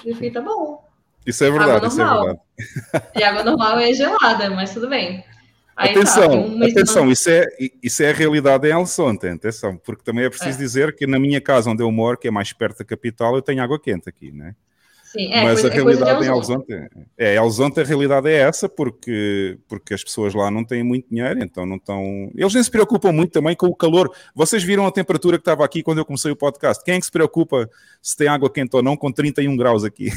E 0.03 0.13
fiquei, 0.13 0.29
tá 0.29 0.41
bom. 0.41 0.85
Isso 1.25 1.43
é 1.45 1.49
verdade, 1.51 1.87
isso 1.87 2.01
é 2.01 2.05
verdade. 2.05 2.39
E 3.15 3.23
água 3.23 3.43
normal 3.43 3.79
é 3.79 3.93
gelada, 3.93 4.49
mas 4.49 4.73
tudo 4.73 4.89
bem. 4.89 5.23
Aí 5.81 5.93
tá, 5.93 5.99
atenção, 5.99 6.63
atenção, 6.63 7.11
isso 7.11 7.29
é, 7.29 7.45
isso 7.81 8.03
é 8.03 8.11
a 8.11 8.13
realidade 8.13 8.67
em 8.67 8.71
Alçonte, 8.71 9.27
atenção, 9.27 9.75
porque 9.77 10.03
também 10.03 10.25
é 10.25 10.29
preciso 10.29 10.57
É. 10.57 10.61
dizer 10.61 10.95
que 10.95 11.07
na 11.07 11.19
minha 11.19 11.41
casa 11.41 11.69
onde 11.69 11.81
eu 11.83 11.91
moro, 11.91 12.17
que 12.17 12.27
é 12.27 12.31
mais 12.31 12.53
perto 12.53 12.79
da 12.79 12.85
capital, 12.85 13.35
eu 13.35 13.41
tenho 13.41 13.61
água 13.63 13.79
quente 13.79 14.07
aqui, 14.07 14.31
né? 14.31 14.55
Sim, 15.11 15.33
é, 15.33 15.43
Mas 15.43 15.59
coisa, 15.59 15.67
a 15.67 15.71
é 15.71 15.73
realidade 15.73 16.25
em 16.25 16.29
Alzonte. 16.29 16.73
É, 17.17 17.35
Alzonte 17.35 17.81
a 17.81 17.83
realidade 17.83 18.29
é 18.29 18.35
essa, 18.35 18.69
porque, 18.69 19.57
porque 19.67 19.93
as 19.93 20.01
pessoas 20.01 20.33
lá 20.33 20.49
não 20.49 20.63
têm 20.63 20.83
muito 20.83 21.09
dinheiro, 21.09 21.43
então 21.43 21.65
não 21.65 21.75
estão. 21.75 22.31
Eles 22.33 22.53
nem 22.53 22.63
se 22.63 22.71
preocupam 22.71 23.11
muito 23.11 23.33
também 23.33 23.53
com 23.53 23.65
o 23.65 23.75
calor. 23.75 24.09
Vocês 24.33 24.63
viram 24.63 24.87
a 24.87 24.91
temperatura 24.91 25.37
que 25.37 25.41
estava 25.41 25.65
aqui 25.65 25.83
quando 25.83 25.97
eu 25.97 26.05
comecei 26.05 26.31
o 26.31 26.35
podcast? 26.35 26.81
Quem 26.81 26.93
é 26.95 26.99
que 26.99 27.05
se 27.05 27.11
preocupa 27.11 27.69
se 28.01 28.15
tem 28.15 28.29
água 28.29 28.49
quente 28.49 28.73
ou 28.73 28.81
não 28.81 28.95
com 28.95 29.11
31 29.11 29.57
graus 29.57 29.83
aqui? 29.83 30.11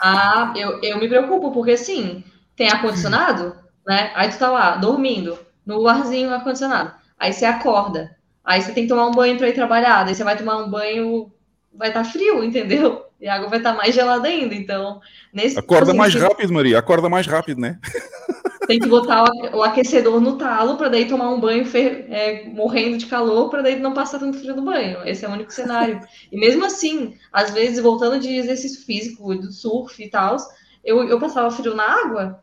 Ah, 0.00 0.52
eu, 0.56 0.82
eu 0.82 0.98
me 0.98 1.08
preocupo, 1.08 1.52
porque 1.52 1.70
assim, 1.72 2.24
tem 2.56 2.68
ar-condicionado, 2.68 3.54
né? 3.86 4.10
Aí 4.14 4.30
tu 4.30 4.38
tá 4.38 4.50
lá, 4.50 4.76
dormindo, 4.76 5.38
no 5.64 5.86
arzinho 5.86 6.30
ar-condicionado. 6.32 6.92
Aí 7.18 7.32
você 7.32 7.44
acorda. 7.44 8.16
Aí 8.44 8.60
você 8.60 8.72
tem 8.72 8.84
que 8.84 8.88
tomar 8.88 9.06
um 9.06 9.12
banho 9.12 9.36
pra 9.38 9.48
ir 9.48 9.54
trabalhar. 9.54 10.04
Daí 10.04 10.14
você 10.14 10.24
vai 10.24 10.36
tomar 10.36 10.56
um 10.58 10.70
banho, 10.70 11.30
vai 11.72 11.88
estar 11.88 12.04
frio, 12.04 12.42
entendeu? 12.44 13.06
E 13.20 13.28
a 13.28 13.36
água 13.36 13.48
vai 13.48 13.58
estar 13.58 13.74
mais 13.74 13.94
gelada 13.94 14.26
ainda. 14.26 14.54
Então, 14.54 15.00
nesse 15.32 15.58
Acorda 15.58 15.90
assim, 15.90 15.98
mais 15.98 16.12
se- 16.12 16.18
rápido, 16.18 16.52
Maria, 16.52 16.78
acorda 16.78 17.08
mais 17.08 17.26
rápido, 17.26 17.60
né? 17.60 17.78
Tem 18.66 18.78
que 18.78 18.88
botar 18.88 19.24
o, 19.52 19.62
aquecedor 19.62 20.20
no 20.20 20.36
talo 20.38 20.76
para 20.76 20.88
daí 20.88 21.06
tomar 21.06 21.30
um 21.30 21.40
banho 21.40 21.64
fer- 21.64 22.06
é, 22.08 22.44
morrendo 22.48 22.96
de 22.96 23.06
calor 23.06 23.50
para 23.50 23.60
daí 23.62 23.78
não 23.78 23.92
passar 23.92 24.18
tanto 24.20 24.38
frio 24.38 24.54
no 24.54 24.62
banho. 24.62 24.98
Esse 25.04 25.24
é 25.24 25.28
o 25.28 25.32
único 25.32 25.52
cenário. 25.52 26.00
E 26.30 26.38
mesmo 26.38 26.64
assim, 26.64 27.16
às 27.32 27.50
vezes, 27.50 27.82
voltando 27.82 28.20
de 28.20 28.28
exercício 28.34 28.84
físico, 28.84 29.34
do 29.34 29.50
surf 29.52 30.02
e 30.02 30.08
tal, 30.08 30.36
eu, 30.84 31.02
eu 31.04 31.18
passava 31.18 31.50
frio 31.50 31.74
na 31.74 31.84
água, 31.84 32.42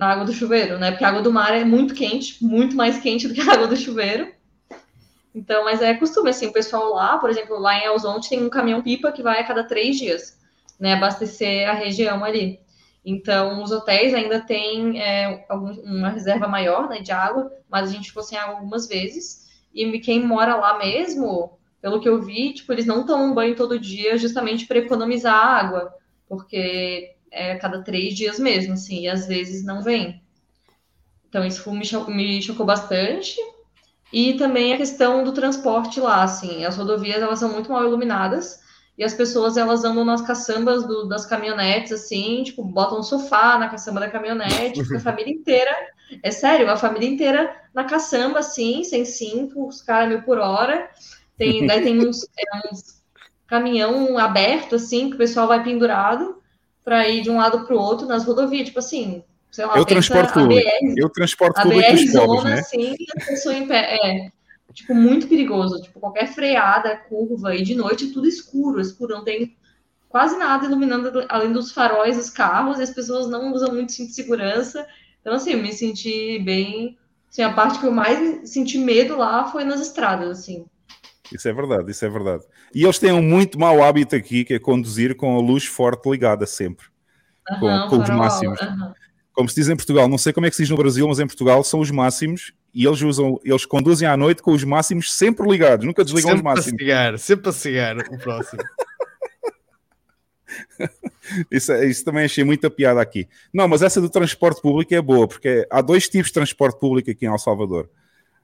na 0.00 0.06
água 0.06 0.24
do 0.24 0.32
chuveiro, 0.32 0.78
né? 0.78 0.90
Porque 0.90 1.04
a 1.04 1.08
água 1.08 1.20
do 1.20 1.30
mar 1.30 1.54
é 1.54 1.62
muito 1.62 1.92
quente, 1.92 2.42
muito 2.42 2.74
mais 2.74 2.98
quente 2.98 3.28
do 3.28 3.34
que 3.34 3.42
a 3.42 3.52
água 3.52 3.66
do 3.66 3.76
chuveiro. 3.76 4.32
Então, 5.34 5.62
mas 5.62 5.82
é 5.82 5.92
costume, 5.92 6.30
assim, 6.30 6.46
o 6.46 6.52
pessoal 6.54 6.94
lá, 6.94 7.18
por 7.18 7.28
exemplo, 7.28 7.58
lá 7.58 7.78
em 7.78 7.86
Alzonte 7.86 8.30
tem 8.30 8.42
um 8.42 8.48
caminhão-pipa 8.48 9.12
que 9.12 9.22
vai 9.22 9.40
a 9.40 9.44
cada 9.44 9.62
três 9.62 9.98
dias, 9.98 10.38
né, 10.80 10.94
abastecer 10.94 11.68
a 11.68 11.74
região 11.74 12.24
ali. 12.24 12.60
Então, 13.04 13.62
os 13.62 13.70
hotéis 13.70 14.14
ainda 14.14 14.40
têm 14.40 15.02
é, 15.02 15.46
uma 15.50 16.08
reserva 16.08 16.48
maior, 16.48 16.88
né, 16.88 17.00
de 17.00 17.12
água, 17.12 17.52
mas 17.70 17.90
a 17.90 17.92
gente 17.92 18.08
ficou 18.08 18.22
sem 18.22 18.38
água 18.38 18.54
algumas 18.54 18.88
vezes. 18.88 19.50
E 19.72 19.98
quem 19.98 20.26
mora 20.26 20.56
lá 20.56 20.78
mesmo, 20.78 21.58
pelo 21.82 22.00
que 22.00 22.08
eu 22.08 22.22
vi, 22.22 22.54
tipo, 22.54 22.72
eles 22.72 22.86
não 22.86 23.04
tomam 23.04 23.34
banho 23.34 23.54
todo 23.54 23.78
dia 23.78 24.16
justamente 24.16 24.66
para 24.66 24.78
economizar 24.78 25.34
água, 25.34 25.94
porque 26.26 27.16
é 27.30 27.52
a 27.52 27.58
cada 27.58 27.82
três 27.82 28.14
dias 28.14 28.38
mesmo, 28.38 28.74
assim, 28.74 29.02
e 29.02 29.08
às 29.08 29.26
vezes 29.26 29.64
não 29.64 29.82
vem. 29.82 30.22
Então, 31.28 31.44
isso 31.44 31.70
me 31.72 31.84
cho- 31.84 32.10
me 32.10 32.42
chocou 32.42 32.66
bastante. 32.66 33.36
E 34.12 34.34
também 34.34 34.74
a 34.74 34.78
questão 34.78 35.24
do 35.24 35.32
transporte 35.32 36.00
lá, 36.00 36.22
assim, 36.24 36.64
as 36.64 36.76
rodovias 36.76 37.22
elas 37.22 37.40
são 37.40 37.52
muito 37.52 37.72
mal 37.72 37.84
iluminadas 37.84 38.60
e 38.98 39.04
as 39.04 39.14
pessoas 39.14 39.56
elas 39.56 39.84
andam 39.84 40.04
nas 40.04 40.22
caçambas 40.22 40.86
do- 40.86 41.08
das 41.08 41.26
caminhonetes, 41.26 41.92
assim, 41.92 42.42
tipo, 42.44 42.64
botam 42.64 43.00
um 43.00 43.02
sofá 43.04 43.58
na 43.58 43.68
caçamba 43.68 44.00
da 44.00 44.10
caminhonete, 44.10 44.82
tipo, 44.84 44.96
a 44.98 45.00
família 45.00 45.32
inteira, 45.32 45.70
é 46.22 46.30
sério, 46.30 46.70
a 46.70 46.76
família 46.76 47.08
inteira 47.08 47.54
na 47.74 47.84
caçamba, 47.84 48.40
assim, 48.40 48.84
sem 48.84 49.04
cinto, 49.04 49.66
os 49.68 49.82
caras 49.82 50.08
mil 50.10 50.22
por 50.22 50.38
hora, 50.38 50.90
tem, 51.38 51.66
daí 51.66 51.82
tem 51.82 52.00
uns, 52.00 52.24
é, 52.38 52.72
uns 52.72 53.02
caminhão 53.46 54.18
aberto, 54.18 54.76
assim, 54.76 55.10
que 55.10 55.16
o 55.16 55.18
pessoal 55.18 55.48
vai 55.48 55.62
pendurado 55.64 56.39
para 56.90 57.08
ir 57.08 57.22
de 57.22 57.30
um 57.30 57.36
lado 57.36 57.64
para 57.64 57.76
o 57.76 57.78
outro 57.78 58.04
nas 58.04 58.24
rodovias, 58.24 58.66
tipo 58.66 58.80
assim, 58.80 59.22
sei 59.48 59.64
lá, 59.64 59.76
Eu 59.76 59.86
pensa 59.86 60.12
transporte 60.12 60.38
a. 60.40 60.44
BR, 60.44 60.94
Eu 60.96 61.08
transporte 61.08 61.60
a 61.60 61.64
BR 61.64 61.70
pobres, 61.70 62.12
zona, 62.12 62.42
né? 62.42 62.54
assim, 62.58 62.96
a 63.16 63.26
pessoa 63.26 63.54
em 63.54 63.68
pé. 63.68 63.96
É, 64.02 64.32
tipo, 64.72 64.92
muito 64.92 65.28
perigoso. 65.28 65.80
Tipo, 65.80 66.00
qualquer 66.00 66.26
freada, 66.34 66.96
curva, 67.08 67.54
e 67.54 67.62
de 67.62 67.76
noite 67.76 68.10
é 68.10 68.12
tudo 68.12 68.26
escuro, 68.26 68.80
escuro, 68.80 69.14
não 69.14 69.22
tem 69.22 69.56
quase 70.08 70.36
nada 70.36 70.66
iluminando 70.66 71.24
além 71.28 71.52
dos 71.52 71.70
faróis 71.70 72.16
dos 72.16 72.28
carros, 72.28 72.80
e 72.80 72.82
as 72.82 72.90
pessoas 72.90 73.28
não 73.28 73.52
usam 73.52 73.72
muito 73.72 73.92
cinto 73.92 74.08
de 74.08 74.14
segurança. 74.16 74.84
Então, 75.20 75.34
assim, 75.34 75.52
eu 75.52 75.62
me 75.62 75.72
senti 75.72 76.40
bem. 76.40 76.98
Assim, 77.30 77.42
a 77.42 77.52
parte 77.52 77.78
que 77.78 77.86
eu 77.86 77.92
mais 77.92 78.50
senti 78.50 78.78
medo 78.78 79.16
lá 79.16 79.44
foi 79.44 79.62
nas 79.62 79.80
estradas, 79.80 80.40
assim. 80.40 80.66
Isso 81.32 81.48
é 81.48 81.52
verdade, 81.52 81.90
isso 81.90 82.04
é 82.04 82.08
verdade. 82.08 82.44
E 82.74 82.82
eles 82.84 82.98
têm 82.98 83.12
um 83.12 83.22
muito 83.22 83.58
mau 83.58 83.82
hábito 83.82 84.16
aqui, 84.16 84.44
que 84.44 84.54
é 84.54 84.58
conduzir 84.58 85.14
com 85.16 85.36
a 85.36 85.40
luz 85.40 85.64
forte 85.64 86.08
ligada 86.10 86.44
sempre. 86.46 86.86
Com, 87.58 87.66
Aham, 87.68 87.88
com 87.88 87.98
os 87.98 88.08
máximos. 88.10 88.60
aham. 88.60 88.92
Como 89.32 89.48
se 89.48 89.54
diz 89.54 89.68
em 89.68 89.76
Portugal, 89.76 90.08
não 90.08 90.18
sei 90.18 90.32
como 90.32 90.46
é 90.46 90.50
que 90.50 90.56
se 90.56 90.62
diz 90.62 90.70
no 90.70 90.76
Brasil, 90.76 91.06
mas 91.08 91.18
em 91.20 91.26
Portugal 91.26 91.62
são 91.64 91.80
os 91.80 91.90
máximos 91.90 92.52
e 92.74 92.84
eles 92.84 93.00
usam, 93.00 93.40
eles 93.44 93.64
conduzem 93.64 94.06
à 94.06 94.16
noite 94.16 94.42
com 94.42 94.52
os 94.52 94.64
máximos 94.64 95.12
sempre 95.12 95.48
ligados, 95.48 95.86
nunca 95.86 96.04
desligam 96.04 96.30
os 96.32 96.36
sempre 96.38 96.50
a 96.50 96.54
máximos. 96.54 96.78
cegar, 96.80 97.18
sempre 97.18 97.48
a 97.48 97.52
cegar 97.52 97.98
o 97.98 98.18
próximo. 98.18 98.62
Isso, 101.50 101.72
é- 101.72 101.86
isso 101.86 102.04
também 102.04 102.24
achei 102.24 102.42
muita 102.42 102.68
piada 102.68 103.00
aqui. 103.00 103.28
Não, 103.52 103.68
mas 103.68 103.82
essa 103.82 104.00
do 104.00 104.08
transporte 104.10 104.60
público 104.60 104.92
é 104.92 105.00
boa, 105.00 105.28
porque 105.28 105.64
há 105.70 105.80
dois 105.80 106.08
tipos 106.08 106.26
de 106.28 106.32
transporte 106.34 106.78
público 106.80 107.08
aqui 107.10 107.24
em 107.24 107.28
El 107.28 107.38
Salvador. 107.38 107.88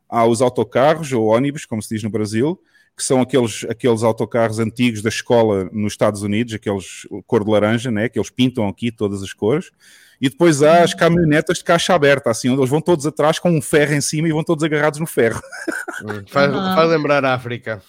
Há 0.08 0.24
os 0.24 0.40
autocarros 0.40 1.10
ou 1.12 1.26
ônibus, 1.26 1.65
como 1.66 1.82
se 1.82 1.94
diz 1.94 2.02
no 2.05 2.10
Brasil, 2.10 2.60
que 2.97 3.02
são 3.02 3.20
aqueles, 3.20 3.65
aqueles 3.68 4.02
autocarros 4.02 4.58
antigos 4.58 5.02
da 5.02 5.10
escola 5.10 5.68
nos 5.70 5.92
Estados 5.92 6.23
Unidos, 6.23 6.55
aqueles 6.55 7.07
cor 7.26 7.44
de 7.44 7.50
laranja, 7.50 7.91
né, 7.91 8.08
que 8.08 8.18
eles 8.18 8.31
pintam 8.31 8.66
aqui 8.66 8.91
todas 8.91 9.23
as 9.23 9.34
cores. 9.34 9.70
E 10.18 10.31
depois 10.31 10.62
há 10.62 10.83
as 10.83 10.94
caminhonetas 10.94 11.58
de 11.58 11.65
caixa 11.65 11.94
aberta, 11.94 12.31
assim, 12.31 12.49
onde 12.49 12.60
eles 12.60 12.70
vão 12.70 12.81
todos 12.81 13.07
atrás 13.07 13.39
com 13.39 13.50
um 13.50 13.60
ferro 13.60 13.92
em 13.92 14.00
cima 14.00 14.26
e 14.26 14.33
vão 14.33 14.42
todos 14.42 14.65
agarrados 14.65 14.99
no 14.99 15.07
ferro. 15.07 15.42
Faz, 16.28 16.50
Aham. 16.50 16.75
faz 16.75 16.91
lembrar 16.91 17.25
a 17.25 17.34
África. 17.34 17.83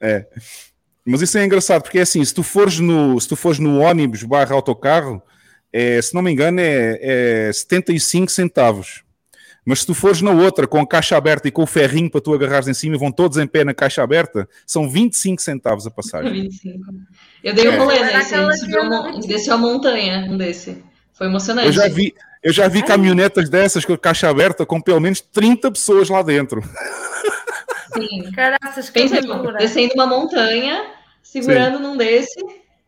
É. 0.00 0.26
Mas 1.04 1.20
isso 1.20 1.36
é 1.36 1.44
engraçado, 1.44 1.82
porque 1.82 1.98
é 1.98 2.02
assim, 2.02 2.24
se 2.24 2.34
tu 2.34 2.42
fores 2.42 2.78
no, 2.78 3.20
se 3.20 3.28
tu 3.28 3.36
fores 3.36 3.58
no 3.58 3.78
ônibus 3.80 4.22
barra 4.22 4.54
autocarro, 4.54 5.22
é, 5.72 6.00
se 6.00 6.14
não 6.14 6.22
me 6.22 6.32
engano, 6.32 6.60
é, 6.60 7.48
é 7.48 7.52
75 7.52 8.30
centavos. 8.30 9.03
Mas 9.64 9.80
se 9.80 9.86
tu 9.86 9.94
fores 9.94 10.20
na 10.20 10.30
outra, 10.30 10.66
com 10.66 10.78
a 10.78 10.86
caixa 10.86 11.16
aberta 11.16 11.48
e 11.48 11.50
com 11.50 11.62
o 11.62 11.66
ferrinho 11.66 12.10
para 12.10 12.20
tu 12.20 12.34
agarrares 12.34 12.68
em 12.68 12.74
cima 12.74 12.96
e 12.96 12.98
vão 12.98 13.10
todos 13.10 13.38
em 13.38 13.46
pé 13.46 13.64
na 13.64 13.72
caixa 13.72 14.02
aberta, 14.02 14.46
são 14.66 14.88
25 14.88 15.40
centavos 15.40 15.86
a 15.86 15.90
passagem. 15.90 16.30
25. 16.32 16.78
Eu 17.42 17.54
dei 17.54 17.68
um 17.68 17.72
É. 17.72 17.78
rolê 17.78 18.00
nesse, 18.00 18.34
a 18.34 18.52
gente 18.52 18.76
uma, 18.76 19.08
anda 19.08 19.16
a 19.16 19.20
desceu 19.20 19.54
a 19.54 19.56
montanha, 19.58 20.26
um 20.30 20.36
desse. 20.36 20.84
Foi 21.14 21.28
emocionante. 21.28 21.68
Eu 21.68 21.72
já 21.72 21.88
vi, 21.88 22.14
eu 22.42 22.52
já 22.52 22.68
vi 22.68 22.82
caminhonetas 22.82 23.48
dessas 23.48 23.84
com 23.84 23.94
a 23.94 23.98
caixa 23.98 24.28
aberta 24.28 24.66
com 24.66 24.80
pelo 24.80 25.00
menos 25.00 25.20
30 25.20 25.70
pessoas 25.70 26.10
lá 26.10 26.22
dentro. 26.22 26.62
Sim. 27.94 28.30
Caraças, 28.32 28.90
que 28.90 29.00
Pensa, 29.00 29.20
descendo 29.58 29.94
uma 29.94 30.06
montanha, 30.06 30.84
segurando 31.22 31.78
num 31.78 31.96
desse, 31.96 32.38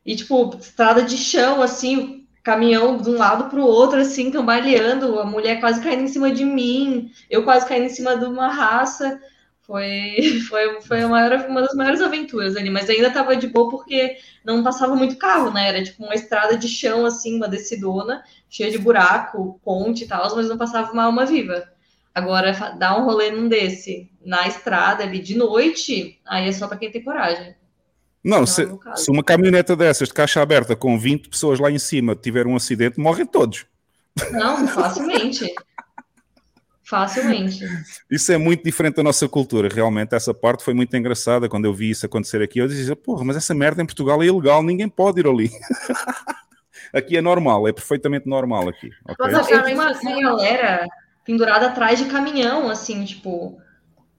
e 0.05 0.15
tipo, 0.17 0.57
estrada 0.61 1.03
de 1.03 1.17
chão, 1.17 1.63
assim, 1.63 2.26
caminhão 2.47 2.97
de 2.97 3.11
um 3.11 3.19
lado 3.19 3.51
para 3.51 3.59
o 3.59 3.67
outro, 3.67 3.99
assim, 3.99 4.31
cambaleando, 4.31 5.19
a 5.19 5.25
mulher 5.25 5.59
quase 5.59 5.83
caindo 5.83 6.05
em 6.05 6.09
cima 6.09 6.31
de 6.31 6.45
mim, 6.45 7.11
eu 7.29 7.43
quase 7.43 7.67
caindo 7.67 7.87
em 7.87 7.89
cima 7.89 8.17
de 8.17 8.25
uma 8.25 8.47
raça. 8.47 9.21
Foi, 9.63 10.15
foi, 10.49 10.81
foi 10.81 11.03
a 11.03 11.09
maior, 11.09 11.45
uma 11.49 11.63
das 11.63 11.75
maiores 11.75 12.01
aventuras 12.01 12.55
ali, 12.55 12.71
mas 12.71 12.89
ainda 12.89 13.11
tava 13.11 13.35
de 13.35 13.49
boa 13.49 13.69
porque 13.69 14.19
não 14.45 14.63
passava 14.63 14.95
muito 14.95 15.17
carro, 15.17 15.53
né? 15.53 15.67
Era 15.71 15.83
tipo 15.83 16.05
uma 16.05 16.15
estrada 16.15 16.57
de 16.57 16.69
chão, 16.69 17.05
assim, 17.05 17.35
uma 17.35 17.49
descidona, 17.49 18.23
cheia 18.49 18.71
de 18.71 18.79
buraco, 18.79 19.61
ponte 19.65 20.05
e 20.05 20.07
tal, 20.07 20.37
mas 20.37 20.49
não 20.49 20.57
passava 20.57 20.93
uma 20.93 21.03
alma 21.03 21.27
viva. 21.27 21.69
Agora, 22.15 22.53
dar 22.79 22.97
um 22.97 23.05
rolê 23.07 23.33
num 23.33 23.49
desse, 23.49 24.09
na 24.25 24.47
estrada 24.47 25.03
ali 25.03 25.19
de 25.19 25.37
noite, 25.37 26.21
aí 26.25 26.49
é 26.49 26.53
só 26.53 26.69
para 26.69 26.79
quem 26.79 26.93
tem 26.93 27.03
coragem. 27.03 27.57
Não, 28.27 28.39
Não, 28.41 28.47
se, 28.47 28.69
se 28.97 29.09
uma 29.09 29.23
caminhoneta 29.23 29.77
dessas 29.77 30.09
de 30.09 30.15
caixa 30.15 30.43
aberta 30.43 30.75
com 30.75 30.99
20 30.99 31.29
pessoas 31.29 31.61
lá 31.61 31.71
em 31.71 31.79
cima 31.79 32.17
tiver 32.17 32.45
um 32.45 32.57
acidente, 32.57 32.99
morrem 32.99 33.25
todos. 33.25 33.65
Não, 34.33 34.67
facilmente. 34.67 35.47
Facilmente. 36.83 37.65
Isso 38.11 38.33
é 38.33 38.37
muito 38.37 38.65
diferente 38.65 38.97
da 38.97 39.03
nossa 39.05 39.29
cultura. 39.29 39.69
Realmente, 39.73 40.15
essa 40.15 40.35
parte 40.35 40.65
foi 40.65 40.75
muito 40.75 40.97
engraçada. 40.97 41.49
Quando 41.49 41.67
eu 41.67 41.75
vi 41.75 41.91
isso 41.91 42.05
acontecer 42.05 42.43
aqui, 42.43 42.59
eu 42.59 42.67
dizia: 42.67 42.97
Porra, 42.97 43.25
mas 43.25 43.37
essa 43.37 43.55
merda 43.55 43.81
em 43.81 43.87
Portugal 43.87 44.21
é 44.21 44.27
ilegal, 44.27 44.61
ninguém 44.61 44.89
pode 44.89 45.21
ir 45.21 45.27
ali. 45.29 45.51
aqui 46.93 47.17
é 47.17 47.23
normal, 47.23 47.69
é 47.69 47.73
perfeitamente 47.73 48.29
normal 48.29 48.69
aqui. 48.69 48.91
ok? 49.05 49.33
Não, 49.33 49.49
eu 49.49 49.65
vi 49.65 49.75
uma, 49.75 49.93
galera 50.21 50.85
pendurada 51.25 51.67
atrás 51.67 52.01
de 52.01 52.07
caminhão, 52.07 52.69
assim, 52.69 53.05
tipo. 53.05 53.57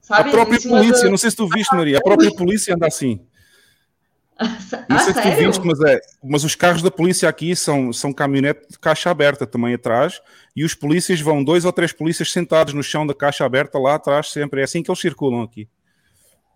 Sabe? 0.00 0.30
a 0.30 0.32
própria 0.32 0.60
polícia, 0.60 1.10
não 1.10 1.18
sei 1.18 1.30
se 1.30 1.36
tu 1.36 1.46
viste, 1.46 1.74
Maria, 1.76 1.98
a 1.98 2.02
própria 2.02 2.34
polícia 2.34 2.74
anda 2.74 2.86
assim. 2.86 3.20
Não 4.88 4.96
Ah, 4.96 4.98
sei 4.98 5.12
se 5.14 5.20
tu 5.20 5.30
sério? 5.30 5.36
viste, 5.36 5.66
mas, 5.66 5.80
é, 5.82 6.00
mas 6.22 6.44
os 6.44 6.54
carros 6.54 6.82
da 6.82 6.90
polícia 6.90 7.28
aqui 7.28 7.54
são, 7.54 7.92
são 7.92 8.12
caminhonete 8.12 8.66
de 8.70 8.78
caixa 8.78 9.10
aberta 9.10 9.46
também 9.46 9.74
atrás, 9.74 10.20
e 10.56 10.64
os 10.64 10.74
polícias 10.74 11.20
vão, 11.20 11.44
dois 11.44 11.64
ou 11.64 11.72
três 11.72 11.92
polícias 11.92 12.32
sentados 12.32 12.72
no 12.74 12.82
chão 12.82 13.06
da 13.06 13.14
caixa 13.14 13.44
aberta 13.44 13.78
lá 13.78 13.94
atrás 13.96 14.28
sempre. 14.30 14.60
É 14.60 14.64
assim 14.64 14.82
que 14.82 14.90
eles 14.90 15.00
circulam 15.00 15.42
aqui. 15.42 15.68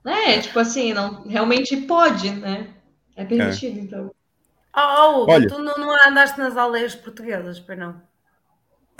É, 0.04 0.40
tipo 0.40 0.58
assim, 0.58 0.92
não, 0.92 1.22
realmente 1.26 1.76
pode, 1.86 2.30
né? 2.30 2.74
É 3.14 3.24
permitido, 3.24 3.78
então. 3.78 4.14
Oh, 4.76 4.80
oh, 4.80 5.24
Hugo, 5.24 5.32
Olha. 5.32 5.48
tu 5.48 5.58
não, 5.60 5.76
não 5.76 5.94
andaste 6.08 6.38
nas 6.38 6.56
aldeias 6.56 6.94
portuguesas, 6.94 7.60
pois 7.60 7.78
não? 7.78 8.02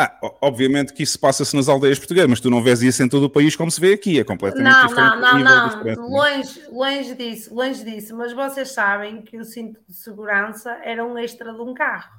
Ah, 0.03 0.19
obviamente 0.41 0.93
que 0.93 1.03
isso 1.03 1.19
passa-se 1.19 1.55
nas 1.55 1.69
aldeias 1.69 1.99
portuguesas, 1.99 2.29
mas 2.29 2.41
tu 2.41 2.51
não 2.51 2.63
vês 2.63 2.83
isso 2.83 3.03
em 3.03 3.09
todo 3.09 3.25
o 3.25 3.31
país 3.31 3.55
como 3.55 3.71
se 3.71 3.81
vê 3.81 3.93
aqui, 3.93 4.19
é 4.19 4.25
completamente 4.25 4.73
Não, 4.73 4.87
diferente. 4.87 5.21
não, 5.21 5.39
não, 5.39 5.85
não. 5.85 6.09
Longe, 6.09 6.63
longe 6.71 7.15
disso, 7.15 7.55
longe 7.55 7.85
disso. 7.85 8.17
Mas 8.17 8.33
vocês 8.33 8.73
sabem 8.73 9.23
que 9.23 9.37
o 9.37 9.45
cinto 9.45 9.81
de 9.89 9.95
segurança 9.95 10.77
era 10.83 11.05
um 11.05 11.17
extra 11.17 11.53
de 11.53 11.61
um 11.61 11.73
carro. 11.73 12.11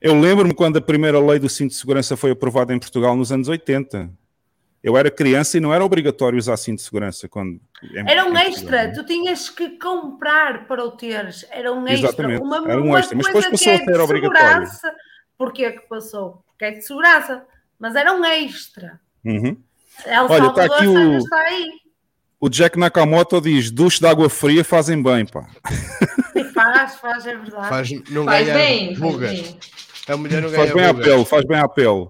Eu 0.00 0.18
lembro-me 0.18 0.54
quando 0.54 0.78
a 0.78 0.80
primeira 0.80 1.20
lei 1.20 1.38
do 1.38 1.48
cinto 1.48 1.70
de 1.70 1.76
segurança 1.76 2.16
foi 2.16 2.30
aprovada 2.32 2.74
em 2.74 2.78
Portugal 2.78 3.14
nos 3.14 3.30
anos 3.30 3.48
80. 3.48 4.10
Eu 4.82 4.96
era 4.96 5.10
criança 5.12 5.56
e 5.56 5.60
não 5.60 5.72
era 5.72 5.84
obrigatório 5.84 6.36
usar 6.36 6.56
cinto 6.56 6.78
de 6.78 6.84
segurança. 6.84 7.28
Quando, 7.28 7.60
Era 8.06 8.24
um 8.24 8.36
extra, 8.36 8.92
tu 8.92 9.04
tinhas 9.04 9.48
que 9.48 9.78
comprar 9.78 10.66
para 10.66 10.84
o 10.84 10.90
teres. 10.90 11.46
Era 11.50 11.72
um 11.72 11.86
extra. 11.86 12.08
Exatamente, 12.08 12.42
Uma, 12.42 12.56
era 12.68 12.82
um 12.82 12.96
extra, 12.96 13.16
mas 13.16 13.26
depois 13.26 13.46
passou 13.46 13.72
é 13.72 13.76
a 13.76 13.78
ser 13.78 13.92
de 13.92 13.98
obrigatório. 13.98 14.68
Porquê 15.38 15.70
que 15.70 15.88
passou? 15.88 16.44
Porque 16.62 16.66
é 16.66 16.70
de 16.78 16.82
segurança. 16.86 17.44
Mas 17.76 17.96
era 17.96 18.14
um 18.14 18.24
extra. 18.24 19.00
Uhum. 19.24 19.56
El 20.06 20.24
Olha, 20.26 20.46
está 20.46 20.62
Salvador 20.68 20.76
aqui 20.76 20.86
o, 20.86 21.18
está 21.18 21.36
aí. 21.40 21.70
o 22.40 22.48
Jack 22.48 22.78
Nakamoto 22.78 23.40
diz: 23.40 23.70
duche 23.72 23.98
de 23.98 24.06
água 24.06 24.30
fria 24.30 24.64
fazem 24.64 25.02
bem, 25.02 25.26
pá. 25.26 25.48
Faz, 26.54 26.96
faz, 26.96 27.26
é 27.26 27.36
verdade. 27.36 27.68
Faz, 27.68 27.90
não 28.10 28.24
Faz 28.24 28.46
ganha 28.46 28.56
bem, 28.58 28.94
faz 28.96 28.98
rugas. 29.12 29.30
bem. 29.32 29.58
A 30.08 30.16
mulher 30.16 30.42
não 30.42 30.48
Faz 30.50 30.72
bem 30.72 30.86
rugas. 30.86 31.04
pele, 31.06 31.24
faz 31.24 31.44
bem 31.46 31.58
à 31.58 31.68
pele. 31.68 32.08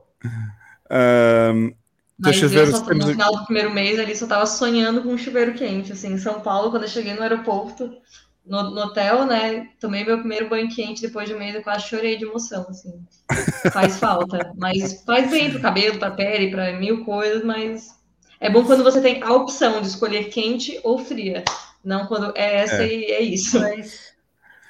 Mas 0.90 1.72
deixa 2.18 2.44
eu 2.44 2.48
ver 2.50 2.66
só, 2.70 2.84
temos 2.84 3.06
no 3.06 3.12
final 3.12 3.34
do 3.34 3.44
primeiro 3.46 3.70
mês 3.72 3.98
ali 3.98 4.14
só 4.14 4.26
tava 4.26 4.44
sonhando 4.46 5.02
com 5.02 5.08
um 5.08 5.18
chuveiro 5.18 5.54
quente, 5.54 5.92
assim, 5.92 6.12
em 6.12 6.18
São 6.18 6.40
Paulo, 6.40 6.70
quando 6.70 6.82
eu 6.82 6.88
cheguei 6.88 7.14
no 7.14 7.22
aeroporto, 7.22 7.90
no, 8.44 8.70
no 8.70 8.80
hotel, 8.82 9.24
né, 9.26 9.68
tomei 9.80 10.04
meu 10.04 10.18
primeiro 10.18 10.48
banho 10.48 10.68
quente 10.68 11.02
depois 11.02 11.28
de 11.28 11.34
um 11.34 11.38
mês, 11.38 11.54
eu 11.54 11.62
quase 11.62 11.86
chorei 11.86 12.16
de 12.16 12.24
emoção, 12.24 12.66
assim, 12.68 12.92
faz 13.72 13.98
falta, 13.98 14.52
mas 14.56 15.02
faz 15.04 15.30
bem 15.30 15.50
pro 15.50 15.60
cabelo, 15.60 15.98
pra 15.98 16.10
pele, 16.10 16.50
pra 16.50 16.72
mil 16.72 17.04
coisas, 17.04 17.44
mas 17.44 17.90
é 18.40 18.50
bom 18.50 18.64
quando 18.64 18.82
você 18.82 19.00
tem 19.00 19.22
a 19.22 19.32
opção 19.32 19.80
de 19.80 19.86
escolher 19.86 20.24
quente 20.24 20.80
ou 20.82 20.98
fria, 20.98 21.44
não 21.84 22.06
quando 22.06 22.32
é 22.36 22.56
essa 22.62 22.82
É. 22.82 22.86
e 22.88 23.04
é 23.12 23.20
isso. 23.22 23.58
Pois. 23.60 24.12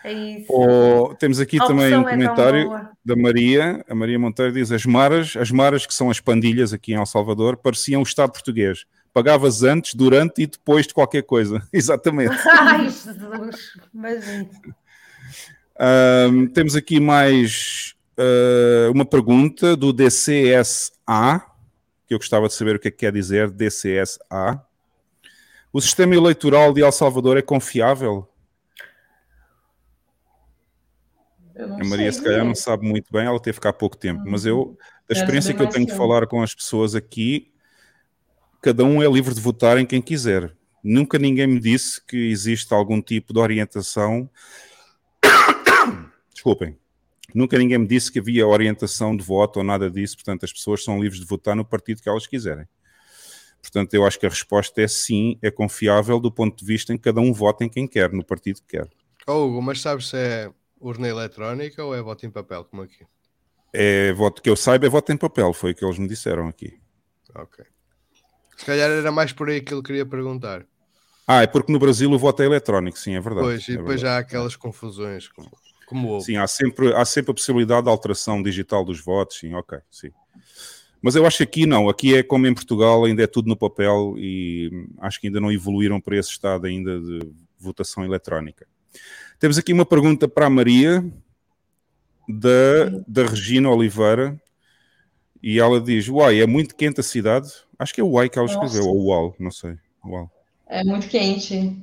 É 0.04 0.12
isso. 0.12 0.46
Oh, 0.52 1.14
temos 1.14 1.38
aqui 1.38 1.58
A 1.60 1.64
também 1.64 1.94
um 1.96 2.00
é 2.00 2.10
comentário 2.10 2.64
boa. 2.66 2.90
da 3.04 3.14
Maria. 3.14 3.84
A 3.88 3.94
Maria 3.94 4.18
Monteiro 4.18 4.52
diz: 4.52 4.72
as 4.72 4.84
maras, 4.84 5.36
as 5.36 5.50
maras 5.52 5.86
que 5.86 5.94
são 5.94 6.10
as 6.10 6.18
pandilhas 6.18 6.72
aqui 6.72 6.92
em 6.92 6.96
El 6.96 7.06
Salvador, 7.06 7.56
pareciam 7.56 8.00
o 8.00 8.02
Estado 8.02 8.32
português. 8.32 8.84
Pagavas 9.12 9.62
antes, 9.62 9.94
durante 9.94 10.42
e 10.42 10.46
depois 10.46 10.86
de 10.86 10.94
qualquer 10.94 11.22
coisa. 11.22 11.62
Exatamente. 11.72 12.36
Ai, 12.48 12.84
Jesus. 12.88 13.78
Imagina. 13.92 14.48
Ahm, 15.78 16.46
temos 16.46 16.76
aqui 16.76 17.00
mais 17.00 17.94
ah, 18.16 18.90
uma 18.90 19.04
pergunta 19.04 19.76
do 19.76 19.92
DCSA, 19.92 21.44
que 22.06 22.14
eu 22.14 22.18
gostava 22.18 22.46
de 22.48 22.54
saber 22.54 22.76
o 22.76 22.78
que 22.78 22.88
é 22.88 22.90
que 22.90 22.98
quer 22.98 23.12
dizer 23.12 23.50
DCSA. 23.50 24.62
O 25.72 25.80
sistema 25.80 26.14
eleitoral 26.14 26.72
de 26.72 26.82
El 26.82 26.92
Salvador 26.92 27.38
é 27.38 27.42
confiável? 27.42 28.28
A 31.56 31.84
Maria, 31.84 32.10
sei 32.10 32.12
se 32.12 32.22
calhar, 32.22 32.44
não 32.44 32.54
sabe 32.54 32.86
muito 32.86 33.12
bem, 33.12 33.26
ela 33.26 33.40
teve 33.40 33.60
cá 33.60 33.70
há 33.70 33.72
pouco 33.72 33.96
tempo, 33.96 34.22
mas 34.26 34.44
eu, 34.46 34.76
da 35.08 35.14
experiência 35.14 35.54
que 35.54 35.62
eu 35.62 35.68
tenho 35.68 35.86
de 35.86 35.94
falar 35.94 36.26
com 36.26 36.42
as 36.42 36.54
pessoas 36.54 36.94
aqui, 36.94 37.51
cada 38.62 38.84
um 38.84 39.02
é 39.02 39.10
livre 39.10 39.34
de 39.34 39.40
votar 39.40 39.76
em 39.76 39.84
quem 39.84 40.00
quiser. 40.00 40.56
Nunca 40.84 41.18
ninguém 41.18 41.48
me 41.48 41.58
disse 41.58 42.00
que 42.06 42.30
existe 42.30 42.72
algum 42.72 43.02
tipo 43.02 43.34
de 43.34 43.40
orientação. 43.40 44.30
Desculpem. 46.32 46.78
Nunca 47.34 47.58
ninguém 47.58 47.78
me 47.78 47.86
disse 47.86 48.12
que 48.12 48.20
havia 48.20 48.46
orientação 48.46 49.16
de 49.16 49.24
voto 49.24 49.58
ou 49.58 49.64
nada 49.64 49.90
disso, 49.90 50.16
portanto, 50.16 50.44
as 50.44 50.52
pessoas 50.52 50.84
são 50.84 51.02
livres 51.02 51.20
de 51.20 51.26
votar 51.26 51.56
no 51.56 51.64
partido 51.64 52.00
que 52.00 52.08
elas 52.08 52.26
quiserem. 52.26 52.66
Portanto, 53.60 53.94
eu 53.94 54.06
acho 54.06 54.18
que 54.18 54.26
a 54.26 54.28
resposta 54.28 54.80
é 54.80 54.88
sim, 54.88 55.38
é 55.42 55.50
confiável 55.50 56.20
do 56.20 56.30
ponto 56.30 56.58
de 56.58 56.64
vista 56.64 56.92
em 56.92 56.96
que 56.96 57.04
cada 57.04 57.20
um 57.20 57.32
vota 57.32 57.64
em 57.64 57.68
quem 57.68 57.86
quer, 57.86 58.12
no 58.12 58.24
partido 58.24 58.60
que 58.60 58.76
quer. 58.76 58.88
Oh, 59.26 59.46
Hugo, 59.46 59.62
mas 59.62 59.80
sabes 59.80 60.08
se 60.08 60.16
é 60.16 60.50
urna 60.80 61.08
eletrónica 61.08 61.82
ou 61.82 61.94
é 61.94 62.02
voto 62.02 62.26
em 62.26 62.30
papel, 62.30 62.64
como 62.64 62.82
aqui? 62.82 63.06
É 63.72 64.12
voto 64.12 64.42
que 64.42 64.50
eu 64.50 64.56
saiba, 64.56 64.86
é 64.86 64.88
voto 64.88 65.12
em 65.12 65.16
papel, 65.16 65.52
foi 65.52 65.72
o 65.72 65.74
que 65.74 65.84
eles 65.84 65.98
me 65.98 66.08
disseram 66.08 66.48
aqui. 66.48 66.78
Ok. 67.34 67.64
Se 68.62 68.66
calhar 68.66 68.88
era 68.88 69.10
mais 69.10 69.32
por 69.32 69.50
aí 69.50 69.60
que 69.60 69.74
ele 69.74 69.82
queria 69.82 70.06
perguntar. 70.06 70.64
Ah, 71.26 71.42
é 71.42 71.48
porque 71.48 71.72
no 71.72 71.80
Brasil 71.80 72.08
o 72.08 72.16
voto 72.16 72.44
é 72.44 72.46
eletrónico, 72.46 72.96
sim, 72.96 73.16
é 73.16 73.20
verdade. 73.20 73.44
Pois, 73.48 73.66
e 73.66 73.72
é 73.72 73.76
depois 73.76 74.00
verdade. 74.00 74.06
há 74.06 74.18
aquelas 74.18 74.54
confusões, 74.54 75.26
como, 75.26 75.50
como 75.84 76.08
houve. 76.10 76.26
Sim, 76.26 76.36
há 76.36 76.46
sempre, 76.46 76.94
há 76.94 77.04
sempre 77.04 77.32
a 77.32 77.34
possibilidade 77.34 77.82
de 77.82 77.88
alteração 77.88 78.40
digital 78.40 78.84
dos 78.84 79.00
votos, 79.00 79.40
sim, 79.40 79.52
ok, 79.52 79.80
sim. 79.90 80.10
Mas 81.02 81.16
eu 81.16 81.26
acho 81.26 81.38
que 81.38 81.42
aqui 81.42 81.66
não, 81.66 81.88
aqui 81.88 82.14
é 82.14 82.22
como 82.22 82.46
em 82.46 82.54
Portugal, 82.54 83.04
ainda 83.04 83.24
é 83.24 83.26
tudo 83.26 83.48
no 83.48 83.56
papel 83.56 84.14
e 84.16 84.70
acho 85.00 85.20
que 85.20 85.26
ainda 85.26 85.40
não 85.40 85.50
evoluíram 85.50 86.00
para 86.00 86.16
esse 86.16 86.30
estado 86.30 86.64
ainda 86.64 87.00
de 87.00 87.18
votação 87.58 88.04
eletrónica. 88.04 88.64
Temos 89.40 89.58
aqui 89.58 89.72
uma 89.72 89.84
pergunta 89.84 90.28
para 90.28 90.46
a 90.46 90.50
Maria, 90.50 91.04
da, 92.28 93.02
da 93.08 93.26
Regina 93.26 93.68
Oliveira, 93.68 94.40
e 95.42 95.58
ela 95.58 95.80
diz, 95.80 96.08
uai, 96.08 96.40
é 96.40 96.46
muito 96.46 96.74
quente 96.76 97.00
a 97.00 97.02
cidade? 97.02 97.48
Acho 97.78 97.92
que 97.92 98.00
é 98.00 98.04
o 98.04 98.10
uai 98.10 98.28
que 98.28 98.38
ela 98.38 98.46
Nossa. 98.46 98.64
escreveu, 98.64 98.88
ou 98.88 99.06
uau, 99.06 99.34
não 99.38 99.50
sei, 99.50 99.76
uau. 100.04 100.30
É 100.66 100.84
muito 100.84 101.08
quente. 101.08 101.76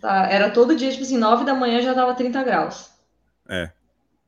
Tá, 0.00 0.28
era 0.30 0.50
todo 0.50 0.76
dia, 0.76 0.90
tipo 0.90 1.02
assim, 1.02 1.18
9 1.18 1.44
da 1.44 1.54
manhã 1.54 1.80
já 1.80 1.94
dava 1.94 2.14
30 2.14 2.42
graus. 2.44 2.90
É, 3.48 3.70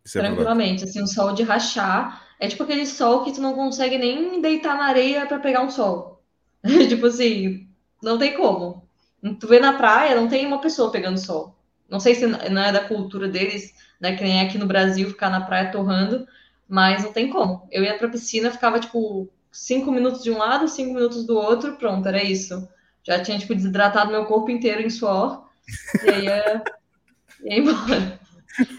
isso 0.09 0.17
é 0.17 0.23
verdade. 0.23 0.37
tranquilamente, 0.37 0.85
assim, 0.85 1.03
um 1.03 1.07
sol 1.07 1.35
de 1.35 1.43
rachar. 1.43 2.27
É 2.41 2.49
tipo 2.49 2.63
aquele 2.63 2.87
sol 2.87 3.25
que 3.25 3.33
tu 3.33 3.43
não 3.43 3.55
consegue 3.55 3.99
nem 3.99 4.41
deitar 4.41 4.77
na 4.77 4.85
areia 4.85 5.27
pra 5.27 5.39
pegar 5.39 5.63
um 5.63 5.71
sol. 5.71 6.23
Tipo 6.89 7.07
assim, 7.07 7.69
não 8.03 8.17
tem 8.17 8.35
como. 8.35 8.89
Tu 9.39 9.47
vê 9.47 9.59
na 9.59 9.73
praia, 9.75 10.15
não 10.15 10.29
tem 10.29 10.47
uma 10.47 10.61
pessoa 10.61 10.91
pegando 10.91 11.19
sol. 11.19 11.57
Não 11.89 12.01
sei 12.01 12.15
se 12.15 12.27
não 12.27 12.63
é 12.63 12.73
da 12.73 12.85
cultura 12.87 13.29
deles, 13.29 13.75
né, 14.01 14.17
que 14.17 14.23
nem 14.23 14.41
aqui 14.41 14.57
no 14.57 14.67
Brasil, 14.67 15.09
ficar 15.09 15.31
na 15.31 15.41
praia 15.41 15.73
torrando, 15.73 16.27
mas 16.69 17.03
não 17.03 17.13
tem 17.13 17.31
como. 17.31 17.67
Eu 17.71 17.83
ia 17.83 17.97
pra 17.97 18.09
piscina, 18.09 18.51
ficava 18.51 18.79
tipo 18.79 19.29
cinco 19.51 19.91
minutos 19.91 20.23
de 20.23 20.31
um 20.31 20.39
lado, 20.39 20.69
cinco 20.69 20.95
minutos 20.95 21.25
do 21.25 21.37
outro, 21.37 21.77
pronto, 21.77 22.07
era 22.07 22.23
isso. 22.23 22.69
Já 23.03 23.23
tinha 23.23 23.39
tipo 23.39 23.55
desidratado 23.55 24.11
meu 24.11 24.27
corpo 24.27 24.51
inteiro 24.51 24.83
em 24.83 24.91
suor, 24.91 25.49
e 26.05 26.11
aí 26.11 26.25
ia, 26.25 26.65
ia 27.43 27.59
embora. 27.59 28.21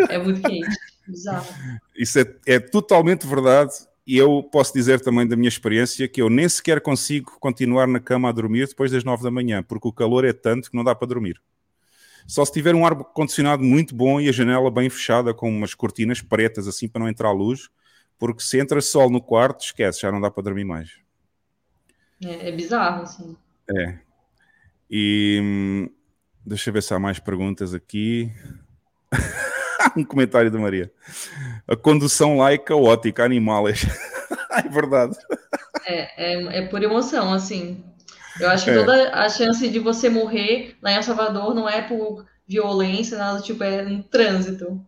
É 0.09 0.17
muito 0.17 0.41
quente, 0.41 0.77
bizarro. 1.07 1.47
Isso 1.95 2.19
é, 2.19 2.35
é 2.45 2.59
totalmente 2.59 3.25
verdade 3.25 3.73
e 4.09 4.17
eu 4.17 4.41
posso 4.41 4.73
dizer 4.73 4.99
também 5.01 5.27
da 5.27 5.35
minha 5.35 5.47
experiência 5.47 6.07
que 6.07 6.19
eu 6.19 6.31
nem 6.31 6.49
sequer 6.49 6.81
consigo 6.81 7.37
continuar 7.39 7.87
na 7.87 7.99
cama 7.99 8.27
a 8.27 8.31
dormir 8.31 8.67
depois 8.67 8.91
das 8.91 9.03
9 9.03 9.21
da 9.21 9.29
manhã, 9.29 9.61
porque 9.61 9.87
o 9.87 9.93
calor 9.93 10.25
é 10.25 10.33
tanto 10.33 10.71
que 10.71 10.75
não 10.75 10.83
dá 10.83 10.95
para 10.95 11.07
dormir. 11.07 11.39
Só 12.25 12.43
se 12.43 12.51
tiver 12.51 12.73
um 12.73 12.83
ar 12.83 12.95
condicionado 12.95 13.63
muito 13.63 13.93
bom 13.93 14.19
e 14.19 14.27
a 14.27 14.31
janela 14.31 14.71
bem 14.71 14.89
fechada 14.89 15.31
com 15.31 15.47
umas 15.47 15.75
cortinas 15.75 16.23
pretas 16.23 16.67
assim 16.67 16.87
para 16.87 17.01
não 17.01 17.07
entrar 17.07 17.31
luz, 17.31 17.69
porque 18.19 18.43
se 18.43 18.59
entra 18.59 18.81
sol 18.81 19.09
no 19.09 19.21
quarto, 19.21 19.63
esquece, 19.63 20.01
já 20.01 20.11
não 20.11 20.19
dá 20.19 20.29
para 20.29 20.43
dormir 20.43 20.65
mais. 20.65 20.91
É, 22.23 22.49
é 22.49 22.51
bizarro, 22.51 23.03
assim. 23.03 23.37
É. 23.73 23.97
E 24.91 25.39
hum, 25.41 25.89
deixa 26.45 26.69
eu 26.69 26.73
ver 26.73 26.83
se 26.83 26.93
há 26.93 26.99
mais 26.99 27.17
perguntas 27.17 27.73
aqui. 27.73 28.31
um 29.95 30.03
comentário 30.03 30.51
da 30.51 30.59
Maria. 30.59 30.91
A 31.67 31.75
condução 31.75 32.37
lá 32.37 32.51
é 32.51 32.57
caótica, 32.57 33.23
animais. 33.23 33.85
é 34.51 34.67
verdade. 34.67 35.15
É, 35.85 36.33
é, 36.33 36.57
é 36.59 36.67
por 36.67 36.83
emoção, 36.83 37.33
assim. 37.33 37.83
Eu 38.39 38.49
acho 38.49 38.65
que 38.65 38.71
É. 38.71 38.75
toda 38.75 39.13
a 39.13 39.29
chance 39.29 39.67
de 39.67 39.79
você 39.79 40.09
morrer 40.09 40.75
lá 40.81 40.91
em 40.91 40.95
El 40.95 41.03
Salvador 41.03 41.53
não 41.53 41.67
é 41.67 41.81
por 41.81 42.25
violência, 42.47 43.17
nada, 43.17 43.41
tipo, 43.41 43.63
é 43.63 43.83
no 43.83 44.03
trânsito. 44.03 44.85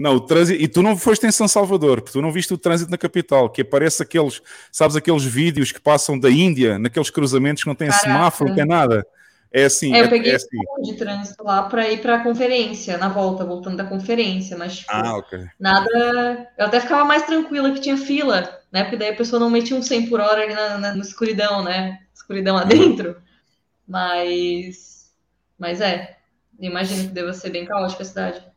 Não, 0.00 0.14
o 0.16 0.20
trânsito. 0.20 0.60
E 0.62 0.66
tu 0.66 0.82
não 0.82 0.96
foste 0.96 1.26
em 1.26 1.30
São 1.30 1.46
Salvador, 1.46 2.00
porque 2.00 2.12
tu 2.18 2.22
não 2.22 2.32
viste 2.32 2.54
o 2.54 2.58
trânsito 2.58 2.90
na 2.90 2.96
capital, 2.96 3.50
que 3.50 3.60
aparece 3.60 4.02
aqueles, 4.02 4.40
sabes, 4.72 4.96
aqueles 4.96 5.24
vídeos 5.24 5.72
que 5.72 5.80
passam 5.80 6.18
da 6.18 6.30
Índia, 6.30 6.78
naqueles 6.78 7.10
cruzamentos 7.10 7.62
que 7.62 7.68
não 7.68 7.74
tem 7.74 7.92
semáforo, 7.92 8.48
não 8.48 8.56
tem 8.56 8.66
nada. 8.66 9.06
É 9.52 9.64
assim, 9.64 9.92
É, 9.94 9.98
é, 9.98 10.04
eu 10.04 10.08
peguei 10.08 10.30
é 10.30 10.34
um 10.34 10.36
assim. 10.36 10.56
pouco 10.64 10.82
de 10.84 10.96
trânsito 10.96 11.44
lá 11.44 11.64
para 11.64 11.86
ir 11.90 12.00
para 12.00 12.16
a 12.16 12.22
conferência, 12.22 12.96
na 12.96 13.08
volta, 13.10 13.44
voltando 13.44 13.76
da 13.76 13.84
conferência, 13.84 14.56
mas 14.56 14.78
tipo, 14.78 14.90
Ah, 14.90 15.18
ok. 15.18 15.38
nada. 15.58 16.48
Eu 16.56 16.66
até 16.66 16.80
ficava 16.80 17.04
mais 17.04 17.24
tranquila 17.24 17.70
que 17.72 17.80
tinha 17.80 17.96
fila, 17.98 18.58
né? 18.72 18.84
Porque 18.84 18.96
daí 18.96 19.10
a 19.10 19.16
pessoa 19.16 19.38
não 19.38 19.50
metia 19.50 19.76
um 19.76 19.82
100 19.82 20.08
por 20.08 20.18
hora 20.20 20.42
ali 20.44 20.54
na, 20.54 20.78
na- 20.78 20.94
na 20.94 21.02
escuridão, 21.02 21.62
né? 21.62 22.00
Escuridão 22.14 22.54
lá 22.56 22.64
dentro. 22.64 23.16
Mas, 23.86 25.12
mas 25.58 25.80
é, 25.80 26.16
imagino 26.58 27.08
que 27.08 27.14
deva 27.14 27.32
ser 27.32 27.50
bem 27.50 27.66
caótica 27.66 28.02
a 28.02 28.06
cidade. 28.06 28.49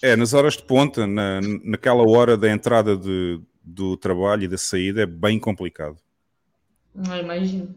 É, 0.00 0.16
nas 0.16 0.32
horas 0.32 0.56
de 0.56 0.62
ponta, 0.64 1.06
na, 1.06 1.40
naquela 1.62 2.02
hora 2.08 2.36
da 2.36 2.50
entrada 2.50 2.96
de- 2.96 3.40
do 3.62 3.96
trabalho 3.96 4.44
e 4.44 4.48
da 4.48 4.58
saída, 4.58 5.02
é 5.02 5.06
bem 5.06 5.38
complicado. 5.38 5.96
Ah, 7.08 7.18
imagino. 7.18 7.74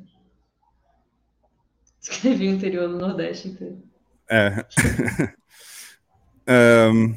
Escrevi 2.01 2.47
o 2.47 2.51
interior 2.51 2.87
do 2.87 2.97
Nordeste 2.97 3.49
inteiro. 3.49 3.81
É. 4.29 4.65
Ahm, 6.47 7.15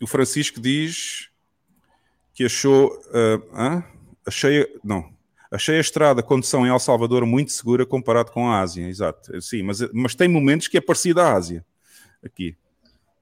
o 0.00 0.06
Francisco 0.06 0.60
diz 0.60 1.30
que 2.34 2.44
achou. 2.44 2.98
ah, 3.52 3.76
hã? 3.76 3.84
achei, 4.26 4.66
não, 4.84 5.12
achei 5.50 5.76
a 5.76 5.80
estrada, 5.80 6.20
a 6.20 6.24
condução 6.24 6.66
em 6.66 6.70
El 6.70 6.78
Salvador 6.78 7.24
muito 7.26 7.52
segura 7.52 7.84
comparado 7.86 8.30
com 8.30 8.48
a 8.48 8.60
Ásia. 8.60 8.86
Exato, 8.88 9.40
sim, 9.40 9.62
mas, 9.62 9.80
mas 9.92 10.14
tem 10.14 10.28
momentos 10.28 10.68
que 10.68 10.76
é 10.78 10.80
parecida 10.80 11.22
à 11.22 11.34
Ásia. 11.34 11.64
Aqui. 12.24 12.56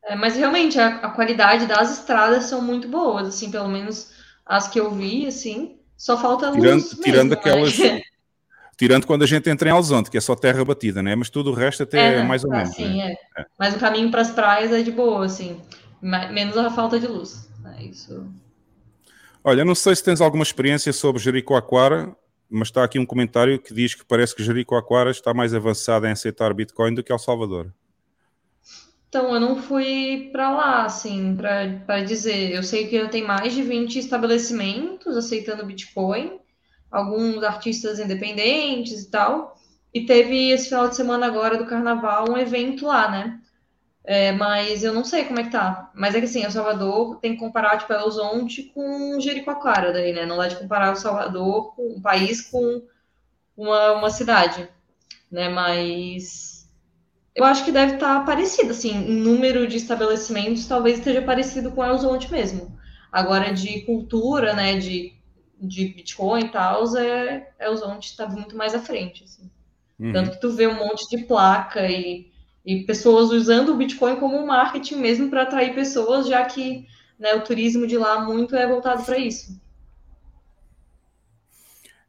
É, 0.09 0.17
mas 0.17 0.37
realmente 0.37 0.81
a, 0.81 0.97
a 0.97 1.11
qualidade 1.11 1.67
das 1.67 1.99
estradas 1.99 2.45
são 2.45 2.63
muito 2.63 2.89
boas, 2.89 3.29
assim, 3.29 3.51
pelo 3.51 3.69
menos 3.69 4.11
as 4.45 4.67
que 4.67 4.81
eu 4.81 4.91
vi, 4.91 5.27
assim, 5.27 5.77
só 5.99 6.17
falta 6.17 6.49
luz 6.49 6.61
Tirando, 6.61 6.83
mesmo, 6.83 7.03
tirando 7.03 7.31
né? 7.33 7.37
aquelas. 7.37 7.77
Tirando 8.79 9.09
quando 9.09 9.25
a 9.25 9.27
gente 9.27 9.51
entra 9.51 9.69
em 9.69 9.73
Alzonte, 9.73 10.09
que 10.09 10.17
é 10.17 10.21
só 10.21 10.37
terra 10.37 10.65
batida, 10.65 11.03
né? 11.03 11.17
Mas 11.17 11.29
tudo 11.29 11.51
o 11.51 11.53
resto 11.53 11.83
até 11.83 12.15
é, 12.15 12.19
não, 12.21 12.27
mais 12.27 12.45
ou 12.45 12.51
menos. 12.51 12.77
Sim, 12.77 12.99
né? 12.99 13.17
é. 13.37 13.45
Mas 13.59 13.75
o 13.75 13.79
caminho 13.79 14.09
para 14.09 14.21
as 14.21 14.31
praias 14.31 14.73
é 14.73 14.83
de 14.83 14.93
boa, 14.93 15.27
assim, 15.27 15.61
me- 16.01 16.29
menos 16.29 16.57
a 16.57 16.71
falta 16.71 16.99
de 16.99 17.09
luz. 17.09 17.51
É 17.77 17.83
isso. 17.83 18.25
Olha, 19.43 19.65
não 19.65 19.75
sei 19.75 19.97
se 19.97 20.05
tens 20.05 20.21
alguma 20.21 20.45
experiência 20.45 20.93
sobre 20.93 21.21
Jericoacoara, 21.21 22.15
mas 22.49 22.69
está 22.69 22.85
aqui 22.85 23.01
um 23.01 23.05
comentário 23.05 23.59
que 23.59 23.75
diz 23.75 23.97
que 23.97 24.05
parece 24.05 24.35
que 24.35 24.45
Jericoacoara 24.45 25.11
está 25.11 25.35
mais 25.35 25.53
avançada 25.53 26.09
em 26.09 26.13
aceitar 26.13 26.55
Bitcoin 26.55 26.95
do 26.95 27.03
que 27.03 27.11
El 27.11 27.19
Salvador. 27.19 27.75
Então, 29.09 29.33
eu 29.33 29.41
não 29.41 29.57
fui 29.63 30.29
para 30.33 30.51
lá, 30.51 30.85
assim, 30.85 31.35
para 31.37 32.03
dizer. 32.03 32.53
Eu 32.53 32.63
sei 32.63 32.87
que 32.89 33.09
tem 33.09 33.25
mais 33.25 33.55
de 33.55 33.63
20 33.63 33.99
estabelecimentos 33.99 35.17
aceitando 35.17 35.65
Bitcoin, 35.65 36.39
alguns 36.91 37.43
artistas 37.43 37.99
independentes 37.99 39.03
e 39.03 39.11
tal. 39.11 39.57
E 39.95 40.05
teve 40.05 40.51
esse 40.51 40.69
final 40.69 40.89
de 40.89 40.97
semana 40.97 41.27
agora 41.27 41.57
do 41.57 41.67
carnaval 41.67 42.31
um 42.31 42.37
evento 42.37 42.87
lá, 42.87 43.11
né? 43.11 43.41
É, 44.05 44.33
mas 44.33 44.83
eu 44.85 44.93
não 44.95 45.05
sei 45.05 45.25
como 45.25 45.41
é 45.41 45.45
que 45.45 45.51
tá. 45.53 45.91
Mas 45.95 46.15
é 46.15 46.21
que 46.21 46.27
assim, 46.27 46.43
El 46.45 46.51
Salvador 46.51 47.19
tem 47.21 47.35
que 47.35 47.41
comparar, 47.41 47.79
tipo, 47.79 47.93
El 47.93 48.03
Horizonte 48.03 48.65
com 48.75 49.21
Jericoacoara 49.21 49.93
daí, 49.93 50.13
né? 50.13 50.27
Não 50.27 50.39
dá 50.39 50.49
de 50.49 50.57
comparar 50.57 50.93
o 50.93 50.97
Salvador 50.97 51.75
com 51.75 51.97
um 51.97 52.01
país 52.01 52.43
com 52.43 52.83
uma, 53.57 53.93
uma 53.93 54.11
cidade, 54.11 54.69
né? 55.31 55.49
Mas 55.51 56.48
eu 57.39 57.45
acho 57.45 57.65
que 57.65 57.71
deve 57.71 57.95
estar 57.95 58.25
parecido, 58.25 58.73
assim, 58.73 58.91
em 58.91 59.17
número 59.17 59.69
de 59.69 59.77
estabelecimentos, 59.77 60.67
talvez 60.67 60.99
esteja 60.99 61.23
parecido 61.23 61.71
com 61.71 61.85
El 61.85 61.93
Horizonte 61.93 62.31
mesmo. 62.33 62.77
Agora, 63.13 63.53
de 63.53 63.83
cultura, 63.83 64.55
né, 64.55 64.77
de, 64.77 65.13
de 65.61 65.87
Bitcoin 65.87 66.47
e 66.47 66.49
tal, 66.49 66.85
é, 66.97 67.51
El 67.61 67.71
Horizonte 67.71 68.11
está 68.11 68.27
muito 68.27 68.57
mais 68.57 68.75
à 68.75 68.81
frente, 68.81 69.23
assim. 69.23 69.49
Uhum. 70.01 70.13
Tanto 70.13 70.33
que 70.33 70.41
tu 70.41 70.51
vê 70.51 70.67
um 70.67 70.79
monte 70.79 71.09
de 71.09 71.25
placa 71.25 71.87
e, 71.89 72.31
e 72.67 72.83
pessoas 72.83 73.31
usando 73.31 73.71
o 73.71 73.77
Bitcoin 73.77 74.17
como 74.17 74.45
marketing 74.45 74.97
mesmo 74.97 75.31
para 75.31 75.43
atrair 75.43 75.75
pessoas, 75.75 76.27
já 76.27 76.45
que 76.45 76.87
né, 77.19 77.35
o 77.35 77.43
turismo 77.43 77.87
de 77.87 77.97
lá 77.97 78.25
muito 78.25 78.57
é 78.57 78.67
voltado 78.67 79.05
para 79.05 79.17
isso. 79.17 79.61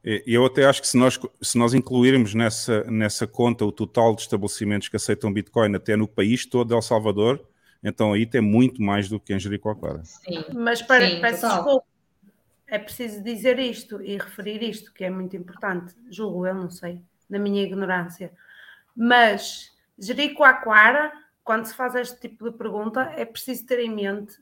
E 0.04 0.34
eu 0.34 0.46
até 0.46 0.66
acho 0.66 0.82
que 0.82 0.88
se 0.88 0.98
nós, 0.98 1.20
se 1.42 1.58
nós 1.58 1.74
incluirmos 1.74 2.34
nessa, 2.34 2.84
nessa 2.86 3.28
conta 3.28 3.66
o 3.66 3.72
total 3.72 4.16
de 4.16 4.22
estabelecimentos 4.22 4.88
que 4.88 4.96
aceitam 4.96 5.32
Bitcoin 5.32 5.76
até 5.76 5.96
no 5.98 6.08
país 6.08 6.46
todo 6.46 6.70
de 6.70 6.74
El 6.74 6.82
Salvador, 6.82 7.46
então 7.84 8.14
aí 8.14 8.26
tem 8.26 8.42
muito 8.42 8.82
mais 8.82 9.10
do 9.10 9.20
que 9.20 9.34
em 9.34 9.40
Jericoacoara. 9.40 10.04
Sim. 10.06 10.46
Mas 10.54 10.82
para, 10.82 11.08
Sim, 11.08 11.20
peço 11.20 11.42
total. 11.42 11.64
desculpa, 11.64 11.86
é 12.68 12.80
preciso 12.80 13.24
dizer 13.24 13.60
isto 13.60 14.02
e 14.02 14.18
referir 14.18 14.64
isto, 14.64 14.94
que 14.94 15.04
é 15.04 15.10
muito 15.10 15.36
importante. 15.36 15.94
Julgo 16.10 16.46
eu, 16.46 16.56
não 16.56 16.70
sei, 16.70 17.02
na 17.30 17.40
minha 17.40 17.64
ignorância. 17.64 18.32
Mas 18.96 19.76
Jericoacoara, 19.98 21.12
quando 21.44 21.66
se 21.66 21.74
faz 21.74 21.96
este 21.96 22.20
tipo 22.22 22.50
de 22.50 22.58
pergunta, 22.58 23.14
é 23.18 23.26
preciso 23.26 23.66
ter 23.66 23.80
em 23.80 23.94
mente, 23.94 24.38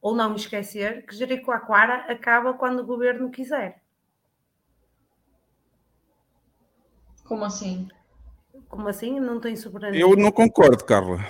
ou 0.00 0.14
não 0.14 0.34
esquecer, 0.34 1.04
que 1.06 1.16
Jericoacoara 1.16 2.12
acaba 2.12 2.52
quando 2.52 2.80
o 2.80 2.86
governo 2.86 3.30
quiser. 3.30 3.80
Como 7.28 7.44
assim? 7.44 7.86
Como 8.68 8.88
assim? 8.88 9.20
Não 9.20 9.38
tem 9.38 9.54
soberania? 9.54 10.00
Eu 10.00 10.16
não 10.16 10.32
concordo, 10.32 10.82
Carla. 10.84 11.24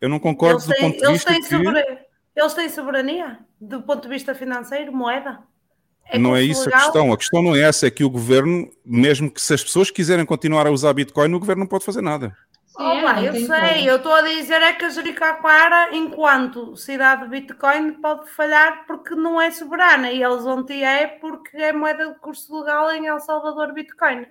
Eu 0.00 0.08
não 0.08 0.18
concordo 0.18 0.56
Eles 0.56 0.66
do 0.66 0.72
têm, 0.74 0.80
ponto 0.82 0.98
de 0.98 1.04
eles, 1.04 1.12
vista 1.12 1.30
têm 1.30 1.40
que 1.40 1.48
soberania, 1.48 2.06
eles 2.36 2.54
têm 2.54 2.68
soberania 2.68 3.38
do 3.60 3.82
ponto 3.82 4.02
de 4.02 4.08
vista 4.08 4.34
financeiro, 4.34 4.92
moeda. 4.92 5.38
não 6.18 6.34
é 6.36 6.42
isso 6.42 6.62
a 6.62 6.64
legal? 6.66 6.80
questão. 6.82 7.12
A 7.12 7.16
questão 7.16 7.42
não 7.42 7.54
é 7.56 7.60
essa, 7.60 7.86
é 7.86 7.90
que 7.90 8.04
o 8.04 8.10
governo, 8.10 8.68
mesmo 8.84 9.30
que 9.30 9.40
se 9.40 9.54
as 9.54 9.62
pessoas 9.62 9.90
quiserem 9.90 10.26
continuar 10.26 10.66
a 10.66 10.70
usar 10.70 10.92
Bitcoin, 10.92 11.32
o 11.32 11.38
governo 11.38 11.60
não 11.60 11.68
pode 11.68 11.84
fazer 11.84 12.02
nada. 12.02 12.36
Oh, 12.76 13.00
pá, 13.02 13.14
não 13.14 13.22
eu 13.22 13.32
sei, 13.34 13.46
como. 13.46 13.88
eu 13.88 13.96
estou 13.96 14.12
a 14.12 14.22
dizer 14.22 14.60
é 14.60 14.72
que 14.72 14.84
a 14.84 14.88
Jericoacoara, 14.88 15.94
enquanto 15.94 16.76
cidade 16.76 17.22
de 17.22 17.28
Bitcoin, 17.28 17.92
pode 17.92 18.28
falhar 18.30 18.84
porque 18.88 19.14
não 19.14 19.40
é 19.40 19.52
soberana 19.52 20.10
e 20.10 20.20
eles 20.20 20.44
ontem 20.44 20.84
é 20.84 21.06
porque 21.06 21.56
é 21.56 21.72
moeda 21.72 22.08
de 22.08 22.18
curso 22.18 22.58
legal 22.58 22.90
em 22.90 23.06
El 23.06 23.20
Salvador 23.20 23.72
Bitcoin. 23.72 24.26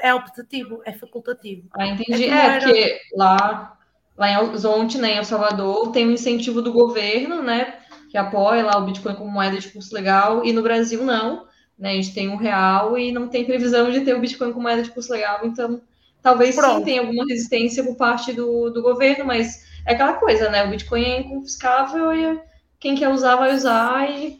É 0.00 0.14
optativo, 0.14 0.82
é 0.84 0.92
facultativo. 0.92 1.68
Ah, 1.74 1.86
entendi. 1.86 2.24
É 2.24 2.28
É, 2.28 2.46
era- 2.56 2.60
porque 2.60 3.00
lá, 3.14 3.78
lá 4.16 4.30
em 4.30 4.36
Horizonte, 4.38 4.98
né, 4.98 5.12
em 5.14 5.16
El 5.18 5.24
Salvador, 5.24 5.92
tem 5.92 6.06
um 6.06 6.12
incentivo 6.12 6.60
do 6.62 6.72
governo, 6.72 7.42
né, 7.42 7.78
que 8.10 8.18
apoia 8.18 8.64
lá 8.64 8.76
o 8.78 8.84
Bitcoin 8.84 9.14
como 9.14 9.30
moeda 9.30 9.58
de 9.58 9.68
curso 9.68 9.94
legal, 9.94 10.44
e 10.44 10.52
no 10.52 10.62
Brasil 10.62 11.02
não, 11.04 11.46
né, 11.78 11.92
a 11.92 11.94
gente 11.94 12.12
tem 12.14 12.28
um 12.28 12.36
real 12.36 12.98
e 12.98 13.10
não 13.12 13.28
tem 13.28 13.44
previsão 13.44 13.90
de 13.90 14.00
ter 14.02 14.14
o 14.14 14.20
Bitcoin 14.20 14.52
como 14.52 14.62
moeda 14.62 14.82
de 14.82 14.90
curso 14.90 15.12
legal, 15.12 15.40
então 15.44 15.80
talvez 16.22 16.54
sim 16.54 16.60
Pronto. 16.60 16.84
tenha 16.84 17.00
alguma 17.00 17.24
resistência 17.26 17.82
por 17.84 17.96
parte 17.96 18.32
do, 18.32 18.70
do 18.70 18.82
governo, 18.82 19.24
mas 19.24 19.64
é 19.86 19.92
aquela 19.94 20.14
coisa, 20.14 20.50
né, 20.50 20.64
o 20.64 20.70
Bitcoin 20.70 21.04
é 21.04 21.20
inconfiscável 21.20 22.12
e 22.14 22.40
quem 22.78 22.94
quer 22.96 23.08
usar 23.08 23.36
vai 23.36 23.54
usar 23.54 24.10
e... 24.10 24.38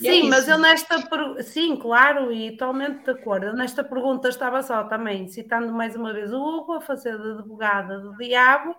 e 0.00 0.08
é 0.08 0.12
Sim, 0.12 0.28
mas 0.28 0.48
eu 0.48 0.58
nesta 0.58 1.00
per- 1.08 1.42
sim, 1.42 1.76
claro, 1.76 2.32
e 2.32 2.52
totalmente 2.52 3.04
de 3.04 3.10
acordo. 3.10 3.46
Eu 3.46 3.54
Nesta 3.54 3.82
pergunta 3.82 4.28
estava 4.28 4.62
só 4.62 4.84
também 4.84 5.28
citando 5.28 5.72
mais 5.72 5.96
uma 5.96 6.12
vez 6.12 6.32
o 6.32 6.40
Hugo 6.40 6.74
a 6.74 6.80
fazer 6.80 7.16
de 7.18 7.30
advogada 7.30 7.98
do 7.98 8.16
diabo 8.16 8.76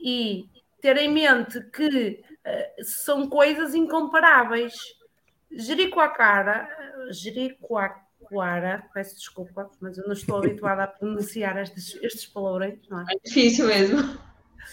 e 0.00 0.48
ter 0.80 0.96
em 0.96 1.12
mente 1.12 1.60
que 1.70 2.22
eh, 2.44 2.74
são 2.82 3.28
coisas 3.28 3.74
incomparáveis. 3.74 4.72
Jericoacoara, 5.50 6.68
eh, 7.08 7.12
Jericoacoara, 7.12 8.84
peço 8.94 9.16
desculpa, 9.16 9.70
mas 9.80 9.98
eu 9.98 10.04
não 10.06 10.12
estou 10.12 10.38
habituada 10.38 10.84
a 10.84 10.86
pronunciar 10.86 11.56
estes, 11.58 11.94
estes 12.02 12.26
palavrões, 12.26 12.78
não 12.88 13.00
é? 13.00 13.04
É 13.10 13.18
difícil 13.24 13.66
mesmo. 13.66 14.18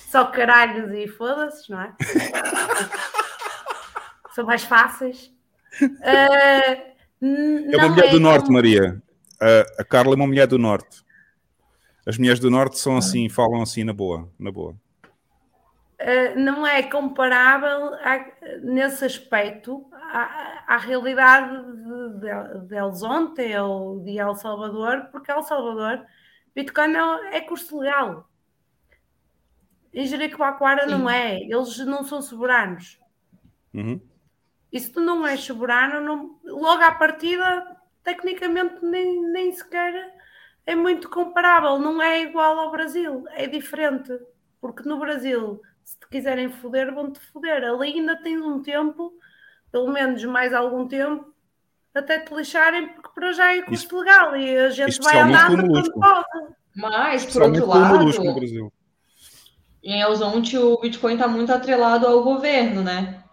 Só 0.10 0.26
caralhos 0.26 0.92
e 0.94 1.08
foda-se, 1.08 1.70
não 1.70 1.82
é? 1.82 1.94
São 4.32 4.46
mais 4.46 4.64
fáceis. 4.64 5.34
Uh, 5.82 6.96
é 7.22 7.78
uma 7.78 7.90
mulher 7.90 8.12
do 8.12 8.20
Norte, 8.20 8.52
Maria. 8.52 9.02
A, 9.40 9.82
a 9.82 9.86
Carla 9.86 10.14
é 10.14 10.16
uma 10.16 10.28
mulher 10.28 10.48
do 10.48 10.58
Norte. 10.58 11.04
As 12.06 12.18
mulheres 12.18 12.40
do 12.40 12.52
Norte 12.52 12.78
são 12.78 12.98
assim, 12.98 13.28
falam 13.30 13.62
assim 13.62 13.84
na 13.84 13.94
boa, 13.94 14.30
na 14.38 14.52
boa. 14.52 14.76
Uh, 16.00 16.38
não 16.38 16.68
é 16.68 16.84
comparável 16.84 17.94
a, 17.96 18.26
nesse 18.62 19.06
aspecto 19.06 19.86
à, 19.94 20.76
à 20.76 20.78
realidade 20.78 21.56
de, 21.74 22.20
de, 22.20 22.68
de 22.68 22.76
El 22.76 22.92
Zonte 22.94 23.56
ou 23.58 24.00
de 24.02 24.20
El 24.20 24.36
Salvador, 24.36 25.08
porque 25.12 25.32
El 25.32 25.44
Salvador, 25.44 26.06
Bitcoin 26.54 26.96
é, 26.96 27.38
é 27.38 27.42
custo 27.42 27.80
legal. 27.80 28.30
Em 29.94 30.06
Jericoacoara 30.06 30.86
não 30.86 31.10
é, 31.10 31.40
eles 31.42 31.78
não 31.86 32.04
são 32.04 32.22
soberanos. 32.22 33.00
Uhum. 33.74 34.00
E 34.76 34.80
se 34.82 34.92
tu 34.92 35.00
não 35.00 35.26
és 35.26 35.40
soberano, 35.40 36.02
não, 36.02 36.38
logo 36.44 36.84
à 36.84 36.92
partida, 36.92 37.66
tecnicamente 38.04 38.84
nem, 38.84 39.22
nem 39.32 39.50
sequer 39.54 40.14
é 40.66 40.76
muito 40.76 41.10
comparável, 41.10 41.80
não 41.80 42.02
é 42.02 42.24
igual 42.24 42.60
ao 42.60 42.72
Brasil, 42.72 43.24
é 43.30 43.48
diferente. 43.48 44.12
Porque 44.60 44.84
no 44.84 45.00
Brasil, 45.00 45.62
se 45.82 45.98
te 45.98 46.06
quiserem 46.10 46.50
foder, 46.50 46.94
vão-te 46.94 47.22
foder. 47.22 47.64
Ali 47.64 47.94
ainda 47.94 48.22
tens 48.22 48.42
um 48.42 48.62
tempo, 48.62 49.14
pelo 49.72 49.94
menos 49.94 50.22
mais 50.26 50.54
algum 50.54 50.86
tempo, 50.86 51.34
até 51.94 52.20
te 52.20 52.36
lixarem, 52.36 52.90
porque 52.90 53.12
para 53.16 53.32
já 53.32 53.56
é 53.56 53.62
custo 53.62 53.86
Isso, 53.86 53.98
legal 53.98 54.36
e 54.36 54.58
a 54.58 54.70
gente 54.72 55.00
vai 55.02 55.20
andando 55.20 55.70
quando 55.70 55.94
pode. 55.94 56.54
Mas, 56.76 57.26
por 57.28 57.44
outro 57.44 57.66
lado, 57.66 58.10
em 59.82 60.02
Elzonte 60.02 60.58
o 60.58 60.78
Bitcoin 60.82 61.14
está 61.14 61.30
muito 61.30 61.54
atrelado 61.54 62.06
ao 62.06 62.22
governo, 62.22 62.84
né? 62.84 63.24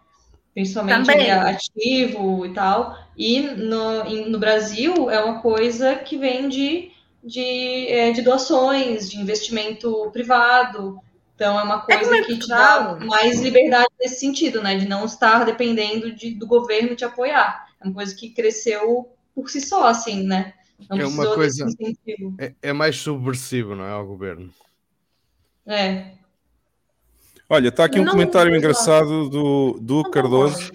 Principalmente 0.55 1.10
ativo 1.10 2.44
e 2.44 2.52
tal. 2.52 2.98
E 3.16 3.40
no, 3.40 4.28
no 4.28 4.39
Brasil 4.39 5.10
é 5.10 5.22
uma 5.22 5.40
coisa 5.40 5.97
que 5.97 6.18
vem 6.18 6.48
de, 6.48 6.90
de, 7.24 7.89
é, 7.89 8.12
de 8.12 8.20
doações, 8.22 9.10
de 9.10 9.18
investimento 9.18 10.10
privado. 10.12 10.98
Então 11.34 11.58
é 11.58 11.62
uma 11.62 11.81
coisa 11.81 12.16
é 12.16 12.22
que 12.22 12.39
te 12.39 12.48
dá 12.48 12.98
mais 13.00 13.40
liberdade 13.40 13.89
nesse 13.98 14.20
sentido, 14.20 14.62
né? 14.62 14.76
De 14.76 14.86
não 14.86 15.06
estar 15.06 15.44
dependendo 15.44 16.14
de, 16.14 16.34
do 16.34 16.47
governo 16.47 16.94
te 16.94 17.05
apoiar. 17.05 17.66
É 17.81 17.86
uma 17.86 17.94
coisa 17.94 18.14
que 18.14 18.31
cresceu 18.31 19.10
por 19.34 19.48
si 19.48 19.60
só, 19.60 19.89
assim, 19.89 20.22
né? 20.22 20.52
Não 20.89 20.98
é 20.98 21.06
uma 21.06 21.34
coisa. 21.34 21.66
É, 22.39 22.55
é, 22.62 22.72
mais 22.72 22.97
subversivo, 22.97 23.74
não 23.74 23.84
é? 23.84 23.90
Ao 23.90 24.06
governo. 24.06 24.50
É. 25.66 26.12
Olha, 27.52 27.68
está 27.68 27.84
aqui 27.84 28.00
um 28.00 28.05
não, 28.05 28.12
comentário 28.12 28.50
não, 28.50 28.56
engraçado 28.56 29.28
do, 29.28 29.78
do 29.78 30.02
Cardoso, 30.05 30.72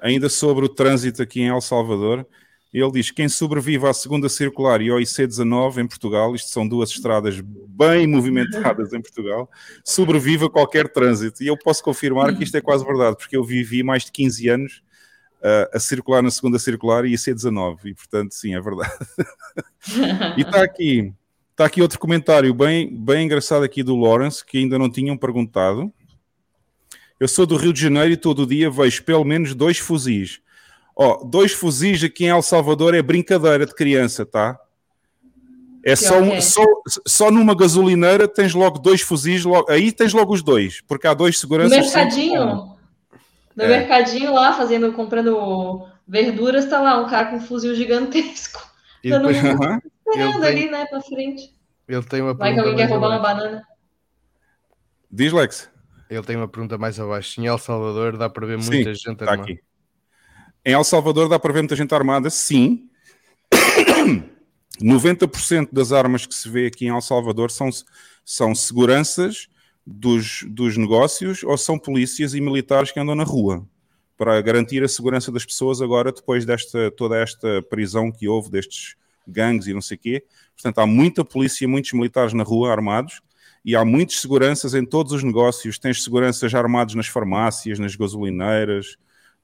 ainda 0.00 0.28
sobre 0.28 0.64
o 0.64 0.68
trânsito 0.68 1.22
aqui 1.22 1.42
em 1.42 1.46
El 1.46 1.60
Salvador. 1.60 2.26
Ele 2.74 2.90
diz: 2.90 3.12
quem 3.12 3.28
sobrevive 3.28 3.86
à 3.86 3.92
segunda 3.92 4.28
circular 4.28 4.82
e 4.82 4.90
ao 4.90 4.98
IC19 4.98 5.78
em 5.78 5.86
Portugal, 5.86 6.34
isto 6.34 6.50
são 6.50 6.66
duas 6.66 6.90
estradas 6.90 7.40
bem 7.40 8.04
movimentadas 8.08 8.92
em 8.92 9.00
Portugal, 9.00 9.48
sobrevive 9.84 10.46
a 10.46 10.50
qualquer 10.50 10.88
trânsito. 10.88 11.40
E 11.40 11.46
eu 11.46 11.56
posso 11.56 11.84
confirmar 11.84 12.36
que 12.36 12.42
isto 12.42 12.56
é 12.56 12.60
quase 12.60 12.84
verdade, 12.84 13.16
porque 13.16 13.36
eu 13.36 13.44
vivi 13.44 13.84
mais 13.84 14.04
de 14.04 14.10
15 14.10 14.48
anos 14.48 14.82
uh, 15.40 15.70
a 15.72 15.78
circular 15.78 16.20
na 16.20 16.32
segunda 16.32 16.58
circular 16.58 17.04
e 17.04 17.12
IC19, 17.12 17.78
e 17.84 17.94
portanto, 17.94 18.32
sim, 18.32 18.56
é 18.56 18.60
verdade. 18.60 18.90
e 20.36 20.40
está 20.40 20.64
aqui, 20.64 21.14
está 21.52 21.66
aqui 21.66 21.80
outro 21.80 22.00
comentário 22.00 22.52
bem, 22.52 22.92
bem 22.92 23.24
engraçado 23.24 23.62
aqui 23.62 23.84
do 23.84 23.94
Lawrence, 23.94 24.44
que 24.44 24.58
ainda 24.58 24.76
não 24.76 24.90
tinham 24.90 25.16
perguntado. 25.16 25.92
Eu 27.18 27.26
sou 27.26 27.46
do 27.46 27.56
Rio 27.56 27.72
de 27.72 27.80
Janeiro 27.80 28.12
e 28.12 28.16
todo 28.16 28.46
dia 28.46 28.70
vejo 28.70 29.02
pelo 29.02 29.24
menos 29.24 29.54
dois 29.54 29.78
fuzis. 29.78 30.40
Ó, 30.94 31.18
oh, 31.20 31.24
dois 31.24 31.52
fuzis 31.52 32.02
aqui 32.04 32.24
em 32.24 32.28
El 32.28 32.42
Salvador 32.42 32.94
é 32.94 33.02
brincadeira 33.02 33.66
de 33.66 33.74
criança, 33.74 34.26
tá? 34.26 34.58
É 35.84 35.96
só, 35.96 36.20
um, 36.20 36.40
só, 36.40 36.64
só 37.06 37.30
numa 37.30 37.54
gasolineira 37.54 38.28
tens 38.28 38.52
logo 38.52 38.78
dois 38.78 39.00
fuzis, 39.00 39.44
logo, 39.44 39.70
aí 39.70 39.92
tens 39.92 40.12
logo 40.12 40.34
os 40.34 40.42
dois, 40.42 40.80
porque 40.82 41.06
há 41.06 41.14
dois 41.14 41.38
seguranças. 41.38 41.76
No 41.76 41.84
mercadinho, 41.84 42.76
no 43.56 43.64
é. 43.64 43.68
mercadinho 43.68 44.34
lá, 44.34 44.52
fazendo, 44.52 44.92
comprando 44.92 45.88
verduras, 46.06 46.66
tá 46.66 46.80
lá 46.80 47.00
um 47.00 47.08
cara 47.08 47.26
com 47.26 47.36
um 47.36 47.40
fuzil 47.40 47.74
gigantesco. 47.74 48.60
E 49.02 49.10
depois, 49.10 49.36
uh 49.38 49.42
-huh. 49.42 49.80
esperando 50.06 50.44
ali, 50.44 50.70
né, 50.70 50.84
pra 50.86 51.00
frente. 51.00 51.54
Ele 51.88 52.02
tem 52.02 52.20
uma 52.20 52.34
Vai 52.34 52.52
que 52.52 52.60
alguém 52.60 52.76
quer 52.76 52.88
roubar 52.88 53.10
uma 53.10 53.20
banana. 53.20 53.62
Diz, 55.10 55.32
Lex. 55.32 55.70
Ele 56.08 56.22
tem 56.22 56.36
uma 56.36 56.48
pergunta 56.48 56.78
mais 56.78 56.98
abaixo. 56.98 57.40
Em 57.40 57.46
El 57.46 57.58
Salvador 57.58 58.16
dá 58.16 58.30
para 58.30 58.46
ver 58.46 58.58
muita 58.58 58.94
sim, 58.94 59.00
gente 59.08 59.22
armada? 59.22 59.42
Aqui. 59.42 59.60
Em 60.64 60.72
El 60.72 60.84
Salvador 60.84 61.28
dá 61.28 61.38
para 61.38 61.52
ver 61.52 61.60
muita 61.60 61.76
gente 61.76 61.94
armada, 61.94 62.30
sim. 62.30 62.88
90% 64.80 65.68
das 65.72 65.92
armas 65.92 66.24
que 66.24 66.34
se 66.34 66.48
vê 66.48 66.66
aqui 66.66 66.86
em 66.86 66.90
El 66.90 67.00
Salvador 67.00 67.50
são, 67.50 67.68
são 68.24 68.54
seguranças 68.54 69.48
dos, 69.86 70.44
dos 70.48 70.76
negócios 70.76 71.42
ou 71.42 71.56
são 71.58 71.78
polícias 71.78 72.34
e 72.34 72.40
militares 72.40 72.92
que 72.92 73.00
andam 73.00 73.14
na 73.14 73.24
rua 73.24 73.66
para 74.16 74.40
garantir 74.42 74.82
a 74.82 74.88
segurança 74.88 75.32
das 75.32 75.44
pessoas 75.44 75.80
agora 75.80 76.12
depois 76.12 76.44
desta 76.44 76.90
toda 76.90 77.16
esta 77.16 77.62
prisão 77.62 78.10
que 78.10 78.28
houve 78.28 78.50
destes 78.50 78.96
gangues 79.26 79.66
e 79.66 79.74
não 79.74 79.80
sei 79.80 79.96
o 79.96 80.00
quê. 80.00 80.24
Portanto, 80.54 80.78
há 80.78 80.86
muita 80.86 81.24
polícia 81.24 81.68
muitos 81.68 81.92
militares 81.92 82.32
na 82.32 82.42
rua 82.42 82.72
armados 82.72 83.20
e 83.64 83.76
há 83.76 83.84
muitas 83.84 84.20
seguranças 84.20 84.74
em 84.74 84.84
todos 84.84 85.12
os 85.12 85.22
negócios. 85.22 85.78
Tens 85.78 86.02
seguranças 86.02 86.54
armados 86.54 86.94
nas 86.94 87.06
farmácias, 87.06 87.78
nas 87.78 87.96
gasolineiras, 87.96 88.96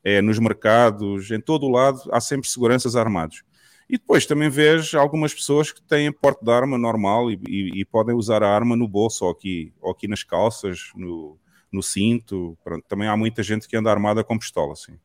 é, 0.03 0.21
nos 0.21 0.39
mercados, 0.39 1.31
em 1.31 1.41
todo 1.41 1.67
o 1.67 1.71
lado 1.71 2.01
há 2.13 2.21
sempre 2.21 2.49
seguranças 2.49 2.95
armados. 2.95 3.43
E 3.89 3.99
depois 3.99 4.25
também 4.27 4.49
vês 4.49 4.95
algumas 4.95 5.35
pessoas 5.35 5.71
que 5.71 5.83
têm 5.83 6.11
porte 6.11 6.45
de 6.45 6.51
arma 6.51 6.79
normal 6.79 7.31
e, 7.31 7.39
e, 7.47 7.81
e, 7.81 7.85
podem 7.85 8.15
usar 8.15 8.43
a 8.43 8.49
arma 8.49 8.75
no 8.77 8.89
bolso 8.89 9.25
ou 9.27 9.31
aqui, 9.31 9.73
ou 9.81 9.91
aqui 9.91 10.09
nas 10.09 10.23
calças, 10.23 10.91
no, 10.95 11.39
no 11.71 11.83
cinto. 11.83 12.57
Pronto, 12.65 12.85
também 12.89 13.09
há 13.09 13.17
muita 13.17 13.43
gente 13.43 13.69
que 13.69 13.77
anda 13.77 13.91
armada 13.91 14.25
com 14.25 14.39
pistola, 14.39 14.75
sim. 14.75 14.99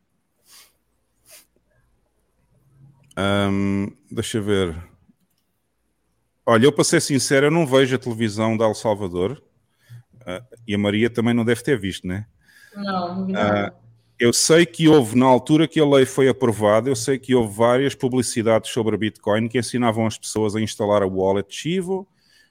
deixa 4.09 4.39
ver. 4.39 4.88
Olha, 6.51 6.65
eu 6.65 6.71
para 6.71 6.83
ser 6.83 6.99
sincero, 6.99 7.45
eu 7.45 7.51
não 7.51 7.63
vejo 7.63 7.95
a 7.95 7.99
televisão 7.99 8.57
de 8.57 8.63
El 8.63 8.73
Salvador 8.73 9.39
uh, 10.15 10.57
e 10.67 10.73
a 10.73 10.79
Maria 10.79 11.07
também 11.07 11.31
não 11.31 11.45
deve 11.45 11.61
ter 11.61 11.79
visto, 11.79 12.07
né? 12.07 12.25
Não, 12.75 13.27
não. 13.27 13.67
Uh, 13.67 13.71
eu 14.17 14.33
sei 14.33 14.65
que 14.65 14.87
houve, 14.87 15.15
na 15.15 15.27
altura 15.27 15.67
que 15.67 15.79
a 15.79 15.85
lei 15.85 16.07
foi 16.07 16.27
aprovada, 16.27 16.89
eu 16.89 16.95
sei 16.95 17.19
que 17.19 17.35
houve 17.35 17.55
várias 17.55 17.93
publicidades 17.93 18.71
sobre 18.71 18.95
a 18.95 18.97
Bitcoin 18.97 19.47
que 19.47 19.59
ensinavam 19.59 20.07
as 20.07 20.17
pessoas 20.17 20.55
a 20.55 20.59
instalar 20.59 21.03
a 21.03 21.05
wallet 21.05 21.55
Chivo 21.55 22.07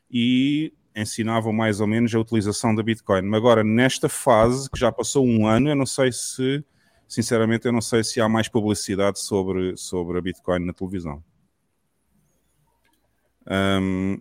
e 0.08 0.72
ensinavam 0.94 1.52
mais 1.52 1.80
ou 1.80 1.88
menos 1.88 2.14
a 2.14 2.20
utilização 2.20 2.72
da 2.72 2.84
Bitcoin. 2.84 3.34
Agora, 3.34 3.64
nesta 3.64 4.08
fase, 4.08 4.70
que 4.70 4.78
já 4.78 4.92
passou 4.92 5.26
um 5.26 5.44
ano, 5.44 5.70
eu 5.70 5.76
não 5.76 5.86
sei 5.86 6.12
se, 6.12 6.64
sinceramente, 7.08 7.66
eu 7.66 7.72
não 7.72 7.80
sei 7.80 8.04
se 8.04 8.20
há 8.20 8.28
mais 8.28 8.46
publicidade 8.46 9.18
sobre, 9.18 9.76
sobre 9.76 10.18
a 10.18 10.22
Bitcoin 10.22 10.64
na 10.64 10.72
televisão. 10.72 11.20
Um, 13.50 14.20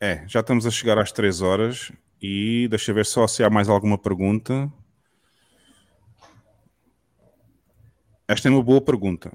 é, 0.00 0.24
já 0.28 0.40
estamos 0.40 0.66
a 0.66 0.70
chegar 0.70 0.98
às 0.98 1.10
3 1.10 1.42
horas 1.42 1.90
e 2.20 2.68
deixa 2.68 2.92
ver 2.92 3.06
só 3.06 3.26
se 3.26 3.42
há 3.42 3.50
mais 3.50 3.68
alguma 3.68 3.98
pergunta. 3.98 4.70
Esta 8.28 8.48
é 8.48 8.50
uma 8.50 8.62
boa 8.62 8.80
pergunta. 8.80 9.32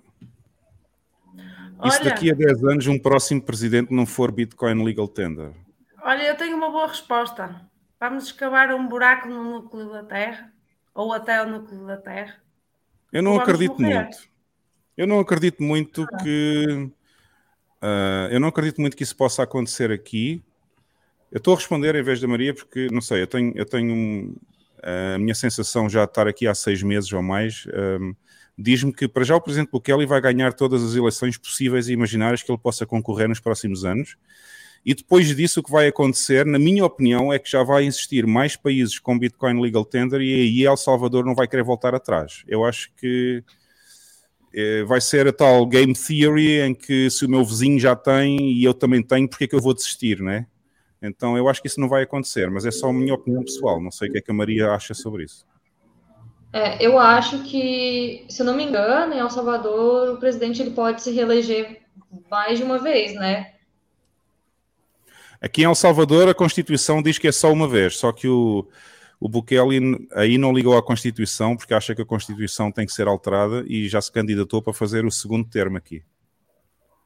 E 1.83 1.91
se 1.91 2.03
daqui 2.03 2.31
a 2.31 2.35
10 2.35 2.63
anos 2.63 2.87
um 2.87 2.99
próximo 2.99 3.41
presidente 3.41 3.93
não 3.93 4.05
for 4.05 4.31
Bitcoin 4.31 4.83
Legal 4.83 5.07
Tender? 5.07 5.53
Olha, 6.01 6.23
eu 6.23 6.35
tenho 6.35 6.55
uma 6.55 6.69
boa 6.69 6.87
resposta. 6.87 7.67
Vamos 7.99 8.25
escavar 8.25 8.73
um 8.73 8.87
buraco 8.87 9.27
no 9.27 9.43
núcleo 9.43 9.91
da 9.91 10.03
Terra 10.03 10.51
ou 10.93 11.13
até 11.13 11.41
o 11.41 11.49
núcleo 11.49 11.85
da 11.85 11.97
Terra. 11.97 12.41
Eu 13.11 13.23
não 13.23 13.39
acredito 13.39 13.81
morrer. 13.81 14.03
muito. 14.03 14.29
Eu 14.97 15.07
não 15.07 15.19
acredito 15.19 15.63
muito 15.63 16.03
ah. 16.03 16.17
que 16.17 16.91
Uh, 17.81 18.31
eu 18.31 18.39
não 18.39 18.49
acredito 18.49 18.81
muito 18.81 18.95
que 18.95 19.03
isso 19.03 19.15
possa 19.15 19.43
acontecer 19.43 19.91
aqui. 19.91 20.43
Eu 21.31 21.37
estou 21.37 21.53
a 21.53 21.57
responder 21.57 21.95
em 21.95 22.03
vez 22.03 22.19
da 22.19 22.27
Maria 22.27 22.53
porque, 22.53 22.87
não 22.91 23.01
sei, 23.01 23.21
eu 23.21 23.27
tenho, 23.27 23.53
eu 23.55 23.65
tenho 23.65 23.93
um, 23.93 24.35
a 24.83 25.17
minha 25.17 25.35
sensação 25.35 25.89
já 25.89 26.05
de 26.05 26.11
estar 26.11 26.27
aqui 26.27 26.47
há 26.47 26.55
seis 26.55 26.81
meses 26.81 27.11
ou 27.13 27.21
mais 27.21 27.67
um, 28.01 28.13
diz-me 28.57 28.91
que 28.91 29.07
para 29.07 29.23
já 29.23 29.35
o 29.35 29.41
Presidente 29.41 29.71
Bukele 29.71 30.05
vai 30.05 30.19
ganhar 30.19 30.53
todas 30.53 30.83
as 30.83 30.95
eleições 30.95 31.37
possíveis 31.37 31.87
e 31.87 31.93
imaginárias 31.93 32.43
que 32.43 32.51
ele 32.51 32.59
possa 32.59 32.85
concorrer 32.85 33.29
nos 33.29 33.39
próximos 33.39 33.85
anos. 33.85 34.17
E 34.85 34.93
depois 34.93 35.35
disso, 35.35 35.59
o 35.59 35.63
que 35.63 35.71
vai 35.71 35.87
acontecer, 35.87 36.45
na 36.45 36.57
minha 36.57 36.85
opinião, 36.85 37.31
é 37.33 37.39
que 37.39 37.49
já 37.49 37.63
vai 37.63 37.85
existir 37.85 38.25
mais 38.25 38.55
países 38.55 38.97
com 38.97 39.17
Bitcoin 39.17 39.61
Legal 39.61 39.85
Tender 39.85 40.21
e 40.21 40.33
aí 40.33 40.63
El 40.65 40.77
Salvador 40.77 41.25
não 41.25 41.35
vai 41.35 41.47
querer 41.47 41.63
voltar 41.63 41.93
atrás. 41.93 42.43
Eu 42.47 42.63
acho 42.63 42.91
que 42.95 43.43
vai 44.87 44.99
ser 44.99 45.27
a 45.27 45.33
tal 45.33 45.65
game 45.65 45.93
theory 45.93 46.61
em 46.61 46.73
que 46.73 47.09
se 47.09 47.25
o 47.25 47.29
meu 47.29 47.43
vizinho 47.43 47.79
já 47.79 47.95
tem 47.95 48.53
e 48.53 48.63
eu 48.63 48.73
também 48.73 49.01
tenho, 49.03 49.27
porque 49.27 49.45
é 49.45 49.47
que 49.47 49.55
eu 49.55 49.61
vou 49.61 49.73
desistir, 49.73 50.21
né? 50.21 50.47
Então 51.01 51.37
eu 51.37 51.47
acho 51.47 51.61
que 51.61 51.67
isso 51.67 51.79
não 51.79 51.87
vai 51.87 52.03
acontecer, 52.03 52.49
mas 52.49 52.65
é 52.65 52.71
só 52.71 52.89
a 52.89 52.93
minha 52.93 53.13
opinião 53.13 53.43
pessoal. 53.43 53.81
Não 53.81 53.91
sei 53.91 54.09
o 54.09 54.11
que 54.11 54.17
é 54.17 54.21
que 54.21 54.31
a 54.31 54.33
Maria 54.33 54.71
acha 54.71 54.93
sobre 54.93 55.23
isso. 55.23 55.45
É, 56.51 56.83
eu 56.83 56.97
acho 56.97 57.43
que, 57.43 58.25
se 58.27 58.41
eu 58.41 58.45
não 58.45 58.55
me 58.55 58.63
engano, 58.63 59.13
em 59.13 59.19
El 59.19 59.29
Salvador, 59.29 60.15
o 60.15 60.17
presidente 60.17 60.61
ele 60.61 60.71
pode 60.71 61.01
se 61.01 61.11
reeleger 61.11 61.81
mais 62.29 62.57
de 62.57 62.63
uma 62.63 62.79
vez, 62.79 63.13
né? 63.13 63.53
Aqui 65.39 65.61
em 65.61 65.65
El 65.65 65.75
Salvador 65.75 66.27
a 66.27 66.33
Constituição 66.33 67.01
diz 67.01 67.17
que 67.17 67.27
é 67.27 67.31
só 67.31 67.51
uma 67.53 67.67
vez, 67.67 67.97
só 67.97 68.11
que 68.11 68.27
o, 68.27 68.67
o 69.19 69.27
Bukele 69.27 70.07
aí 70.13 70.37
não 70.37 70.53
ligou 70.53 70.77
à 70.77 70.83
Constituição 70.83 71.57
porque 71.57 71.73
acha 71.73 71.93
que 71.93 72.01
a 72.01 72.05
Constituição 72.05 72.71
tem 72.71 72.85
que 72.85 72.93
ser 72.93 73.07
alterada 73.07 73.63
e 73.67 73.87
já 73.89 74.01
se 74.01 74.11
candidatou 74.11 74.61
para 74.61 74.73
fazer 74.73 75.05
o 75.05 75.11
segundo 75.11 75.47
termo 75.47 75.77
aqui. 75.77 76.03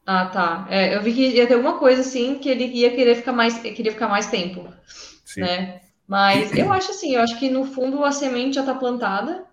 Ah, 0.06 0.26
tá. 0.26 0.68
É, 0.70 0.96
eu 0.96 1.02
vi 1.02 1.14
que 1.14 1.30
ia 1.30 1.48
ter 1.48 1.54
alguma 1.54 1.80
coisa 1.80 2.02
assim 2.02 2.36
que 2.36 2.50
ele 2.50 2.66
ia 2.66 2.94
querer 2.94 3.16
ficar 3.16 3.32
mais, 3.32 3.58
queria 3.58 3.92
ficar 3.92 4.10
mais 4.10 4.28
tempo, 4.28 4.68
Sim. 5.26 5.42
né? 5.42 5.82
Mas 6.06 6.54
eu 6.54 6.72
acho 6.72 6.92
assim, 6.92 7.16
eu 7.16 7.22
acho 7.22 7.40
que 7.40 7.50
no 7.50 7.66
fundo 7.66 8.04
a 8.04 8.12
semente 8.12 8.56
já 8.56 8.62
está 8.62 8.76
plantada, 8.76 9.46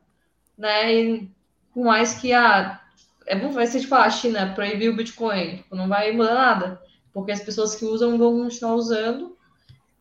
né? 0.59 0.93
E 0.93 1.31
por 1.73 1.85
mais 1.85 2.15
que 2.15 2.33
a 2.33 2.81
é 3.27 3.37
bom, 3.37 3.51
vai 3.53 3.67
ser 3.67 3.81
tipo 3.81 3.95
a 3.95 4.11
China 4.11 4.53
proibir 4.55 4.91
o 4.91 4.97
Bitcoin, 4.97 5.59
tipo, 5.59 5.77
não 5.77 5.89
vai 5.89 6.11
mudar 6.11 6.35
nada, 6.35 6.83
porque 7.13 7.31
as 7.31 7.41
pessoas 7.41 7.77
que 7.77 7.85
usam 7.85 8.19
vão 8.19 8.43
continuar 8.43 8.75
usando. 8.75 9.37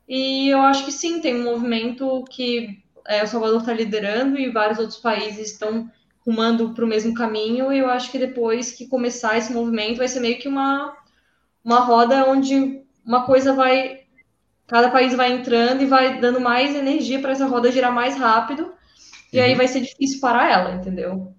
E 0.10 0.50
eu 0.50 0.60
acho 0.62 0.86
que 0.86 0.92
sim, 0.92 1.22
tem 1.22 1.36
um 1.36 1.44
movimento 1.44 2.26
que 2.32 2.82
é, 3.08 3.24
o 3.24 3.28
Salvador 3.28 3.60
está 3.60 3.72
liderando 3.72 4.40
e 4.40 4.50
vários 4.50 4.80
outros 4.80 4.98
países 4.98 5.52
estão 5.52 5.88
rumando 6.26 6.74
para 6.74 6.84
o 6.84 6.88
mesmo 6.88 7.14
caminho. 7.14 7.72
E 7.72 7.78
eu 7.78 7.88
acho 7.88 8.12
que 8.12 8.18
depois 8.18 8.72
que 8.72 8.88
começar 8.88 9.38
esse 9.38 9.54
movimento, 9.54 10.00
vai 10.00 10.08
ser 10.08 10.20
meio 10.20 10.40
que 10.40 10.48
uma, 10.48 10.98
uma 11.64 11.82
roda 11.82 12.28
onde 12.28 12.82
uma 13.06 13.24
coisa 13.24 13.54
vai. 13.54 14.00
Cada 14.66 14.90
país 14.90 15.16
vai 15.16 15.32
entrando 15.32 15.84
e 15.84 15.86
vai 15.86 16.20
dando 16.20 16.42
mais 16.42 16.76
energia 16.76 17.20
para 17.20 17.32
essa 17.32 17.46
roda 17.46 17.72
girar 17.72 17.94
mais 17.94 18.18
rápido. 18.18 18.74
E 19.32 19.40
aí 19.40 19.54
vai 19.54 19.68
ser 19.68 19.82
difícil 19.82 20.20
parar 20.20 20.50
ela, 20.50 20.76
entendeu? 20.76 21.36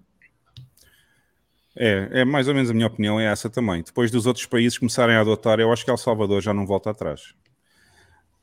É, 1.75 2.21
é 2.21 2.25
mais 2.25 2.47
ou 2.47 2.53
menos 2.53 2.69
a 2.69 2.73
minha 2.73 2.87
opinião, 2.87 3.19
é 3.19 3.25
essa 3.25 3.49
também. 3.49 3.83
Depois 3.83 4.11
dos 4.11 4.25
outros 4.25 4.45
países 4.45 4.77
começarem 4.77 5.15
a 5.15 5.21
adotar, 5.21 5.59
eu 5.59 5.71
acho 5.73 5.83
que 5.83 5.91
El 5.91 5.97
Salvador 5.97 6.41
já 6.41 6.53
não 6.53 6.65
volta 6.65 6.89
atrás. 6.89 7.33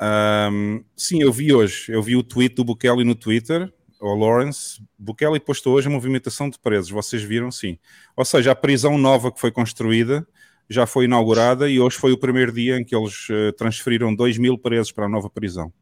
Ahm, 0.00 0.82
sim, 0.96 1.22
eu 1.22 1.32
vi 1.32 1.52
hoje, 1.52 1.92
eu 1.92 2.02
vi 2.02 2.16
o 2.16 2.22
tweet 2.22 2.54
do 2.54 2.64
Bukele 2.64 3.04
no 3.04 3.14
Twitter, 3.14 3.72
o 4.00 4.14
Lawrence. 4.14 4.80
Bukele 4.98 5.40
postou 5.40 5.74
hoje 5.74 5.88
a 5.88 5.90
movimentação 5.90 6.48
de 6.48 6.58
presos, 6.58 6.90
vocês 6.90 7.22
viram, 7.22 7.50
sim. 7.50 7.78
Ou 8.16 8.24
seja, 8.24 8.52
a 8.52 8.54
prisão 8.54 8.96
nova 8.96 9.32
que 9.32 9.40
foi 9.40 9.50
construída 9.50 10.26
já 10.70 10.86
foi 10.86 11.06
inaugurada 11.06 11.68
e 11.68 11.80
hoje 11.80 11.96
foi 11.96 12.12
o 12.12 12.18
primeiro 12.18 12.52
dia 12.52 12.76
em 12.78 12.84
que 12.84 12.94
eles 12.94 13.26
eh, 13.30 13.52
transferiram 13.52 14.14
2 14.14 14.36
mil 14.38 14.58
presos 14.58 14.92
para 14.92 15.06
a 15.06 15.08
nova 15.08 15.30
prisão. 15.30 15.72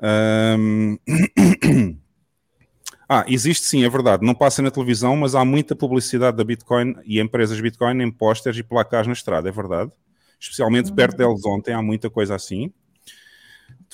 Ahm, 0.00 0.98
Ah, 3.08 3.24
existe 3.28 3.66
sim, 3.66 3.84
é 3.84 3.88
verdade. 3.90 4.24
Não 4.24 4.34
passa 4.34 4.62
na 4.62 4.70
televisão, 4.70 5.14
mas 5.16 5.34
há 5.34 5.44
muita 5.44 5.76
publicidade 5.76 6.36
da 6.36 6.44
Bitcoin 6.44 6.94
e 7.04 7.20
empresas 7.20 7.60
Bitcoin 7.60 8.02
em 8.02 8.10
pósteres 8.10 8.58
e 8.58 8.62
placares 8.62 9.06
na 9.06 9.12
estrada, 9.12 9.48
é 9.48 9.52
verdade. 9.52 9.92
Especialmente 10.40 10.90
perto 10.92 11.18
deles 11.18 11.44
ontem, 11.44 11.74
há 11.74 11.82
muita 11.82 12.08
coisa 12.08 12.34
assim. 12.34 12.72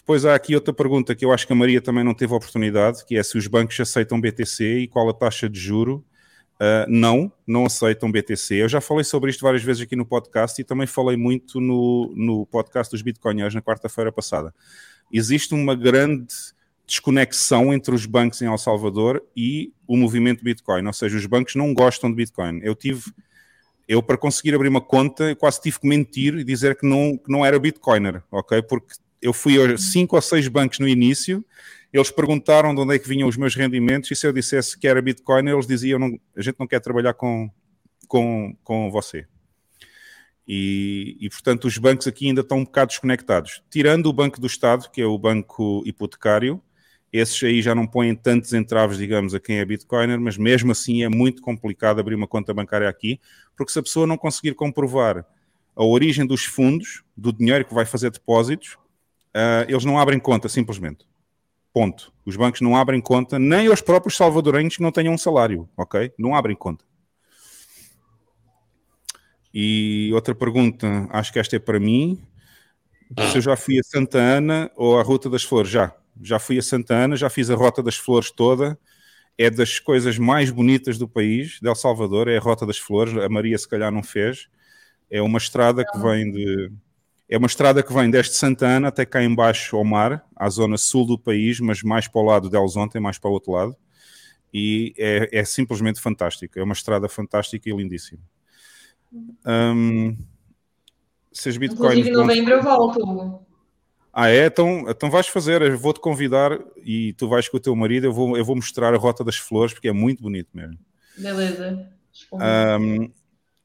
Depois 0.08 0.24
há 0.24 0.34
aqui 0.34 0.54
outra 0.54 0.72
pergunta 0.72 1.14
que 1.14 1.22
eu 1.22 1.34
acho 1.34 1.46
que 1.46 1.52
a 1.52 1.56
Maria 1.56 1.82
também 1.82 2.02
não 2.02 2.14
teve 2.14 2.32
oportunidade, 2.32 3.04
que 3.04 3.14
é 3.14 3.22
se 3.22 3.36
os 3.36 3.46
bancos 3.46 3.78
aceitam 3.78 4.18
BTC 4.18 4.78
e 4.78 4.88
qual 4.88 5.06
a 5.10 5.12
taxa 5.12 5.50
de 5.50 5.60
juro. 5.60 6.02
Uh, 6.54 6.88
não, 6.88 7.30
não 7.46 7.66
aceitam 7.66 8.10
BTC. 8.10 8.54
Eu 8.54 8.70
já 8.70 8.80
falei 8.80 9.04
sobre 9.04 9.28
isto 9.28 9.42
várias 9.42 9.62
vezes 9.62 9.82
aqui 9.82 9.94
no 9.94 10.06
podcast 10.06 10.58
e 10.58 10.64
também 10.64 10.86
falei 10.86 11.14
muito 11.14 11.60
no, 11.60 12.10
no 12.16 12.46
podcast 12.46 12.90
dos 12.90 13.02
Bitcoinheiros 13.02 13.54
na 13.54 13.60
quarta-feira 13.60 14.10
passada. 14.10 14.54
Existe 15.12 15.52
uma 15.52 15.74
grande 15.74 16.34
desconexão 16.86 17.74
entre 17.74 17.94
os 17.94 18.06
bancos 18.06 18.40
em 18.40 18.46
El 18.46 18.56
Salvador 18.56 19.22
e 19.36 19.74
o 19.86 19.94
movimento 19.94 20.42
Bitcoin, 20.42 20.86
ou 20.86 20.92
seja, 20.94 21.18
os 21.18 21.26
bancos 21.26 21.54
não 21.54 21.74
gostam 21.74 22.08
de 22.08 22.16
Bitcoin. 22.16 22.60
Eu 22.62 22.74
tive, 22.74 23.12
eu 23.86 24.02
para 24.02 24.16
conseguir 24.16 24.54
abrir 24.54 24.68
uma 24.68 24.80
conta, 24.80 25.36
quase 25.36 25.60
tive 25.60 25.78
que 25.78 25.86
mentir 25.86 26.34
e 26.34 26.44
dizer 26.44 26.78
que 26.78 26.86
não, 26.86 27.18
que 27.18 27.30
não 27.30 27.44
era 27.44 27.58
Bitcoiner, 27.58 28.22
ok? 28.32 28.62
Porque 28.62 28.94
eu 29.20 29.32
fui 29.32 29.60
a 29.60 29.76
cinco 29.76 30.16
ou 30.16 30.22
seis 30.22 30.46
bancos 30.48 30.78
no 30.78 30.88
início, 30.88 31.44
eles 31.92 32.10
perguntaram 32.10 32.74
de 32.74 32.80
onde 32.80 32.94
é 32.94 32.98
que 32.98 33.08
vinham 33.08 33.28
os 33.28 33.36
meus 33.36 33.54
rendimentos 33.54 34.10
e 34.10 34.16
se 34.16 34.26
eu 34.26 34.32
dissesse 34.32 34.78
que 34.78 34.86
era 34.86 35.00
Bitcoiner, 35.00 35.54
eles 35.54 35.66
diziam, 35.66 35.98
não, 35.98 36.18
a 36.36 36.42
gente 36.42 36.56
não 36.58 36.66
quer 36.66 36.80
trabalhar 36.80 37.14
com, 37.14 37.50
com, 38.06 38.56
com 38.62 38.90
você. 38.90 39.26
E, 40.46 41.16
e, 41.20 41.28
portanto, 41.28 41.66
os 41.66 41.76
bancos 41.76 42.06
aqui 42.06 42.26
ainda 42.26 42.40
estão 42.40 42.58
um 42.58 42.64
bocado 42.64 42.88
desconectados. 42.88 43.62
Tirando 43.70 44.06
o 44.06 44.12
Banco 44.12 44.40
do 44.40 44.46
Estado, 44.46 44.90
que 44.90 45.02
é 45.02 45.06
o 45.06 45.18
banco 45.18 45.82
hipotecário, 45.84 46.62
esses 47.12 47.42
aí 47.42 47.60
já 47.60 47.74
não 47.74 47.86
põem 47.86 48.14
tantos 48.14 48.52
entraves, 48.52 48.98
digamos, 48.98 49.34
a 49.34 49.40
quem 49.40 49.58
é 49.58 49.64
Bitcoiner, 49.64 50.20
mas 50.20 50.36
mesmo 50.36 50.72
assim 50.72 51.02
é 51.02 51.08
muito 51.08 51.42
complicado 51.42 52.00
abrir 52.00 52.14
uma 52.14 52.26
conta 52.26 52.52
bancária 52.52 52.88
aqui, 52.88 53.20
porque 53.56 53.72
se 53.72 53.78
a 53.78 53.82
pessoa 53.82 54.06
não 54.06 54.16
conseguir 54.16 54.54
comprovar 54.54 55.24
a 55.74 55.84
origem 55.84 56.26
dos 56.26 56.44
fundos, 56.44 57.02
do 57.16 57.32
dinheiro 57.32 57.64
que 57.64 57.72
vai 57.72 57.86
fazer 57.86 58.10
depósitos, 58.10 58.76
uh, 59.38 59.64
eles 59.68 59.84
não 59.84 59.98
abrem 59.98 60.18
conta, 60.18 60.48
simplesmente. 60.48 61.06
Ponto. 61.72 62.12
Os 62.26 62.36
bancos 62.36 62.60
não 62.60 62.76
abrem 62.76 63.00
conta, 63.00 63.38
nem 63.38 63.68
os 63.68 63.80
próprios 63.80 64.16
salvadorenhos 64.16 64.76
que 64.76 64.82
não 64.82 64.92
tenham 64.92 65.14
um 65.14 65.18
salário, 65.18 65.68
ok? 65.76 66.12
Não 66.18 66.34
abrem 66.34 66.56
conta. 66.56 66.84
E 69.52 70.10
outra 70.12 70.34
pergunta, 70.34 71.08
acho 71.10 71.32
que 71.32 71.38
esta 71.38 71.56
é 71.56 71.58
para 71.58 71.80
mim. 71.80 72.20
Se 73.30 73.38
eu 73.38 73.42
já 73.42 73.56
fui 73.56 73.78
a 73.78 73.82
Santa 73.82 74.18
Ana 74.18 74.70
ou 74.76 74.98
a 74.98 75.02
Ruta 75.02 75.30
das 75.30 75.42
Flores? 75.42 75.70
Já 75.70 75.94
já 76.22 76.38
fui 76.38 76.58
a 76.58 76.62
Santa 76.62 76.94
Ana, 76.94 77.16
já 77.16 77.30
fiz 77.30 77.50
a 77.50 77.54
Rota 77.54 77.82
das 77.82 77.96
Flores 77.96 78.30
toda. 78.30 78.78
É 79.36 79.48
das 79.48 79.78
coisas 79.78 80.18
mais 80.18 80.50
bonitas 80.50 80.98
do 80.98 81.08
país, 81.08 81.60
de 81.62 81.68
El 81.68 81.74
Salvador, 81.76 82.26
é 82.26 82.36
a 82.36 82.40
Rota 82.40 82.66
das 82.66 82.78
Flores. 82.78 83.16
A 83.16 83.28
Maria, 83.28 83.56
se 83.56 83.68
calhar, 83.68 83.92
não 83.92 84.02
fez. 84.02 84.48
É 85.10 85.22
uma 85.22 85.38
estrada 85.38 85.84
que 85.84 85.98
vem 85.98 86.30
de. 86.30 86.72
É 87.28 87.36
uma 87.36 87.46
estrada 87.46 87.82
que 87.82 87.92
vem 87.92 88.10
desde 88.10 88.34
Santa 88.34 88.66
Ana 88.66 88.88
até 88.88 89.04
cá 89.04 89.22
embaixo 89.22 89.76
ao 89.76 89.84
mar, 89.84 90.24
à 90.34 90.48
zona 90.48 90.78
sul 90.78 91.06
do 91.06 91.18
país, 91.18 91.60
mas 91.60 91.82
mais 91.82 92.08
para 92.08 92.20
o 92.20 92.24
lado 92.24 92.48
de 92.48 92.56
Elzonte, 92.56 92.98
mais 92.98 93.18
para 93.18 93.28
o 93.30 93.32
outro 93.34 93.52
lado. 93.52 93.76
E 94.52 94.94
é, 94.96 95.40
é 95.40 95.44
simplesmente 95.44 96.00
fantástico. 96.00 96.58
É 96.58 96.62
uma 96.62 96.72
estrada 96.72 97.08
fantástica 97.08 97.68
e 97.68 97.76
lindíssima. 97.76 98.22
Um, 99.46 100.16
se 101.32 101.50
as 101.50 101.56
bitcoins. 101.56 101.98
Inclusive, 101.98 102.08
em 102.08 102.12
novembro 102.12 102.54
eu 102.54 102.62
volto, 102.62 103.02
Hugo. 103.02 103.46
Ah, 104.12 104.30
é? 104.30 104.46
Então, 104.46 104.84
então 104.88 105.10
vais 105.10 105.28
fazer, 105.28 105.62
eu 105.62 105.78
vou-te 105.78 106.00
convidar 106.00 106.58
e 106.84 107.12
tu 107.12 107.28
vais 107.28 107.48
com 107.48 107.56
o 107.56 107.60
teu 107.60 107.76
marido, 107.76 108.06
eu 108.06 108.12
vou, 108.12 108.36
eu 108.36 108.44
vou 108.44 108.56
mostrar 108.56 108.92
a 108.92 108.96
Rota 108.96 109.22
das 109.22 109.36
Flores, 109.36 109.72
porque 109.72 109.88
é 109.88 109.92
muito 109.92 110.22
bonito 110.22 110.48
mesmo. 110.52 110.78
Beleza. 111.16 111.88
Um, 112.32 113.10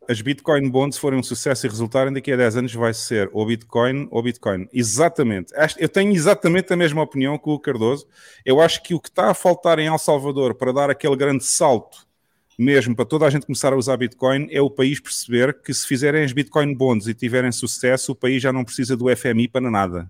as 0.09 0.21
Bitcoin 0.21 0.69
Bonds 0.69 0.97
forem 0.97 1.19
um 1.19 1.23
sucesso 1.23 1.65
e 1.65 1.69
resultarem, 1.69 2.13
daqui 2.13 2.31
a 2.31 2.37
10 2.37 2.57
anos 2.57 2.73
vai 2.73 2.93
ser 2.93 3.29
ou 3.33 3.45
Bitcoin 3.45 4.07
ou 4.11 4.21
Bitcoin. 4.21 4.67
Exatamente. 4.73 5.53
Eu 5.77 5.89
tenho 5.89 6.11
exatamente 6.11 6.71
a 6.73 6.75
mesma 6.75 7.01
opinião 7.01 7.37
que 7.37 7.49
o 7.49 7.59
Cardoso. 7.59 8.07
Eu 8.45 8.61
acho 8.61 8.81
que 8.83 8.93
o 8.93 8.99
que 8.99 9.09
está 9.09 9.29
a 9.31 9.33
faltar 9.33 9.79
em 9.79 9.87
El 9.87 9.97
Salvador 9.97 10.55
para 10.55 10.71
dar 10.71 10.89
aquele 10.89 11.15
grande 11.15 11.43
salto 11.43 12.11
mesmo 12.55 12.95
para 12.95 13.03
toda 13.03 13.25
a 13.25 13.31
gente 13.31 13.47
começar 13.47 13.73
a 13.73 13.75
usar 13.75 13.97
Bitcoin 13.97 14.47
é 14.51 14.61
o 14.61 14.69
país 14.69 14.99
perceber 14.99 15.59
que 15.63 15.73
se 15.73 15.87
fizerem 15.87 16.23
as 16.23 16.31
Bitcoin 16.31 16.75
Bonds 16.75 17.07
e 17.07 17.13
tiverem 17.15 17.51
sucesso, 17.51 18.11
o 18.11 18.15
país 18.15 18.43
já 18.43 18.53
não 18.53 18.63
precisa 18.63 18.95
do 18.95 19.05
FMI 19.15 19.47
para 19.47 19.71
nada 19.71 20.07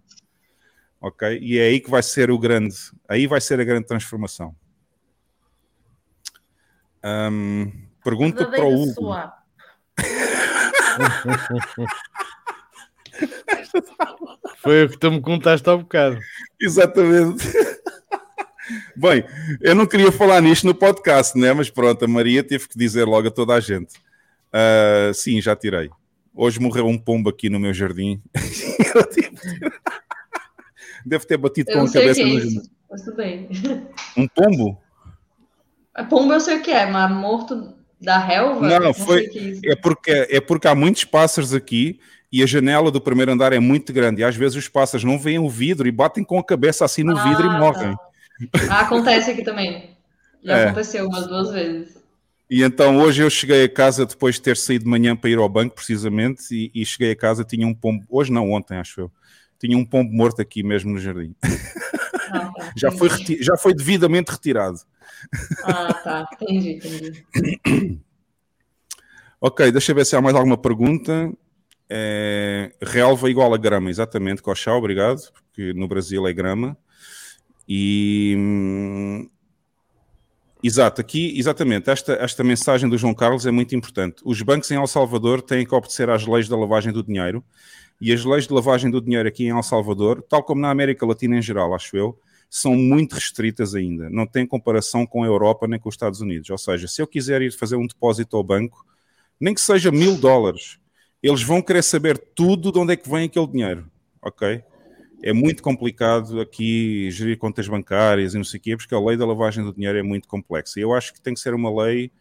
ok? 1.03 1.37
E 1.41 1.59
é 1.59 1.63
aí 1.63 1.81
que 1.81 1.89
vai 1.89 2.01
ser 2.01 2.31
o 2.31 2.39
grande, 2.39 2.75
aí 3.07 3.27
vai 3.27 3.41
ser 3.41 3.59
a 3.59 3.63
grande 3.63 3.85
transformação. 3.85 4.55
Um, 7.03 7.69
pergunta 8.01 8.45
para 8.45 8.63
o 8.63 8.81
Hugo. 8.81 9.13
Foi 14.57 14.85
o 14.85 14.89
que 14.89 14.97
tu 14.97 15.11
me 15.11 15.21
contaste 15.21 15.69
há 15.69 15.75
um 15.75 15.79
bocado. 15.79 16.17
Exatamente. 16.59 17.47
Bem, 18.95 19.25
eu 19.61 19.75
não 19.75 19.85
queria 19.85 20.11
falar 20.11 20.41
nisto 20.41 20.65
no 20.65 20.73
podcast, 20.73 21.37
né? 21.37 21.51
Mas 21.53 21.69
pronto, 21.69 22.05
a 22.05 22.07
Maria 22.07 22.43
teve 22.43 22.67
que 22.67 22.77
dizer 22.77 23.05
logo 23.05 23.27
a 23.27 23.31
toda 23.31 23.53
a 23.53 23.59
gente. 23.59 23.95
Uh, 24.53 25.13
sim, 25.13 25.41
já 25.41 25.55
tirei. 25.55 25.89
Hoje 26.33 26.59
morreu 26.59 26.87
um 26.87 26.97
pombo 26.97 27.29
aqui 27.29 27.49
no 27.49 27.59
meu 27.59 27.73
jardim. 27.73 28.21
deve 31.05 31.25
ter 31.25 31.37
batido 31.37 31.71
eu 31.71 31.79
com 31.79 31.85
a 31.85 31.91
cabeça 31.91 32.21
é 32.21 32.25
no 32.25 32.39
isso, 32.39 32.71
mas 32.89 33.01
tudo 33.01 33.17
bem. 33.17 33.49
Um 34.15 34.27
pombo? 34.27 34.81
A 35.93 36.03
pombo 36.03 36.33
eu 36.33 36.39
sei 36.39 36.57
o 36.57 36.61
que 36.61 36.71
é, 36.71 36.85
mas 36.85 37.11
morto 37.11 37.75
da 38.03 38.17
relva? 38.17 38.67
Não, 38.67 38.79
não 38.79 38.93
foi. 38.93 39.29
É, 39.63 39.75
porque, 39.75 40.11
é 40.29 40.41
porque 40.41 40.67
há 40.67 40.75
muitos 40.75 41.05
pássaros 41.05 41.53
aqui 41.53 41.99
e 42.31 42.43
a 42.43 42.45
janela 42.45 42.91
do 42.91 42.99
primeiro 42.99 43.31
andar 43.31 43.53
é 43.53 43.59
muito 43.59 43.93
grande. 43.93 44.21
E 44.21 44.23
às 44.23 44.35
vezes 44.35 44.57
os 44.57 44.67
pássaros 44.67 45.03
não 45.03 45.17
veem 45.17 45.39
o 45.39 45.49
vidro 45.49 45.87
e 45.87 45.91
batem 45.91 46.23
com 46.23 46.37
a 46.37 46.43
cabeça 46.43 46.83
assim 46.83 47.03
no 47.03 47.17
ah, 47.17 47.23
vidro 47.23 47.45
e 47.47 47.57
morrem. 47.57 47.93
Tá. 47.93 48.59
Ah, 48.69 48.79
acontece 48.81 49.31
aqui 49.31 49.43
também. 49.43 49.91
Já 50.43 50.57
É. 50.57 50.63
aconteceu 50.65 51.07
umas 51.07 51.27
duas 51.27 51.51
vezes. 51.51 52.03
E 52.49 52.61
então 52.61 52.97
hoje 52.97 53.23
eu 53.23 53.29
cheguei 53.29 53.63
a 53.63 53.69
casa 53.69 54.05
depois 54.05 54.35
de 54.35 54.41
ter 54.41 54.57
saído 54.57 54.83
de 54.83 54.89
manhã 54.89 55.15
para 55.15 55.29
ir 55.29 55.37
ao 55.37 55.47
banco, 55.47 55.75
precisamente, 55.75 56.43
e, 56.51 56.81
e 56.81 56.85
cheguei 56.85 57.11
a 57.11 57.15
casa, 57.15 57.43
tinha 57.43 57.65
um 57.65 57.73
pombo. 57.73 58.05
Hoje 58.09 58.31
não, 58.31 58.51
ontem, 58.51 58.77
acho 58.77 59.01
eu. 59.01 59.11
Tinha 59.59 59.77
um 59.77 59.85
pombo 59.85 60.11
morto 60.11 60.41
aqui 60.41 60.61
mesmo 60.61 60.91
no 60.91 60.99
jardim. 60.99 61.33
Ah, 62.31 62.51
tá. 62.53 62.71
já, 62.75 62.91
foi 62.91 63.09
já 63.39 63.55
foi 63.55 63.73
devidamente 63.73 64.31
retirado. 64.31 64.79
Ah, 65.63 65.93
tá. 65.93 66.27
Entendi, 66.41 66.73
entendi. 66.73 67.25
Ok, 69.45 69.71
deixa 69.71 69.91
eu 69.91 69.95
ver 69.97 70.05
se 70.05 70.15
há 70.15 70.21
mais 70.21 70.35
alguma 70.35 70.57
pergunta. 70.57 71.31
É, 71.89 72.71
relva 72.81 73.29
igual 73.29 73.53
a 73.53 73.57
grama, 73.57 73.89
exatamente, 73.89 74.41
Cochá, 74.41 74.73
obrigado, 74.73 75.19
porque 75.33 75.73
no 75.73 75.85
Brasil 75.85 76.25
é 76.25 76.31
grama. 76.31 76.77
E 77.67 78.35
hum, 78.37 79.29
exato, 80.63 81.01
aqui, 81.01 81.37
exatamente, 81.37 81.89
esta, 81.89 82.13
esta 82.13 82.43
mensagem 82.43 82.89
do 82.89 82.97
João 82.97 83.13
Carlos 83.13 83.45
é 83.45 83.51
muito 83.51 83.75
importante. 83.75 84.21
Os 84.23 84.41
bancos 84.41 84.71
em 84.71 84.75
El 84.75 84.87
Salvador 84.87 85.41
têm 85.41 85.65
que 85.65 85.75
obedecer 85.75 86.09
às 86.09 86.25
leis 86.25 86.47
da 86.47 86.57
lavagem 86.57 86.93
do 86.93 87.03
dinheiro, 87.03 87.43
e 87.99 88.11
as 88.13 88.23
leis 88.23 88.47
de 88.47 88.53
lavagem 88.53 88.89
do 88.89 89.01
dinheiro 89.01 89.27
aqui 89.27 89.45
em 89.45 89.49
El 89.49 89.61
Salvador, 89.61 90.23
tal 90.27 90.41
como 90.41 90.61
na 90.61 90.69
América 90.69 91.05
Latina 91.05 91.37
em 91.37 91.41
geral, 91.41 91.75
acho 91.75 91.95
eu, 91.95 92.17
são 92.55 92.75
muito 92.75 93.13
restritas 93.13 93.73
ainda. 93.73 94.11
Não 94.11 94.27
tem 94.27 94.45
comparação 94.45 95.07
com 95.07 95.23
a 95.23 95.25
Europa 95.25 95.67
nem 95.67 95.79
com 95.79 95.89
os 95.89 95.95
Estados 95.95 96.21
Unidos. 96.21 96.51
Ou 96.51 96.57
seja, 96.59 96.87
se 96.87 97.01
eu 97.01 97.07
quiser 97.07 97.41
ir 97.41 97.51
fazer 97.51 97.75
um 97.75 97.87
depósito 97.87 98.37
ao 98.37 98.43
banco, 98.43 98.85
nem 99.39 99.55
que 99.55 99.59
seja 99.59 99.89
mil 99.89 100.15
dólares, 100.15 100.77
eles 101.23 101.41
vão 101.41 101.63
querer 101.63 101.81
saber 101.81 102.15
tudo 102.35 102.71
de 102.71 102.77
onde 102.77 102.93
é 102.93 102.95
que 102.95 103.09
vem 103.09 103.25
aquele 103.25 103.47
dinheiro, 103.47 103.89
ok? 104.21 104.63
É 105.23 105.33
muito 105.33 105.63
complicado 105.63 106.39
aqui 106.39 107.09
gerir 107.09 107.39
contas 107.39 107.67
bancárias 107.67 108.35
e 108.35 108.37
não 108.37 108.43
sei 108.43 108.59
o 108.59 108.61
quê, 108.61 108.77
porque 108.77 108.93
a 108.93 108.99
lei 108.99 109.17
da 109.17 109.25
lavagem 109.25 109.63
do 109.63 109.73
dinheiro 109.73 109.97
é 109.97 110.03
muito 110.03 110.27
complexa. 110.27 110.79
E 110.79 110.83
eu 110.83 110.93
acho 110.93 111.11
que 111.11 111.19
tem 111.19 111.33
que 111.33 111.39
ser 111.39 111.55
uma 111.55 111.75
lei 111.83 112.11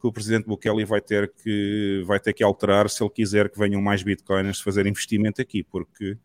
que 0.00 0.06
o 0.08 0.12
presidente 0.12 0.46
Bukele 0.46 0.84
vai 0.84 1.00
ter 1.00 1.32
que, 1.32 2.02
vai 2.04 2.18
ter 2.18 2.32
que 2.32 2.42
alterar 2.42 2.90
se 2.90 3.04
ele 3.04 3.10
quiser 3.10 3.48
que 3.48 3.56
venham 3.56 3.80
mais 3.80 4.02
bitcoins 4.02 4.60
fazer 4.60 4.84
investimento 4.84 5.40
aqui, 5.40 5.62
porque 5.62 6.18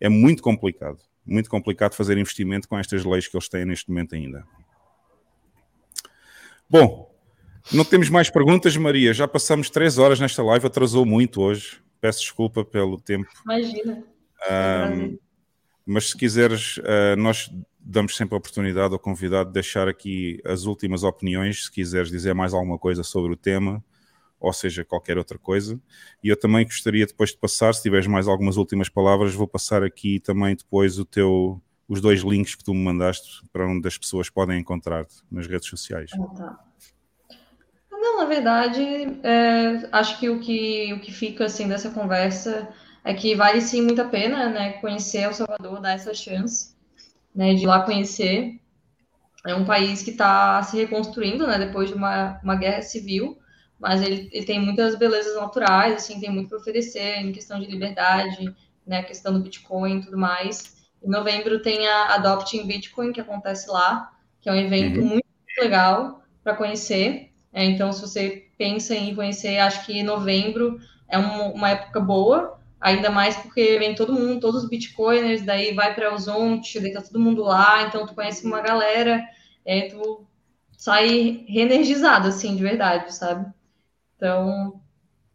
é 0.00 0.08
muito 0.08 0.42
complicado. 0.42 1.11
Muito 1.24 1.48
complicado 1.48 1.94
fazer 1.94 2.18
investimento 2.18 2.68
com 2.68 2.78
estas 2.78 3.04
leis 3.04 3.28
que 3.28 3.36
eles 3.36 3.48
têm 3.48 3.64
neste 3.64 3.88
momento 3.88 4.14
ainda. 4.14 4.44
Bom, 6.68 7.12
não 7.70 7.84
temos 7.84 8.08
mais 8.08 8.30
perguntas, 8.30 8.76
Maria. 8.76 9.12
Já 9.12 9.28
passamos 9.28 9.70
três 9.70 9.98
horas 9.98 10.18
nesta 10.18 10.42
live, 10.42 10.66
atrasou 10.66 11.04
muito 11.04 11.40
hoje. 11.40 11.80
Peço 12.00 12.20
desculpa 12.20 12.64
pelo 12.64 12.98
tempo. 13.00 13.28
Imagina. 13.44 14.04
Um, 14.50 15.18
mas 15.86 16.10
se 16.10 16.16
quiseres, 16.16 16.78
uh, 16.78 17.16
nós 17.16 17.50
damos 17.78 18.16
sempre 18.16 18.34
a 18.34 18.38
oportunidade 18.38 18.92
ao 18.92 18.98
convidado 18.98 19.50
de 19.50 19.54
deixar 19.54 19.88
aqui 19.88 20.40
as 20.44 20.64
últimas 20.64 21.02
opiniões, 21.02 21.64
se 21.64 21.70
quiseres 21.70 22.10
dizer 22.10 22.34
mais 22.34 22.54
alguma 22.54 22.78
coisa 22.78 23.02
sobre 23.02 23.32
o 23.32 23.36
tema, 23.36 23.84
ou 24.42 24.52
seja, 24.52 24.84
qualquer 24.84 25.16
outra 25.16 25.38
coisa. 25.38 25.80
E 26.22 26.28
eu 26.28 26.36
também 26.36 26.64
gostaria 26.64 27.06
depois 27.06 27.30
de 27.30 27.38
passar, 27.38 27.72
se 27.72 27.82
tiveres 27.82 28.08
mais 28.08 28.26
algumas 28.26 28.56
últimas 28.56 28.88
palavras, 28.88 29.32
vou 29.32 29.46
passar 29.46 29.84
aqui 29.84 30.18
também 30.18 30.56
depois 30.56 30.98
o 30.98 31.04
teu, 31.04 31.62
os 31.88 32.00
dois 32.00 32.22
links 32.22 32.56
que 32.56 32.64
tu 32.64 32.74
me 32.74 32.82
mandaste 32.82 33.46
para 33.52 33.66
onde 33.66 33.86
as 33.86 33.96
pessoas 33.96 34.28
podem 34.28 34.58
encontrar-te 34.58 35.14
nas 35.30 35.46
redes 35.46 35.68
sociais. 35.68 36.10
Ah, 36.14 36.34
tá. 36.34 36.58
Não, 37.90 38.18
na 38.18 38.24
verdade, 38.24 38.82
é, 39.22 39.88
acho 39.92 40.18
que 40.18 40.28
o, 40.28 40.40
que 40.40 40.92
o 40.92 41.00
que 41.00 41.12
fica 41.12 41.44
assim 41.44 41.68
dessa 41.68 41.90
conversa 41.90 42.68
é 43.04 43.14
que 43.14 43.36
vale 43.36 43.60
sim 43.60 43.82
muito 43.82 44.02
a 44.02 44.06
pena, 44.06 44.48
né, 44.48 44.72
conhecer 44.74 45.18
El 45.18 45.32
Salvador, 45.32 45.80
dar 45.80 45.92
essa 45.92 46.12
chance, 46.12 46.74
né, 47.32 47.54
de 47.54 47.62
ir 47.62 47.66
lá 47.66 47.82
conhecer. 47.82 48.60
É 49.46 49.54
um 49.54 49.64
país 49.64 50.02
que 50.02 50.10
está 50.10 50.60
se 50.64 50.76
reconstruindo, 50.76 51.46
né, 51.46 51.58
depois 51.58 51.90
de 51.90 51.94
uma, 51.94 52.40
uma 52.42 52.56
guerra 52.56 52.82
civil, 52.82 53.38
mas 53.82 54.00
ele, 54.00 54.28
ele 54.32 54.46
tem 54.46 54.60
muitas 54.60 54.94
belezas 54.96 55.34
naturais, 55.36 55.94
assim, 55.96 56.20
tem 56.20 56.30
muito 56.30 56.48
para 56.48 56.58
oferecer 56.58 57.16
em 57.18 57.32
questão 57.32 57.58
de 57.58 57.66
liberdade, 57.66 58.54
né, 58.86 59.02
questão 59.02 59.32
do 59.32 59.40
Bitcoin 59.40 59.98
e 59.98 60.02
tudo 60.04 60.16
mais. 60.16 60.76
Em 61.02 61.10
novembro 61.10 61.60
tem 61.62 61.86
a 61.88 62.14
Adopting 62.14 62.64
Bitcoin, 62.66 63.12
que 63.12 63.20
acontece 63.20 63.68
lá, 63.68 64.12
que 64.40 64.48
é 64.48 64.52
um 64.52 64.56
evento 64.56 65.00
Uhum. 65.00 65.08
muito 65.08 65.26
legal 65.58 66.22
para 66.44 66.54
conhecer. 66.54 67.32
É, 67.52 67.64
então, 67.64 67.92
se 67.92 68.00
você 68.00 68.46
pensa 68.56 68.94
em 68.94 69.14
conhecer, 69.14 69.58
acho 69.58 69.84
que 69.84 70.02
novembro 70.02 70.78
é 71.08 71.18
um- 71.18 71.52
uma 71.52 71.70
época 71.70 72.00
boa, 72.00 72.58
ainda 72.80 73.10
mais 73.10 73.36
porque 73.36 73.78
vem 73.78 73.94
todo 73.94 74.12
mundo, 74.12 74.40
todos 74.40 74.62
os 74.62 74.68
bitcoiners, 74.70 75.42
daí 75.44 75.74
vai 75.74 75.94
para 75.94 76.10
Horizonte, 76.10 76.80
daí 76.80 76.92
tá 76.92 77.02
todo 77.02 77.20
mundo 77.20 77.42
lá, 77.42 77.82
então 77.82 78.06
tu 78.06 78.14
conhece 78.14 78.46
uma 78.46 78.60
galera, 78.60 79.22
é, 79.64 79.88
tu 79.88 80.24
sai 80.76 81.44
reenergizado, 81.48 82.28
assim, 82.28 82.56
de 82.56 82.62
verdade, 82.62 83.14
sabe? 83.14 83.52
Então, 84.22 84.80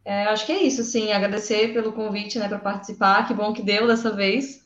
é, 0.06 0.24
acho 0.28 0.46
que 0.46 0.52
é 0.54 0.64
isso, 0.64 0.80
assim, 0.80 1.12
agradecer 1.12 1.74
pelo 1.74 1.92
convite, 1.92 2.40
né, 2.40 2.48
para 2.48 2.58
participar, 2.58 3.28
que 3.28 3.34
bom 3.34 3.52
que 3.52 3.62
deu 3.62 3.86
dessa 3.86 4.16
vez, 4.16 4.62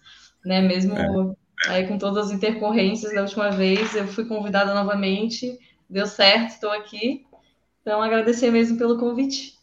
né, 0.46 0.62
mesmo 0.62 1.36
aí 1.68 1.88
com 1.88 1.98
todas 1.98 2.28
as 2.28 2.32
intercorrências 2.32 3.16
da 3.16 3.24
última 3.24 3.50
vez, 3.50 3.96
eu 3.96 4.06
fui 4.06 4.26
convidada 4.26 4.76
novamente, 4.76 5.58
deu 5.90 6.06
certo, 6.06 6.52
estou 6.52 6.70
aqui. 6.70 7.26
Então, 7.82 8.00
agradecer 8.00 8.52
mesmo 8.52 8.78
pelo 8.78 9.00
convite. 9.00 9.56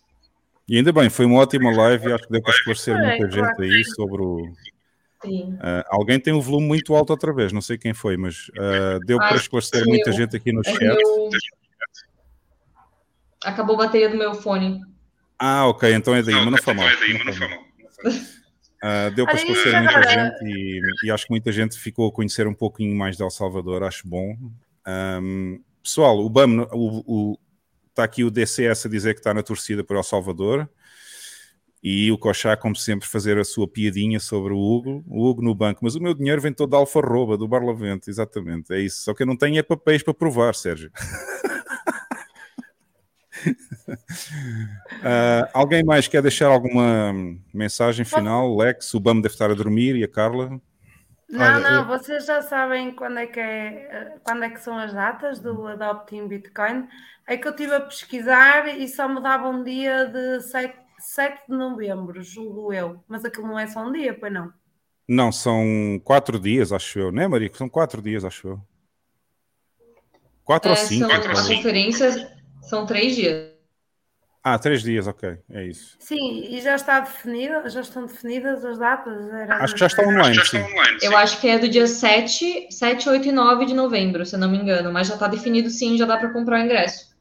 E 0.68 0.76
ainda 0.76 0.92
bem, 0.92 1.08
foi 1.08 1.24
uma 1.24 1.38
ótima 1.38 1.70
live 1.70 2.12
acho 2.12 2.24
que 2.24 2.32
deu 2.32 2.42
para 2.42 2.50
esclarecer 2.52 2.96
É, 2.96 3.16
muita 3.16 3.30
gente 3.30 3.62
aí 3.62 3.84
sim. 3.84 3.94
sobre 3.94 4.22
o. 4.22 4.52
Sim. 5.22 5.56
Ah, 5.60 5.84
alguém 5.88 6.18
tem 6.18 6.32
o 6.32 6.42
volume 6.42 6.66
muito 6.66 6.96
alto 6.96 7.10
outra 7.10 7.32
vez, 7.32 7.52
não 7.52 7.60
sei 7.60 7.78
quem 7.78 7.94
foi, 7.94 8.16
mas 8.16 8.50
ah, 8.58 8.98
deu 9.06 9.18
Ah, 9.20 9.28
para 9.28 9.36
esclarecer 9.36 9.86
muita 9.86 10.10
eu. 10.10 10.16
gente 10.16 10.34
aqui 10.36 10.52
no 10.52 10.64
É 10.64 10.70
chat. 10.72 10.80
meu- 10.80 11.30
Acabou 13.44 13.74
a 13.76 13.86
bateria 13.86 14.08
do 14.08 14.16
meu 14.16 14.34
fone. 14.34 14.80
Ah, 15.38 15.66
ok, 15.68 15.92
então 15.94 16.14
é 16.14 16.22
daí, 16.22 16.34
mas 16.34 16.50
não 16.50 16.58
foi 16.58 16.74
mal. 16.74 16.86
não 17.24 17.32
foi 17.32 17.48
mal. 17.48 17.58
Ah, 18.82 19.10
deu 19.10 19.24
para 19.24 19.34
esclarecer 19.36 19.72
e 19.74 19.76
muita 19.78 19.98
agora- 19.98 20.10
gente 20.10 20.44
e, 20.44 20.80
e 21.04 21.10
acho 21.10 21.24
que 21.26 21.30
muita 21.30 21.50
gente 21.52 21.78
ficou 21.78 22.08
a 22.08 22.12
conhecer 22.12 22.46
um 22.46 22.54
pouquinho 22.54 22.96
mais 22.96 23.16
de 23.16 23.22
El 23.22 23.30
Salvador, 23.30 23.82
acho 23.82 24.06
bom. 24.08 24.36
Ahm, 24.86 25.58
pessoal, 25.82 26.18
o 26.18 26.28
BAM, 26.30 26.62
o, 26.72 27.02
o- 27.32 27.38
está 27.90 28.04
aqui 28.04 28.22
o 28.24 28.30
DCS 28.30 28.86
a 28.86 28.90
dizer 28.90 29.14
que 29.14 29.20
está 29.20 29.34
na 29.34 29.42
torcida 29.42 29.82
por 29.82 29.96
El 29.96 30.02
Salvador 30.04 30.68
e 31.82 32.10
o 32.12 32.18
Cochá, 32.18 32.56
como 32.56 32.74
sempre, 32.76 33.08
fazer 33.08 33.38
a 33.38 33.44
sua 33.44 33.66
piadinha 33.68 34.18
sobre 34.20 34.52
o 34.52 34.58
Hugo, 34.58 35.04
o 35.08 35.28
Hugo 35.28 35.42
no 35.42 35.54
banco, 35.54 35.80
mas 35.82 35.94
o 35.96 36.00
meu 36.00 36.14
dinheiro 36.14 36.40
vem 36.40 36.52
todo 36.52 36.70
da 36.70 36.76
Alfarroba, 36.76 37.36
do 37.36 37.46
Barlavento, 37.48 38.08
exatamente, 38.10 38.72
é 38.72 38.80
isso. 38.80 39.02
Só 39.02 39.14
que 39.14 39.22
eu 39.22 39.26
não 39.26 39.36
tenho 39.36 39.58
é 39.58 39.62
papéis 39.62 40.02
para 40.02 40.14
provar, 40.14 40.54
Sérgio. 40.54 40.90
Ah, 45.00 45.48
alguém 45.54 45.84
mais 45.84 46.08
quer 46.08 46.22
deixar 46.22 46.48
alguma 46.48 47.12
mensagem 47.54 48.04
final? 48.04 48.56
Lex, 48.56 48.92
o 48.94 49.00
Bam 49.00 49.16
deve 49.20 49.28
estar 49.34 49.50
a 49.50 49.54
dormir 49.54 49.96
e 49.96 50.04
a 50.04 50.08
Carla. 50.08 50.60
Não, 51.28 51.40
Olha, 51.44 51.60
não, 51.60 51.86
eu- 51.86 51.86
vocês 51.86 52.24
já 52.26 52.40
sabem 52.42 52.94
quando 52.94 53.18
é, 53.18 53.26
que 53.26 53.38
é, 53.40 53.88
eh, 53.90 54.18
quando 54.24 54.44
é 54.44 54.50
que 54.50 54.60
são 54.60 54.78
as 54.78 54.92
datas 54.94 55.38
do 55.40 55.66
Adopting 55.66 56.26
Bitcoin. 56.26 56.88
É 57.26 57.36
que 57.36 57.46
eu 57.46 57.50
estive 57.52 57.74
a 57.74 57.80
pesquisar 57.80 58.66
e 58.68 58.88
só 58.88 59.06
me 59.08 59.20
dava 59.22 59.48
um 59.48 59.62
dia 59.62 60.06
de 60.06 60.40
7, 60.42 60.78
7 60.98 61.42
de 61.48 61.54
novembro, 61.56 62.22
julgo 62.22 62.72
eu. 62.72 63.04
Mas 63.06 63.24
aquilo 63.24 63.46
não 63.48 63.58
é 63.58 63.66
só 63.66 63.80
um 63.86 63.92
dia, 63.92 64.14
pois 64.18 64.32
não. 64.32 64.52
Não, 65.08 65.32
são 65.32 66.00
quatro 66.04 66.38
dias, 66.38 66.72
acho 66.72 66.98
eu, 66.98 67.10
né, 67.12 67.26
Maria? 67.26 67.50
São 67.54 67.68
quatro 67.68 68.00
dias, 68.02 68.24
acho 68.24 68.48
eu. 68.48 68.60
Quatro 70.44 70.70
É, 70.70 70.74
ou 70.74 70.76
cinco? 70.76 71.10
são, 71.10 71.10
a 71.10 71.46
conferência 71.56 72.37
são 72.68 72.86
três 72.86 73.16
dias. 73.16 73.52
Ah, 74.42 74.58
três 74.58 74.82
dias, 74.82 75.06
ok, 75.06 75.36
é 75.50 75.66
isso. 75.66 75.96
Sim, 75.98 76.44
e 76.48 76.60
já 76.60 76.74
está 76.76 77.00
definida, 77.00 77.68
já 77.68 77.80
estão 77.80 78.06
definidas 78.06 78.64
as 78.64 78.78
datas? 78.78 79.28
Era- 79.30 79.56
Acho 79.62 79.74
que 79.74 79.80
já 79.80 79.86
está 79.88 80.02
online, 80.06 80.42
sim. 80.44 80.64
Eu 81.02 81.16
acho 81.16 81.40
que 81.40 81.48
é 81.48 81.58
do 81.58 81.68
dia 81.68 81.86
7, 81.86 82.68
7, 82.70 83.08
8 83.08 83.28
e 83.28 83.32
9 83.32 83.66
de 83.66 83.74
novembro, 83.74 84.24
se 84.24 84.36
eu 84.36 84.38
não 84.38 84.50
me 84.50 84.56
engano. 84.58 84.92
Mas 84.92 85.08
já 85.08 85.14
está 85.14 85.26
definido 85.28 85.68
sim, 85.68 85.98
já 85.98 86.06
dá 86.06 86.16
para 86.16 86.32
comprar 86.32 86.60
o 86.60 86.64
ingresso. 86.64 87.14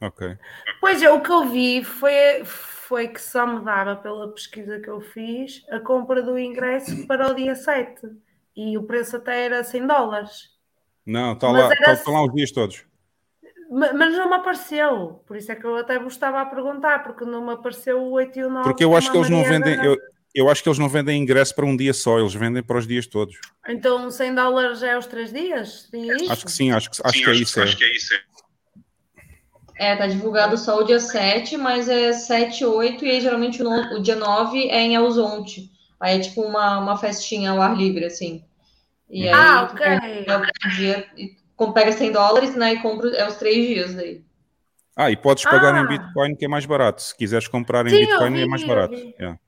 Ok. 0.00 0.38
Pois 0.80 1.02
é, 1.02 1.10
o 1.10 1.20
que 1.20 1.30
eu 1.30 1.46
vi 1.48 1.84
foi, 1.84 2.44
foi 2.44 3.08
que 3.08 3.20
só 3.20 3.46
me 3.46 3.62
dava, 3.64 3.96
pela 3.96 4.32
pesquisa 4.32 4.78
que 4.80 4.88
eu 4.88 5.00
fiz, 5.00 5.64
a 5.70 5.80
compra 5.80 6.22
do 6.22 6.38
ingresso 6.38 7.06
para 7.06 7.30
o 7.30 7.34
dia 7.34 7.54
7. 7.54 8.06
E 8.56 8.78
o 8.78 8.84
preço 8.84 9.16
até 9.16 9.44
era 9.44 9.64
100 9.64 9.86
dólares. 9.86 10.50
Não, 11.04 11.32
está 11.32 11.50
lá, 11.50 11.64
era 11.66 11.74
está, 11.74 11.92
estão 11.92 12.14
lá 12.14 12.24
os 12.24 12.32
dias 12.32 12.50
todos. 12.52 12.84
Ma- 13.74 13.92
Mas 13.92 14.12
não 14.16 14.28
me 14.28 14.34
apareceu. 14.36 15.22
Por 15.26 15.36
isso 15.36 15.50
é 15.50 15.56
que 15.56 15.64
eu 15.64 15.76
até 15.76 15.98
vos 15.98 16.12
estava 16.12 16.40
a 16.40 16.46
perguntar, 16.46 17.02
porque 17.02 17.24
não 17.24 17.44
me 17.44 17.52
apareceu 17.52 17.98
o 18.00 18.10
8 18.12 18.38
e 18.38 18.44
o 18.44 18.50
9. 18.50 18.64
Porque 18.68 18.84
eu 18.84 18.96
acho 18.96 19.10
que 19.10 19.16
eles 19.16 19.28
não 19.30 19.38
Mariana- 19.42 19.66
vendem, 19.66 19.84
eu, 19.84 19.96
eu 20.34 20.48
acho 20.50 20.62
que 20.62 20.68
eles 20.68 20.78
não 20.78 20.88
vendem 20.88 21.20
ingresso 21.20 21.54
para 21.54 21.64
um 21.64 21.76
dia 21.76 21.92
só, 21.92 22.18
eles 22.18 22.34
vendem 22.34 22.62
para 22.62 22.78
os 22.78 22.86
dias 22.86 23.06
todos. 23.06 23.36
Então 23.68 24.10
100 24.10 24.34
dólares 24.34 24.82
é 24.82 24.96
os 24.96 25.06
3 25.06 25.32
dias? 25.32 25.88
Isso? 25.92 26.32
Acho 26.32 26.44
que 26.46 26.52
sim, 26.52 26.70
acho 26.70 26.90
que, 26.90 26.96
acho 27.04 27.22
que 27.24 27.30
é 27.30 27.34
isso. 27.34 27.60
é. 27.60 27.64
É, 29.76 29.96
tá 29.96 30.06
divulgado 30.06 30.56
só 30.56 30.78
o 30.78 30.84
dia 30.84 31.00
7, 31.00 31.56
mas 31.56 31.88
é 31.88 32.12
7, 32.12 32.64
8 32.64 33.04
e 33.04 33.10
aí 33.10 33.20
geralmente 33.20 33.60
o, 33.60 33.64
no- 33.64 33.96
o 33.98 34.02
dia 34.02 34.14
9 34.14 34.68
é 34.68 34.80
em 34.82 34.94
Elzonte. 34.94 35.68
Aí 35.98 36.16
é 36.16 36.20
tipo 36.20 36.42
uma, 36.42 36.78
uma 36.78 36.96
festinha 36.96 37.50
ao 37.50 37.60
ar 37.60 37.76
livre, 37.76 38.04
assim. 38.04 38.44
E 39.10 39.26
aí 39.28 39.34
Ah, 39.34 39.64
ok. 39.64 39.78
pega 40.24 40.42
o 40.64 40.68
dia, 40.76 41.06
e 41.16 41.36
pega 41.72 41.92
100 41.92 42.12
dólares, 42.12 42.54
né, 42.56 42.74
e 42.74 42.82
compra 42.82 43.08
é 43.10 43.26
os 43.26 43.36
três 43.36 43.66
dias 43.66 43.94
daí. 43.94 44.24
Ah, 44.96 45.10
e 45.10 45.16
podes 45.16 45.42
pagar 45.44 45.74
Ah. 45.74 45.80
em 45.80 45.86
Bitcoin 45.86 46.36
que 46.36 46.44
é 46.44 46.48
mais 46.48 46.64
barato. 46.66 47.02
Se 47.02 47.16
quiseres 47.16 47.48
comprar 47.48 47.86
em 47.86 47.90
Sim, 47.90 48.00
Bitcoin 48.00 48.34
é 48.34 48.42
vi, 48.44 48.48
mais 48.48 48.62
eu 48.62 48.68
barato. 48.68 48.94
Yeah. 48.94 49.38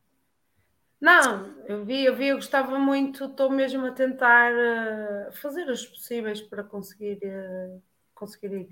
Não, 1.01 1.47
eu 1.69 1.85
vi, 1.85 2.05
eu 2.05 2.17
vi, 2.17 2.29
eu 2.29 2.37
gostava 2.37 2.79
muito, 2.79 3.27
estou 3.27 3.51
mesmo 3.51 3.87
a 3.87 3.91
tentar 3.93 4.51
eh, 4.53 5.29
fazer 5.33 5.69
os 5.69 5.87
possíveis 5.87 6.41
para 6.41 6.65
conseguir 6.65 7.19
eh, 7.23 7.77
conseguir 8.15 8.53
ir. 8.53 8.69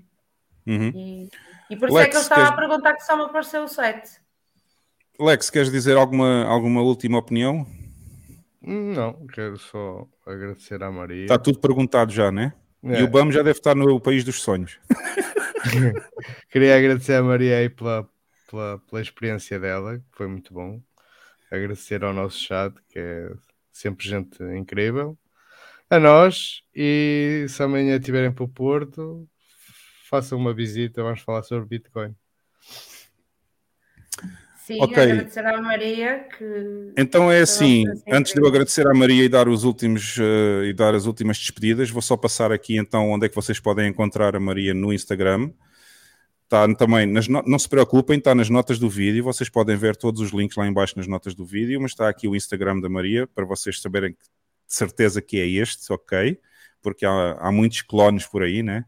Uhum. 0.67 0.91
E, 0.95 1.29
e 1.69 1.75
por 1.77 1.87
isso 1.87 1.97
é 1.99 2.01
Lex, 2.01 2.11
que 2.11 2.17
eu 2.17 2.21
estava 2.21 2.41
queres- 2.41 2.53
a 2.53 2.55
perguntar 2.57 2.93
que 2.95 3.03
só 3.05 3.15
me 3.15 3.23
apareceu 3.23 3.63
o 3.63 3.67
7. 3.67 4.19
Lex, 5.19 5.49
queres 5.51 5.71
dizer 5.71 5.95
alguma, 5.95 6.43
alguma 6.45 6.81
última 6.81 7.19
opinião? 7.19 7.65
Não, 8.61 9.27
quero 9.27 9.57
só 9.59 10.07
agradecer 10.25 10.81
à 10.81 10.91
Maria. 10.91 11.21
Está 11.25 11.37
tudo 11.37 11.59
perguntado 11.59 12.11
já, 12.11 12.31
né? 12.31 12.53
É. 12.59 12.64
E 12.85 13.01
o 13.01 13.07
BAM 13.07 13.31
já 13.31 13.41
deve 13.41 13.57
estar 13.57 13.75
no 13.75 13.99
país 13.99 14.23
dos 14.23 14.41
sonhos. 14.41 14.79
Queria 16.51 16.77
agradecer 16.77 17.15
à 17.15 17.23
Maria 17.23 17.57
aí 17.57 17.69
pela, 17.69 18.07
pela, 18.49 18.79
pela 18.79 19.01
experiência 19.01 19.59
dela, 19.59 19.97
que 19.97 20.05
foi 20.11 20.27
muito 20.27 20.53
bom. 20.53 20.79
Agradecer 21.51 22.03
ao 22.03 22.13
nosso 22.13 22.39
chat, 22.39 22.75
que 22.89 22.99
é 22.99 23.31
sempre 23.71 24.07
gente 24.07 24.43
incrível. 24.55 25.17
A 25.89 25.99
nós, 25.99 26.61
e 26.75 27.45
se 27.49 27.61
amanhã 27.63 27.97
estiverem 27.97 28.31
para 28.31 28.43
o 28.43 28.49
Porto, 28.49 29.27
façam 30.09 30.37
uma 30.37 30.53
visita, 30.53 31.03
vamos 31.03 31.21
falar 31.21 31.43
sobre 31.43 31.65
Bitcoin. 31.65 32.15
Sim, 34.65 34.79
Ok. 34.81 34.97
agradecer 34.97 35.45
à 35.45 35.61
Maria 35.61 36.27
que. 36.37 36.91
Então 36.97 37.31
é 37.31 37.41
assim, 37.41 37.83
antes 38.11 38.33
de 38.33 38.41
eu 38.41 38.47
agradecer 38.47 38.87
à 38.87 38.93
Maria 38.95 39.23
e 39.23 39.29
dar 39.29 39.47
os 39.47 39.63
últimos 39.63 40.17
eh, 40.19 40.65
e 40.69 40.73
dar 40.73 40.95
as 40.95 41.05
últimas 41.05 41.37
despedidas, 41.37 41.89
vou 41.91 42.01
só 42.01 42.17
passar 42.17 42.51
aqui 42.51 42.75
então 42.77 43.11
onde 43.11 43.27
é 43.27 43.29
que 43.29 43.35
vocês 43.35 43.59
podem 43.59 43.87
encontrar 43.87 44.35
a 44.35 44.39
Maria 44.39 44.73
no 44.73 44.91
Instagram. 44.91 45.51
Está 46.45 46.71
também, 46.75 47.05
nas 47.05 47.27
no- 47.27 47.43
não 47.45 47.59
se 47.59 47.69
preocupem, 47.69 48.17
está 48.17 48.33
nas 48.33 48.49
notas 48.49 48.77
do 48.79 48.89
vídeo, 48.89 49.23
vocês 49.23 49.49
podem 49.49 49.75
ver 49.75 49.95
todos 49.95 50.19
os 50.21 50.31
links 50.31 50.55
lá 50.57 50.67
em 50.67 50.73
baixo 50.73 50.93
nas 50.97 51.07
notas 51.07 51.33
do 51.35 51.45
vídeo, 51.45 51.79
mas 51.81 51.91
está 51.91 52.07
aqui 52.09 52.27
o 52.27 52.35
Instagram 52.35 52.79
da 52.79 52.89
Maria 52.89 53.27
para 53.27 53.45
vocês 53.45 53.79
saberem 53.81 54.13
que- 54.13 54.19
de 54.67 54.73
certeza 54.73 55.21
que 55.21 55.39
é 55.39 55.47
este, 55.47 55.91
ok? 55.93 56.39
Porque 56.81 57.05
há, 57.05 57.33
há 57.39 57.51
muitos 57.51 57.81
clones 57.83 58.25
por 58.25 58.41
aí, 58.41 58.63
né? 58.63 58.83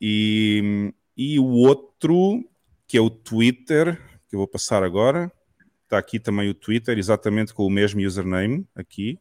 E, 0.00 0.92
e 1.16 1.38
o 1.38 1.44
outro, 1.46 2.44
que 2.88 2.96
é 2.96 3.00
o 3.00 3.10
Twitter, 3.10 4.00
que 4.32 4.36
eu 4.36 4.38
vou 4.38 4.48
passar 4.48 4.82
agora, 4.82 5.30
está 5.84 5.98
aqui 5.98 6.18
também 6.18 6.48
o 6.48 6.54
Twitter, 6.54 6.96
exatamente 6.96 7.52
com 7.52 7.66
o 7.66 7.70
mesmo 7.70 8.00
username 8.00 8.66
aqui. 8.74 9.18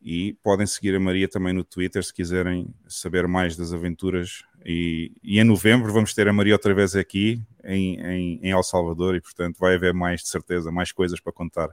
E 0.00 0.32
podem 0.42 0.66
seguir 0.66 0.94
a 0.94 1.00
Maria 1.00 1.28
também 1.28 1.52
no 1.52 1.62
Twitter 1.62 2.02
se 2.02 2.12
quiserem 2.12 2.74
saber 2.88 3.28
mais 3.28 3.54
das 3.54 3.74
aventuras. 3.74 4.42
E, 4.64 5.12
e 5.22 5.38
em 5.38 5.44
novembro 5.44 5.92
vamos 5.92 6.14
ter 6.14 6.26
a 6.26 6.32
Maria 6.32 6.54
outra 6.54 6.72
vez 6.72 6.96
aqui 6.96 7.42
em, 7.62 8.00
em, 8.00 8.40
em 8.42 8.50
El 8.50 8.62
Salvador 8.62 9.14
e, 9.14 9.20
portanto, 9.20 9.58
vai 9.58 9.74
haver 9.74 9.92
mais, 9.92 10.22
de 10.22 10.28
certeza, 10.28 10.72
mais 10.72 10.90
coisas 10.90 11.20
para 11.20 11.32
contar. 11.32 11.68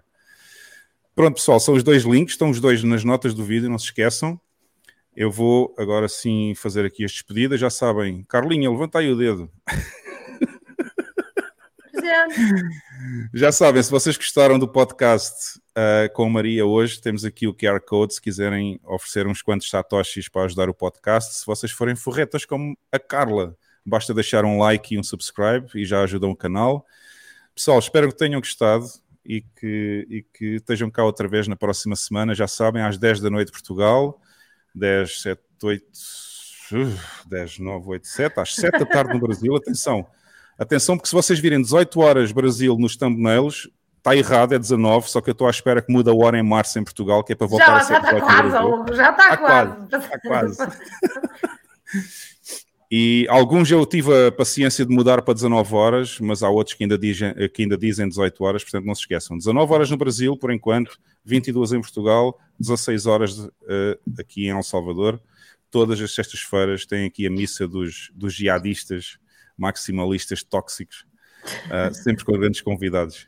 Pronto, 1.15 1.35
pessoal, 1.35 1.59
são 1.61 1.73
os 1.73 1.83
dois 1.83 2.03
links, 2.03 2.33
estão 2.33 2.49
os 2.49 2.59
dois 2.59 2.83
nas 2.83 3.05
notas 3.05 3.33
do 3.33 3.45
vídeo, 3.45 3.69
não 3.69 3.79
se 3.79 3.85
esqueçam. 3.85 4.39
Eu 5.15 5.31
vou 5.31 5.73
agora 5.77 6.09
sim 6.09 6.53
fazer 6.55 6.85
aqui 6.85 7.05
as 7.05 7.13
despedidas. 7.13 7.61
Já 7.61 7.69
sabem, 7.69 8.25
Carlinha, 8.25 8.69
levanta 8.69 8.99
aí 8.99 9.09
o 9.09 9.15
dedo. 9.15 9.49
Presente. 12.01 12.81
Já 13.33 13.51
sabem, 13.51 13.81
se 13.81 13.91
vocês 13.91 14.17
gostaram 14.17 14.57
do 14.57 14.67
podcast 14.67 15.61
ah, 15.75 16.09
com 16.13 16.23
a 16.23 16.29
Maria 16.29 16.65
hoje, 16.65 16.99
temos 16.99 17.23
aqui 17.23 17.47
o 17.47 17.53
QR 17.53 17.79
Code 17.79 18.15
se 18.15 18.21
quiserem 18.21 18.79
oferecer 18.83 19.27
uns 19.27 19.41
quantos 19.41 19.69
satoshis 19.69 20.27
para 20.27 20.43
ajudar 20.45 20.67
o 20.67 20.73
podcast. 20.73 21.35
Se 21.35 21.45
vocês 21.45 21.71
forem 21.71 21.95
forretas 21.95 22.43
como 22.43 22.75
a 22.91 22.97
Carla, 22.97 23.55
basta 23.85 24.13
deixar 24.13 24.45
um 24.45 24.57
like 24.57 24.95
e 24.95 24.99
um 24.99 25.03
subscribe 25.03 25.67
e 25.75 25.85
já 25.85 26.01
ajudam 26.01 26.31
o 26.31 26.35
canal. 26.35 26.85
Pessoal, 27.53 27.77
espero 27.77 28.07
que 28.07 28.17
tenham 28.17 28.41
gostado 28.41 28.85
e 29.23 29.41
que, 29.41 30.07
e 30.09 30.23
que 30.23 30.55
estejam 30.55 30.89
cá 30.89 31.03
outra 31.03 31.27
vez 31.27 31.47
na 31.47 31.55
próxima 31.55 31.95
semana. 31.95 32.33
Já 32.33 32.47
sabem, 32.47 32.81
às 32.81 32.97
10 32.97 33.21
da 33.21 33.29
noite 33.29 33.51
Portugal, 33.51 34.19
10, 34.73 35.21
7, 35.21 35.41
8, 35.63 35.83
uh, 36.73 37.29
10, 37.29 37.59
9, 37.59 37.87
8, 37.87 38.07
7, 38.07 38.39
às 38.39 38.55
7 38.55 38.79
da 38.79 38.85
tarde 38.85 39.13
no 39.13 39.19
Brasil. 39.19 39.53
Atenção, 39.57 40.07
atenção, 40.63 40.97
porque 40.97 41.09
se 41.09 41.15
vocês 41.15 41.39
virem 41.39 41.61
18 41.61 41.99
horas 41.99 42.31
Brasil 42.31 42.77
nos 42.77 42.95
thumbnails, 42.95 43.69
está 43.97 44.15
errado, 44.15 44.53
é 44.53 44.59
19, 44.59 45.09
só 45.09 45.21
que 45.21 45.29
eu 45.29 45.33
estou 45.33 45.47
à 45.47 45.49
espera 45.49 45.81
que 45.81 45.91
mude 45.91 46.09
a 46.09 46.13
hora 46.13 46.37
em 46.37 46.43
março 46.43 46.77
em 46.79 46.83
Portugal, 46.83 47.23
que 47.23 47.33
é 47.33 47.35
para 47.35 47.47
voltar 47.47 47.65
Já 47.65 47.77
a 47.77 47.83
ser 47.83 47.93
já 47.93 47.99
está 47.99 48.11
18 48.11 48.21
no 48.21 48.85
quase, 48.85 48.97
já 48.97 49.09
está 49.11 49.37
quase. 49.37 49.83
Está 49.83 50.19
quase. 50.19 50.57
E 52.93 53.25
alguns 53.29 53.71
eu 53.71 53.85
tive 53.85 54.27
a 54.27 54.33
paciência 54.33 54.85
de 54.85 54.93
mudar 54.93 55.21
para 55.21 55.33
19 55.33 55.73
horas, 55.73 56.19
mas 56.19 56.43
há 56.43 56.49
outros 56.49 56.75
que 56.75 56.83
ainda, 56.83 56.97
dizem, 56.97 57.33
que 57.53 57.61
ainda 57.61 57.77
dizem 57.77 58.05
18 58.05 58.43
horas, 58.43 58.63
portanto 58.63 58.85
não 58.85 58.93
se 58.93 59.03
esqueçam. 59.03 59.37
19 59.37 59.73
horas 59.73 59.89
no 59.89 59.95
Brasil, 59.95 60.35
por 60.35 60.51
enquanto, 60.51 60.99
22 61.23 61.71
em 61.71 61.79
Portugal, 61.79 62.37
16 62.59 63.05
horas 63.05 63.49
eh, 63.69 63.97
aqui 64.19 64.47
em 64.47 64.49
El 64.49 64.61
Salvador. 64.61 65.21
Todas 65.69 66.01
as 66.01 66.13
sextas-feiras 66.13 66.85
tem 66.85 67.05
aqui 67.05 67.25
a 67.25 67.29
missa 67.29 67.65
dos, 67.65 68.11
dos 68.13 68.33
jihadistas 68.33 69.17
maximalistas 69.57 70.43
tóxicos, 70.43 71.05
ah, 71.69 71.93
sempre 71.93 72.23
com 72.25 72.33
grandes 72.33 72.61
convidados. 72.61 73.25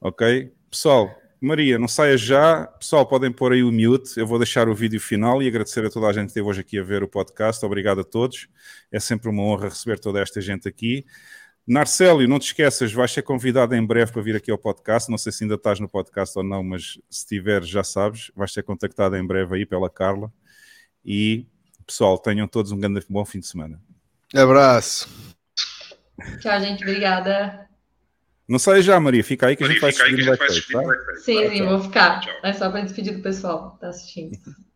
Ok? 0.00 0.52
Pessoal, 0.70 1.16
Maria, 1.40 1.78
não 1.78 1.88
saia 1.88 2.16
já. 2.16 2.66
Pessoal, 2.66 3.06
podem 3.06 3.30
pôr 3.30 3.52
aí 3.52 3.62
o 3.62 3.70
mute. 3.70 4.18
Eu 4.18 4.26
vou 4.26 4.38
deixar 4.38 4.68
o 4.68 4.74
vídeo 4.74 5.00
final 5.00 5.42
e 5.42 5.48
agradecer 5.48 5.84
a 5.84 5.90
toda 5.90 6.06
a 6.06 6.12
gente 6.12 6.24
que 6.24 6.30
esteve 6.30 6.48
hoje 6.48 6.60
aqui 6.60 6.78
a 6.78 6.82
ver 6.82 7.02
o 7.02 7.08
podcast. 7.08 7.64
Obrigado 7.64 8.00
a 8.00 8.04
todos. 8.04 8.48
É 8.90 8.98
sempre 8.98 9.28
uma 9.28 9.42
honra 9.42 9.68
receber 9.68 9.98
toda 9.98 10.20
esta 10.20 10.40
gente 10.40 10.68
aqui. 10.68 11.04
Narcélio, 11.66 12.26
não 12.26 12.38
te 12.38 12.46
esqueças, 12.46 12.94
vais 12.94 13.12
ser 13.12 13.20
convidado 13.20 13.74
em 13.74 13.86
breve 13.86 14.10
para 14.10 14.22
vir 14.22 14.34
aqui 14.34 14.50
ao 14.50 14.56
podcast. 14.56 15.10
Não 15.10 15.18
sei 15.18 15.30
se 15.30 15.44
ainda 15.44 15.54
estás 15.54 15.78
no 15.78 15.86
podcast 15.86 16.36
ou 16.38 16.42
não, 16.42 16.64
mas 16.64 16.98
se 17.10 17.26
tiveres, 17.26 17.68
já 17.68 17.84
sabes, 17.84 18.32
vais 18.34 18.50
ser 18.50 18.62
contactado 18.62 19.14
em 19.16 19.26
breve 19.26 19.56
aí 19.56 19.66
pela 19.66 19.90
Carla. 19.90 20.32
E, 21.04 21.46
pessoal, 21.86 22.18
tenham 22.18 22.48
todos 22.48 22.72
um 22.72 22.80
grande 22.80 23.04
bom 23.08 23.24
fim 23.24 23.38
de 23.40 23.46
semana. 23.46 23.78
Abraço. 24.34 25.27
Tchau, 26.40 26.60
gente. 26.60 26.82
Obrigada. 26.82 27.68
Não 28.48 28.58
saia 28.58 28.80
já, 28.80 28.98
Maria, 28.98 29.22
fica 29.22 29.46
aí 29.46 29.56
que 29.56 29.62
a 29.62 29.68
gente 29.68 29.80
vai 29.80 29.92
se 29.92 29.98
despedir 29.98 30.24
no 30.24 30.30
backstage, 30.30 30.72
tá? 30.72 30.82
Sim, 31.16 31.48
sim, 31.50 31.66
vou 31.66 31.80
ficar. 31.80 32.20
É 32.42 32.52
só 32.52 32.70
para 32.70 32.80
despedir 32.80 33.14
do 33.14 33.22
pessoal 33.22 33.72
que 33.72 33.80
tá 33.80 33.88
assistindo. 33.88 34.36